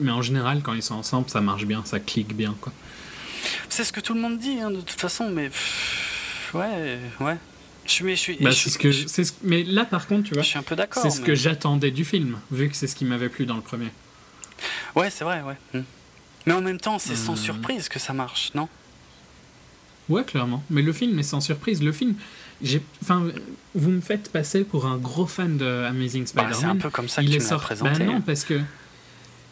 mais 0.00 0.10
en 0.10 0.22
général, 0.22 0.62
quand 0.62 0.72
ils 0.74 0.82
sont 0.82 0.94
ensemble, 0.94 1.28
ça 1.28 1.40
marche 1.40 1.66
bien, 1.66 1.82
ça 1.84 2.00
clique 2.00 2.34
bien. 2.34 2.54
quoi. 2.60 2.72
C'est 3.68 3.84
ce 3.84 3.92
que 3.92 4.00
tout 4.00 4.14
le 4.14 4.20
monde 4.20 4.38
dit, 4.38 4.60
hein, 4.60 4.70
de 4.70 4.80
toute 4.80 5.00
façon, 5.00 5.30
mais. 5.30 5.50
ouais, 6.54 6.98
ouais. 7.20 7.36
Je 7.86 7.92
suis, 7.92 8.04
mais, 8.04 8.14
je 8.14 8.20
suis, 8.20 8.36
bah, 8.40 8.52
ce 8.52 8.78
que 8.78 8.88
mais 9.42 9.64
là, 9.64 9.84
par 9.84 10.06
contre, 10.06 10.28
tu 10.28 10.34
vois, 10.34 10.42
je 10.42 10.48
suis 10.48 10.58
un 10.58 10.62
peu 10.62 10.76
d'accord. 10.76 11.02
C'est 11.02 11.10
ce 11.10 11.20
que 11.20 11.34
j'attendais 11.34 11.90
du 11.90 12.04
film, 12.04 12.38
vu 12.52 12.68
que 12.68 12.76
c'est 12.76 12.86
ce 12.86 12.94
qui 12.94 13.04
m'avait 13.04 13.28
plu 13.28 13.46
dans 13.46 13.56
le 13.56 13.62
premier. 13.62 13.88
Ouais, 14.94 15.10
c'est 15.10 15.24
vrai, 15.24 15.42
ouais. 15.42 15.56
Hmm. 15.74 15.84
Mais 16.46 16.52
en 16.52 16.60
même 16.60 16.78
temps, 16.78 16.98
c'est 16.98 17.16
sans 17.16 17.32
euh. 17.32 17.36
surprise 17.36 17.88
que 17.88 17.98
ça 17.98 18.12
marche, 18.12 18.52
non? 18.54 18.68
Ouais, 20.08 20.24
clairement. 20.24 20.62
Mais 20.70 20.82
le 20.82 20.92
film 20.92 21.18
est 21.18 21.24
sans 21.24 21.40
surprise. 21.40 21.82
Le 21.82 21.92
film, 21.92 22.14
enfin, 23.02 23.28
vous 23.74 23.90
me 23.90 24.00
faites 24.00 24.30
passer 24.30 24.64
pour 24.64 24.86
un 24.86 24.96
gros 24.96 25.26
fan 25.26 25.56
de 25.56 25.84
Amazing 25.84 26.24
bah, 26.24 26.28
Spider-Man. 26.28 26.54
c'est 26.54 26.66
un 26.66 26.76
peu 26.76 26.90
comme 26.90 27.08
ça 27.08 27.22
que 27.22 27.26
il 27.26 27.38
tu 27.38 27.42
est 27.42 27.56
présenté. 27.56 27.98
Bah 27.98 28.04
non, 28.04 28.20
parce 28.20 28.44
que, 28.44 28.60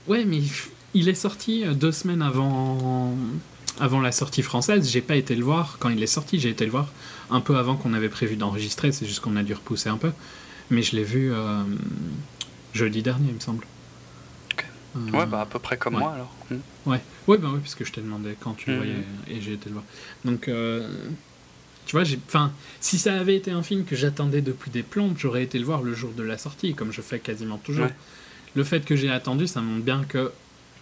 ouais, 0.06 0.24
mais 0.24 0.40
il 0.94 1.08
est 1.08 1.14
sorti 1.14 1.64
euh, 1.64 1.74
deux 1.74 1.92
semaines 1.92 2.22
avant, 2.22 3.14
avant 3.80 4.00
la 4.00 4.12
sortie 4.12 4.42
française. 4.42 4.90
J'ai 4.90 5.00
pas 5.00 5.16
été 5.16 5.34
le 5.34 5.44
voir 5.44 5.76
quand 5.78 5.88
il 5.88 6.02
est 6.02 6.06
sorti. 6.06 6.38
J'ai 6.40 6.50
été 6.50 6.64
le 6.64 6.70
voir 6.70 6.88
un 7.30 7.40
peu 7.40 7.56
avant 7.56 7.76
qu'on 7.76 7.94
avait 7.94 8.08
prévu 8.08 8.36
d'enregistrer. 8.36 8.92
C'est 8.92 9.06
juste 9.06 9.20
qu'on 9.20 9.36
a 9.36 9.42
dû 9.42 9.54
repousser 9.54 9.88
un 9.88 9.98
peu. 9.98 10.12
Mais 10.70 10.82
je 10.82 10.96
l'ai 10.96 11.04
vu 11.04 11.32
euh, 11.32 11.62
jeudi 12.74 13.02
dernier, 13.02 13.28
il 13.28 13.34
me 13.34 13.40
semble. 13.40 13.64
Euh, 14.96 15.10
ouais, 15.10 15.26
bah 15.26 15.42
à 15.42 15.46
peu 15.46 15.58
près 15.58 15.76
comme 15.76 15.98
moi 15.98 16.14
alors. 16.14 16.34
Hmm. 16.50 16.90
Ouais, 16.90 17.00
ouais, 17.26 17.38
bah 17.38 17.48
oui, 17.52 17.60
parce 17.60 17.74
que 17.74 17.84
je 17.84 17.92
t'ai 17.92 18.00
demandé 18.00 18.36
quand 18.40 18.54
tu 18.54 18.70
le 18.70 18.76
hmm. 18.76 18.78
voyais 18.78 19.04
et 19.28 19.40
j'ai 19.40 19.52
été 19.52 19.68
le 19.68 19.74
voir. 19.74 19.84
Donc, 20.24 20.48
euh, 20.48 20.88
tu 21.86 21.96
vois, 21.96 22.04
enfin, 22.26 22.52
si 22.80 22.98
ça 22.98 23.14
avait 23.14 23.36
été 23.36 23.50
un 23.50 23.62
film 23.62 23.84
que 23.84 23.96
j'attendais 23.96 24.40
depuis 24.40 24.70
des 24.70 24.82
plombes, 24.82 25.14
j'aurais 25.18 25.42
été 25.42 25.58
le 25.58 25.64
voir 25.64 25.82
le 25.82 25.94
jour 25.94 26.12
de 26.12 26.22
la 26.22 26.38
sortie, 26.38 26.74
comme 26.74 26.92
je 26.92 27.00
fais 27.00 27.18
quasiment 27.18 27.58
toujours. 27.58 27.88
Le 28.54 28.64
fait 28.64 28.84
que 28.84 28.96
j'ai 28.96 29.10
attendu, 29.10 29.46
ça 29.46 29.60
montre 29.60 29.84
bien 29.84 30.04
que 30.08 30.32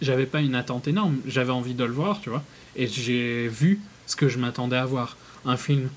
j'avais 0.01 0.25
pas 0.25 0.41
une 0.41 0.55
attente 0.55 0.87
énorme, 0.87 1.17
j'avais 1.25 1.51
envie 1.51 1.73
de 1.73 1.83
le 1.83 1.91
voir, 1.91 2.21
tu 2.21 2.29
vois, 2.29 2.43
et 2.75 2.87
j'ai 2.87 3.47
vu 3.47 3.79
ce 4.05 4.15
que 4.15 4.27
je 4.29 4.37
m'attendais 4.37 4.77
à 4.77 4.85
voir. 4.85 5.17
Un 5.45 5.57
film 5.57 5.89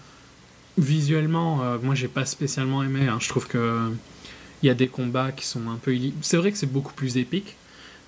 visuellement, 0.79 1.63
euh, 1.63 1.79
moi 1.83 1.95
j'ai 1.95 2.09
pas 2.09 2.25
spécialement 2.25 2.83
aimé. 2.83 3.09
Hein. 3.09 3.19
Je 3.21 3.29
trouve 3.29 3.47
que 3.47 3.91
il 4.63 4.67
y 4.67 4.71
a 4.71 4.75
des 4.75 4.89
combats 4.89 5.33
qui 5.33 5.47
sont 5.47 5.71
un 5.71 5.77
peu. 5.77 5.97
C'est 6.23 6.37
vrai 6.37 6.53
que 6.53 6.59
c'est 6.59 6.71
beaucoup 6.71 6.93
plus 6.93 7.17
épique, 7.17 7.57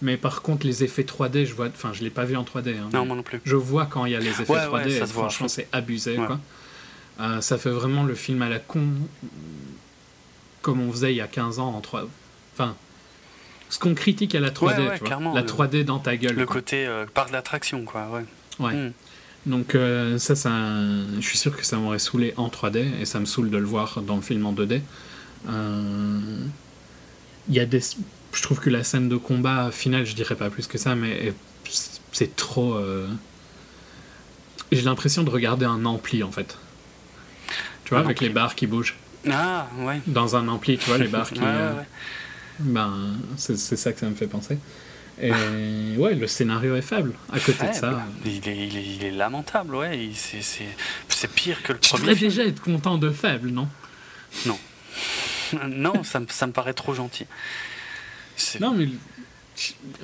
mais 0.02 0.16
par 0.16 0.42
contre, 0.42 0.66
les 0.66 0.84
effets 0.84 1.02
3D, 1.02 1.46
je 1.46 1.54
vois. 1.54 1.68
Enfin, 1.68 1.92
je 1.92 2.02
l'ai 2.02 2.10
pas 2.10 2.24
vu 2.24 2.36
en 2.36 2.44
3D. 2.44 2.76
Hein, 2.76 2.90
non, 2.92 3.06
moi 3.06 3.16
non 3.16 3.22
plus. 3.22 3.40
Je 3.44 3.56
vois 3.56 3.86
quand 3.86 4.04
il 4.04 4.12
y 4.12 4.16
a 4.16 4.20
les 4.20 4.28
effets 4.28 4.44
3D. 4.44 5.06
franchement, 5.06 5.48
c'est 5.48 5.68
abusé. 5.72 6.16
Quoi. 6.16 6.40
ça 7.40 7.58
fait 7.58 7.70
vraiment 7.70 8.04
le 8.04 8.14
film 8.14 8.42
à 8.42 8.48
la 8.48 8.58
con, 8.58 8.86
comme 10.60 10.80
on 10.80 10.92
faisait 10.92 11.12
il 11.12 11.16
y 11.16 11.20
a 11.20 11.28
15 11.28 11.58
ans 11.58 11.74
en 11.74 11.80
3. 11.80 12.06
Enfin, 12.54 12.76
ce 13.72 13.78
qu'on 13.78 13.94
critique 13.94 14.34
à 14.34 14.40
la 14.40 14.50
3D, 14.50 14.98
tu 14.98 15.04
vois, 15.12 15.34
la 15.34 15.42
3D 15.42 15.84
dans 15.84 15.98
ta 15.98 16.16
gueule. 16.16 16.36
Le 16.36 16.46
côté 16.46 16.88
par 17.14 17.26
de 17.26 17.32
l'attraction, 17.32 17.84
quoi, 17.84 18.08
ouais. 18.12 18.24
Ouais. 18.58 18.74
Hmm. 18.74 18.92
Donc 19.46 19.76
ça, 20.18 20.36
ça, 20.36 20.50
je 21.18 21.26
suis 21.26 21.38
sûr 21.38 21.56
que 21.56 21.64
ça 21.64 21.76
m'aurait 21.76 21.98
saoulé 21.98 22.34
en 22.36 22.48
3D 22.48 23.00
et 23.00 23.04
ça 23.04 23.18
me 23.18 23.24
saoule 23.24 23.50
de 23.50 23.56
le 23.56 23.64
voir 23.64 24.02
dans 24.02 24.16
le 24.16 24.22
film 24.22 24.46
en 24.46 24.52
2D. 24.52 24.80
Il 27.48 27.54
y 27.54 27.60
a 27.60 27.66
des, 27.66 27.80
je 28.32 28.42
trouve 28.42 28.60
que 28.60 28.70
la 28.70 28.84
scène 28.84 29.08
de 29.08 29.16
combat 29.16 29.70
finale, 29.70 30.06
je 30.06 30.14
dirais 30.14 30.34
pas 30.34 30.50
plus 30.50 30.66
que 30.66 30.78
ça, 30.78 30.94
mais 30.94 31.32
c'est 32.12 32.34
trop. 32.36 32.74
Euh, 32.74 33.08
j'ai 34.70 34.82
l'impression 34.82 35.22
de 35.22 35.30
regarder 35.30 35.66
un 35.66 35.84
ampli 35.84 36.22
en 36.22 36.32
fait. 36.32 36.56
Tu 37.84 37.90
vois, 37.90 38.00
avec 38.00 38.20
les 38.20 38.30
barres 38.30 38.54
qui 38.54 38.66
bougent. 38.66 38.96
Ah, 39.30 39.68
ouais. 39.80 40.00
Dans 40.06 40.34
un 40.36 40.48
ampli, 40.48 40.78
tu 40.78 40.88
vois, 40.88 40.98
les 40.98 41.08
barres 41.08 41.30
qui. 41.32 41.40
Euh, 41.42 41.74
ben, 42.62 43.14
c'est 43.36 43.56
ça 43.56 43.92
que 43.92 44.00
ça 44.00 44.08
me 44.08 44.14
fait 44.14 44.26
penser. 44.26 44.58
Et 45.20 45.30
ouais, 45.98 46.14
le 46.14 46.26
scénario 46.26 46.74
est 46.74 46.82
faible 46.82 47.12
à 47.30 47.38
côté 47.38 47.68
de 47.68 47.74
ça. 47.74 48.06
Il 48.24 48.48
est, 48.48 48.66
il, 48.66 49.04
est, 49.04 49.10
lamentable, 49.10 49.74
ouais. 49.76 50.10
C'est 50.14 51.30
pire 51.30 51.62
que 51.62 51.72
le 51.72 51.78
premier. 51.78 52.00
Tu 52.00 52.08
devrais 52.08 52.28
déjà 52.28 52.44
être 52.44 52.62
content 52.62 52.98
de 52.98 53.10
faible, 53.10 53.50
non? 53.50 53.68
Non. 54.46 54.58
non, 55.68 56.02
ça, 56.02 56.20
ça 56.28 56.46
me 56.46 56.52
paraît 56.52 56.74
trop 56.74 56.94
gentil. 56.94 57.26
Non, 58.60 58.74
mais 58.74 58.88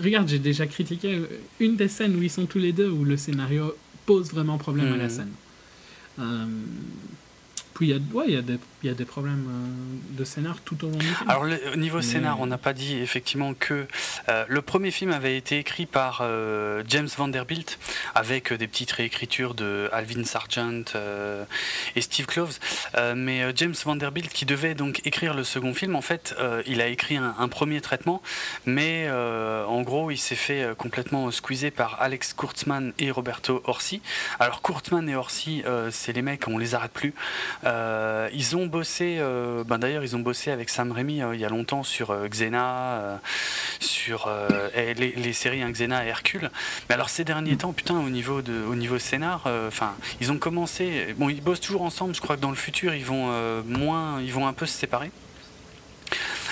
regarde, 0.02 0.28
j'ai 0.28 0.39
déjà 0.39 0.66
critiqué 0.66 1.22
une 1.60 1.76
des 1.76 1.89
scènes 1.89 2.14
où 2.16 2.22
ils 2.22 2.30
sont 2.30 2.47
tous 2.47 2.59
les 2.59 2.72
deux, 2.72 2.89
où 2.89 3.05
le 3.05 3.16
scénario 3.16 3.74
pose 4.06 4.30
vraiment 4.30 4.59
problème 4.59 4.93
à 4.93 4.97
la 4.97 5.05
mhm. 5.05 5.10
scène. 5.10 5.32
Euh, 6.20 6.47
puis 7.74 7.89
il 7.89 7.90
y, 7.90 7.94
a, 7.94 8.16
ouais, 8.16 8.24
il, 8.28 8.35
y 8.35 8.36
a 8.36 8.43
des, 8.43 8.59
il 8.83 8.89
y 8.89 8.93
a 8.93 8.95
des 8.95 9.05
problèmes 9.05 9.47
euh, 9.49 10.17
de 10.19 10.25
scénar 10.25 10.61
tout 10.65 10.85
au 10.85 10.91
long 10.91 10.97
du 10.97 11.07
film? 11.07 11.29
Alors, 11.29 11.47
au 11.73 11.77
niveau 11.77 12.01
scénar, 12.01 12.41
on 12.41 12.47
n'a 12.47 12.59
pas 12.59 12.73
dit 12.73 12.99
effectivement 12.99 13.53
que 13.55 13.87
euh, 14.29 14.45
le 14.49 14.63
premier 14.63 14.93
film 14.93 15.11
avait 15.11 15.37
été 15.37 15.59
écrit 15.59 15.87
par 15.87 16.21
euh, 16.23 16.85
James 16.87 17.09
Vanderbilt 17.17 17.79
avec 18.15 18.53
des 18.53 18.69
petites 18.69 18.93
réécritures 18.93 19.55
de 19.55 19.89
Alvin 19.93 20.23
Sargent 20.25 20.85
et 21.97 22.01
Steve 22.01 22.27
Kloves. 22.27 22.59
mais 23.17 23.45
James 23.57 23.75
Vanderbilt, 23.85 24.33
qui 24.33 24.45
devait 24.45 24.75
donc 24.75 25.01
écrire 25.05 25.35
le 25.35 25.45
second 25.45 25.75
film, 25.75 25.97
en 25.97 26.03
fait, 26.03 26.35
il 26.67 26.81
a 26.81 26.87
écrit 26.87 27.17
un, 27.17 27.49
premier 27.49 27.81
traitement, 27.81 28.23
mais 28.67 29.09
en 29.11 29.83
gros, 29.83 30.11
il 30.11 30.19
s'est 30.19 30.35
fait 30.35 30.75
complètement 30.77 31.31
squeezer 31.31 31.71
par 31.71 32.01
Alex 32.01 32.35
Kurtzman 32.35 32.93
et 32.99 33.11
Roberto 33.11 33.63
Orsi. 33.65 34.01
Alors, 34.39 34.63
Kurtzman 34.63 35.09
et 35.09 35.17
Orsi, 35.17 35.63
c'est 35.91 36.13
les 36.13 36.23
mecs, 36.23 36.47
on 36.49 36.59
les 36.59 36.75
arrête 36.75 36.93
plus. 36.93 37.15
Ils 37.65 38.57
ont 38.57 38.68
bossé, 38.69 39.16
euh, 39.19 39.65
ben 39.65 39.78
d'ailleurs, 39.78 40.05
ils 40.05 40.15
ont 40.15 40.20
bossé 40.20 40.51
avec 40.51 40.69
Sam 40.69 40.93
Raimi 40.93 41.23
euh, 41.23 41.35
il 41.35 41.40
y 41.40 41.45
a 41.45 41.49
longtemps 41.49 41.82
sur 41.82 42.15
Xena, 42.28 43.20
sur 43.81 44.31
les, 44.97 45.32
séries 45.32 45.62
hein, 45.62 45.70
Xena 45.70 46.05
et 46.05 46.09
Hercule. 46.09 46.51
Mais 46.89 46.95
alors 46.95 47.09
ces 47.09 47.24
derniers 47.24 47.57
temps, 47.57 47.73
putain, 47.73 47.99
au 47.99 48.11
niveau 48.11 48.43
de, 48.43 48.62
au 48.70 48.74
niveau 48.74 48.99
scénar, 48.99 49.49
enfin, 49.66 49.95
ils 50.20 50.31
ont 50.31 50.39
commencé. 50.39 51.15
Bon, 51.16 51.28
ils 51.28 51.43
bossent 51.43 51.61
toujours 51.61 51.82
ensemble. 51.82 52.15
Je 52.15 52.20
crois 52.20 52.36
que 52.36 52.43
dans 52.43 52.51
le 52.51 52.57
futur, 52.57 52.95
ils 52.95 53.05
vont 53.05 53.32
moins, 53.65 54.20
ils 54.20 54.32
vont 54.32 54.47
un 54.47 54.53
peu 54.53 54.66
se 54.66 54.78
séparer. 54.78 55.11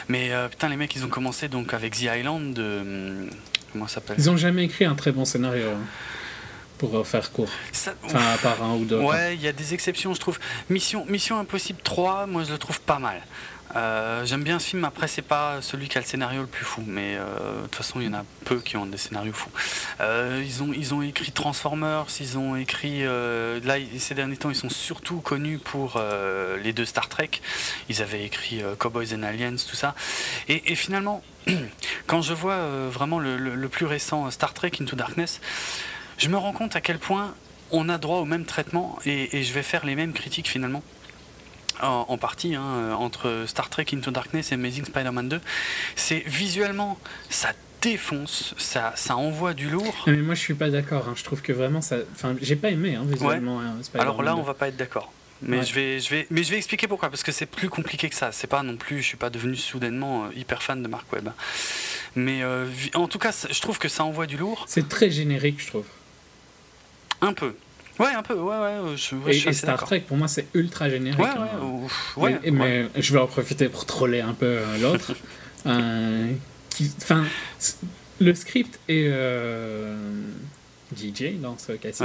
Mais 0.09 0.31
putain, 0.51 0.69
les 0.69 0.77
mecs, 0.77 0.95
ils 0.97 1.05
ont 1.05 1.09
commencé 1.09 1.49
donc 1.49 1.75
avec 1.75 1.95
The 1.95 2.09
Island 2.17 2.55
de. 2.55 3.29
Comment 3.73 3.87
ça 3.87 3.97
s'appelle? 3.97 4.17
Ils 4.19 4.31
ont 4.31 4.37
jamais 4.37 4.65
écrit 4.65 4.85
un 4.85 4.95
très 4.95 5.13
bon 5.13 5.25
scénario. 5.25 5.71
Hein 5.71 5.85
pour 6.79 7.07
faire 7.07 7.31
court. 7.33 7.49
enfin, 8.05 8.35
à 8.35 8.39
part 8.39 8.63
un 8.63 8.75
ou 8.75 8.85
deux. 8.85 8.99
Ouais, 8.99 9.35
il 9.35 9.43
y 9.43 9.49
a 9.49 9.53
des 9.53 9.75
exceptions, 9.75 10.15
je 10.15 10.21
trouve. 10.21 10.39
Mission, 10.71 11.05
Mission 11.07 11.39
Impossible 11.39 11.81
3, 11.83 12.27
moi 12.27 12.45
je 12.45 12.53
le 12.53 12.59
trouve 12.59 12.81
pas 12.81 12.99
mal. 12.99 13.23
Euh, 13.75 14.25
j'aime 14.25 14.43
bien 14.43 14.59
ce 14.59 14.69
film, 14.69 14.85
après 14.85 15.09
c'est 15.09 15.23
pas 15.23 15.61
celui 15.61 15.89
qui 15.89 15.99
a 15.99 16.01
le 16.01 16.07
scénario 16.07 16.41
le 16.41 16.47
plus 16.47 16.65
fou, 16.65 16.83
mais 16.87 17.17
euh, 17.17 17.59
de 17.59 17.63
toute 17.63 17.75
façon 17.75 18.01
il 18.01 18.07
y 18.07 18.09
en 18.09 18.15
a 18.15 18.25
peu 18.45 18.61
qui 18.61 18.77
ont 18.77 18.87
des 18.87 18.97
scénarios 18.97 19.33
fous. 19.33 19.51
Euh, 20.01 20.43
ils, 20.45 20.63
ont, 20.63 20.73
ils 20.73 20.95
ont 20.95 21.03
écrit 21.03 21.33
Transformers, 21.33 22.07
ils 22.21 22.39
ont 22.39 22.57
écrit... 22.57 23.03
là 23.03 23.75
ces 23.99 24.15
derniers 24.15 24.37
temps 24.37 24.51
ils 24.51 24.57
sont 24.57 24.71
surtout 24.71 25.21
connus 25.21 25.59
pour 25.59 26.01
les 26.63 26.73
deux 26.73 26.85
Star 26.85 27.09
Trek, 27.09 27.31
ils 27.89 28.03
avaient 28.03 28.25
écrit 28.25 28.63
Cowboys 28.79 29.15
and 29.15 29.23
Aliens, 29.23 29.57
tout 29.57 29.77
ça. 29.77 29.95
Et, 30.49 30.75
finalement, 30.75 31.23
quand 32.07 32.23
je 32.23 32.33
vois 32.33 32.59
vraiment 32.89 33.19
le, 33.19 33.37
le, 33.37 33.69
plus 33.69 33.87
récent 33.87 34.31
Star 34.31 34.55
Trek 34.55 34.73
Into 34.81 34.97
Darkness, 34.97 35.41
je 36.19 36.29
me 36.29 36.37
rends 36.37 36.53
compte 36.53 36.77
à 36.77 36.81
quel 36.81 36.99
point 36.99 37.35
on 37.71 37.89
a 37.89 37.99
droit 37.99 38.19
au 38.19 38.25
même 38.25 38.45
traitement 38.45 38.99
et, 39.05 39.43
je 39.43 39.53
vais 39.53 39.63
faire 39.63 39.85
les 39.85 39.95
mêmes 39.95 40.13
critiques 40.13 40.49
finalement. 40.49 40.83
En, 41.83 42.17
partie 42.17 42.55
hein, 42.55 42.95
entre 42.99 43.45
Star 43.47 43.69
Trek 43.69 43.85
Into 43.93 44.11
Darkness 44.11 44.51
et 44.51 44.55
Amazing 44.55 44.87
Spider-Man 44.87 45.29
2, 45.29 45.41
c'est 45.95 46.21
visuellement 46.21 46.99
ça 47.29 47.51
défonce, 47.83 48.55
ça, 48.57 48.95
ça 48.97 49.17
envoie 49.17 49.53
du 49.53 49.69
lourd. 49.69 50.05
Mais 50.07 50.17
moi 50.17 50.35
je 50.35 50.41
suis 50.41 50.55
pas 50.55 50.71
d'accord, 50.71 51.09
hein. 51.09 51.15
je 51.17 51.23
trouve 51.23 51.43
que 51.43 51.53
vraiment 51.53 51.83
ça. 51.83 51.99
Enfin, 52.13 52.35
j'ai 52.41 52.57
pas 52.57 52.71
aimé 52.71 52.95
hein, 52.95 53.05
visuellement. 53.07 53.61
Hein, 53.61 53.77
Alors 53.95 54.23
là, 54.23 54.37
on 54.37 54.43
va 54.43 54.55
pas 54.55 54.69
être 54.69 54.77
d'accord. 54.77 55.13
Mais, 55.43 55.63
je 55.65 55.75
vais, 55.75 56.01
je 56.01 56.09
vais, 56.09 56.27
mais 56.31 56.43
je 56.43 56.51
vais 56.51 56.57
expliquer 56.57 56.89
pourquoi, 56.89 57.11
parce 57.11 57.23
que 57.23 57.31
c'est 57.31 57.47
plus 57.47 57.69
compliqué 57.69 58.09
que 58.09 58.15
ça. 58.15 58.33
C'est 58.33 58.47
pas 58.47 58.63
non 58.63 58.77
plus, 58.77 59.03
je 59.03 59.07
suis 59.09 59.17
pas 59.19 59.29
devenu 59.29 59.55
soudainement 59.55 60.25
euh, 60.25 60.29
hyper 60.35 60.63
fan 60.63 60.83
de 60.83 60.89
Mark 60.89 61.13
Webb. 61.13 61.29
Mais 62.15 62.43
euh, 62.43 62.67
en 62.95 63.07
tout 63.07 63.19
cas, 63.19 63.47
je 63.51 63.61
trouve 63.61 63.79
que 63.79 63.89
ça 63.89 64.05
envoie 64.05 64.27
du 64.27 64.39
lourd. 64.39 64.65
C'est 64.67 64.89
très 64.89 65.11
générique, 65.11 65.61
je 65.61 65.67
trouve. 65.67 65.85
Un 67.21 67.33
peu. 67.33 67.55
Ouais, 67.99 68.13
un 68.13 68.23
peu, 68.23 68.35
ouais, 68.35 68.57
ouais. 68.57 68.97
Je, 68.97 69.49
et, 69.49 69.53
Star 69.53 69.83
Trek, 69.83 70.01
pour 70.01 70.17
moi, 70.17 70.29
c'est 70.29 70.47
ultra 70.55 70.91
générique. 70.91 71.19
Ouais, 71.19 71.31
ouais, 72.17 72.51
mais 72.51 72.89
je 72.97 73.13
vais 73.13 73.19
en 73.19 73.27
profiter 73.27 73.69
pour 73.69 73.87
troller 73.87 74.21
un 74.21 74.35
peu 74.35 74.47
euh, 74.47 74.79
l'autre. 74.79 75.13
Enfin, 76.99 77.25
le 78.21 78.35
script 78.35 78.79
est 78.87 79.11
DJ 80.95 81.41
dans 81.41 81.57
ce 81.57 81.73
cas-ci 81.73 82.05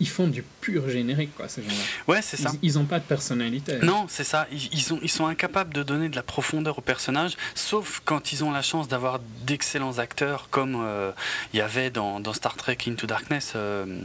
ils 0.00 0.08
font 0.08 0.26
du 0.26 0.42
pur 0.42 0.88
générique, 0.88 1.34
quoi, 1.36 1.46
ces 1.48 1.62
gens-là. 1.62 1.74
Ouais, 2.08 2.22
c'est 2.22 2.38
ça. 2.38 2.52
Ils 2.62 2.74
n'ont 2.74 2.86
pas 2.86 2.98
de 2.98 3.04
personnalité. 3.04 3.78
Non, 3.82 4.06
c'est 4.08 4.24
ça. 4.24 4.46
Ils, 4.50 4.80
sont, 4.80 4.98
ils 5.02 5.10
sont 5.10 5.26
incapables 5.26 5.74
de 5.74 5.82
donner 5.82 6.08
de 6.08 6.16
la 6.16 6.22
profondeur 6.22 6.78
au 6.78 6.80
personnage, 6.80 7.36
sauf 7.54 8.00
quand 8.04 8.32
ils 8.32 8.42
ont 8.42 8.50
la 8.50 8.62
chance 8.62 8.88
d'avoir 8.88 9.20
d'excellents 9.44 9.98
acteurs, 9.98 10.48
comme 10.50 10.76
euh, 10.82 11.12
il 11.52 11.58
y 11.58 11.60
avait 11.60 11.90
dans, 11.90 12.20
Star 12.32 12.56
Trek 12.56 12.78
Into 12.86 13.06
Darkness. 13.06 13.52
Euh, 13.56 14.00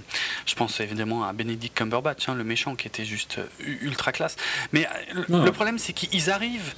je 0.46 0.56
pense 0.56 0.80
évidemment 0.82 1.24
à 1.24 1.32
Benedict 1.32 1.76
Cumberbatch, 1.78 2.28
hein, 2.28 2.36
le 2.36 2.44
méchant, 2.44 2.76
qui 2.76 2.88
était 2.88 3.06
juste 3.06 3.38
euh, 3.38 3.48
ultra 3.82 4.12
classe. 4.12 4.36
Mais 4.74 4.88
le 5.30 5.52
problème, 5.52 5.80
c'est 5.80 5.94
qu'ils 5.94 6.30
arrivent 6.30 6.74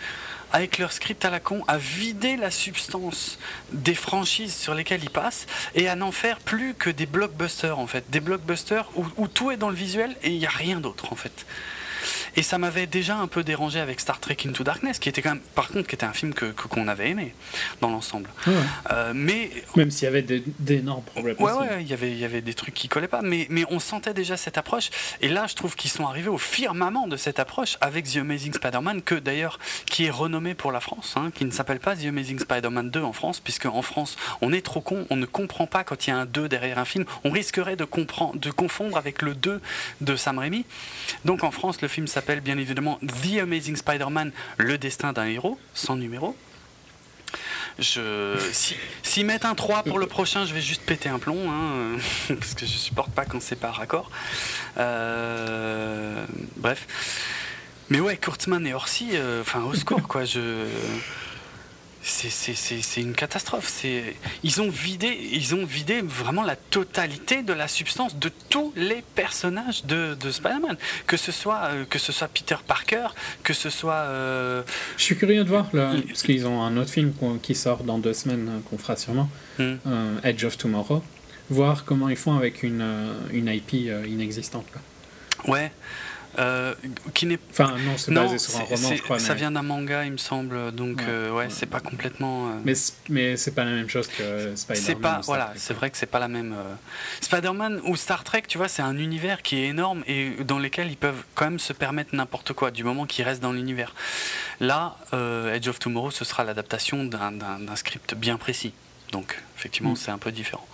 avec 0.52 0.78
leur 0.78 0.92
script 0.92 1.24
à 1.26 1.30
la 1.30 1.40
con, 1.40 1.64
à 1.68 1.78
vider 1.78 2.38
la 2.38 2.52
substance 2.52 3.38
des 3.72 3.96
franchises 3.96 4.56
sur 4.56 4.74
lesquelles 4.74 5.04
ils 5.04 5.10
passent 5.10 5.48
et 5.76 5.88
à 5.90 5.96
n'en 5.96 6.12
faire 6.12 6.40
plus 6.40 6.74
que 6.74 6.90
des 6.90 7.06
blockbusters 7.06 7.80
en 7.80 7.88
fait. 7.88 8.06
Des 8.10 8.20
blockbusters 8.20 8.90
où, 8.96 9.28
tout 9.28 9.52
est 9.52 9.58
dans 9.58 9.70
le 9.70 9.76
visuel 9.76 10.16
et 10.24 10.30
il 10.30 10.40
n'y 10.40 10.46
a 10.46 10.52
rien 10.52 10.80
d'autre 10.80 11.12
en 11.12 11.16
fait. 11.16 11.46
Et 12.36 12.44
ça 12.44 12.58
m'avait 12.58 12.88
déjà 12.88 13.18
un 13.18 13.28
peu 13.28 13.44
dérangé 13.44 13.80
avec 13.80 14.00
Star 14.00 14.20
Trek 14.20 14.38
Into 14.46 14.64
Darkness, 14.64 15.00
qui 15.00 15.10
était 15.10 15.22
quand 15.22 15.32
même, 15.32 15.42
par 15.56 15.70
contre, 15.70 15.88
qui 15.88 15.96
était 15.96 16.06
un 16.06 16.14
film 16.14 16.34
que 16.34 16.46
qu'on 16.46 16.88
avait 16.88 17.10
aimé 17.10 17.34
dans 17.82 17.90
l'ensemble. 17.90 18.30
Euh, 18.92 19.12
mais 19.16 19.52
même 19.76 19.92
s'il 19.92 20.06
y 20.06 20.08
avait 20.08 20.22
d'énormes 20.22 21.04
problèmes. 21.04 21.36
Ouais, 21.40 21.52
ouais, 21.52 21.82
il 21.82 21.88
y 21.88 21.94
avait 21.94 22.12
il 22.12 22.18
y 22.18 22.26
avait 22.26 22.42
des 22.42 22.54
trucs 22.54 22.74
qui 22.74 22.88
collaient 22.88 23.08
pas, 23.08 23.22
mais 23.22 23.48
mais 23.50 23.64
on 23.70 23.80
sentait 23.80 24.14
déjà 24.14 24.38
cette 24.38 24.58
approche. 24.58 24.90
Et 25.22 25.30
là, 25.30 25.48
je 25.48 25.56
trouve 25.56 25.76
qu'ils 25.76 25.92
sont 25.92 26.06
arrivés 26.06 26.30
au 26.30 26.38
firmament 26.38 27.08
de 27.08 27.18
cette 27.18 27.40
approche 27.40 27.78
avec 27.82 28.06
The 28.12 28.18
Amazing 28.18 28.54
Spider-Man, 28.54 29.02
que 29.02 29.16
d'ailleurs 29.16 29.60
qui 29.86 30.06
est 30.06 30.10
renommé 30.10 30.54
pour 30.54 30.72
la 30.72 30.80
France, 30.80 31.16
hein, 31.16 31.32
qui 31.34 31.46
ne 31.46 31.52
s'appelle 31.52 31.80
pas 31.80 31.96
The 31.96 32.06
Amazing 32.06 32.40
Spider-Man 32.40 32.90
2 32.90 33.02
en 33.02 33.14
France, 33.14 33.40
puisque 33.40 33.66
en 33.66 33.82
France, 33.82 34.18
on 34.42 34.54
est 34.54 34.62
trop 34.62 34.82
con, 34.82 35.06
on 35.10 35.16
ne 35.16 35.26
comprend 35.26 35.68
pas 35.68 35.84
quand 35.84 36.06
il 36.06 36.12
y 36.12 36.14
a 36.14 36.18
un 36.18 36.26
2 36.26 36.48
derrière 36.50 36.80
un 36.80 36.86
film. 36.86 37.06
On 37.24 37.32
risquerait 37.32 37.76
de 37.76 37.86
comprendre, 37.86 38.38
de 38.38 38.52
confondre 38.52 38.98
avec 38.98 39.22
le 39.22 39.34
2 39.34 39.62
de 40.02 40.16
Sam 40.16 40.40
Raimi. 40.40 40.66
Donc 41.26 41.44
en 41.44 41.52
France, 41.52 41.82
le 41.82 41.88
film 41.88 41.97
s'appelle 42.06 42.42
bien 42.42 42.58
évidemment 42.60 43.00
The 43.24 43.40
Amazing 43.42 43.78
Spider-Man, 43.78 44.32
le 44.58 44.78
destin 44.78 45.14
d'un 45.14 45.26
héros, 45.26 45.58
sans 45.74 45.96
numéro. 45.96 46.36
Je, 47.80 48.36
s'ils 48.52 48.78
si 49.04 49.24
mettent 49.24 49.46
un 49.46 49.54
3 49.56 49.84
pour 49.84 50.00
le 50.00 50.08
prochain, 50.08 50.46
je 50.46 50.54
vais 50.54 50.62
juste 50.62 50.82
péter 50.82 51.10
un 51.10 51.20
plomb, 51.20 51.50
hein, 51.50 51.98
parce 52.28 52.54
que 52.54 52.66
je 52.66 52.72
supporte 52.72 53.12
pas 53.12 53.26
quand 53.26 53.42
c'est 53.42 53.56
pas 53.56 53.72
raccord. 53.72 54.10
Euh, 54.78 56.26
bref. 56.56 56.88
Mais 57.90 58.00
ouais, 58.00 58.18
Kurtzman 58.18 58.66
et 58.68 58.74
Orsi, 58.74 59.12
euh, 59.14 59.42
enfin 59.42 59.62
au 59.64 59.74
secours, 59.74 60.08
quoi. 60.08 60.26
Je, 60.26 60.66
c'est 62.08 63.02
une 63.02 63.14
catastrophe. 63.14 63.84
Ils 64.44 64.62
ont, 64.62 64.70
vidé, 64.70 65.18
ils 65.32 65.56
ont 65.56 65.66
vidé 65.66 66.02
vraiment 66.02 66.44
la 66.44 66.56
totalité 66.56 67.44
de 67.44 67.54
la 67.54 67.68
substance 67.68 68.18
de 68.18 68.32
tous 68.50 68.74
les 68.76 69.04
personnages 69.16 69.86
de, 69.86 70.16
de 70.20 70.32
Spider-Man. 70.32 70.78
Que, 71.06 71.18
ce 71.18 71.32
soit, 71.32 71.70
euh, 71.72 71.86
que 71.86 72.00
ce 72.00 72.12
soit 72.12 72.28
Peter 72.28 72.56
Parker, 72.66 73.08
que 73.44 73.54
ce 73.54 73.70
soit. 73.70 73.94
Euh, 73.94 74.64
Je 74.98 75.04
suis 75.04 75.18
curieux 75.18 75.44
de 75.44 75.50
voir, 75.50 75.68
là, 75.74 75.94
parce 76.08 76.24
qu'ils 76.24 76.48
ont 76.48 76.62
un 76.62 76.78
autre 76.78 76.92
film 76.92 77.14
qui 77.42 77.56
sort 77.56 77.84
dans 77.84 77.98
deux 77.98 78.14
semaines, 78.14 78.48
euh, 78.50 78.60
qu'on 78.70 78.78
fera 78.78 78.96
sûrement, 78.96 79.30
hmm. 79.60 79.76
Edge 80.24 80.44
of 80.46 80.58
Tomorrow. 80.58 81.04
Voir 81.50 81.86
comment 81.86 82.10
ils 82.10 82.18
font 82.18 82.36
avec 82.36 82.64
une, 82.64 82.86
une 83.32 83.48
IP 83.48 83.74
inexistante. 83.74 84.66
Ouais. 85.48 85.72
Euh, 86.40 86.76
qui 87.14 87.26
n'est. 87.26 87.40
Enfin, 87.50 87.76
non, 87.80 87.98
c'est 87.98 88.14
basé 88.14 88.38
sur 88.38 88.58
un 88.58 88.64
roman, 88.64 88.96
je 88.96 89.02
crois. 89.02 89.20
Ça 89.20 89.34
vient 89.34 89.52
d'un 89.52 89.64
manga, 89.64 90.06
il 90.06 90.12
me 90.12 90.18
semble. 90.18 90.72
Donc, 90.72 91.02
ouais, 91.08 91.30
ouais, 91.30 91.48
c'est 91.50 91.66
pas 91.66 91.80
complètement. 91.80 92.52
Mais, 92.64 92.74
mais 93.10 93.38
c'est 93.38 93.52
pas 93.52 93.64
la 93.64 93.72
même 93.72 93.90
chose 93.90 94.08
que 94.08 94.56
Spider-Man. 94.56 94.86
C'est 94.86 94.96
pas. 94.96 95.22
Voilà, 95.26 95.54
c'est 95.56 95.74
vrai 95.74 95.90
que 95.90 95.98
c'est 95.98 96.06
pas 96.06 96.20
la 96.20 96.28
même. 96.28 96.56
Spider-Man 97.22 97.82
ou 97.86 97.96
Star 97.96 98.24
Trek, 98.24 98.44
tu 98.48 98.58
vois, 98.58 98.68
c'est 98.68 98.84
un 98.84 98.98
univers 98.98 99.42
qui 99.42 99.58
est 99.58 99.68
énorme 99.68 100.04
et 100.08 100.32
dans 100.44 100.60
lequel 100.60 100.92
ils 100.92 100.98
peuvent 100.98 101.24
quand 101.36 101.46
même 101.46 101.60
se 101.60 101.74
permettre 101.74 102.16
n'importe 102.16 102.54
quoi, 102.54 102.72
du 102.72 102.84
moment 102.84 103.06
qu'ils 103.06 103.26
restent 103.26 103.42
dans 103.42 103.54
l'univers. 103.54 103.94
Là, 104.60 104.98
Edge 105.54 105.68
of 105.68 105.80
Tomorrow, 105.80 106.12
ce 106.12 106.26
sera 106.26 106.44
l'adaptation 106.44 107.04
d'un 107.06 107.76
script 107.76 108.14
bien 108.16 108.38
précis. 108.38 108.74
Donc, 109.12 109.42
effectivement, 109.58 109.94
mm. 109.94 109.96
c'est 109.96 110.12
un 110.12 110.18
peu 110.18 110.32
différent. 110.32 110.68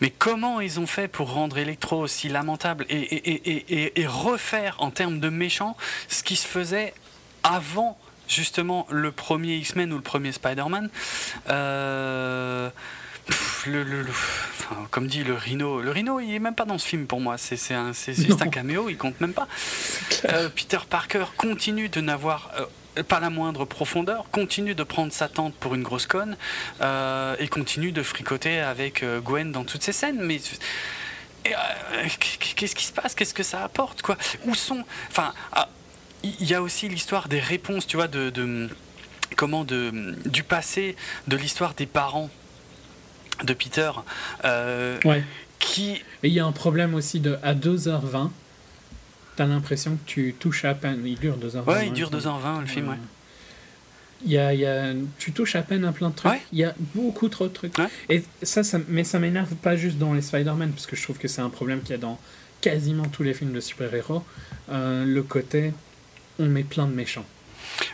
Mais 0.00 0.10
comment 0.10 0.60
ils 0.60 0.80
ont 0.80 0.86
fait 0.86 1.08
pour 1.08 1.32
rendre 1.32 1.58
Electro 1.58 2.00
aussi 2.00 2.28
lamentable 2.28 2.86
et, 2.88 2.96
et, 2.96 4.00
et, 4.00 4.06
refaire 4.06 4.76
en 4.78 4.90
termes 4.90 5.20
de 5.20 5.28
méchants 5.28 5.76
ce 6.08 6.22
qui 6.22 6.36
se 6.36 6.46
faisait 6.46 6.94
avant 7.42 7.98
justement 8.28 8.86
le 8.90 9.12
premier 9.12 9.56
X-Men 9.56 9.92
ou 9.92 9.96
le 9.96 10.02
premier 10.02 10.32
Spider-Man 10.32 10.90
euh, 11.50 12.70
le, 13.66 14.04
comme 14.90 15.06
dit 15.06 15.24
le 15.24 15.34
Rhino, 15.34 15.80
le 15.80 15.90
Rhino 15.90 16.20
il 16.20 16.34
est 16.34 16.38
même 16.38 16.54
pas 16.54 16.64
dans 16.64 16.78
ce 16.78 16.86
film 16.86 17.06
pour 17.06 17.20
moi, 17.20 17.38
c'est 17.38 17.56
juste 17.56 18.42
un 18.42 18.48
caméo, 18.48 18.88
il 18.88 18.96
compte 18.96 19.20
même 19.20 19.32
pas. 19.32 19.48
Euh, 20.26 20.48
Peter 20.48 20.78
Parker 20.88 21.24
continue 21.36 21.88
de 21.88 22.00
n'avoir 22.00 22.50
euh, 22.58 22.66
pas 23.02 23.20
la 23.20 23.30
moindre 23.30 23.64
profondeur, 23.64 24.26
continue 24.30 24.74
de 24.74 24.82
prendre 24.82 25.12
sa 25.12 25.28
tante 25.28 25.54
pour 25.54 25.74
une 25.74 25.82
grosse 25.82 26.06
conne 26.06 26.36
euh, 26.80 27.34
et 27.38 27.48
continue 27.48 27.92
de 27.92 28.02
fricoter 28.02 28.60
avec 28.60 29.02
euh, 29.02 29.20
Gwen 29.20 29.52
dans 29.52 29.64
toutes 29.64 29.82
ces 29.82 29.92
scènes. 29.92 30.20
Mais 30.20 30.40
euh, 31.46 31.50
qu'est-ce 32.56 32.74
qui 32.74 32.84
se 32.84 32.92
passe? 32.92 33.14
Qu'est-ce 33.14 33.34
que 33.34 33.42
ça 33.42 33.64
apporte 33.64 34.02
quoi? 34.02 34.16
Où 34.44 34.54
sont 34.54 34.84
Enfin, 35.10 35.32
ah, 35.52 35.68
il 36.22 36.48
y 36.48 36.54
a 36.54 36.62
aussi 36.62 36.88
l'histoire 36.88 37.28
des 37.28 37.40
réponses, 37.40 37.86
tu 37.86 37.96
vois, 37.96 38.08
de, 38.08 38.68
comment 39.36 39.64
de 39.64 40.14
du 40.24 40.42
passé, 40.42 40.96
de 41.28 41.36
l'histoire 41.36 41.74
des 41.74 41.86
parents 41.86 42.30
de 43.42 43.52
Peter. 43.52 43.90
ouais. 45.04 45.24
Qui. 45.58 46.02
Et 46.22 46.28
il 46.28 46.32
y 46.32 46.40
a 46.40 46.44
un 46.44 46.52
problème 46.52 46.94
aussi 46.94 47.20
de 47.20 47.38
à 47.42 47.54
2h20 47.54 48.30
T'as 49.36 49.46
l'impression 49.46 49.96
que 49.96 50.06
tu 50.06 50.34
touches 50.38 50.64
à 50.64 50.74
peine. 50.74 51.02
Il 51.04 51.18
dure 51.18 51.36
2h20. 51.36 51.64
Ouais, 51.64 51.86
il 51.88 51.92
dure 51.92 52.10
2h20 52.10 52.60
le 52.60 52.66
film, 52.66 52.88
ouais. 52.88 52.96
Y 54.26 54.38
a, 54.38 54.54
il 54.54 54.60
y 54.60 54.66
a, 54.66 54.92
tu 55.18 55.32
touches 55.32 55.54
à 55.54 55.62
peine 55.62 55.84
à 55.84 55.92
plein 55.92 56.08
de 56.08 56.14
trucs. 56.14 56.40
Il 56.52 56.58
y 56.58 56.64
a 56.64 56.74
beaucoup 56.94 57.28
trop 57.28 57.46
de 57.48 57.52
trucs. 57.52 57.74
Et 58.08 58.22
ça, 58.42 58.62
ça, 58.62 58.78
mais 58.88 59.04
ça 59.04 59.18
m'énerve 59.18 59.54
pas 59.56 59.76
juste 59.76 59.98
dans 59.98 60.14
les 60.14 60.22
Spider-Man, 60.22 60.70
parce 60.72 60.86
que 60.86 60.96
je 60.96 61.02
trouve 61.02 61.18
que 61.18 61.28
c'est 61.28 61.42
un 61.42 61.50
problème 61.50 61.80
qu'il 61.82 61.90
y 61.90 61.94
a 61.94 61.98
dans 61.98 62.18
quasiment 62.60 63.04
tous 63.04 63.22
les 63.22 63.34
films 63.34 63.52
de 63.52 63.60
super-héros. 63.60 64.24
Euh, 64.70 65.04
le 65.04 65.22
côté, 65.22 65.72
on 66.38 66.46
met 66.46 66.62
plein 66.62 66.86
de 66.86 66.94
méchants. 66.94 67.26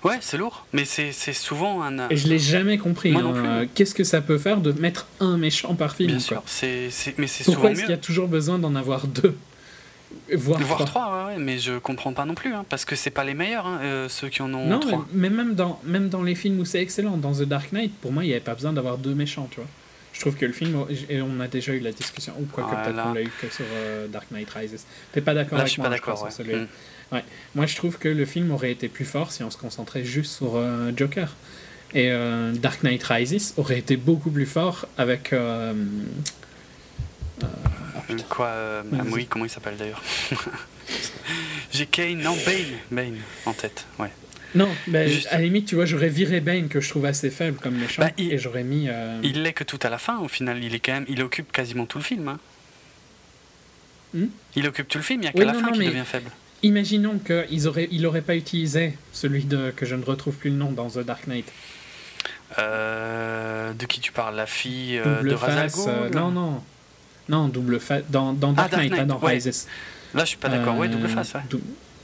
Ouais, 0.05 0.19
c'est 0.21 0.37
lourd, 0.37 0.67
mais 0.73 0.85
c'est 0.85 1.33
souvent 1.33 1.83
un. 1.83 2.09
Et 2.11 2.17
je 2.17 2.29
l'ai 2.29 2.39
jamais 2.39 2.79
compris. 2.79 3.15
Hein. 3.15 3.67
Qu'est-ce 3.75 3.95
que 3.95 4.05
ça 4.05 4.21
peut 4.21 4.39
faire 4.39 4.61
de 4.61 4.73
mettre 4.73 5.07
un 5.21 5.39
méchant 5.39 5.75
par 5.75 5.97
film 5.97 6.11
Bien 6.11 6.19
sûr, 6.19 6.43
c'est 6.47 6.91
mais 7.17 7.27
c'est 7.27 7.45
souvent. 7.45 7.57
Pourquoi 7.57 7.71
est-ce 7.73 7.81
qu'il 7.81 7.91
y 7.91 7.95
a 7.95 7.99
toujours 7.99 8.29
besoin 8.29 8.59
d'en 8.59 8.75
avoir 8.75 9.07
deux? 9.07 9.37
Trois. 10.87 11.27
ouais, 11.27 11.39
mais 11.39 11.59
je 11.59 11.79
comprends 11.79 12.13
pas 12.13 12.25
non 12.25 12.35
plus, 12.35 12.53
hein, 12.53 12.65
parce 12.69 12.85
que 12.85 12.97
c'est 12.97 13.11
pas 13.11 13.25
les 13.25 13.35
meilleurs, 13.35 13.67
hein, 13.67 13.81
euh, 13.83 14.09
ceux 14.09 14.29
qui 14.29 14.43
en 14.43 14.53
ont 14.55 14.67
non, 14.67 14.81
trois. 14.81 15.07
Mais 15.13 15.31
même 15.31 15.55
dans, 15.55 15.81
même 15.85 16.09
dans 16.09 16.23
les 16.23 16.35
films 16.35 16.61
où 16.61 16.65
c'est 16.65 16.81
excellent, 16.81 17.17
dans 17.17 17.33
The 17.33 17.43
Dark 17.43 17.73
Knight, 17.73 17.93
pour 18.01 18.13
moi, 18.13 18.25
il 18.25 18.29
n'y 18.29 18.33
avait 18.33 18.41
pas 18.41 18.55
besoin 18.55 18.73
d'avoir 18.73 18.99
deux 18.99 19.15
méchants, 19.15 19.49
tu 19.51 19.57
vois. 19.57 19.69
Je 20.13 20.21
trouve 20.21 20.37
que 20.37 20.45
le 20.45 20.53
film, 20.53 20.85
et 21.09 21.23
on 21.23 21.41
a 21.41 21.47
déjà 21.47 21.73
eu 21.73 21.81
la 21.81 21.93
discussion, 21.93 22.35
ou 22.39 22.45
quoi 22.45 22.65
que 22.65 22.71
ah, 22.73 22.83
peut-être 22.83 23.03
qu'on 23.03 23.13
l'a 23.13 23.23
eu 23.23 23.31
que 23.41 23.49
sur 23.49 23.65
euh, 23.73 24.09
Dark 24.09 24.31
Knight 24.33 24.51
Rises. 24.51 24.85
T'es 25.13 25.21
pas 25.21 25.35
d'accord 25.35 25.59
avec 25.59 25.69
je 25.69 25.73
suis 25.73 25.81
moi, 25.81 25.89
pas 25.89 25.97
d'accord, 25.97 26.23
ouais. 26.23 26.57
Hmm. 26.57 26.67
ouais. 27.13 27.25
Moi, 27.55 27.67
je 27.67 27.77
trouve 27.77 27.99
que 27.99 28.09
le 28.09 28.25
film 28.25 28.51
aurait 28.51 28.73
été 28.73 28.89
plus 28.89 29.05
fort 29.05 29.33
si 29.33 29.43
on 29.43 29.51
se 29.51 29.57
concentrait 29.57 30.05
juste 30.05 30.33
sur 30.33 30.57
euh, 30.57 30.91
Joker. 30.97 31.35
Et 31.93 32.13
Dark 32.55 32.85
Knight 32.85 33.03
Rises 33.03 33.53
aurait 33.57 33.79
été 33.81 33.97
beaucoup 33.97 34.31
plus 34.31 34.47
fort 34.47 34.87
avec 34.97 35.35
Quoi 38.29 38.47
euh, 38.47 38.83
ah 38.93 39.03
Oui, 39.11 39.27
comment 39.27 39.45
il 39.45 39.51
s'appelle 39.51 39.77
d'ailleurs 39.77 40.03
J'ai 41.73 41.87
Kane, 41.87 42.21
non, 42.21 42.37
Bane, 42.45 42.79
Bane 42.91 43.19
en 43.47 43.53
tête, 43.53 43.87
ouais. 43.99 44.11
Non, 44.55 44.69
ben, 44.89 45.09
à 45.31 45.37
la 45.37 45.45
limite, 45.45 45.69
tu 45.69 45.77
vois, 45.77 45.85
j'aurais 45.85 46.09
viré 46.09 46.41
Bane 46.41 46.69
que 46.69 46.81
je 46.81 46.89
trouve 46.89 47.05
assez 47.05 47.31
faible 47.31 47.59
comme 47.59 47.77
méchant 47.77 48.03
bah, 48.03 48.11
et 48.19 48.37
j'aurais 48.37 48.65
mis. 48.65 48.89
Euh, 48.89 49.21
il 49.23 49.43
l'est 49.43 49.53
que 49.53 49.63
tout 49.63 49.79
à 49.83 49.91
la 49.91 49.99
fin, 49.99 50.19
au 50.19 50.29
final, 50.29 50.63
il 50.63 50.75
est 50.75 50.81
quand 50.81 50.93
même, 50.93 51.05
il 51.09 51.23
occupe 51.23 51.53
quasiment 51.53 51.87
tout 51.87 51.99
le 51.99 52.05
film. 52.05 52.27
Hein. 52.27 52.39
Hmm? 54.13 54.27
Il 54.57 54.67
occupe 54.67 54.89
tout 54.89 54.99
le 54.99 55.05
film, 55.05 55.21
il 55.21 55.23
n'y 55.23 55.29
a 55.29 55.33
que 55.33 55.43
la 55.43 55.55
fin 55.55 55.71
qui 55.71 55.79
devient 55.79 56.03
faible. 56.05 56.31
Imaginons 56.63 57.19
qu'il 57.19 57.63
n'aurait 57.63 57.89
il 57.93 58.07
aurait 58.07 58.23
pas 58.23 58.35
utilisé 58.35 58.99
celui 59.13 59.45
de, 59.45 59.71
que 59.71 59.87
je 59.87 59.95
ne 59.95 60.05
retrouve 60.05 60.35
plus 60.35 60.51
le 60.51 60.57
nom 60.57 60.73
dans 60.73 60.91
The 60.91 60.99
Dark 60.99 61.29
Knight. 61.29 61.51
Euh, 62.59 63.73
de 63.73 63.87
qui 63.87 64.01
tu 64.01 64.11
parles 64.11 64.35
La 64.35 64.47
fille 64.47 64.99
de 64.99 65.33
Ra's 65.33 65.87
Non, 66.13 66.33
non. 66.33 66.61
Non, 67.31 67.47
double 67.47 67.79
face. 67.79 68.03
Dans, 68.11 68.33
dans 68.33 68.53
Dark, 68.53 68.71
ah, 68.73 68.77
Knight, 68.77 68.97
pas 68.97 69.05
dans 69.05 69.19
Rises. 69.19 69.69
Là, 70.15 70.25
je 70.25 70.31
suis 70.31 70.37
pas 70.37 70.49
d'accord. 70.49 70.77
ouais, 70.77 70.89
double 70.89 71.09
face, 71.09 71.33
ouais. 71.35 71.41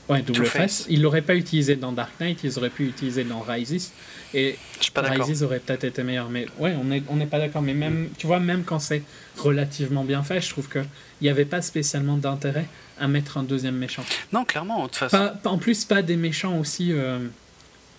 ouais, 0.07 0.21
double 0.21 0.45
face. 0.45 0.85
Ils 0.89 1.01
l'auraient 1.01 1.21
pas 1.21 1.35
utilisé 1.35 1.75
dans 1.75 1.91
Dark 1.91 2.11
Knight, 2.21 2.39
ils 2.45 2.57
auraient 2.57 2.69
pu 2.69 2.85
l'utiliser 2.85 3.25
dans 3.25 3.41
Rises. 3.41 3.91
Et 4.33 4.57
Rises 4.95 5.43
aurait 5.43 5.59
peut-être 5.59 5.83
été 5.83 6.03
meilleur. 6.03 6.29
Mais 6.29 6.45
ouais, 6.59 6.75
on 6.79 6.85
n'est 6.85 7.03
on 7.09 7.19
est 7.19 7.25
pas 7.25 7.39
d'accord. 7.39 7.61
Mais 7.61 7.73
même, 7.73 8.07
tu 8.17 8.25
vois, 8.25 8.39
même 8.39 8.63
quand 8.63 8.79
c'est 8.79 9.03
relativement 9.37 10.05
bien 10.05 10.23
fait, 10.23 10.39
je 10.39 10.49
trouve 10.49 10.69
qu'il 10.69 10.85
n'y 11.21 11.29
avait 11.29 11.45
pas 11.45 11.61
spécialement 11.61 12.15
d'intérêt 12.15 12.65
à 12.97 13.09
mettre 13.09 13.37
un 13.37 13.43
deuxième 13.43 13.75
méchant. 13.75 14.05
Non, 14.31 14.45
clairement, 14.45 14.83
de 14.83 14.87
toute 14.87 14.95
façon. 14.95 15.31
en 15.43 15.57
plus, 15.57 15.83
pas 15.83 16.01
des 16.01 16.15
méchants 16.15 16.57
aussi 16.57 16.93
euh, 16.93 17.19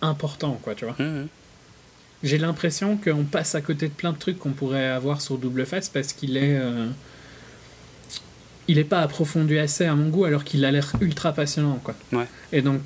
importants, 0.01 0.59
quoi, 0.63 0.75
tu 0.75 0.87
vois. 0.87 0.97
Mmh, 0.99 1.23
mmh. 1.23 1.29
J'ai 2.23 2.39
l'impression 2.39 2.97
qu'on 2.97 3.25
passe 3.25 3.55
à 3.55 3.61
côté 3.61 3.89
de 3.89 3.93
plein 3.93 4.13
de 4.13 4.19
trucs 4.19 4.39
qu'on 4.39 4.53
pourrait 4.53 4.89
avoir 4.89 5.21
sur 5.21 5.37
Double 5.37 5.67
Face 5.67 5.91
parce 5.91 6.15
qu'il 6.15 6.39
est. 6.39 6.57
Euh, 6.57 6.87
il 8.69 8.77
n'est 8.77 8.85
pas 8.85 9.01
approfondi 9.01 9.59
assez 9.59 9.85
à 9.85 9.95
mon 9.95 10.09
goût 10.09 10.25
alors 10.25 10.45
qu'il 10.45 10.65
a 10.65 10.71
l'air 10.71 10.93
ultra 11.01 11.33
passionnant 11.33 11.81
quoi. 11.83 11.95
Ouais. 12.13 12.27
Et 12.53 12.63
donc 12.63 12.81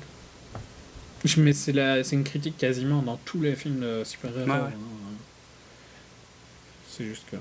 je 1.25 1.41
mets 1.41 1.53
c'est 1.53 1.73
la 1.73 2.03
c'est 2.03 2.15
une 2.15 2.23
critique 2.23 2.57
quasiment 2.57 3.01
dans 3.01 3.17
tous 3.17 3.41
les 3.41 3.55
films 3.55 3.79
de 3.79 4.03
super-héros. 4.03 4.51
Hein. 4.51 4.71
C'est 6.89 7.05
juste 7.05 7.25
que 7.31 7.37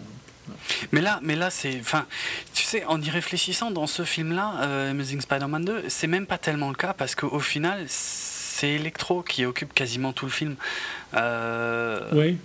mais 0.90 1.00
là, 1.00 1.20
mais 1.22 1.36
là, 1.36 1.50
c'est, 1.50 1.78
enfin, 1.80 2.06
tu 2.52 2.64
sais, 2.64 2.84
en 2.84 3.00
y 3.00 3.10
réfléchissant 3.10 3.70
dans 3.70 3.86
ce 3.86 4.04
film-là, 4.04 4.54
euh, 4.62 4.90
Amazing 4.90 5.20
Spider-Man 5.20 5.64
2, 5.64 5.84
c'est 5.88 6.06
même 6.06 6.26
pas 6.26 6.38
tellement 6.38 6.68
le 6.68 6.74
cas 6.74 6.92
parce 6.92 7.14
qu'au 7.14 7.40
final, 7.40 7.84
c'est 7.88 8.72
Electro 8.72 9.22
qui 9.22 9.44
occupe 9.44 9.72
quasiment 9.72 10.12
tout 10.12 10.26
le 10.26 10.32
film. 10.32 10.56
Euh, 11.14 12.08
oui. 12.12 12.38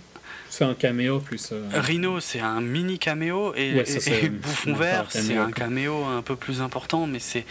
Un 0.60 0.74
caméo 0.74 1.20
plus. 1.20 1.50
Euh, 1.52 1.68
Rhino, 1.74 2.20
c'est 2.20 2.40
un 2.40 2.60
mini 2.60 2.98
caméo 2.98 3.54
et, 3.54 3.84
Bouffon 4.30 4.74
Vert, 4.74 5.06
c'est 5.08 5.36
un 5.36 5.50
caméo 5.50 6.04
un 6.04 6.22
peu 6.22 6.36
plus 6.36 6.60
important, 6.60 7.06
mais 7.06 7.18
c'est. 7.18 7.44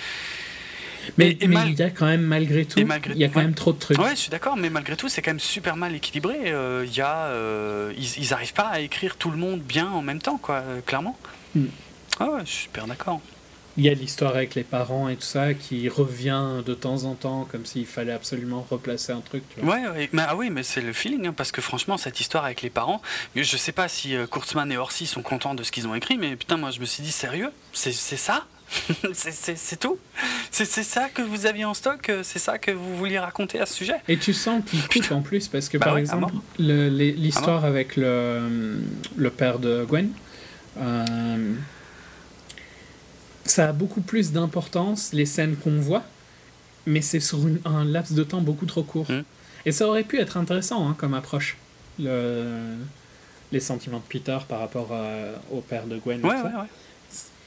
Mais, 1.17 1.37
il 1.39 1.73
y 1.73 1.81
a 1.81 1.89
quand 1.89 2.05
même 2.05 2.21
malgré 2.21 2.65
tout, 2.65 2.79
il 2.79 3.17
y 3.17 3.23
a 3.23 3.29
quand 3.29 3.39
même 3.39 3.53
trop 3.53 3.71
de 3.71 3.79
trucs. 3.79 3.97
Ouais, 3.97 4.09
je 4.09 4.19
suis 4.19 4.29
d'accord, 4.29 4.57
mais 4.57 4.69
malgré 4.69 4.97
tout, 4.97 5.07
c'est 5.07 5.21
quand 5.21 5.31
même 5.31 5.39
super 5.39 5.77
mal 5.77 5.95
équilibré. 5.95 6.35
Euh, 6.47 6.85
il 6.85 6.93
y 6.93 6.99
a, 6.99 7.27
euh, 7.27 7.93
ils, 7.97 8.29
n'arrivent 8.29 8.53
pas 8.53 8.67
à 8.67 8.79
écrire 8.81 9.15
tout 9.15 9.31
le 9.31 9.37
monde 9.37 9.61
bien 9.61 9.89
en 9.89 10.01
même 10.01 10.19
temps, 10.19 10.37
quoi, 10.37 10.63
clairement. 10.85 11.17
Hmm. 11.55 11.67
Ah 12.19 12.29
ouais, 12.31 12.41
je 12.43 12.49
suis 12.49 12.63
super 12.63 12.87
d'accord 12.87 13.21
il 13.77 13.85
y 13.85 13.89
a 13.89 13.93
l'histoire 13.93 14.35
avec 14.35 14.55
les 14.55 14.63
parents 14.63 15.07
et 15.07 15.15
tout 15.15 15.21
ça 15.21 15.53
qui 15.53 15.87
revient 15.87 16.63
de 16.65 16.73
temps 16.73 17.03
en 17.03 17.13
temps 17.13 17.47
comme 17.51 17.65
s'il 17.65 17.85
fallait 17.85 18.11
absolument 18.11 18.65
replacer 18.69 19.11
un 19.11 19.21
truc. 19.21 19.43
Tu 19.53 19.61
vois. 19.61 19.75
Ouais, 19.75 20.09
ah 20.17 20.35
oui, 20.35 20.49
mais 20.49 20.63
c'est 20.63 20.81
le 20.81 20.93
feeling, 20.93 21.27
hein, 21.27 21.33
parce 21.35 21.51
que 21.51 21.61
franchement, 21.61 21.97
cette 21.97 22.19
histoire 22.19 22.43
avec 22.43 22.63
les 22.63 22.71
parents, 22.71 23.01
je 23.35 23.57
sais 23.57 23.71
pas 23.71 23.87
si 23.87 24.15
euh, 24.15 24.25
Kurtzman 24.25 24.71
et 24.71 24.77
Orsi 24.77 25.05
sont 25.05 25.21
contents 25.21 25.53
de 25.53 25.63
ce 25.63 25.71
qu'ils 25.71 25.87
ont 25.87 25.93
écrit, 25.93 26.17
mais 26.17 26.35
putain, 26.35 26.57
moi 26.57 26.71
je 26.71 26.79
me 26.79 26.85
suis 26.85 27.03
dit, 27.03 27.11
sérieux? 27.11 27.51
C'est 27.71 27.91
ça? 27.93 28.45
C'est 29.13 29.79
tout? 29.79 29.97
C'est 30.51 30.65
ça 30.65 31.07
que 31.07 31.21
vous 31.21 31.45
aviez 31.45 31.63
en 31.63 31.73
stock 31.73 32.11
C'est 32.23 32.39
ça 32.39 32.57
que 32.57 32.71
vous 32.71 32.97
vouliez 32.97 33.19
raconter 33.19 33.61
à 33.61 33.65
ce 33.65 33.75
sujet? 33.75 33.95
Et 34.09 34.17
tu 34.17 34.33
sens 34.33 34.61
qu'il 34.65 34.85
coupe 34.87 35.11
en 35.11 35.21
plus, 35.21 35.47
parce 35.47 35.69
que 35.69 35.77
bah 35.77 35.85
par 35.85 35.97
exemple, 35.97 36.33
l'histoire 36.57 37.63
avec 37.63 37.95
le, 37.95 38.81
le 39.15 39.29
père 39.29 39.59
de 39.59 39.85
Gwen. 39.85 40.09
Euh, 40.79 41.53
ça 43.49 43.69
a 43.69 43.71
beaucoup 43.73 44.01
plus 44.01 44.31
d'importance, 44.31 45.13
les 45.13 45.25
scènes 45.25 45.55
qu'on 45.55 45.79
voit, 45.79 46.03
mais 46.85 47.01
c'est 47.01 47.19
sur 47.19 47.39
un 47.65 47.85
laps 47.85 48.13
de 48.13 48.23
temps 48.23 48.41
beaucoup 48.41 48.65
trop 48.65 48.83
court. 48.83 49.09
Hmm. 49.09 49.23
Et 49.65 49.71
ça 49.71 49.87
aurait 49.87 50.03
pu 50.03 50.19
être 50.19 50.37
intéressant 50.37 50.87
hein, 50.87 50.95
comme 50.97 51.13
approche, 51.13 51.57
le, 51.99 52.75
les 53.51 53.59
sentiments 53.59 53.97
de 53.97 54.03
Peter 54.03 54.37
par 54.47 54.59
rapport 54.59 54.95
au 55.51 55.61
père 55.61 55.87
de 55.87 55.97
Gwen. 55.97 56.23
Ouais, 56.25 56.35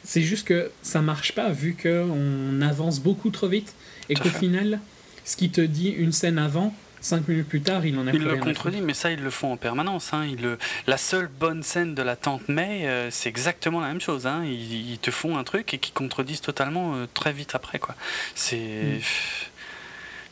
c'est 0.05 0.22
juste 0.22 0.47
que 0.47 0.70
ça 0.82 1.02
marche 1.02 1.35
pas 1.35 1.51
vu 1.51 1.77
qu'on 1.81 2.60
avance 2.62 3.01
beaucoup 3.01 3.31
trop 3.31 3.48
vite 3.48 3.74
et 4.09 4.14
qu'au 4.14 4.28
final, 4.28 4.81
ce 5.24 5.36
qui 5.36 5.51
te 5.51 5.60
dit 5.60 5.90
une 5.90 6.12
scène 6.12 6.39
avant 6.39 6.74
cinq 7.01 7.28
minutes 7.28 7.48
plus 7.48 7.60
tard, 7.60 7.85
il 7.85 7.98
en 7.98 8.06
a 8.06 8.12
Il 8.12 8.22
le 8.24 8.36
contredit, 8.36 8.81
mais 8.81 8.94
ça, 8.94 9.10
ils 9.10 9.22
le 9.22 9.31
font 9.31 9.52
en 9.52 9.56
permanence. 9.56 10.12
Hein. 10.12 10.27
le... 10.40 10.59
La 10.86 10.97
seule 10.97 11.28
bonne 11.28 11.62
scène 11.62 11.94
de 11.94 12.02
la 12.02 12.16
tante 12.16 12.48
May, 12.48 12.86
euh, 12.86 13.10
c'est 13.10 13.28
exactement 13.28 13.81
la 13.81 13.89
même 13.89 14.01
chose. 14.01 14.27
Hein. 14.27 14.44
Ils, 14.44 14.98
te 14.98 15.10
font 15.10 15.36
un 15.39 15.44
truc 15.44 15.72
et 15.74 15.78
qui 15.78 15.93
contredisent 15.93 16.40
totalement 16.40 16.94
euh, 16.94 17.06
très 17.12 17.32
vite 17.32 17.55
après. 17.55 17.78
quoi. 17.78 17.94
C'est. 18.35 18.56
Mm. 18.56 19.01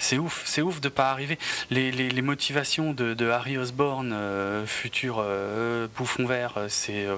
C'est 0.01 0.17
ouf, 0.17 0.43
c'est 0.45 0.63
ouf 0.63 0.81
de 0.81 0.89
pas 0.89 1.11
arriver. 1.11 1.41
Les, 1.71 1.91
les, 1.91 2.23
motivations 2.23 2.93
de, 2.93 3.15
de, 3.15 3.29
Harry 3.31 3.59
Osborne, 3.59 4.13
euh, 4.13 4.65
futur 4.65 5.27
bouffon 5.97 6.25
vert, 6.25 6.55
c'est 6.69 7.09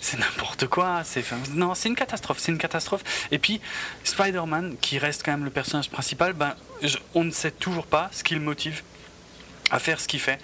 c'est 0.00 0.16
n'importe 0.16 0.68
quoi. 0.68 1.02
C'est 1.02 1.24
non, 1.54 1.74
c'est 1.74 1.88
une 1.88 1.96
catastrophe, 1.96 2.38
c'est 2.38 2.52
une 2.52 2.58
catastrophe. 2.58 3.02
Et 3.32 3.40
puis 3.40 3.60
Spider-Man, 4.04 4.76
qui 4.80 4.98
reste 4.98 5.24
quand 5.24 5.32
même 5.32 5.44
le 5.44 5.50
personnage 5.50 5.90
principal, 5.90 6.34
ben 6.34 6.54
on 7.14 7.24
ne 7.24 7.30
sait 7.30 7.50
toujours 7.50 7.86
pas 7.86 8.08
ce 8.12 8.24
qui 8.24 8.34
le 8.34 8.40
motive 8.40 8.82
à 9.72 9.78
faire 9.78 9.98
ce 10.00 10.06
qu'il 10.06 10.20
fait 10.20 10.38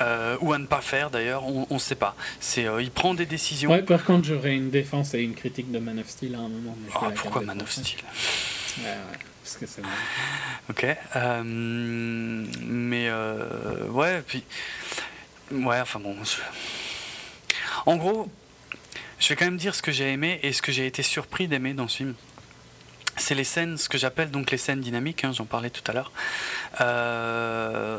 euh, 0.00 0.36
ou 0.40 0.52
à 0.52 0.58
ne 0.58 0.66
pas 0.66 0.82
faire 0.82 1.10
d'ailleurs 1.10 1.44
on 1.46 1.66
ne 1.70 1.78
sait 1.78 1.94
pas. 1.94 2.14
C'est 2.38 2.66
euh, 2.66 2.82
il 2.82 2.90
prend 2.90 3.14
des 3.14 3.26
décisions. 3.26 3.70
Ouais, 3.70 3.82
par 3.82 4.04
contre 4.04 4.26
j'aurais 4.26 4.54
une 4.54 4.70
défense 4.70 5.14
et 5.14 5.20
une 5.20 5.34
critique 5.34 5.72
de 5.72 5.78
Man 5.78 5.98
of 5.98 6.08
Steel 6.08 6.34
à 6.34 6.38
un 6.38 6.48
moment 6.48 6.76
ah, 6.94 7.10
pourquoi 7.16 7.42
Man 7.42 7.60
of 7.62 7.72
Steel? 7.72 8.00
ouais, 8.78 8.84
ouais, 8.84 9.18
parce 9.42 9.56
que 9.56 9.66
c'est 9.66 9.82
ok 10.68 10.96
euh, 11.16 11.42
mais 11.44 13.10
ouais 13.90 14.22
puis 14.26 14.44
ouais 15.50 15.80
enfin 15.80 16.00
bon 16.00 16.16
en 17.86 17.96
gros 17.96 18.28
je 19.18 19.28
vais 19.28 19.36
quand 19.36 19.46
même 19.46 19.56
dire 19.56 19.74
ce 19.74 19.82
que 19.82 19.92
j'ai 19.92 20.10
aimé 20.12 20.40
et 20.42 20.52
ce 20.52 20.60
que 20.60 20.72
j'ai 20.72 20.86
été 20.86 21.02
surpris 21.02 21.48
d'aimer 21.48 21.72
dans 21.72 21.88
ce 21.88 21.98
film 21.98 22.14
c'est 23.16 23.34
les 23.34 23.44
scènes, 23.44 23.76
ce 23.78 23.88
que 23.88 23.98
j'appelle 23.98 24.30
donc 24.30 24.50
les 24.50 24.58
scènes 24.58 24.80
dynamiques, 24.80 25.24
hein, 25.24 25.32
j'en 25.32 25.44
parlais 25.44 25.70
tout 25.70 25.82
à 25.90 25.94
l'heure. 25.94 26.12
Euh, 26.80 27.98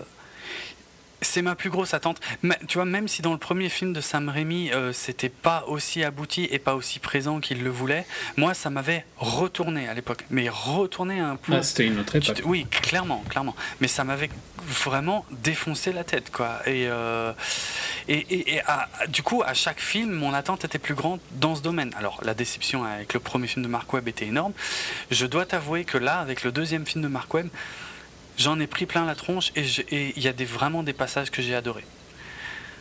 c'est 1.26 1.41
ma 1.41 1.56
plus 1.56 1.69
grosse 1.69 1.93
attente. 1.93 2.19
Mais, 2.43 2.57
tu 2.68 2.77
vois, 2.77 2.85
même 2.85 3.07
si 3.07 3.22
dans 3.22 3.31
le 3.31 3.38
premier 3.38 3.69
film 3.69 3.93
de 3.93 4.02
Sam 4.02 4.30
Raimi, 4.30 4.72
euh, 4.72 4.93
c'était 4.93 5.30
pas 5.30 5.65
aussi 5.68 6.03
abouti 6.03 6.47
et 6.52 6.60
pas 6.60 6.76
aussi 6.76 6.99
présent 6.99 7.39
qu'il 7.39 7.64
le 7.64 7.69
voulait, 7.69 8.06
moi, 8.38 8.53
ça 8.53 8.69
m'avait 8.69 9.06
retourné 9.18 9.88
à 9.88 9.93
l'époque. 9.93 10.26
Mais 10.30 10.47
retourné 10.49 11.19
un 11.19 11.35
peu. 11.35 11.53
Ah, 11.53 11.64
c'était 11.64 11.88
une 11.88 11.99
autre 11.99 12.15
époque. 12.15 12.41
Oui, 12.45 12.65
clairement, 12.69 13.23
clairement. 13.30 13.56
Mais 13.81 13.88
ça 13.88 14.03
m'avait 14.03 14.30
vraiment 14.65 15.26
défoncé 15.31 15.91
la 15.91 16.03
tête, 16.03 16.31
quoi. 16.31 16.60
Et, 16.65 16.88
euh, 16.88 17.34
et, 18.07 18.61
du 19.10 19.23
coup, 19.23 19.43
à 19.45 19.53
chaque 19.53 19.80
film, 19.80 20.11
mon 20.11 20.34
attente 20.34 20.65
était 20.65 20.80
plus 20.80 20.95
grande 20.95 21.19
dans 21.34 21.56
ce 21.56 21.61
domaine. 21.61 21.91
Alors, 21.97 22.19
la 22.23 22.34
déception 22.34 22.84
avec 22.84 23.14
le 23.14 23.19
premier 23.19 23.47
film 23.47 23.64
de 23.64 23.69
Mark 23.69 23.91
Webb 23.93 24.07
était 24.07 24.26
énorme. 24.26 24.53
Je 25.11 25.26
dois 25.26 25.45
t'avouer 25.45 25.85
que 25.85 25.97
là, 25.97 26.19
avec 26.19 26.43
le 26.43 26.52
deuxième 26.52 26.85
film 26.85 27.03
de 27.03 27.07
Mark 27.07 27.34
Webb, 27.34 27.49
j'en 28.38 28.60
ai 28.60 28.68
pris 28.68 28.86
plein 28.86 29.06
la 29.06 29.16
tronche 29.16 29.52
et 29.56 30.14
il 30.16 30.24
y 30.24 30.28
a 30.28 30.34
des, 30.34 30.45
vraiment 30.45 30.84
des 30.84 30.94
passages 30.94 31.32
que 31.32 31.41
j'ai 31.41 31.56
adorés. 31.56 31.86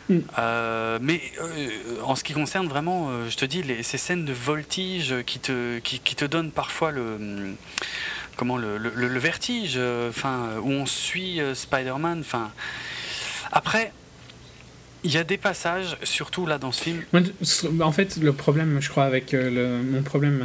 Mm. 0.09 0.19
Euh, 0.37 0.99
mais 1.01 1.21
euh, 1.41 1.69
en 2.03 2.15
ce 2.15 2.23
qui 2.23 2.33
concerne 2.33 2.67
vraiment, 2.67 3.09
euh, 3.09 3.29
je 3.29 3.37
te 3.37 3.45
dis, 3.45 3.63
ces 3.83 3.97
scènes 3.97 4.25
de 4.25 4.33
voltige 4.33 5.15
qui 5.25 5.39
te, 5.39 5.79
qui, 5.79 6.15
te 6.15 6.25
donnent 6.25 6.51
parfois 6.51 6.91
le, 6.91 7.55
comment, 8.37 8.57
le, 8.57 8.77
le, 8.77 9.19
vertige, 9.19 9.79
enfin, 10.09 10.57
où 10.61 10.71
on 10.71 10.85
suit 10.85 11.39
Spider-Man. 11.53 12.19
Enfin, 12.19 12.51
après, 13.51 13.91
il 15.03 15.11
y 15.11 15.17
a 15.17 15.23
des 15.23 15.37
passages, 15.37 15.97
surtout 16.03 16.45
là 16.45 16.57
dans 16.57 16.71
ce 16.71 16.83
film. 16.83 17.03
En 17.81 17.91
fait, 17.91 18.17
le 18.17 18.33
problème, 18.33 18.79
je 18.81 18.89
crois, 18.89 19.05
avec 19.05 19.31
le, 19.31 19.81
mon 19.81 20.03
problème 20.03 20.43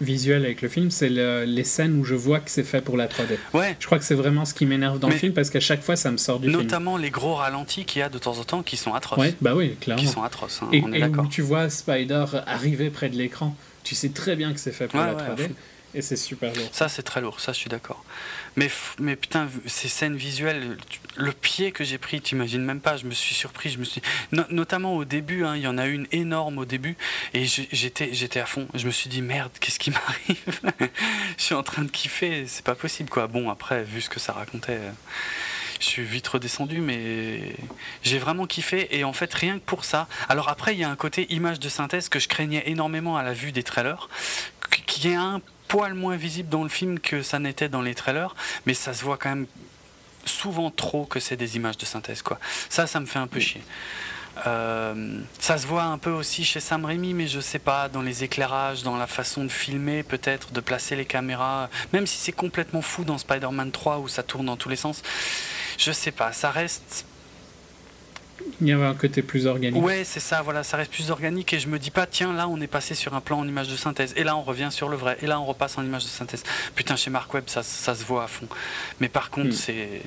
visuel 0.00 0.44
avec 0.44 0.62
le 0.62 0.68
film, 0.68 0.90
c'est 0.90 1.08
les 1.08 1.64
scènes 1.64 1.98
où 1.98 2.04
je 2.04 2.14
vois 2.14 2.40
que 2.40 2.50
c'est 2.50 2.64
fait 2.64 2.80
pour 2.80 2.96
la 2.96 3.06
3D. 3.06 3.38
Ouais. 3.54 3.76
Je 3.78 3.86
crois 3.86 3.98
que 3.98 4.04
c'est 4.04 4.14
vraiment 4.14 4.44
ce 4.44 4.54
qui 4.54 4.66
m'énerve 4.66 4.98
dans 4.98 5.08
le 5.08 5.14
film 5.14 5.32
parce 5.32 5.50
qu'à 5.50 5.60
chaque 5.60 5.82
fois 5.82 5.96
ça 5.96 6.10
me 6.10 6.16
sort 6.16 6.38
du 6.38 6.48
film. 6.48 6.60
Notamment 6.60 6.96
les 6.96 7.10
gros 7.10 7.34
ralentis 7.34 7.84
qu'il 7.84 8.00
y 8.00 8.02
a 8.02 8.08
de 8.08 8.18
temps 8.18 8.38
en 8.38 8.44
temps 8.44 8.62
qui 8.62 8.76
sont 8.76 8.94
atroces. 8.94 9.18
Ouais, 9.18 9.34
bah 9.40 9.54
oui, 9.54 9.76
clairement. 9.80 10.02
Qui 10.02 10.08
sont 10.08 10.22
atroces, 10.22 10.60
hein, 10.62 10.68
et, 10.72 10.82
on 10.82 10.92
est 10.92 11.04
où 11.04 11.26
tu 11.26 11.42
vois 11.42 11.70
Spider 11.70 12.24
arriver 12.46 12.90
près 12.90 13.08
de 13.08 13.16
l'écran, 13.16 13.56
tu 13.84 13.94
sais 13.94 14.10
très 14.10 14.36
bien 14.36 14.52
que 14.52 14.60
c'est 14.60 14.72
fait 14.72 14.88
pour 14.88 15.00
la 15.00 15.14
3D. 15.14 15.50
Et 15.94 16.02
c'est 16.02 16.16
super 16.16 16.54
lourd. 16.54 16.68
Ça, 16.72 16.88
c'est 16.88 17.02
très 17.02 17.22
lourd, 17.22 17.40
ça, 17.40 17.52
je 17.52 17.58
suis 17.58 17.70
d'accord. 17.70 18.04
Mais, 18.56 18.70
mais 18.98 19.16
putain, 19.16 19.48
ces 19.66 19.88
scènes 19.88 20.16
visuelles, 20.16 20.78
le 21.16 21.32
pied 21.32 21.72
que 21.72 21.84
j'ai 21.84 21.98
pris, 21.98 22.20
tu 22.20 22.34
imagines 22.34 22.62
même 22.62 22.80
pas, 22.80 22.96
je 22.96 23.04
me 23.04 23.12
suis 23.12 23.34
surpris, 23.34 23.70
je 23.70 23.78
me 23.78 23.84
suis... 23.84 24.00
notamment 24.50 24.96
au 24.96 25.04
début, 25.04 25.44
hein, 25.44 25.56
il 25.56 25.62
y 25.62 25.66
en 25.66 25.78
a 25.78 25.86
une 25.86 26.06
énorme 26.12 26.58
au 26.58 26.64
début, 26.64 26.96
et 27.34 27.44
j'étais, 27.44 28.10
j'étais 28.12 28.40
à 28.40 28.46
fond. 28.46 28.66
Je 28.74 28.86
me 28.86 28.90
suis 28.90 29.10
dit, 29.10 29.22
merde, 29.22 29.52
qu'est-ce 29.60 29.78
qui 29.78 29.90
m'arrive? 29.92 30.60
Je 31.36 31.42
suis 31.42 31.54
en 31.54 31.62
train 31.62 31.82
de 31.82 31.90
kiffer, 31.90 32.46
c'est 32.46 32.64
pas 32.64 32.74
possible, 32.74 33.10
quoi. 33.10 33.26
Bon, 33.26 33.50
après, 33.50 33.84
vu 33.84 34.00
ce 34.00 34.08
que 34.08 34.20
ça 34.20 34.32
racontait 34.32 34.80
je 35.80 35.86
suis 35.86 36.02
vite 36.02 36.26
redescendu, 36.28 36.80
mais 36.80 37.54
j'ai 38.02 38.18
vraiment 38.18 38.46
kiffé. 38.46 38.96
Et 38.96 39.04
en 39.04 39.12
fait, 39.12 39.32
rien 39.32 39.58
que 39.58 39.64
pour 39.64 39.84
ça. 39.84 40.08
Alors 40.28 40.48
après, 40.48 40.74
il 40.74 40.78
y 40.78 40.84
a 40.84 40.90
un 40.90 40.96
côté 40.96 41.32
image 41.32 41.60
de 41.60 41.68
synthèse 41.68 42.08
que 42.08 42.18
je 42.18 42.28
craignais 42.28 42.62
énormément 42.66 43.16
à 43.16 43.22
la 43.22 43.32
vue 43.32 43.52
des 43.52 43.62
trailers, 43.62 44.08
qui 44.86 45.08
est 45.08 45.14
un 45.14 45.40
poil 45.68 45.94
moins 45.94 46.16
visible 46.16 46.48
dans 46.48 46.62
le 46.62 46.68
film 46.68 46.98
que 46.98 47.22
ça 47.22 47.38
n'était 47.38 47.68
dans 47.68 47.82
les 47.82 47.94
trailers, 47.94 48.34
mais 48.66 48.74
ça 48.74 48.94
se 48.94 49.04
voit 49.04 49.18
quand 49.18 49.30
même 49.30 49.46
souvent 50.24 50.70
trop 50.70 51.04
que 51.04 51.20
c'est 51.20 51.36
des 51.36 51.56
images 51.56 51.78
de 51.78 51.84
synthèse. 51.84 52.22
Quoi. 52.22 52.38
Ça, 52.68 52.86
ça 52.86 53.00
me 53.00 53.06
fait 53.06 53.18
un 53.18 53.26
peu 53.26 53.40
chier. 53.40 53.62
Euh, 54.46 55.20
ça 55.38 55.56
se 55.56 55.66
voit 55.66 55.84
un 55.84 55.98
peu 55.98 56.10
aussi 56.10 56.44
chez 56.44 56.60
Sam 56.60 56.84
Raimi, 56.84 57.14
mais 57.14 57.26
je 57.26 57.40
sais 57.40 57.58
pas, 57.58 57.88
dans 57.88 58.02
les 58.02 58.22
éclairages, 58.22 58.82
dans 58.82 58.96
la 58.96 59.06
façon 59.06 59.44
de 59.44 59.48
filmer, 59.48 60.02
peut-être, 60.02 60.52
de 60.52 60.60
placer 60.60 60.94
les 60.94 61.06
caméras, 61.06 61.70
même 61.92 62.06
si 62.06 62.18
c'est 62.18 62.32
complètement 62.32 62.82
fou 62.82 63.04
dans 63.04 63.16
Spider-Man 63.16 63.70
3 63.70 63.98
où 63.98 64.08
ça 64.08 64.22
tourne 64.22 64.46
dans 64.46 64.56
tous 64.56 64.68
les 64.68 64.76
sens, 64.76 65.02
je 65.78 65.90
sais 65.90 66.10
pas, 66.10 66.32
ça 66.32 66.50
reste 66.50 67.06
il 68.60 68.68
y 68.68 68.72
avait 68.72 68.84
un 68.84 68.94
côté 68.94 69.22
plus 69.22 69.46
organique. 69.46 69.82
Ouais, 69.82 70.04
c'est 70.04 70.20
ça, 70.20 70.42
voilà, 70.42 70.62
ça 70.62 70.76
reste 70.76 70.90
plus 70.90 71.10
organique 71.10 71.52
et 71.52 71.58
je 71.58 71.68
me 71.68 71.78
dis 71.78 71.90
pas, 71.90 72.06
tiens, 72.06 72.32
là 72.32 72.48
on 72.48 72.60
est 72.60 72.66
passé 72.66 72.94
sur 72.94 73.14
un 73.14 73.20
plan 73.20 73.38
en 73.38 73.46
image 73.46 73.68
de 73.68 73.76
synthèse 73.76 74.12
et 74.16 74.24
là 74.24 74.36
on 74.36 74.42
revient 74.42 74.68
sur 74.70 74.88
le 74.88 74.96
vrai 74.96 75.16
et 75.20 75.26
là 75.26 75.40
on 75.40 75.44
repasse 75.44 75.78
en 75.78 75.84
image 75.84 76.04
de 76.04 76.08
synthèse. 76.08 76.42
Putain, 76.74 76.96
chez 76.96 77.10
Mark 77.10 77.32
Webb, 77.34 77.44
ça, 77.46 77.62
ça 77.62 77.94
se 77.94 78.04
voit 78.04 78.24
à 78.24 78.26
fond. 78.26 78.46
Mais 79.00 79.08
par 79.08 79.30
contre, 79.30 79.48
hmm. 79.48 79.52
c'est. 79.52 80.02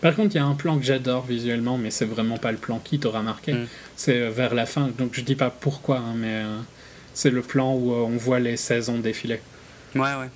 Par 0.00 0.14
contre, 0.14 0.34
il 0.34 0.38
y 0.38 0.40
a 0.40 0.44
un 0.44 0.54
plan 0.54 0.78
que 0.78 0.84
j'adore 0.84 1.24
visuellement, 1.24 1.78
mais 1.78 1.90
c'est 1.90 2.04
vraiment 2.04 2.38
pas 2.38 2.52
le 2.52 2.58
plan 2.58 2.78
qui 2.78 2.98
t'aura 2.98 3.22
marqué. 3.22 3.54
Hmm. 3.54 3.66
C'est 3.96 4.20
euh, 4.20 4.30
vers 4.30 4.54
la 4.54 4.66
fin, 4.66 4.90
donc 4.98 5.14
je 5.14 5.20
dis 5.22 5.34
pas 5.36 5.50
pourquoi, 5.50 5.98
hein, 5.98 6.14
mais 6.16 6.42
euh, 6.44 6.58
c'est 7.12 7.30
le 7.30 7.42
plan 7.42 7.74
où 7.74 7.92
euh, 7.92 8.04
on 8.04 8.16
voit 8.16 8.40
les 8.40 8.56
saisons 8.56 8.98
défiler. 8.98 9.40
Ouais, 9.94 10.00
ouais. 10.00 10.30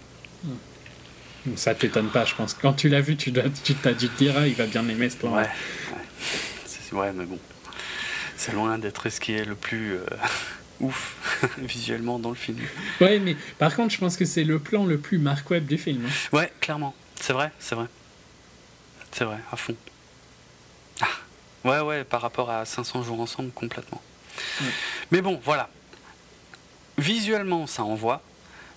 Hmm. 0.44 1.56
Ça 1.56 1.74
t'étonne 1.74 2.08
pas, 2.08 2.24
je 2.24 2.34
pense. 2.34 2.54
Quand 2.54 2.72
tu 2.72 2.88
l'as 2.88 3.00
vu, 3.00 3.16
tu 3.16 3.32
t'as 3.32 3.92
dû 3.92 4.08
te 4.08 4.18
dire, 4.18 4.34
ah, 4.36 4.46
il 4.46 4.54
va 4.54 4.66
bien 4.66 4.86
aimer 4.88 5.08
ce 5.08 5.16
plan. 5.16 5.34
Ouais. 5.34 5.42
Ouais, 5.42 5.48
mais 6.92 7.24
bon, 7.24 7.38
c'est 8.36 8.52
loin 8.52 8.78
d'être 8.78 9.08
ce 9.08 9.20
qui 9.20 9.32
est 9.32 9.44
le 9.44 9.54
plus 9.54 9.94
euh, 9.94 10.06
ouf 10.80 11.16
visuellement 11.58 12.18
dans 12.18 12.30
le 12.30 12.36
film. 12.36 12.58
Ouais, 13.00 13.18
mais 13.18 13.36
par 13.58 13.74
contre, 13.74 13.94
je 13.94 13.98
pense 13.98 14.16
que 14.16 14.24
c'est 14.24 14.44
le 14.44 14.58
plan 14.58 14.86
le 14.86 14.98
plus 14.98 15.18
Mark 15.18 15.48
Webb 15.50 15.66
du 15.66 15.78
film. 15.78 16.06
Hein. 16.06 16.36
Ouais, 16.36 16.52
clairement. 16.60 16.94
C'est 17.20 17.32
vrai, 17.32 17.52
c'est 17.58 17.74
vrai. 17.74 17.86
C'est 19.12 19.24
vrai, 19.24 19.38
à 19.50 19.56
fond. 19.56 19.74
Ah. 21.00 21.06
Ouais, 21.64 21.80
ouais, 21.80 22.04
par 22.04 22.20
rapport 22.20 22.50
à 22.50 22.64
500 22.64 23.02
jours 23.02 23.20
ensemble, 23.20 23.50
complètement. 23.50 24.00
Mais 25.10 25.22
bon, 25.22 25.40
voilà. 25.44 25.68
Visuellement, 26.98 27.66
ça 27.66 27.84
envoie, 27.84 28.22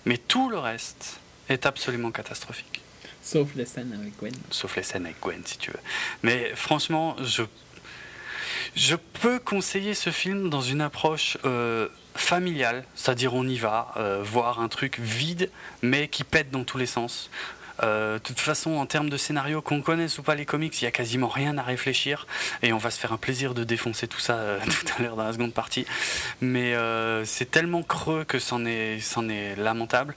mais 0.04 0.16
tout 0.16 0.48
le 0.48 0.58
reste 0.58 1.20
est 1.48 1.66
absolument 1.66 2.10
catastrophique. 2.10 2.80
Sauf 3.22 3.54
les 3.54 3.66
scènes 3.66 3.92
avec 3.92 4.16
Gwen. 4.18 4.34
Sauf 4.50 4.76
les 4.76 4.82
scènes 4.82 5.06
avec 5.06 5.20
Gwen, 5.20 5.42
si 5.44 5.58
tu 5.58 5.70
veux. 5.70 5.78
Mais 6.22 6.52
franchement, 6.56 7.16
je 7.22 7.42
je 8.74 8.96
peux 8.96 9.38
conseiller 9.38 9.94
ce 9.94 10.10
film 10.10 10.50
dans 10.50 10.60
une 10.60 10.80
approche 10.80 11.38
euh, 11.44 11.88
familiale, 12.14 12.84
c'est-à-dire 12.94 13.34
on 13.34 13.46
y 13.46 13.56
va, 13.56 13.92
euh, 13.96 14.20
voir 14.22 14.60
un 14.60 14.68
truc 14.68 14.98
vide, 14.98 15.50
mais 15.82 16.08
qui 16.08 16.24
pète 16.24 16.50
dans 16.50 16.64
tous 16.64 16.78
les 16.78 16.86
sens. 16.86 17.30
Euh, 17.82 18.14
de 18.14 18.18
toute 18.18 18.38
façon, 18.38 18.72
en 18.72 18.86
termes 18.86 19.08
de 19.08 19.16
scénario, 19.16 19.62
qu'on 19.62 19.80
connaisse 19.80 20.18
ou 20.18 20.22
pas 20.22 20.34
les 20.34 20.44
comics, 20.44 20.80
il 20.80 20.84
y 20.84 20.88
a 20.88 20.90
quasiment 20.90 21.28
rien 21.28 21.56
à 21.58 21.62
réfléchir 21.62 22.26
et 22.62 22.72
on 22.72 22.78
va 22.78 22.90
se 22.90 23.00
faire 23.00 23.12
un 23.12 23.16
plaisir 23.16 23.54
de 23.54 23.64
défoncer 23.64 24.06
tout 24.06 24.20
ça 24.20 24.38
tout 24.64 24.92
à 24.98 25.02
l'heure 25.02 25.16
dans 25.16 25.24
la 25.24 25.32
seconde 25.32 25.54
partie. 25.54 25.86
Mais 26.40 26.74
c'est 27.24 27.50
tellement 27.50 27.82
creux 27.82 28.24
que 28.24 28.38
c'en 28.38 28.66
est, 28.66 28.98
est 28.98 29.56
lamentable. 29.56 30.14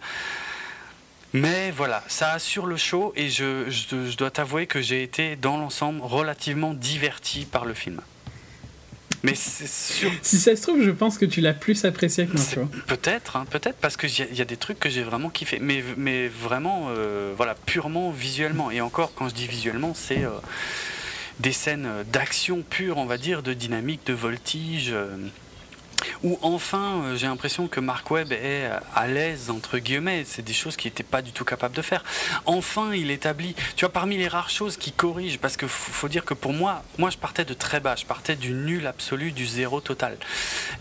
Mais 1.35 1.69
voilà, 1.71 2.01
ça 2.07 2.31
assure 2.31 2.65
le 2.65 2.77
show 2.77 3.11
et 3.17 3.29
je, 3.29 3.69
je 3.69 4.15
dois 4.15 4.31
t'avouer 4.31 4.67
que 4.67 4.81
j'ai 4.81 5.03
été 5.03 5.35
dans 5.35 5.57
l'ensemble 5.57 5.99
relativement 6.01 6.73
diverti 6.73 7.45
par 7.45 7.65
le 7.65 7.73
film. 7.73 7.99
Mais 9.25 9.35
c'est 9.35 9.67
sûr. 9.67 10.11
Si 10.21 10.37
ça 10.37 10.55
se 10.55 10.61
trouve, 10.61 10.81
je 10.83 10.91
pense 10.91 11.17
que 11.17 11.25
tu 11.25 11.41
l'as 11.41 11.53
plus 11.53 11.85
apprécié 11.85 12.27
que 12.27 12.33
moi, 12.33 12.67
Peut-être, 12.87 13.35
hein, 13.35 13.45
peut-être, 13.49 13.77
parce 13.77 13.97
qu'il 13.97 14.09
y, 14.09 14.35
y, 14.35 14.41
a 14.41 14.45
des 14.45 14.57
trucs 14.57 14.79
que 14.79 14.89
j'ai 14.89 15.03
vraiment 15.03 15.29
kiffé. 15.29 15.59
Mais, 15.59 15.83
mais 15.97 16.27
vraiment, 16.27 16.87
euh, 16.89 17.33
voilà, 17.35 17.55
purement 17.65 18.11
visuellement. 18.11 18.71
Et 18.71 18.81
encore, 18.81 19.13
quand 19.15 19.29
je 19.29 19.33
dis 19.33 19.47
visuellement, 19.47 19.93
c'est 19.95 20.23
euh, 20.23 20.29
des 21.39 21.51
scènes 21.51 21.89
d'action 22.11 22.63
pure, 22.67 22.97
on 22.97 23.05
va 23.05 23.17
dire, 23.17 23.41
de 23.41 23.53
dynamique, 23.53 24.01
de 24.05 24.13
voltige. 24.13 24.93
Où 26.23 26.39
enfin 26.41 27.01
euh, 27.03 27.15
j'ai 27.15 27.27
l'impression 27.27 27.67
que 27.67 27.79
Mark 27.79 28.09
Webb 28.11 28.31
est 28.31 28.65
euh, 28.65 28.79
à 28.93 29.07
l'aise 29.07 29.49
entre 29.49 29.77
guillemets, 29.77 30.23
c'est 30.25 30.43
des 30.43 30.53
choses 30.53 30.75
qu'il 30.75 30.89
n'était 30.89 31.03
pas 31.03 31.21
du 31.21 31.31
tout 31.31 31.45
capable 31.45 31.75
de 31.75 31.81
faire. 31.81 32.03
Enfin, 32.45 32.93
il 32.93 33.11
établit, 33.11 33.55
tu 33.75 33.85
vois, 33.85 33.93
parmi 33.93 34.17
les 34.17 34.27
rares 34.27 34.49
choses 34.49 34.77
qui 34.77 34.91
corrigent, 34.91 35.39
parce 35.39 35.57
que 35.57 35.67
faut 35.67 36.07
dire 36.07 36.25
que 36.25 36.33
pour 36.33 36.53
moi, 36.53 36.83
moi 36.97 37.09
je 37.09 37.17
partais 37.17 37.45
de 37.45 37.53
très 37.53 37.79
bas, 37.79 37.95
je 37.95 38.05
partais 38.05 38.35
du 38.35 38.51
nul 38.51 38.87
absolu, 38.87 39.31
du 39.31 39.45
zéro 39.45 39.81
total. 39.81 40.17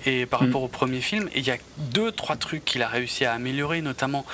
Et 0.07 0.27
par 0.27 0.43
mm. 0.43 0.47
rapport 0.47 0.62
au 0.62 0.69
premier 0.69 1.01
film, 1.01 1.28
il 1.35 1.45
y 1.47 1.51
a 1.51 1.57
deux, 1.78 2.12
trois 2.12 2.36
trucs 2.36 2.65
qu'il 2.65 2.82
a 2.82 2.89
réussi 2.89 3.24
à 3.24 3.32
améliorer, 3.32 3.82
notamment 3.82 4.24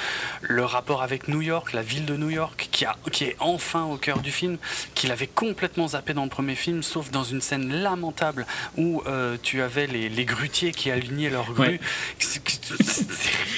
le 0.42 0.64
rapport 0.64 1.02
avec 1.02 1.28
New 1.28 1.42
York, 1.42 1.72
la 1.72 1.82
ville 1.82 2.06
de 2.06 2.16
New 2.16 2.30
York, 2.30 2.68
qui, 2.70 2.84
a, 2.84 2.96
qui 3.12 3.24
est 3.24 3.36
enfin 3.38 3.84
au 3.84 3.96
cœur 3.96 4.20
du 4.20 4.32
film, 4.32 4.58
qu'il 4.94 5.12
avait 5.12 5.26
complètement 5.26 5.88
zappé 5.88 6.14
dans 6.14 6.24
le 6.24 6.30
premier 6.30 6.54
film, 6.54 6.82
sauf 6.82 7.10
dans 7.10 7.24
une 7.24 7.40
scène 7.40 7.72
lamentable 7.82 8.46
où 8.76 9.02
euh, 9.06 9.36
tu 9.42 9.62
avais 9.62 9.86
les, 9.86 10.08
les 10.08 10.24
grutiers 10.24 10.69
qui 10.72 10.90
alignaient 10.90 11.30
leurs 11.30 11.52
grues. 11.52 11.80
C'est 12.18 12.40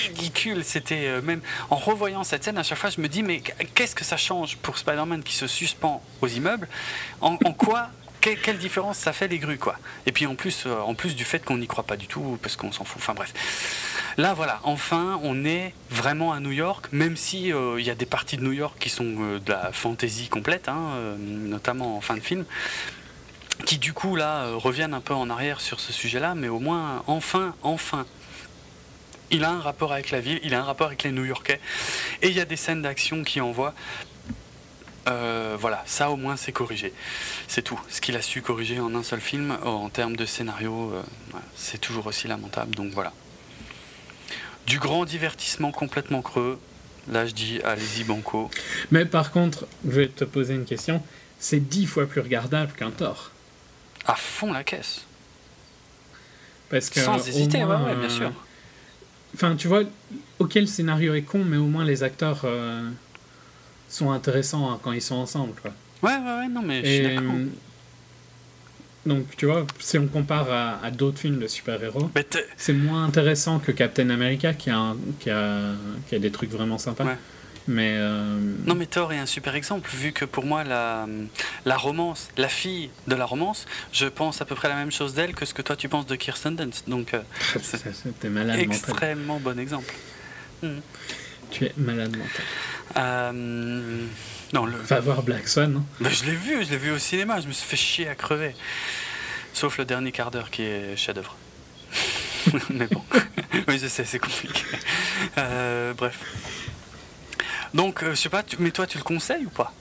ridicule. 0.09 0.65
C'était 0.65 1.07
euh, 1.07 1.23
même 1.23 1.41
en 1.71 1.77
revoyant 1.77 2.25
cette 2.25 2.45
scène 2.45 2.59
à 2.59 2.63
chaque 2.63 2.79
fois, 2.79 2.91
je 2.91 3.01
me 3.01 3.09
dis 3.09 3.23
mais 3.23 3.43
qu'est-ce 3.75 3.95
que 3.95 4.05
ça 4.05 4.17
change 4.17 4.57
pour 4.59 4.79
Spider-Man 4.79 5.23
qui 5.23 5.35
se 5.35 5.47
suspend 5.47 6.03
aux 6.21 6.29
immeubles? 6.29 6.69
En, 7.21 7.37
quoi 7.37 7.91
quelle, 8.21 8.59
différence 8.59 8.99
ça 8.99 9.13
fait 9.13 9.27
les 9.27 9.39
grues 9.39 9.59
quoi? 9.59 9.77
Et 10.07 10.13
puis 10.13 10.27
en 10.27 10.37
plus, 10.37 10.65
euh, 10.67 10.79
en 10.81 10.95
plus 10.95 11.17
du 11.17 11.25
fait 11.25 11.45
qu'on 11.45 11.59
n'y 11.59 11.67
croit 11.67 11.85
pas 11.85 11.97
du 11.97 12.07
tout 12.07 12.39
parce 12.41 12.57
qu'on 12.57 12.71
s'en 12.71 12.85
fout. 12.85 12.99
Enfin 12.99 13.15
bref. 13.15 13.33
Là 14.17 14.35
voilà, 14.35 14.61
enfin 14.63 15.19
on 15.23 15.45
est 15.45 15.75
vraiment 15.91 16.33
à 16.33 16.41
New 16.41 16.53
York, 16.53 16.87
même 16.93 17.17
si 17.17 17.53
euh, 17.53 17.81
il 17.81 17.87
y 17.87 17.91
a 17.91 17.95
des 17.95 18.07
parties 18.07 18.37
de 18.37 18.43
New 18.43 18.53
York 18.53 18.77
qui 18.79 18.91
sont 18.91 19.05
de 19.05 19.51
la 19.51 19.73
fantaisie 19.73 20.29
complète, 20.29 20.69
hein, 20.69 21.17
notamment 21.19 21.97
en 21.97 22.01
fin 22.01 22.15
de 22.15 22.21
film 22.21 22.45
qui 23.65 23.79
du 23.79 23.93
coup 23.93 24.17
là 24.17 24.45
euh, 24.45 24.57
reviennent 24.57 24.95
un 24.95 25.01
peu 25.01 25.15
en 25.15 25.31
arrière 25.31 25.61
sur 25.61 25.81
ce 25.81 25.93
sujet-là, 25.93 26.35
mais 26.35 26.49
au 26.49 26.59
moins 26.59 27.03
enfin, 27.07 27.55
enfin, 27.63 28.07
il 29.31 29.45
a 29.45 29.51
un 29.51 29.61
rapport 29.61 29.93
avec 29.93 30.11
la 30.11 30.21
ville, 30.21 30.41
il 30.43 30.55
a 30.55 30.61
un 30.61 30.65
rapport 30.65 30.89
avec 30.89 31.03
les 31.03 31.13
New-Yorkais, 31.13 31.61
et 32.21 32.29
il 32.29 32.35
y 32.35 32.41
a 32.41 32.45
des 32.45 32.57
scènes 32.57 32.83
d'action 32.83 33.25
qui 33.25 33.41
envoient. 33.41 33.75
Euh, 35.09 35.57
voilà, 35.59 35.83
ça 35.85 36.11
au 36.11 36.17
moins 36.17 36.37
c'est 36.37 36.53
corrigé. 36.53 36.93
C'est 37.49 37.63
tout. 37.63 37.81
Ce 37.89 38.01
qu'il 38.01 38.17
a 38.17 38.23
su 38.23 38.41
corriger 38.41 38.79
en 38.79 38.95
un 38.95 39.03
seul 39.03 39.21
film, 39.21 39.57
en 39.65 39.89
termes 39.89 40.15
de 40.15 40.25
scénario, 40.25 40.93
euh, 40.93 41.03
c'est 41.57 41.81
toujours 41.81 42.07
aussi 42.07 42.29
lamentable. 42.29 42.75
Donc 42.77 42.93
voilà. 42.93 43.13
Du 44.67 44.79
grand 44.79 45.05
divertissement 45.05 45.73
complètement 45.73 46.23
creux. 46.23 46.61
Là 47.11 47.27
je 47.27 47.33
dis 47.33 47.61
allez-y 47.65 48.05
banco. 48.05 48.49
Mais 48.93 49.05
par 49.05 49.33
contre, 49.33 49.67
je 49.85 49.91
vais 49.91 50.09
te 50.09 50.23
poser 50.23 50.55
une 50.55 50.65
question. 50.65 51.03
C'est 51.41 51.59
dix 51.59 51.87
fois 51.87 52.07
plus 52.07 52.21
regardable 52.21 52.73
qu'un 52.75 52.93
Thor 52.93 53.32
à 54.07 54.15
fond 54.15 54.53
la 54.53 54.65
caisse. 54.65 55.03
Parce 56.71 56.89
que 56.89 57.01
Sans 57.01 57.29
hésiter, 57.29 57.59
bien 57.59 58.09
sûr. 58.09 58.29
Euh, 58.29 59.35
enfin, 59.35 59.57
tu 59.57 59.69
vois, 59.69 59.83
ok, 60.39 60.55
le 60.55 60.67
scénario 60.67 61.15
est 61.15 61.23
con, 61.23 61.45
mais 61.45 61.59
au 61.59 61.67
moins 61.67 61.85
les 61.85 62.03
acteurs 62.03 62.41
euh, 62.45 62.89
sont 63.89 64.11
intéressants 64.11 64.71
hein, 64.71 64.81
quand 64.83 64.93
ils 64.93 65.03
sont 65.03 65.17
ensemble. 65.17 65.53
Quoi. 65.61 65.73
Ouais, 66.03 66.17
ouais, 66.17 66.39
ouais, 66.39 66.49
non, 66.49 66.63
mais 66.63 66.83
je 66.83 66.91
suis 66.91 67.03
d'accord. 67.03 67.35
Euh, 67.35 67.47
donc, 69.05 69.37
tu 69.37 69.47
vois, 69.47 69.67
si 69.81 69.99
on 69.99 70.07
compare 70.07 70.51
à, 70.83 70.91
d'autres 70.91 71.19
films 71.19 71.41
de 71.41 71.49
super-héros, 71.49 72.09
c'est 72.57 72.73
moins 72.73 73.05
intéressant 73.05 73.59
que 73.59 73.73
Captain 73.73 74.09
America 74.11 74.55
qui 74.55 74.71
a, 74.71 74.95
qui 75.19 75.29
a, 75.29 75.73
qui 76.09 76.15
a 76.15 76.19
des 76.21 76.31
trucs 76.31 76.51
vraiment 76.51 76.79
sympas. 76.79 77.05
Ouais. 77.05 77.19
Mais 77.69 77.97
euh, 77.97 78.39
Non, 78.67 78.75
mais 78.75 78.87
Thor 78.87 79.13
est 79.13 79.19
un 79.19 79.27
super 79.27 79.55
exemple, 79.55 79.89
vu 79.93 80.13
que 80.13 80.25
pour 80.25 80.45
moi, 80.45 80.65
la, 80.65 81.07
la 81.65 81.77
romance, 81.77 82.29
la 82.37 82.49
fille 82.49 82.91
de 83.07 83.15
la 83.15 83.25
romance, 83.25 83.67
je 83.93 84.07
pense 84.07 84.41
à 84.41 84.45
peu 84.45 84.55
près 84.55 84.69
la 84.69 84.75
même 84.75 84.91
chose 84.91 85.15
d'elle 85.15 85.35
que 85.35 85.45
ce 85.45 85.55
que 85.55 85.63
toi 85.63 85.77
tu 85.77 85.89
penses 85.89 86.07
de 86.07 86.17
Kirsten 86.17 86.57
Dunst. 86.57 86.89
Donc, 86.89 87.15
euh, 87.15 87.23
c'est 87.63 88.25
malade 88.25 88.59
extrêmement 88.59 89.39
bon 89.39 89.59
exemple. 89.59 89.95
Hmm. 90.63 90.81
Tu 91.51 91.67
es 91.67 91.73
malade 91.77 92.17
mental. 92.17 92.45
Euh, 92.97 94.07
non, 94.53 94.67
le... 94.67 94.77
Va 94.77 95.01
voir 95.01 95.23
Black 95.23 95.49
Swan. 95.49 95.77
Hein. 95.77 95.85
Ben, 96.01 96.11
je 96.11 96.25
l'ai 96.25 96.35
vu, 96.35 96.65
je 96.65 96.71
l'ai 96.71 96.79
vu 96.79 96.91
au 96.91 96.99
cinéma, 96.99 97.41
je 97.41 97.47
me 97.47 97.53
suis 97.53 97.67
fait 97.67 97.77
chier 97.77 98.09
à 98.09 98.15
crever. 98.15 98.55
Sauf 99.53 99.79
le 99.79 99.85
dernier 99.85 100.13
quart 100.13 100.31
d'heure 100.31 100.51
qui 100.51 100.63
est 100.63 100.97
chef-d'œuvre. 100.97 101.37
mais 102.71 102.87
bon, 102.87 103.03
oui, 103.69 103.79
je 103.79 103.87
sais, 103.87 104.05
c'est 104.05 104.19
compliqué. 104.19 104.63
Euh, 105.39 105.95
bref. 105.95 106.19
Donc, 107.75 108.03
euh, 108.03 108.11
je 108.11 108.21
sais 108.21 108.29
pas, 108.29 108.43
mais 108.59 108.71
toi, 108.71 108.87
tu 108.87 108.99
le 108.99 109.05
conseilles 109.05 109.47
ou 109.47 109.51
pas 109.51 109.73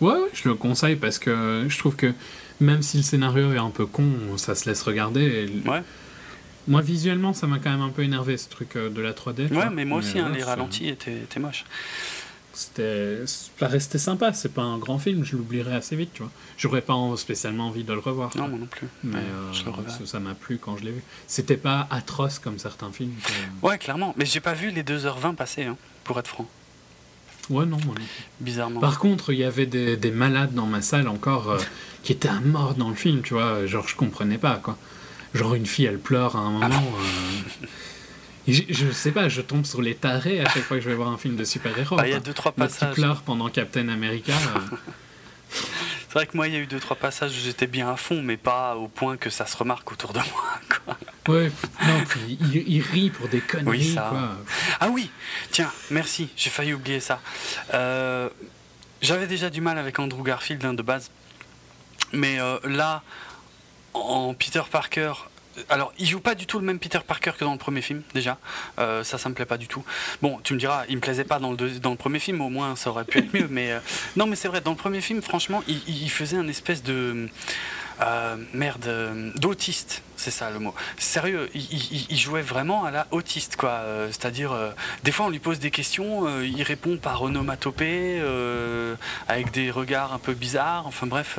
ouais, 0.00 0.12
ouais, 0.12 0.30
je 0.32 0.48
le 0.48 0.54
conseille 0.54 0.96
parce 0.96 1.18
que 1.18 1.66
je 1.68 1.78
trouve 1.78 1.96
que 1.96 2.12
même 2.60 2.82
si 2.82 2.98
le 2.98 3.02
scénario 3.02 3.52
est 3.52 3.58
un 3.58 3.70
peu 3.70 3.86
con, 3.86 4.08
ça 4.36 4.54
se 4.54 4.68
laisse 4.68 4.82
regarder. 4.82 5.50
Ouais. 5.66 5.82
Moi, 6.68 6.82
visuellement, 6.82 7.32
ça 7.32 7.46
m'a 7.46 7.58
quand 7.58 7.70
même 7.70 7.80
un 7.80 7.88
peu 7.88 8.02
énervé 8.02 8.36
ce 8.36 8.48
truc 8.48 8.76
euh, 8.76 8.90
de 8.90 9.00
la 9.00 9.12
3D. 9.12 9.52
Ouais, 9.52 9.70
mais 9.70 9.84
moi 9.84 9.98
aussi, 9.98 10.18
hein, 10.18 10.30
les 10.32 10.42
ralentis 10.42 10.88
étaient, 10.88 11.16
étaient 11.16 11.40
moches. 11.40 11.64
C'était, 12.52 13.20
ça 13.26 13.66
restait 13.66 13.98
sympa. 13.98 14.34
C'est 14.34 14.52
pas 14.52 14.62
un 14.62 14.76
grand 14.76 14.98
film, 14.98 15.24
je 15.24 15.36
l'oublierai 15.36 15.74
assez 15.74 15.96
vite, 15.96 16.10
tu 16.12 16.22
vois. 16.22 16.30
J'aurais 16.58 16.82
pas 16.82 16.94
spécialement 17.16 17.68
envie 17.68 17.84
de 17.84 17.92
le 17.94 18.00
revoir. 18.00 18.36
Non, 18.36 18.48
moi 18.48 18.58
non 18.58 18.66
plus. 18.66 18.88
Mais 19.02 19.18
euh, 19.18 20.04
ça 20.04 20.20
m'a 20.20 20.34
plu 20.34 20.58
quand 20.58 20.76
je 20.76 20.84
l'ai 20.84 20.90
vu. 20.90 21.02
C'était 21.26 21.56
pas 21.56 21.88
atroce 21.90 22.38
comme 22.38 22.58
certains 22.58 22.92
films. 22.92 23.14
Ouais, 23.62 23.78
clairement. 23.78 24.14
Mais 24.18 24.26
j'ai 24.26 24.40
pas 24.40 24.52
vu 24.52 24.70
les 24.70 24.82
2h20 24.82 25.36
passer, 25.36 25.64
hein, 25.64 25.78
pour 26.04 26.18
être 26.18 26.28
franc. 26.28 26.46
Ouais, 27.50 27.66
non, 27.66 27.78
Bizarrement. 28.38 28.80
Par 28.80 28.98
contre, 28.98 29.32
il 29.32 29.40
y 29.40 29.44
avait 29.44 29.66
des, 29.66 29.96
des, 29.96 30.10
malades 30.12 30.54
dans 30.54 30.66
ma 30.66 30.82
salle 30.82 31.08
encore 31.08 31.50
euh, 31.50 31.58
qui 32.04 32.12
étaient 32.12 32.28
à 32.28 32.40
mort 32.40 32.74
dans 32.74 32.88
le 32.88 32.94
film, 32.94 33.22
tu 33.22 33.34
vois. 33.34 33.66
Genre, 33.66 33.86
je 33.88 33.96
comprenais 33.96 34.38
pas, 34.38 34.60
quoi. 34.62 34.78
Genre, 35.34 35.54
une 35.54 35.66
fille, 35.66 35.86
elle 35.86 35.98
pleure 35.98 36.36
à 36.36 36.40
un 36.40 36.50
moment. 36.50 36.68
Ah 36.72 38.48
euh, 38.48 38.54
je, 38.68 38.90
sais 38.92 39.10
pas, 39.10 39.28
je 39.28 39.40
tombe 39.40 39.66
sur 39.66 39.82
les 39.82 39.94
tarés 39.94 40.40
à 40.40 40.48
chaque 40.48 40.62
fois 40.62 40.76
que 40.76 40.82
je 40.82 40.88
vais 40.88 40.94
voir 40.94 41.08
un 41.08 41.18
film 41.18 41.34
de 41.36 41.44
super-héros. 41.44 41.96
Bah, 41.96 42.06
il 42.06 42.12
y 42.12 42.16
a 42.16 42.20
deux, 42.20 42.32
trois 42.32 42.52
passages. 42.52 42.94
Qui 42.94 43.00
pleure 43.00 43.22
pendant 43.22 43.48
Captain 43.48 43.88
America. 43.88 44.32
Euh. 44.32 44.76
C'est 46.10 46.14
vrai 46.14 46.26
que 46.26 46.36
moi, 46.36 46.48
il 46.48 46.54
y 46.54 46.56
a 46.56 46.58
eu 46.58 46.66
deux, 46.66 46.80
trois 46.80 46.96
passages 46.96 47.30
où 47.30 47.40
j'étais 47.40 47.68
bien 47.68 47.88
à 47.88 47.96
fond, 47.96 48.20
mais 48.20 48.36
pas 48.36 48.74
au 48.74 48.88
point 48.88 49.16
que 49.16 49.30
ça 49.30 49.46
se 49.46 49.56
remarque 49.56 49.92
autour 49.92 50.12
de 50.12 50.18
moi. 50.32 50.60
Quoi. 50.84 50.96
Ouais, 51.32 51.52
non, 51.86 52.04
puis 52.04 52.36
il, 52.66 52.82
rit 52.82 53.10
pour 53.10 53.28
des 53.28 53.40
conneries. 53.40 53.78
Oui, 53.78 53.94
ça. 53.94 54.08
Quoi. 54.10 54.30
Ah 54.80 54.88
oui, 54.88 55.08
tiens, 55.52 55.70
merci, 55.92 56.28
j'ai 56.36 56.50
failli 56.50 56.74
oublier 56.74 56.98
ça. 56.98 57.20
Euh, 57.74 58.28
j'avais 59.00 59.28
déjà 59.28 59.50
du 59.50 59.60
mal 59.60 59.78
avec 59.78 60.00
Andrew 60.00 60.24
Garfield 60.24 60.64
hein, 60.64 60.74
de 60.74 60.82
base, 60.82 61.12
mais 62.12 62.40
euh, 62.40 62.58
là, 62.64 63.04
en 63.94 64.34
Peter 64.34 64.62
Parker, 64.68 65.12
alors, 65.68 65.92
il 65.98 66.06
joue 66.06 66.20
pas 66.20 66.34
du 66.34 66.46
tout 66.46 66.58
le 66.58 66.64
même 66.64 66.78
Peter 66.78 67.00
Parker 67.06 67.32
que 67.38 67.44
dans 67.44 67.52
le 67.52 67.58
premier 67.58 67.82
film, 67.82 68.02
déjà. 68.14 68.38
Euh, 68.78 69.02
ça, 69.04 69.18
ça 69.18 69.28
me 69.28 69.34
plaît 69.34 69.44
pas 69.44 69.58
du 69.58 69.66
tout. 69.66 69.84
Bon, 70.22 70.38
tu 70.42 70.54
me 70.54 70.58
diras, 70.58 70.84
il 70.88 70.96
me 70.96 71.00
plaisait 71.00 71.24
pas 71.24 71.38
dans 71.38 71.52
le, 71.52 71.78
dans 71.80 71.90
le 71.90 71.96
premier 71.96 72.18
film, 72.18 72.40
au 72.40 72.48
moins 72.48 72.76
ça 72.76 72.90
aurait 72.90 73.04
pu 73.04 73.18
être 73.18 73.34
mieux. 73.34 73.48
Mais 73.50 73.72
euh, 73.72 73.80
non, 74.16 74.26
mais 74.26 74.36
c'est 74.36 74.48
vrai, 74.48 74.60
dans 74.60 74.70
le 74.70 74.76
premier 74.76 75.00
film, 75.00 75.22
franchement, 75.22 75.62
il, 75.66 76.10
faisait 76.10 76.36
un 76.36 76.48
espèce 76.48 76.82
de. 76.82 77.28
Euh, 78.02 78.36
merde, 78.54 78.86
euh, 78.86 79.30
d'autiste, 79.36 80.02
c'est 80.16 80.30
ça 80.30 80.50
le 80.50 80.58
mot. 80.58 80.74
Sérieux, 80.96 81.50
il, 81.54 82.16
jouait 82.16 82.42
vraiment 82.42 82.84
à 82.84 82.90
la 82.90 83.06
autiste, 83.10 83.56
quoi. 83.56 83.70
Euh, 83.70 84.06
c'est-à-dire, 84.08 84.54
des 85.04 85.12
fois 85.12 85.26
on 85.26 85.28
lui 85.30 85.38
pose 85.38 85.58
des 85.58 85.70
questions, 85.70 86.40
il 86.40 86.62
répond 86.62 86.96
par 86.96 87.22
onomatopée, 87.22 88.22
avec 89.28 89.50
des 89.50 89.70
regards 89.70 90.12
un 90.12 90.18
peu 90.18 90.32
bizarres. 90.32 90.86
Enfin 90.86 91.06
bref, 91.06 91.38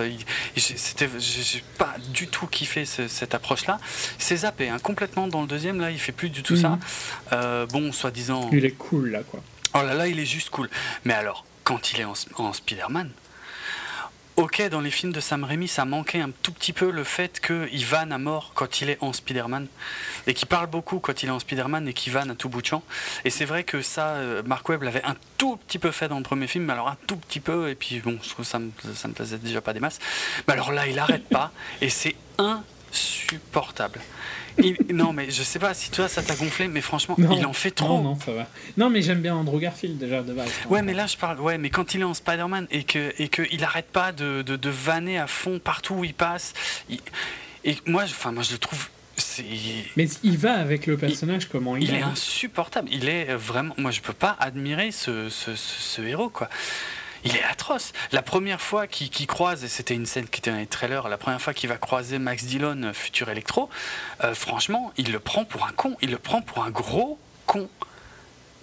c'était, 0.56 1.10
j'ai 1.18 1.64
pas 1.78 1.96
du 2.14 2.28
tout 2.28 2.48
kiffé 2.48 2.86
cette 2.86 3.34
approche-là. 3.34 3.80
C'est 4.18 4.38
zappé, 4.38 4.70
hein, 4.70 4.78
complètement 4.80 5.28
dans 5.28 5.42
le 5.42 5.48
deuxième. 5.48 5.80
Là, 5.80 5.92
il 5.92 6.00
fait 6.00 6.12
plus 6.12 6.30
du 6.30 6.44
tout 6.44 6.56
ça. 6.56 6.78
Mhm. 7.32 7.66
bon, 7.72 7.92
soi-disant. 7.92 8.50
Il 8.52 8.66
est 8.66 8.72
cool 8.72 9.12
là, 9.12 9.24
quoi. 9.24 9.42
Oh 9.74 9.82
là 9.82 9.94
là, 9.94 10.08
il 10.08 10.20
est 10.20 10.26
juste 10.26 10.50
cool. 10.50 10.70
Mais 11.06 11.14
alors, 11.14 11.46
quand 11.64 11.94
il 11.94 12.02
est 12.02 12.06
en, 12.06 12.14
en 12.38 12.54
Spider-Man, 12.54 13.10
Ok, 14.38 14.62
dans 14.70 14.80
les 14.80 14.92
films 14.92 15.12
de 15.12 15.20
Sam 15.20 15.44
Raimi, 15.44 15.68
ça 15.68 15.84
manquait 15.84 16.22
un 16.22 16.32
tout 16.42 16.54
petit 16.54 16.72
peu 16.72 16.90
le 16.90 17.04
fait 17.04 17.42
qu'il 17.42 17.86
vanne 17.86 18.14
à 18.14 18.18
mort 18.18 18.54
quand 18.56 18.82
il 18.82 18.90
est 18.90 18.98
en 19.02 19.12
Spider-Man, 19.12 19.68
et 20.26 20.34
qu'il 20.34 20.48
parle 20.48 20.68
beaucoup 20.68 21.00
quand 21.00 21.22
il 21.22 21.28
est 21.28 21.32
en 21.32 21.40
Spider-Man, 21.40 21.88
et 21.88 21.94
qu'il 21.94 22.14
vanne 22.14 22.32
à 22.32 22.36
tout 22.36 22.48
bout 22.48 22.62
de 22.62 22.66
champ. 22.66 22.82
Et 23.26 23.30
c'est 23.30 23.46
vrai 23.46 23.66
que 23.66 23.82
ça, 23.82 24.08
euh, 24.16 24.42
Mark 24.46 24.68
Webb 24.70 24.84
l'avait 24.84 25.04
un 25.04 25.16
tout 25.38 25.58
petit 25.58 25.80
peu 25.80 25.92
fait 25.92 26.08
dans 26.08 26.18
le 26.18 26.24
premier 26.24 26.48
film, 26.48 26.66
mais 26.66 26.74
alors 26.74 26.88
un 26.88 26.98
tout 27.08 27.18
petit 27.18 27.42
peu, 27.42 27.70
et 27.70 27.76
puis 27.76 28.00
bon, 28.00 28.18
je 28.24 28.30
trouve 28.30 28.46
ça 28.46 28.60
ça 28.96 29.08
me 29.08 29.14
plaisait 29.14 29.38
déjà 29.38 29.62
pas 29.62 29.74
des 29.74 29.82
masses. 29.82 30.00
Mais 30.48 30.54
alors 30.54 30.72
là, 30.72 30.88
il 30.88 30.98
arrête 30.98 31.28
pas, 31.28 31.52
et 31.82 31.90
c'est 31.90 32.16
insupportable 32.38 34.00
non, 34.94 35.14
mais 35.14 35.30
je 35.30 35.44
sais 35.44 35.60
pas 35.60 35.74
si 35.74 35.92
toi 35.92 36.08
ça 36.08 36.22
t'a 36.22 36.36
gonflé, 36.36 36.68
mais 36.68 36.82
franchement, 36.82 37.16
il 37.18 37.46
en 37.46 37.54
fait 37.54 37.72
trop. 37.72 38.02
Non, 38.02 38.04
non, 38.04 38.20
ça 38.20 38.32
va. 38.32 38.48
Non, 38.78 38.90
mais 38.90 39.02
j'aime 39.02 39.22
bien 39.22 39.36
Andrew 39.36 39.60
Garfield 39.60 39.98
déjà 39.98 40.22
de 40.22 40.34
base. 40.34 40.50
Ouais, 40.70 40.82
mais 40.82 40.94
là 40.94 41.08
je 41.08 41.18
parle, 41.18 41.40
ouais, 41.40 41.58
mais 41.58 41.70
quand 41.70 41.94
il 41.94 42.02
est 42.02 42.06
en 42.06 42.14
Spider-Man 42.14 42.68
et 42.72 42.84
que 42.84 43.14
et 43.18 43.28
que 43.28 43.44
il 43.52 43.64
arrête 43.64 43.88
pas 43.88 44.12
de, 44.12 44.42
de, 44.42 44.70
vanner 44.70 45.18
à 45.18 45.28
fond 45.28 45.60
partout 45.60 45.96
où 45.96 46.04
il 46.04 46.14
passe, 46.14 46.54
et 47.64 47.76
moi, 47.86 48.04
enfin, 48.04 48.32
moi 48.32 48.44
je 48.44 48.54
le 48.54 48.58
trouve 48.58 48.90
mais 49.96 50.08
il 50.24 50.38
va 50.38 50.54
avec 50.54 50.88
le 50.88 50.98
personnage, 50.98 51.48
comment 51.48 51.78
il, 51.78 51.84
il 51.84 51.96
est 51.96 52.02
insupportable. 52.02 52.90
Il 52.92 53.08
est 53.10 53.36
vraiment. 53.36 53.74
Moi, 53.78 53.92
je 53.92 54.02
peux 54.02 54.14
pas 54.14 54.36
admirer 54.40 54.92
ce, 54.92 55.30
ce, 55.30 55.56
ce, 55.56 56.02
héros, 56.02 56.30
quoi. 56.30 56.50
Il 57.24 57.36
est 57.36 57.44
atroce. 57.44 57.94
La 58.12 58.22
première 58.22 58.62
fois 58.62 58.88
qu'il 58.88 59.28
croise, 59.28 59.64
et 59.64 59.68
c'était 59.68 59.96
une 59.96 60.06
scène 60.06 60.28
qui 60.28 60.40
était 60.40 60.52
dans 60.52 60.58
les 60.58 60.68
trailers, 60.68 61.10
la 61.10 61.18
première 61.18 61.42
fois 61.42 61.54
qu'il 61.54 61.70
va 61.70 61.78
croiser 61.78 62.20
Max 62.20 62.46
Dillon, 62.46 62.92
futur 62.94 63.30
électro, 63.30 63.70
euh, 64.24 64.34
franchement, 64.34 64.92
il 64.98 65.12
le 65.12 65.20
prend 65.20 65.46
pour 65.46 65.66
un 65.66 65.72
con. 65.72 65.96
Il 66.02 66.12
le 66.12 66.18
prend 66.18 66.42
pour 66.42 66.64
un 66.64 66.70
gros 66.70 67.20
con. 67.46 67.70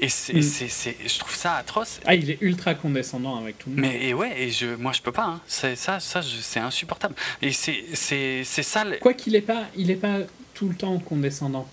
Et 0.01 0.07
mm. 0.07 0.43
c'est, 0.43 0.97
je 1.07 1.19
trouve 1.19 1.35
ça 1.35 1.55
atroce. 1.55 2.01
Ah, 2.05 2.15
il 2.15 2.31
est 2.31 2.39
ultra 2.41 2.75
condescendant 2.75 3.37
avec 3.37 3.59
tout 3.59 3.71
le 3.71 3.77
monde. 3.77 3.85
Mais 3.85 4.09
et 4.09 4.15
ouais, 4.15 4.41
et 4.41 4.51
je, 4.51 4.67
moi 4.77 4.93
je 4.93 5.03
peux 5.03 5.13
pas. 5.13 5.25
Hein. 5.25 5.41
C'est, 5.47 5.77
ça, 5.77 6.01
ça 6.01 6.21
c'est 6.23 6.61
insupportable. 6.61 7.15
Et 7.43 7.53
c'est, 7.53 7.85
c'est, 7.95 8.45
ça. 8.45 8.85
Quoi 9.01 9.15
qu'il 9.15 9.35
est 9.35 9.41
pas, 9.41 9.65
il 9.77 9.91
est 9.91 9.97
pas 9.97 10.19
tout 10.55 10.69
le 10.69 10.75
temps 10.75 10.99
condescendant. 10.99 11.69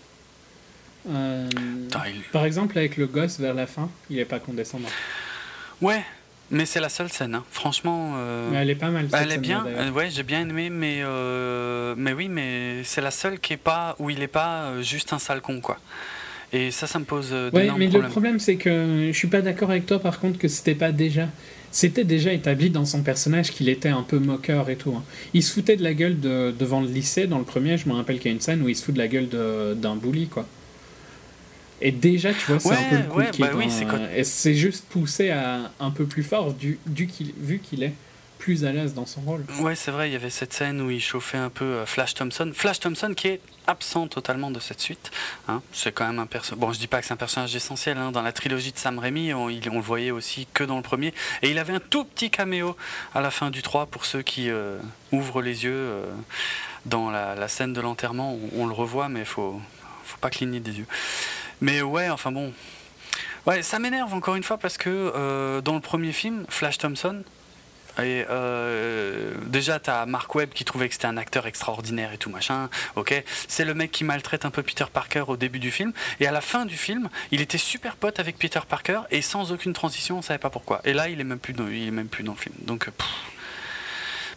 Euh, 1.08 1.48
par 2.32 2.46
exemple, 2.46 2.78
avec 2.80 2.98
le 2.98 3.06
gosse 3.06 3.40
vers 3.40 3.54
la 3.54 3.68
fin, 3.68 3.92
il 4.10 4.18
est 4.18 4.26
pas 4.26 4.40
condescendant. 4.40 4.90
Ouais, 5.82 6.04
mais 6.52 6.66
c'est 6.66 6.80
la 6.80 6.90
seule 6.90 7.10
scène, 7.10 7.36
hein. 7.36 7.44
franchement. 7.52 8.14
Euh, 8.18 8.50
mais 8.52 8.58
elle 8.58 8.70
est 8.70 8.76
pas 8.76 8.90
mal. 8.90 9.08
elle 9.14 9.32
est 9.32 9.38
bien, 9.38 9.66
ouais, 9.94 10.10
j'ai 10.10 10.24
bien 10.24 10.48
aimé, 10.48 10.70
mais 10.70 11.00
euh, 11.02 11.96
mais 11.98 12.14
oui, 12.14 12.28
mais 12.30 12.84
c'est 12.84 13.02
la 13.02 13.12
seule 13.12 13.40
qui 13.40 13.54
est 13.54 13.58
pas 13.58 13.96
où 14.00 14.10
il 14.10 14.22
est 14.22 14.28
pas 14.28 14.82
juste 14.82 15.14
un 15.14 15.20
sale 15.20 15.42
con, 15.42 15.60
quoi. 15.60 15.78
Et 16.54 16.72
ça, 16.72 16.88
ça 16.88 17.00
me 17.00 17.06
pose 17.06 17.30
euh, 17.32 17.50
ouais, 17.52 17.70
mais 17.78 17.88
le 17.88 18.08
problème, 18.08 18.40
c'est 18.40 18.56
que 18.56 19.10
je 19.12 19.18
suis 19.18 19.28
pas 19.28 19.42
d'accord 19.42 19.72
avec 19.72 19.86
toi, 19.86 20.00
par 20.00 20.20
contre, 20.20 20.38
que 20.38 20.48
c'était 20.48 20.76
pas 20.76 20.92
déjà. 20.92 21.28
C'était 21.72 22.06
déjà 22.06 22.32
établi 22.32 22.70
dans 22.70 22.86
son 22.86 23.04
personnage 23.04 23.52
qu'il 23.52 23.68
était 23.68 23.90
un 23.90 24.04
peu 24.04 24.18
moqueur 24.18 24.70
et 24.70 24.78
tout. 24.78 24.94
Hein. 24.96 25.04
Il 25.34 25.44
se 25.44 25.52
foutait 25.52 25.76
de 25.76 25.84
la 25.84 25.94
gueule 25.94 26.18
de, 26.22 26.56
devant 26.58 26.80
le 26.80 26.88
lycée, 26.88 27.28
dans 27.28 27.40
le 27.40 27.44
premier, 27.44 27.78
je 27.78 27.90
me 27.90 27.94
rappelle 27.94 28.18
qu'il 28.18 28.28
y 28.28 28.34
a 28.34 28.36
une 28.36 28.42
scène 28.42 28.62
où 28.62 28.70
il 28.70 28.76
se 28.78 28.86
fout 28.86 28.94
de 28.94 29.00
la 29.00 29.10
gueule 29.10 29.28
d'un 29.28 29.96
bully, 29.98 30.28
quoi. 30.28 30.48
Et 31.82 31.92
déjà, 31.92 32.34
tu 32.34 32.46
vois, 32.52 32.60
c'est 32.60 32.74
un 32.74 32.90
peu 32.90 32.98
le 32.98 33.04
coup 33.04 33.32
qui 33.32 33.42
bah 33.42 33.52
oui, 33.56 33.70
c'est 34.24 34.54
juste 34.54 34.86
poussé 34.90 35.30
à 35.30 35.72
un 35.80 35.92
peu 35.92 36.06
plus 36.06 36.24
fort, 36.24 36.54
du, 36.54 36.80
du 36.86 37.10
vu 37.38 37.60
qu'il 37.60 37.84
est 37.84 37.94
plus 38.46 38.64
à 38.64 38.72
l'aise 38.72 38.94
dans 38.94 39.08
son 39.08 39.22
rôle. 39.22 39.44
Ouais, 39.60 39.74
c'est 39.76 39.90
vrai, 39.90 40.08
il 40.10 40.14
y 40.14 40.16
avait 40.16 40.30
cette 40.30 40.54
scène 40.54 40.80
où 40.80 40.92
il 40.92 41.02
chauffait 41.02 41.40
un 41.40 41.50
peu 41.50 41.66
euh, 41.66 41.86
Flash 41.88 42.14
Thompson. 42.14 42.52
Flash 42.54 42.80
Thompson 42.80 43.14
qui 43.16 43.30
est 43.30 43.42
absent 43.66 44.08
totalement 44.08 44.52
de 44.52 44.60
cette 44.60 44.82
suite. 44.82 45.10
Hein. 45.48 45.64
C'est 45.72 45.92
quand 45.92 46.06
même 46.06 46.20
un 46.20 46.28
personnage. 46.28 46.60
Bon, 46.60 46.72
je 46.72 46.78
dis 46.78 46.86
pas 46.86 47.00
que 47.00 47.08
c'est 47.08 47.14
un 47.14 47.18
personnage 47.18 47.56
essentiel. 47.56 47.98
Hein. 47.98 48.12
Dans 48.12 48.22
la 48.22 48.32
trilogie 48.32 48.72
de 48.72 48.78
Sam 48.78 49.00
Raimi, 49.00 49.34
on, 49.34 49.46
on, 49.46 49.48
le 49.48 49.82
voyait 49.82 50.12
aussi 50.12 50.48
que 50.54 50.64
dans 50.64 50.78
le 50.78 50.84
premier. 50.84 51.12
Et 51.42 51.50
il 51.50 51.58
avait 51.58 51.74
un 51.74 51.80
tout 51.80 52.06
petit 52.06 52.30
caméo 52.30 52.76
à 53.16 53.22
la 53.22 53.32
fin 53.32 53.50
du 53.50 53.64
3 53.64 53.88
pour 53.88 54.06
ceux 54.06 54.22
qui 54.22 54.52
euh, 54.52 54.78
ouvrent 55.12 55.42
les 55.42 55.64
yeux 55.64 55.74
euh, 55.74 56.06
dans 56.86 57.10
la, 57.10 57.48
scène 57.48 57.74
de 57.74 57.82
l'enterrement. 57.82 58.38
On, 58.56 58.68
le 58.68 58.74
revoit, 58.74 59.10
mais 59.10 59.22
il 59.22 59.26
faut, 59.26 59.60
faut 60.04 60.18
pas 60.20 60.30
cligner 60.30 60.60
des 60.60 60.78
yeux. 60.78 60.88
Mais 61.62 61.82
ouais, 61.82 62.10
enfin 62.10 62.32
bon. 62.32 62.54
Ouais, 63.46 63.62
ça 63.62 63.80
m'énerve 63.80 64.14
encore 64.14 64.36
une 64.36 64.44
fois 64.44 64.58
parce 64.58 64.78
que 64.78 65.62
dans 65.62 65.76
le 65.76 65.82
premier 65.82 66.12
film, 66.12 66.46
Flash 66.50 66.78
Thompson, 66.80 67.24
et 68.00 68.26
euh, 68.30 69.34
déjà, 69.46 69.80
t'as 69.80 70.06
Mark 70.06 70.34
Webb 70.36 70.50
qui 70.50 70.66
trouvait 70.66 70.88
que 70.90 70.96
c'était 70.96 71.08
un 71.08 71.18
acteur 71.18 71.48
extraordinaire 71.48 72.12
et 72.12 72.18
tout 72.18 72.30
machin. 72.30 72.70
Ok, 72.96 73.24
c'est 73.48 73.64
le 73.64 73.74
mec 73.74 73.92
qui 73.92 74.04
maltraite 74.04 74.46
un 74.46 74.52
peu 74.52 74.64
Peter 74.64 74.86
Parker 74.92 75.24
au 75.28 75.38
début 75.38 75.60
du 75.60 75.72
film. 75.72 75.94
Et 76.20 76.28
à 76.28 76.32
la 76.32 76.42
fin 76.42 76.66
du 76.66 76.76
film, 76.76 77.10
il 77.32 77.42
était 77.42 77.58
super 77.58 77.96
pote 77.96 78.20
avec 78.20 78.38
Peter 78.38 78.60
Parker 78.68 79.02
et 79.12 79.22
sans 79.22 79.52
aucune 79.52 79.74
transition, 79.74 80.18
on 80.18 80.22
savait 80.22 80.40
pas 80.40 80.50
pourquoi. 80.50 80.82
Et 80.84 80.94
là, 80.94 81.08
il 81.08 81.22
est 81.22 81.26
même 81.26 81.40
plus 81.40 81.54
dans, 81.54 81.68
il 81.68 81.88
est 81.88 81.92
même 81.92 82.08
plus 82.08 82.24
dans 82.24 82.34
le 82.34 82.38
film. 82.38 82.56
Donc, 82.62 82.90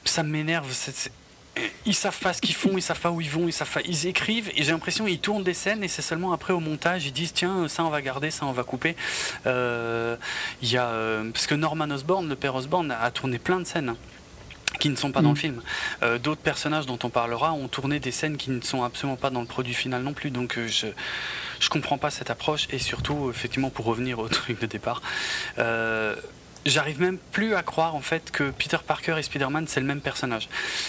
ça 0.05 0.22
m'énerve 0.22 0.72
ils 1.86 1.94
savent 1.94 2.18
pas 2.18 2.32
ce 2.32 2.40
qu'ils 2.40 2.54
font, 2.54 2.76
ils 2.76 2.82
savent 2.82 3.00
pas 3.00 3.10
où 3.10 3.20
ils 3.20 3.30
vont, 3.30 3.48
ils 3.48 3.52
savent 3.52 3.68
ils 3.84 4.06
écrivent 4.06 4.50
et 4.54 4.62
j'ai 4.62 4.72
l'impression 4.72 5.04
qu'ils 5.06 5.20
tournent 5.20 5.44
des 5.44 5.54
scènes 5.54 5.82
et 5.84 5.88
c'est 5.88 6.02
seulement 6.02 6.32
après 6.32 6.52
au 6.52 6.60
montage 6.60 7.06
ils 7.06 7.12
disent 7.12 7.32
tiens 7.32 7.68
ça 7.68 7.84
on 7.84 7.90
va 7.90 8.02
garder, 8.02 8.30
ça 8.30 8.46
on 8.46 8.52
va 8.52 8.64
couper. 8.64 8.96
Euh, 9.46 10.16
il 10.62 10.70
y 10.70 10.76
a 10.76 10.86
euh, 10.86 11.30
parce 11.30 11.46
que 11.46 11.54
Norman 11.54 11.90
Osborn, 11.90 12.28
le 12.28 12.36
père 12.36 12.54
Osborn, 12.54 12.90
a 12.90 13.10
tourné 13.10 13.38
plein 13.38 13.60
de 13.60 13.64
scènes 13.64 13.94
qui 14.78 14.90
ne 14.90 14.96
sont 14.96 15.12
pas 15.12 15.22
dans 15.22 15.30
le 15.30 15.34
mm. 15.34 15.38
film. 15.38 15.62
Euh, 16.02 16.18
d'autres 16.18 16.40
personnages 16.40 16.86
dont 16.86 16.98
on 17.02 17.08
parlera 17.08 17.52
ont 17.52 17.68
tourné 17.68 18.00
des 18.00 18.12
scènes 18.12 18.36
qui 18.36 18.50
ne 18.50 18.60
sont 18.60 18.84
absolument 18.84 19.16
pas 19.16 19.30
dans 19.30 19.40
le 19.40 19.46
produit 19.46 19.74
final 19.74 20.02
non 20.02 20.12
plus. 20.12 20.30
Donc 20.30 20.58
je 20.66 20.86
je 21.60 21.68
comprends 21.70 21.98
pas 21.98 22.10
cette 22.10 22.30
approche 22.30 22.68
et 22.70 22.78
surtout 22.78 23.30
effectivement 23.30 23.70
pour 23.70 23.86
revenir 23.86 24.18
au 24.20 24.28
truc 24.28 24.60
de 24.60 24.66
départ 24.66 25.02
j'arrive 26.68 27.00
même 27.00 27.18
plus 27.32 27.55
à 27.55 27.62
croire 27.62 27.94
en 27.94 28.00
fait 28.00 28.30
que 28.30 28.50
Peter 28.50 28.78
Parker 28.86 29.16
et 29.18 29.22
Spider-Man 29.22 29.66
c'est 29.68 29.80
le 29.80 29.86
même 29.86 30.00
personnage. 30.00 30.48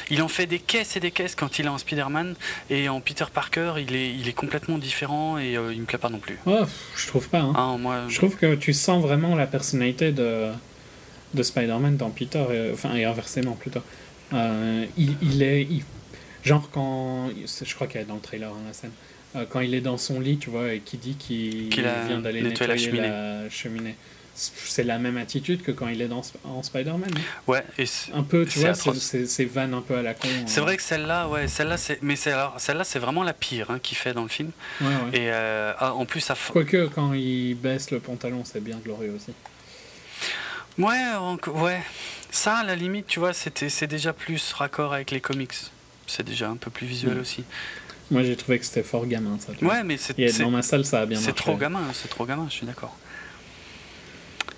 Il 0.10 0.22
en 0.22 0.28
fait 0.28 0.46
des 0.46 0.60
caisses 0.60 0.96
et 0.96 1.00
des 1.00 1.12
caisses 1.12 1.36
quand 1.36 1.60
il 1.60 1.66
est 1.66 1.70
en 1.70 1.78
Spider-Man 1.78 2.36
et 2.70 2.90
en 2.90 3.02
Peter 3.02 3.26
Parker 3.34 3.74
il 3.78 3.96
est, 3.96 4.14
il 4.14 4.28
est 4.28 4.34
complètement 4.34 4.78
différent 4.78 5.38
et 5.38 5.58
euh, 5.58 5.74
il 5.74 5.82
me 5.82 5.86
plaît 5.86 5.98
pas 5.98 6.10
non 6.10 6.20
plus. 6.20 6.38
Oh, 6.46 6.64
je 6.96 7.08
trouve 7.08 7.28
pas. 7.30 7.40
Hein. 7.40 7.54
Ah, 7.56 7.76
moi, 7.78 8.04
je 8.08 8.18
trouve 8.18 8.36
que 8.36 8.56
tu 8.56 8.74
sens 8.74 9.02
vraiment 9.02 9.36
la 9.36 9.48
personnalité 9.48 10.12
de, 10.12 10.48
de 11.34 11.44
Spider-Man 11.44 11.98
dans 11.98 12.10
Peter, 12.10 12.44
et, 12.52 12.72
enfin 12.74 12.96
et 12.96 13.06
inversement 13.06 13.54
plutôt. 13.54 13.82
Euh, 14.34 14.86
il, 14.98 15.16
il, 15.22 15.42
est 15.42 15.68
genre 16.44 16.70
quand 16.72 17.30
je 17.30 17.76
crois 17.76 17.88
qu'il 17.88 18.02
est 18.02 18.06
dans 18.06 18.16
le 18.16 18.22
trailer 18.22 18.50
hein, 18.50 18.62
la 18.68 18.74
scène. 18.74 18.92
Euh, 19.36 19.46
quand 19.48 19.60
il 19.60 19.74
est 19.76 19.82
dans 19.82 19.98
son 19.98 20.20
lit, 20.20 20.38
tu 20.38 20.50
vois, 20.50 20.74
et 20.74 20.80
qui 20.80 20.98
dit 20.98 21.16
qu'il 21.16 21.70
vient 21.70 22.20
d'aller 22.20 22.42
nettoyer 22.42 22.92
La 23.02 23.50
cheminée 23.50 23.96
c'est 24.40 24.84
la 24.84 24.98
même 25.00 25.18
attitude 25.18 25.62
que 25.62 25.72
quand 25.72 25.88
il 25.90 26.02
est 26.02 26.08
dans, 26.08 26.22
en 26.46 26.64
Spider-Man. 26.64 27.10
Ouais, 27.48 27.64
et 27.78 27.86
un 28.14 28.24
peu, 28.24 28.46
tu 28.46 28.60
vois, 28.60 28.74
c'est 28.74 29.46
vannes 29.46 29.74
un 29.74 29.82
peu 29.82 29.96
à 29.96 30.02
la 30.02 30.14
con. 30.14 30.30
C'est 30.46 30.62
vrai 30.62 30.78
que 30.78 30.84
celle-là, 30.84 31.28
ouais, 31.28 31.48
celle-là, 31.48 31.78
c'est, 31.78 32.02
mais 32.02 32.16
celle-là, 32.16 32.84
c'est 32.84 33.00
vraiment 33.00 33.24
la 33.24 33.34
pire 33.34 33.70
hein, 33.70 33.80
qu'il 33.80 33.98
fait 33.98 34.14
dans 34.14 34.24
le 34.24 34.30
film. 34.30 34.52
Ouais, 34.80 34.88
ouais. 34.88 35.20
Et 35.20 35.32
euh, 35.32 35.74
ah, 35.78 35.94
en 35.94 36.06
plus, 36.06 36.22
ça. 36.22 36.36
Quoique 36.52 36.88
quand 36.88 37.14
il 37.14 37.56
baisse 37.56 37.92
le 37.92 38.00
pantalon, 38.00 38.44
c'est 38.46 38.64
bien 38.64 38.78
glorieux 38.78 39.14
aussi. 39.16 39.34
Ouais, 40.78 40.96
ouais. 41.48 41.82
Ça, 42.32 42.58
à 42.58 42.64
la 42.64 42.76
limite, 42.76 43.08
tu 43.08 43.20
vois, 43.20 43.34
c'était, 43.34 43.70
c'est 43.70 43.88
déjà 43.88 44.14
plus 44.14 44.54
raccord 44.54 44.94
avec 44.94 45.12
les 45.12 45.20
comics. 45.20 45.56
C'est 46.08 46.26
déjà 46.26 46.50
un 46.50 46.56
peu 46.56 46.72
plus 46.72 46.88
visuel 46.88 47.18
mm. 47.18 47.22
aussi. 47.22 47.44
Moi, 48.10 48.24
j'ai 48.24 48.36
trouvé 48.36 48.58
que 48.58 48.66
c'était 48.66 48.84
fort 48.84 49.06
gamin, 49.06 49.38
ça. 49.40 49.52
Ouais, 49.64 49.84
mais 49.84 49.98
c'est. 49.98 50.18
Dans 50.40 50.50
ma 50.50 50.62
salle, 50.62 50.86
ça 50.86 51.02
a 51.02 51.06
bien 51.06 51.18
marché. 51.18 51.32
C'est 51.32 51.36
trop 51.36 51.58
gamin, 51.58 51.84
c'est 51.94 52.08
trop 52.08 52.26
gamin, 52.26 52.48
je 52.50 52.56
suis 52.56 52.66
d'accord 52.66 52.96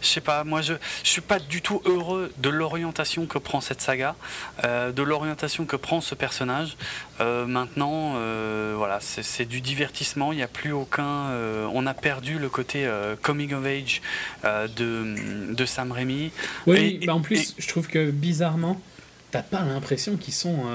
je 0.02 0.08
sais 0.08 0.22
pas, 0.22 0.44
moi 0.44 0.62
je, 0.62 0.74
je 1.04 1.10
suis 1.10 1.22
pas 1.22 1.40
du 1.40 1.62
tout 1.62 1.82
heureux 1.86 2.32
de 2.40 2.50
l'orientation 2.50 3.26
que 3.26 3.38
prend 3.38 3.62
cette 3.62 3.82
saga, 3.82 4.16
euh, 4.64 4.92
de 4.92 5.04
l'orientation 5.04 5.66
que 5.66 5.76
prend 5.76 6.02
ce 6.02 6.16
personnage. 6.16 6.76
Euh, 7.20 7.46
maintenant, 7.46 8.14
euh, 8.16 8.74
voilà, 8.76 9.00
c'est 9.00 9.46
du 9.46 9.62
divertissement, 9.62 10.32
il 10.32 10.38
n'y 10.38 10.44
a 10.44 10.48
plus 10.48 10.72
aucun. 10.72 11.30
on 11.74 11.86
a 11.86 11.94
perdu 11.94 12.40
le 12.40 12.50
côté 12.50 12.90
coming 13.22 13.54
of 13.54 13.66
age 13.66 14.02
de, 14.44 15.54
de 15.54 15.66
Sam 15.66 15.92
Raimi. 15.92 16.32
Oui, 16.68 17.00
bah 17.06 17.14
en 17.14 17.22
plus, 17.22 17.56
je 17.58 17.68
trouve 17.68 17.88
que 17.88 18.10
bizarrement, 18.10 18.82
t'as 19.30 19.44
pas 19.44 19.62
l'impression 19.62 20.18
qu'ils 20.18 20.34
sont 20.34 20.66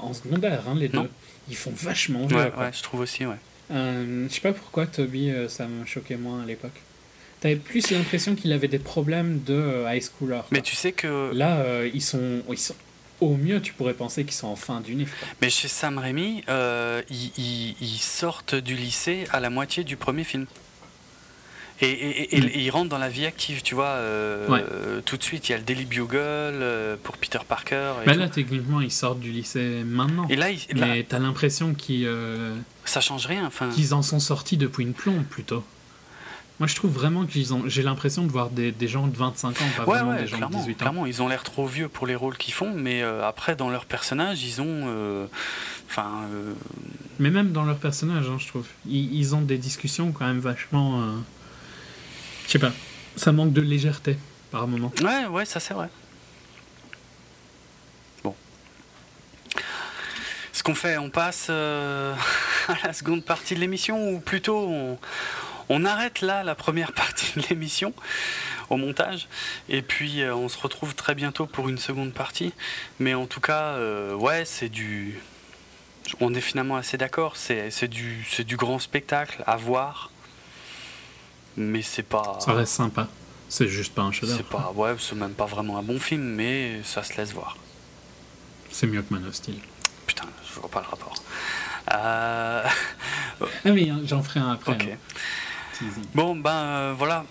en 0.00 0.12
secondaire, 0.14 0.62
hein, 0.68 0.74
les 0.76 0.88
deux. 0.88 1.10
Ils 1.48 1.56
font 1.56 1.72
vachement 1.74 2.26
vieux. 2.26 2.36
Ouais, 2.36 2.52
ouais, 2.56 2.70
je 2.72 2.82
trouve 2.82 3.00
aussi, 3.00 3.26
ouais. 3.26 3.36
je 3.70 4.28
sais 4.30 4.40
pas 4.40 4.52
pourquoi 4.52 4.86
Toby, 4.86 5.32
ça 5.48 5.66
me 5.66 5.84
choquait 5.84 6.16
moins 6.16 6.42
à 6.42 6.46
l'époque. 6.46 6.80
T'avais 7.40 7.56
plus 7.56 7.90
l'impression 7.90 8.34
qu'il 8.34 8.52
avait 8.52 8.68
des 8.68 8.78
problèmes 8.78 9.42
de 9.42 9.54
euh, 9.54 9.92
high 9.92 10.02
schooler. 10.02 10.42
Mais 10.50 10.60
tu 10.60 10.76
sais 10.76 10.92
que. 10.92 11.32
Là, 11.34 11.56
euh, 11.56 11.90
ils, 11.92 12.02
sont, 12.02 12.42
ils 12.50 12.58
sont. 12.58 12.74
Au 13.20 13.34
mieux, 13.34 13.62
tu 13.62 13.72
pourrais 13.72 13.94
penser 13.94 14.24
qu'ils 14.24 14.34
sont 14.34 14.48
en 14.48 14.56
fin 14.56 14.80
d'unif. 14.80 15.14
Mais 15.40 15.48
chez 15.48 15.68
Sam 15.68 15.96
Raimi, 15.98 16.42
euh, 16.48 17.02
ils, 17.10 17.74
ils, 17.80 17.98
sortent 17.98 18.54
du 18.54 18.74
lycée 18.74 19.24
à 19.32 19.40
la 19.40 19.48
moitié 19.48 19.84
du 19.84 19.96
premier 19.96 20.24
film. 20.24 20.46
Et, 21.82 21.88
et, 21.88 22.36
et, 22.36 22.40
mm. 22.42 22.50
ils 22.54 22.70
rentrent 22.70 22.90
dans 22.90 22.98
la 22.98 23.08
vie 23.08 23.24
active, 23.24 23.62
tu 23.62 23.74
vois. 23.74 23.98
tout 25.06 25.16
de 25.16 25.22
suite, 25.22 25.48
il 25.48 25.52
y 25.52 25.54
a 25.54 25.58
le 25.58 25.64
Daily 25.64 25.86
Bugle 25.86 26.98
pour 27.02 27.16
Peter 27.16 27.38
Parker. 27.48 27.94
Mais 28.06 28.16
là, 28.16 28.28
techniquement, 28.28 28.82
ils 28.82 28.92
sortent 28.92 29.20
du 29.20 29.30
lycée 29.30 29.82
maintenant. 29.86 30.26
Et 30.28 30.36
là, 30.36 30.48
Mais 30.74 31.06
t'as 31.08 31.18
l'impression 31.18 31.72
qu'ils. 31.72 32.10
Ça 32.84 33.00
change 33.00 33.24
rien. 33.24 33.46
Enfin... 33.46 33.70
Qu'ils 33.70 33.94
en 33.94 34.02
sont 34.02 34.20
sortis 34.20 34.58
depuis 34.58 34.84
une 34.84 34.94
plombe, 34.94 35.24
plutôt. 35.24 35.64
Moi, 36.60 36.66
je 36.66 36.74
trouve 36.74 36.92
vraiment 36.92 37.24
qu'ils 37.24 37.54
ont. 37.54 37.62
J'ai 37.66 37.82
l'impression 37.82 38.22
de 38.22 38.30
voir 38.30 38.50
des, 38.50 38.70
des, 38.70 38.86
gens 38.86 39.06
de 39.06 39.16
25 39.16 39.48
ans, 39.48 39.64
pas 39.78 39.84
vraiment 39.84 40.14
des 40.14 40.26
gens 40.26 40.38
de 40.38 40.54
18 40.54 40.72
ans. 40.72 40.76
Clairement, 40.78 41.06
ils 41.06 41.22
ont 41.22 41.28
l'air 41.28 41.42
trop 41.42 41.66
vieux 41.66 41.88
pour 41.88 42.06
les 42.06 42.14
rôles 42.14 42.36
qu'ils 42.36 42.52
font, 42.52 42.74
mais 42.74 43.02
euh, 43.02 43.26
après, 43.26 43.56
dans 43.56 43.70
leur 43.70 43.86
personnage, 43.86 44.44
ils 44.44 44.60
ont. 44.60 44.84
Euh, 44.86 45.26
enfin. 45.88 46.24
Euh, 46.34 46.52
mais 47.18 47.30
même 47.30 47.52
dans 47.52 47.64
leur 47.64 47.78
personnage, 47.78 48.26
hein, 48.28 48.36
je 48.38 48.46
trouve. 48.46 48.66
Ils, 48.86 49.14
ils, 49.14 49.34
ont 49.34 49.40
des 49.40 49.56
discussions 49.56 50.12
quand 50.12 50.26
même 50.26 50.40
vachement. 50.40 51.02
Je 52.44 52.50
sais 52.52 52.58
pas. 52.58 52.72
Ça 53.16 53.32
manque 53.32 53.54
de 53.54 53.62
légèreté 53.62 54.18
par 54.50 54.68
moment. 54.68 54.92
Ouais, 55.00 55.26
ouais, 55.28 55.46
ça 55.46 55.60
c'est 55.60 55.72
vrai. 55.72 55.88
Bon. 58.22 58.34
Ce 60.52 60.62
qu'on 60.62 60.74
fait, 60.74 60.98
on 60.98 61.08
passe 61.08 61.48
à 61.48 62.16
la 62.84 62.92
seconde 62.92 63.24
partie 63.24 63.54
de 63.54 63.60
l'émission, 63.60 64.10
ou 64.10 64.20
plutôt 64.20 64.58
on 64.58 64.98
on 65.70 65.84
arrête 65.84 66.20
là 66.20 66.42
la 66.42 66.54
première 66.54 66.92
partie 67.04 67.38
de 67.38 67.44
l'émission 67.48 67.94
au 68.68 68.76
montage 68.76 69.28
et 69.68 69.80
puis 69.80 70.20
euh, 70.20 70.34
on 70.34 70.48
se 70.48 70.58
retrouve 70.58 70.94
très 70.94 71.14
bientôt 71.14 71.46
pour 71.46 71.68
une 71.68 71.78
seconde 71.78 72.12
partie. 72.12 72.52
Mais 72.98 73.14
en 73.14 73.26
tout 73.26 73.40
cas, 73.40 73.74
euh, 73.76 74.14
ouais, 74.14 74.44
c'est 74.44 74.68
du. 74.68 75.18
On 76.20 76.34
est 76.34 76.40
finalement 76.40 76.76
assez 76.76 76.98
d'accord. 76.98 77.36
C'est 77.36 77.88
du, 77.88 78.26
du 78.40 78.56
grand 78.56 78.78
spectacle 78.78 79.42
à 79.46 79.56
voir. 79.56 80.10
Mais 81.56 81.82
c'est 81.82 82.02
pas. 82.02 82.38
Ça 82.40 82.52
reste 82.52 82.72
sympa. 82.72 83.08
C'est 83.48 83.68
juste 83.68 83.94
pas 83.94 84.02
un 84.02 84.12
chef 84.12 84.28
C'est 84.28 84.46
pas, 84.46 84.72
ouais, 84.76 84.94
c'est 85.00 85.16
même 85.16 85.32
pas 85.34 85.44
vraiment 85.44 85.76
un 85.76 85.82
bon 85.82 85.98
film, 85.98 86.22
mais 86.22 86.82
ça 86.84 87.02
se 87.02 87.16
laisse 87.16 87.32
voir. 87.32 87.56
C'est 88.70 88.86
mieux 88.86 89.02
que 89.02 89.12
Man 89.12 89.26
of 89.26 89.34
Steel. 89.34 89.56
Putain, 90.06 90.26
je 90.48 90.60
vois 90.60 90.70
pas 90.70 90.80
le 90.80 90.86
rapport. 90.86 91.14
Euh... 91.92 92.64
ah 92.64 93.46
oui, 93.66 93.90
hein, 93.90 94.00
j'en 94.04 94.22
ferai 94.22 94.38
un 94.38 94.52
après. 94.52 94.72
Ok. 94.72 94.86
Hein. 94.92 94.96
Bon, 96.14 96.36
ben 96.36 96.50
euh, 96.50 96.94
voilà. 96.96 97.24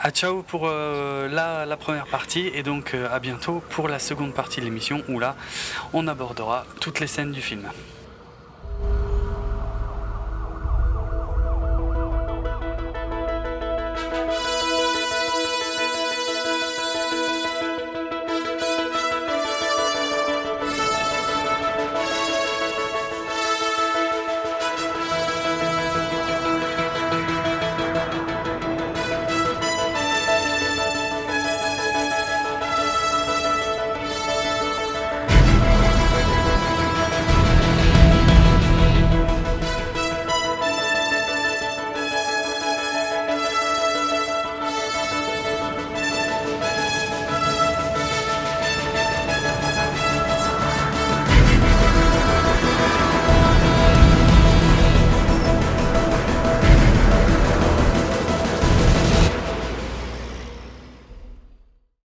À 0.00 0.10
ciao 0.10 0.42
pour 0.42 0.62
euh, 0.64 1.28
la, 1.28 1.64
la, 1.64 1.76
première 1.76 2.06
partie 2.06 2.48
et 2.48 2.62
donc 2.62 2.92
euh, 2.92 3.08
à 3.10 3.20
bientôt 3.20 3.62
pour 3.70 3.88
la 3.88 3.98
seconde 3.98 4.34
partie 4.34 4.60
de 4.60 4.66
l'émission 4.66 5.02
où 5.08 5.18
là 5.18 5.34
on 5.94 6.06
abordera 6.08 6.66
toutes 6.80 7.00
les 7.00 7.06
scènes 7.06 7.32
du 7.32 7.40
film. 7.40 7.62